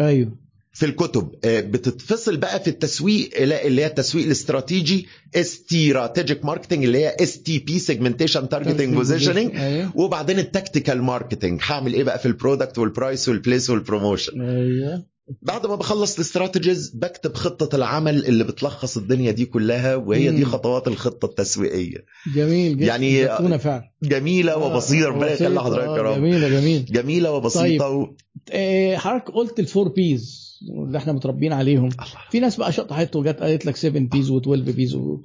أيوه. 0.00 0.38
في 0.74 0.86
الكتب. 0.86 1.32
آه، 1.44 1.60
بتتفصل 1.60 2.36
بقى 2.36 2.60
في 2.60 2.68
التسويق 2.70 3.30
اللي 3.40 3.82
هي 3.82 3.86
التسويق 3.86 4.24
الاستراتيجي 4.24 5.06
strategic 5.34 6.44
marketing 6.44 6.84
اللي 6.84 6.98
هي 6.98 7.16
STP 7.20 7.78
segmentation 7.78 8.48
targeting 8.48 8.94
positioning 8.94 9.52
وبعدين 9.94 10.38
ال 10.38 10.45
tactical 10.45 11.02
marketing 11.02 11.60
هعمل 11.66 11.94
إيه 11.94 12.04
بقى 12.04 12.18
في 12.18 12.26
البرودكت 12.26 12.78
والبرايس 12.78 13.28
والبليس 13.28 13.70
والبروموشن 13.70 14.40
أيوه. 14.40 15.12
بعد 15.42 15.66
ما 15.66 15.74
بخلص 15.74 16.14
ال 16.14 16.21
strategies 16.21 16.90
بكتب 16.94 17.34
خطة 17.34 17.76
العمل 17.76 18.26
اللي 18.26 18.44
بتلخص 18.44 18.96
الدنيا 18.96 19.30
دي 19.30 19.44
كلها 19.46 19.96
وهي 19.96 20.30
دي. 20.30 20.44
خطوات 20.44 20.88
الخطة 20.88 21.26
التسويقية. 21.26 22.04
جميل 22.34 22.76
جدا. 22.76 22.86
يعني- 22.86 23.58
فعلا. 23.58 23.82
جميلة 24.02 24.52
آه، 24.52 24.56
وبسيطة 24.74 25.06
ربنا 25.08 25.32
يخلي 25.32 25.60
حضرتك 25.60 25.86
يا 25.96 26.02
رب. 26.02 26.16
جميلة 26.16 26.48
جميل. 26.48 26.84
جميلة 26.84 27.32
وبسيطة 27.32 27.88
و... 27.88 28.14
آه، 28.52 28.96
حضرتك 28.96 29.30
قلت 29.30 29.58
ال 29.60 29.66
four 29.66 29.88
Ps 29.88 30.51
اللي 30.68 30.98
إحنا 30.98 31.12
متربيين 31.12 31.52
عليهم. 31.52 31.88
في 32.30 32.40
ناس 32.40 32.56
بقى 32.56 32.72
شطحت 32.72 33.16
وجت 33.16 33.40
قالت 33.40 33.66
لك 33.66 33.76
7 33.76 34.02
Ps 34.02 34.30
و12 34.32 34.48
Ps 34.48 34.94
و... 34.94 35.20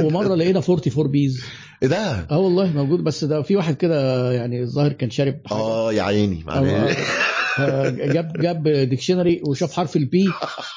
ومرة 0.00 0.34
لقينا 0.34 0.58
44 0.58 1.10
Ps 1.10 1.42
إيه 1.82 1.88
ده؟ 1.88 2.26
آه 2.30 2.38
والله 2.38 2.72
موجود 2.72 3.04
بس 3.04 3.24
ده 3.24 3.42
في 3.42 3.56
واحد 3.56 3.76
كده 3.76 4.32
يعني 4.32 4.60
الظاهر 4.62 4.92
كان 4.92 5.10
شارب 5.10 5.34
آه 5.52 5.92
يا 5.92 6.02
عيني 6.02 6.44
آه، 6.48 6.60
معلش. 6.60 6.96
جاب 8.12 8.32
جاب 8.32 8.68
dictionary 8.68 9.42
وشاف 9.46 9.72
حرف 9.72 9.96
ال 9.96 10.12
P 10.12 10.28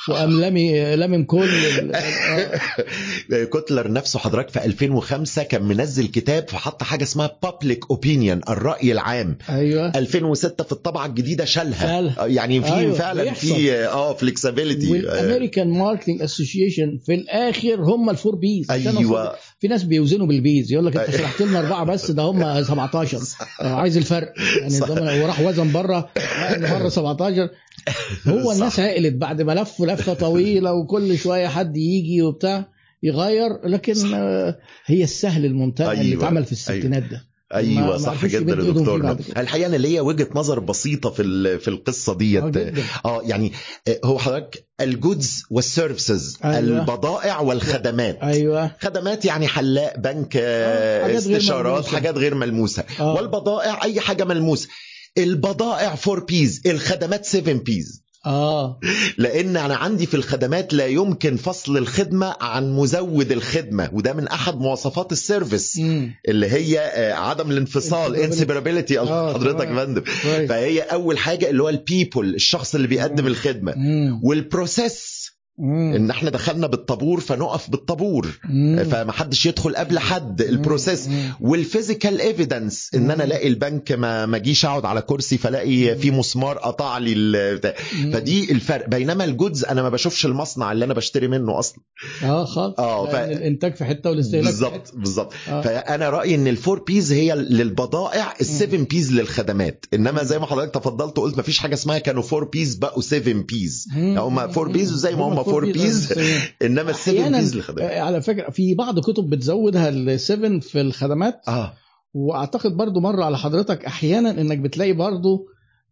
وقام 0.10 0.42
لامي 0.42 0.96
لامم 0.96 1.24
كل 1.24 1.50
آه، 1.94 3.44
كوتلر 3.52 3.92
نفسه 3.92 4.20
حضرتك 4.20 4.50
في 4.50 4.66
2005 4.66 5.44
كان 5.44 5.64
منزل 5.64 6.08
كتاب 6.08 6.50
فحط 6.50 6.84
حاجة 6.84 7.04
اسمها 7.04 7.38
public 7.44 7.86
opinion 7.92 8.42
الرأي 8.50 8.92
العام. 8.92 9.38
أيوه. 9.50 9.88
2006 9.96 10.64
في 10.64 10.72
الطبعة 10.72 11.06
الجديدة 11.06 11.46
شالها. 11.46 12.00
آه، 12.00 12.28
يعني 12.28 12.62
في 12.62 12.74
أيوة، 12.74 12.94
فعلا 12.94 13.24
بيحصل. 13.24 13.48
في 13.48 13.74
آه 13.74 14.14
flexibility 14.14 14.92
وال 14.92 15.07
American 15.07 15.70
marketing 15.70 16.22
association 16.22 17.00
في 17.06 17.14
الآخر 17.14 17.82
هم 17.82 18.10
ال 18.10 18.15
four 18.15 18.36
Ps 18.36 18.72
أيوه. 18.72 19.36
في 19.64 19.70
ناس 19.70 19.84
بيوزنوا 19.84 20.28
بال 20.28 20.45
Ps. 20.45 20.72
يقول 20.72 20.86
لك 20.86 20.98
انت 20.98 21.16
شرحت 21.18 21.42
لنا 21.42 21.60
أربعة 21.60 21.84
بس 21.86 22.12
ده 22.12 22.24
هم 22.24 22.64
17 22.64 23.20
آه، 23.62 23.68
عايز 23.74 23.98
الفرق. 23.98 24.34
يعني 24.62 25.22
وراح 25.24 25.42
وزن 25.42 25.72
بره. 25.72 26.10
مره 26.58 26.90
17 26.90 27.50
هو. 28.28 28.52
الناس 28.52 28.80
عقلت 28.80 29.14
بعد 29.14 29.42
ما 29.42 29.52
لفوا 29.52 29.86
لفة 29.88 30.14
طويلة 30.14 30.74
وكل 30.74 31.18
شوية 31.18 31.48
حد 31.48 31.78
يجي 31.78 32.22
وبتاع 32.22 32.66
يغير 33.04 33.68
لكن 33.68 33.94
صح. 33.94 34.10
آه، 34.14 34.58
هي 34.86 35.04
السهل 35.04 35.46
الممتنع 35.46 35.92
اللي 35.92 36.02
أيوة، 36.04 36.20
اتعمل 36.24 36.46
في 36.46 36.52
الستينات 36.52 37.04
ده. 37.04 37.18
ما- 37.18 37.33
أيوه 37.56 37.82
ما 37.88 37.98
صح 37.98 38.26
جدا 38.26 38.56
يا 38.64 38.72
دكتور. 38.72 39.18
الحقيقة 39.38 39.68
أنا 39.68 39.76
ليا 39.76 40.02
وجهة 40.02 40.28
نظر 40.36 40.60
بسيطة 40.60 41.10
في 41.10 41.24
في 41.60 41.68
القصة 41.68 42.12
آه، 42.14 42.16
ديت. 42.16 42.58
آه 43.06 43.22
يعني 43.26 43.52
آه، 43.88 44.00
هو 44.06 44.20
حضرتك 44.20 44.68
ال 44.82 44.92
goods 44.92 45.44
وال 45.50 45.67
services 45.67 46.38
أيوة. 46.46 46.60
البضائع 46.60 47.40
والخدمات 47.40 48.18
أيوه 48.24 48.72
خدمات 48.82 49.26
يعني 49.26 49.48
حلاق 49.48 49.98
بنك 50.00 50.38
آه، 50.38 50.42
آه، 50.42 51.04
حاجات 51.04 51.24
غير 51.28 51.38
استشارات. 51.38 51.86
حاجات 51.86 52.18
غير 52.18 52.36
ملموسة 52.36 52.84
آه. 53.00 53.14
والبضائع 53.14 53.84
أي 53.84 54.00
حاجة 54.00 54.24
ملموسة 54.24 54.68
البضائع 55.18 55.96
4 56.08 56.26
Ps 56.26 56.62
الخدمات 56.66 57.26
7 57.26 57.54
Ps 57.54 58.03
آه 58.26 58.80
لأن 59.18 59.58
أنا 59.58 59.76
عندي 59.76 60.06
في 60.06 60.14
الخدمات 60.14 60.74
لا 60.74 60.86
يمكن 60.86 61.36
فصل 61.38 61.78
الخدمة 61.78 62.36
عن 62.42 62.74
مزود 62.74 63.32
الخدمة 63.32 63.90
وده 63.94 64.14
من 64.14 64.28
أحد 64.28 64.58
مواصفات 64.58 65.12
ال 65.12 65.20
service 65.20 65.78
مم. 65.80 66.12
اللي 66.28 66.48
هي 66.48 66.80
آه، 66.80 67.14
عدم 67.14 67.52
الانفصال. 67.52 68.16
inseparability 68.16 69.00
آه، 69.00 69.34
حضرتك 69.34 69.68
يا. 69.68 69.76
فندم. 69.76 70.02
فهي 70.48 70.80
أول 70.82 71.18
حاجة 71.18 71.50
اللي 71.50 71.64
هو 71.64 71.70
ال 71.70 71.79
people 71.79 72.36
الشخص 72.36 72.76
اللي 72.76 72.88
بيقدم 72.88 73.24
مم. 73.24 73.30
الخدمة 73.30 73.74
مم. 73.78 74.20
وال 74.24 74.44
process 74.44 75.13
مم. 75.58 75.94
إن 75.96 76.10
إحنا 76.10 76.30
دخلنا 76.30 76.68
بالطابور 76.68 77.20
فنقف 77.20 77.70
بالطابور 77.70 78.40
مم. 78.50 78.84
فمحدش 78.84 79.46
يدخل 79.46 79.76
قبل 79.76 80.00
حد 80.00 80.42
ال 80.42 80.49
process. 80.49 81.10
وال 81.42 81.58
physical 81.58 82.22
evidence 82.22 82.90
إن 82.96 83.12
أنا. 83.12 83.24
ألاقي 83.24 83.48
البنك 83.48 83.92
ما 83.92 84.26
ما 84.26 84.38
اجيش 84.38 84.66
أقعد 84.66 84.86
على 84.86 85.02
كرسي 85.02 85.38
فلاقي 85.38 85.96
في 85.96 86.12
مسمار 86.12 86.58
قطع 86.58 86.98
لي 86.98 87.14
ال-. 87.14 87.74
فدي 88.14 88.52
الفرق 88.52 88.90
بينما 88.90 89.24
ال 89.24 89.31
goods 89.31 89.66
أنا 89.66 89.82
ما 89.82 89.90
بشوفش 89.90 90.26
المصنع 90.26 90.72
اللي 90.72 90.86
أنا 90.86 90.94
بشتري 90.94 91.28
منه 91.28 91.60
أصلا 91.60 91.78
آه 92.24 92.46
خالص 92.46 92.80
آه، 92.80 93.08
ف- 93.12 93.16
الإنتاج 93.16 93.76
في 93.76 93.86
حتة 93.86 94.10
والاستهلاك 94.10 94.46
بالظبط. 94.46 94.94
بالظبط 94.96 95.34
آه. 95.50 95.62
فأنا 95.62 96.10
رأيي 96.10 96.36
إن 96.36 96.48
ال 96.48 96.54
four 96.54 96.80
Ps 96.88 97.12
هي 97.12 97.36
للبضائع 97.36 98.34
ال 98.42 98.49
seven 98.49 98.84
Ps 98.84 99.12
للخدمات 99.14 99.86
إنما 99.94 100.24
زي 100.24 100.40
ما 100.40 100.46
حضرتك 100.46 100.74
تفضلت 100.74 101.18
وقلت 101.20 101.38
ما 101.38 101.44
فيش 101.44 101.60
حاجة 101.60 101.74
اسمها 101.74 101.98
كانوا 102.00 102.22
four 102.22 102.44
Ps 102.44 102.76
بقوا 102.76 103.02
seven 103.02 103.42
Ps. 103.44 103.88
هم 103.96 104.48
four 104.52 104.68
Ps 104.72 104.94
وزي 104.94 105.16
ما 105.16 105.24
هم 105.28 105.43
four 105.44 105.66
Ps 105.66 106.14
إنما 106.66 106.90
ال 106.90 106.97
seven 106.97 107.32
Ps 107.32 107.56
للخدمات. 107.56 107.92
آه، 107.92 108.02
على 108.02 108.22
فكرة 108.22 108.50
في 108.50 108.76
بعض 108.76 109.00
كتب 109.00 109.30
بتزودها 109.30 109.90
ال 109.90 110.01
seven 110.01 110.60
في 110.60 110.82
الخدمات. 110.82 111.42
آه. 111.48 111.74
وأعتقد 112.14 112.78
برضو 112.78 113.00
مرة 113.00 113.24
على 113.24 113.38
حضرتك 113.38 113.86
أحيانا 113.86 114.32
إنك 114.42 114.58
بتلاقي 114.58 114.94
برضو 114.94 115.46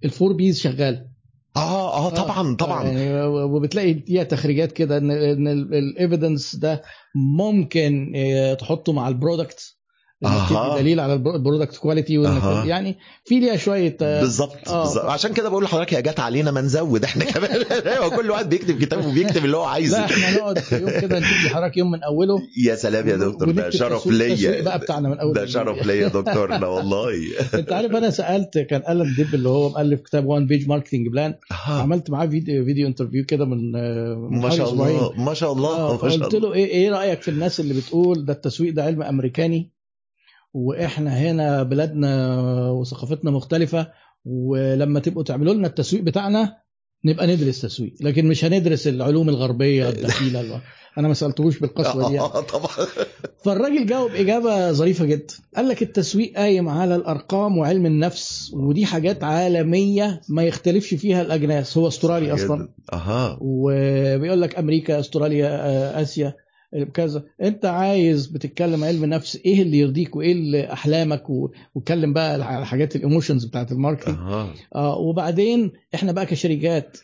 ال 0.06 0.11
four 0.11 0.34
Ps 0.34 0.60
شغال. 0.60 1.08
آه 1.56 2.08
آه 2.08 2.10
طبعا 2.10 2.56
طبعا. 2.56 2.84
يعني 2.84 3.24
وبتلاقي 3.24 3.94
فيها 3.94 4.24
تخريجات 4.24 4.72
كده 4.72 4.98
إن 4.98 5.12
إن 5.12 5.48
ال 5.48 5.60
evidence 5.60 6.56
ده 6.56 6.82
ممكن 7.16 8.14
آه، 8.16 8.54
تحطه 8.54 8.94
مع 8.94 9.08
ال 9.08 9.15
product. 9.15 9.71
دليل 10.78 11.00
على 11.00 11.14
ال 11.14 11.22
product 11.22 11.78
quality 11.78 12.18
أها. 12.18 12.66
يعني 12.66 12.98
في 13.26 13.40
ليها 13.40 13.56
شوية 13.58 13.98
آه، 14.02 14.22
بالظبط 14.22 14.70
آه. 14.70 15.12
عشان 15.12 15.34
كده 15.34 15.50
بقول 15.50 15.64
لحضرتك 15.64 15.94
يا 15.94 16.00
جت 16.00 16.20
علينا 16.20 16.52
ما 16.52 16.62
نزود 16.62 17.04
إحنا 17.04 17.26
كمان 17.26 17.50
هو 18.04 18.10
كل 18.10 18.32
واحد 18.32 18.50
بيكتب 18.50 18.80
كتاب 18.82 19.06
وبيكتب 19.06 19.46
اللي 19.46 19.58
هو 19.58 19.64
لا 19.64 19.70
عايزه 19.70 20.06
إحنا 20.06 20.38
نقعد 20.38 20.64
يوم 20.72 20.90
كده 21.02 21.20
نجيب 21.20 21.54
حضرتك 21.54 21.78
يوم 21.78 21.92
من 21.92 22.04
أوله 22.04 22.40
يا 22.66 22.76
سلام 22.76 23.10
يا 23.10 23.16
دكتور 23.16 23.52
ده 23.52 23.70
شرف 23.70 24.08
ليا 24.08 24.62
بقى 24.62 24.80
بتاعنا 24.80 25.10
من 25.10 25.20
أول 25.20 25.34
ده. 25.34 25.46
شرف 25.46 25.86
ليا 25.86 25.96
يا 25.96 26.08
دكتور 26.08 26.58
ده 26.58 26.70
والله 26.70 27.12
أنت 27.54 27.72
عارف 27.74 27.92
أنا 27.92 28.10
سألت 28.10 28.58
كان 28.58 28.82
آلان 28.90 29.16
ديب 29.16 29.34
اللي 29.34 29.50
هو 29.50 29.70
مؤلف 29.70 30.02
كتاب 30.02 30.26
One 30.26 30.48
Page 30.48 30.68
Marketing 30.68 31.08
Plan. 31.08 31.36
عملت 31.68 32.10
معاه 32.10 32.28
video 32.28 32.66
video 32.66 32.88
interview 32.88 33.26
كده 33.26 33.46
من 33.46 33.76
آه، 33.76 34.28
ما 34.32 34.50
شاء. 34.50 34.70
الله 34.74 35.14
ما 35.18 35.34
شاء 35.34 35.52
الله 35.54 35.70
آه، 35.78 36.00
ما 36.04 36.10
شاء 36.10 36.28
الله 36.28 36.40
له 36.40 36.54
إيه 36.54 36.66
إيه 36.66 36.90
رأيك 36.90 37.22
في 37.22 37.32
الناس 37.32 37.60
اللي 37.60 37.74
بتقول 37.74 38.26
ده 38.26 38.34
التسويق 38.34 38.74
ده 38.74 38.84
علم 38.84 39.02
أمريكاني 39.02 39.81
وإحنا 40.54 41.18
هنا 41.18 41.64
بلادنا 41.64 42.40
وثقافتنا 42.70 43.32
مختلفة 43.32 43.88
ولما 44.26 45.00
تبقوا 45.00 45.24
تعملوا 45.24 45.54
لنا 45.54 45.68
التسويق 45.68 46.04
بتاعنا 46.04 46.58
نبقى 47.06 47.28
ندرس 47.28 47.62
تسويق 47.62 47.94
لكن 48.02 48.28
مش 48.28 48.46
هندرس 48.46 48.88
العلوم 48.88 49.30
الغربية 49.30 49.90
الدخيله 49.90 50.62
أنا 50.98 51.08
ما 51.08 51.14
سألتهوش 51.14 51.60
بالقسوه 51.60 52.10
دي 52.10 52.16
يعني. 52.16 52.28
آه 52.28 52.42
طبعا. 52.42 52.88
فالراجل 53.46 53.86
جاوب 53.86 54.12
إجابة 54.12 54.72
ظريفة 54.72 55.06
جدا 55.06 55.34
قال 55.56 55.68
لك 55.68 55.82
التسويق 55.82 56.38
قايم 56.38 56.70
على 56.70 56.96
الأرقام 56.96 57.58
وعلم 57.58 57.86
النفس 57.86 58.52
ودي 58.54 58.86
حاجات 58.86 59.24
عالمية 59.24 60.22
ما 60.30 60.44
يختلفش 60.44 60.94
فيها 60.94 61.22
الأجناس 61.22 61.78
هو 61.78 61.88
أسترالي 61.88 62.34
أصلا. 62.34 62.70
أها. 62.94 63.38
وبيقول 63.42 64.42
لك 64.42 64.58
أمريكا 64.58 65.00
أستراليا 65.00 65.48
آه، 65.48 66.02
آسيا. 66.02 66.36
كذا 66.94 67.24
انت 67.42 67.66
عايز 67.66 68.28
بتتكلم 68.28 68.84
علم 68.84 69.06
نفس 69.06 69.40
إيه 69.46 69.62
اللي 69.62 69.78
يرضيك 69.80 70.16
وايه 70.16 70.32
اللي 70.32 70.74
احلامك؟ 70.74 71.30
واتكلم 71.30 72.14
بقى 72.14 72.34
على 72.34 72.66
حاجات 72.66 72.96
ال 72.96 73.01
emotions 73.01 73.46
بتاعت 73.46 73.72
ال 73.72 73.76
marketing 73.76 74.16
أها. 74.18 74.54
آه 74.76 74.98
وبعدين 74.98 75.72
إحنا 75.96 76.12
بقى 76.12 76.26
كشركات 76.26 76.98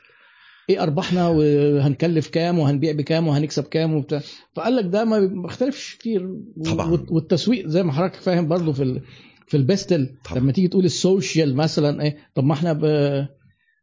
إيه 0.69 0.83
ارباحنا؟ 0.83 1.27
وهنكلف 1.27 2.27
كام؟ 2.27 2.59
وهنبيع 2.59 2.91
بكام؟ 2.91 3.27
وهنكسب 3.27 3.63
كام؟ 3.63 3.93
وبتاع. 3.93 4.21
فقال 4.55 4.75
لك 4.75 4.85
ده 4.85 5.05
ما 5.05 5.19
بيختلفش 5.19 5.95
كتير. 5.95 6.29
طبعاً. 6.65 6.91
والت- 6.91 7.11
والتسويق 7.11 7.67
زي 7.67 7.83
ما 7.83 7.91
حضرتك 7.93 8.15
فاهم 8.21 8.47
برضو 8.47 8.73
في 8.73 8.83
ال... 8.83 9.01
في 9.47 9.57
البستل 9.57 10.09
طبعاً. 10.29 10.39
لما 10.39 10.51
تيجي 10.51 10.67
تقول 10.67 10.85
السوشيال 10.85 11.55
مثلا 11.55 12.01
إيه 12.03 12.17
طب 12.35 12.43
ما 12.43 12.53
إحنا 12.53 12.73
ب... 12.73 12.81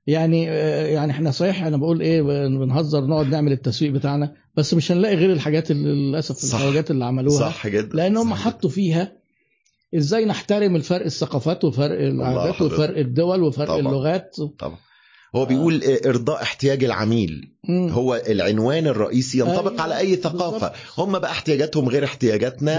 يعني 0.06 0.50
آه، 0.50 0.86
يعني 0.86 1.12
إحنا 1.12 1.30
صحيح 1.30 1.62
أنا 1.64 1.76
بقول 1.76 2.00
إيه 2.00 2.22
بنهزر 2.48 3.04
نقعد 3.06 3.26
نعمل 3.26 3.52
التسويق 3.52 3.90
بتاعنا 3.92 4.34
بس 4.56 4.74
مش 4.74 4.92
هنلاقي 4.92 5.14
غير 5.14 5.32
الحاجات 5.32 5.70
اللي 5.70 5.88
للأسف. 5.88 6.54
الحاجات 6.54 6.90
اللي 6.90 7.04
عملوها 7.04 7.38
صح 7.40 7.66
جدا 7.66 7.96
لأن 7.96 8.16
هم. 8.16 8.34
حطوا 8.34 8.70
فيها 8.70 9.12
إزاي 9.96 10.24
نحترم 10.24 10.76
الفرق 10.76 11.04
الثقافات 11.04 11.64
وفرق 11.64 12.00
العادات. 12.00 12.62
وفرق 12.62 12.98
الدول 12.98 13.42
وفرق 13.42 13.66
طبعاً. 13.66 13.78
اللغات 13.78 14.36
طبعا 14.58 14.78
هو 15.36 15.46
بيقول 15.46 15.82
آه، 15.84 16.08
إرضاء 16.08 16.42
احتياج 16.42 16.84
العميل 16.84 17.53
مم. 17.68 17.88
هو 17.88 18.22
العنوان 18.28 18.86
الرئيسي 18.86 19.38
ينطبق 19.38 19.70
أيوة، 19.70 19.82
على 19.82 19.98
أي 19.98 20.16
ثقافة. 20.16 20.72
هم 20.98 21.18
بقى 21.18 21.30
احتياجاتهم 21.30 21.88
غير 21.88 22.04
احتياجاتنا. 22.04 22.74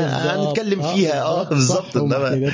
هنتكلم 0.47 0.81
آه، 0.81 0.95
فيها 0.95 1.23
آه 1.23 1.49
بالظبط 1.49 1.97
إنما. 1.97 2.51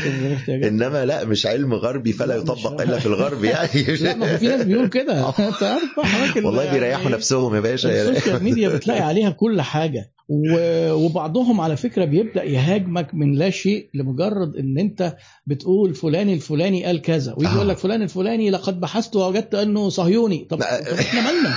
إنما 0.49 1.05
لا 1.05 1.25
مش 1.25 1.45
علم 1.45 1.73
غربي 1.73 2.13
فلا 2.13 2.35
يطبق. 2.35 2.81
إلا 2.81 2.99
في 2.99 3.05
الغرب 3.05 3.43
يعني 3.43 3.83
لا 4.01 4.15
ما 4.15 4.37
في 4.37 4.47
ناس 4.47 4.61
بيقول 4.63 4.87
كده 4.87 5.29
أنت 5.39 5.63
عارف 5.63 6.37
والله 6.37 6.71
بيريحوا 6.71 7.01
يعني 7.03 7.13
نفسهم 7.13 7.55
يا 7.55 7.59
باشا 7.59 8.09
السوشيال 8.09 8.43
ميديا 8.43 8.69
بتلاقي 8.69 9.01
عليها 9.11 9.29
كل 9.29 9.61
حاجة 9.61 10.11
وبعضهم 10.91 11.61
على 11.61 11.77
فكرة 11.77 12.05
بيبدأ 12.05 12.43
يهاجمك 12.43 13.13
من 13.13 13.33
لا 13.35 13.49
شيء 13.49 13.89
لمجرد 13.93 14.55
إن 14.55 14.77
أنت 14.77 15.15
بتقول 15.47 15.95
فلان 15.95 16.29
الفلاني 16.29 16.85
قال 16.85 17.01
كذا 17.01 17.33
ويجي 17.37 17.51
آه. 17.51 17.55
يقول 17.55 17.69
لك 17.69 17.77
فلان 17.77 18.01
الفلاني 18.01 18.49
لقد 18.49 18.79
بحثت 18.79 19.15
ووجدت 19.15 19.55
أنه 19.55 19.89
صهيوني 19.89 20.47
طب 20.49 20.61
إحنا 20.61 21.21
مالنا 21.21 21.55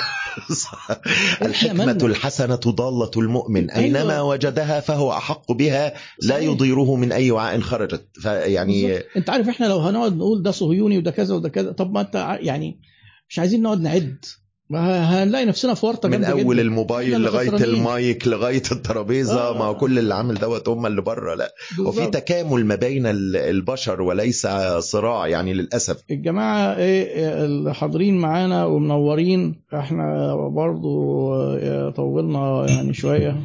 الحكمة؟ 1.42 1.92
الحسنة 1.92 2.54
ضالة 2.56 3.10
المؤمن 3.16 3.70
أينما 3.70 4.00
أيوة. 4.14 4.22
وجدها 4.22 4.80
فهو 4.80 5.12
أحق 5.12 5.52
بها 5.52 5.94
لا. 6.22 6.38
يضيره 6.38 6.96
من 6.96 7.12
أي 7.12 7.30
وعاء 7.30 7.60
خرجت 7.60 8.04
فيعني. 8.14 8.96
أنت 9.16 9.30
عارف 9.30 9.48
إحنا 9.48 9.66
لو 9.66 9.78
هنقعد 9.78 10.16
نقول 10.16 10.42
ده 10.42 10.50
صهيوني 10.50 10.98
وده 10.98 11.10
كذا 11.10 11.34
وده 11.34 11.48
كذا 11.48 11.72
طب 11.72 11.92
ما 11.92 12.00
أنت 12.00 12.16
ع- 12.16 12.38
يعني 12.40 12.80
مش 13.28 13.38
عايزين 13.38 13.62
نقعد 13.62 13.80
نعد 13.80 14.24
هنلاقي 14.72 15.44
نفسنا 15.44 15.74
في 15.74 15.86
ورطة 15.86 16.08
من 16.08 16.24
أول 16.24 16.54
جدا 16.54 16.62
الموبايل 16.62 17.20
لغاية. 17.20 17.48
المايك 17.64 18.28
لغاية 18.28 18.62
الترابيزة 18.72 19.48
آه. 19.48 19.58
ما 19.58 19.64
هو 19.64 19.74
كل 19.76 19.98
اللي 19.98 20.14
عامل 20.14 20.34
دوت 20.34 20.68
هم 20.68 20.86
اللي 20.86 21.02
بره 21.02 21.34
لا 21.34 21.54
وفي. 21.86 22.06
تكامل 22.06 22.66
ما 22.66 22.74
بين 22.74 23.06
ال- 23.06 23.36
البشر 23.36 24.02
وليس 24.02 24.46
صراع 24.78 25.26
يعني 25.26 25.54
للأسف 25.54 26.02
الجماعة 26.10 26.76
إيه 26.76 27.44
اللي 27.44 27.74
حاضرين 27.74 28.18
معانا 28.18 28.64
ومنورين 28.64 29.54
إحنا 29.74 30.34
برضو 30.34 31.34
آه، 31.34 31.90
طولنا 31.90 32.66
يعني 32.68 32.94
شوية 32.94 33.36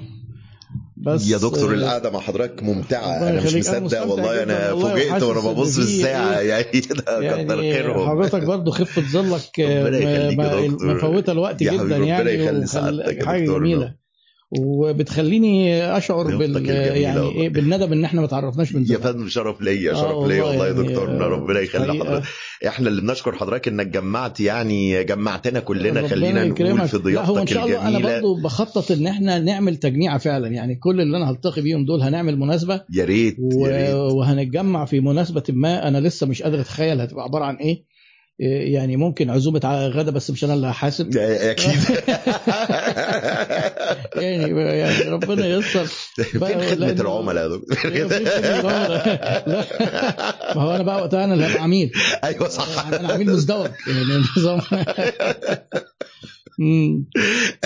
بس 1.02 1.28
يا 1.30 1.38
دكتور 1.38 1.72
آه، 1.72 1.74
القعدة 1.74 2.10
مع 2.10 2.20
حضرتك 2.20 2.64
ممتعة 2.64 3.30
أنا 3.30 3.42
مش 3.42 3.56
مصدق 3.56 4.06
والله 4.06 4.44
أنا 4.44 4.76
فوجئت 4.76 5.24
وأنا 5.24 5.40
ببص 5.40 5.74
في 5.74 5.80
بالساعة 5.80 6.40
إيه، 6.40 6.50
يعني 6.50 6.64
كتر 6.64 7.22
يعني 7.24 7.74
خيرهم 7.74 8.10
حضرتك 8.10 8.44
برضو 8.44 8.72
خفة 8.72 9.02
ظلك 9.02 9.62
دكتور. 9.62 10.96
مفوتة 10.96 11.32
الوقت 11.32 11.64
جدا 11.64 11.72
حبيبي 11.80 11.94
ربنا 11.96 12.08
يعني 12.08 12.34
يخلي 12.34 12.68
سعادتك 12.68 13.16
دكتورنا. 13.18 13.58
جميلة 13.58 13.96
وبتخليني 14.60 15.84
أشعر 15.98 16.24
ضيافتك 16.38 16.62
بال 16.62 16.70
يعني 16.70 17.20
والله. 17.20 17.42
إيه 17.42 17.50
بالندم 17.50 17.94
إن 17.94 18.04
إحنا 18.06 18.22
ما 18.22 18.28
تعرفناش 18.28 18.76
من 18.76 18.82
يا 18.82 18.86
زمان. 18.88 19.02
فندم 19.02 19.28
شرف 19.28 19.62
ليا 19.62 19.92
آه 19.92 19.96
شرف 19.96 20.28
ليا 20.28 20.44
والله 20.44 20.68
يا 20.68 20.74
يعني، 20.74 20.84
دكتورنا 20.88 21.26
آه، 21.26 21.28
ربنا 21.28 21.60
يخلي 21.60 21.88
حقيقة. 21.88 22.06
حضرتك 22.06 22.26
إحنا 22.68 22.90
اللي 22.90 23.02
بنشكر 23.02 23.36
حضرتك 23.36 23.68
إنك 23.68 23.88
جمعت 23.88 24.40
يعني 24.40 25.04
جمعتنا 25.04 25.60
كلنا 25.60 26.08
خلينا 26.08 26.46
نقول. 26.46 26.88
في 26.88 26.98
لا 26.98 27.26
هو 27.26 27.38
إن 27.38 27.44
ضيافتك 27.44 27.54
شاء 27.54 27.66
الله 27.66 27.88
أنا 27.88 28.00
برضو 28.00 28.36
بخطط 28.44 28.92
إن 28.92 29.08
إحنا 29.08 29.40
نعمل 29.40 29.76
تجميعة 29.78 30.18
فعلا. 30.18 30.48
يعني 30.48 30.76
كل 30.76 31.02
اللي 31.02 31.18
أنا 31.18 31.32
هلتقي 31.32 31.62
بيهم 31.62 31.86
دول 31.86 32.02
هنعمل 32.02 32.40
مناسبة. 32.40 32.82
يا 32.94 33.06
ريت 33.06 33.36
و... 33.40 33.68
يا 33.68 33.96
وهنتجمع 33.96 34.86
في 34.86 35.00
مناسبة 35.00 35.44
ما 35.50 35.88
أنا 35.88 35.98
لسه 35.98 36.28
مش 36.28 36.42
قادر 36.42 36.60
أتخيل 36.62 37.02
هتبقى 37.02 37.24
عبارة 37.24 37.46
عن 37.46 37.56
إيه. 37.56 37.89
يعني 38.40 38.98
ممكن 38.98 39.30
عزومة 39.30 39.88
غدا 39.88 40.12
بس 40.12 40.32
مش 40.32 40.44
أنا 40.44 40.54
اللي 40.54 40.68
هحاسب. 40.68 41.18
أكيد. 41.18 41.74
يعني 44.24 44.62
يعني 44.62 45.10
ربنا 45.10 45.46
ييسر. 45.46 45.86
فين 45.86 46.40
بقى 46.40 46.68
خدمة 46.68 46.92
العملاء 46.92 47.62
إيه،. 47.86 48.04
لا 48.04 49.66
ما 50.56 50.62
هو 50.62 50.76
أنا 50.76 50.84
بقى 50.84 51.02
وقتها 51.02 51.24
أنا 51.24 51.34
اللي 51.34 51.46
هبقى 51.46 51.64
عميل. 51.64 51.92
أيوه 52.24 52.48
صح. 52.48 52.88
أنا 52.88 53.14
عميل 53.14 53.28
مزدوج. 53.28 53.70
يعني 53.88 54.24
نظام. 54.38 54.62
مم. 56.60 57.06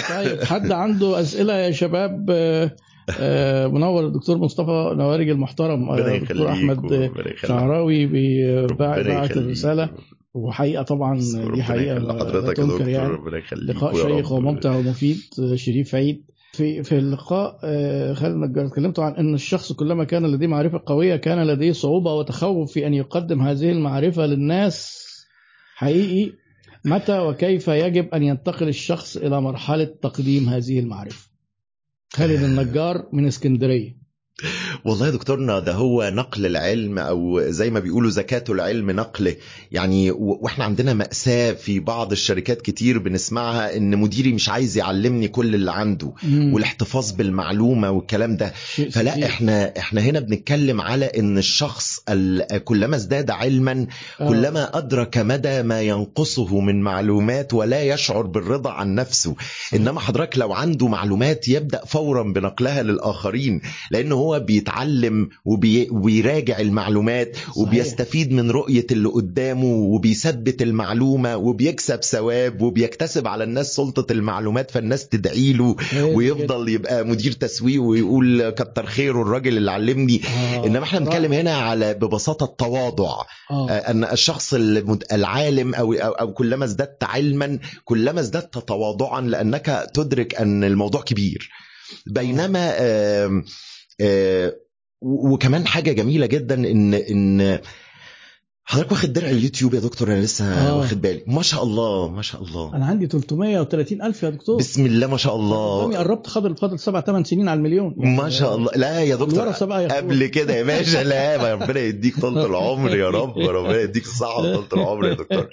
طيب 0.10 0.44
حد 0.44 0.72
عنده 0.72 1.22
أسئلة 1.22 1.54
يا 1.54 1.72
شباب؟ 1.72 2.26
آه، 2.30 2.76
آه، 3.20 3.68
منور 3.68 4.08
الدكتور 4.08 4.38
مصطفى 4.38 4.94
نوارج 4.96 5.30
المحترم 5.30 5.90
آه، 5.90 5.96
ربنا 5.96 6.18
دكتور 6.18 6.38
يخليك 6.38 6.48
أحمد. 6.48 7.48
شعراوي 7.48 8.02
يخليك. 8.02 9.38
الرسالة. 9.38 9.90
وحقيقة 10.34 10.84
طبعا 10.84 11.20
دي 11.54 11.64
حقيقة 11.64 11.98
لا 11.98 12.14
حضرتك 12.14 12.60
يا 12.60 12.64
دكتور 12.64 12.88
يعني. 12.88 13.10
ربنا 13.10 13.38
يخليك 13.38 13.76
لقاء 13.76 13.96
شيق. 13.96 14.32
وممتع 14.32 14.76
ومفيد 14.76 15.20
شريف 15.56 15.96
عيد 15.96 16.26
في 16.54 16.84
في 16.84 16.98
اللقاء 16.98 17.60
آه، 17.64 18.14
خالد 18.14 18.36
نجار 18.36 18.66
اتكلمتوا 18.68 19.04
عن 19.04 19.14
إن 19.14 19.34
الشخص 19.34 19.74
كلما 19.74 20.04
كان 20.04 20.26
لديه 20.26 20.48
معرفة 20.48 20.82
قوية 20.86 21.16
كان 21.16 21.48
لديه 21.48 21.72
صعوبة 21.72 22.14
وتخوف 22.14 22.72
في 22.72 22.88
أن 22.88 22.94
يقدم 22.94 23.42
هذه 23.42 23.72
المعرفة 23.72 24.26
للناس. 24.26 25.04
حقيقي 25.76 26.34
متى 26.86 27.20
وكيف 27.20 27.68
يجب 27.68 28.10
أن 28.14 28.24
ينتقل 28.24 28.68
الشخص 28.68 29.18
إلى 29.18 29.42
مرحلة 29.42 29.86
تقديم 30.02 30.50
هذه 30.50 30.80
المعرفة؟ 30.80 31.30
خالد 32.14 32.44
النجار 32.50 33.10
من 33.14 33.28
اسكندرية. 33.28 34.03
والله 34.86 35.06
يا 35.06 35.12
دكتورنا 35.12 35.60
ده 35.60 35.74
هو 35.74 36.12
نقل 36.14 36.46
العلم 36.46 37.00
أو 37.00 37.42
زي 37.50 37.70
ما 37.70 37.80
بيقولوا 37.80 38.10
زكاة 38.10 38.44
العلم 38.50 38.92
نقله 38.92 39.36
يعني 39.72 40.12
وإحنا 40.12 40.66
عندنا 40.66 40.94
مأساة 40.94 41.52
في 41.52 41.80
بعض 41.80 42.12
الشركات 42.12 42.62
كتير 42.62 43.00
بنسمعها 43.00 43.78
إن 43.78 43.98
مديري 43.98 44.32
مش 44.34 44.50
عايز 44.50 44.78
يعلمني 44.78 45.28
كل 45.28 45.56
اللي 45.56 45.72
عنده 45.72 46.14
مم. 46.24 46.54
والاحتفاظ 46.54 47.12
بالمعلومة 47.12 47.92
والكلام 47.92 48.38
ده 48.38 48.54
فلا. 48.92 49.26
إحنا 49.26 49.74
إحنا 49.78 50.02
هنا 50.02 50.20
بنتكلم 50.20 50.82
على 50.82 51.06
إن 51.06 51.38
الشخص 51.38 52.00
ال- 52.10 52.64
كلما 52.64 52.96
ازداد 52.96 53.30
علما 53.32 53.88
آه. 54.22 54.30
كلما 54.30 54.78
أدرك 54.78 55.18
مدى 55.18 55.64
ما 55.64 55.82
ينقصه 55.82 56.60
من 56.60 56.82
معلومات 56.82 57.54
ولا 57.54 57.84
يشعر 57.84 58.22
بالرضا 58.22 58.72
عن 58.72 58.96
نفسه 58.96 59.36
إنما 59.74 60.00
حضرتك 60.00 60.38
لو 60.38 60.54
عنده 60.54 60.88
معلومات 60.88 61.48
يبدأ 61.48 61.86
فورا 61.86 62.24
بنقلها 62.24 62.84
للآخرين 62.84 63.62
لأن 63.92 64.12
هو 64.12 64.33
بيتعلم 64.38 65.30
وبي 65.46 65.88
وبيراجع 65.92 66.60
المعلومات 66.60 67.36
صحيح. 67.36 67.58
وبيستفيد 67.58 68.32
من 68.32 68.52
رؤية 68.52 68.88
اللي 68.92 69.10
قدامه 69.10 69.66
وبيثبت 69.66 70.62
المعلومة 70.62 71.38
وبيكسب 71.38 72.04
ثواب 72.04 72.62
وبيكتسب 72.62 73.28
على 73.28 73.44
الناس 73.44 73.76
سلطة 73.76 74.12
المعلومات 74.12 74.72
فالناس 74.72 75.08
تدعي 75.08 75.54
له 75.54 75.76
ويفضل 76.04 76.70
يبقى 76.70 77.06
مدير 77.06 77.32
تسويق 77.32 77.82
ويقول 77.82 78.50
كتر 78.50 78.86
خيره 78.86 79.22
الراجل 79.22 79.58
اللي 79.58 79.72
علمني 79.72 80.22
آه. 80.26 80.66
إنما 80.66 80.84
إحنا. 80.84 81.00
بنتكلم 81.00 81.34
هنا 81.34 81.54
على 81.58 81.94
ببساطة 81.94 82.44
التواضع 82.44 83.12
آه. 83.52 83.70
آه، 83.70 83.92
أن 83.92 84.04
الشخص 84.04 84.54
العالم 85.12 85.76
أو 85.76 85.94
أو 85.94 86.34
كلما 86.34 86.66
ازددت 86.66 87.04
علما 87.04 87.60
كلما 87.86 88.20
ازددت 88.20 88.58
تواضعا 88.58 89.22
لأنك 89.22 89.86
تدرك 89.94 90.36
أن 90.36 90.64
الموضوع 90.64 91.02
كبير 91.02 91.50
بينما 92.08 92.72
آه، 92.74 93.44
وكمان 95.02 95.68
حاجة 95.68 95.92
جميلة 95.92 96.26
جدا 96.26 96.56
ان 96.56 96.94
إن 96.94 97.60
حضرتك 98.66 98.92
واخد 98.92 99.14
درع 99.14 99.30
اليوتيوب 99.30 99.74
يا 99.74 99.80
دكتور؟ 99.80 100.08
أنا 100.08 100.22
لسه 100.22 100.46
آه. 100.46 100.78
واخد 100.78 101.02
بالي. 101.02 101.24
ما 101.28 101.42
شاء 101.42 101.64
الله 101.64 102.10
ما 102.10 102.22
شاء 102.22 102.44
الله. 102.44 102.76
أنا 102.76 102.86
عندي 102.86 103.08
330 103.08 104.02
ألف 104.02 104.24
يا 104.24 104.30
دكتور. 104.30 104.58
بسم 104.58 104.86
الله 104.86 105.08
ما 105.08 105.18
شاء 105.18 105.36
الله. 105.36 105.98
قربت 105.98 106.28
فاضل 106.30 106.56
فاضل 106.56 106.80
سبع 106.80 107.02
ثمان 107.02 107.24
سنين 107.24 107.50
على 107.50 107.58
المليون. 107.58 107.96
يعني 107.98 108.18
ما 108.18 108.30
شاء 108.30 108.56
الله. 108.56 108.72
لا 108.76 109.00
يا 109.00 109.16
دكتور 109.16 109.44
بقى 109.62 109.84
ياخدوها. 109.84 109.98
قبل 109.98 110.26
كده 110.26 110.56
يا 110.56 110.64
باشا. 110.64 111.04
لا 111.04 111.54
ربنا 111.54 111.80
يديك 111.80 112.20
طولة 112.20 112.46
العمر 112.46 112.96
يا 112.96 113.10
رب 113.10 113.38
ربنا 113.38 113.82
يديك 113.82 114.04
الصحة 114.04 114.38
وطولة 114.40 114.68
العمر 114.74 115.06
يا 115.08 115.14
دكتور. 115.14 115.50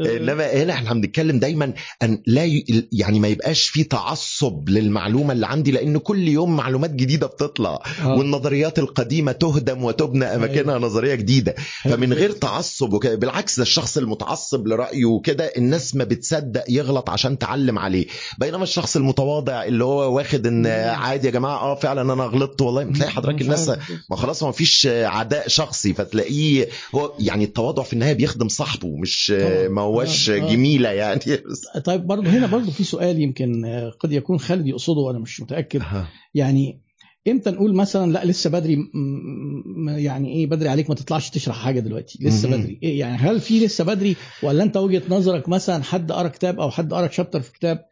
إنما 0.00 0.46
هنا 0.62 0.72
إحنا 0.72 0.94
بنتكلم 0.94 1.38
دايما 1.38 1.72
أن 2.02 2.22
لا 2.26 2.44
ي... 2.44 2.88
يعني 2.92 3.20
ما 3.20 3.28
يبقاش 3.28 3.68
في 3.68 3.84
تعصب 3.84 4.68
للمعلومة 4.68 5.32
اللي 5.32 5.46
عندي 5.46 5.70
لأن 5.70 5.98
كل 5.98 6.28
يوم 6.28 6.56
معلومات 6.56 6.90
جديدة 6.90 7.26
بتطلع 7.26 7.82
آه. 8.02 8.14
والنظريات 8.18 8.78
القديمة 8.78 9.32
تهدم 9.32 9.84
وتبنى 9.84 10.24
أماكنها 10.24 10.78
نظرية 10.78 11.14
جديدة. 11.14 11.54
فمن 11.84 12.12
غير 12.12 12.30
تعصب 12.40 12.92
وكده. 12.92 13.14
بالعكس 13.14 13.56
ده 13.56 13.62
الشخص 13.62 13.98
المتعصب 13.98 14.68
لرأيه 14.68 15.04
وكده. 15.04 15.44
الناس 15.44 15.94
ما 15.94 16.04
بتصدق 16.04 16.64
يغلط 16.68 17.10
عشان 17.10 17.38
تعلم 17.38 17.78
عليه. 17.78 18.06
بينما 18.38 18.62
الشخص 18.62 18.96
المتواضع 18.96 19.64
اللي 19.64 19.84
هو 19.84 20.16
واخد 20.16 20.46
إن 20.46 20.66
عادي 20.66 21.26
يا 21.26 21.32
جماعة 21.32 21.58
آه 21.58 21.74
فعلا 21.74 22.12
أنا 22.12 22.24
غلطت 22.24 22.62
والله. 22.62 22.84
تلاقي 22.84 23.10
حضرتك 23.10 23.42
الناس. 23.42 23.68
ما 24.10 24.16
خلاص 24.16 24.42
ما 24.42 24.52
فيش 24.52 24.86
عداء 24.90 25.48
شخصي. 25.48 25.94
فتلاقيه 25.94 26.68
هو 26.94 27.12
يعني 27.18 27.44
التواضع 27.44 27.82
في 27.82 27.92
النهاية 27.92 28.12
بيخدم 28.12 28.48
صاحبه 28.48 28.96
مش. 28.96 29.30
ما 29.70 29.82
هوش. 29.82 30.30
جميلة 30.30 30.88
يعني. 30.88 31.20
طيب 31.84 32.06
برضه 32.06 32.30
هنا 32.30 32.46
برضه 32.46 32.70
في 32.70 32.84
سؤال 32.84 33.20
يمكن 33.22 33.64
آه، 33.64 33.90
قد 34.00 34.12
يكون 34.12 34.38
خالد 34.38 34.66
يقصده 34.66 35.00
وأنا 35.00 35.18
مش 35.18 35.40
متأكد. 35.40 35.82
يعني 36.34 36.80
إمتى 37.28 37.50
نقول 37.50 37.74
مثلا 37.74 38.12
لا 38.12 38.24
لسه 38.24 38.50
بدري 38.50 38.90
يعني 39.86 40.32
إيه 40.32 40.46
بدري 40.46 40.68
عليك 40.68 40.88
ما 40.88 40.94
تطلعش 40.94 41.30
تشرح 41.30 41.56
حاجة 41.56 41.80
دلوقتي 41.80 42.18
لسه. 42.22 42.48
بدري. 42.48 42.78
إيه 42.82 43.00
يعني 43.00 43.16
هل 43.16 43.40
في 43.40 43.64
لسه 43.64 43.84
بدري؟ 43.84 44.16
ولا 44.42 44.62
أنت 44.62 44.76
وجهة 44.76 45.02
نظرك 45.08 45.48
مثلا 45.48 45.82
حد 45.82 46.12
قرأ 46.12 46.28
كتاب 46.28 46.60
أو 46.60 46.70
حد 46.70 46.94
قرأ 46.94 47.08
شابتر 47.08 47.40
في 47.40 47.52
كتاب؟ 47.52 47.84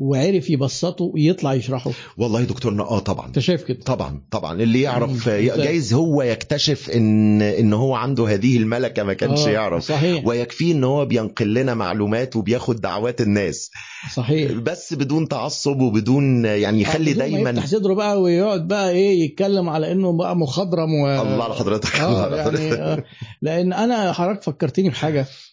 وعرف 0.00 0.50
يبسطه 0.50 1.04
ويطلع 1.04 1.54
يشرحه. 1.54 1.90
والله 2.18 2.44
دكتورنا 2.44 2.82
آه 2.82 2.98
طبعا. 2.98 3.26
انت 3.26 3.38
شايف 3.38 3.62
كده؟ 3.62 3.80
طبعا 3.80 4.22
طبعا. 4.30 4.62
اللي 4.62 4.80
يعرف. 4.80 5.28
جايز 5.28 5.94
هو 5.94 6.22
يكتشف 6.22 6.90
إن 6.90 7.42
إن 7.42 7.72
هو 7.72 7.94
عنده 7.94 8.28
هذه 8.28 8.56
الملكة 8.56 9.02
ما 9.02 9.12
كانش 9.12 9.40
آه، 9.40 9.50
يعرف. 9.50 9.84
صحيح. 9.84 10.26
ويكفيه 10.26 10.72
إن 10.72 10.84
هو 10.84 11.04
بينقل 11.06 11.54
لنا 11.54 11.74
معلومات 11.74 12.36
وبياخد 12.36 12.80
دعوات 12.80 13.20
الناس. 13.20 13.70
صحيح. 14.14 14.52
بس 14.52 14.94
بدون 14.94 15.28
تعصب 15.28 15.80
وبدون 15.80 16.44
يعني 16.44 16.80
يخلي 16.80 17.14
بدون 17.14 17.24
ما 17.30 17.30
دايما 17.30 17.50
يفتح 17.50 17.66
صدره 17.66 17.94
بقى 17.94 18.22
ويقعد 18.22 18.68
بقى 18.68 18.90
إيه 18.90 19.24
يتكلم 19.24 19.68
على 19.68 19.92
إنه 19.92 20.12
بقى 20.12 20.36
مخضرم 20.36 20.94
و... 20.94 21.06
الله 21.22 21.44
على 21.44 21.54
حضرتك 21.54 21.94
الله 21.96 22.24
آه 22.24 22.44
على 22.44 22.64
يعني 22.64 22.72
آه، 22.72 23.04
لأن 23.42 23.72
أنا 23.72 24.12
حضرتك 24.12 24.42
فكرتني 24.42 24.88
بحاجة. 24.88 25.20
آه، 25.20 25.26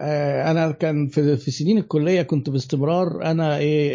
أنا 0.00 0.70
كان 0.70 1.08
في 1.08 1.36
في 1.36 1.50
سنين 1.50 1.78
الكلية 1.78 2.22
كنت 2.22 2.50
باستمرار. 2.50 3.22
أنا 3.24 3.56
إيه 3.58 3.90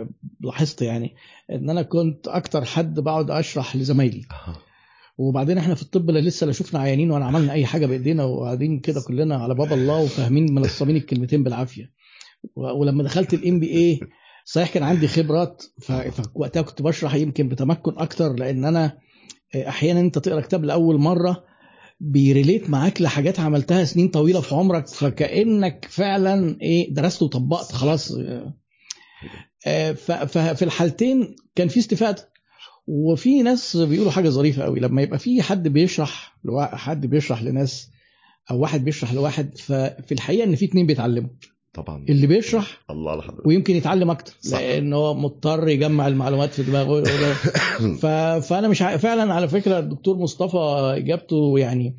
آه، 0.00 0.08
لاحظت 0.40 0.82
يعني 0.82 1.14
إن 1.52 1.70
أنا 1.70 1.82
كنت 1.82 2.28
أكتر 2.28 2.64
حد 2.64 3.00
بقعد 3.00 3.30
أشرح 3.30 3.76
لزمايلي. 3.76 4.22
وبعدين 5.18 5.58
إحنا 5.58 5.74
في 5.74 5.82
الطب 5.82 6.10
لا 6.10 6.18
لسه 6.18 6.46
لا 6.46 6.52
شفنا 6.52 6.80
عيانين 6.80 7.10
ولا 7.10 7.24
عملنا 7.24 7.52
أي 7.52 7.66
حاجة 7.66 7.86
بإيدينا 7.86 8.24
وقاعدين 8.24 8.80
كده 8.80 9.00
كلنا 9.00 9.36
على 9.36 9.54
باب 9.54 9.72
الله 9.72 10.00
وفاهمين 10.02 10.54
منصبين 10.54 10.96
الكلمتين 10.96 11.44
بالعافية. 11.44 11.90
ولما 12.56 13.02
دخلت 13.02 13.34
ال 13.34 13.60
MBA 13.60 14.00
صحيح 14.44 14.74
كان 14.74 14.82
عندي 14.82 15.08
خبرات 15.08 15.62
فوقتها 15.80 16.62
كنت 16.62 16.82
بشرح 16.82 17.14
يمكن 17.14 17.48
بتمكن 17.48 17.92
أكتر 17.98 18.32
لأن 18.32 18.64
أنا 18.64 18.98
أحيانا 19.56 20.00
أنت 20.00 20.18
تقرأ 20.18 20.40
كتاب 20.40 20.64
لأول 20.64 20.98
مرة 20.98 21.44
بي 22.04 22.20
relate 22.20 22.70
معاك 22.70 23.02
لحاجات 23.02 23.40
عملتها 23.40 23.84
سنين 23.84 24.08
طويلة 24.08 24.40
في 24.40 24.54
عمرك 24.54 24.86
فكأنك 24.86 25.86
فعلا 25.90 26.60
إيه 26.62 26.94
درست 26.94 27.22
وطبقت 27.22 27.72
خلاص. 27.72 28.12
آه، 29.66 29.92
ففي 29.92 30.62
الحالتين 30.62 31.36
كان 31.54 31.68
في 31.68 31.78
استفادة. 31.80 32.32
وفي 32.86 33.42
ناس 33.42 33.76
بيقولوا 33.76 34.12
حاجة 34.12 34.28
ظريفة 34.28 34.62
قوي 34.62 34.80
لما 34.80 35.02
يبقى 35.02 35.18
في 35.18 35.42
حد 35.42 35.68
بيشرح 35.68 36.38
حد 36.58 37.06
بيشرح 37.06 37.42
لناس 37.42 37.90
أو 38.50 38.58
واحد 38.60 38.84
بيشرح 38.84 39.12
لواحد 39.12 39.58
ففي 39.58 40.12
الحقيقة 40.12 40.44
إن 40.44 40.54
في 40.54 40.64
اتنين 40.64 40.86
بيتعلموا. 40.86 41.30
طبعا 41.74 42.04
اللي 42.08 42.26
بيشرح 42.26 42.80
الله 42.90 43.16
لحضرتك 43.16 43.46
ويمكن 43.46 43.76
يتعلم 43.76 44.10
أكتر. 44.10 44.32
لأن 44.52 44.92
هو 44.92 45.14
مضطر 45.14 45.68
يجمع 45.68 46.08
المعلومات 46.08 46.50
في 46.54 46.62
دماغه 46.62 47.02
ف... 48.02 48.06
فأنا 48.46 48.68
مش 48.68 48.82
ع... 48.82 48.96
فعلا 48.96 49.34
على 49.34 49.48
فكرة 49.48 49.78
الدكتور 49.78 50.16
مصطفى 50.16 50.58
إجابته 50.96 51.54
يعني 51.58 51.96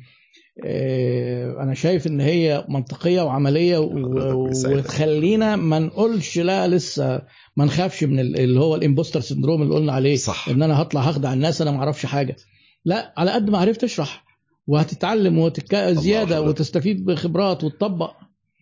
آه، 0.64 1.62
أنا 1.62 1.74
شايف 1.74 2.06
إن 2.06 2.20
هي 2.20 2.64
منطقية 2.68 3.22
وعملية 3.22 3.78
و... 3.78 3.90
وتخلينا 4.66 5.56
ما 5.56 5.78
نقولش 5.78 6.38
لا 6.38 6.68
لسه 6.68 7.22
ما 7.56 7.64
نخافش 7.64 8.04
من 8.04 8.20
ال- 8.20 8.40
اللي 8.40 8.60
هو 8.60 8.74
الإمبوستر 8.74 9.20
سندروم 9.20 9.62
اللي 9.62 9.74
قلنا 9.74 9.92
عليه 9.92 10.16
صح. 10.16 10.48
إن 10.48 10.62
أنا 10.62 10.82
هطلع 10.82 11.00
هخدع 11.00 11.32
الناس 11.32 11.62
أنا 11.62 11.70
ما 11.70 11.78
أعرفش 11.78 12.06
حاجة 12.06 12.36
لا 12.84 13.14
على 13.16 13.30
قد 13.30 13.50
ما 13.50 13.58
عرفت 13.58 13.84
اشرح 13.84 14.24
وهتتعلم 14.66 15.38
وتك... 15.38 15.74
زيادة 15.76 16.36
حضرتك. 16.36 16.48
وتستفيد 16.48 17.04
بخبرات 17.04 17.64
وتطبق 17.64 18.12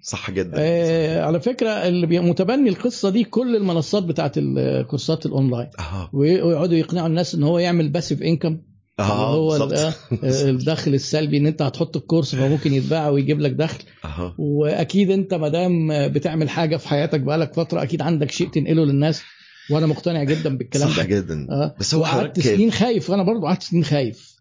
صح 0.03 0.31
جدا. 0.31 0.53
آه 0.59 1.23
على 1.25 1.41
فكرة 1.41 1.69
اللي 1.71 2.07
بي- 2.07 2.21
متبني 2.21 2.69
القصة 2.69 3.11
دي 3.11 3.25
كل 3.25 3.57
المنصات 3.57 4.03
بتاعت 4.03 4.33
الكورسات 4.39 5.27
الأونلاين. 5.27 5.69
آه 5.79 6.11
ويقعدوا 6.13 6.75
يقنعوا 6.77 7.07
الناس 7.07 7.35
إن 7.35 7.43
هو 7.43 7.59
يعمل 7.59 7.89
passive 7.89 8.23
income 8.23 8.59
آه 9.01 9.35
هو. 9.35 9.55
آه، 9.55 9.93
الدخل 10.23 10.95
السلبي 10.95 11.37
إن 11.37 11.47
أنت 11.47 11.63
هتحط 11.63 11.97
الكورس 11.97 12.35
فممكن 12.35 12.73
يتباع 12.75 13.09
ويجيب 13.09 13.41
لك 13.41 13.51
دخل. 13.51 13.85
آه 14.05 14.35
وأكيد 14.39 15.11
أنت 15.11 15.35
ما 15.35 15.49
دام 15.49 15.89
بتعمل 16.09 16.51
حاجة 16.51 16.77
في 16.77 16.89
حياتك 16.89 17.21
بقالك 17.21 17.55
فترة 17.55 17.83
أكيد 17.83 18.03
عندك 18.03 18.31
شيء 18.31 18.49
تنقله 18.49 18.85
للناس. 18.85 19.23
وأنا 19.71 19.87
مقتنع 19.87 20.23
جدا 20.25 20.57
بالكلام 20.57 20.89
صح 20.89 20.97
ده. 20.97 21.03
جدا. 21.05 21.47
آه. 21.51 21.75
بس 21.81 21.95
هو 21.95 22.05
حضرتك 22.05 22.43
سنين 22.43 22.71
خايف. 22.73 23.11
أنا 23.11 23.23
برضو 23.23 23.47
قعدت 23.47 23.63
سنين 23.63 23.85
خايف. 23.85 24.19
آه. 24.29 24.32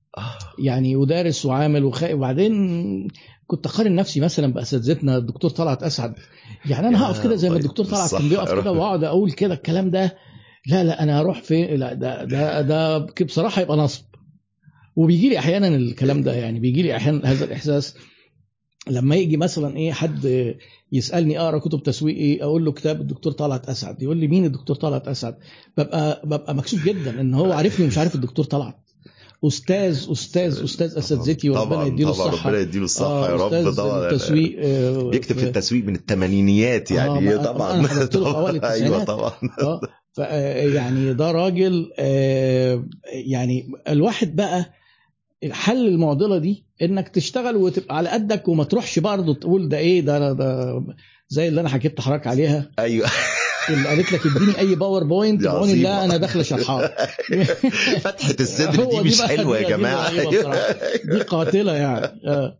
يعني 0.59 0.95
ودارس 0.95 1.45
وعامل 1.45 1.83
وخايف 1.83 2.15
وبعدين 2.15 3.07
كنت 3.47 3.65
أقارن 3.65 3.95
نفسي 3.95 4.19
مثلا 4.19 4.53
بأساتذتنا 4.53 5.17
الدكتور 5.17 5.51
طلعت 5.51 5.83
أسعد. 5.83 6.13
يعني 6.65 6.87
أنا 6.87 7.05
هقف 7.05 7.23
كده 7.23 7.35
زي 7.35 7.49
ما 7.49 7.55
الدكتور 7.55 7.85
طلعت 7.85 8.15
كان 8.15 8.29
بيقف 8.29 8.61
كده. 8.61 8.71
وأقعد 8.79 9.03
أقول 9.03 9.31
كده 9.31 9.53
الكلام 9.53 9.89
ده. 9.89 10.17
لا 10.67 10.83
لا 10.83 11.03
أنا 11.03 11.21
هروح 11.21 11.41
فين 11.41 11.75
لا 11.75 11.93
ده 11.93 12.23
ده 12.23 12.61
ده 12.61 12.97
بصراحة 13.25 13.61
يبقى 13.61 13.77
نصب. 13.77 14.03
وبيجي 14.95 15.29
لي 15.29 15.39
أحيانا 15.39 15.67
الكلام 15.67 16.21
ده 16.23 16.33
يعني 16.33 16.59
بيجي 16.59 16.81
لي 16.81 16.95
أحيانا 16.95 17.31
هذا 17.31 17.45
الإحساس. 17.45 17.95
لما 18.87 19.15
يجي 19.15 19.37
مثلا 19.37 19.77
إيه 19.77 19.91
حد 19.91 20.55
يسألني 20.91 21.39
أقرأ 21.39 21.59
كتب 21.59 21.83
تسويق 21.83 22.15
إيه 22.15 22.43
أقول 22.43 22.65
له 22.65 22.71
كتاب 22.71 23.01
الدكتور 23.01 23.33
طلعت 23.33 23.69
أسعد 23.69 24.01
يقول 24.01 24.17
لي 24.17 24.27
مين 24.27 24.45
الدكتور 24.45 24.75
طلعت 24.75 25.07
أسعد؟ 25.07 25.37
ببقى 25.77 26.21
ببقى 26.25 26.55
مكسوف 26.55 26.85
جدا 26.85 27.21
إن 27.21 27.33
هو 27.33 27.51
عارفني 27.51 27.85
ومش 27.85 27.97
عارف 27.97 28.15
الدكتور 28.15 28.45
طلعت. 28.45 28.90
أستاذ 29.47 30.07
أستاذ 30.11 30.63
أستاذ 30.63 30.97
اساتذتي 30.97 31.49
وربنا 31.49 31.65
طبعا 31.75 31.85
يديله 31.87 32.11
طبعا 32.13 32.27
الصحة. 32.29 32.49
ربنا 32.49 32.61
يديله 32.61 32.85
الصحة 32.85 33.07
آه، 33.27 33.29
يا 33.29 33.35
رب 33.35 33.73
طبعا 33.73 34.09
التسويق 34.09 34.55
آه، 34.59 35.09
بيكتب 35.09 35.35
في 35.35 35.41
في- 35.41 35.47
التسويق 35.47 35.85
من 35.85 35.95
الثمانينيات 35.95 36.91
يعني. 36.91 37.33
آه، 37.33 37.37
ما- 37.37 37.43
طبعا. 37.43 37.87
حضرت 37.87 38.15
له 38.15 38.31
في 38.31 38.37
أوائل 38.37 38.65
أيوه. 38.83 39.03
طبعا. 39.03 39.31
آه، 40.19 40.63
يعني 40.67 41.13
ده 41.13 41.31
راجل 41.31 41.91
آه، 41.99 42.85
يعني 43.13 43.71
الواحد 43.89 44.35
بقى 44.35 44.73
حل 45.51 45.87
المعضلة 45.87 46.37
دي 46.37 46.65
إنك 46.81 47.09
تشتغل 47.09 47.55
وتبقى 47.55 47.97
على 47.97 48.09
قدك 48.09 48.47
وما 48.47 48.63
تروحش 48.63 48.99
برضه 48.99 49.33
تقول 49.33 49.69
ده 49.69 49.77
إيه 49.77 50.01
ده 50.01 50.33
ده 50.33 50.83
زي 51.29 51.47
اللي 51.47 51.61
أنا 51.61 51.69
حكيت 51.69 51.99
لحضرتك 51.99 52.27
عليها. 52.27 52.71
أيوه. 52.79 53.07
اللي 53.69 53.89
قالت 53.89 54.11
لك 54.11 54.25
اديني 54.25 54.59
أي 54.59 54.75
PowerPoint 54.75 55.43
بعون. 55.43 55.69
الله 55.69 56.05
أنا 56.05 56.17
داخله 56.17 56.43
شرحها 56.43 56.87
فتحة 58.03 58.35
الصدر 58.39 58.85
دي 58.85 58.99
مش 59.01 59.21
حلوة 59.21 59.57
يا 59.57 59.69
جماعة 59.69 60.29
بصراحة. 60.29 60.75
دي 61.05 61.21
قاتلة 61.21 61.73
يعني 61.75 62.05
آه. 62.25 62.57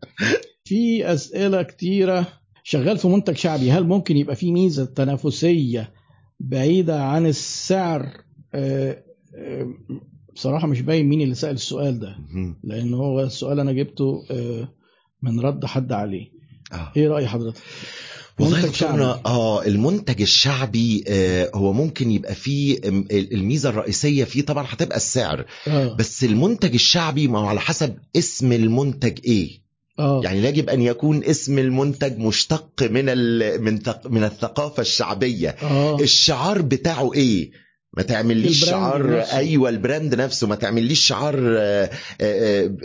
في 0.64 1.12
أسئلة 1.12 1.62
كتيرة 1.62 2.26
شغال 2.64 2.98
في 2.98 3.08
منتج 3.08 3.36
شعبي 3.36 3.70
هل 3.72 3.84
ممكن 3.86 4.16
يبقى 4.16 4.36
في 4.36 4.52
ميزة 4.52 4.84
تنافسية 4.84 5.90
بعيدة 6.40 7.02
عن 7.04 7.26
السعر 7.26 8.08
آه، 8.54 9.02
آه، 9.36 9.66
بصراحة 10.34 10.66
مش 10.66 10.80
باين 10.80 11.06
مين 11.08 11.20
اللي 11.20 11.34
سأل 11.34 11.54
السؤال 11.54 11.98
ده. 12.00 12.16
لأن 12.64 12.94
هو 12.94 13.20
السؤال 13.20 13.60
أنا 13.60 13.72
جبته 13.72 14.22
من 15.22 15.40
رد 15.40 15.64
حد 15.64 15.92
عليه. 15.92 16.32
إيه 16.96 17.08
رأي 17.08 17.26
حضرتك 17.26 17.60
والله 18.42 18.60
دكتورنا. 18.60 19.20
آه 19.26 19.64
المنتج 19.66 20.20
الشعبي 20.22 21.04
آه 21.08 21.50
هو 21.54 21.72
ممكن 21.72 22.10
يبقى 22.10 22.34
فيه 22.34 22.78
الميزة 23.10 23.68
الرئيسية 23.68 24.24
فيه 24.24 24.42
طبعا 24.42 24.66
هتبقى 24.68 24.96
السعر. 24.96 25.44
آه. 25.68 25.96
بس 25.96 26.24
المنتج 26.24 26.74
الشعبي 26.74 27.28
ما 27.28 27.38
هو 27.38 27.46
على 27.46 27.60
حسب 27.60 27.94
اسم 28.16 28.52
المنتج 28.52 29.18
إيه. 29.24 29.62
آه. 29.98 30.20
يعني 30.24 30.44
يجب 30.44 30.68
أن 30.68 30.82
يكون 30.82 31.24
اسم 31.24 31.58
المنتج 31.58 32.18
مشتق 32.18 32.82
من 32.90 33.04
ال... 33.08 33.62
من 33.62 33.82
تق... 33.82 34.06
من 34.06 34.24
الثقافة 34.24 34.80
الشعبية. 34.80 35.48
آه. 35.48 36.00
الشعار 36.00 36.62
بتاعه 36.62 37.12
إيه؟ 37.14 37.50
ما 37.96 38.02
تعمليش 38.02 38.64
شعار 38.64 39.18
نفسه. 39.18 39.36
أيوه 39.36 39.68
البراند 39.68 40.14
نفسه 40.14 40.46
ما 40.46 40.54
تعمليش 40.54 41.00
شعار 41.06 41.34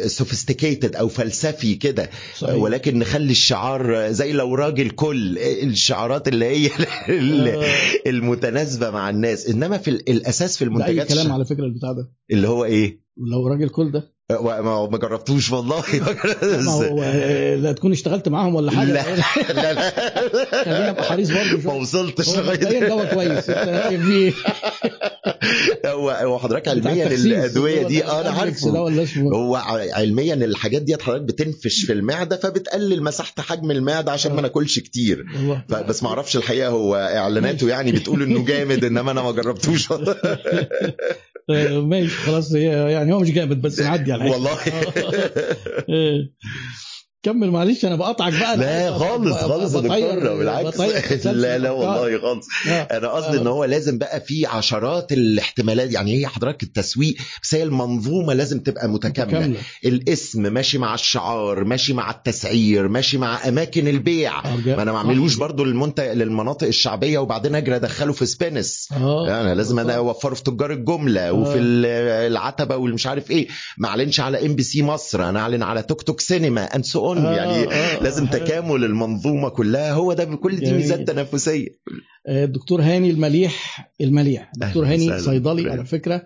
سوفيستيكيتد 0.08 0.96
أو 0.96 1.08
فلسفي 1.08 1.76
كده. 1.76 2.10
ولكن 2.42 3.00
نخلي 3.00 3.32
الشعار 3.32 4.12
زي 4.12 4.34
لو 4.34 4.56
راجل 4.56 4.90
كل 4.90 5.38
الشعارات 5.40 6.28
اللي 6.28 6.46
هي 6.46 6.70
ال- 7.10 7.48
آه. 7.48 7.66
المتناسبة 8.08 8.90
مع 8.90 9.10
الناس 9.10 9.48
إنما 9.50 9.78
في 9.78 9.88
ال- 9.90 10.10
الأساس 10.10 10.58
في 10.58 10.64
المنتجات 10.64 11.08
كلام 11.08 11.26
الش- 11.26 11.32
على 11.34 11.46
فكرة 11.46 11.64
البتاع 11.66 11.92
ده 11.92 12.12
اللي 12.32 12.48
هو 12.48 12.66
إيه 12.66 13.00
لو 13.32 13.48
راجل 13.48 13.70
كل 13.70 13.92
ده 13.92 14.17
ما 14.32 14.98
جربتوش 14.98 15.52
والله. 15.52 15.84
ما 16.66 16.72
هو 16.72 17.04
آه، 17.04 17.56
لا 17.56 17.72
تكون 17.72 17.92
اشتغلت 17.92 18.30
معاهم 18.30 18.56
ولا 18.56 18.72
حاجة. 18.72 18.92
لا. 18.92 19.04
لا 19.54 19.74
لا. 19.74 19.90
خلينا 20.64 20.90
ابقى 20.90 21.04
حريص 21.04 21.30
برضه 21.32 21.58
ما. 21.66 21.74
وصلتش 21.74 22.30
هو 22.30 22.42
لغاية 22.42 22.88
دواء 22.88 23.14
كويس؟ 23.14 23.50
هو 25.86 26.10
هو 26.10 26.40
حضرتك 26.40 26.68
علميا. 26.68 27.08
الأدوية 27.08 27.88
دي 27.88 28.04
هو 28.04 28.22
أنا 28.22 28.30
عارفه. 28.30 28.70
هو 29.34 29.56
علميا 29.94 30.34
الحاجات 30.34 30.82
دي 30.82 30.98
حضرتك 30.98 31.22
بتنفش 31.22 31.86
في 31.86 31.94
المعدة 31.94 32.38
فبتقلل 32.38 33.04
مساحة 33.04 33.34
حجم 33.40 33.72
المعدة 33.72 34.12
عشان 34.12 34.34
ما 34.34 34.42
ناكلش 34.42 34.80
كتير. 34.80 35.26
هو 35.72 35.84
بس 35.88 36.04
ما 36.04 36.10
أعرفش 36.10 36.38
الحقيقة 36.38 36.70
هو 36.70 36.96
إعلاناته 36.96 37.70
يعني 37.70 37.92
بتقول 37.92 38.24
إنه 38.24 38.46
جامد 38.46 38.84
إنما 38.86 39.12
أنا 39.12 39.22
ما 39.22 39.32
جربتوش. 39.32 39.92
آه، 39.92 40.16
ماشي 41.50 42.08
خلاص 42.10 42.52
يعني 42.52 43.14
هو 43.14 43.20
مش 43.20 43.32
جامد 43.32 43.62
بس 43.62 43.80
نعدي 43.80 44.14
على 44.14 44.30
والله 44.32 44.58
آه. 45.90 46.30
كمل 47.24 47.52
معلش 47.52 47.86
أنا 47.86 47.96
بقطعك 47.96 48.34
بقى. 48.40 48.58
لا 48.58 48.92
خالص 48.98 49.34
خالص 49.38 49.76
يا 49.76 49.80
دكتور 49.82 50.38
بالعكس. 50.38 50.80
لا 51.26 51.58
لا. 51.58 51.72
والله 51.72 52.20
خالص. 52.22 52.46
آه. 52.70 52.72
أنا 52.98 53.08
قصدي 53.08 53.38
آه. 53.38 53.42
إن 53.42 53.48
هو 53.48 53.64
لازم 53.66 53.98
بقى 53.98 54.22
في 54.22 54.46
عشرات 54.46 55.12
الاحتمالات 55.12 55.92
يعني 55.94 56.20
هي 56.20 56.28
حضرتك 56.28 56.64
التسويق 56.64 57.16
بس 57.44 57.56
هي 57.56 57.64
المنظومة 57.64 58.34
لازم 58.34 58.60
تبقى 58.60 58.90
متكاملة. 58.90 59.54
الاسم 59.86 60.42
ماشي 60.54 60.78
مع 60.78 60.94
الشعار 60.94 61.64
ماشي 61.64 61.94
مع 61.94 62.12
التسعير 62.12 62.88
ماشي 62.88 63.18
مع 63.18 63.48
أماكن 63.48 63.88
البيع. 63.88 64.40
آه، 64.46 64.56
ما 64.66 64.82
أنا 64.82 64.92
ما 64.92 64.98
اعملوش 64.98 65.34
صح. 65.34 65.40
برضو 65.40 65.64
للمنتج 65.64 66.04
للمناطق 66.04 66.68
الشعبية 66.68 67.20
وبعدين 67.20 67.56
أجري 67.56 67.76
أدخله 67.76 68.14
في 68.14 68.26
سبينس. 68.26 68.90
أنا 68.92 69.56
لازم 69.56 69.80
أنا 69.80 69.94
أوفره 69.96 70.34
في 70.34 70.44
تجار 70.44 70.72
الجملة 70.72 71.32
وفي 71.34 71.58
ال- 71.58 71.86
العتبة 72.32 72.76
والمش 72.78 73.08
عارف 73.08 73.32
إيه. 73.32 73.48
ما 73.78 73.88
أعلنش 73.88 74.20
على 74.20 74.46
إم 74.46 74.56
بي 74.56 74.64
سي 74.64 74.84
مصر 74.84 75.30
أنا 75.30 75.40
أعلن 75.40 75.64
على 75.64 75.84
توك 75.84 76.02
توك 76.02 76.22
سينما 76.22 76.64
and 76.76 76.86
so 76.86 77.07
on 77.08 77.18
آه، 77.18 77.36
يعني 77.36 77.74
آه، 77.74 78.04
لازم 78.04 78.26
آه. 78.26 78.30
تكامل 78.32 78.84
المنظومة 78.84 79.50
كلها 79.50 79.94
هو 79.94 80.14
ده 80.14 80.26
كل 80.26 80.56
دي. 80.58 80.74
ميزات 80.74 81.08
تنافسية 81.08 81.68
آه، 82.28 82.46
الدكتور 82.46 82.82
هاني 82.82 83.10
المليح 83.10 83.90
المليح 84.02 84.52
دكتور 84.58 84.86
هاني. 84.86 85.20
صيدلي 85.20 85.72
على 85.72 85.86
فكرة 85.86 86.22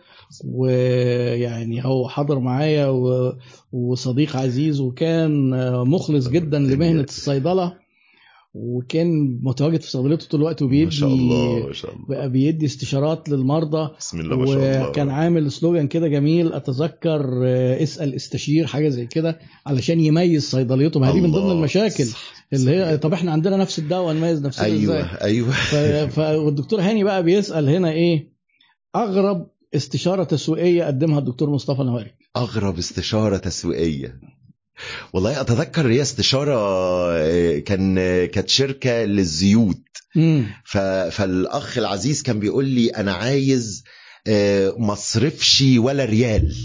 ويعني 0.45 1.85
هو 1.85 2.07
حضر 2.09 2.39
معايا 2.39 2.87
و- 2.87 3.33
وصديق 3.71 4.35
عزيز 4.37 4.79
وكان 4.81 5.53
آه، 5.53 5.83
مخلص 5.83 6.27
جدا 6.29 6.59
لمهنة 6.59 7.03
الصيدلة 7.03 7.80
وكان 8.53 9.39
متواجد 9.43 9.81
في 9.81 9.91
صيدليته 9.91 10.27
طول 10.27 10.39
الوقت 10.39 10.61
وبيدي 10.61 10.85
ما 10.85 10.91
شاء 10.91 11.09
الله 11.09 11.67
ما 11.67 11.73
شاء 11.73 11.93
الله. 11.95 12.05
بقى 12.07 12.29
بيدي 12.29 12.65
استشارات 12.65 13.29
للمرضى. 13.29 13.89
بسم 13.99 14.19
الله 14.19 14.35
ما 14.37 14.45
شاء 14.45 14.55
الله. 14.55 14.89
وكان 14.89 15.09
عامل 15.09 15.51
سلوجان 15.51 15.87
كده 15.87 16.07
جميل 16.07 16.53
أتذكر 16.53 17.41
آه، 17.45 17.83
اسأل 17.83 18.15
استشير 18.15 18.67
حاجة 18.67 18.89
زي 18.89 19.05
كده 19.05 19.39
علشان 19.65 19.99
يميز 19.99 20.49
صيدليته. 20.49 20.99
ما 20.99 21.09
هي 21.09 21.13
دي 21.13 21.21
من 21.21 21.31
ضمن. 21.31 21.51
المشاكل 21.51 22.05
صح، 22.05 22.33
اللي 22.53 22.71
هي 22.71 22.97
طب 22.97 23.13
إحنا 23.13 23.31
عندنا 23.31 23.57
نفس 23.57 23.79
الدواء 23.79 24.13
نميز 24.13 24.45
نفسنا 24.45 24.65
أيوه 24.65 24.99
إزاي؟ 24.99 25.21
أيوه. 25.21 25.51
ف... 26.07 26.19
والدكتور 26.19 26.81
هاني 26.81 27.03
بقى 27.03 27.23
بيسأل 27.23 27.69
هنا 27.69 27.91
إيه؟ 27.91 28.31
أغرب 28.95 29.47
استشارة 29.75 30.23
تسويقية 30.23 30.83
قدمها 30.83 31.19
الدكتور 31.19 31.49
مصطفى 31.49 31.83
نواري 31.83 32.11
أغرب 32.37 32.77
استشارة 32.77 33.37
تسويقية. 33.37 34.19
والله 35.13 35.41
أتذكر 35.41 35.87
هي 35.87 36.01
استشاره 36.01 36.55
آه، 37.11 37.59
كان 37.59 37.97
آه، 37.97 38.25
كانت 38.25 38.49
شركة 38.49 39.03
للزيوت. 39.05 39.81
ف... 40.65 40.77
فالأخ 40.77 41.77
العزيز 41.77 42.23
كان 42.23 42.39
بيقول 42.39 42.65
لي 42.65 42.89
أنا 42.89 43.13
عايز 43.13 43.83
آه، 44.27 44.75
ما 44.77 44.93
اصرفش 44.93 45.63
ولا 45.77 46.05
ريال 46.05 46.55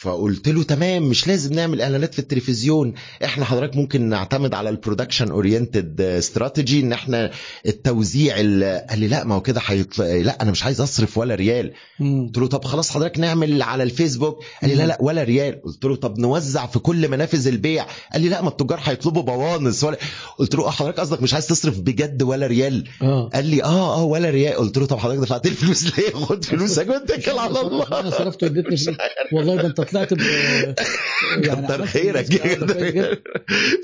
فقلت 0.00 0.48
له 0.48 0.62
تمام 0.62 1.02
مش 1.02 1.26
لازم 1.28 1.52
نعمل 1.54 1.80
إعلانات 1.82 2.12
في 2.14 2.18
التلفزيون. 2.18 2.94
إحنا 3.24 3.44
حضرتك 3.44 3.76
ممكن 3.76 4.08
نعتمد 4.08 4.54
على 4.54 4.68
ال 4.70 4.76
production 4.76 5.30
oriented 5.30 6.00
strategy 6.00 6.80
إن 6.80 6.92
إحنا 6.92 7.30
التوزيع 7.66 8.34
ال- 8.38 8.86
قال 8.90 8.98
لي 8.98 9.08
لا 9.08 9.24
ما 9.24 9.34
هو 9.34 9.40
كده 9.40 9.60
هيطلع 9.64 10.06
لا 10.06 10.42
أنا 10.42 10.50
مش 10.50 10.64
عايز 10.64 10.80
أصرف 10.80 11.18
ولا 11.18 11.34
ريال. 11.34 11.72
قلت 12.00 12.38
له 12.38 12.46
طب 12.46 12.64
خلاص 12.64 12.90
حضرتك 12.90 13.18
نعمل 13.18 13.62
على 13.62 13.82
الفيسبوك. 13.82 14.44
قال 14.62 14.70
لي 14.70 14.76
لا 14.76 14.86
لا 14.86 14.98
ولا 15.00 15.22
ريال. 15.22 15.62
قلت 15.62 15.84
له 15.84 15.96
طب 15.96 16.18
نوزع 16.18 16.66
في 16.66 16.78
كل 16.78 17.08
منافذ 17.08 17.46
البيع. 17.46 17.86
قال 18.12 18.22
لي 18.22 18.28
لا 18.28 18.42
ما 18.42 18.48
التجار 18.48 18.80
هيطلبوا 18.82 19.22
بوانص 19.22 19.84
ولا. 19.84 19.98
قلت 20.38 20.54
له 20.54 20.66
آه 20.66 20.70
حضرتك 20.70 21.00
قصدك 21.00 21.22
مش 21.22 21.34
عايز 21.34 21.46
تصرف 21.46 21.78
بجد 21.80 22.22
ولا 22.22 22.46
ريال؟ 22.46 22.84
آه. 23.02 23.30
قال 23.34 23.44
لي 23.46 23.62
آه 23.64 23.94
آه 24.00 24.04
ولا 24.04 24.30
ريال. 24.30 24.54
قلت 24.54 24.78
له 24.78 24.86
طب 24.86 24.98
حضرتك 24.98 25.20
دفعت 25.20 25.46
لي 25.46 25.50
الفلوس 25.52 25.98
ليه؟ 25.98 26.10
خد 26.26 26.44
فلوسك 26.44 26.88
واتكل 26.88 27.38
على 27.38 27.60
الله. 27.60 28.00
أنا 28.00 28.10
صرفت 28.10 28.42
واديتني 28.42 28.96
والله 29.32 29.56
ده 29.56 29.66
أنت 29.68 29.80
طلعت 29.92 30.14
ب 30.14 30.18
يعني 31.44 31.66
كتر 31.66 31.86
خيرك. 31.86 32.26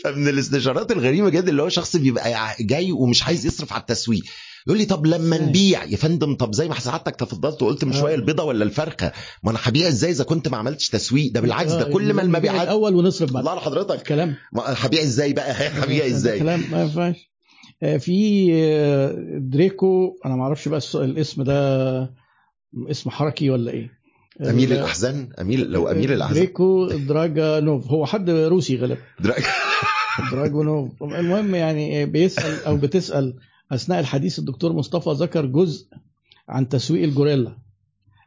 فمن 0.04 0.28
الاستشارات 0.28 0.92
الغريبة 0.92 1.28
جدا 1.28 1.48
اللي 1.50 1.62
هو 1.62 1.68
شخص 1.68 1.96
بيبقى 1.96 2.56
جاي 2.60 2.92
ومش 2.92 3.22
عايز 3.22 3.46
يصرف 3.46 3.72
على 3.72 3.80
التسويق. 3.80 4.22
يقول 4.66 4.78
لي 4.78 4.84
طب 4.84 5.06
لما؟ 5.06 5.38
نبيع 5.38 5.84
يا 5.84 5.96
فندم 5.96 6.34
طب 6.34 6.54
زي 6.54 6.68
ما 6.68 6.80
سعادتك 6.80 7.16
تفضلت 7.16 7.62
وقلت 7.62 7.84
من 7.84 7.92
آه. 7.92 8.00
شوية 8.00 8.14
البيضة 8.14 8.44
ولا 8.44 8.64
الفرخة. 8.64 9.12
ما 9.42 9.50
أنا 9.50 9.58
هبيع 9.62 9.88
إزاي 9.88 10.10
إذا 10.10 10.24
كنت 10.24 10.48
ما 10.48 10.56
عملتش 10.56 10.88
تسويق؟ 10.88 11.32
ده 11.32 11.40
بالعكس 11.40 11.72
ده 11.72 11.86
آه، 11.86 11.92
كل 11.92 12.12
ما 12.12 12.22
المبيعات 12.22 12.62
الأول 12.62 12.94
ونصرف 12.94 13.32
بعد. 13.32 13.46
الله 13.46 13.60
حضرتك. 13.60 14.02
كلام 14.02 14.34
هبيع 14.56 15.02
إزاي 15.02 15.32
بقى؟ 15.32 15.52
هبيع 15.82 16.06
إزاي؟ 16.16 16.38
كلام 16.38 16.64
ما 16.70 16.82
ينفعش 16.82 17.30
آه، 17.82 17.96
في 17.96 18.48
آه، 18.54 19.14
دريكو 19.38 20.16
أنا 20.26 20.36
ما 20.36 20.42
أعرفش 20.42 20.68
بقى 20.68 20.80
الاسم 20.94 21.42
ده 21.42 22.14
اسم 22.90 23.10
حركي 23.10 23.50
ولا 23.50 23.70
إيه؟ 23.72 23.95
أميل 24.40 24.72
ال- 24.72 24.78
الأحزان؟ 24.78 25.28
اميل 25.40 25.70
لو 25.70 25.88
أميل 25.88 26.12
الأحزان. 26.12 26.36
دريكو 26.38 26.86
دراجانوف. 26.88 27.86
هو 27.90 28.06
حد 28.06 28.30
روسي 28.30 28.76
غالبا. 28.76 29.00
درا- 29.20 29.34
دراجونوف 30.32 31.02
المهم 31.02 31.54
يعني 31.54 32.06
بيسأل 32.06 32.64
أو 32.64 32.76
بتسأل 32.76 33.34
أثناء 33.72 34.00
الحديث 34.00 34.38
الدكتور 34.38 34.72
مصطفى 34.72 35.10
ذكر 35.10 35.46
جزء 35.46 35.86
عن 36.48 36.68
تسويق 36.68 37.02
ال 37.02 37.07
guerrilla. 37.07 37.56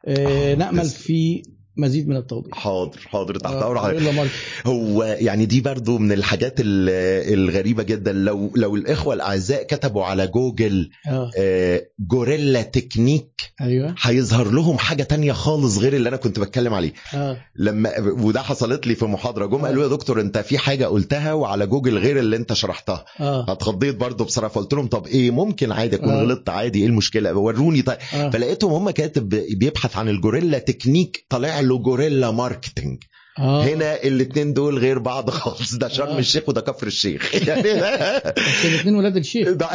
آه، 0.05 0.51
آه، 0.51 0.55
نأمل 0.55 0.85
في 0.85 1.43
مزيد 1.77 2.07
من 2.07 2.15
التوضيح. 2.15 2.53
حاضر 2.55 2.99
حاضر. 3.05 3.35
تحت 3.35 3.53
آه، 3.53 3.67
أمر 3.67 3.79
حضرتك 3.79 3.93
guerrilla 3.95 4.11
market. 4.11 4.31
هو 4.65 5.03
يعني 5.03 5.45
دي 5.45 5.61
برضو 5.61 5.97
من 5.97 6.11
الحاجات 6.11 6.55
ال- 6.59 6.89
الغريبة 7.33 7.83
جدا. 7.83 8.11
لو 8.11 8.51
لو 8.55 8.75
الإخوة 8.75 9.13
الأعزاء 9.13 9.63
كتبوا 9.63 10.03
على 10.05 10.27
جوجل 10.27 10.89
آه. 11.07 11.31
آه، 11.37 11.81
guerrilla 11.99 12.61
technique 12.61 13.29
أيوه. 13.61 13.95
هيظهر 14.01 14.51
لهم 14.51 14.77
حاجة 14.77 15.03
تانية 15.03 15.31
خالص 15.31 15.77
غير 15.77 15.93
اللي 15.95 16.09
أنا 16.09 16.17
كنت 16.17 16.39
بتكلم 16.39 16.73
عليه. 16.73 16.93
آه. 17.13 17.37
لما 17.55 17.91
وده 17.99 18.41
حصلت 18.41 18.87
لي 18.87 18.95
في 18.95 19.05
محاضرة 19.05 19.45
جم 19.45 19.65
آه. 19.65 19.67
قالوا 19.67 19.83
يا 19.83 19.87
دكتور 19.89 20.21
أنت 20.21 20.37
في 20.37 20.57
حاجة 20.57 20.85
قلتها 20.85 21.33
وعلى 21.33 21.67
جوجل 21.67 21.97
غير 21.97 22.19
اللي 22.19 22.35
أنت 22.35 22.53
شرحتها. 22.53 23.05
آه. 23.19 23.51
اتخضيت 23.51 23.95
برضو 23.95 24.23
بصراحة 24.23 24.53
فقلت 24.53 24.73
لهم 24.73 24.87
طب 24.87 25.07
إيه 25.07 25.31
ممكن 25.31 25.71
عادي 25.71 25.95
أكون 25.95 26.09
آه. 26.09 26.21
غلطت 26.23 26.49
عادي 26.49 26.79
إيه 26.79 26.85
المشكلة؟ 26.87 27.33
وروني 27.37 27.81
طيب. 27.81 27.97
آه. 28.13 28.29
فلقيتهم 28.29 28.71
هم 28.73 28.89
كاتب 28.89 29.29
بيبحث 29.29 29.97
عن 29.97 30.09
ال 30.09 30.14
guerrilla 30.14 30.57
technique 30.59 31.25
طلع 31.29 31.58
له 31.61 31.77
guerrilla 31.77 32.31
marketing 32.31 33.03
آه. 33.39 33.63
هنا 33.63 34.03
الاثنين 34.03 34.53
دول 34.53 34.77
غير 34.77 34.99
بعض 34.99 35.29
خالص. 35.29 35.75
ده 35.75 35.87
شرم 35.87 36.07
آه. 36.07 36.19
الشيخ 36.19 36.49
وده 36.49 36.61
كفر 36.61 36.87
الشيخ. 36.87 37.35
يعني 37.35 37.61
بس 38.37 38.65
الاثنين 38.65 38.95
ولاد 38.95 39.17
الشيخ. 39.17 39.49
ده 39.61 39.69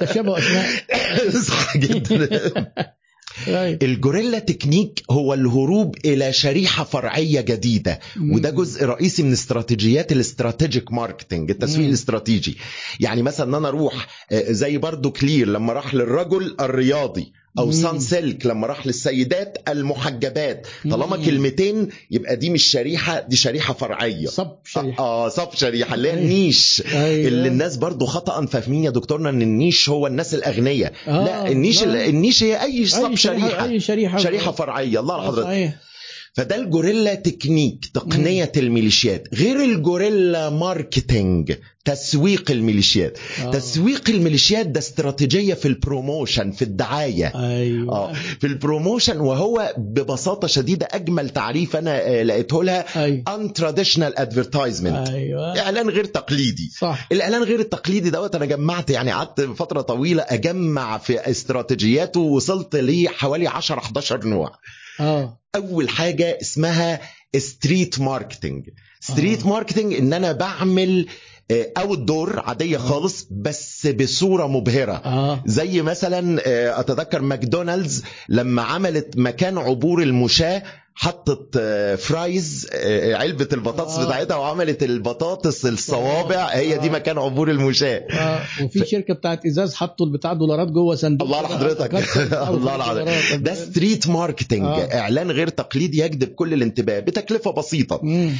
تشابه 0.00 0.38
أسماء. 0.38 0.66
صح 1.48 1.76
جدا. 1.76 2.28
ال 3.82 3.88
guerrilla 3.88 4.38
technique 4.38 5.02
هو 5.10 5.34
الهروب 5.34 5.96
إلى 6.04 6.32
شريحة 6.32 6.84
فرعية 6.84 7.40
جديدة. 7.40 8.00
وده 8.32 8.50
جزء 8.50 8.84
رئيسي 8.84 9.22
من 9.22 9.32
استراتيجيات 9.32 10.12
ال 10.12 10.20
strategic 10.20 10.92
marketing 10.92 11.50
التسويق 11.50 11.80
مم. 11.80 11.88
الاستراتيجي. 11.88 12.58
يعني 13.00 13.22
مثلا 13.22 13.46
إن 13.48 13.54
أنا 13.54 13.68
أروح 13.68 14.06
آه، 14.32 14.52
زي 14.52 14.78
برضو 14.78 15.10
كلير 15.10 15.48
لما 15.48 15.72
راح 15.72 15.94
للرجل 15.94 16.56
الرياضي. 16.60 17.32
أو. 17.58 17.70
صانسيلك 17.72 18.46
لما 18.46 18.66
راح 18.66 18.86
للسيدات 18.86 19.58
المحجبات. 19.68 20.66
طالما. 20.90 21.16
كلمتين 21.16 21.88
يبقى 22.10 22.36
دي 22.36 22.50
مش 22.50 22.62
شريحة 22.64 23.20
دي 23.20 23.36
شريحة 23.36 23.74
فرعية. 23.74 24.26
sub 24.26 24.56
شريحة. 24.64 25.04
آه 25.04 25.28
sub 25.28 25.56
شريحة. 25.56 25.94
اللي 25.94 26.08
هي 26.08 26.12
أيوة. 26.12 26.22
ال 26.24 26.32
niche. 26.32 26.82
أيوة. 26.94 27.28
اللي 27.28 27.48
الناس 27.48 27.76
برضو 27.76 28.06
خطأ 28.06 28.46
فاهمين 28.46 28.84
يا 28.84 28.90
دكتورنا 28.90 29.30
إن 29.30 29.42
ال 29.42 29.50
niche 29.50 29.88
هو 29.88 30.06
الناس 30.06 30.34
الأغنياء. 30.34 30.92
آه، 31.08 31.24
لا 31.24 31.48
ال 31.48 31.54
niche 31.54 31.82
لا. 31.84 32.06
ال 32.06 32.12
niche 32.12 32.42
هي 32.42 32.62
أي 32.62 32.86
sub 32.86 33.04
أي 33.10 33.16
شريحة 33.16 33.64
أي 33.64 33.80
شريحة. 33.80 34.18
شريحة 34.18 34.52
فرعية. 34.52 35.00
الله 35.00 35.14
على 35.14 35.22
آه، 35.22 35.26
حضرتك 35.26 35.74
فده 36.32 36.56
ال 36.56 36.62
guerrilla 36.62 37.14
technique 37.14 37.86
تقنية 37.94 38.52
الميليشيات. 38.56 39.28
غير 39.34 39.62
ال 39.64 39.73
guerrilla 39.73 40.50
marketing 40.50 41.54
تسويق 41.84 42.50
الميليشيات. 42.50 43.18
آه. 43.42 43.50
تسويق 43.50 44.10
الميليشيات 44.10 44.66
ده 44.66 44.78
استراتيجية 44.80 45.54
في 45.54 45.68
ال 45.68 45.76
promotion 45.76 46.50
في 46.50 46.62
الدعاية. 46.62 47.32
أيوه. 47.34 47.94
آه. 47.94 48.12
في 48.12 48.46
ال 48.46 48.53
promotion 48.53 49.20
وهو 49.20 49.74
ببساطة 49.78 50.48
شديدة 50.48 50.88
أجمل 50.90 51.30
تعريف 51.30 51.76
أنا 51.76 52.08
آه، 52.08 52.22
لقيته 52.22 52.64
لها 52.64 53.04
أيوه 53.04 53.22
untraditional 53.28 54.18
advertisement 54.18 55.08
أيوه. 55.08 55.60
إعلان 55.60 55.88
غير 55.88 56.04
تقليدي. 56.04 56.70
صح. 56.78 57.08
الإعلان 57.12 57.42
غير 57.42 57.60
التقليدي 57.60 58.10
دوت 58.10 58.34
أنا 58.34 58.44
جمعت 58.44 58.90
يعني 58.90 59.12
قعدت 59.12 59.40
فترة 59.40 59.80
طويلة 59.80 60.24
أجمع 60.28 60.98
في 60.98 61.30
استراتيجياته 61.30 62.20
ووصلت 62.20 62.76
لحوالي 62.76 63.46
10 63.46 63.78
11 63.78 64.26
نوع. 64.26 64.52
آه 65.00 65.40
أول 65.54 65.88
حاجة 65.88 66.38
اسمها 66.40 67.00
street 67.36 68.00
marketing 68.00 68.68
street 69.00 69.42
آه. 69.42 69.48
marketing 69.48 69.94
إن 69.94 70.12
أنا 70.12 70.32
بعمل 70.32 71.06
outdoor 71.50 72.40
عادية 72.40 72.76
خالص 72.78 73.26
بس 73.30 73.86
بصورة 73.86 74.46
مبهرة. 74.46 74.92
آه. 74.92 75.42
زي 75.46 75.82
مثلا 75.82 76.42
آه، 76.46 76.80
أتذكر 76.80 77.20
ماكدونالدز 77.22 78.02
لما 78.28 78.62
عملت 78.62 79.14
مكان 79.18 79.58
عبور 79.58 80.02
المشاة 80.02 80.62
حطت 80.94 81.56
آه، 81.60 81.94
fries 81.94 82.68
آه، 82.72 83.14
علبة 83.14 83.48
البطاطس 83.52 83.98
آه. 83.98 84.06
بتاعتها 84.06 84.36
وعملت 84.36 84.82
البطاطس 84.82 85.66
الصوابع. 85.66 86.44
هي 86.46 86.78
دي 86.78 86.88
آه. 86.88 86.92
مكان 86.92 87.18
عبور 87.18 87.50
المشاة. 87.50 87.98
آه. 88.12 88.40
وفي 88.64 88.84
شركة 88.86 89.14
بتاعت 89.14 89.46
إزاز 89.46 89.74
حطوا 89.74 90.06
البتاع 90.06 90.32
دولارات 90.32 90.68
جوه 90.68 90.94
صندوق 90.94 91.26
الله 91.26 91.38
على 91.38 91.48
كده. 91.48 91.56
حضرتك. 91.58 91.94
افتكرت 91.94 92.32
أول 92.32 92.56
الله 92.60 92.72
على 92.72 92.84
دولارات. 93.00 93.08
حضرتك. 93.24 93.42
ده 93.42 93.54
street 93.54 94.08
marketing 94.08 94.62
آه. 94.64 94.94
إعلان 94.98 95.30
غير 95.30 95.48
تقليدي 95.48 95.98
يجذب 95.98 96.28
كل 96.28 96.52
الانتباه. 96.54 97.00
بتكلفة 97.00 97.50
بسيطة. 97.52 98.00
مم. 98.02 98.34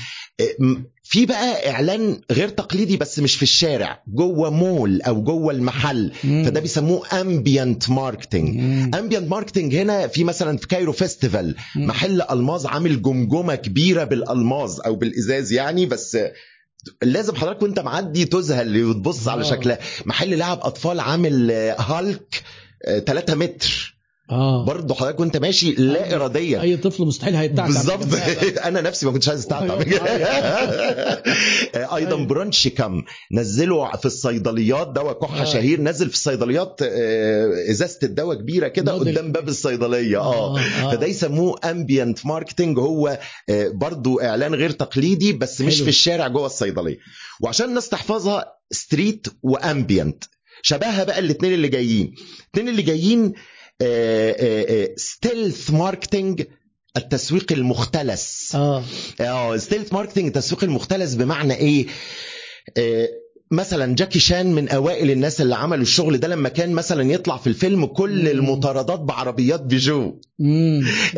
في 1.12 1.26
بقى 1.26 1.70
إعلان 1.70 2.20
غير 2.30 2.48
تقليدي 2.48 2.97
بس 2.97 3.18
مش 3.18 3.34
في 3.36 3.42
الشارع 3.42 4.02
جوه 4.08 4.50
مول 4.50 5.02
أو 5.02 5.22
جوه 5.22 5.52
المحل 5.55 6.12
مم. 6.24 6.44
فده 6.44 6.60
بيسموه 6.60 7.20
ambient 7.20 7.90
marketing. 7.90 8.58
ambient 8.94 9.30
marketing 9.30 9.74
هنا 9.76 10.06
في 10.06 10.24
مثلا 10.24 10.56
في 10.58 10.66
كايرو 10.66 10.92
فيستيفال. 10.92 11.55
محل 11.76 12.22
ألماظ 12.22 12.66
عامل 12.66 13.02
جمجمة 13.02 13.55
كبيرة 13.55 14.05
بالالماز 14.05 14.80
أو 14.80 14.97
بالإزاز 14.97 15.52
يعني 15.52 15.86
بس 15.86 16.18
لازم 17.02 17.34
حضرتك 17.34 17.62
وأنت 17.62 17.80
معدي 17.80 18.24
تذهل 18.24 18.84
وتبص 18.84 19.28
على 19.28 19.40
آه. 19.40 19.50
شكلها 19.50 19.78
محل 20.06 20.39
لعب 20.39 20.58
أطفال 20.62 21.00
عامل 21.00 21.50
آه، 21.50 21.76
هالك 21.80 22.42
3 23.06 23.34
متر 23.34 23.99
آه. 24.31 24.65
برضه 24.65 24.94
حضرتك 24.94 25.20
وانت 25.20 25.36
ماشي 25.36 25.73
لا 25.73 26.15
اراديا. 26.17 26.60
أي 26.60 26.76
طفل 26.76 27.05
مستحيل 27.05 27.36
هيتعب. 27.36 27.67
بالظبط. 27.67 28.07
أنا 28.68 28.81
نفسي 28.81 29.07
ما 29.07 29.12
كنتش 29.12 29.28
عايز 29.28 29.41
استعتب 29.41 29.70
أيضا 31.75 31.97
أيوة. 31.97 32.26
برونشيكم 32.26 33.05
نزلوا 33.33 33.97
في 33.97 34.07
الصيدليات. 34.07 34.89
دواء 34.89 35.18
كحة 35.20 35.41
آه. 35.42 35.44
شهير. 35.44 35.81
نزل 35.81 36.09
في 36.09 36.15
الصيدليات 36.15 36.81
آه، 36.83 37.70
إزازة 37.70 37.99
الدواء 38.02 38.36
كبيرة 38.36 38.68
كده. 38.68 38.92
قدام 38.92 39.33
باب 39.33 39.49
الصيدلية. 39.49 40.18
آه. 40.18 40.59
آه. 40.59 40.91
فده 40.92 41.07
يسموه 41.07 41.59
ambient 41.64 42.26
marketing 42.26 42.78
هو 42.78 43.18
آه، 43.50 43.68
برضو 43.68 44.20
إعلان 44.20 44.55
غير 44.55 44.70
تقليدي 44.70 45.33
بس 45.33 45.60
مش 45.60 45.75
حلو. 45.75 45.84
في 45.84 45.89
الشارع 45.91 46.28
جوه 46.28 46.47
الصيدلية. 46.47 46.97
وعشان 47.41 47.68
الناس 47.68 47.89
تحفظها 47.89 48.44
street 48.70 49.26
و 49.42 49.53
ambient 49.53 50.24
شبهها 50.62 51.05
بقى 51.05 51.18
الاثنين 51.18 51.55
اللي 51.55 51.68
جايين. 51.68 52.15
الاثنين 52.44 52.68
اللي 52.68 52.83
جايين 52.83 53.33
stealth 54.97 55.70
marketing 55.70 56.42
التسويق 56.97 57.52
المختلس. 57.52 58.55
آه. 58.55 58.84
stealth 59.56 59.92
marketing 59.92 60.26
التسويق 60.26 60.65
المختلس 60.65 61.15
بمعنى 61.15 61.55
إيه؟ 61.55 61.86
آه، 62.78 63.09
مثلا 63.52 63.94
جاكي 63.94 64.18
شان 64.18 64.52
من 64.52 64.68
أوائل 64.68 65.10
الناس 65.10 65.40
اللي 65.40 65.54
عملوا 65.56 65.82
الشغل 65.82 66.18
ده 66.18 66.28
لما 66.28 66.48
كان 66.48 66.72
مثلا 66.72 67.12
يطلع 67.12 67.36
في 67.36 67.46
الفيلم 67.46 67.86
كل. 67.86 68.28
المطاردات 68.28 69.00
بعربيات 69.00 69.60
بيجو. 69.62 70.12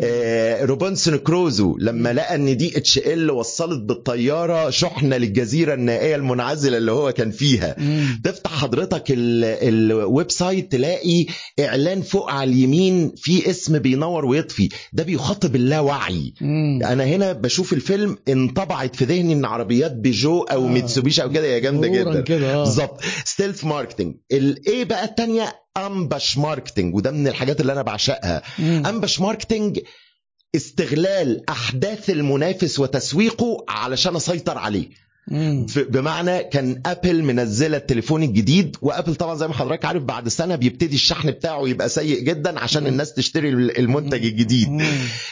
آه، 0.01 0.65
روبنسون 0.65 1.17
كروزو 1.17 1.77
لما 1.79 2.13
لقى 2.13 2.35
إن 2.35 2.57
دي 2.57 2.77
إتش 2.77 2.97
إل 2.97 3.31
وصلت 3.31 3.79
بالطيارة 3.83 4.69
شحنة 4.69 5.17
للجزيرة 5.17 5.73
النائية 5.73 6.15
المنعزلة 6.15 6.77
اللي 6.77 6.91
هو 6.91 7.11
كان 7.11 7.31
فيها 7.31 7.75
مم. 7.79 8.21
تفتح 8.23 8.51
حضرتك 8.61 9.03
ال- 9.11 9.43
ال 9.91 10.31
website 10.31 10.71
تلاقي 10.71 11.25
إعلان 11.59 12.01
فوق 12.01 12.31
على 12.31 12.51
اليمين 12.51 13.11
في 13.17 13.49
اسم 13.49 13.79
بينور 13.79 14.25
ويطفي 14.25 14.69
ده 14.93 15.03
بيخاطب 15.03 15.55
اللاوعي. 15.55 16.33
أنا 16.41 17.03
هنا 17.03 17.33
بشوف 17.33 17.73
الفيلم 17.73 18.17
انطبعت 18.29 18.95
في 18.95 19.05
ذهني 19.05 19.33
إن 19.33 19.45
عربيات 19.45 19.91
بيجو 19.95 20.41
أو 20.41 20.65
آه. 20.65 20.69
ميتسوبيشي 20.69 21.23
أو 21.23 21.31
كده 21.31 21.45
يا 21.47 21.59
جامدة 21.59 21.87
جدا 21.87 22.22
كده 22.23 22.53
آه. 22.53 22.63
بالظبط. 22.63 23.01
stealth 23.25 23.65
marketing 23.65 24.15
الايه 24.31 24.85
بقى 24.85 25.03
التانية 25.05 25.55
ambush 25.77 26.37
marketing 26.37 26.95
وده 26.95 27.11
من 27.11 27.27
الحاجات 27.27 27.61
اللي 27.61 27.73
أنا 27.73 27.81
بعشقها. 27.81 28.41
ambush 28.59 29.19
marketing 29.19 29.79
استغلال 30.55 31.49
أحداث 31.49 32.09
المنافس 32.09 32.79
وتسويقه 32.79 33.65
علشان 33.69 34.15
أسيطر 34.15 34.57
عليه. 34.57 34.89
بمعنى 35.75 36.43
كان 36.43 36.81
ابل 36.85 37.23
منزلة 37.23 37.77
التليفون 37.77 38.23
الجديد 38.23 38.77
وأبل 38.81 39.15
طبعا 39.15 39.35
زي 39.35 39.47
ما 39.47 39.53
حضرتك 39.53 39.85
عارف 39.85 40.03
بعد 40.03 40.27
سنة 40.29 40.55
بيبتدي 40.55 40.95
الشحن 40.95 41.31
بتاعه 41.31 41.67
يبقى 41.67 41.89
سيء 41.89 42.19
جدا 42.23 42.59
عشان 42.59 42.87
الناس 42.87 43.13
تشتري 43.13 43.49
المنتج 43.49 44.25
الجديد. 44.25 44.81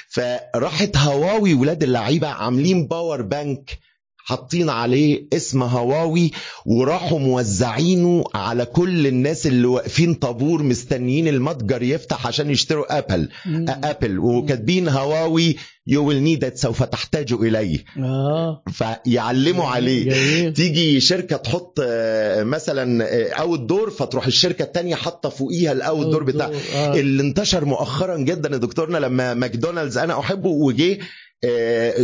فراحت 0.09 0.97
هواوي 0.97 1.53
ولاد 1.53 1.83
اللعيبة 1.83 2.27
عاملين 2.27 2.87
power 2.88 3.22
bank 3.22 3.80
حاطين 4.24 4.69
عليه 4.69 5.27
اسم 5.33 5.64
هواوي 5.64 6.32
وراحوا 6.66 7.19
موزعينه 7.19 8.24
على 8.35 8.66
كل 8.66 9.08
الناس 9.08 9.48
اللي 9.48 9.67
واقفين 9.67 10.14
طابور 10.14 10.64
مستنيين 10.64 11.27
المتجر 11.27 11.83
يفتح 11.83 12.27
عشان 12.27 12.50
يشتروا 12.50 12.98
آبل. 12.98 13.30
مم. 13.45 13.66
آبل. 13.69 14.19
وكاتبين 14.19 14.90
هواوي 14.90 15.56
you 15.88 16.06
will 16.06 16.23
need 16.23 16.56
سوف 16.56 16.83
تحتاج 16.83 17.33
إليه. 17.33 17.83
آه. 17.98 18.64
فيعلموا 18.72 19.66
عليه. 19.66 20.09
جميل. 20.09 20.53
تيجي 20.53 21.00
شركة 21.00 21.38
تحط 21.38 21.80
آه، 21.83 22.43
مثلا 22.43 23.06
outdoor 23.41 23.90
فتروح 23.90 24.25
الشركة 24.27 24.64
الثانية 24.64 24.95
حاطة 24.95 25.30
فوقيها 25.30 25.72
ال 25.72 26.06
outdoor 26.07 26.23
بتاع. 26.24 26.51
آه. 26.75 26.95
اللي 26.95 27.24
انتشر 27.24 27.66
مؤخرا 27.66 28.17
جدا 28.17 28.50
يا 28.51 28.58
دكتورنا 28.58 28.98
لما 28.98 29.33
ماكدونالدز 29.33 29.98
أنا 29.98 30.19
أحبه 30.19 30.50
وجه 30.50 30.93
آه، 30.93 31.00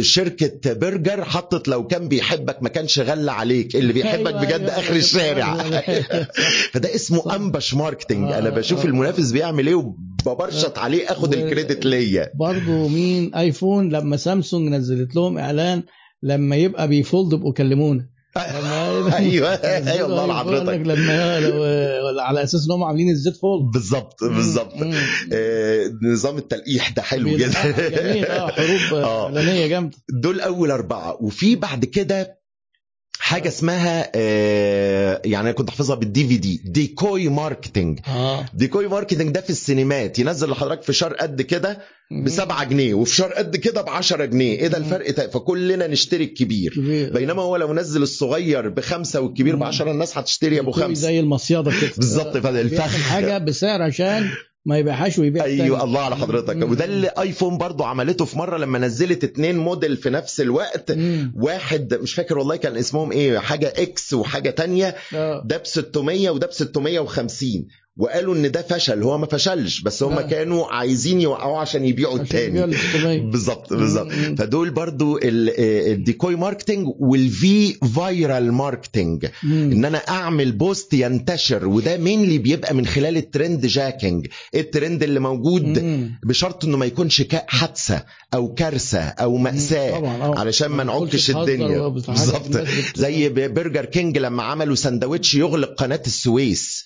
شركة 0.01 0.74
برجر 0.74 1.24
حطت 1.25 1.67
لو 1.67 1.88
كان 1.88 2.07
بيحبك 2.07 2.64
ما 2.64 2.69
كانش 2.69 2.99
غلى 2.99 3.32
عليك 3.32 3.75
اللي 3.75 3.93
بيحبك 3.93 4.27
أيوة، 4.33 4.41
بجد 4.45 4.51
أيوة، 4.61 4.72
آخر 4.80 4.83
أيوة. 4.90 4.98
الشارع 4.98 5.57
فده 6.74 6.95
اسمه 6.95 7.19
صح. 7.19 7.33
ambush 7.34 7.74
marketing 7.74 8.32
آه، 8.32 8.38
أنا 8.40 8.49
بشوف 8.49 8.82
آه. 8.82 8.85
المنافس 8.85 9.32
بيعمل 9.32 9.67
إيه 9.67 9.75
وببرشط 9.75 10.77
عليه 10.77 11.11
آخد 11.11 11.35
و- 11.35 11.38
ال 11.40 11.46
credit 11.46 11.86
ليا 11.85 12.30
برضه 12.35 12.88
مين 12.88 13.35
آيفون 13.35 13.90
لما 13.90 14.17
سامسونج 14.17 14.69
نزلت 14.69 15.16
لهم 15.16 15.38
إعلان 15.38 15.83
لما 16.24 16.56
يبقى 16.56 16.88
بي 16.88 17.03
fold 17.03 17.34
ابقوا 17.33 17.53
كلمونا 17.53 18.06
لما 18.38 19.17
أيوه 19.17 19.53
نزلوا 19.80 19.93
أيوه 19.93 20.06
الله 20.07 20.27
لحضرتك 20.27 20.88
لما 20.88 21.40
لو- 21.40 22.19
على 22.22 22.43
أساس 22.43 22.66
إن 22.66 22.72
هم 22.72 22.83
عاملين 22.83 23.09
ال 23.10 23.23
Z 23.23 23.36
Fold 23.38 23.72
بالظبط 23.74 24.24
بالظبط. 24.24 24.74
آه، 25.33 25.91
نظام 26.03 26.38
التلقيح 26.38 26.90
ده 26.90 27.01
حلو 27.01 27.30
جميل 27.30 27.40
جدا. 27.49 28.38
آه 28.43 28.48
حروب 28.51 28.93
آه. 29.03 29.25
اعلانيه 29.25 29.67
جامدة. 29.67 29.98
دول 30.24 30.40
أول 30.41 30.72
أربعة. 30.72 31.17
وفي 31.22 31.56
بعد 31.56 31.85
كده 31.85 32.38
حاجة 33.28 33.48
اسمها 33.48 34.12
آه، 34.16 35.22
يعني 35.26 35.44
أنا 35.50 35.52
كنت 35.52 35.70
حافظها 35.70 35.96
بال 35.95 36.27
DVD 36.27 36.61
decoy 36.66 37.30
marketing 37.30 38.00
آه. 38.08 38.46
decoy 38.53 38.88
marketing 38.88 39.32
ده 39.32 39.42
في 39.42 39.50
السينمات. 39.50 40.20
ينزل 40.20 40.50
لحضرتك 40.50 40.82
في 40.84 40.94
شهر 40.94 41.14
قد 41.14 41.42
كده 41.42 41.80
ب 42.12 42.30
7 42.30 42.64
جنيه 42.64 42.94
وفي 42.94 43.16
شهر 43.16 43.34
قد 43.34 43.56
كده 43.56 43.82
ب 43.82 43.90
10 43.90 44.26
جنيه. 44.26 44.60
إيه 44.60 44.68
ده. 44.68 44.78
الفرق؟ 44.78 45.12
تا- 45.12 45.28
فكلنا 45.28 45.88
نشتري 45.88 46.24
الكبير. 46.24 46.74
كبير. 46.74 47.14
بينما 47.14 47.42
هو 47.42 47.56
لو 47.56 47.74
نزل 47.74 48.02
الصغير 48.02 48.70
بخمسة 48.70 49.20
والكبير 49.22 49.56
ب 49.56 49.60
مم. 49.60 49.64
10 49.64 49.92
الناس 49.92 50.18
هتشتري 50.18 50.60
أبو 50.60 50.72
خمسة. 50.72 51.02
زي 51.02 51.20
المصيده 51.20 51.72
كده. 51.82 51.92
بالظبط 51.98 52.36
يا 52.36 52.42
فندم، 52.42 52.58
الفخ. 52.58 52.76
بياخد 52.78 53.00
حاجة 53.00 53.38
بسعر 53.38 53.82
عشان 53.82 54.30
ما 54.68 54.78
يبيعهاش 54.78 55.20
ويبيع 55.20 55.44
أيوه. 55.44 55.84
الله 55.84 56.00
على 56.02 56.16
حضرتك 56.16 56.56
مم. 56.56 56.72
وده 56.72 56.86
اللي 56.86 57.12
ايفون 57.20 57.58
برضو 57.58 57.84
عملته 57.84 58.26
في 58.26 58.38
مرة 58.38 58.58
لما 58.58 58.80
نزلت 58.80 59.24
اتنين 59.24 59.58
موديل 59.58 59.98
في 59.98 60.10
نفس 60.10 60.42
الوقت 60.42 60.92
مم. 60.92 61.34
واحد 61.36 61.94
مش 61.94 62.14
فاكر 62.14 62.38
والله 62.38 62.56
كان 62.56 62.78
اسمهم 62.78 63.12
إيه 63.12 63.40
حاجة 63.40 63.74
X 63.77 64.14
وحاجة 64.14 64.50
تانية 64.50 64.96
آه. 65.16 65.44
ده 65.46 65.58
ب 65.58 65.66
600 65.66 66.30
وده 66.30 66.48
ب 66.48 66.52
650 66.52 67.68
وقالوا 67.98 68.35
إن 68.35 68.51
ده 68.51 68.61
فشل 68.61 69.03
هو 69.03 69.17
ما 69.17 69.26
فشلش 69.26 69.82
بس 69.82 70.03
هم 70.03 70.14
آه. 70.14 70.22
كانوا 70.22 70.66
عايزين 70.67 71.22
يوقعوه 71.22 71.59
عشان 71.59 71.85
يبيعوا 71.85 72.16
التاني 72.19 72.64
ال 72.64 72.76
600 72.76 73.22
بالظبط. 73.22 73.74
بالظبط. 73.74 74.11
فدول 74.38 74.69
برضو 74.69 75.17
آه، 75.17 75.22
ال 75.92 75.99
decoy 75.99 76.36
marketing 76.36 76.88
وال 77.00 77.49
V 77.49 77.74
viral 77.74 78.52
marketing. 78.52 79.26
إن 79.43 79.85
أنا 79.85 79.98
أعمل 79.98 80.51
post 80.52 80.94
ينتشر 80.93 81.67
وده 81.67 81.98
mainly 81.98 82.38
بيبقى 82.38 82.74
من 82.74 82.85
خلال 82.85 83.17
ال 83.18 83.26
trend 83.26 83.66
jacking 83.66 84.27
ال 84.56 84.64
trend 84.64 85.03
اللي 85.03 85.19
موجود. 85.19 85.84
بشرط 86.24 86.66
إنه 86.66 86.77
ما 86.77 86.85
يكونش 86.85 87.24
حادثة 87.48 88.03
أو 88.34 88.53
كارثة 88.53 89.00
أو 89.00 89.38
مأساة 89.38 89.98
آه. 89.98 90.40
علشان 90.40 90.67
ما 90.67 90.84
نعكش 90.84 91.30
الدنيا 91.32 91.88
بالظبط 91.88 92.67
زي 92.95 93.30
برجر 93.30 93.85
كينج 93.85 94.17
لما 94.17 94.43
عملوا 94.43 94.76
سندوتش 94.76 95.35
يغلق 95.35 95.74
قناة 95.74 96.01
السويس 96.08 96.77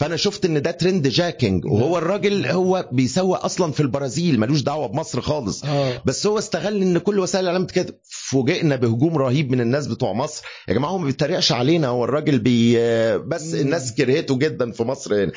فانا 0.00 0.16
شفت 0.16 0.44
ان 0.44 0.62
ده 0.62 0.70
trend 0.70 1.08
jacking 1.08 1.64
وهو 1.64 1.98
الراجل 1.98 2.46
هو 2.46 2.88
بيسوق 2.92 3.44
أصلا 3.44 3.72
في 3.72 3.80
البرازيل 3.80 4.40
ملوش 4.40 4.60
دعوة 4.60 4.86
بمصر 4.86 5.20
خالص. 5.20 5.64
آه. 5.64 6.02
بس 6.04 6.26
هو 6.26 6.38
استغل 6.38 6.82
ان 6.82 6.98
كل 6.98 7.18
وسائل 7.18 7.44
الإعلام 7.44 7.66
كده 7.66 8.00
فوجئنا 8.30 8.76
بهجوم 8.76 9.16
رهيب 9.18 9.50
من 9.52 9.60
الناس 9.60 9.86
بتوع 9.86 10.12
مصر 10.12 10.44
يا 10.68 10.74
جماعة 10.74 10.90
هو 10.90 10.98
ما 10.98 11.04
بيتريقش 11.06 11.52
علينا 11.52 11.88
هو 11.88 12.04
الراجل 12.04 12.38
بي 12.38 12.76
بس 13.18 13.54
مم. 13.54 13.60
الناس 13.60 13.94
كرهته 13.94 14.38
جدا 14.38 14.70
في 14.72 14.82
مصر 14.82 15.24
هنا. 15.24 15.32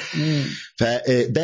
فده 0.78 1.44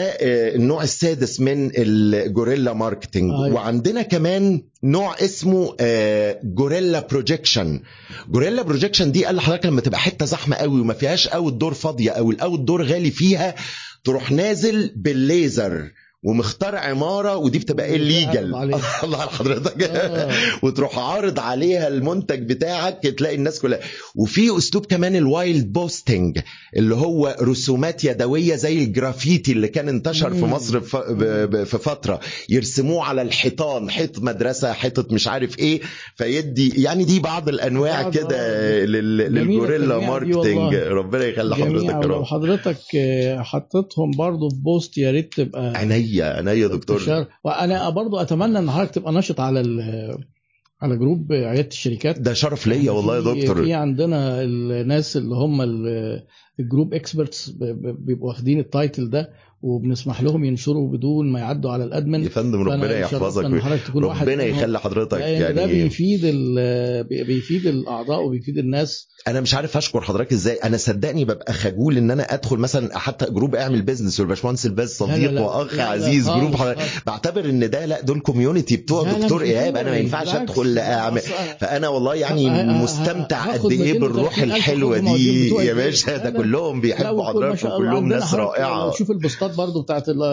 النوع 0.56 0.84
السادس 0.84 1.40
من 1.40 1.72
ال 1.76 1.86
guerrilla 1.86 2.74
marketing 2.74 3.32
أيوة. 3.32 3.54
وعندنا 3.56 4.02
كمان 4.02 4.62
نوع 4.84 5.16
اسمه 5.22 5.76
آه، 5.80 6.40
guerrilla 6.44 7.08
projection 7.12 7.82
guerrilla 8.30 8.62
projection 8.62 9.12
دي 9.12 9.26
قال 9.26 9.36
لحضرتك 9.36 9.66
لما 9.66 9.82
تبقى 9.82 10.00
حتة 10.00 10.26
زحمة 10.26 10.56
قوي 10.56 10.82
وما 10.82 10.94
فيهاش 10.94 11.28
outdoor 11.28 11.74
فاضية 11.74 12.12
أو 12.12 12.32
ال 12.32 12.60
outdoor 12.60 12.84
غالي 12.84 13.12
فيها 13.12 13.56
تروح 14.04 14.32
نازل 14.32 14.94
بالليزر 14.96 15.92
ومختار 16.24 16.76
عمارة 16.76 17.36
ودي 17.38 17.60
بتبقى 17.60 17.96
ال 17.96 18.06
legal 18.06 18.56
عليها. 18.56 18.82
الله 19.04 19.18
على 19.22 19.30
حضرتك 19.30 19.84
آه. 19.84 20.32
وتروح 20.64 21.00
عارض 21.00 21.40
عليها 21.40 21.88
المنتج 21.88 22.50
بتاعك 22.50 23.04
تلاقي 23.04 23.36
الناس 23.36 23.60
كلها 23.60 23.80
وفي 24.16 24.58
أسلوب 24.58 24.86
كمان 24.86 25.16
ال 25.16 25.27
wild 25.27 25.74
posting 25.74 26.40
اللي 26.78 26.96
هو 26.96 27.36
رسومات 27.42 28.04
يدوية 28.04 28.56
زي 28.56 28.84
الجرافيتي 28.84 29.52
اللي 29.52 29.68
كان 29.68 29.90
انتشر 29.90 30.34
في. 30.34 30.46
مصر 30.46 30.80
في 31.66 31.78
فترة 31.80 32.20
يرسموه 32.50 33.04
على 33.04 33.22
الحيطان 33.22 33.90
حيط 33.90 34.20
مدرسة 34.20 34.74
حيطة 34.74 35.06
مش 35.12 35.28
عارف 35.28 35.60
إيه 35.60 35.82
فيدي 36.16 36.82
يعني 36.82 37.04
دي 37.04 37.20
بعض 37.20 37.50
الأنواع 37.50 38.10
كده 38.10 38.38
آه. 38.40 38.86
لل 38.86 39.07
guerrilla 39.07 40.00
marketing 40.00 40.36
والله. 40.58 40.90
ربنا 40.90 41.26
يخلي 41.26 41.56
حضرتك 41.56 41.90
يا 41.90 42.00
رب 42.00 42.24
حضرتك 42.24 42.78
آه، 42.96 43.42
حطيتهم 43.42 44.12
برضو 44.12 44.50
في 44.50 44.56
post 44.56 44.98
يا 44.98 45.12
ريت 45.12 45.34
تبقى 45.34 45.74
عينيا 45.78 46.09
عينيا 46.22 46.54
يا 46.54 46.68
دكتور. 46.68 47.26
وأنا 47.44 47.90
برضو 47.90 48.18
أتمنى 48.18 48.60
إن 48.60 48.72
حضرتك 48.72 48.96
تبقى 48.96 49.12
ناشط 49.14 49.40
على 49.40 49.62
ال- 49.62 50.18
على 50.82 50.98
جروب 50.98 51.32
عيادة 51.34 51.68
الشركات. 51.68 52.20
ده 52.20 52.34
شرف 52.34 52.68
ليا 52.68 52.92
والله 52.92 53.16
يا 53.16 53.22
دكتور. 53.22 53.64
في 53.64 53.74
عندنا 53.74 54.44
الناس 54.44 55.18
اللي 55.18 55.36
هم 55.36 55.62
ال- 55.62 56.24
ال 56.60 56.66
group 56.66 56.94
experts 56.94 57.50
بيبقوا 58.00 58.28
واخدين 58.28 58.60
ال 58.60 58.68
title 58.68 59.10
ده. 59.10 59.30
وبنسمح 59.62 60.22
لهم 60.22 60.44
ينشروا 60.46 60.92
بدون 60.92 61.32
ما 61.32 61.40
يعدوا 61.40 61.72
على 61.72 61.84
ال 61.84 61.91
admin 61.91 62.24
يا 62.24 62.30
فندم 62.30 62.62
ربنا 62.62 63.00
يحفظك 63.00 63.46
ربنا. 63.96 64.44
يخلي 64.44 64.80
حضرتك 64.80 65.18
لأن 65.18 65.56
ده 65.56 65.62
يعني 65.62 65.74
بيفيد 65.74 66.22
بيفيد 67.28 67.66
الأعضاء 67.66 68.24
وبيفيد 68.26 68.58
الناس 68.58 69.08
أنا 69.28 69.42
مش 69.42 69.54
عارف 69.56 69.78
أشكر 69.78 70.02
حضرتك 70.02 70.32
إزاي 70.34 70.56
أنا 70.56 70.78
صدقني 70.78 71.26
ببقى 71.26 71.54
خجول 71.54 71.98
إن 71.98 72.12
أنا 72.12 72.34
أدخل 72.34 72.58
مثلا 72.58 72.98
حتى 73.00 73.26
جروب 73.32 73.56
أعمل 73.56 73.82
بيزنس 73.82 74.20
والباشمهندس 74.20 74.66
الباز 74.66 75.04
لا، 75.04 75.08
لا، 75.08 75.14
صديق 75.16 75.32
لا. 75.32 75.42
وأخ 75.42 75.72
لا، 75.74 75.78
لا، 75.78 75.84
عزيز 75.84 76.28
خالص، 76.28 76.40
جروب 76.40 76.56
حضرتك. 76.56 76.80
بعتبر 77.06 77.46
إن 77.46 77.70
ده 77.70 77.86
لا 77.86 78.02
دول 78.02 78.20
كوميونتي 78.20 78.78
بتوع 78.78 79.04
لا، 79.04 79.12
لا، 79.12 79.20
دكتور 79.20 79.42
إيهاب 79.42 79.78
أنا 79.78 79.90
ما 79.92 79.98
ينفعش. 79.98 80.36
أدخل 80.36 80.78
أعمل 80.78 81.22
فأنا 81.60 81.88
والله 81.88 82.16
يعني 82.16 82.64
مستمتع 82.84 83.46
قد 83.54 83.72
إيه 83.72 83.78
230 83.78 84.00
بالروح 84.00 84.40
الحلوة 84.40 84.98
دي 84.98 85.50
يا. 85.50 85.74
باشا 85.74 86.12
لا، 86.12 86.18
ده 86.18 86.30
لا. 86.30 86.38
كلهم 86.38 86.76
لا 86.76 86.82
بيحبوا 86.82 87.24
حضرتك 87.24 87.66
وكلهم 87.66 88.10
ناس 88.10 88.34
رائعة 88.34 88.86
لو 88.86 88.92
تشوف 88.92 89.12
البوستات 89.50 89.68
برضو 89.68 89.82
بتاعت 89.82 90.10
ال- 90.10 90.24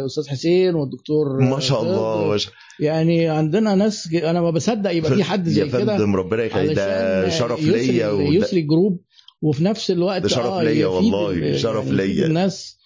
الأستاذ 0.00 0.28
حسين 0.28 0.74
والدكتور 0.74 1.40
ما 1.40 1.60
شاء 1.60 1.82
الله 1.82 2.28
ما 2.28 2.36
شاء 2.36 2.52
يعني 2.80 3.28
عندنا 3.28 3.74
ناس 3.74 4.08
أنا 4.14 4.40
ما 4.40 4.50
بصدق 4.50 4.90
يبقى 4.90 5.14
في 5.14 5.24
حد 5.24 5.48
زي 5.48 5.60
يا 5.60 5.66
كده 5.66 5.78
فندم 5.96 6.16
ربنا 6.16 6.44
يخليك 6.44 6.76
ده 6.76 7.28
شرف 7.28 7.60
ليا 7.62 8.10
يسري 8.12 8.62
جروب 8.62 9.00
وفي 9.42 9.64
نفس 9.64 9.90
الوقت 9.90 10.22
ده 10.22 10.28
شرف 10.28 10.46
آه 10.46 10.62
ليا 10.62 10.86
والله، 10.86 11.30
ال- 11.30 11.60
شرف 11.60 11.84
يعني 11.86 11.96
ليا. 11.96 12.26
الناس 12.26 12.76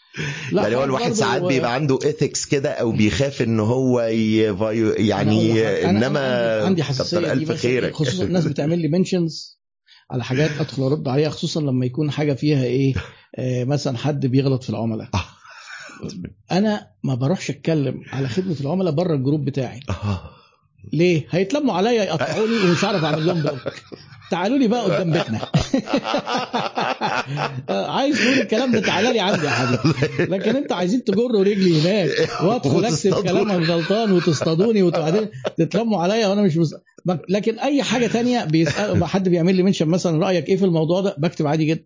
لا 0.52 0.62
يعني 0.62 0.76
هو 0.76 0.84
الواحد 0.84 1.12
ساعات 1.12 1.42
هو- 1.42 1.48
بيبقى 1.48 1.74
عنده 1.74 1.98
ايثكس 2.04 2.46
كده 2.46 2.70
أو 2.70 2.92
بيخاف 2.92 3.42
إن 3.42 3.60
هو 3.60 4.00
يفايو 4.00 4.90
يعني 4.92 5.54
أنا- 5.82 5.84
انما 5.86 6.20
أنا 6.58 6.66
عندي- 6.66 6.82
حساسية 6.82 7.32
ألف 7.32 7.52
خيرك 7.52 7.94
خصوصا 7.94 8.24
الناس 8.24 8.44
بتعمل 8.44 8.78
لي 8.78 8.88
منشنز 8.88 9.58
على 10.10 10.24
حاجات 10.24 10.50
أدخل 10.60 10.82
أرد 10.82 11.08
عليها 11.08 11.28
خصوصا 11.28 11.60
لما 11.60 11.86
يكون 11.86 12.10
حاجة 12.10 12.32
فيها 12.32 12.64
إيه 12.64 12.94
آه 13.38 13.64
مثلا 13.64 13.96
حد 13.98 14.26
بيغلط 14.26 14.62
في 14.62 14.70
العملاء 14.70 15.08
آه. 15.14 15.24
أنا 16.52 16.86
ما 17.04 17.14
بروحش 17.14 17.50
أتكلم 17.50 18.02
على 18.12 18.28
خدمة 18.28 18.56
العملاء 18.60 18.92
بره 18.92 19.14
ال 19.14 19.19
group 19.19 19.44
بتاعي. 19.44 19.80
ليه 20.92 21.26
هيتلموا 21.30 21.74
عليا 21.74 22.04
يقطعوني 22.04 22.56
ومش 22.56 22.84
هعرف 22.84 23.04
أعمل 23.04 23.26
لهم 23.26 23.42
block 23.42 23.72
تعالوا 24.30 24.58
لي 24.58 24.68
بقى 24.68 24.84
قدام 24.84 25.10
بيتنا 25.10 25.40
عايز 27.98 28.18
تقول 28.18 28.38
الكلام 28.38 28.72
ده 28.72 28.80
تعالى 28.80 29.12
لي 29.12 29.20
عندي 29.20 29.46
يا 29.46 29.50
حبيبي 29.50 30.24
لكن 30.36 30.56
انت 30.56 30.72
عايزين 30.72 31.04
تجروا 31.04 31.44
رجلي 31.44 31.80
هناك 31.80 32.10
وأدخل 32.44 32.84
أكتب 32.84 33.12
وتصطادوا. 33.12 33.22
كلامك 33.22 33.68
غلطان 33.68 34.12
وتصطادوني 34.12 34.82
وبعدين 34.82 35.28
تتلموا 35.58 36.02
عليا 36.02 36.26
وأنا 36.26 36.42
مش 36.42 36.56
مس... 36.56 36.74
لكن 37.28 37.58
أي 37.58 37.82
حاجة 37.82 38.06
تانية 38.06 38.44
بيسال 38.44 39.04
حد 39.04 39.28
بيعمل 39.28 39.54
لي 39.54 39.62
mention 39.62 39.88
مثلا 39.88 40.18
رأيك 40.26 40.48
إيه 40.48 40.56
في 40.56 40.64
الموضوع 40.64 41.00
ده 41.00 41.14
بكتب 41.18 41.46
عادي 41.46 41.64
جدا. 41.64 41.84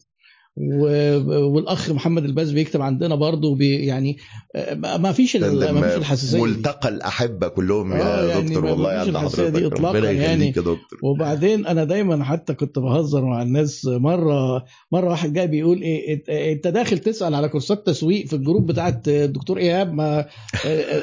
والأخ 1.29 1.91
محمد 1.91 2.25
الباز 2.25 2.53
بيكتب 2.53 2.83
عندنا 2.83 3.15
برضه 3.15 3.55
بي... 3.55 3.87
يعني 3.87 4.17
آه، 4.57 4.75
ما 4.75 5.13
فيش. 5.13 5.37
ما 5.37 5.53
فيش 5.89 5.97
الحساسية. 5.99 6.43
ملتقى 6.43 6.89
الأحبة 6.89 7.49
كلهم 7.49 7.93
يا 7.93 8.03
آه، 8.03 8.29
يعني 8.29 8.43
دكتور 8.49 8.65
والله 8.65 8.91
عند 8.91 9.17
حضرتك 9.17 9.73
ربنا 9.73 10.11
يعني. 10.11 10.51
دكتور 10.51 10.79
وبعدين 11.03 11.67
أنا 11.67 11.85
دايما 11.85 12.25
حتى 12.25 12.55
كنت 12.55 12.79
بهزر 12.79 13.25
مع 13.25 13.43
الناس 13.43 13.85
مرة 13.87 14.65
مرة 14.93 15.09
واحد 15.11 15.33
جاي 15.33 15.47
بيقول 15.47 15.83
إيه 15.83 16.17
إنت- 16.17 16.31
أنت 16.31 16.67
داخل 16.69 16.99
تسأل 16.99 17.35
على 17.35 17.49
كورسات 17.49 17.87
تسويق 17.87 18.27
في 18.27 18.33
ال 18.33 18.38
group 18.38 18.67
بتاعت 18.67 19.09
الدكتور 19.09 19.59
إيهاب 19.59 19.93
ما 19.95 20.27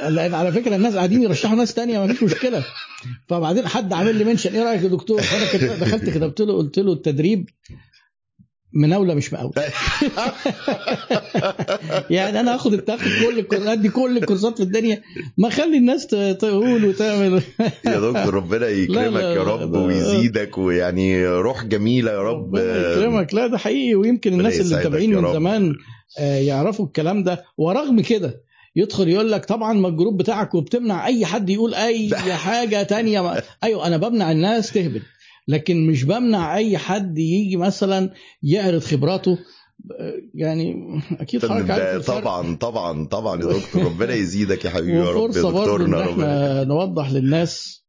لأن 0.09 0.33
على 0.33 0.51
فكرة 0.51 0.75
الناس 0.75 0.95
قاعدين 0.95 1.23
يرشحوا 1.23 1.55
ناس 1.55 1.73
تانية 1.73 1.99
ما 1.99 2.07
فيش 2.13 2.23
مشكلة 2.23 2.63
فبعدين 3.27 3.67
حد 3.67 3.93
عامل 3.93 4.15
لي 4.15 4.23
mention 4.23 4.55
إيه 4.55 4.63
رأيك 4.63 4.83
يا 4.83 4.87
دكتور 4.87 5.21
فأنا 5.21 5.75
دخلت 5.75 6.09
كتبت 6.09 6.41
له 6.41 6.53
قلت 6.53 6.79
له 6.79 6.93
التدريب 6.93 7.49
مناولة 8.75 9.13
مش 9.13 9.33
مقاولة. 9.33 9.53
يعني 12.09 12.39
أنا 12.39 12.55
هاخد 12.55 12.77
تاخد 12.77 13.07
كل 13.25 13.39
الكورسات 13.39 13.79
دي 13.79 13.89
كل 13.89 14.17
الكورسات 14.17 14.57
في 14.57 14.63
الدنيا. 14.63 15.01
ما 15.37 15.47
أخلي 15.47 15.77
الناس 15.77 16.07
تقول 16.07 16.85
وتعمل. 16.85 17.33
يا 17.85 17.99
دكتور 17.99 18.33
ربنا 18.33 18.67
يكرمك 18.67 19.21
يا 19.21 19.43
رب. 19.43 19.75
ويزيدك 19.75 20.57
ويعني 20.57 21.27
روح 21.27 21.63
جميلة 21.63 22.11
يا 22.11 22.21
رب. 22.21 22.55
يكرمك. 22.55 23.33
لا 23.33 23.47
ده 23.47 23.57
حقيقي. 23.57 23.95
ويمكن 23.95 24.33
الناس 24.33 24.61
اللي 24.61 24.75
متابعين 24.75 25.15
من. 25.15 25.33
زمان 25.33 25.75
آه، 26.19 26.39
يعرفوا 26.39 26.85
الكلام 26.85 27.23
ده. 27.23 27.43
ورغم 27.57 28.01
كده 28.01 28.45
يدخل 28.75 29.07
يقول 29.09 29.31
لك 29.31 29.45
طبعا 29.45 29.73
ما 29.73 29.87
الجروب 29.87 30.17
بتاعك 30.17 30.55
وبتمنع 30.55 31.07
أي 31.07 31.25
حد 31.25 31.49
يقول 31.49 31.73
أي 31.73 32.09
حاجة 32.45 32.83
تانية. 32.83 33.21
ما... 33.21 33.41
أيوه 33.63 33.87
أنا 33.87 33.97
بمنع 33.97 34.31
الناس 34.31 34.71
تهبط 34.71 35.01
لكن 35.47 35.87
مش 35.87 36.03
بمنع 36.03 36.57
أي 36.57 36.77
حد 36.77 37.17
يجي 37.17 37.57
مثلا 37.57 38.13
يعرض 38.43 38.81
خبراته 38.81 39.37
يعني 40.33 40.75
أكيد 41.19 41.45
حضرتك. 41.45 42.05
طبعا 42.07 42.55
طبعا 42.55 43.05
طبعا 43.05 43.41
يا 43.41 43.47
دكتور 43.59 43.83
ربنا 43.83 44.13
يزيدك 44.13 44.65
يا 44.65 44.69
حبيبي 44.69 44.97
يا 44.97 45.11
رب 45.11 45.21
يا 45.23 45.41
دكتورنا 45.41 46.01
ربنا 46.01 46.63
نوضح 46.63 47.11
للناس 47.11 47.84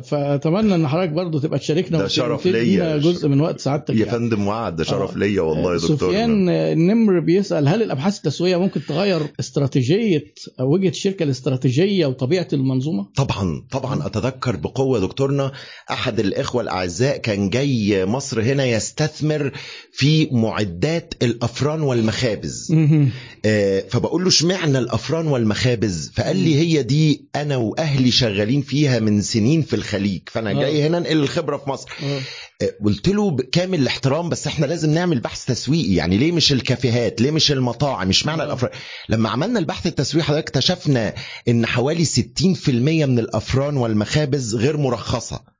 فأتمنى 0.00 0.74
إن 0.74 0.88
حضرتك 0.88 1.12
برضه 1.12 1.40
تبقى 1.40 1.58
تشاركنا 1.58 1.98
ده 1.98 2.08
شرف 2.08 2.46
ليا. 2.46 2.96
جزء 2.96 3.28
من 3.28 3.40
وقت 3.40 3.60
سعادتك 3.60 3.94
يا 3.94 3.98
يعني. 3.98 4.10
فندم 4.10 4.46
وعد 4.46 4.76
ده 4.76 4.84
شرف 4.84 5.14
آه. 5.14 5.18
ليا 5.18 5.40
والله 5.40 5.72
يا 5.72 5.78
دكتور 5.78 5.96
سفيان 5.96 6.48
النمر 6.48 7.20
بيسأل 7.20 7.68
هل 7.68 7.82
الأبحاث 7.82 8.16
التسويقية 8.16 8.56
ممكن 8.56 8.80
تغير 8.88 9.20
استراتيجية 9.40 10.24
أو 10.60 10.72
وجهة 10.74 10.88
الشركة 10.88 11.22
الاستراتيجية 11.22 12.06
وطبيعة 12.06 12.48
المنظومة؟ 12.52 13.06
طبعا 13.16 13.62
طبعا 13.70 14.06
أتذكر 14.06 14.56
بقوة 14.56 15.00
دكتورنا 15.00 15.52
أحد 15.90 16.20
الإخوة 16.20 16.62
الأعزاء 16.62 17.16
كان 17.16 17.50
جاي 17.50 18.06
مصر 18.06 18.42
هنا 18.42 18.64
يستثمر 18.64 19.52
في 19.92 20.28
معدات 20.32 21.14
الأفران 21.22 21.80
والمخابز 21.82 22.74
آه، 23.46 23.84
فبقول 23.88 24.22
له 24.22 24.28
اشمعنى 24.28 24.78
الأفران 24.78 25.26
والمخابز 25.26 26.12
فقال 26.14 26.36
لي 26.36 26.54
هي 26.56 26.82
دي 26.82 27.28
أنا 27.36 27.56
وأهلي 27.56 28.10
شغالين 28.10 28.60
فيها 28.62 29.00
من 29.04 29.22
سنين 29.22 29.62
في 29.62 29.76
الخليج 29.76 30.22
فأنا 30.26 30.50
آه. 30.50 30.54
جاي 30.54 30.86
هنا 30.86 30.98
انقل 30.98 31.16
الخبرة 31.16 31.56
في 31.56 31.70
مصر 31.70 31.88
آه. 32.02 32.20
آه، 32.62 32.74
قلت 32.84 33.08
له 33.08 33.30
بكامل 33.30 33.80
الاحترام 33.80 34.28
بس 34.28 34.46
إحنا 34.46 34.66
لازم 34.66 34.90
نعمل 34.90 35.20
بحث 35.20 35.44
تسويقي 35.44 35.94
يعني 35.94 36.16
ليه 36.16 36.32
مش 36.32 36.52
الكافيهات 36.52 37.20
ليه 37.20 37.30
مش 37.30 37.52
المطاعم 37.52 38.08
مش 38.08 38.26
معنى 38.26 38.42
آه. 38.42 38.44
الافران 38.44 38.72
لما 39.08 39.28
عملنا 39.28 39.58
البحث 39.58 39.86
التسويقي 39.86 40.26
حضرتك 40.26 40.44
اكتشفنا 40.48 41.14
إن 41.48 41.66
حوالي 41.66 42.04
60% 42.04 42.68
من 42.68 43.18
الأفران 43.18 43.76
والمخابز 43.76 44.54
غير 44.54 44.76
مرخصة 44.76 45.53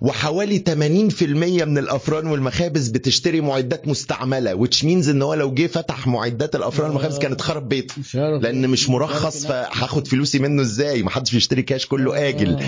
وحوالي 0.00 0.62
80% 0.68 1.22
من 1.64 1.78
الأفران 1.78 2.26
والمخابز 2.26 2.88
بتشتري 2.88 3.40
معدات 3.40 3.88
مستعملة 3.88 4.64
which 4.64 4.76
means 4.82 5.08
إن 5.08 5.22
هو 5.22 5.34
لو 5.34 5.54
جه 5.54 5.66
فتح 5.66 6.06
معدات 6.06 6.56
الأفران 6.56 6.88
والمخابز 6.90 7.14
آه. 7.16 7.18
كانت 7.20 7.40
خرب 7.40 7.68
بيته 7.68 7.94
لأن 8.38 8.68
مش 8.70 8.88
مرخص 8.90 9.46
فهاخد 9.46 10.06
فلوسي 10.08 10.38
منه 10.38 10.62
إزاي 10.62 11.02
ما 11.02 11.10
حدش 11.10 11.32
بيشتري 11.32 11.62
كاش 11.62 11.86
كله 11.86 12.28
آجل 12.28 12.54
آه. 12.54 12.60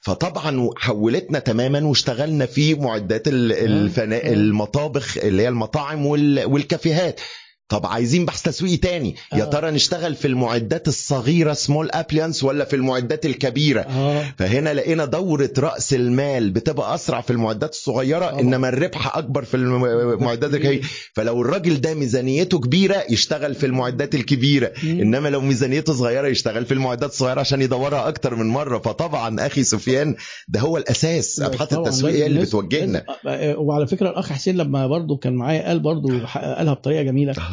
فطبعا 0.00 0.70
حولتنا 0.76 1.38
تماما 1.38 1.84
واشتغلنا 1.86 2.46
في 2.46 2.74
معدات 2.74 3.28
ال- 3.28 3.52
الفنا... 3.52 4.16
آه. 4.16 4.32
المطابخ 4.32 5.18
اللي 5.18 5.42
هي 5.42 5.48
المطاعم 5.48 6.06
وال... 6.06 6.44
والكافيهات 6.44 7.20
طب 7.68 7.86
عايزين 7.86 8.24
بحث 8.24 8.42
تسويقي 8.42 8.76
تاني. 8.76 9.14
يا 9.34 9.42
آه. 9.42 9.44
ترى 9.50 9.70
نشتغل 9.70 10.14
في 10.14 10.28
المعدات 10.28 10.88
الصغيرة 10.88 11.52
small 11.52 11.90
appliance 11.90 12.44
ولا 12.44 12.64
في 12.64 12.76
المعدات 12.76 13.26
الكبيرة؟ 13.26 13.80
آه. 13.80 14.24
فهنا 14.38 14.74
لقينا 14.74 15.04
دورة 15.04 15.50
رأس 15.58 15.94
المال 15.94 16.50
بتبقى 16.50 16.94
أسرع 16.94 17.20
في 17.20 17.30
المعدات 17.30 17.72
الصغيرة 17.72 18.26
طبعا. 18.26 18.40
إنما 18.40 18.68
الربح 18.68 19.16
أكبر 19.16 19.44
في 19.44 19.56
المعدات 19.56 20.54
الكبيرة. 20.54 20.82
فلو 21.12 21.42
الراجل 21.42 21.80
ده 21.80 21.94
ميزانيته 21.94 22.60
كبيرة 22.60 23.02
يشتغل 23.10 23.54
في 23.54 23.66
المعدات 23.66 24.14
الكبيرة. 24.14 24.72
مم. 24.82 25.00
إنما 25.00 25.28
لو 25.28 25.40
ميزانيته 25.40 25.92
صغيرة 25.92 26.28
يشتغل 26.28 26.64
في 26.66 26.74
المعدات 26.74 27.10
الصغيرة 27.10 27.40
عشان 27.40 27.62
يدورها 27.62 28.08
أكتر 28.08 28.34
من 28.34 28.46
مرة. 28.46 28.78
فطبعا 28.78 29.46
أخي 29.46 29.64
سفيان 29.64 30.16
ده 30.48 30.60
هو 30.60 30.76
الأساس. 30.76 31.40
أبحاث 31.40 31.68
طبعاً. 31.68 31.86
التسويق 31.88 32.14
هي 32.14 32.18
لازم- 32.20 32.30
اللي 32.34 32.40
بتوجهنا. 32.46 33.04
لازم- 33.24 33.58
وعلى 33.60 33.86
فكرة 33.86 34.10
الأخ 34.10 34.32
حسين 34.32 34.56
لما 34.56 34.86
برضه 34.86 35.16
كان 35.16 35.32
معايا 35.34 35.68
قال 35.68 35.80
برضه 35.80 36.18
قالها 36.26 36.72
بطريقة 36.74 37.02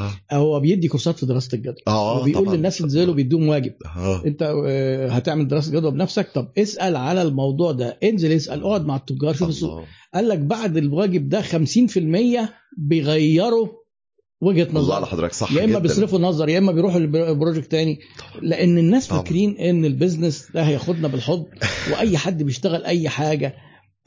جميلة 0.08 0.44
هو 0.46 0.60
بيدي 0.60 0.88
كورسات 0.88 1.20
في 1.20 1.26
دراسة 1.26 1.50
الجدوى. 1.56 1.76
آه 1.88 2.22
وبيقول 2.22 2.46
طبعاً. 2.46 2.56
للناس 2.56 2.82
انزلوا 2.82 3.14
بيدوهم 3.14 3.48
واجب. 3.48 3.74
آه. 3.98 4.22
انت 4.26 4.42
آه، 4.68 5.08
هتعمل 5.10 5.48
دراسة 5.48 5.72
جدوى 5.72 5.92
بنفسك؟ 5.92 6.28
طب 6.36 6.52
اسأل 6.58 6.96
على 6.96 7.22
الموضوع 7.22 7.72
ده. 7.72 7.98
انزل 8.04 8.32
اسأل 8.32 8.64
اقعد 8.64 8.86
مع 8.86 8.96
التجار 8.96 9.34
شوف 9.34 9.50
السوق. 9.50 9.72
الله. 9.72 9.86
قال 10.14 10.28
لك 10.30 10.40
بعد 10.40 10.78
الواجب 10.78 11.30
ده 11.30 11.42
50% 11.42 12.50
بيغيروا 12.78 13.68
وجهة 14.42 14.64
الله 14.64 14.82
نظر 14.82 15.06
حضرتك 15.06 15.34
صح 15.34 15.52
يا 15.52 15.64
إما. 15.64 15.80
بيصرفوا 15.80 16.20
نظر 16.20 16.50
يا 16.50 16.58
إما 16.58 16.72
بيروحوا 16.72 17.00
ل 17.00 17.09
project 17.09 17.72
تاني. 17.72 18.00
لأن 18.42 18.78
الناس. 18.78 19.08
فاكرين 19.08 19.58
إن 19.58 19.86
ال 19.86 19.93
business 19.93 20.52
ده 20.54 20.62
هياخدنا 20.64 21.08
بالحضن 21.08 21.46
وأي 21.94 22.18
حد 22.18 22.44
بيشتغل 22.44 22.84
أي 22.86 23.10
حاجة. 23.10 23.56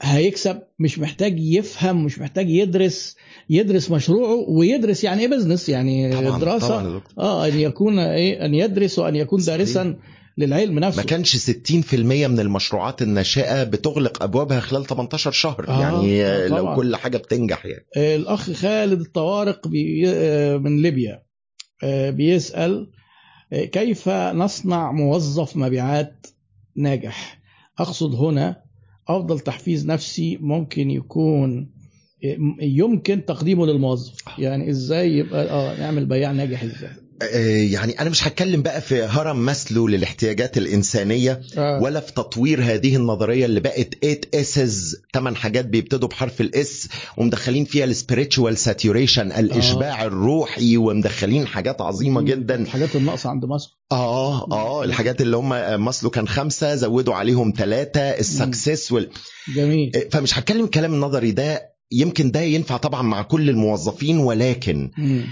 هيكسب 0.01 0.61
مش 0.79 0.99
محتاج 0.99 1.39
يفهم 1.39 2.05
مش 2.05 2.19
محتاج 2.19 2.49
يدرس 2.49 3.15
يدرس 3.49 3.91
مشروعه 3.91 4.35
ويدرس 4.49 5.03
يعني 5.03 5.21
إيه 5.21 5.27
business 5.27 5.69
يعني 5.69 6.13
طبعا 6.13 6.39
دراسة 6.39 6.67
طبعا. 6.67 7.01
آه 7.19 7.47
أن 7.47 7.59
يكون 7.59 7.99
إيه 7.99 8.45
أن 8.45 8.53
يدرس 8.53 8.99
وأن 8.99 9.15
يكون. 9.15 9.39
دارسا 9.41 9.95
للعلم 10.37 10.79
نفسه 10.79 10.97
ما 11.01 11.07
كانش 11.07 11.37
60% 11.37 11.93
من 11.93 12.39
المشروعات 12.39 13.01
الناشئه 13.01 13.63
بتغلق 13.63 14.23
أبوابها 14.23 14.59
خلال 14.59 14.85
18 14.85 15.31
شهر 15.31 15.65
آه، 15.67 15.81
يعني 15.81 16.23
آه، 16.25 16.47
لو 16.47 16.57
طبعاً. 16.57 16.75
كل 16.75 16.95
حاجة 16.95 17.17
بتنجح 17.17 17.65
يعني 17.65 18.15
الأخ 18.15 18.51
خالد 18.51 19.01
الطوارق 19.01 19.67
بي 19.67 20.03
آه، 20.07 20.57
من 20.57 20.81
ليبيا 20.81 21.23
آه، 21.83 22.09
بيسأل 22.09 22.91
آه، 23.53 23.65
كيف 23.65 24.09
نصنع 24.09 24.91
موظف 24.91 25.57
مبيعات 25.57 26.27
ناجح 26.75 27.39
أقصد 27.79 28.15
هنا 28.15 28.68
أفضل 29.09 29.39
تحفيز 29.39 29.85
نفسي 29.87 30.37
ممكن 30.41 30.91
يكون 30.91 31.69
آه، 32.25 32.37
يمكن 32.61 33.25
تقديمه 33.25 33.65
للموظف. 33.65 34.15
يعني 34.37 34.69
إزاي 34.69 35.17
يبقى 35.17 35.49
آه 35.49 35.79
نعمل 35.79 36.05
بياع 36.05 36.31
ناجح 36.31 36.63
إزاي؟ 36.63 36.89
آه، 36.89 37.08
يعني 37.71 38.01
أنا 38.01 38.09
مش 38.09 38.27
هتكلم 38.27 38.61
بقى 38.61 38.81
في 38.81 39.03
هرم 39.03 39.39
ماسلو 39.45 39.87
للاحتياجات 39.87 40.57
الإنسانية 40.57 41.41
آه. 41.57 41.79
ولا 41.81 41.99
في 41.99 42.13
تطوير 42.13 42.63
هذه 42.63 42.95
النظرية 42.95 43.45
اللي 43.45 43.59
بقت 43.59 43.95
8 44.01 44.19
S's 44.33 45.01
ثمان 45.13 45.35
حاجات 45.35 45.65
بيبتدوا 45.65 46.09
بحرف 46.09 46.41
ال 46.41 46.65
S 46.65 46.89
ومدخلين 47.17 47.65
فيها 47.65 47.93
ال 47.93 47.99
spiritual 47.99 48.53
saturation 48.53 49.31
الإشباع 49.31 50.03
الروحي 50.05 50.77
ومدخلين 50.77 51.47
حاجات 51.47 51.81
عظيمة 51.81 52.21
جدا. 52.21 52.55
الحاجات 52.55 52.95
الناقصة 52.95 53.29
عند 53.29 53.45
مصر. 53.45 53.79
آه 53.91 54.51
آه 54.51 54.83
الحاجات 54.83 55.21
اللي 55.21 55.37
هم 55.37 55.49
ماسلو 55.85 56.09
كان 56.09 56.27
خمسة 56.27 56.75
زودوا 56.75 57.13
عليهم 57.15 57.53
ثلاثة 57.57 58.01
ال 58.01 58.12
success 58.12 58.91
وال... 58.91 59.09
جميل. 59.55 59.91
فمش 60.11 60.39
هتكلم 60.39 60.63
الكلام 60.65 60.93
النظري 60.93 61.31
ده 61.31 61.69
يمكن 61.91 62.31
ده 62.31 62.41
ينفع 62.41 62.77
طبعا 62.77 63.01
مع 63.01 63.21
كل 63.21 63.49
الموظفين 63.49 64.17
ولكن 64.17 64.91
مم. 64.97 65.23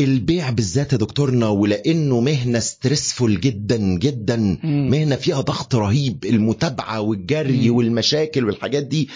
البيع 0.00 0.50
بالذات 0.50 0.92
يا 0.92 0.98
دكتورنا 0.98 1.48
ولأنه 1.48 2.20
مهنة 2.20 2.58
stressful 2.58 3.40
جدا 3.40 3.76
جدا. 3.76 4.58
مهنة 4.64 5.16
فيها 5.16 5.40
ضغط 5.40 5.74
رهيب 5.74 6.24
المتابعة 6.24 7.00
والجري. 7.00 7.70
والمشاكل 7.70 8.44
والحاجات 8.44 8.82
دي 8.82 9.08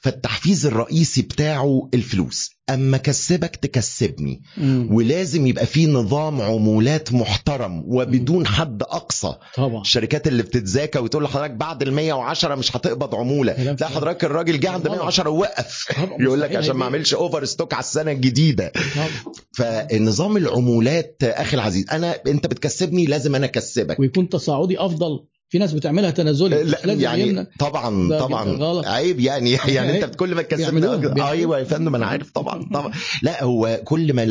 فالتحفيز 0.00 0.66
الرئيسي 0.66 1.22
بتاعه 1.22 1.88
الفلوس. 1.94 2.50
أما 2.70 2.96
كسبك 2.96 3.56
تكسبني. 3.56 4.42
مم. 4.56 4.88
ولازم 4.90 5.46
يبقى 5.46 5.66
في 5.66 5.86
نظام 5.86 6.40
عمولات 6.40 7.12
محترم 7.12 7.84
وبدون 7.86 8.46
حد 8.46 8.82
أقصى. 8.82 9.34
طبعا. 9.54 9.80
الشركات 9.80 10.28
اللي 10.28 10.42
بتتذاكى 10.42 10.98
وتقول 10.98 11.24
لحضرتك 11.24 11.50
بعد 11.50 11.82
ال 11.82 11.92
110 11.92 12.54
مش 12.54 12.76
هتقبض 12.76 13.14
عمولة. 13.14 13.62
لا. 13.62 13.86
حضرتك 13.88 14.24
الراجل 14.24 14.60
جه 14.60 14.70
عند 14.70 14.84
طبعا. 14.84 14.96
110 14.96 15.28
ووقف. 15.30 15.84
يقول 16.20 16.40
لك 16.40 16.56
عشان 16.56 16.76
ما. 16.76 16.84
اعملش 16.84 17.14
over 17.14 17.44
stock 17.44 17.74
على 17.74 17.80
السنة 17.80 18.10
الجديدة. 18.12 18.72
طبعا. 18.94 19.08
فنظام 19.52 20.36
العمولات 20.36 21.16
أخي 21.22 21.56
العزيز. 21.56 21.86
أنا 21.90 22.20
أنت 22.26 22.46
بتكسبني 22.46 23.06
لازم 23.06 23.34
أنا 23.34 23.46
أكسبك. 23.46 24.00
ويكون 24.00 24.28
تصاعدي 24.28 24.80
أفضل. 24.80 25.24
في 25.48 25.58
ناس 25.58 25.72
بتعملها 25.72 26.10
تنازلي 26.10 26.62
لا 26.62 26.78
لازم 26.84 27.00
يعني. 27.00 27.46
طبعا 27.58 28.18
طبعا 28.18 28.44
غلط. 28.44 28.86
عيب 28.86 29.20
يعني 29.20 29.50
يعني. 29.68 30.04
انت 30.04 30.14
كل 30.14 30.34
ما 30.34 30.42
تكسبني. 30.42 31.22
أيوه 31.28 31.58
يا 31.58 31.64
فندم 31.64 31.94
أنا 31.94 32.06
عارف 32.06 32.30
طبعا 32.30 32.68
طبعا 32.74 32.92
لا 33.22 33.44
هو 33.44 33.80
كل 33.84 34.12
ما 34.12 34.22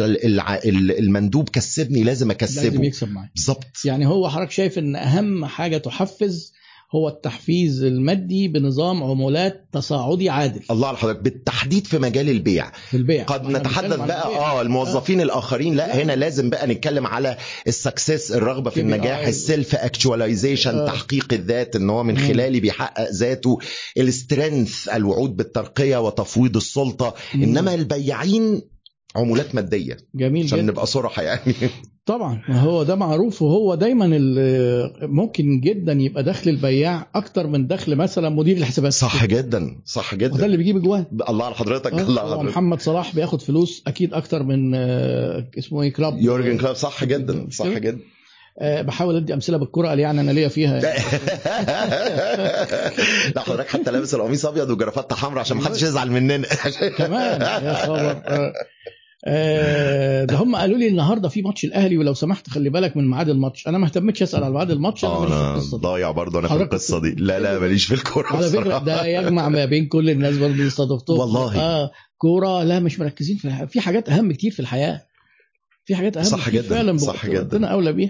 المندوب 1.00 1.50
كسبني 1.50 2.04
لازم 2.04 2.28
لازم 2.28 2.32
اكسبه 2.32 2.86
يكسب 2.86 3.12
معاك 3.12 3.30
بالظبط 3.36 3.86
يعني 3.86 4.08
هو 4.08 4.30
حضرتك 4.30 4.52
شايف 4.52 4.78
إن 4.78 4.96
أهم 4.96 5.46
حاجة 5.46 5.78
تحفز 5.78 6.54
هو 6.96 7.08
التحفيز 7.08 7.84
المادي 7.84 8.48
بنظام 8.48 9.04
عمولات 9.04 9.68
تصاعدي 9.74 10.30
عادل 10.30 10.62
الله 10.72 10.88
على 10.88 10.98
حضرتك 10.98 11.22
بالتحديد 11.24 11.88
في 11.88 12.00
مجال 12.00 12.30
البيع 12.30 12.72
في 12.90 12.98
البيع 12.98 13.24
قد 13.24 13.48
نتحدث 13.50 13.96
بقى 13.96 14.28
البيع. 14.28 14.42
آه 14.42 14.62
الموظفين 14.62 15.22
الآخرين 15.22 15.76
لا 15.76 16.00
آه. 16.00 16.04
هنا 16.04 16.14
لازم 16.14 16.50
بقى 16.50 16.68
نتكلم 16.68 17.08
على 17.08 17.38
ال 17.68 17.76
success 17.76 18.32
الرغبة 18.32 18.70
في. 18.70 18.82
النجاح 18.82 19.28
ال 19.28 19.37
self 19.37 19.76
actualization 19.76 20.78
آه. 20.78 20.86
تحقيق 20.86 21.34
الذات 21.34 21.76
إن 21.76 21.90
هو 21.90 22.04
من. 22.04 22.18
خلالي 22.18 22.60
بيحقق 22.60 23.12
ذاته 23.12 23.58
ال 23.98 24.08
strength 24.08 24.90
الوعود 24.90 25.36
بالترقية 25.36 25.98
وتفويض 25.98 26.56
السلطة 26.56 27.14
مم. 27.36 27.44
إنما 27.44 27.74
البياعين 27.74 28.62
عمولات 29.18 29.56
مادية 29.56 29.98
جميل 30.16 30.46
عشان 30.46 30.66
نبقى 30.66 30.86
صراحة 30.86 31.22
يعني. 31.22 31.54
طبعا 32.06 32.42
هو 32.50 32.84
ده 32.84 32.96
معروف 32.96 33.42
وهو 33.42 33.76
دايما 33.76 34.08
ممكن 35.02 35.60
جدا 35.60 35.94
يبقى 35.94 36.24
دخل 36.24 36.50
البياع 36.50 37.08
أكتر 37.16 37.48
من 37.48 37.68
دخل 37.68 37.96
مثلا 37.96 38.30
مدير 38.30 38.58
الحسابات 38.58 38.94
صح 38.94 39.26
جدا 39.26 39.82
صح 39.86 40.14
وده 40.14 40.28
جدا 40.28 40.46
اللي 40.46 40.58
بيجيب 40.58 40.78
اجوان 40.78 41.06
الله 41.30 41.46
على 41.46 41.56
حضرتك 41.56 41.94
آه، 41.94 42.02
الله 42.02 42.22
على 42.22 42.32
حضرتك. 42.32 42.50
محمد 42.50 42.82
صلاح 42.82 43.16
بياخد 43.16 43.42
فلوس 43.42 43.84
أكيد 43.88 44.14
أكتر 44.14 44.44
من 44.44 44.76
آه، 44.76 45.48
اسمه 45.58 45.82
إيه 45.82 45.94
كلاب. 45.94 46.18
يورجن 46.22 46.58
كلوب 46.58 46.74
صح 46.74 47.04
جدا 47.04 47.48
صح؟ 47.52 47.68
جدا. 47.68 48.00
آه، 48.60 48.82
بحاول 48.82 49.16
أدي 49.16 49.34
أمثلة 49.34 49.58
بالكرة 49.58 49.88
قال 49.88 50.00
يعني 50.00 50.22
أنا 50.22 50.32
ليا 50.32 50.48
فيها. 50.48 50.80
لا 53.36 53.42
حضرتك 53.42 53.68
حتى 53.68 53.92
لابس 53.92 54.16
القميص 54.16 54.46
أبيض 54.46 54.70
وجرافته 54.70 55.16
حمراء 55.16 55.40
عشان 55.40 55.58
ما 55.58 55.66
حدش 55.66 55.84
يزعل 55.90 56.12
مننا. 56.12 56.48
كمان 56.98 57.42
يا 57.42 57.74
خبر. 57.74 58.22
آه. 59.26 60.22
آه، 60.22 60.26
ده 60.26 60.36
هم 60.38 60.56
قالوا 60.56 60.78
لي 60.78 60.88
النهارده 60.88 61.30
في 61.30 61.42
ماتش 61.42 61.66
الأهلي 61.66 61.98
ولو 61.98 62.14
سمحت 62.14 62.50
خلي 62.50 62.70
بالك 62.70 62.98
من 62.98 63.10
ميعاد 63.10 63.30
الماتش 63.30 63.68
أنا 63.68 63.78
ما 63.78 63.86
اهتمتش 63.86 64.24
أسأل 64.24 64.44
على 64.44 64.54
ميعاد 64.54 64.72
الماتش 64.72 65.06
أنا 65.06 65.14
ماليش 65.20 65.34
في 65.34 65.38
أنا 65.42 65.54
القصة 65.56 65.78
ضايع 65.78 66.12
برضه 66.12 66.40
أنا 66.40 66.48
في 66.48 66.54
القصة 66.56 67.02
دي 67.02 67.10
لا 67.18 67.40
لا 67.40 67.60
ماليش 67.60 67.86
في 67.86 67.94
الكورة 67.94 68.28
على 68.28 68.50
فكره. 68.50 68.78
ده 68.78 69.06
يجمع 69.06 69.50
ما 69.50 69.66
بين 69.66 69.88
كل 69.88 70.10
الناس 70.10 70.38
برضه 70.38 70.54
اللي 70.54 70.68
استضفتهم 70.68 71.20
والله. 71.20 71.60
آه 71.60 71.92
كورة 72.18 72.64
لا 72.64 72.80
مش 72.80 73.00
مركزين 73.00 73.38
في. 73.38 73.68
في 73.68 73.82
حاجات 73.82 74.10
أهم 74.10 74.32
كتير 74.32 74.52
في 74.52 74.60
الحياة 74.60 75.02
في 75.86 75.96
حاجات 75.96 76.18
أهم 76.18 76.24
صح 76.24 76.50
جدا، 76.50 76.62
فعلا 76.70 76.98
صح 76.98 77.26
جدا. 77.26 77.40
ربنا 77.40 77.68
أولى 77.68 77.94
بيها 77.94 78.10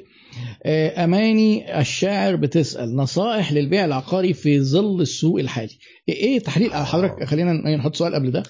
آه، 0.66 1.04
أماني 1.04 1.80
الشاعر 1.82 2.36
بتسأل 2.36 2.96
نصائح 2.96 3.52
للبيع 3.54 3.86
العقاري 3.86 4.34
في 4.34 4.62
ظل 4.62 5.02
السوق 5.02 5.40
الحالي 5.40 5.78
إيه 6.10 6.40
تحليل 6.40 6.74
حضرتك 6.74 7.24
خلينا 7.24 7.76
نحط 7.78 7.96
سؤال 7.96 8.14
قبل 8.16 8.32
ده 8.32 8.44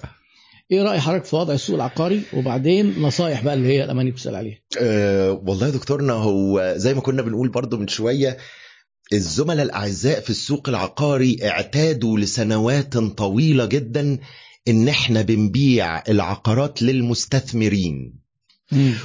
إيه 0.72 0.84
رأي 0.84 1.00
حضرتك 1.00 1.26
في 1.26 1.36
وضع 1.36 1.54
السوق 1.54 1.76
العقاري؟ 1.76 2.22
وبعدين 2.34 2.94
نصائح 3.02 3.44
بقى 3.44 3.54
اللي 3.54 3.68
هي 3.68 3.84
الأماني 3.84 4.12
بتسأل 4.12 4.36
عليها. 4.36 4.58
أه 4.82 5.32
والله 5.48 5.66
يا 5.68 5.72
دكتورنا 5.72 6.14
هو 6.14 6.74
زي 6.78 6.94
ما 6.94 7.02
كنا 7.02 7.22
بنقول 7.22 7.50
برضه 7.50 7.78
من 7.78 7.88
شوية 7.88 8.38
الزملاء 9.14 9.66
الأعزاء 9.66 10.20
في 10.20 10.30
السوق 10.30 10.70
العقاري 10.70 11.38
اعتادوا 11.44 12.20
لسنوات 12.20 12.98
طويلة 12.98 13.66
جدا 13.66 14.20
إن 14.68 14.88
إحنا 14.88 15.22
بنبيع 15.22 16.04
العقارات 16.10 16.82
للمستثمرين. 16.82 18.14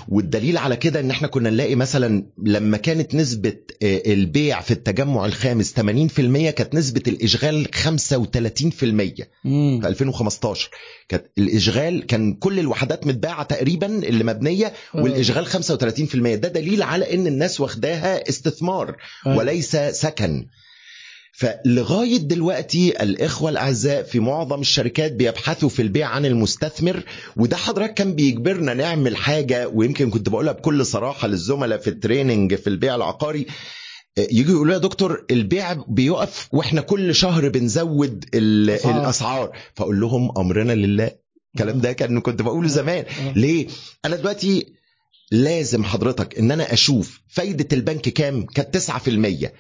والدليل 0.09 0.59
على 0.59 0.77
كده 0.77 1.01
إن 1.01 1.11
إحنا 1.11 1.29
كنا 1.29 1.51
نلاقي 1.51 1.75
مثلا 1.75 2.27
لما 2.45 2.77
كانت 2.77 3.15
نسبة 3.15 3.53
آه، 3.83 4.03
البيع 4.13 4.61
في 4.61 4.71
التجمع 4.71 5.27
الخامس 5.27 5.73
80% 5.73 6.51
كانت 6.51 6.75
نسبة 6.75 7.03
الإشغال 7.09 7.69
35% 7.75 9.27
مم. 9.45 9.81
في 9.83 9.89
2015 9.89 10.71
كانت 11.09 11.25
الإشغال 11.39 12.07
كان 12.07 12.35
كل 12.35 12.59
الوحدات 12.59 13.07
متباعة 13.07 13.43
تقريبا 13.43 13.87
اللي 13.87 14.25
مبنيه 14.25 14.73
والإشغال 14.95 15.47
35% 15.47 16.17
ده 16.17 16.49
دليل 16.49 16.83
على 16.83 17.15
إن 17.15 17.27
الناس 17.27 17.61
واخداها 17.61 18.29
استثمار 18.29 18.97
آه. 19.27 19.37
وليس 19.37 19.77
سكن. 19.77 20.47
فلغاية 21.47 22.17
دلوقتي 22.19 23.03
الإخوة 23.03 23.51
الأعزاء 23.51 24.03
في 24.03 24.21
معظم 24.21 24.61
الشركات 24.61 25.13
بيبحثوا 25.13 25.69
في 25.69 25.83
البيع 25.83 26.09
عن 26.09 26.27
المستثمر 26.27 27.03
وده 27.37 27.57
حضرتك 27.57 27.95
كان 27.95 28.15
بيجبرنا 28.15 28.75
نعمل 28.75 29.17
حاجة 29.17 29.69
ويمكن 29.69 30.11
كنت 30.11 30.29
بقولها 30.29 30.53
بكل 30.53 30.87
صراحة 30.87 31.29
للزملاء 31.29 31.79
في 31.79 31.91
التريننج 31.91 32.55
في 32.55 32.67
البيع 32.67 32.95
العقاري. 32.95 33.47
يجي 34.19 34.51
يقولوا 34.53 34.73
يا 34.75 34.79
دكتور 34.79 35.25
البيع 35.31 35.73
بيقف 35.89 36.49
وإحنا 36.53 36.81
كل 36.81 37.15
شهر 37.15 37.49
بنزود 37.49 38.25
ال- 38.35 38.71
أسعار. 38.71 39.01
الأسعار. 39.03 39.53
فأقول 39.75 40.01
لهم 40.01 40.39
أمرنا 40.39 40.73
لله. 40.73 41.11
الكلام 41.55 41.81
ده 41.81 41.93
كان 41.93 42.21
كنت 42.21 42.43
بقوله 42.43 42.69
زمان. 42.69 43.05
آه. 43.27 43.33
ليه؟ 43.33 43.67
أنا 44.05 44.17
دلوقتي 44.17 44.67
لازم 45.33 45.85
حضرتك 45.85 46.39
إن 46.39 46.51
أنا 46.51 46.73
أشوف 46.73 47.21
فايدة 47.29 47.69
البنك 47.73 48.09
كام؟ 48.09 48.47
كانت 48.47 48.75
9% 48.75 49.53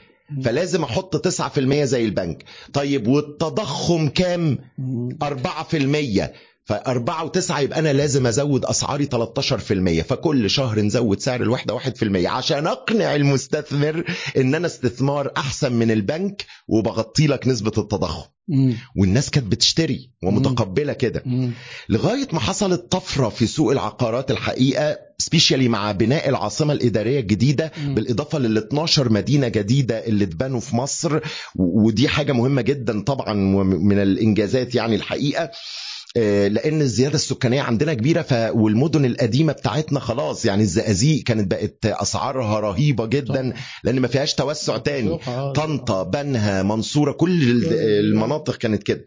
فلازم 0.44 0.82
أحط 0.84 1.16
9% 1.16 1.84
زي 1.84 2.04
البنك. 2.04 2.44
طيب 2.72 3.06
والتضخم 3.08 4.08
كام؟ 4.08 4.58
مم. 4.78 5.18
4% 5.22 6.30
فأربعة 6.64 7.24
وتسعة 7.24 7.60
يبقى 7.60 7.78
أنا 7.78 7.92
لازم 7.92 8.26
أزود 8.26 8.64
أسعاري 8.64 9.06
13% 9.06 10.02
فكل 10.02 10.50
شهر 10.50 10.80
نزود 10.80 11.20
سعر 11.20 11.42
الوحدة 11.42 11.78
1% 11.78 12.26
عشان 12.26 12.66
أقنع 12.66 13.14
المستثمر 13.14 14.04
إن 14.36 14.54
أنا 14.54 14.66
استثمار 14.66 15.32
أحسن 15.36 15.72
من 15.72 15.90
البنك 15.90 16.44
وبغطي 16.68 17.26
لك 17.26 17.48
نسبة 17.48 17.72
التضخم. 17.78 18.28
مم. 18.48 18.74
والناس 18.96 19.30
كانت 19.30 19.46
بتشتري 19.46 20.10
ومتقبلة 20.24 20.92
كده. 20.92 21.22
لغاية 21.88 22.28
ما 22.32 22.40
حصلت 22.40 22.92
طفرة 22.92 23.28
في 23.28 23.46
سوق 23.46 23.70
العقارات 23.72 24.30
الحقيقة 24.30 24.96
سبيشالي 25.24 25.68
مع 25.68 25.92
بناء 25.92 26.28
العاصمة 26.28 26.72
الإدارية 26.72 27.20
الجديدة. 27.20 27.72
بالإضافة 27.94 28.38
لل 28.38 28.58
12 28.58 29.12
مدينة 29.12 29.48
جديدة 29.48 30.06
اللي 30.06 30.24
اتبنوا 30.24 30.60
في 30.60 30.76
مصر 30.76 31.20
ودي 31.56 32.08
حاجة 32.08 32.32
مهمة 32.32 32.62
جدا 32.62 33.00
طبعا 33.00 33.32
من 33.62 33.98
الإنجازات 33.98 34.74
يعني 34.74 34.96
الحقيقة 34.96 35.50
آه، 36.16 36.48
لأن 36.48 36.80
الزيادة 36.80 37.14
السكانية 37.14 37.62
عندنا 37.62 37.94
كبيرة 37.94 38.22
ف 38.22 38.32
والمدن 38.54 39.04
القديمة 39.04 39.52
بتاعتنا 39.52 40.00
خلاص 40.00 40.44
يعني 40.46 40.62
الزقازيق 40.62 41.22
كانت 41.22 41.50
بقت 41.50 41.86
أسعارها 41.86 42.60
رهيبة 42.60 43.06
جدا 43.06 43.52
لأن 43.84 44.00
ما 44.00 44.08
فيهاش 44.08 44.34
توسع 44.34 44.76
تاني. 44.78 45.08
طنطا 45.52 46.02
بنها 46.02 46.62
منصورة 46.62 47.12
كل 47.12 47.42
ال- 47.50 47.72
المناطق 48.04 48.56
كانت 48.56 48.82
كده. 48.82 49.04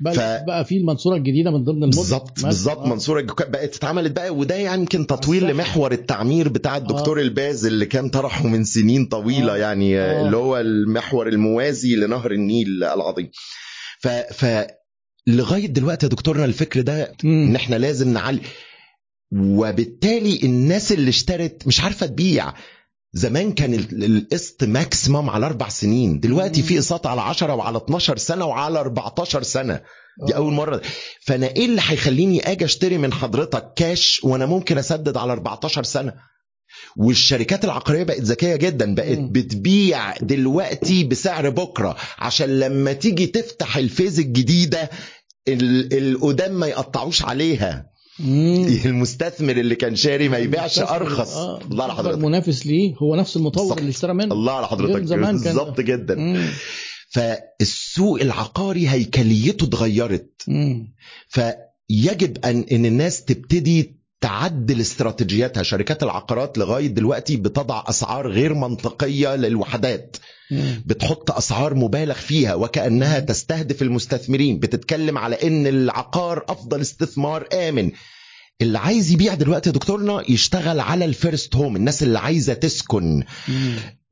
بقى, 0.00 0.44
بقى 0.44 0.64
في 0.64 0.76
المنصورة 0.76 1.16
الجديدة 1.16 1.50
من 1.50 1.64
ضمن 1.64 1.82
المدن 1.82 1.96
بالظبط. 1.96 2.44
بالظبط 2.44 2.78
آه. 2.78 2.88
منصورة 2.88 3.22
بقت 3.22 3.76
اتعملت 3.76 4.12
بقى 4.12 4.30
وده 4.30 4.54
يعني 4.54 4.80
يمكن 4.80 5.06
تطوير 5.06 5.42
الصح. 5.42 5.54
لمحور 5.54 5.92
التعمير 5.92 6.48
بتاع 6.48 6.76
الدكتور 6.76 7.20
الباز 7.20 7.66
اللي 7.66 7.86
كان 7.86 8.08
طرحه 8.08 8.46
من 8.46 8.64
سنين 8.64 9.06
طويلة 9.06 9.54
آه. 9.54 9.56
يعني 9.56 9.98
آه. 10.00 10.26
اللي 10.26 10.36
هو 10.36 10.58
المحور 10.60 11.28
الموازي 11.28 11.96
لنهر 11.96 12.30
النيل 12.32 12.84
العظيم 12.84 13.30
ف 14.00 14.08
ف 14.08 14.66
لغاية 15.26 15.66
دلوقتي 15.66 16.06
يا 16.06 16.10
دكتورنا 16.10 16.44
الفكر 16.44 16.80
ده. 16.80 17.12
إن 17.24 17.56
إحنا 17.56 17.76
لازم 17.76 18.12
نعلي 18.12 18.40
وبالتالي 19.32 20.40
الناس 20.42 20.92
اللي 20.92 21.08
اشترت 21.08 21.66
مش 21.66 21.80
عارفة 21.80 22.06
تبيع 22.06 22.52
زمان 23.16 23.52
كان 23.52 23.74
ال- 23.74 24.04
القسط 24.04 24.64
maximum 24.64 25.30
على 25.30 25.46
أربع 25.46 25.68
سنين 25.68 26.20
دلوقتي. 26.20 26.62
في 26.62 26.78
قسط 26.78 27.06
على 27.06 27.20
10 27.20 27.54
وعلى 27.54 27.76
12 27.78 28.16
سنة 28.16 28.44
وعلى 28.44 28.80
14 28.80 29.42
سنة 29.42 29.80
دي 30.26 30.34
آه. 30.34 30.36
أول 30.36 30.52
مرة 30.52 30.80
فأنا 31.26 31.46
إيه 31.46 31.66
اللي 31.66 31.82
هيخليني 31.84 32.52
آجي 32.52 32.64
أشتري 32.64 32.98
من 32.98 33.12
حضرتك 33.12 33.72
كاش 33.76 34.20
وأنا 34.24 34.46
ممكن 34.46 34.78
أسدد 34.78 35.16
على 35.16 35.32
14 35.32 35.82
سنة 35.82 36.12
والشركات 36.96 37.64
العقارية 37.64 38.02
بقت 38.02 38.20
ذكية 38.20 38.56
جدا 38.56 38.94
بقت. 38.94 39.18
بتبيع 39.18 40.16
دلوقتي 40.16 41.04
بسعر 41.04 41.48
بكرة 41.50 41.96
عشان 42.18 42.58
لما 42.60 42.92
تيجي 42.92 43.26
تفتح 43.26 43.76
ال 43.76 43.83
phase 43.83 44.20
الجديدة 44.20 44.90
ال- 45.48 45.98
القدام 45.98 46.52
ما 46.60 46.66
يقطعوش 46.66 47.22
عليها. 47.24 47.86
المستثمر 48.20 49.56
اللي 49.56 49.74
كان 49.74 49.96
شاري 49.96 50.28
ما 50.28 50.38
يبيعش 50.38 50.78
أرخص. 50.78 51.36
آه، 51.36 51.60
الله 51.70 51.84
على 51.84 51.94
حضرتك. 51.94 52.18
منافس 52.18 52.66
ليه؟ 52.66 52.94
هو 53.02 53.14
نفس 53.16 53.36
المطور 53.36 53.62
بالظبط. 53.62 53.78
اللي 53.78 53.90
اشترى 53.90 54.14
منه. 54.14 54.34
الله 54.34 54.52
على 54.52 54.66
حضرتك. 54.66 55.00
بالظبط 55.02 55.80
جدا. 55.80 56.14
مم. 56.14 56.46
فالسوق 57.08 58.20
العقاري 58.20 58.88
هيكليته 58.88 59.64
اتغيرت. 59.64 60.44
فيجب 61.28 62.44
ان 62.44 62.64
إن 62.72 62.86
الناس 62.86 63.24
تبتدي 63.24 63.96
تعدل 64.20 64.80
استراتيجياتها. 64.80 65.62
شركات 65.62 66.02
العقارات 66.02 66.58
لغاية 66.58 66.86
دلوقتي 66.86 67.36
بتضع 67.36 67.84
أسعار 67.88 68.28
غير 68.30 68.54
منطقية 68.54 69.36
للوحدات. 69.36 70.16
بتحط 70.86 71.30
أسعار 71.30 71.74
مبالغ 71.74 72.14
فيها 72.14 72.54
وكأنها 72.54 73.20
تستهدف 73.20 73.82
المستثمرين 73.82 74.58
بتتكلم 74.58 75.18
على 75.18 75.36
إن 75.36 75.66
العقار 75.66 76.44
أفضل 76.48 76.80
استثمار 76.80 77.48
آمن. 77.52 77.90
اللي 78.60 78.78
عايز 78.78 79.10
يبيع 79.10 79.34
دلوقتي 79.34 79.68
يا 79.68 79.74
دكتورنا 79.74 80.22
يشتغل 80.30 80.80
على 80.80 81.04
الفيرست 81.04 81.56
هوم 81.56 81.76
الناس 81.76 82.02
اللي 82.02 82.18
عايزة 82.18 82.54
تسكن. 82.54 83.22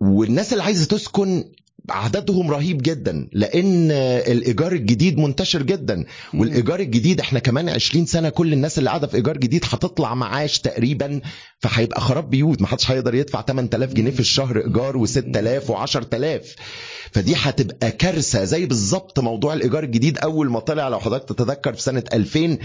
والناس 0.00 0.52
اللي 0.52 0.62
عايزة 0.64 0.84
تسكن 0.84 1.44
عددهم 1.90 2.50
رهيب 2.50 2.82
جدا 2.82 3.28
لأن 3.32 3.90
الإيجار 4.30 4.72
الجديد 4.72 5.18
منتشر 5.18 5.62
جدا. 5.62 6.04
والإيجار 6.34 6.80
الجديد 6.80 7.20
إحنا 7.20 7.38
كمان 7.38 7.68
20 7.68 8.06
سنة 8.06 8.28
كل 8.28 8.52
الناس 8.52 8.78
اللي 8.78 8.90
قاعدة 8.90 9.06
في 9.06 9.16
إيجار 9.16 9.36
جديد 9.38 9.64
هتطلع 9.64 10.14
معاش 10.14 10.58
تقريبا 10.58 11.20
فهيبقى 11.58 12.00
خراب 12.00 12.30
بيوت. 12.30 12.60
ما 12.60 12.66
حدش 12.66 12.90
هيقدر 12.90 13.14
يدفع 13.14 13.42
8000 13.42 13.92
جنيه 13.92 14.10
في 14.10 14.20
الشهر 14.20 14.58
إيجار 14.64 15.06
و6000 15.06 15.68
و10000 15.70 16.46
فدي 17.12 17.34
هتبقى 17.36 17.90
كارثة. 17.90 18.44
زي 18.44 18.66
بالظبط 18.66 19.20
موضوع 19.20 19.54
الإيجار 19.54 19.84
الجديد 19.84 20.18
أول 20.18 20.50
ما 20.50 20.60
طلع 20.60 20.88
لو 20.88 21.00
حضرتك 21.00 21.28
تتذكر 21.28 21.72
في 21.74 21.82
سنة 21.82 22.04
2000 22.12 22.58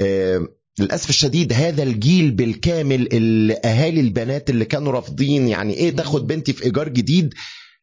آه 0.00 0.48
للأسف 0.80 1.08
الشديد 1.10 1.52
هذا 1.52 1.82
الجيل 1.82 2.30
بالكامل 2.30 3.08
الأهالي 3.12 4.00
البنات 4.00 4.50
اللي 4.50 4.64
كانوا 4.64 4.92
رافضين 4.92 5.48
يعني 5.48 5.74
إيه 5.74 5.96
تاخد 5.96 6.26
بنتي 6.26 6.52
في 6.52 6.64
إيجار 6.64 6.88
جديد؟ 6.88 7.34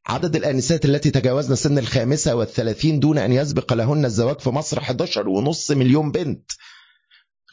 عدد 0.08 0.36
الآنسات 0.36 0.86
التي 0.86 1.12
تجاوزن 1.12 1.56
سن 1.56 1.78
الخامسة 1.78 2.36
والثلاثين 2.36 3.00
دون 3.00 3.18
أن 3.18 3.32
يسبق 3.32 3.74
لهن 3.74 4.06
الزواج 4.06 4.40
في 4.40 4.50
مصر 4.50 4.78
11 4.80 5.30
ونص 5.30 5.72
مليون 5.72 6.12
بنت. 6.12 6.52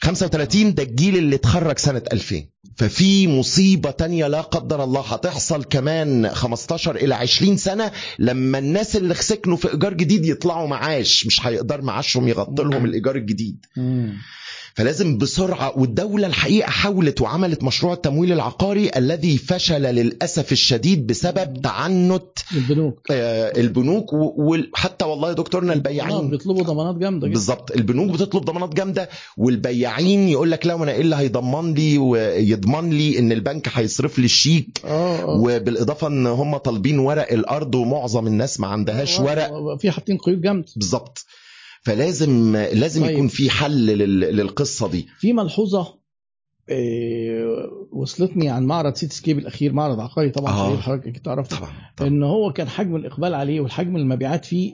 35 0.03 0.73
ده 0.73 0.83
الجيل 0.83 1.17
اللي 1.17 1.35
اتخرج 1.35 1.77
سنة 1.77 2.01
2000 2.13 2.43
ففي 2.77 3.27
مصيبة 3.27 3.91
تانية 3.91 4.27
لا 4.27 4.41
قدر 4.41 4.83
الله 4.83 5.01
هتحصل 5.01 5.63
كمان 5.63 6.29
15 6.29 6.95
إلى 6.95 7.15
20 7.15 7.57
سنة 7.57 7.91
لما 8.19 8.57
الناس 8.59 8.95
اللي 8.95 9.13
سكنوا 9.13 9.57
في 9.57 9.71
إيجار 9.73 9.93
جديد 9.93 10.25
يطلعوا 10.25 10.67
معاش. 10.67 11.25
مش 11.25 11.45
هيقدر 11.47 11.81
معاشهم 11.81 12.27
يغطي 12.27 12.63
لهم 12.63 12.85
الإيجار 12.85 13.15
الجديد. 13.15 13.65
فلازم 14.75 15.17
بسرعة 15.17 15.79
والدولة 15.79 16.27
الحقيقة 16.27 16.69
حاولت 16.69 17.21
وعملت 17.21 17.63
مشروع 17.63 17.93
التمويل 17.93 18.31
العقاري 18.31 18.91
الذي 18.95 19.37
فشل 19.37 19.81
للأسف 19.81 20.51
الشديد 20.51 21.07
بسبب 21.07 21.61
تعنت 21.61 22.23
البنوك. 22.55 22.99
آه، 23.11 23.59
البنوك 23.59 24.13
وحتى 24.13 25.05
والله 25.05 25.29
يا 25.29 25.33
دكتورنا 25.33 25.73
البياعين 25.73 26.29
بيطلبوا 26.29 26.63
ضمانات 26.63 26.95
جامدة 26.95 27.27
جدا. 27.27 27.33
بالظبط 27.33 27.71
البنوك 27.71 28.11
بتطلب 28.11 28.45
ضمانات 28.45 28.73
جامدة 28.75 29.09
والبياعين 29.37 30.27
يقول 30.29 30.51
لك 30.51 30.65
لا 30.67 30.73
وأنا 30.73 30.91
إيه 30.91 31.01
اللي 31.01 31.15
هيضمن 31.15 31.73
لي 31.73 31.97
ويضمن 31.97 32.89
لي 32.89 33.19
إن 33.19 33.31
البنك 33.31 33.69
هيصرف 33.73 34.19
لي 34.19 34.25
الشيك؟ 34.25 34.81
آه 34.85 35.21
آه. 35.21 35.25
وبالإضافة 35.41 36.07
إن 36.07 36.27
هم 36.27 36.57
طالبين 36.57 36.99
ورق 36.99 37.31
الأرض 37.33 37.75
ومعظم 37.75 38.27
الناس 38.27 38.59
ما 38.59 38.67
عندهاش 38.67 39.19
آه، 39.19 39.23
ورق. 39.23 39.49
آه، 39.49 39.77
في 39.77 39.91
حاطين 39.91 40.17
قيود 40.17 40.41
جامدة. 40.41 40.65
بالظبط. 40.75 41.25
فلازم 41.85 42.55
لازم 42.55 43.01
طيب. 43.05 43.11
يكون 43.13 43.27
في 43.27 43.49
حل 43.49 43.85
لل- 43.85 44.19
للقصة 44.35 44.87
دي. 44.89 45.07
في 45.19 45.33
ملحوظة 45.33 46.03
آه، 46.69 47.87
وصلتني 47.91 48.49
عن 48.49 48.65
معرض 48.65 48.93
سيتي 48.95 49.15
سكيب 49.15 49.37
الأخير 49.39 49.73
معرض 49.73 49.99
عقاري 49.99 50.29
طبعا 50.29 50.51
آه. 50.53 50.77
حضرتك 50.77 51.17
تعرفه. 51.17 51.57
طبعا 51.57 51.71
طبعا. 51.97 52.09
إن 52.09 52.23
هو 52.23 52.53
كان 52.53 52.67
حجم 52.67 52.95
الإقبال 52.95 53.33
عليه 53.33 53.59
والحجم 53.61 53.95
المبيعات 53.97 54.45
فيه 54.45 54.73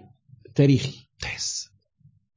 تاريخي. 0.56 0.94
تحس 1.22 1.70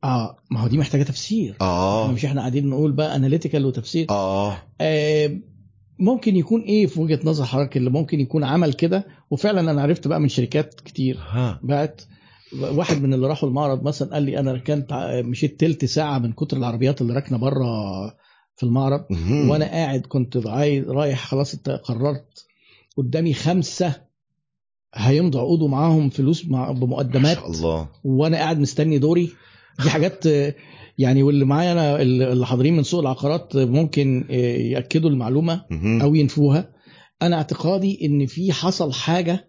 آه 0.04 0.36
ما 0.50 0.60
هو 0.60 0.68
دي 0.68 0.78
محتاجة 0.78 1.02
تفسير. 1.02 1.56
آه. 1.60 2.12
مش 2.12 2.24
إحنا 2.24 2.40
قاعدين 2.40 2.66
نقول 2.70 2.92
بقى 2.92 3.16
analytical 3.16 3.66
وتفسير. 3.66 4.06
آه. 4.10 4.56
آه 4.80 5.38
ممكن 5.98 6.36
يكون 6.36 6.60
إيه 6.62 6.86
في 6.86 7.00
وجهة 7.00 7.20
نظر 7.24 7.44
حضرتك 7.44 7.76
اللي 7.76 7.90
ممكن 7.90 8.20
يكون 8.20 8.44
عمل 8.44 8.72
كده؟ 8.72 9.06
وفعلا 9.30 9.70
أنا 9.70 9.82
عرفت 9.82 10.08
بقى 10.08 10.20
من 10.20 10.28
شركات 10.28 10.74
كتير 10.84 11.18
ها. 11.18 11.60
بعت 11.62 12.02
واحد 12.60 13.02
من 13.02 13.14
اللي 13.14 13.26
راحوا 13.26 13.48
المعرض 13.48 13.82
مثلا 13.82 14.14
قال 14.14 14.22
لي 14.22 14.38
أنا 14.38 14.52
ركنت 14.52 14.92
مشيت 15.24 15.60
تلت 15.60 15.84
ساعة 15.84 16.18
من 16.18 16.32
كتر 16.32 16.56
العربيات 16.56 17.00
اللي 17.02 17.14
راكنة 17.14 17.38
بره 17.38 17.72
في 18.56 18.62
المعرض. 18.62 19.04
وأنا 19.48 19.64
قاعد 19.64 20.00
كنت 20.00 20.46
عايز 20.46 20.88
رايح 20.88 21.26
خلاص 21.26 21.56
قررت 21.56 22.46
قدامي 22.96 23.34
خمسة 23.34 23.94
هيمضوا 24.94 25.40
عقود 25.40 25.62
ومعاهم 25.62 26.10
فلوس 26.10 26.46
مع 26.46 26.72
ما 26.72 26.80
بمقدمات 26.80 27.36
شاء 27.36 27.50
الله 27.50 27.88
وأنا 28.04 28.36
قاعد 28.36 28.58
مستني 28.58 28.98
دوري 28.98 29.30
دي 29.82 29.90
حاجات 29.90 30.24
يعني 30.98 31.22
واللي 31.22 31.44
معايا 31.44 31.72
أنا 31.72 32.02
اللي 32.02 32.46
حاضرين 32.46 32.76
من 32.76 32.82
سوق 32.82 33.00
العقارات 33.00 33.56
ممكن 33.56 34.24
آه، 34.30 34.34
يأكدوا 34.56 35.10
المعلومة. 35.10 35.64
أو 36.02 36.14
ينفوها 36.14 36.72
أنا 37.22 37.36
اعتقادي 37.36 38.06
إن 38.06 38.26
في 38.26 38.52
حصل 38.52 38.92
حاجة 38.92 39.48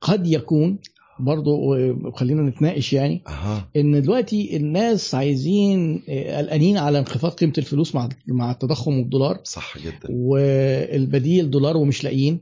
قد 0.00 0.26
يكون 0.26 0.78
برضو 1.20 1.74
آه، 1.74 2.12
خلينا 2.14 2.42
نتناقش 2.42 2.92
يعني 2.92 3.22
أها. 3.28 3.68
إن 3.76 4.02
دلوقتي 4.02 4.56
الناس 4.56 5.14
عايزين 5.14 6.02
آه، 6.08 6.38
قلقانين 6.38 6.78
على 6.78 6.98
انخفاض 6.98 7.32
قيمة 7.32 7.52
الفلوس 7.58 7.94
مع 7.94 8.08
مع 8.28 8.50
التضخم 8.50 8.98
والدولار. 8.98 9.40
صح 9.44 9.78
جدا. 9.78 10.08
والبديل 10.10 11.50
دولار 11.50 11.76
ومش 11.76 12.04
لاقيين. 12.04 12.40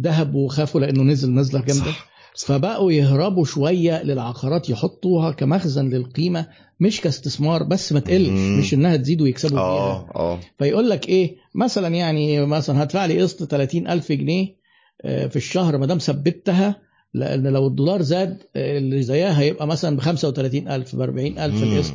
ذهب 0.00 0.34
وخافوا 0.34 0.80
لأنه 0.80 1.02
نزل 1.02 1.34
نزلة 1.34 1.60
جامدة. 1.60 1.84
صح 1.84 2.08
فبقوا 2.46 2.92
يهربوا 2.92 3.44
شوية 3.44 4.02
للعقارات 4.02 4.70
يحطوها 4.70 5.30
كمخزن 5.32 5.88
للقيمة 5.88 6.46
مش 6.80 7.00
كاستثمار 7.00 7.62
بس 7.62 7.92
ما 7.92 8.00
تقلش. 8.00 8.28
مش 8.28 8.74
إنها 8.74 8.96
تزيد 8.96 9.20
ويكسبوا 9.20 9.56
فيها 9.58 9.60
آه 9.64 10.10
آه. 10.14 10.40
فيقول 10.58 10.90
لك 10.90 11.08
إيه؟ 11.08 11.36
مثلا 11.54 11.88
يعني 11.88 12.46
مثلا 12.46 12.82
هدفع 12.82 13.06
لي 13.06 13.22
قسط 13.22 13.44
30000 13.50 14.12
جنيه 14.12 14.58
آه، 15.02 15.26
في 15.26 15.36
الشهر 15.36 15.78
ما 15.78 15.86
دام 15.86 15.98
ثبتها 15.98 16.87
لأن 17.14 17.46
لو 17.46 17.66
الدولار 17.66 18.02
زاد 18.02 18.42
آه، 18.56 18.78
اللي 18.78 19.02
زيها 19.02 19.40
هيبقى 19.40 19.66
مثلا 19.66 19.96
ب 19.96 20.00
35000 20.00 20.96
ب 20.96 21.00
40000 21.00 21.54
مم. 21.62 21.72
القسط 21.72 21.94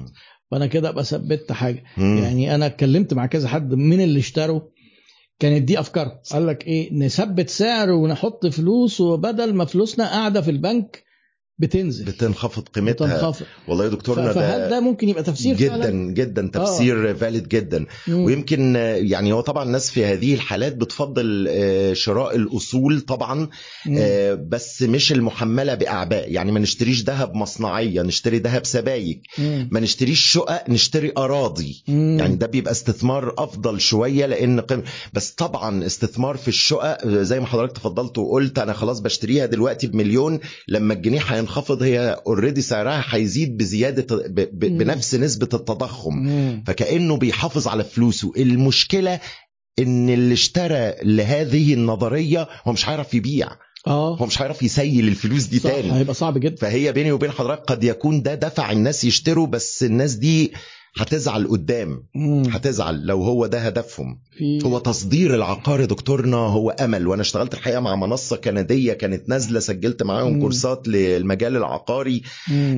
فأنا 0.52 0.66
كده 0.66 0.90
أبقى 0.90 1.04
ثبت 1.04 1.52
حاجة 1.52 1.84
مم. 1.98 2.18
يعني 2.18 2.56
أنا 2.56 2.66
اتكلمت 2.66 3.14
مع 3.14 3.26
كذا 3.26 3.48
حد 3.48 3.74
من 3.74 4.02
اللي 4.02 4.20
اشتروا 4.20 4.62
كانت 5.40 5.62
دي 5.64 5.80
أفكار 5.80 6.20
قال 6.32 6.48
لك 6.48 6.68
إيه 6.68 6.94
نثبت 6.94 7.50
سعر 7.50 7.92
ونحط 7.92 8.46
فلوس 8.46 9.02
وبدل 9.02 9.54
ما 9.54 9.66
فلوسنا 9.66 10.06
قاعدة 10.06 10.42
في 10.42 10.52
البنك 10.52 11.04
بتنزل 11.60 12.06
بتنخفض 12.06 12.68
قيمتها 12.68 13.08
بتنخفض 13.18 13.46
والله 13.68 13.84
يا 13.86 13.90
دكتورنا 13.90 14.34
فهل 14.34 14.70
ده 14.70 14.80
ممكن 14.80 15.10
يبقى 15.10 15.24
تفسير 15.24 15.56
جدا 15.56 15.70
فعلا؟ 15.82 16.14
جدا 16.14 16.50
تفسير 16.54 17.16
فاليد 17.16 17.48
جدا 17.48 17.86
مم. 18.08 18.24
ويمكن 18.24 18.76
آه، 18.76 18.96
يعني 18.96 19.34
هو 19.34 19.42
طبعا 19.42 19.64
الناس 19.64 19.92
في 19.92 20.06
هذه 20.06 20.34
الحالات 20.34 20.76
بتفضل 20.76 21.48
آه، 21.50 21.94
شراء 21.94 22.36
الأصول 22.36 23.02
طبعا 23.02 23.50
مم. 23.86 23.96
آه، 24.00 24.34
بس 24.34 24.82
مش 24.84 25.12
المحملة 25.12 25.74
بأعباء 25.74 26.32
يعني 26.32 26.52
ما 26.52 26.60
نشتريش 26.60 27.04
ذهب 27.04 27.36
مصنعيه 27.36 28.02
نشتري 28.02 28.40
ذهب 28.40 28.66
سبايك 28.66 29.22
مم. 29.38 29.70
ما 29.72 29.80
نشتريش 29.80 30.20
شقق 30.32 30.70
نشتري 30.70 31.12
أراضي 31.18 31.84
مم. 31.88 32.18
يعني 32.20 32.36
ده 32.36 32.48
بيبقى 32.48 32.72
استثمار 32.72 33.36
أفضل 33.38 33.82
شوية 33.82 34.26
لأن 34.26 34.60
قيم 34.60 34.84
بس 35.14 35.32
طبعا 35.32 35.86
استثمار 35.86 36.38
في 36.38 36.48
الشقق 36.48 37.06
آه، 37.08 37.24
زي 37.24 37.40
ما 37.40 37.46
حضرتك 37.46 37.76
تفضلت 37.76 38.18
وقلت 38.18 38.60
أنا 38.60 38.74
خلاص 38.74 39.00
بشتريها 39.00 39.46
دلوقتي 39.46 39.88
بمليون 39.88 40.40
لما 40.68 40.94
الجنيه 40.94 41.20
هينخفض 41.44 41.84
هي 41.84 42.22
already 42.28 42.62
سعرها 42.62 43.06
هيزيد 43.10 43.58
بزيادة. 43.58 44.28
بنفس 44.54 45.16
نسبة 45.16 45.50
التضخم. 45.54 46.28
فكأنه 46.68 47.18
بيحافظ 47.18 47.68
على 47.68 47.84
فلوسه. 47.84 48.32
المشكلة 48.38 49.20
إن 49.80 50.10
اللي 50.10 50.34
اشترى 50.34 50.94
لهذه 51.04 51.74
النظرية 51.74 52.48
هو 52.68 52.72
مش 52.74 52.90
هيعرف 52.90 53.14
يبيع. 53.14 53.48
آه. 53.88 54.18
هو 54.18 54.26
مش 54.26 54.42
هيعرف 54.42 54.64
يسيل 54.64 55.08
الفلوس 55.08 55.44
دي 55.44 55.60
صح 55.60 55.70
تاني. 55.70 55.94
هيبقى 55.94 56.14
صعب 56.14 56.38
جدا. 56.38 56.56
فهي 56.56 56.92
بيني 56.92 57.12
وبين 57.12 57.32
حضرتك 57.32 57.64
قد 57.64 57.84
يكون 57.84 58.22
ده 58.22 58.36
دفع 58.36 58.72
الناس 58.72 59.04
يشتروا 59.04 59.48
بس 59.48 59.84
الناس 59.84 60.14
دي 60.14 60.54
هتزعل 60.98 61.48
قدام. 61.48 62.04
هتزعل 62.50 63.06
لو 63.06 63.22
هو 63.24 63.46
ده 63.46 63.60
هدفهم 63.60 64.20
هو 64.66 64.80
تصدير 64.80 65.36
العقار 65.36 65.82
يا 65.82 65.86
دكتورنا 65.86 66.38
هو 66.38 66.70
أمل 66.70 67.08
وأنا 67.08 67.22
اشتغلت 67.22 67.54
الحقيقة 67.54 67.80
مع 67.80 67.96
منصة 67.96 68.36
كندية 68.36 68.94
كانت 68.94 69.30
نازلة 69.30 69.60
سجلت 69.60 70.04
معاهم. 70.04 70.42
كورسات 70.42 70.88
للمجال 70.88 71.56
العقاري. 71.58 72.22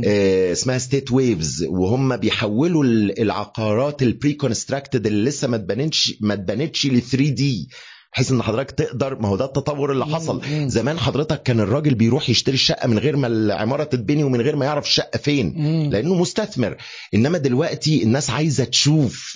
آه، 0.06 0.52
اسمها 0.52 0.78
ستيت 0.78 1.12
ويفز 1.12 1.64
وهم 1.64 2.18
بيحولوا 2.18 2.84
ال- 2.84 3.22
العقارات 3.22 4.04
ال 4.04 4.11
pre 4.11 4.34
constructed 4.34 5.08
اللي 5.08 5.30
لسه 5.30 5.48
ما 5.48 5.56
اتبنتش 5.56 6.14
ما 6.22 6.34
اتبنتش 6.34 6.86
ل 6.88 7.02
3 7.02 7.30
D 7.30 7.70
بحيث 8.16 8.32
إن 8.32 8.42
حضرتك 8.42 8.72
تقدر 8.72 9.20
ما 9.22 9.28
هو 9.28 9.36
ده 9.36 9.46
التطور 9.46 9.92
اللي 9.92 10.06
حصل. 10.06 10.42
زمان 10.70 11.00
حضرتك 11.00 11.44
كان 11.44 11.60
الراجل 11.60 11.96
بيروح 11.96 12.30
يشتري 12.30 12.54
الشقة 12.56 12.88
من 12.88 13.00
غير 13.00 13.18
ما 13.18 13.28
العمارة 13.28 13.84
تتبني 13.84 14.24
ومن 14.24 14.42
غير 14.42 14.56
ما 14.56 14.66
يعرف 14.66 14.86
الشقة 14.86 15.18
فين. 15.18 15.54
لأنه 15.90 16.14
مستثمر 16.16 16.78
إنما 17.14 17.38
دلوقتي 17.38 18.04
الناس 18.04 18.30
عايزة 18.30 18.64
تشوف. 18.64 19.34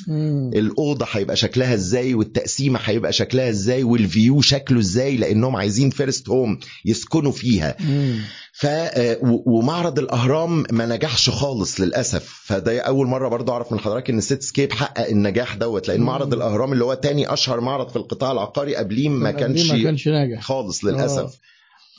الأوضة 0.54 1.08
هيبقى 1.12 1.36
شكلها 1.36 1.74
إزاي 1.74 2.14
والتقسيمة 2.14 2.80
هيبقى 2.84 3.14
شكلها 3.14 3.50
إزاي 3.50 3.84
وال 3.84 4.03
view 4.03 4.42
شكله 4.42 4.80
إزاي 4.80 5.18
لأنهم 5.18 5.56
عايزين 5.56 5.90
first 5.90 6.30
home 6.30 6.60
يسكنوا 6.86 7.32
فيها. 7.32 7.76
ف 8.60 8.66
آه، 8.66 9.18
ومعرض 9.46 10.00
الأهرام 10.00 10.64
ما 10.72 10.86
نجحش 10.86 11.30
خالص 11.30 11.82
للأسف. 11.82 12.42
فده 12.46 12.80
أول 12.82 13.08
مرة 13.08 13.28
برضو 13.30 13.52
أعرف 13.52 13.72
من 13.72 13.80
حضرتك 13.80 14.10
إن 14.10 14.22
سيتي 14.22 14.44
سكيب 14.44 14.72
حقق 14.74 15.08
النجاح 15.08 15.56
دوت 15.56 15.88
لأن. 15.88 16.02
معرض 16.02 16.34
الأهرام 16.34 16.74
اللي 16.74 16.84
هو 16.86 16.94
تاني 16.94 17.34
أشهر 17.34 17.62
معرض 17.62 17.90
في 17.90 17.96
القطاع 17.96 18.32
العقاري 18.32 18.76
قبليه 18.76 19.10
ما 19.10 19.32
كانش 19.32 19.72
ما 19.72 19.84
كانش 19.84 20.08
ناجح. 20.08 20.42
خالص 20.42 20.86
للأسف. 20.86 21.38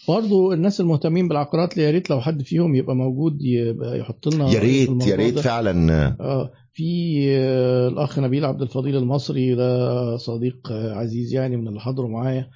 برضو 0.08 0.52
الناس 0.52 0.80
المهتمين 0.80 1.28
بالعقارات 1.28 1.76
يا 1.76 1.90
ريت 1.90 2.10
لو 2.10 2.20
حد 2.20 2.42
فيهم 2.42 2.74
يبقى 2.74 2.96
موجود 2.96 3.38
يبقى 3.42 3.98
يحط 3.98 4.28
لنا 4.34 4.50
يا 4.50 4.58
ريت 4.60 5.06
يا 5.06 5.16
ريت. 5.16 5.38
فعلا. 5.38 6.06
آه 6.20 6.50
في 6.74 7.24
آه، 7.30 7.88
الأخ 7.88 8.18
نبيل 8.18 8.44
عبد 8.44 8.62
الفضيل 8.62 8.96
المصري 8.96 9.54
ده 9.54 10.16
صديق 10.16 10.56
آه، 10.70 10.94
عزيز 10.94 11.32
يعني 11.34 11.56
من 11.56 11.68
اللي 11.68 11.80
حضروا 11.80 12.08
معايا. 12.08 12.40
آه، 12.40 12.48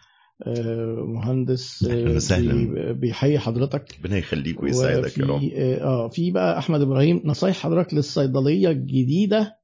مهندس 1.07 1.85
آه، 1.85 2.17
وسهلاً. 2.17 2.53
بي- 2.75 2.93
بيحيي 2.93 3.39
حضرتك. 3.39 3.97
ربنا 4.01 4.19
يخليك 4.19 4.63
ويسعدك 4.63 5.19
يا 5.19 5.25
رب. 5.25 5.31
وفي 5.37 5.81
آه 5.83 6.09
في 6.09 6.31
بقى 6.31 6.59
أحمد 6.59 6.81
إبراهيم 6.81 7.21
نصايح 7.25 7.57
حضرتك 7.59 7.95
للصيدلية 7.95 8.69
الجديدة 8.69 9.57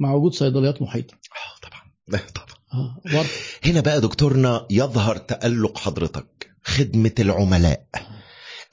مع 0.00 0.14
وجود 0.14 0.32
صيدليات 0.34 0.82
محيطة. 0.82 1.14
آه، 1.14 1.68
طبعا. 1.68 1.80
طبعا. 2.34 2.56
آه 2.74 3.00
برضه 3.04 3.28
هنا 3.64 3.80
بقى 3.80 4.00
دكتورنا 4.00 4.66
يظهر 4.70 5.16
تألق 5.16 5.78
حضرتك 5.78 6.50
خدمة 6.64 7.12
العملاء. 7.18 7.86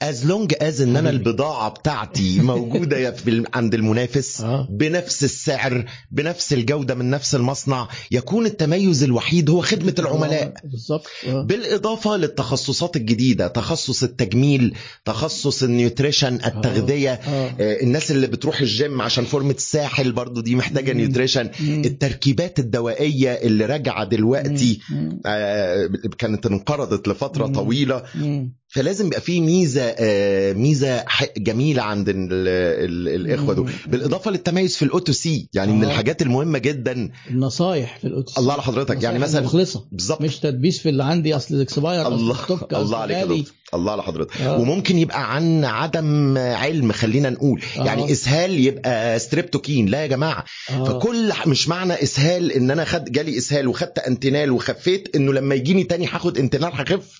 as 0.02 0.26
long 0.26 0.54
as 0.60 0.80
إن 0.80 0.96
أنا. 0.96 1.08
البضاعة 1.10 1.70
بتاعتي 1.70 2.40
موجودة 2.40 3.10
في 3.10 3.44
عند 3.54 3.74
المنافس 3.74 4.40
آه 4.40 4.68
بنفس 4.70 5.24
السعر 5.24 5.84
بنفس 6.10 6.52
الجودة 6.52 6.94
من 6.94 7.10
نفس 7.10 7.34
المصنع 7.34 7.88
يكون 8.10 8.46
التميز 8.46 9.02
الوحيد 9.02 9.50
هو 9.50 9.60
خدمة 9.60 9.94
العملاء 9.98 10.42
آه، 10.46 10.68
بالظبط 10.68 11.06
آه. 11.28 11.42
بالإضافة 11.42 12.16
للتخصصات 12.16 12.96
الجديدة 12.96 13.48
تخصص 13.48 14.02
التجميل 14.02 14.74
تخصص 15.04 15.62
ال 15.62 15.69
nutrition 15.69 16.34
التغذية 16.34 17.12
آه. 17.12 17.54
آه، 17.60 17.82
الناس 17.82 18.10
اللي 18.10 18.26
بتروح 18.26 18.60
الجيم 18.60 19.02
عشان 19.02 19.24
فورمة 19.24 19.54
الساحل 19.54 20.12
برضو 20.12 20.40
دي 20.40 20.54
محتاجة. 20.54 20.92
nutrition. 20.92 21.50
التركيبات 21.60 22.58
الدوائية 22.58 23.30
اللي 23.32 23.66
راجعة 23.66 24.04
دلوقتي. 24.04 24.80
آه، 25.26 25.90
كانت 26.18 26.46
انقرضت 26.46 27.08
لفترة. 27.08 27.46
طويلة. 27.46 28.02
فلازم 28.72 29.06
يبقى 29.06 29.20
في 29.20 29.40
ميزة 29.40 29.82
آه، 29.82 30.52
ميزة 30.52 31.04
جميلة 31.36 31.82
عند 31.82 32.08
ال 32.08 32.16
ال 32.30 33.08
الإخوة 33.08 33.54
دول. 33.54 33.70
بالإضافة 33.86 34.30
للتميز 34.30 34.76
في 34.76 34.84
ال 34.84 35.12
OTC 35.12 35.48
يعني 35.54 35.72
من 35.72 35.84
آه. 35.84 35.88
الحاجات 35.88 36.22
المهمة 36.22 36.58
جدا 36.58 37.10
النصايح 37.30 37.98
في 37.98 38.06
القدس 38.06 38.38
الله 38.38 38.52
على 38.52 38.62
حضرتك 38.62 39.02
يعني 39.02 39.18
مثلا 39.18 39.40
مخلصه 39.40 39.84
بالظبط 39.92 40.20
مش 40.20 40.38
تدبيس 40.38 40.78
في 40.78 40.88
اللي 40.88 41.04
عندي 41.04 41.36
أصل 41.36 41.54
ال 41.54 41.61
expire 41.61 42.06
الله 42.08 42.34
أصل 42.44 42.66
الله 42.72 42.98
عليك 42.98 43.16
يا 43.16 43.44
الله 43.74 43.92
على 43.92 44.02
حضرتك 44.02 44.40
آه. 44.40 44.58
وممكن 44.60 44.98
يبقى 44.98 45.34
عن 45.34 45.64
عدم 45.64 46.38
علم 46.38 46.92
خلينا 46.92 47.30
نقول 47.30 47.62
آه. 47.78 47.84
يعني 47.84 48.12
إسهال 48.12 48.50
يبقى 48.66 49.18
Streptoquin 49.18 49.86
لا 49.86 50.02
يا 50.02 50.06
جماعة 50.06 50.44
آه. 50.70 50.84
فكل 50.84 51.32
مش 51.46 51.68
معنى 51.68 52.02
إسهال 52.02 52.52
إن 52.52 52.70
أنا 52.70 52.84
خد 52.84 53.04
جالي 53.04 53.38
إسهال 53.38 53.68
وخدت 53.68 53.98
أنتينال 53.98 54.50
وخفيت 54.50 55.16
إنه 55.16 55.32
لما 55.32 55.54
يجيني 55.54 55.84
تاني 55.84 56.06
هاخد 56.06 56.38
أنتينال 56.38 56.70
هخف. 56.74 57.19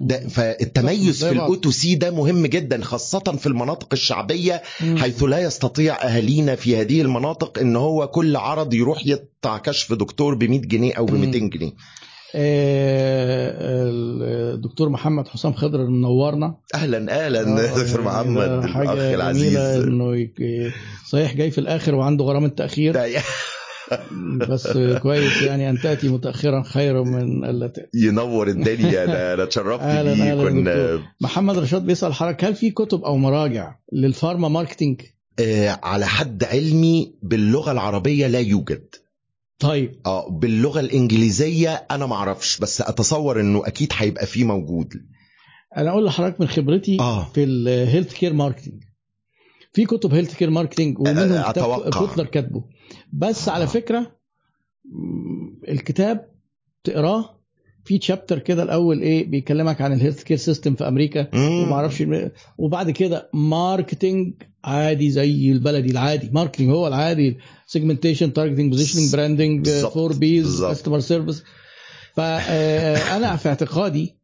ده 0.00 0.28
فالتميز 0.28 1.24
في. 1.24 1.30
الأوتو 1.30 1.70
سي 1.70 1.94
ده 1.94 2.10
مهم 2.10 2.46
جدا 2.46 2.82
خاصة 2.82 3.18
في 3.20 3.46
المناطق 3.46 3.88
الشعبية 3.92 4.62
مم. 4.80 4.96
حيث 4.96 5.22
لا 5.22 5.38
يستطيع 5.38 5.94
أهالينا 5.94 6.54
في 6.54 6.76
هذه 6.76 7.00
المناطق 7.00 7.58
إن 7.58 7.76
هو 7.76 8.06
كل 8.06 8.36
عرض 8.36 8.74
يروح 8.74 9.06
يقطع 9.06 9.58
كشف 9.58 9.92
دكتور 9.92 10.34
ب 10.34 10.44
100 10.44 10.60
جنيه 10.60 10.94
أو 10.94 11.04
ب 11.04 11.14
مم. 11.14 11.20
200 11.20 11.38
جنيه 11.38 11.72
آه، 12.36 13.54
الدكتور 14.54 14.88
محمد 14.88 15.28
حسام 15.28 15.52
خضر 15.52 15.86
منورنا 15.86 16.54
أهلا 16.74 17.26
أهلا 17.26 17.40
آه، 17.40 17.78
دكتور 17.82 18.02
محمد 18.02 18.66
حاجة 18.66 19.14
العزيز 19.14 19.56
إنه 19.56 20.28
صحيح 21.08 21.34
جاي 21.34 21.50
في 21.50 21.58
الآخر 21.58 21.94
وعنده 21.94 22.24
غرامة 22.24 22.48
تأخير 22.48 22.92
ده 22.92 23.06
بس 24.50 24.68
كويس 25.02 25.42
يعني 25.42 25.70
أن 25.70 25.78
تأتي 25.80 26.08
متأخرا 26.08 26.62
خير 26.62 27.02
من 27.04 27.44
الا 27.44 27.66
تأتي 27.66 27.88
ينور 27.98 28.48
الدنيا. 28.48 29.04
أنا 29.34 29.42
اتشرفت 29.42 29.84
بيه 29.84 30.34
كنا. 30.34 31.02
محمد 31.20 31.58
رشاد 31.58 31.86
بيسأل 31.86 32.14
حضرتك 32.14 32.44
هل 32.44 32.54
في 32.54 32.70
كتب 32.70 33.04
أو 33.04 33.16
مراجع 33.16 33.74
لل 33.92 34.06
pharma 34.06 34.48
marketing؟ 34.48 35.00
آه 35.40 35.78
على 35.82 36.06
حد 36.06 36.44
علمي 36.44 37.14
باللغة 37.22 37.72
العربية 37.72 38.26
لا 38.26 38.40
يوجد. 38.40 38.84
طيب. 39.58 40.00
آه 40.06 40.28
باللغة 40.30 40.80
الإنجليزية 40.80 41.86
أنا 41.90 42.06
ما 42.06 42.14
أعرفش 42.14 42.58
بس 42.58 42.80
أتصور 42.80 43.40
إنه 43.40 43.66
أكيد 43.66 43.92
هيبقى 43.96 44.26
فيه 44.26 44.44
موجود. 44.44 44.92
أنا 45.76 45.90
أقول 45.90 46.04
لحضرتك 46.04 46.40
من 46.40 46.46
خبرتي 46.48 46.96
آه. 47.00 47.24
في 47.34 47.44
ال 47.44 48.14
healthcare 48.14 48.32
marketing 48.32 48.82
في 49.72 49.84
كتب 49.84 50.14
healthcare 50.14 50.50
marketing 50.50 50.98
ومنهم 50.98 51.42
أ- 51.42 51.50
كتاب 51.50 51.64
أتوقع. 51.64 51.90
كوتلر 52.00 52.24
كاتبه. 52.26 52.64
بس 53.12 53.48
على 53.48 53.64
آه. 53.64 53.66
فكرة 53.66 54.16
الكتاب 55.68 56.28
تقراه 56.84 57.40
في 57.84 57.98
chapter 57.98 58.38
كده 58.38 58.62
الأول 58.62 59.00
إيه 59.02 59.26
بيكلمك 59.30 59.80
عن 59.80 59.92
ال 59.92 60.22
healthcare 60.22 60.36
system 60.36 60.74
في 60.74 60.88
أمريكا. 60.88 61.28
وما 61.34 61.72
أعرفش 61.72 62.04
وبعد 62.58 62.90
كده 62.90 63.30
marketing 63.34 64.34
عادي 64.64 65.10
زي 65.10 65.52
البلدي 65.52 65.90
العادي 65.90 66.30
marketing 66.32 66.70
هو 66.70 66.86
العادي 66.88 67.36
segmentation 67.66 68.32
targeting 68.32 68.70
positioning 68.70 69.12
branding. 69.12 69.68
four 69.70 70.12
Ps. 70.12 70.60
customer 70.64 71.00
service 71.00 71.42
فانا 72.14 73.36
في 73.36 73.48
اعتقادي 73.48 74.16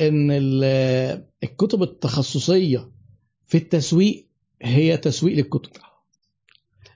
إن 0.00 0.30
ال- 0.30 1.24
الكتب 1.44 1.82
التخصصية 1.82 2.90
في 3.46 3.58
التسويق 3.58 4.28
هي 4.62 4.96
تسويق 4.96 5.36
للكتب 5.36 5.70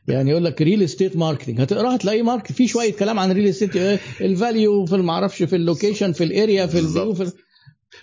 يعني 0.08 0.30
يقول 0.30 0.44
لك 0.44 0.62
real 0.62 0.82
estate 0.82 1.16
marketing 1.16 1.60
هتقراها 1.60 1.96
تلاقي 1.96 2.22
market 2.22 2.52
في 2.52 2.68
شوية 2.68 2.92
كلام 2.92 3.18
عن 3.18 3.32
real 3.32 3.46
estate 3.46 3.76
ال 4.20 4.31
value 4.31 4.86
في 4.86 4.94
المعرفش 4.96 5.42
في 5.42 5.56
ال 5.56 5.62
location 5.62 6.12
في 6.12 6.24
ال 6.24 6.32
area 6.32 6.66
في 6.66 6.78
ال 6.78 6.85
view 6.85 7.14
في 7.14 7.32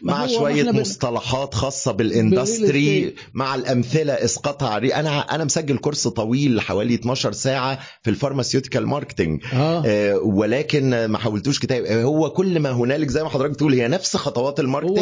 مع 0.03 0.27
شوية 0.27 0.63
بن- 0.63 0.81
مصطلحات 0.81 1.53
خاصة 1.53 1.91
بال 1.91 2.13
industry. 2.13 3.13
مع 3.33 3.55
الأمثلة 3.55 4.13
إسقاطها 4.13 4.69
على 4.69 4.95
أنا 4.95 5.19
أنا 5.19 5.43
مسجل 5.43 5.77
كورس 5.77 6.07
طويل 6.07 6.61
حوالي 6.61 6.93
12 6.95 7.31
ساعة 7.31 7.79
في 8.03 8.09
ال 8.09 8.14
pharmaceutical 8.14 8.87
marketing 8.87 9.41
آه. 9.53 9.83
آه، 9.85 10.17
ولكن 10.17 11.05
ما 11.05 11.17
حاولتوش 11.17 11.59
كتاب. 11.59 11.83
آه، 11.83 12.03
هو 12.03 12.29
كل 12.29 12.59
ما 12.59 12.71
هنالك 12.71 13.07
زي 13.09 13.23
ما 13.23 13.29
حضرتك 13.29 13.55
تقول 13.55 13.73
هي 13.73 13.87
نفس 13.87 14.17
خطوات 14.17 14.59
ال 14.59 14.63
marketing 14.63 14.97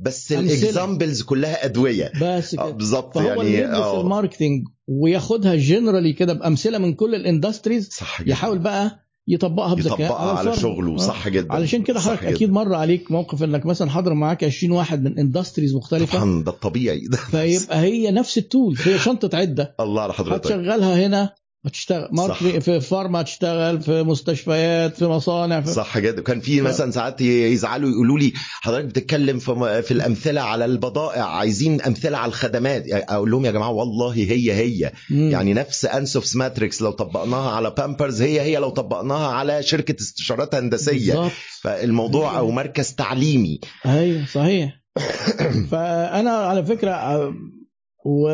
بس. 0.00 0.32
ال 0.32 0.42
examples 0.42 1.22
كلها 1.22 1.64
أدوية. 1.64 2.12
بس 2.22 2.54
آه، 2.54 2.62
كده. 2.64 2.70
بالظبط 2.70 3.16
يعني 3.16 3.54
يدرس 3.54 3.76
آه، 3.76 4.00
ال 4.00 4.06
marketing 4.06 4.64
وياخدها 4.86 5.54
generally 5.54 6.12
كده 6.12 6.32
بأمثلة 6.32 6.78
من 6.78 6.94
كل 6.94 7.14
ال 7.14 7.21
industries 7.21 7.88
صح 7.92 8.22
جدا. 8.22 8.30
يحاول 8.32 8.58
بقى 8.58 9.07
يطبقها 9.28 9.74
بذكاء. 9.74 10.00
يطبقها 10.00 10.38
على 10.38 10.48
الفرد. 10.50 10.62
شغله. 10.62 10.94
آه. 10.94 10.96
صح 10.96 11.28
جدا. 11.28 11.52
علشان 11.52 11.82
كده 11.82 12.00
حضرتك. 12.00 12.24
أكيد 12.24 12.52
مر 12.52 12.74
عليك 12.74 13.12
موقف 13.12 13.42
إنك 13.42 13.66
مثلا 13.66 13.90
حاضر 13.90 14.14
معاك 14.14 14.44
20 14.44 14.72
واحد 14.72 15.02
من 15.04 15.18
industries 15.18 15.74
مختلفة. 15.74 16.18
طبعا 16.18 16.42
ده 16.42 16.50
الطبيعي. 16.52 17.00
ده 17.00 17.16
فيبقى 17.30 17.80
هي 17.80 18.10
نفس 18.10 18.38
ال 18.38 18.46
tool 18.46 18.76
هي 18.84 18.98
شنطة 18.98 19.38
عدة. 19.38 19.74
الله 19.80 20.02
على 20.02 20.12
حضرتك. 20.12 20.52
هتشغلها 20.52 21.06
هنا. 21.06 21.30
هتشتغل 21.66 22.08
marketing 22.12 22.58
في 22.58 22.80
pharma 22.80 23.20
هتشتغل 23.20 23.80
في 23.80 24.02
مستشفيات 24.02 24.96
في 24.96 25.04
مصانع 25.04 25.60
في 25.60 25.70
صح 25.70 25.98
جدا. 25.98 26.22
كان 26.22 26.40
في 26.40 26.60
مثلا 26.60 26.90
ساعات 26.90 27.20
يزعلوا 27.20 27.90
يقولوا 27.90 28.18
لي 28.18 28.32
حضرتك 28.36 28.84
بتتكلم 28.84 29.38
في 29.38 29.82
في 29.82 29.90
الأمثلة 29.90 30.40
على 30.40 30.64
البضائع 30.64 31.24
عايزين 31.24 31.80
أمثلة 31.82 32.18
على 32.18 32.28
الخدمات. 32.28 32.84
أقول 32.88 33.30
لهم 33.30 33.44
يا 33.44 33.50
جماعة 33.50 33.70
والله 33.70 34.12
هي 34.14 34.52
هي. 34.52 34.92
مم. 35.10 35.30
يعني 35.30 35.54
نفس 35.54 35.84
Ansoff's 35.84 36.36
matrix 36.36 36.82
لو 36.82 36.90
طبقناها 36.90 37.50
على 37.50 37.70
بامبرز 37.70 38.22
هي 38.22 38.40
هي. 38.40 38.56
لو 38.56 38.68
طبقناها 38.70 39.28
على 39.28 39.62
شركة 39.62 39.96
استشارات 40.00 40.54
هندسية. 40.54 41.14
بالظبط. 41.14 41.32
فالموضوع 41.62 42.38
أو 42.38 42.50
مركز 42.50 42.92
تعليمي. 42.92 43.60
أيوه 43.86 44.26
صحيح. 44.26 44.78
فأنا 45.70 46.30
على 46.30 46.64
فكرة 46.64 46.90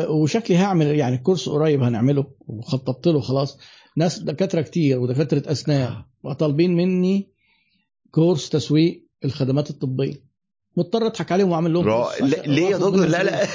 وشكلي 0.09 0.57
هعمل 0.57 0.87
يعني 0.87 1.17
كورس 1.17 1.49
قريب 1.49 1.83
هنعمله. 1.83 2.25
وخططت 2.39 3.07
له 3.07 3.19
خلاص. 3.19 3.57
ناس 3.97 4.19
دكاترة 4.19 4.61
كتير 4.61 4.99
ودكاترة 4.99 5.51
أسنان. 5.51 6.03
وطالبين 6.23 6.75
مني 6.75 7.31
كورس 8.11 8.49
تسويق 8.49 9.07
الخدمات 9.25 9.69
الطبية. 9.69 10.25
مضطر 10.77 11.05
اضحك 11.07 11.31
عليهم 11.31 11.51
واعمل 11.51 11.73
لهم 11.73 12.05
ليه 12.45 12.65
يا 12.67 12.77
دكتور؟ 12.77 13.05
لا 13.05 13.23
لا. 13.23 13.45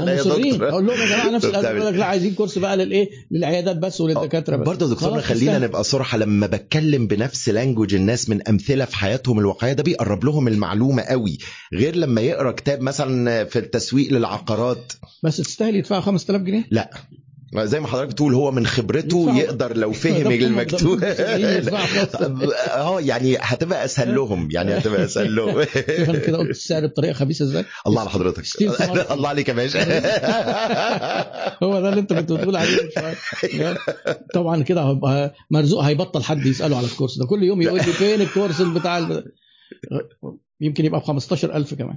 لا 0.00 0.12
يا 0.12 0.22
دكتور. 0.22 0.68
أقول 0.68 0.86
لهم 0.86 1.00
يا 1.00 1.06
جماعة 1.06 1.30
نفس 1.30 1.44
يقول 1.44 1.86
لك 1.86 1.94
لا 1.94 2.04
عايزين 2.04 2.34
كورس 2.34 2.58
بقى 2.58 2.76
للإيه؟ 2.76 3.08
للعيادات 3.30 3.76
بس 3.76 4.00
وللدكاترة 4.00 4.56
بس. 4.56 4.66
برضه 4.66 4.90
دكتورنا 4.90 5.20
خلينا. 5.20 5.58
نبقى 5.58 5.84
صراحة 5.84 6.18
لما 6.18 6.46
بتكلم 6.46 7.06
بنفس 7.06 7.48
لانجوج 7.48 7.94
الناس 7.94 8.28
من 8.28 8.48
أمثلة 8.48 8.84
في 8.84 8.96
حياتهم 8.96 9.38
الواقعية 9.38 9.72
ده 9.72 9.82
بيقرب 9.82 10.24
لهم 10.24 10.48
المعلومة 10.48 11.02
قوي. 11.02 11.38
غير 11.74 11.96
لما 11.96 12.20
يقرأ 12.20 12.52
كتاب 12.52 12.80
مثلا 12.80 13.44
في 13.44 13.58
التسويق 13.58 14.12
للعقارات. 14.12 14.92
بس 15.22 15.36
تستاهل 15.36 15.76
يدفعوا 15.76 16.00
5000 16.00 16.42
جنيه؟ 16.42 16.64
لا. 16.70 16.90
زي 17.56 17.80
ما 17.80 17.86
حضرتك 17.86 18.08
بتقول 18.12 18.34
هو 18.34 18.50
من 18.50 18.66
خبرته. 18.66 19.36
يقدر 19.36 19.76
لو 19.76 19.92
فهم 19.92 20.32
المكتوب. 20.32 21.04
آه 22.70 23.00
يعني 23.00 23.36
هتبقى 23.40 23.84
أسهل 23.84 24.14
لهم 24.14 24.48
يعني 24.50 24.78
هتبقى 24.78 25.04
أسهل 25.04 25.36
لهم 25.36 25.62
شوف 25.62 25.76
أنا 26.08 26.18
كده 26.18 26.38
قلت 26.38 26.50
السعر 26.50 26.86
بطريقة 26.86 27.12
خبيثة 27.12 27.44
إزاي 27.44 27.64
الله 27.86 28.00
على 28.00 28.10
حضرتك. 28.10 28.42
الله 29.10 29.28
عليك 29.28 29.48
يا 29.48 29.54
باشا 29.54 29.82
هو 31.64 31.80
ده 31.80 31.88
اللي 31.88 32.00
أنت 32.00 32.12
كنت 32.12 32.32
بتقول 32.32 32.56
عليه. 32.56 32.78
طبعا 34.34 34.62
كده 34.62 35.00
مرزوق 35.50 35.80
هيبطل 35.82 36.22
حد 36.22 36.46
يسأله 36.46 36.76
على 36.76 36.86
الكورس 36.86 37.18
ده 37.18 37.26
كل 37.26 37.42
يوم 37.42 37.62
يقول 37.62 37.78
لي 37.78 37.82
فين 37.92 38.20
الكورس 38.20 38.62
بتاع. 38.62 39.22
يمكن 40.62 40.84
يبقى 40.84 41.00
ب 41.00 41.02
15000 41.02 41.74
كمان. 41.74 41.96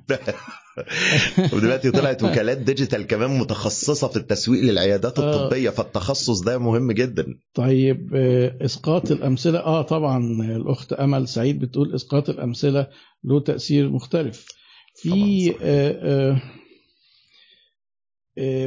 ودلوقتي 1.53 1.91
طلعت 1.91 2.23
وكالات 2.23 2.57
digital 2.57 3.07
كمان 3.07 3.39
متخصصة 3.39 4.07
في 4.07 4.17
التسويق 4.17 4.63
للعيادات 4.63 5.19
آه. 5.19 5.43
الطبية 5.43 5.69
فالتخصص 5.69 6.39
ده 6.41 6.57
مهم 6.57 6.91
جدا. 6.91 7.25
طيب 7.53 8.11
آه، 8.15 8.65
إسقاط 8.65 9.11
الأمثلة. 9.11 9.59
آه 9.59 9.81
طبعا 9.81 10.17
الأخت 10.55 10.93
أمل 10.93 11.27
سعيد 11.27 11.59
بتقول 11.59 11.95
إسقاط 11.95 12.29
الأمثلة 12.29 12.87
له 13.23 13.39
تأثير 13.39 13.89
مختلف. 13.89 14.45
في. 14.95 15.53
آه 15.61 16.41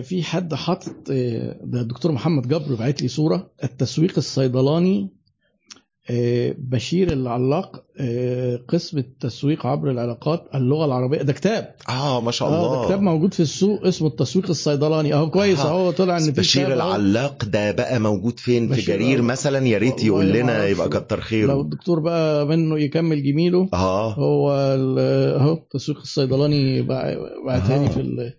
في 0.03 0.23
حد 0.23 0.55
حاطط 0.55 1.11
ده 1.63 1.81
الدكتور 1.81 2.13
محمد 2.13 2.49
جبر 2.49 2.75
بعت 2.75 3.03
لي 3.03 3.09
صورة. 3.09 3.51
التسويق 3.65 4.13
الصيدلاني 4.17 5.18
بشير 6.59 7.13
العلاق 7.13 7.85
آه، 8.01 8.57
قسم 8.69 8.99
التسويق 8.99 9.67
عبر 9.67 9.91
العلاقات 9.91 10.45
اللغة 10.55 10.85
العربية. 10.85 11.23
ده 11.23 11.33
كتاب. 11.33 11.75
آه 11.89 12.21
ما 12.21 12.31
شاء 12.31 12.49
الله 12.49 12.81
ده 12.81 12.87
كتاب 12.87 13.01
موجود 13.01 13.35
في 13.35 13.41
السوق 13.41 13.87
اسمه 13.87 14.09
التسويق 14.09 14.49
الصيدلاني. 14.49 15.15
أهو 15.15 15.31
كويس. 15.31 15.61
آه. 15.61 15.69
أهو 15.69 15.91
طلع 15.91 16.17
إن 16.17 16.23
في 16.23 16.31
بشير. 16.31 16.73
العلاق 16.75 17.45
ده 17.45 17.71
بقى 17.73 18.01
موجود 18.01 18.41
فين؟ 18.41 18.73
في 18.75 18.81
جرير. 18.81 19.23
مثلا؟ 19.23 19.67
يا 19.67 19.79
ريت 19.79 20.05
يقول 20.05 20.27
لنا. 20.33 20.67
يبقى 20.67 20.89
كتر 20.89 21.17
لو 21.17 21.23
خيره 21.23 21.61
الدكتور 21.61 22.01
بقى 22.01 22.47
منه 22.47 22.79
يكمل 22.79 23.23
جميله. 23.23 23.69
آه 23.73 24.13
هو 24.15 24.51
أهو 25.41 25.53
التسويق 25.53 25.99
الصيدلاني 25.99 26.83
بع- 26.83 27.47
بعتها 27.47 27.79
لي 27.79 27.87
آه. 27.87 27.89
في 27.89 28.33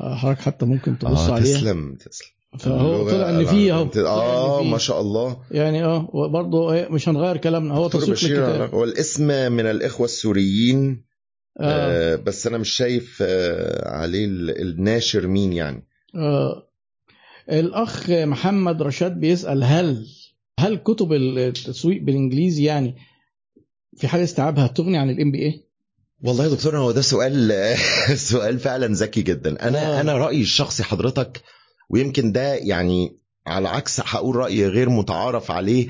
آه، 0.00 0.14
حضرتك 0.14 0.40
حتى 0.40 0.66
ممكن 0.66 0.98
تبص 0.98 1.28
عليها. 1.30 1.44
تسلم 1.58 1.94
تسلم. 1.94 2.33
فهو 2.58 3.10
طلع 3.10 3.30
إن 3.30 3.44
فيه 3.46 3.72
أهو 3.74 3.88
آه 3.96 4.62
فيه. 4.62 4.70
ما 4.70 4.78
شاء 4.78 5.00
الله 5.00 5.36
يعني 5.50 5.84
آه 5.84 6.08
برضه 6.32 6.72
إيه، 6.72 6.88
مش 6.88 7.08
هنغير 7.08 7.36
كلامنا 7.36 7.74
هو 7.74 7.88
تسويق 7.88 8.10
بشير 8.10 8.30
للكتاب. 8.46 8.74
هو 8.74 8.84
الاسم 8.84 9.26
من 9.52 9.66
الإخوة 9.66 10.04
السوريين 10.04 11.04
آه. 11.60 12.12
آه 12.12 12.16
بس 12.16 12.46
أنا 12.46 12.58
مش 12.58 12.70
شايف 12.70 13.18
آه 13.22 13.88
عليه 13.88 14.24
ال- 14.24 14.60
الناشر 14.60 15.26
مين 15.26 15.52
يعني 15.52 15.86
آه. 16.14 16.68
الأخ 17.50 18.10
محمد 18.10 18.82
رشاد 18.82 19.20
بيسأل 19.20 19.64
هل 19.64 20.06
هل 20.60 20.76
كتب 20.76 21.12
التسويق 21.12 22.02
بالإنجليزي 22.02 22.64
يعني 22.64 22.94
في 23.96 24.08
حال 24.08 24.20
استيعابها 24.20 24.66
تغني 24.66 24.98
عن 24.98 25.10
ال 25.10 25.30
MBA؟ 25.32 25.64
والله 26.24 26.44
يا 26.44 26.48
دكتور 26.50 26.78
هو 26.78 26.90
ده 26.90 27.00
سؤال 27.00 27.52
سؤال 28.30 28.58
فعلا 28.58 28.86
ذكي 28.94 29.22
جدا 29.22 29.68
أنا 29.68 29.98
آه. 29.98 30.00
أنا 30.00 30.12
رأيي 30.18 30.40
الشخصي 30.40 30.82
حضرتك 30.82 31.42
ويمكن 31.94 32.32
ده 32.32 32.54
يعني 32.54 33.18
على 33.46 33.68
عكس 33.68 34.00
هقول 34.04 34.36
رأي 34.36 34.66
غير 34.66 34.88
متعارف 34.90 35.50
عليه 35.50 35.88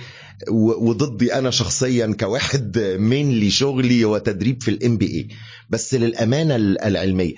وضدي 0.51 1.35
أنا 1.35 1.51
شخصيا 1.51 2.17
كواحد 2.21 2.79
مين 2.79 3.51
شغلي 3.51 4.05
وتدريب 4.05 4.63
في 4.63 4.71
ال 4.71 4.97
MBA 4.97 5.29
بس 5.71 5.95
للأمانة 5.95 6.57
ال- 6.57 6.81
العلمية 6.85 7.35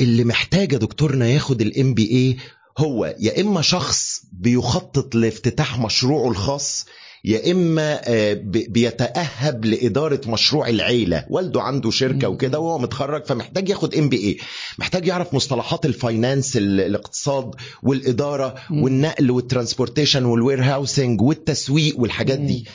اللي 0.00 0.24
محتاجة 0.24 0.76
دكتورنا 0.76 1.28
ياخد 1.28 1.60
ال 1.60 1.94
MBA 1.94 2.36
هو 2.78 3.14
يا 3.20 3.40
إما 3.40 3.62
شخص 3.62 4.20
بيخطط 4.32 5.14
لافتتاح 5.14 5.78
مشروعه 5.78 6.28
الخاص 6.30 6.86
يا 7.26 7.52
إما 7.52 8.00
آه، 8.04 8.32
بيتأهب 8.68 9.64
لإدارة 9.64 10.20
مشروع 10.26 10.68
العيلة 10.68 11.24
والده 11.30 11.62
عنده 11.62 11.90
شركة. 11.90 12.28
وكده 12.28 12.58
وهو 12.58 12.78
متخرج 12.78 13.24
فمحتاج 13.26 13.68
ياخد 13.68 13.94
MBA 13.94 14.38
محتاج 14.78 15.06
يعرف 15.06 15.34
مصطلحات 15.34 15.86
ال 15.86 15.95
finance 15.95 16.56
ال- 16.56 16.80
الاقتصاد 16.80 17.54
والإدارة. 17.82 18.54
والنقل 18.70 19.30
وال 19.30 19.42
transportation 19.42 20.24
وال 20.24 20.62
warehousing 20.64 21.20
والتسويق 21.22 22.00
والحاجات 22.00 22.38
دي 22.38 22.66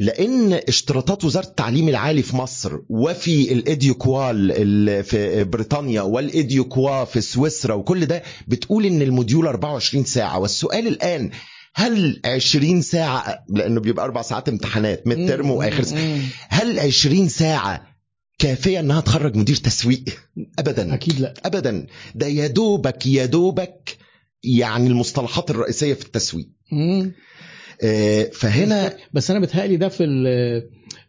لأن 0.00 0.52
اشتراطات 0.52 1.24
وزارة 1.24 1.46
التعليم 1.46 1.88
العالي 1.88 2.22
في 2.22 2.36
مصر 2.36 2.78
وفي 2.88 3.52
ال 3.52 3.66
Edqual 3.66 4.52
ال- 4.52 5.04
في 5.04 5.44
بريطانيا 5.44 6.02
وال 6.02 6.27
EduQua 6.27 7.04
في 7.04 7.20
سويسرا 7.20 7.74
وكل 7.74 8.06
ده 8.06 8.22
بتقول 8.48 8.86
إن 8.86 9.02
ال 9.02 9.08
module 9.08 9.46
24 9.46 10.04
ساعة 10.04 10.38
والسؤال 10.38 10.86
الآن 10.86 11.30
هل 11.78 12.20
20 12.24 12.82
ساعة 12.82 13.44
لأنه 13.48 13.80
بيبقى 13.80 14.04
أربع 14.04 14.22
ساعات 14.22 14.48
امتحانات 14.48 15.06
midterm 15.06 15.50
وآخر 15.50 15.82
ساعة. 15.82 16.18
هل 16.48 16.78
20 16.80 17.28
ساعة 17.28 17.86
كافية 18.38 18.80
إنها 18.80 19.00
تخرج 19.00 19.36
مدير 19.36 19.56
تسويق؟ 19.56 20.04
ابدا. 20.58 20.94
أكيد 20.94 21.20
لا. 21.20 21.34
ابدا. 21.44 21.86
ده 22.14 22.26
يا 22.26 22.46
دوبك 22.46 23.06
يا 23.06 23.26
دوبك 23.26 23.96
يعني 24.44 24.86
المصطلحات 24.86 25.50
الرئيسية 25.50 25.94
في 25.94 26.04
التسويق. 26.06 26.48
مم. 26.72 27.12
آه، 27.82 28.30
فهنا 28.32 28.96
بس 29.12 29.30
أنا 29.30 29.40
بتهيألي 29.40 29.76
ده 29.76 29.88
في 29.88 30.04
ال- 30.04 30.68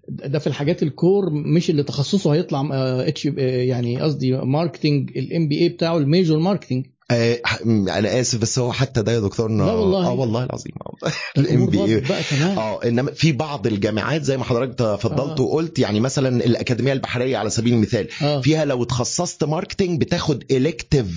ده 0.10 0.40
في 0.40 0.48
الحاجات 0.48 0.84
ال 0.84 0.93
core 0.93 1.30
مش 1.34 1.70
اللي 1.70 1.84
تخصصه 1.84 2.34
هيطلع 2.34 2.70
H 3.08 3.26
يعني 3.46 4.02
قصدي 4.02 4.32
marketing 4.32 5.18
ال 5.18 5.48
MBA 5.48 5.70
بتاعه 5.70 5.98
ال 5.98 6.05
major 6.05 6.40
marketing 6.40 6.86
آه، 7.12 7.40
أنا 7.66 8.20
آسف 8.22 8.40
بس 8.40 8.60
هو 8.60 8.72
حتى 8.72 9.02
ده 9.02 9.12
يا 9.12 9.20
دكتورنا 9.20 9.64
لا 9.64 9.72
والله. 9.72 10.06
آه 10.08 10.14
والله 10.14 10.44
العظيم. 10.44 10.72
ال 11.38 11.66
MBA 11.66 12.04
آه 12.58 12.84
إنما 12.84 13.12
في 13.12 13.32
بعض 13.32 13.68
الجامعات 13.68 14.24
زي 14.24 14.38
ما 14.38 14.44
حضرتك 14.44 14.74
تفضلت 14.80 15.40
آه. 15.40 15.44
وقلت 15.44 15.80
يعني 15.80 16.00
مثلا 16.00 16.46
الأكاديمية 16.46 16.94
البحرية 16.94 17.38
على 17.38 17.50
سبيل 17.50 17.74
المثال 17.74 18.08
آه. 18.22 18.42
فيها 18.42 18.66
لو 18.66 18.84
اتخصصت 18.84 19.44
marketing 19.44 20.02
بتاخد 20.02 20.44
elective 20.52 21.08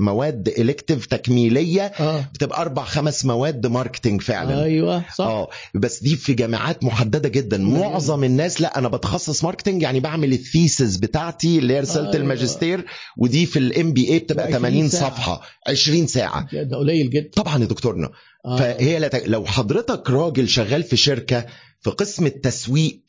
مواد 0.00 0.48
elective 0.58 1.06
تكميلية 1.06 1.82
آه. 1.82 2.24
بتبقى 2.34 2.60
أربع 2.60 2.84
خمس 2.84 3.24
مواد 3.24 3.66
marketing 3.66 4.22
فعلا. 4.22 4.62
أيوه 4.64 5.02
صح. 5.14 5.24
آه 5.26 5.48
بس 5.74 6.02
دي 6.02 6.16
في 6.16 6.34
جامعات 6.34 6.84
محددة 6.84 7.28
جدا. 7.28 7.58
معظم 7.58 8.24
الناس 8.24 8.60
لا 8.60 8.78
أنا 8.78 8.88
بتخصص 8.88 9.44
marketing 9.44 9.82
يعني 9.82 10.00
بعمل 10.00 10.32
ال 10.32 10.41
thesis 10.41 10.96
بتاعتي 10.96 11.58
اللي 11.58 11.74
هي 11.74 11.80
رسالة 11.80 12.06
أيوة. 12.06 12.16
الماجستير 12.16 12.84
ودي 13.16 13.46
في 13.46 13.58
ال 13.58 13.92
MBA 13.92 14.18
بتبقى 14.18 14.52
20 14.84 14.88
80 14.88 14.88
ساعة. 14.88 15.10
صفحه 15.10 15.40
20 15.68 16.06
ساعة 16.06 16.62
ده 16.64 16.76
قليل 16.76 17.10
جدا 17.10 17.30
طبعا 17.36 17.58
يا 17.58 17.64
دكتورنا 17.66 18.10
آه. 18.46 18.56
فهي 18.58 19.10
لو 19.26 19.46
حضرتك 19.46 20.10
راجل 20.10 20.48
شغال 20.48 20.82
في 20.82 20.96
شركة 20.96 21.46
في 21.80 21.90
قسم 21.90 22.26
التسويق 22.26 23.02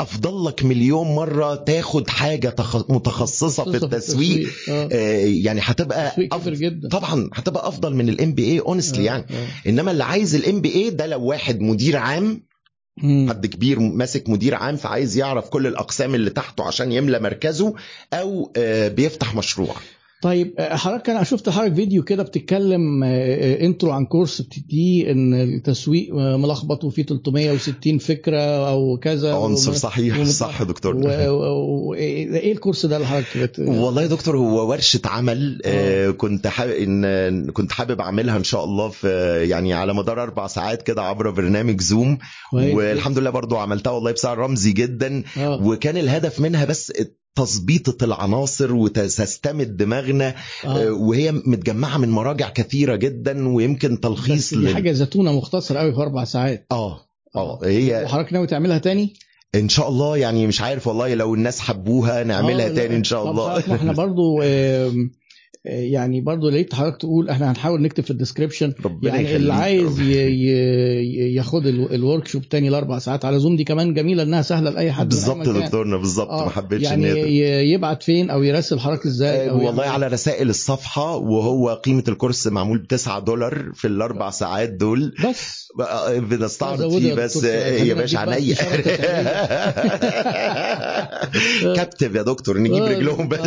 افضل 0.00 0.44
لك 0.44 0.64
مليون 0.64 1.06
مرة 1.14 1.54
تاخد 1.54 2.10
حاجة 2.10 2.48
تخ... 2.48 2.90
متخصصة 2.90 3.64
في 3.64 3.76
التسويق 3.84 4.48
آه. 4.68 4.88
آه 4.92 5.26
يعني 5.26 5.60
هتبقى 5.64 6.10
كتير 6.28 6.54
جدا 6.54 6.88
طبعا 6.88 7.30
هتبقى 7.34 7.68
أفضل 7.68 7.94
من 7.94 8.08
ال 8.08 8.32
MBA 8.32 8.60
honestly 8.60 9.04
يعني 9.04 9.22
آه. 9.30 9.68
إنما 9.68 9.90
اللي 9.90 10.04
عايز 10.04 10.34
ال 10.34 10.60
MBA 10.60 10.90
ده 10.90 11.06
لو 11.06 11.22
واحد 11.24 11.60
مدير 11.60 11.96
عام. 11.96 12.48
حد 13.28 13.46
كبير 13.46 13.80
ماسك 13.80 14.28
مدير 14.28 14.54
عام 14.54 14.76
فعايز 14.76 15.16
يعرف 15.16 15.48
كل 15.48 15.66
الأقسام 15.66 16.14
اللي 16.14 16.30
تحته 16.30 16.64
عشان 16.64 16.92
يملى 16.92 17.18
مركزه 17.18 17.74
أو 18.12 18.52
آه، 18.56 18.88
بيفتح 18.88 19.34
مشروع 19.34 19.76
طيب 20.22 20.54
آه، 20.58 20.76
حضرتك 20.76 21.10
أنا 21.10 21.22
شفت 21.24 21.48
حضرتك 21.48 21.74
فيديو 21.74 22.02
كده 22.02 22.22
بتتكلم 22.22 23.04
آه، 23.04 23.08
آه، 23.08 23.60
intro 23.66 23.90
عن 23.90 24.04
كورس 24.06 24.42
بتديه 24.42 25.10
إن 25.10 25.34
التسويق 25.34 26.14
آه، 26.16 26.36
ملخبط 26.36 26.84
وفيه 26.84 27.02
360 27.06 27.98
فكرة 27.98 28.40
أو 28.68 28.96
كذا 29.02 29.34
عنصر 29.34 29.72
صحيح. 29.72 30.22
صح 30.24 30.62
دكتور. 30.62 30.96
و- 30.96 31.00
و- 31.30 31.88
و- 31.90 31.94
إيه 31.94 32.52
الكورس 32.52 32.86
ده 32.86 32.96
اللي 32.96 33.06
حضرتك 33.08 33.38
بت... 33.38 33.58
والله 33.58 34.02
يا 34.02 34.06
دكتور 34.06 34.36
هو 34.36 34.70
ورشة 34.70 35.00
عمل 35.04 35.60
آه 35.64 36.10
كنت 36.10 36.46
حابب 36.46 36.72
إن 36.72 37.50
كنت 37.50 37.72
حابب 37.72 38.00
أعملها 38.00 38.36
إن 38.36 38.44
شاء 38.44 38.64
الله 38.64 38.88
في 38.88 39.08
يعني 39.48 39.72
على 39.74 39.94
مدار 39.94 40.22
أربع 40.22 40.46
ساعات 40.46 40.82
كده 40.82 41.02
عبر 41.02 41.30
برنامج 41.30 41.80
زوم. 41.80 42.18
والحمد 42.52 43.18
لله 43.18 43.30
برضو 43.30 43.56
عملتها 43.56 43.90
والله 43.90 44.12
بسعر 44.12 44.38
رمزي 44.38 44.72
جدا. 44.72 45.22
آه. 45.38 45.62
وكان 45.66 45.96
الهدف 45.96 46.40
منها 46.40 46.64
بس 46.64 46.92
تظبيطة 47.38 48.04
العناصر 48.04 48.74
وتستمد 48.74 49.76
دماغنا 49.76 50.34
آه. 50.64 50.68
آه. 50.68 50.92
وهي 50.92 51.32
متجمعة 51.32 51.98
من 51.98 52.08
مراجع 52.08 52.48
كثيرة 52.48 52.96
جدا 52.96 53.48
ويمكن 53.48 54.00
تلخيص 54.00 54.54
بس 54.54 54.60
دي 54.60 54.74
حاجة 54.74 54.92
زتونة 54.92 55.32
مختصره 55.32 55.78
قوي 55.78 55.92
في 55.92 56.00
أربع 56.00 56.24
ساعات 56.24 56.66
آه 56.72 57.00
آه 57.36 57.60
هي 57.64 58.02
وحضرتك 58.04 58.32
ناوي 58.32 58.46
تعملها 58.46 58.78
تاني؟ 58.78 59.14
إن 59.54 59.68
شاء 59.68 59.88
الله 59.88 60.16
يعني 60.16 60.46
مش 60.46 60.60
عارف 60.60 60.86
والله 60.86 61.14
لو 61.14 61.34
الناس 61.34 61.60
حبوها 61.60 62.24
نعملها 62.24 62.66
آه، 62.66 62.74
تاني 62.74 62.96
إن 62.96 63.04
شاء 63.04 63.30
الله 63.30 63.58
إحنا 63.58 63.92
برضو 64.02 64.42
آه، 64.42 64.92
يعني 65.68 66.20
برضو 66.20 66.48
لقيت 66.48 66.74
حضرتك 66.74 66.96
تقول 66.96 67.28
إحنا 67.28 67.50
هنحاول 67.50 67.82
نكتب 67.82 68.04
في 68.04 68.10
ال 68.10 68.15
description 68.15 68.72
يعني 69.02 69.36
اللي. 69.36 69.52
عايز 69.52 70.00
ي- 70.00 70.30
ي- 70.30 71.34
ياخد 71.34 71.66
ال 71.66 72.28
workshop 72.28 72.42
تاني 72.48 72.68
الاربع 72.68 72.98
ساعات 72.98 73.24
على 73.24 73.38
زوم 73.38 73.56
دي 73.56 73.64
كمان 73.64 73.94
جميلة 73.94 74.22
إنها 74.22 74.42
سهلة 74.42 74.70
لأي 74.70 74.92
حد 74.92 75.08
بالظبط 75.08 75.46
يا. 75.46 75.52
دكتورنا 75.52 75.96
بالظبط 75.96 76.30
آه، 76.30 76.44
ما 76.44 76.50
حبيتش 76.50 76.84
يعني 76.84 77.08
يبعت 77.72 78.02
فين 78.02 78.30
أو 78.30 78.42
يراسل 78.42 78.80
حضرتك 78.80 79.06
إزاي 79.06 79.50
والله 79.50 79.84
يعمل- 79.84 79.94
على 79.94 80.06
رسائل 80.06 80.48
الصفحة 80.48 81.16
وهو 81.16 81.74
قيمة 81.84 82.04
الكورس 82.08 82.46
معمول 82.46 82.78
ب 82.78 82.86
9 82.86 83.18
دولار 83.20 83.70
في 83.74 83.86
الأربع 83.86 84.30
ساعات 84.30 84.68
دول 84.68 85.14
بس 85.28 85.68
بقى 85.78 86.20
بنستعرض 86.20 86.98
فيه 86.98 87.14
بس. 87.14 87.44
يا 87.44 87.94
باشا 87.94 88.18
عينيا 88.18 88.54
كابتف 91.76 92.14
يا 92.14 92.22
دكتور 92.22 92.58
نجيب 92.58 92.82
آه، 92.82 92.88
رجلهم 92.88 93.28
كويس 93.28 93.42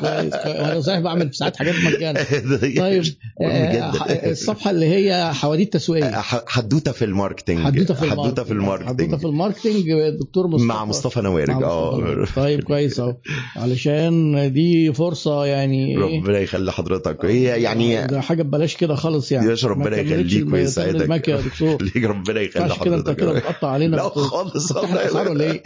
كويس. 0.00 0.34
وأنا 0.46 0.80
صحيح 0.80 0.98
بعمل 1.00 1.30
ساعات 1.38 1.56
حاجات 1.56 1.74
مجانا 1.74 2.24
طيب 2.82 3.04
مهم 3.40 3.82
آه،. 3.82 4.30
الصفحة 4.30 4.70
اللي 4.70 4.86
هي 4.86 5.32
حواديت 5.34 5.72
تسويقية. 5.72 6.10
ح- 6.20 6.44
حدوتة 6.46 6.92
في 6.92 7.04
ال 7.04 7.09
marketing 7.09 7.58
حدوتة 7.64 7.94
في 7.94 8.10
حدوتة 8.10 8.44
في 8.44 8.52
ال 8.52 8.56
marketing 8.56 8.88
حدوتة 8.88 9.04
ال 9.04 9.06
marketing 9.06 9.20
في 9.20 9.26
ال 9.26 9.35
marketing 9.35 10.18
دكتور 10.20 10.46
مصطفى. 10.46 10.66
مع 10.68 10.84
مصطفى 10.84 11.20
نوارج. 11.20 11.50
آه. 11.62 12.24
طيب 12.36 12.64
كويس 12.64 13.00
أهو. 13.00 13.16
علشان 13.56 14.52
دي 14.52 14.92
فرصة 14.92 15.44
يعني 15.44 15.96
إيه؟ 15.96 16.20
ربنا 16.20 16.38
يخلي 16.38 16.72
حضرتك. 16.72 17.24
هي 17.24 17.62
يعني 17.62 18.06
ده 18.06 18.20
حاجة 18.20 18.42
ببلاش 18.42 18.76
كده 18.76 18.94
خالص 18.94 19.32
يعني. 19.32 19.50
يا 19.50 19.56
ربنا 19.64 19.96
يخليك 19.96 20.52
ويسعدك. 20.52 21.28
يا 21.28 21.36
دكتور. 21.40 21.82
ليك 21.94 22.04
ربنا 22.04 22.40
يخلي 22.40 22.62
ينفعش 22.64 22.84
كده 22.84 22.96
انت 22.96 23.06
حضرتك. 23.08 23.20
كده 23.20 23.32
بتقطع 23.32 23.68
علينا 23.68 23.96
لا. 23.96 24.08
خالص. 24.08 24.72
الأسعار 24.72 25.30
ولا 25.30 25.44
إيه؟ 25.44 25.62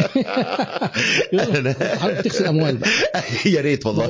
حضرتك 1.96 2.24
تغسل 2.24 2.44
أموال 2.46 2.76
بقى. 2.76 2.90
يا 3.46 3.60
ريت 3.60 3.86
والله. 3.86 4.06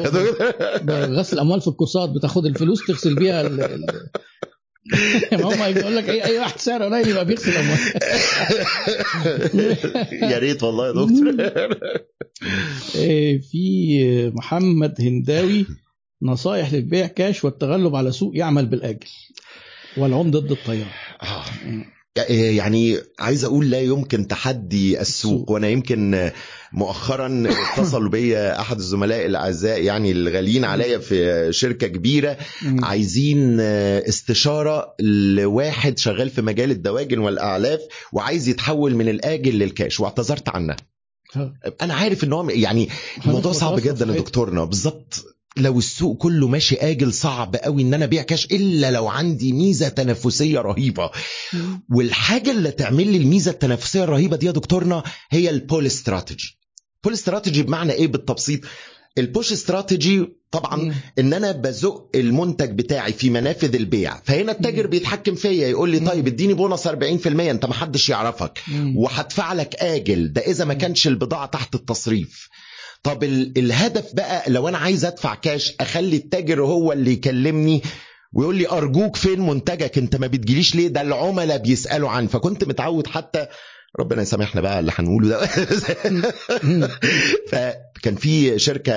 غسل 0.91 1.39
أموال 1.39 1.52
في 1.61 1.69
الكورسات 1.69 2.11
بتاخد 2.11 2.47
الفلوس 2.47 2.87
تغسل 2.87 3.15
بيها 3.15 3.41
ال... 3.47 3.87
ما 5.33 5.43
هم 5.55 5.77
يقول 5.77 5.97
لك 5.97 6.09
اي 6.09 6.25
أي 6.25 6.39
واحد 6.39 6.59
سعره 6.59 6.85
قليل 6.85 7.09
يبقى 7.09 7.25
بيغسل 7.25 7.53
اموال 7.57 7.79
يا 10.33 10.39
ريت 10.39 10.63
والله 10.63 10.87
يا 10.87 10.93
دكتور. 10.93 11.51
إيه، 13.03 13.41
في 13.41 14.31
محمد 14.35 15.01
هنداوي 15.01 15.67
نصائح 16.23 16.73
للبيع 16.73 17.07
كاش 17.07 17.45
والتغلب 17.45 17.97
على 17.97 18.13
سوق 18.13 18.33
يعمل 18.37 18.67
بالآجل 18.67 19.09
والعم 19.97 20.31
ضد 20.31 20.51
التيار 20.51 20.95
آه. 21.23 21.45
يعني 22.29 22.99
عايز 23.19 23.45
أقول 23.45 23.71
لا 23.71 23.81
يمكن 23.81 24.29
تحدي 24.29 25.01
السوق 25.01 25.51
وأنا 25.51 25.69
يمكن 25.69 26.31
مؤخرا 26.73 27.45
اتصلوا 27.77 28.11
بيا 28.11 28.61
أحد 28.61 28.77
الزملاء 28.79 29.27
الأعزاء 29.27 29.83
يعني 29.83 30.13
الغاليين 30.13 30.65
عليا 30.65 30.99
في 30.99 31.49
شركة 31.53 31.87
كبيرة. 31.87 32.37
عايزين 32.83 33.61
استشارة 33.61 34.95
لواحد 35.01 35.99
شغال 35.99 36.31
في 36.31 36.43
مجال 36.43 36.71
الدواجن 36.71 37.19
والأعلاف 37.19 37.81
وعايز 38.13 38.49
يتحول 38.49 38.95
من 38.95 39.09
الآجل 39.09 39.59
للكاش 39.59 40.01
واعتذرت 40.01 40.49
عنها 40.49 40.77
أنا 41.83 41.95
عارف 41.95 42.25
إن 42.25 42.33
هو 42.33 42.51
يعني 42.51 42.89
الموضوع 43.27 43.53
صعب 43.53 43.81
جدا 43.81 44.07
يا. 44.07 44.13
دكتورنا 44.13 44.65
بالظبط 44.65 45.32
لو 45.57 45.79
السوق 45.79 46.17
كله 46.17 46.49
ماشي 46.49 46.77
آجل 46.77 47.13
صعب 47.13 47.57
قوي 47.57 47.83
إن 47.83 47.95
أنا 47.95 48.05
أبيع 48.05 48.23
كاش 48.23 48.45
إلا 48.47 48.91
لو 48.91 49.09
عندي 49.09 49.53
ميزة 49.53 49.89
تنافسية 49.89 50.59
رهيبة 50.61 51.11
والحاجة 51.91 52.51
اللي 52.51 52.71
تعمل 52.71 53.09
لي 53.09 53.17
الميزة 53.17 53.51
التنافسية 53.51 54.05
الرهيبة 54.05 54.37
دي 54.37 54.47
يا 54.47 54.53
دكتورنا 54.53 55.03
هي 55.31 55.51
ال 55.51 55.58
pull 55.58 55.87
strategy 55.87 56.59
pull 57.05 57.13
strategy 57.13 57.63
بمعنى 57.63 57.93
إيه 57.93 58.07
بالتبسيط 58.07 58.61
ال 59.19 59.25
push 59.25 59.53
strategy 59.53 60.27
طبعا. 60.51 60.95
إن 61.19 61.33
أنا 61.33 61.53
بزق 61.53 62.09
المنتج 62.15 62.71
بتاعي 62.79 63.13
في 63.13 63.31
منافذ 63.31 63.75
البيع 63.75 64.21
فهنا 64.25 64.53
التاجر. 64.53 64.87
بيتحكم 64.87 65.35
فيا 65.35 65.69
يقول 65.69 65.91
لي. 65.91 65.99
طيب 66.01 66.27
إديني 66.27 66.55
بونص 66.55 66.89
40% 66.89 66.91
أنت 67.27 67.65
ما 67.67 67.75
حدش 67.75 68.09
يعرفك. 68.09 68.59
وهدفع 68.97 69.53
لك 69.53 69.75
آجل 69.75 70.33
ده 70.33 70.41
إذا 70.41 70.65
ما. 70.65 70.75
كانش 70.75 71.07
البضاعة 71.07 71.47
تحت 71.47 71.75
التصريف 71.75 72.49
طب 73.03 73.25
ال- 73.25 73.59
الهدف 73.59 74.15
بقى 74.15 74.51
لو 74.51 74.69
أنا 74.69 74.79
عايز 74.79 75.05
أدفع 75.05 75.35
كاش 75.35 75.75
أخلي 75.81 76.17
التاجر 76.17 76.63
هو 76.65 76.93
اللي 76.93 77.13
يكلمني 77.13 77.83
ويقول 78.33 78.57
لي 78.57 78.69
أرجوك 78.71 79.17
فين 79.17 79.41
منتجك؟ 79.41 79.99
أنت 79.99 80.17
ما 80.17 80.27
بتجيليش 80.27 80.75
ليه؟ 80.75 80.89
ده 80.89 81.01
العملاء 81.01 81.59
بيسألوا 81.59 82.11
عن 82.11 82.27
فكنت 82.27 82.65
متعود 82.65 83.07
حتى 83.07 83.47
ربنا 84.01 84.23
يسامحنا 84.23 84.61
بقى 84.61 84.81
اللي 84.81 84.93
هنقوله 84.95 85.29
ده. 85.29 85.47
فكان 87.51 88.17
في 88.17 88.59
شركة 88.59 88.93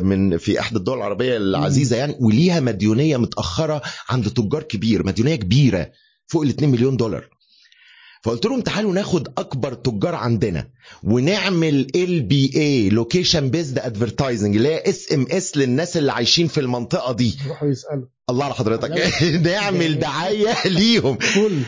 من 0.00 0.38
في 0.38 0.60
احدى 0.60 0.76
الدول 0.78 0.96
العربية 0.98 1.36
العزيزة 1.36 1.96
يعني 1.96 2.16
وليها 2.20 2.60
مديونية 2.60 3.16
متأخرة 3.16 3.82
عند 4.08 4.30
تجار 4.30 4.62
كبير 4.62 5.06
مديونية 5.06 5.36
كبيرة 5.36 5.90
فوق 6.26 6.42
ال 6.42 6.48
2 6.48 6.70
مليون 6.72 6.96
دولار. 6.96 7.28
فقلت 8.22 8.46
لهم 8.46 8.60
تعالوا 8.60 8.92
ناخد 8.92 9.28
أكبر 9.38 9.74
تجار 9.74 10.14
عندنا 10.14 10.68
ونعمل 11.02 11.86
LBA 11.94 12.50
location 12.56 13.50
based 13.50 13.78
advertising 13.78 14.56
اللي 14.56 14.68
هي 14.68 14.82
SMS 14.86 15.56
للناس 15.56 15.96
اللي 15.96 16.12
عايشين 16.12 16.46
في 16.48 16.60
المنطقة 16.60 17.12
دي. 17.12 17.36
يروحوا 17.44 17.68
يسألوا. 17.68 18.06
الله 18.30 18.44
على 18.44 18.54
حضرتك. 18.54 18.90
نعمل 19.46 19.98
دعاية 19.98 20.54
ليهم. 20.78 21.18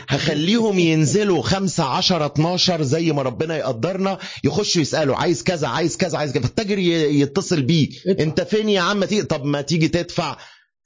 هخليهم 0.07 0.79
ينزلوا 0.79 1.41
5 1.43 1.83
10 1.83 2.25
12 2.25 2.83
زي 2.83 3.11
ما 3.11 3.21
ربنا 3.21 3.57
يقدرنا. 3.57 4.17
يخشوا 4.43 4.81
يسألوا 4.81 5.15
عايز 5.15 5.43
كذا 5.43 5.67
عايز 5.67 5.97
كذا 5.97 6.17
عايز 6.17 6.31
كذا. 6.33 6.41
فالتاجر 6.43 6.77
يتصل 6.79 7.61
بيه. 7.61 7.89
انت 8.19 8.41
فين 8.41 8.69
يا 8.69 8.81
عم؟ 8.81 9.03
تيجي 9.05 9.23
طب 9.23 9.45
ما 9.45 9.61
تيجي 9.61 9.87
تدفع. 9.87 10.37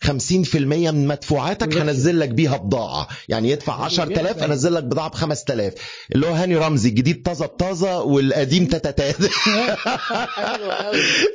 50% 0.06 0.56
من 0.56 1.08
مدفوعاتك. 1.08 1.78
هنزل 1.78 2.20
لك 2.20 2.30
بيها 2.30 2.58
بضاعة. 2.58 3.08
يعني 3.30 3.50
يدفع 3.50 3.74
10000 3.86 4.44
انزل 4.44 4.74
لك 4.74 4.84
بضاعة 4.84 5.10
ب 5.10 5.14
5000 5.14 5.74
اللي 6.16 6.28
هو 6.28 6.34
هاني 6.34 6.58
رمزي 6.58 6.90
الجديد 6.90 7.24
طازة 7.24 7.46
بطازة 7.46 8.02
والقديم 8.02 8.66
تتتات. 8.66 9.16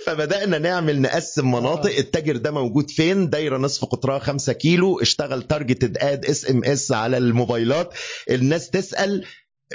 فبدأنا 0.07 0.59
نعمل 0.59 1.01
نقسم 1.01 1.51
مناطق. 1.51 1.97
التاجر 1.97 2.37
ده 2.37 2.51
موجود 2.51 2.91
فين؟ 2.91 3.31
دايرة 3.31 3.59
نصف 3.59 3.85
قطرها 3.85 4.19
5 4.19 4.53
كيلو. 4.53 5.01
اشتغل 5.01 5.43
targeted 5.43 5.99
ad 5.99 6.25
SMS 6.27 6.93
على 6.93 7.19
الموبايلات. 7.19 7.95
الناس 8.31 8.71
تسأل 8.71 9.25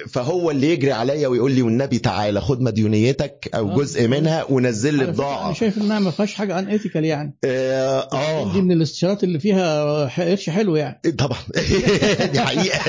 فهو 0.10 0.52
اللي 0.52 0.72
يجري 0.72 0.92
عليا 0.92 1.28
ويقول 1.28 1.52
لي 1.52 1.62
والنبي 1.62 2.00
تعالى 2.00 2.42
خد 2.42 2.62
مديونيتك 2.62 3.50
أو 3.56 3.72
آه. 3.72 3.76
جزء 3.76 4.08
منها 4.08 4.46
ونزل 4.50 4.94
لي 4.94 5.06
بضاعه 5.06 5.46
أنا 5.46 5.54
شايف 5.54 5.78
إنها 5.78 6.00
ما 6.00 6.12
فيهاش 6.12 6.34
حاجة 6.34 6.60
unethical 6.60 7.06
يعني. 7.06 7.38
آه, 7.46 8.54
دي 8.54 8.60
آه. 8.60 8.62
من 8.62 8.72
الاستشارات 8.72 9.24
اللي 9.24 9.40
فيها 9.40 10.06
قرش 10.06 10.50
حلو 10.50 10.76
يعني. 10.76 11.02
طبعا. 11.18 11.38
دي 12.34 12.40
حقيقة. 12.40 12.80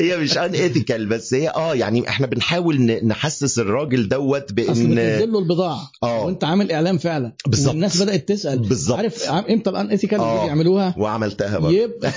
هي 0.00 0.16
مش 0.16 0.38
unethical 0.38 1.06
بس 1.06 1.34
هي 1.34 1.48
آه 1.48 1.74
يعني 1.74 2.08
إحنا 2.08 2.26
بنحاول 2.26 2.80
نحسس 3.04 3.58
الراجل 3.58 4.08
دوت 4.08 4.42
اصل 4.42 4.54
بإن 4.54 4.66
بتنزل 4.74 5.32
له 5.32 5.38
البضاعة. 5.38 5.90
آه. 6.02 6.24
وأنت 6.24 6.44
عامل 6.44 6.72
اعلان 6.72 6.98
فعلا. 6.98 7.32
بالظبط. 7.46 7.68
والناس 7.68 8.02
بدأت 8.02 8.28
تسأل. 8.28 8.58
بالظبط. 8.58 8.98
عارف 8.98 9.28
إمتى 9.30 9.70
ال 9.70 9.90
unethical 9.90 10.18
آه. 10.20 10.32
اللي 10.34 10.44
بيعملوها؟ 10.44 10.94
وعملتها 10.98 11.58
برضه. 11.58 11.74
يبقى 11.76 12.12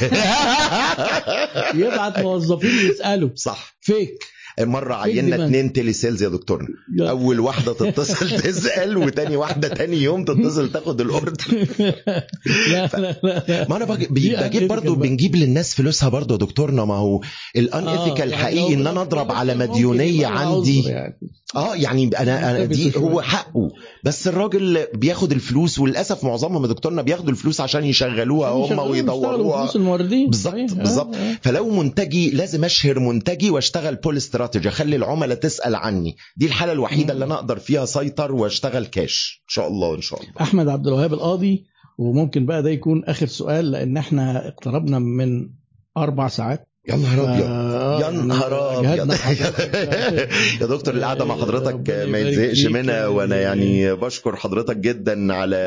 يبعت 1.93 2.19
موظفين 2.19 2.89
يسألوا. 2.91 3.29
صح. 3.35 3.77
فيك 3.81 4.23
مرة 4.59 5.05
دماغ. 5.07 5.45
اتنين 5.45 5.73
telesales 5.73 6.23
يا 6.23 6.29
دكتورنا 6.29 6.67
أول 6.99 7.39
واحدة 7.39 7.73
تتصل 7.73 8.29
تسأل 8.41 8.97
وتاني 8.97 9.35
واحدة 9.37 9.67
تاني 9.67 9.97
يوم 9.97 10.25
تتصل 10.25 10.71
تاخد 10.71 11.01
ال 11.01 11.08
order 11.08 11.45
لا 12.71 12.87
لا 12.97 13.19
لا. 13.23 13.67
ما 13.69 13.77
أنا 13.77 13.85
بجيب 13.85 14.67
بقى. 14.67 14.81
بنجيب 14.95 15.35
للناس 15.35 15.75
فلوسها 15.75 16.09
برضو 16.09 16.33
يا 16.33 16.39
دكتورنا 16.39 16.85
ما 16.85 16.95
هو 16.95 17.21
ال 17.55 17.66
un 17.66 17.87
آه، 17.87 18.03
ethical 18.05 18.29
يعني 18.29 18.43
حقيقي 18.43 18.73
إن 18.73 18.87
أنا 18.87 19.01
أضرب 19.01 19.31
على 19.31 19.55
مديونية 19.55 20.27
عندي 20.27 20.81
يعني. 20.83 21.17
آه 21.55 21.75
يعني 21.75 22.09
أنا 22.19 22.51
أنا 22.51 22.65
دي 22.65 22.91
هو. 22.97 23.21
حقه 23.21 23.69
بس 24.03 24.27
الراجل 24.27 24.85
بياخد 24.93 25.31
الفلوس 25.31 25.79
وللأسف 25.79 26.23
معظمهم 26.23 26.61
يا 26.63 26.67
دكتورنا 26.67 27.01
بياخدوا 27.01 27.31
الفلوس 27.31 27.61
عشان 27.61 27.83
يشغلوها 27.85 28.49
هم 28.49 28.79
ويدوروها 28.79 29.65
بالظبط 30.25 30.53
صحيح. 30.53 30.71
آه، 30.71 30.75
بالظبط 30.75 31.15
آه. 31.15 31.37
فلو 31.41 31.69
منتجي 31.69 32.29
لازم 32.31 32.65
أشهر 32.65 32.99
منتجي 32.99 33.49
وأشتغل 33.49 33.95
بول 33.95 34.17
استراتيجي 34.47 34.69
اخلي 34.69 34.95
العملاء 34.95 35.37
تسأل 35.37 35.75
عني. 35.75 36.15
دي 36.37 36.45
الحالة 36.45 36.71
الوحيدة 36.71 37.13
اللي 37.13 37.25
أنا 37.25 37.35
أقدر 37.35 37.59
فيها 37.59 37.83
اسيطر 37.83 38.31
واشتغل 38.31 38.85
كاش 38.85 39.41
إن 39.43 39.49
شاء 39.53 39.67
الله 39.67 39.95
ان 39.95 40.01
شاء 40.01 40.19
الله. 40.21 40.31
أحمد 40.41 40.67
عبد 40.67 40.87
الوهاب 40.87 41.13
وممكن 41.97 42.45
بقى 42.45 42.63
ده 42.63 42.69
يكون 42.69 43.03
آخر 43.05 43.27
سؤال 43.27 43.71
لأن 43.71 43.97
إحنا 43.97 44.47
اقتربنا 44.47 44.99
من 44.99 45.49
أربع 45.97 46.27
ساعات. 46.27 46.67
يا 46.89 46.95
نهار 46.95 47.23
أبيض 47.33 47.45
آه، 47.45 48.01
يا 48.01 48.11
نهار 48.11 48.79
أبيض. 48.79 49.11
يا 50.61 50.65
دكتور 50.65 50.93
القعدة 50.93 51.25
مع 51.25 51.35
حضرتك 51.35 51.89
ما 52.09 52.19
يتزهقش. 52.19 52.65
منها 52.65 53.07
وأنا 53.07 53.35
يعني 53.41 53.93
بشكر 53.95 54.35
حضرتك 54.35 54.77
جدا 54.77 55.33
على 55.33 55.57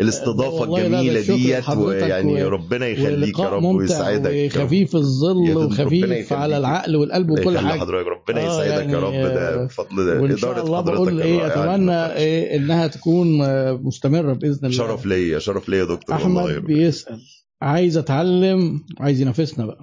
الاستضافة 0.00 0.64
الجميلة 0.64 1.20
ديت 1.20 1.68
ويعني 1.68 2.44
و- 2.44 2.48
ربنا 2.48 2.86
يخليك 2.86 3.38
يا 3.38 3.44
رب 3.48 3.64
ويسعدك. 3.64 4.50
وخفيف 4.56 4.96
الظل 4.96 5.56
وخفيف. 5.56 6.32
على 6.32 6.56
العقل 6.58 6.96
والقلب 6.96 7.30
وكل 7.30 7.58
حاجة 7.58 7.80
حضرتك 7.80 8.06
ربنا 8.08 8.40
آه، 8.40 8.46
يسعدك 8.46 8.72
يا 8.72 8.78
يعني، 8.80 8.94
رب 8.94 9.12
ده 9.12 9.62
آه، 9.62 9.64
بفضل 9.66 10.08
اداره 10.10 10.36
شاء 10.36 10.64
الله 10.66 10.78
حضرتك 10.78 10.94
بقول 10.94 11.20
إيه 11.20 11.46
أتمنى. 11.46 12.06
إيه 12.12 12.56
إنها 12.56 12.86
تكون 12.86 13.42
آه، 13.42 13.72
مستمرة 13.82 14.32
بإذن 14.32 14.58
الله 14.66 14.76
شرف 14.76 15.06
ليا 15.06 15.38
شرف 15.38 15.68
ليا 15.68 15.78
يا 15.78 15.84
دكتور 15.84 16.16
أحمد. 16.16 16.64
بيسأل 16.64 17.20
عايز 17.62 17.96
أتعلم 17.96 18.80
عايز 19.00 19.20
ينافسنا 19.20 19.66
بقى 19.66 19.78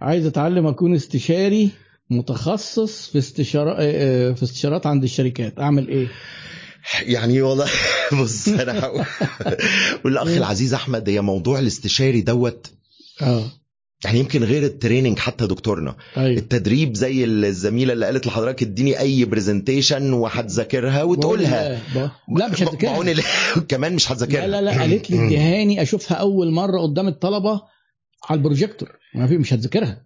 عايز 0.00 0.26
اتعلم 0.26 0.66
اكون 0.66 0.94
استشاري 0.94 1.70
متخصص 2.10 3.10
في 3.10 3.18
استشارات 3.18 3.76
في 4.36 4.42
استشارات 4.42 4.86
عند 4.86 5.02
الشركات. 5.02 5.60
اعمل 5.60 5.88
إيه؟ 5.88 6.08
يعني 7.02 7.42
والله 7.42 7.68
بص 8.22 8.48
أنا 8.48 8.80
هقول 8.80 9.04
والأخ 10.04 10.28
العزيز 10.28 10.74
أحمد 10.74 11.08
هي 11.08 11.20
موضوع 11.20 11.58
الاستشاري 11.58 12.20
دوت 12.20 12.70
آه. 13.22 13.44
يعني 14.04 14.18
يمكن 14.18 14.44
غير 14.44 14.62
ال 14.62 14.68
training 14.68 15.18
حتى 15.18 15.46
دكتورنا. 15.46 15.96
أيوه. 16.16 16.38
التدريب 16.38 16.94
زي 16.94 17.24
الزميلة 17.24 17.92
اللي 17.92 18.06
قالت 18.06 18.26
لحضرتك 18.26 18.62
اديني 18.62 19.00
أي 19.00 19.24
presentation 19.24 20.12
وهتذاكرها 20.12 21.02
وتقولها. 21.02 21.80
الله. 21.92 22.12
لا 22.36 22.48
مش 22.48 22.62
هتذاكرها. 22.62 23.22
كمان 23.68 23.94
مش 23.94 24.10
لا 24.10 24.16
هتذاكرها. 24.16 24.46
لا 24.46 24.62
لا 24.62 24.78
قالت 24.80 25.10
لي 25.10 25.26
اديهاني 25.26 25.82
أشوفها 25.82 26.16
أول 26.16 26.50
مرة 26.50 26.80
قدام 26.80 27.08
الطلبة 27.08 27.62
على 28.28 28.38
البروجيكتور. 28.38 28.99
ما 29.14 29.26
في 29.26 29.38
مش 29.38 29.52
هتذاكرها 29.54 30.02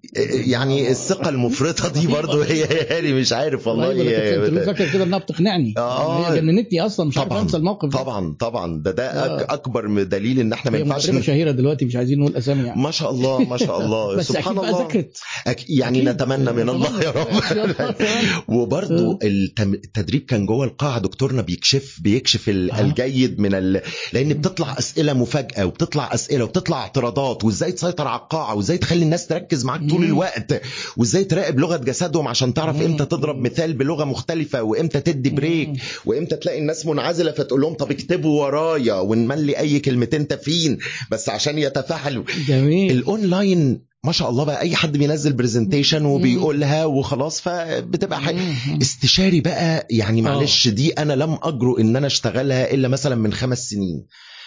يعني 0.47 0.91
الثقة 0.91 1.28
المفرطة 1.28 1.89
دي 1.89 2.07
برضو 2.07 2.41
هي 2.42 2.66
هي 2.91 3.12
مش 3.12 3.33
عارف 3.33 3.66
والله 3.66 3.89
كنت 3.92 4.00
هي- 4.02 4.65
فاكر 4.66 4.92
كده 4.92 5.05
إنها 5.05 5.18
بتقنعني 5.18 5.74
آه. 5.78 6.31
هي 6.33 6.41
جننتني 6.41 6.81
أصلا 6.81 7.07
مش 7.08 7.18
عارف 7.18 7.28
طبعاً. 7.31 7.42
أنسى 7.42 7.57
الموقف 7.57 7.89
ده. 7.89 7.99
طبعا 7.99 8.36
طبعا 8.39 8.83
ده 8.83 8.91
ده 8.91 9.10
آه. 9.10 9.41
أك 9.41 9.50
أكبر 9.50 10.02
دليل 10.02 10.41
إن 10.41 10.52
إحنا 10.52 10.70
ما 10.70 10.76
هي 10.78 10.81
ينفعش 10.83 11.08
مدربه 11.08 11.24
شهيرة 11.24 11.50
دلوقتي 11.50 11.84
مش 11.84 11.97
عايزين 11.97 12.18
نقول 12.18 12.36
أسامي 12.36 12.65
يعني 12.66 12.83
ما 12.83 12.91
شاء 12.91 13.10
الله 13.10 13.39
ما 13.44 13.57
شاء 13.57 13.81
الله 13.81 14.15
بس 14.16 14.28
سبحان 14.28 14.55
بقى 14.55 14.68
الله 14.70 14.78
ذاكرت 14.83 15.16
أك- 15.49 15.65
يعني 15.68 15.99
أكيد. 15.99 16.08
نتمنى 16.08 16.52
من 16.52 16.68
الله 16.68 17.02
يا 17.02 17.10
رب 17.10 17.26
وبرضو 18.57 19.18
التم- 19.23 19.74
التدريب 19.74 20.23
كان 20.24 20.47
جوه 20.47 20.65
القاعة 20.65 20.99
دكتورنا 20.99 21.42
بيكشف 21.42 21.99
بيكشف 22.02 22.49
آه. 22.49 22.52
الجيد 22.81 23.41
من 23.41 23.55
ال... 23.55 23.81
لأن 24.12 24.28
بتطلع 24.28 24.78
أسئلة 24.78 25.12
مفاجأة 25.12 25.66
وبتطلع 25.66 26.15
أسئلة 26.15 26.44
وبتطلع 26.44 26.81
اعتراضات 26.83 27.44
وإزاي 27.44 27.73
تسيطر 27.73 28.08
على 28.08 28.20
القاعة 28.20 28.55
وإزاي 28.55 28.78
تخلي 28.78 28.94
الناس 29.03 29.27
تركز 29.27 29.65
معاك 29.65 29.81
طول. 29.91 30.05
الوقت 30.05 30.63
وازاي 30.97 31.25
تراقب 31.25 31.59
لغة 31.59 31.77
جسدهم 31.77 32.29
عشان 32.29 32.55
تعرف. 32.55 32.83
إمتى 32.83 33.05
تضرب 33.05 33.39
مثال 33.41 33.73
بلغة 33.73 34.05
مختلفة 34.05 34.63
وامتى 34.63 35.01
تدي 35.01 35.31
break. 35.31 35.70
وامتى 36.05 36.37
تلاقي 36.37 36.59
الناس 36.59 36.87
منعزلة 36.87 37.33
فتقول 37.33 37.61
لهم 37.61 37.75
طب 37.75 37.91
اكتبوا 37.91 38.43
ورايا 38.43 38.95
ونملي 38.95 39.59
أي 39.59 39.81
كلمتين 39.81 40.29
تافهين 40.29 40.79
بس 41.11 41.29
عشان 41.29 41.59
يتفاعلوا 41.59 42.25
جميل 42.49 42.91
الأونلاين 42.91 43.81
ما 44.05 44.13
شاء 44.13 44.31
الله 44.31 44.45
بقى 44.45 44.61
أي 44.61 44.77
حد 44.77 44.97
بينزل 44.97 45.33
presentation 45.33 46.05
وبيقولها 46.05 46.85
وخلاص 46.85 47.41
فبتبقى 47.41 48.21
حاجة 48.21 48.37
مم. 48.37 48.79
استشاري 48.83 49.41
بقى 49.41 49.87
يعني 49.91 50.21
آه. 50.21 50.23
معلش 50.25 50.69
دي 50.69 50.93
أنا 50.93 51.13
لم 51.13 51.39
أجرؤ 51.43 51.81
إن 51.81 51.97
أنا 51.97 52.07
أشتغلها 52.07 52.75
إلا 52.75 52.89
مثلا 52.89 53.15
من 53.15 53.33
خمس 53.33 53.69
سنين 53.71 54.07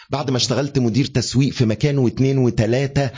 بعد 0.09 0.31
ما 0.31 0.37
اشتغلت 0.37 0.79
مدير 0.79 1.05
تسويق 1.05 1.53
في 1.53 1.65
مكان 1.65 1.97
واثنين 1.97 2.37
وثلاثة 2.37 3.11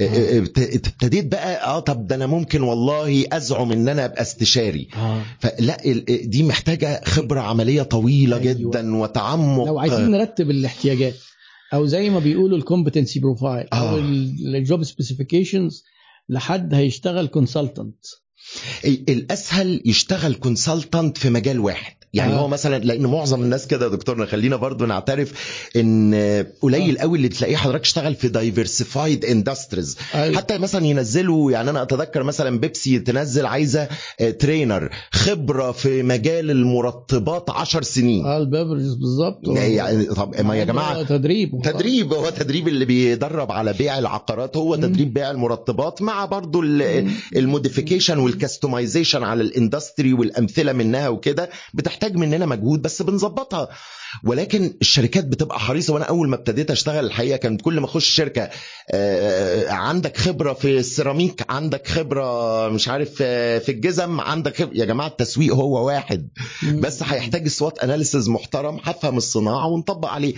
ابتديت 0.00 1.26
بقى 1.26 1.64
آه 1.66 1.80
طب 1.80 2.06
ده 2.06 2.14
أنا 2.14 2.26
ممكن 2.26 2.62
والله 2.62 3.24
أزعم 3.32 3.72
إن 3.72 3.88
أنا 3.88 4.04
أبقى 4.04 4.22
استشاري 4.22 4.88
آه. 4.96 5.22
فلا 5.40 5.76
دي 6.24 6.42
محتاجة 6.42 7.00
خبرة 7.04 7.40
عملية 7.40 7.82
طويلة 7.82 8.36
أيوة. 8.38 8.52
جدا 8.52 8.96
وتعمق 8.96 9.64
لو 9.66 9.78
عايزين 9.78 10.10
نرتب 10.10 10.50
الاحتياجات 10.50 11.14
أو 11.74 11.86
زي 11.86 12.10
ما 12.10 12.18
بيقولوا 12.18 12.58
ال 12.58 12.64
competency 12.64 13.20
profile 13.20 13.66
أو 13.72 13.96
آه. 13.96 13.98
ال 13.98 14.20
job 14.20 14.84
specifications 14.84 15.84
لحد 16.28 16.74
هيشتغل 16.74 17.26
consultant 17.26 18.04
الأسهل 18.84 19.82
يشتغل 19.86 20.34
consultant 20.34 21.18
في 21.18 21.30
مجال 21.30 21.60
واحد 21.60 21.94
يعني 22.14 22.32
آه. 22.32 22.36
هو 22.36 22.48
مثلا 22.48 22.78
لأن 22.84 23.06
معظم 23.06 23.42
الناس 23.42 23.66
كده 23.66 23.84
يا 23.86 23.90
دكتورنا 23.90 24.26
خلينا 24.26 24.56
برضو 24.56 24.86
نعترف 24.86 25.32
إن 25.76 26.14
قليل 26.60 26.98
قوي 26.98 27.16
اللي 27.16 27.28
تلاقيه 27.28 27.56
حضرتك 27.56 27.80
اشتغل 27.82 28.14
في 28.14 28.28
diversified 28.28 29.24
industries 29.24 29.96
حتى 30.12 30.58
مثلا 30.58 30.86
ينزلوا 30.86 31.52
يعني 31.52 31.70
أنا 31.70 31.82
أتذكر 31.82 32.22
مثلا 32.22 32.58
بيبسي 32.58 32.98
تنزل 32.98 33.46
عايزة 33.46 33.88
آه، 34.20 34.30
trainer 34.30 34.90
خبرة 35.12 35.72
في 35.72 36.02
مجال 36.02 36.50
المرطبات 36.50 37.50
عشر 37.50 37.82
سنين. 37.82 38.24
آه 38.26 38.38
ال 38.38 38.44
beverages 38.44 38.94
بالظبط. 38.94 39.48
يعني 39.48 40.04
طب 40.04 40.40
ما 40.40 40.56
يا 40.56 40.64
جماعة 40.64 41.02
تدريب 41.02 41.50
تدريب 41.64 42.12
هو 42.12 42.30
تدريب 42.30 42.68
اللي 42.68 42.84
بيدرب 42.84 43.52
على 43.52 43.72
بيع 43.72 43.98
العقارات 43.98 44.56
هو. 44.56 44.76
تدريب 44.76 45.14
بيع 45.14 45.30
المرطبات 45.30 46.02
مع 46.02 46.24
برضو. 46.24 46.62
ال 47.36 47.42
modification 47.42 48.18
وال 48.18 48.32
customization 48.32 49.22
على 49.22 49.42
ال 49.42 49.50
industry 49.50 50.12
والأمثلة 50.12 50.72
منها 50.72 51.08
وكده. 51.08 51.50
بتحتاج 51.74 52.03
مننا 52.12 52.46
مجهود 52.46 52.82
بس 52.82 53.02
بنظبطها 53.02 53.68
ولكن 54.24 54.74
الشركات 54.80 55.24
بتبقى 55.24 55.60
حريصة 55.60 55.94
وأنا 55.94 56.04
أول 56.04 56.28
ما 56.28 56.36
ابتديت 56.36 56.70
أشتغل 56.70 57.04
الحقيقة 57.06 57.36
كانت 57.36 57.62
كل 57.62 57.80
ما 57.80 57.86
أخش 57.86 58.08
شركة 58.08 58.50
آه، 58.90 59.70
عندك 59.70 60.16
خبرة 60.16 60.52
في 60.52 60.78
السيراميك 60.78 61.44
عندك 61.48 61.86
خبرة 61.88 62.68
مش 62.68 62.88
عارف 62.88 63.18
آه، 63.20 63.58
في 63.58 63.72
الجزم 63.72 64.20
عندك 64.20 64.56
خبرة. 64.56 64.70
يا 64.74 64.84
جماعة 64.84 65.06
التسويق 65.08 65.54
هو 65.54 65.86
واحد. 65.86 66.28
بس 66.74 67.02
هيحتاج 67.02 67.48
سوات 67.48 67.78
أناليسز 67.78 68.28
محترم 68.28 68.80
هفهم 68.84 69.16
الصناعة 69.16 69.66
ونطبق 69.66 70.08
عليه 70.08 70.34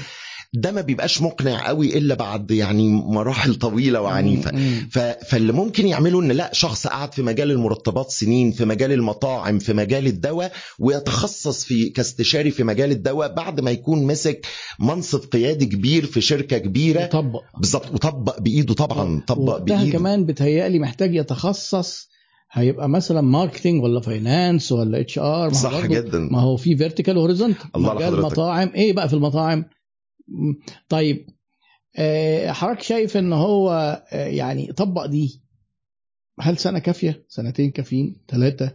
ده 0.54 0.72
ما 0.72 0.80
بيبقاش 0.80 1.22
مقنع 1.22 1.66
قوي 1.66 1.98
إلا 1.98 2.14
بعد 2.14 2.50
يعني 2.50 2.88
مراحل 2.88 3.54
طويلة 3.54 4.00
وعنيفة. 4.00 4.52
فاللي 5.28 5.52
ممكن 5.52 5.86
يعمله 5.86 6.20
إن 6.20 6.32
لا 6.32 6.50
شخص 6.52 6.86
قعد 6.86 7.14
في 7.14 7.22
مجال 7.22 7.50
المرطبات 7.50 8.10
سنين 8.10 8.52
في 8.52 8.64
مجال 8.64 8.92
المطاعم 8.92 9.58
في 9.58 9.72
مجال 9.72 10.06
الدواء 10.06 10.52
ويتخصص 10.78 11.64
في 11.64 11.88
كاستشاري 11.88 12.50
في 12.50 12.64
مجال 12.64 12.90
الدواء 12.90 13.34
بعد 13.34 13.60
ما 13.60 13.70
يكون 13.70 14.06
مسك 14.06 14.46
منصب 14.80 15.20
قيادي 15.20 15.66
كبير 15.66 16.06
في 16.06 16.20
شركة 16.20 16.58
كبيرة. 16.58 17.00
يطبق 17.00 17.42
بالظبط 17.58 17.90
وطبق 17.94 18.40
بإيده 18.40 18.74
طبعا 18.74 19.22
طبق 19.26 19.58
بإيده. 19.58 19.98
كمان 19.98 20.26
بتهيألي 20.26 20.78
محتاج 20.78 21.14
يتخصص 21.14 22.08
هيبقى 22.52 22.88
مثلا 22.88 23.20
marketing 23.20 23.82
ولا 23.82 24.00
finance 24.00 24.72
ولا 24.72 25.00
HR 25.00 25.52
صح 25.52 25.86
جدا. 25.86 26.18
ما 26.18 26.40
هو 26.40 26.56
في 26.56 26.76
vertical 26.76 27.18
على 27.18 27.54
مجال 27.74 28.06
حضرتك. 28.06 28.24
مطاعم 28.24 28.70
إيه 28.74 28.92
بقى 28.92 29.08
في 29.08 29.14
المطاعم؟ 29.14 29.64
طيب 30.88 31.26
آه، 31.98 32.52
حضرتك 32.52 32.82
شايف 32.82 33.16
إن 33.16 33.32
هو 33.32 33.70
آه، 34.12 34.26
يعني 34.26 34.72
طبق 34.72 35.06
دي 35.06 35.42
هل 36.40 36.58
سنة 36.58 36.78
كافية؟ 36.78 37.24
سنتين 37.28 37.70
كافيين؟ 37.70 38.16
ثلاثة 38.28 38.72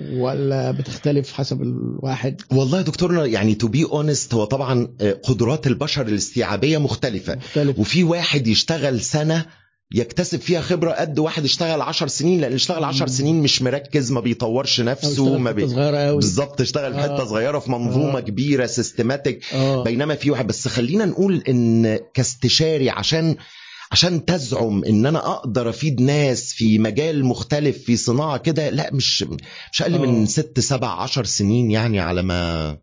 ولا 0.00 0.70
بتختلف 0.70 1.32
حسب 1.32 1.62
الواحد؟ 1.62 2.42
والله 2.52 2.78
يا 2.78 2.82
دكتورنا 2.82 3.26
يعني 3.26 3.54
to 3.54 3.68
be 3.68 3.84
honest 3.84 4.34
هو 4.34 4.44
طبعا 4.44 4.96
آه، 5.00 5.12
قدرات 5.12 5.66
البشر 5.66 6.06
الاستيعابية 6.06 6.78
مختلفة. 6.78 7.34
مختلف. 7.36 7.78
وفي 7.78 8.04
واحد 8.04 8.46
يشتغل 8.46 9.00
سنة 9.00 9.46
يكتسب 9.94 10.40
فيها 10.40 10.60
خبرة 10.60 10.90
قد 10.92 11.18
واحد 11.18 11.44
اشتغل 11.44 11.80
عشر 11.80 12.06
سنين 12.08 12.40
لأن 12.40 12.52
اشتغل 12.52 12.84
عشر 12.84 13.04
مم. 13.06 13.12
سنين 13.12 13.42
مش 13.42 13.62
مركز 13.62 14.12
ما 14.12 14.20
بيطورش 14.20 14.80
نفسه 14.80 15.38
ما 15.38 15.52
بي... 15.52 15.68
صغيرة 15.68 16.14
بالظبط 16.14 16.60
اشتغل 16.60 16.94
في 16.94 17.00
آه. 17.00 17.24
صغيرة 17.24 17.58
في 17.58 17.70
منظومة 17.70 18.16
آه. 18.16 18.20
كبيرة 18.20 18.66
systematic 18.66 19.44
آه 19.54 19.82
بينما 19.84 20.14
في 20.14 20.30
واحد 20.30 20.46
بس 20.46 20.68
خلينا 20.68 21.04
نقول 21.04 21.42
إن 21.48 21.98
كاستشاري 22.14 22.90
عشان 22.90 23.36
عشان 23.92 24.24
تزعم 24.24 24.84
إن 24.84 25.06
أنا 25.06 25.18
أقدر 25.32 25.68
أفيد 25.68 26.00
ناس 26.00 26.52
في 26.52 26.78
مجال 26.78 27.24
مختلف 27.24 27.78
في 27.84 27.96
صناعة 27.96 28.36
كده 28.38 28.70
لا 28.70 28.90
مش 28.94 29.24
مش 29.72 29.82
أقل 29.82 29.98
من 29.98 30.20
آه. 30.20 30.24
ست 30.24 30.60
سبع 30.60 31.02
عشر 31.02 31.24
سنين 31.24 31.70
يعني 31.70 32.00
على 32.00 32.22
ما. 32.22 32.78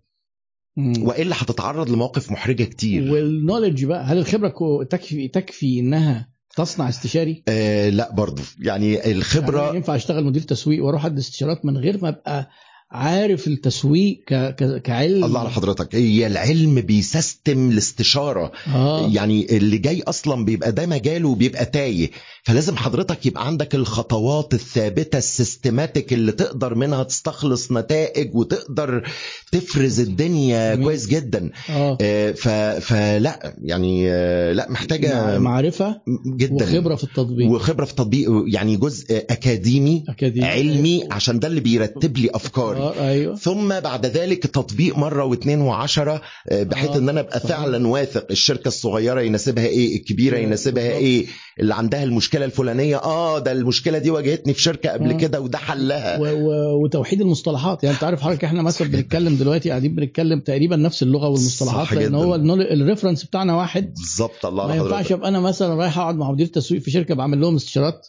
وإلا 0.78 1.36
هتتعرض 1.40 1.90
لمواقف 1.90 2.32
محرجة 2.32 2.64
كتير 2.64 3.12
والنولج 3.12 3.86
بقى 3.86 4.04
هل 4.04 4.18
الخبرة 4.18 4.54
تكفي 4.90 5.28
تكفي 5.28 5.80
إنها 5.80 6.33
تصنع 6.56 6.90
استشاري؟ 6.90 7.44
آه 7.48 7.90
لا 7.90 8.12
برضو. 8.12 8.42
يعني 8.60 9.12
الخبرة 9.12 9.62
يعني 9.62 9.76
ينفع 9.76 9.96
أشتغل 9.96 10.24
مدير 10.24 10.42
تسويق 10.42 10.86
وأروح 10.86 11.06
ادي 11.06 11.20
استشارات 11.20 11.66
من 11.66 11.78
غير 11.78 12.00
ما 12.02 12.10
أبقى 12.10 12.50
عارف 12.94 13.48
التسويق 13.48 14.24
ك... 14.28 14.34
ك... 14.56 14.82
كعلم. 14.82 15.24
الله 15.24 15.40
على 15.40 15.50
حضرتك. 15.50 15.96
هي 15.96 16.28
العلم 16.28 16.82
بيسيستم 16.82 17.70
الاستشارة. 17.70 18.52
آه. 18.68 19.10
يعني 19.14 19.58
اللي 19.58 19.78
جاي 19.78 20.02
أصلا 20.04 20.46
بيبقى 20.46 20.72
ده 20.72 20.86
مجاله 20.86 21.30
وبيبقى 21.30 21.66
تايه. 21.66 22.12
فلازم 22.44 22.76
حضرتك 22.78 23.26
يبقى 23.26 23.48
عندك 23.48 23.76
الخطوات 23.76 24.54
الثابتة 24.54 25.18
السيستماتيك 25.18 26.14
اللي 26.14 26.32
تقدر 26.32 26.76
منها 26.76 27.04
تستخلص 27.04 27.72
نتائج 27.72 28.36
وتقدر 28.36 29.08
تفرز 29.52 30.00
الدنيا 30.00 30.76
جميل. 30.76 30.86
كويس 30.86 31.08
جدا. 31.08 31.50
آه. 31.70 31.98
آه، 32.02 32.32
ف... 32.32 32.48
فلا 32.86 33.56
يعني 33.64 34.12
آه، 34.12 34.54
لا 34.54 34.68
محتاجة 34.72 35.14
مع- 35.26 35.38
معرفة 35.38 36.02
جدا. 36.28 36.66
وخبرة 36.66 36.96
في 36.96 37.04
التطبيق. 37.04 37.52
وخبرة 37.52 37.86
في 37.86 37.92
التطبيق 37.92 38.30
يعني 38.48 38.76
جزء 38.78 39.06
أكاديمي 39.30 40.04
أكاديمي. 40.10 40.46
علمي 40.48 41.04
عشان 41.12 41.40
ده 41.40 41.48
اللي 41.48 41.62
بيرتب 41.62 42.18
لي 42.18 42.30
أفكاري. 42.34 42.83
آه 42.84 43.10
أيوه 43.10 43.36
ثم 43.36 43.80
بعد 43.80 44.06
ذلك 44.06 44.48
تطبيق 44.48 44.98
مرة 44.98 45.24
واثنين 45.24 45.62
وعشرة 45.62 46.22
آه، 46.50 46.64
بحيث 46.64 46.90
آه، 46.90 46.98
إن 46.98 47.10
أنا 47.10 47.20
أبقى 47.20 47.40
صحيح. 47.40 47.58
فعلا 47.58 47.88
واثق 47.88 48.26
الشركة 48.32 48.68
الصغيرة 48.68 49.22
يناسبها 49.22 49.66
إيه 49.66 49.98
الكبيرة 49.98 50.38
آه، 50.38 50.40
يناسبها. 50.40 50.92
إيه 50.92 51.26
اللي 51.60 51.76
عندها 51.76 52.04
المشكلة 52.04 52.46
الفلانية 52.46 52.98
آه 52.98 53.40
ده 53.40 53.52
المشكلة 53.52 53.98
دي 53.98 54.12
واجهتني 54.12 54.54
في 54.54 54.62
شركة 54.62 54.90
قبل 54.90 55.10
آه. 55.12 55.18
كده 55.18 55.42
وده 55.42 55.58
حلها 55.58 56.20
و... 56.20 56.24
و... 56.24 56.84
وتوحيد 56.84 57.22
المصطلحات 57.22 57.84
يعني 57.84 57.96
أنت 57.96 58.04
عارف 58.04 58.22
حضرتك 58.22 58.44
إحنا 58.44 58.62
مثلا 58.62 58.88
بنتكلم 58.88 59.36
دلوقتي 59.36 59.70
قاعدين 59.70 59.96
بنتكلم 59.96 60.40
تقريبا 60.40 60.76
نفس 60.76 61.04
اللغة 61.04 61.28
والمصطلحات 61.28 61.94
لأن. 61.94 62.16
هو 62.16 62.36
الريفرنس 62.36 63.24
بتاعنا 63.24 63.56
واحد 63.56 63.94
بالظبط 63.94 64.46
الله 64.46 64.68
ما 64.68 64.76
ينفعش 64.76 65.12
أبقى 65.12 65.30
أنا 65.30 65.40
مثلا 65.40 65.76
رايح 65.76 65.98
أقعد 65.98 66.16
مع 66.16 66.32
مدير 66.32 66.46
تسويق 66.48 66.82
في 66.82 66.92
شركة 66.92 67.16
بعمل 67.16 67.42
لهم 67.42 67.56
استشارات 67.56 68.08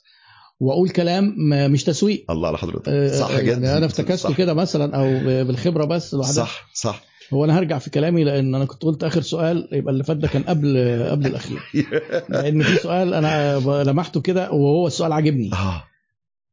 واقول 0.64 0.88
كلام 0.88 1.34
مش 1.72 1.84
تسويق. 1.84 2.24
الله 2.30 2.48
على 2.48 2.58
حضرتك. 2.58 2.88
آه، 2.88 3.08
صح 3.08 3.30
يعني 3.30 3.46
جدا. 3.46 3.78
أنا 3.78 3.86
افتكسته 3.86 4.28
صح. 4.28 4.36
كده 4.36 4.54
مثلا 4.54 4.96
أو 4.96 5.04
بالخبرة 5.44 5.84
بس 5.84 6.14
لوحدها. 6.14 6.32
صح 6.44 6.70
صح. 6.74 7.02
هو 7.32 7.44
أنا 7.44 7.58
هرجع 7.58 7.78
في 7.78 7.90
كلامي 7.90 8.24
لأن 8.24 8.54
أنا 8.54 8.64
كنت 8.64 8.82
قلت 8.82 9.04
آخر 9.04 9.20
سؤال 9.22 9.68
يبقى 9.72 9.92
اللي 9.92 10.04
فات 10.04 10.16
ده 10.16 10.28
كان 10.28 10.42
قبل 10.42 11.02
قبل 11.10 11.26
الأخير. 11.26 11.58
لأن 12.28 12.62
في 12.62 12.76
سؤال 12.76 13.14
أنا 13.14 13.58
لمحته 13.82 14.20
كده 14.20 14.50
وهو 14.52 14.86
السؤال 14.86 15.12
عاجبني. 15.12 15.50
آه. 15.52 15.84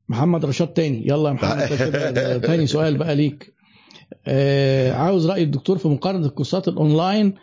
محمد 0.09 0.45
رشاد 0.45 0.67
تاني. 0.67 1.07
يلا 1.07 1.29
يا 1.29 1.33
محمد 1.33 1.67
تاني 2.47 2.67
سؤال 2.67 2.97
بقى 2.97 3.15
ليك. 3.15 3.53
آه 4.27 4.93
عاوز 4.93 5.27
رأي 5.27 5.43
الدكتور 5.43 5.77
في 5.77 5.87
مقارنة 5.87 6.25
الكورسات 6.25 6.67
الأونلاين 6.67 7.33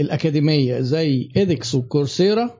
الأكاديمية 0.00 0.80
زي 0.80 1.28
edX 1.36 1.74
و 1.74 1.82
Coursera 1.82 2.50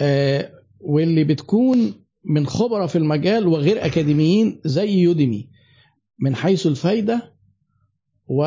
آه 0.00 0.50
واللي 0.80 1.24
بتكون 1.24 1.94
من 2.28 2.46
خبراء 2.46 2.86
في 2.86 2.98
المجال 2.98 3.46
وغير 3.46 3.86
أكاديميين 3.86 4.60
زي 4.64 4.90
Udemy 4.98 5.48
من 6.20 6.36
حيث 6.36 6.66
الفايدة 6.66 7.32
و 8.28 8.44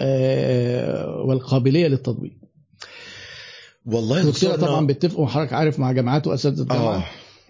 آه 0.00 1.22
والقابلية 1.26 1.86
للتطبيق. 1.86 2.32
والله 3.86 4.18
يا 4.18 4.22
كورسيرا 4.24 4.52
دكتور 4.52 4.68
طبعا 4.68 4.86
بيتفقوا 4.86 5.24
وحضرتك 5.24 5.52
عارف 5.52 5.78
مع 5.78 5.92
جامعات 5.92 6.26
وأساتذة 6.26 6.62
الجامعة. 6.62 6.96
آه 6.96 7.04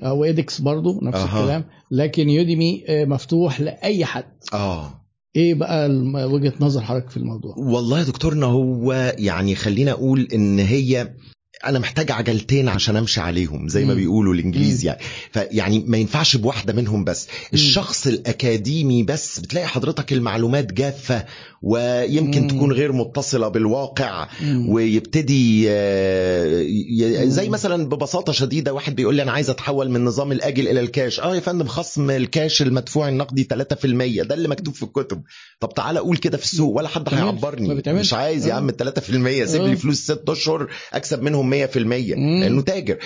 أو 0.09 0.25
ايدكس 0.25 0.61
برضو 0.61 1.01
نفس 1.03 1.19
أها. 1.19 1.41
الكلام. 1.41 1.65
لكن 1.91 2.31
يوديمي 2.31 2.85
آه، 2.89 3.05
مفتوح 3.05 3.61
لأي 3.61 4.05
حد. 4.05 4.33
آه. 4.53 5.03
إيه 5.37 5.55
بقى 5.55 5.89
وجهة 6.15 6.53
نظر 6.61 6.81
حضرتك 6.81 7.11
في 7.11 7.17
الموضوع؟ 7.17 7.55
والله 7.59 7.99
يا 7.99 8.05
دكتورنا 8.05 8.47
هو 8.47 8.93
يعني 9.19 9.55
خلينا 9.55 9.91
أقول 9.91 10.29
إن 10.35 10.59
هي 10.59 11.15
أنا 11.69 11.79
محتاج 11.79 12.11
عجلتين 12.11 12.69
عشان 12.69 12.97
امشي 12.97 13.21
عليهم 13.21 13.69
زي 13.69 13.85
ما. 13.85 13.95
بيقولوا 13.95 14.35
الإنجليز. 14.35 14.85
يعني 14.85 15.01
فيعني 15.33 15.85
ما 15.87 15.97
ينفعش 15.97 16.37
بواحدة 16.37 16.73
منهم 16.73 17.05
بس 17.05 17.29
الشخص 17.55 18.07
الأكاديمي 18.07 19.03
بس 19.03 19.41
بتلاقي 19.41 19.67
حضرتك 19.67 20.13
المعلومات 20.13 20.73
جافة 20.73 21.25
ويمكن. 21.63 22.47
تكون 22.47 22.73
غير 22.73 22.93
متصلة 22.93 23.49
بالواقع. 23.49 24.29
ويبتدي 24.69 25.67
آه،. 25.69 27.25
زي 27.25 27.49
مثلا 27.49 27.89
ببساطة 27.89 28.33
شديدة 28.33 28.73
واحد 28.73 28.97
بيقول 28.97 29.15
لي 29.15 29.23
أنا 29.23 29.33
عايز 29.33 29.51
أتحول 29.51 29.91
من 29.91 30.05
نظام 30.05 30.33
الآجل 30.33 30.69
إلى 30.69 30.81
الكاش 30.81 31.21
آه 31.21 31.35
يا 31.35 31.41
فندم 31.41 31.67
خصم 31.67 32.11
الكاش 32.11 32.63
المدفوع 32.63 33.09
النقدي 33.09 33.49
3% 33.55 34.23
ده 34.23 34.35
اللي 34.35 34.49
مكتوب 34.49 34.75
في 34.75 34.83
الكتب 34.83 35.23
طب 35.61 35.75
تعالى 35.75 35.99
قول 35.99 36.17
كده 36.17 36.37
في 36.37 36.45
السوق 36.45 36.77
ولا 36.77 36.89
حد 36.89 37.15
هيعبرني. 37.15 37.83
مش 37.89 38.15
عايز 38.15 38.47
يا 38.47 38.53
آه. 38.53 38.57
عم 38.57 38.69
ال 38.69 38.77
3% 38.77 39.01
سيب 39.45 39.63
آه. 39.63 39.69
لي 39.69 39.77
فلوس 39.77 39.97
ست 39.97 40.23
أشهر 40.29 40.69
أكسب 40.93 41.23
منهم 41.23 41.51
100% 41.65 41.77
مم. 42.17 42.41
لأنه 42.41 42.63
تاجر 42.63 42.99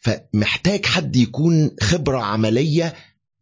فمحتاج 0.00 0.86
حد 0.86 1.16
يكون 1.16 1.70
خبرة 1.80 2.18
عملية 2.18 2.94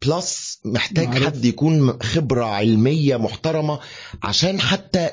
plus 0.05 0.59
محتاج 0.65 1.07
معرفة. 1.07 1.25
حد 1.25 1.45
يكون 1.45 1.99
خبرة 2.01 2.45
علمية 2.45 3.17
محترمة 3.17 3.79
عشان 4.23 4.61
حتى 4.61 5.09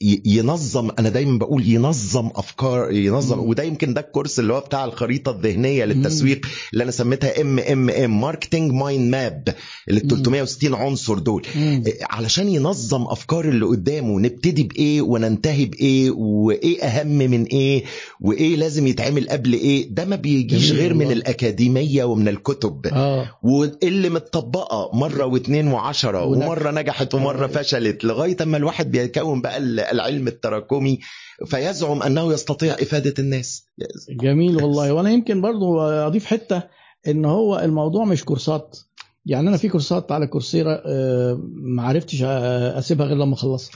ينظم 0.00 0.90
أنا 0.98 1.08
دايما 1.08 1.38
بقول 1.38 1.68
ينظم 1.68 2.30
أفكار 2.34 2.92
ينظم 2.92 3.38
مم. 3.38 3.48
وده 3.48 3.62
يمكن 3.62 3.94
ده 3.94 4.00
الكورس 4.00 4.38
اللي 4.38 4.52
هو 4.54 4.60
بتاع 4.60 4.84
الخريطة 4.84 5.30
الذهنية 5.30 5.84
للتسويق 5.84 6.46
اللي 6.72 6.82
أنا 6.84 6.90
سميتها 6.90 7.40
ام 7.40 7.58
ام 7.58 7.90
ام 7.90 8.20
marketing 8.20 8.72
mind 8.72 9.10
map 9.10 9.54
اللي 9.88 10.00
ال 10.00 10.04
مم. 10.06 10.10
360 10.10 10.74
عنصر 10.74 11.18
دول 11.18 11.46
مم. 11.56 11.84
علشان 12.02 12.48
ينظم 12.48 13.02
أفكار 13.02 13.48
اللي 13.48 13.66
قدامه 13.66 14.20
نبتدي 14.20 14.62
بإيه 14.62 15.02
وننتهي 15.02 15.64
بإيه 15.64 16.10
وإيه 16.10 16.82
أهم 16.82 17.06
من 17.06 17.44
إيه 17.44 17.84
وإيه 18.20 18.56
لازم 18.56 18.86
يتعمل 18.86 19.28
قبل 19.28 19.52
إيه 19.52 19.88
ده 19.90 20.04
ما 20.04 20.16
بيجيش 20.16 20.72
غير 20.72 20.94
من. 20.94 21.12
الأكاديمية 21.12 22.04
ومن 22.04 22.28
الكتب 22.28 22.86
آه 22.86 23.30
واللي 23.42 24.08
متطبقة 24.08 24.90
مرة 24.94 25.24
واثنين 25.26 25.68
وعشرة 25.68 26.24
ونجح. 26.24 26.46
ومرة 26.46 26.70
نجحت 26.70 27.14
ومرة 27.14 27.44
آه. 27.44 27.48
فشلت 27.48 28.04
لغاية 28.04 28.36
أما 28.42 28.56
الواحد 28.56 28.90
بيكون 28.90 29.40
بقى 29.40 29.58
العلم 29.92 30.28
التراكمي 30.28 30.98
فيزعم 31.46 32.02
أنه 32.02 32.32
يستطيع 32.32 32.74
إفادة 32.74 33.14
الناس. 33.18 33.66
جميل 34.10 34.56
والله. 34.56 34.92
وأنا 34.92 35.10
يمكن 35.10 35.40
برضو 35.40 35.80
أضيف 35.80 36.24
حتة 36.24 36.62
إن 37.08 37.24
هو 37.24 37.58
الموضوع 37.58 38.04
مش 38.04 38.24
كورسات. 38.24 38.78
يعني 39.26 39.48
أنا 39.48 39.56
في 39.56 39.68
كورسات 39.68 40.12
على 40.12 40.26
كورسيرا 40.26 40.82
آه، 40.86 41.40
ما 41.52 41.82
عرفتش 41.82 42.22
آه، 42.22 42.78
أسيبها 42.78 43.06
غير 43.06 43.16
لما 43.16 43.34
أخلصها. 43.34 43.72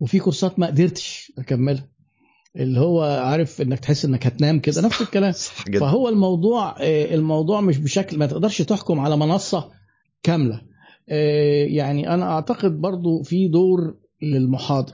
وفي 0.00 0.18
كورسات 0.18 0.58
ما 0.58 0.66
قدرتش 0.66 1.32
أكملها. 1.38 1.88
اللي 2.56 2.80
هو 2.80 3.02
عارف 3.02 3.60
إنك 3.62 3.78
تحس 3.78 4.04
إنك 4.04 4.26
هتنام 4.26 4.60
كده 4.60 4.80
نفس 4.80 5.00
الكلام. 5.02 5.32
فهو 5.80 6.08
الموضوع 6.08 6.76
آه، 6.80 7.14
الموضوع 7.14 7.60
مش 7.60 7.78
بشكل 7.78 8.18
ما 8.18 8.26
تقدرش 8.26 8.62
تحكم 8.62 9.00
على 9.00 9.16
منصة 9.16 9.70
كاملة. 10.22 10.60
آه، 11.08 11.64
يعني 11.64 12.14
أنا 12.14 12.32
أعتقد 12.32 12.80
برضو 12.80 13.22
في 13.22 13.48
دور 13.48 13.94
للمحاضر 14.22 14.92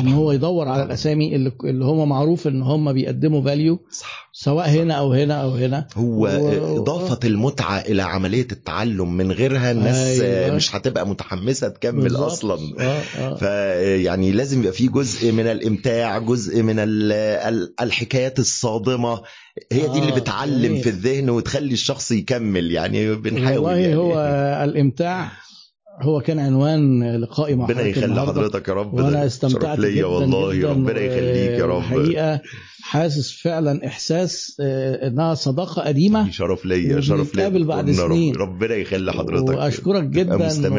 إن 0.00 0.08
هو 0.08 0.32
يدور 0.32 0.68
على 0.68 0.74
طبعاً. 0.76 0.86
الأسامي 0.86 1.36
اللي 1.36 1.52
اللي 1.64 1.84
هم 1.84 2.08
معروف 2.08 2.46
إن 2.46 2.62
هم 2.62 2.92
بيقدموا 2.92 3.42
فاليو 3.42 3.80
صح 3.90 4.30
سواء 4.32 4.68
هنا 4.70 4.94
أو 4.94 5.12
هنا 5.12 5.34
أو 5.42 5.50
هنا 5.50 5.86
هو 5.96 6.22
و- 6.24 6.80
إضافة 6.82 7.18
المتعة 7.24 7.78
إلى 7.80 8.02
عملية 8.02 8.46
التعلم 8.52 9.16
من 9.16 9.32
غيرها 9.32 9.70
الناس 9.70 10.20
أيوة. 10.20 10.56
مش 10.56 10.76
هتبقى 10.76 11.06
متحمسة 11.06 11.68
تكمل 11.68 12.02
بالظبط. 12.02 12.22
أصلا 12.32 12.58
آه 12.80 13.00
آه 13.18 13.34
فيعني 13.34 14.32
لازم 14.32 14.60
يبقى 14.60 14.72
في 14.72 14.86
جزء 14.88 15.32
من 15.32 15.46
الإمتاع 15.46 16.18
جزء 16.18 16.62
من 16.62 16.78
ال- 16.78 17.12
ال- 17.12 17.74
الحكايات 17.80 18.38
الصادمة 18.38 19.20
هي 19.72 19.88
دي 19.88 19.98
اللي 19.98 20.12
آه، 20.12 20.14
بتعلم 20.18 20.62
جميل. 20.62 20.82
في 20.82 20.88
الذهن 20.88 21.30
وتخلي 21.30 21.72
الشخص 21.72 22.10
يكمل 22.12 22.70
يعني 22.72 23.14
بنحاول 23.14 23.56
والله 23.58 23.76
يعني. 23.76 23.96
هو 23.96 24.14
الإمتاع 24.64 25.30
هو 26.02 26.20
كان 26.20 26.38
عنوان 26.38 27.12
لقائي 27.16 27.54
مع 27.54 27.64
ربنا 27.64 27.82
يخلي. 27.82 28.20
حضرتك 28.20 28.68
يا 28.68 28.74
رب 28.74 28.94
وأنا 28.94 29.26
استمتعت 29.26 29.78
ليا 29.78 29.92
جدا 29.92 30.06
والله 30.06 30.54
جدا 30.54 30.70
ربنا 30.70 31.00
يخليك 31.00 31.60
يا 31.60 31.66
رب 31.66 31.78
الحقيقة 31.78 32.40
حاسس 32.82 33.42
فعلا 33.42 33.86
إحساس 33.86 34.56
آه، 34.60 35.08
إنها 35.08 35.34
صداقة 35.34 35.82
قديمه 35.82 36.30
شرف 36.30 36.66
ليا 36.66 37.00
شرف 37.00 37.34
ليا 37.34 37.48
بعد 37.48 37.90
سنين. 37.90 38.34
ربنا 38.34 38.74
يخلي 38.74 39.12
حضرتك 39.12 39.48
وأشكرك 39.48 40.04
جدا 40.04 40.32
وربنا 40.34 40.48
بإذن 40.48 40.78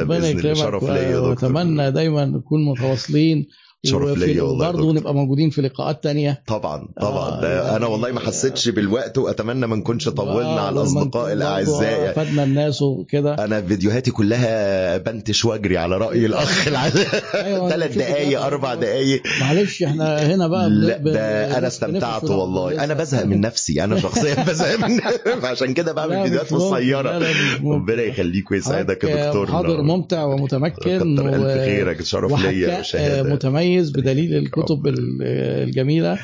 الله. 0.00 0.26
يكرمك 0.28 0.56
شرف 0.56 0.84
ليا 0.84 1.02
يا 1.02 1.16
دكتور. 1.16 1.30
وأتمنى 1.30 1.90
دايما 1.90 2.24
نكون 2.24 2.64
متواصلين 2.64 3.46
شرف 3.86 4.10
وفي- 4.10 4.26
ليا 4.26 4.42
والله 4.42 4.64
يا 4.64 4.70
وبرضه 4.70 4.86
دكتور. 4.86 5.00
نبقى 5.00 5.14
موجودين 5.14 5.50
في 5.50 5.62
لقاءات 5.62 6.04
تانية. 6.04 6.42
طبعا 6.46 6.88
طبعا. 7.00 7.28
آه، 7.30 7.40
ده 7.40 7.62
يعني- 7.62 7.76
أنا 7.76 7.86
والله 7.86 8.12
ما 8.12 8.20
حسيتش 8.20 8.68
بالوقت 8.68 9.18
وأتمنى 9.18 9.66
ما 9.66 9.76
نكونش 9.76 10.08
طولنا 10.08 10.60
على 10.60 10.76
الأصدقاء 10.80 11.32
الأعزاء. 11.32 12.12
فادنا 12.12 12.44
الناس 12.44 12.82
وكده. 12.82 13.34
أنا 13.44 13.62
فيديوهاتي 13.62 14.10
كلها 14.10 14.96
بنتش 14.96 15.44
واجري 15.44 15.78
على 15.78 15.96
رأي 15.98 16.26
الأخ 16.26 16.68
العزيز. 16.68 17.06
أيوة، 17.34 17.68
ثلاث 17.72 17.96
دقايق 17.98 18.22
الكلام 18.26 18.42
أربع 18.42 18.74
ده. 18.74 18.80
دقايق. 18.80 19.22
معلش 19.40 19.82
إحنا 19.82 20.34
هنا 20.34 20.48
بقى 20.48 20.68
لا 20.70 20.96
ده 20.98 21.58
أنا 21.58 21.66
استمتعت 21.66 22.24
والله. 22.30 22.84
أنا 22.84 22.94
بزهق 22.94 23.24
من 23.24 23.40
نفسي. 23.40 23.84
أنا 23.84 24.00
شخصيا 24.06 24.44
بزهق 24.44 24.78
من 24.88 25.00
عشان 25.44 25.74
كده 25.74 25.92
بعمل 25.92 26.22
فيديوهات. 26.22 26.52
قصيرة. 26.54 27.22
ربنا 27.64 28.02
يخليك 28.02 28.50
ويسعدك 28.50 29.04
يا 29.04 29.26
دكتور. 29.26 29.50
محاضر 29.50 29.82
ممتع 29.82 30.24
ومتمكن 30.24 30.68
كتر 31.14 31.28
ألف 31.28 31.64
خيرك 31.64 32.02
شرف 32.02 32.42
ليا 32.42 32.78
وشهادة. 32.80 33.22
متميز. 33.34 33.75
بدليل 33.82 34.34
الكتب 34.34 34.86
ال- 34.86 35.22
الجميلة. 35.68 36.18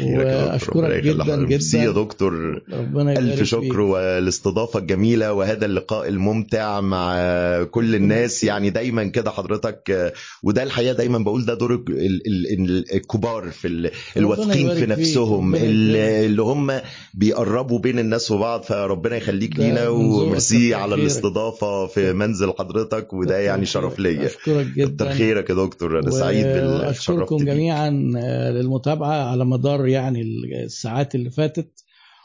وأشكرك 0.00 1.02
جدا 1.04 1.36
ميرسي 1.36 1.78
يا 1.78 1.82
جدا 1.90 1.92
دكتور 2.02 2.62
ألف 2.96 3.42
شكر 3.42 3.60
فيك. 3.60 3.78
والاستضافة 3.78 4.78
الجميلة 4.78 5.32
وهذا 5.32 5.66
اللقاء 5.66 6.08
الممتع 6.08 6.80
مع 6.80 7.14
كل 7.62 7.94
الناس. 7.94 8.44
يعني 8.44 8.70
دايما 8.70 9.04
كده 9.04 9.30
حضرتك 9.30 10.12
وده 10.42 10.62
الحقيقة 10.62 10.92
دايما 10.92 11.18
بقول 11.18 11.44
ده 11.44 11.54
دور 11.54 11.74
ال- 11.74 12.26
ال- 12.26 12.52
ال- 12.60 12.94
الكبار 12.94 13.50
في 13.50 13.68
ال- 13.68 13.90
الواثقين 14.16 14.74
في. 14.74 14.86
نفسهم. 14.86 15.54
اللي 15.54 16.42
هم 16.42 16.80
بيقربوا 17.14 17.78
بين 17.78 17.98
الناس 17.98 18.30
وبعض 18.30 18.62
فربنا 18.62 19.16
يخليك 19.16 19.58
لينا. 19.58 19.88
وميرسي 19.88 20.68
كتر 20.68 20.76
على 20.78 20.90
خيرك. 20.90 21.00
الاستضافة 21.02 21.86
في 21.86 22.12
منزل 22.12 22.52
حضرتك 22.58 23.12
وده 23.12 23.34
كتر 23.34 23.40
يعني. 23.44 23.66
شرف 23.66 23.98
ليا. 23.98 24.26
أشكرك 24.26 24.66
كتر 24.66 24.84
جدا 24.86 25.10
خيرك 25.12 25.50
يا 25.50 25.54
دكتور. 25.54 25.98
أنا 25.98 26.10
سعيد 26.10 26.44
بال 26.46 26.66
وأشكركم 26.66 26.88
اتشرفت 26.88 27.32
بيك. 27.32 27.42
جميعا 27.54 28.12
آه، 28.16 28.50
للمتابعة 28.50 29.30
على 29.30 29.44
مدار 29.44 29.75
يعني 29.84 30.22
الساعات 30.64 31.14
اللي 31.14 31.30
فاتت 31.30 31.84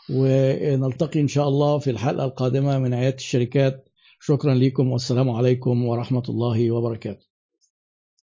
ونلتقي 0.09 1.19
إن 1.19 1.27
شاء 1.27 1.47
الله 1.47 1.77
في 1.79 1.89
الحلقة 1.89 2.25
القادمة 2.25 2.77
من 2.79 2.93
عيادة 2.93 3.15
الشركات. 3.15 3.89
شكرا 4.19 4.53
لكم 4.53 4.91
والسلام 4.91 5.29
عليكم 5.29 5.85
ورحمة 5.85 6.23
الله 6.29 6.71
وبركاته. 6.71 7.30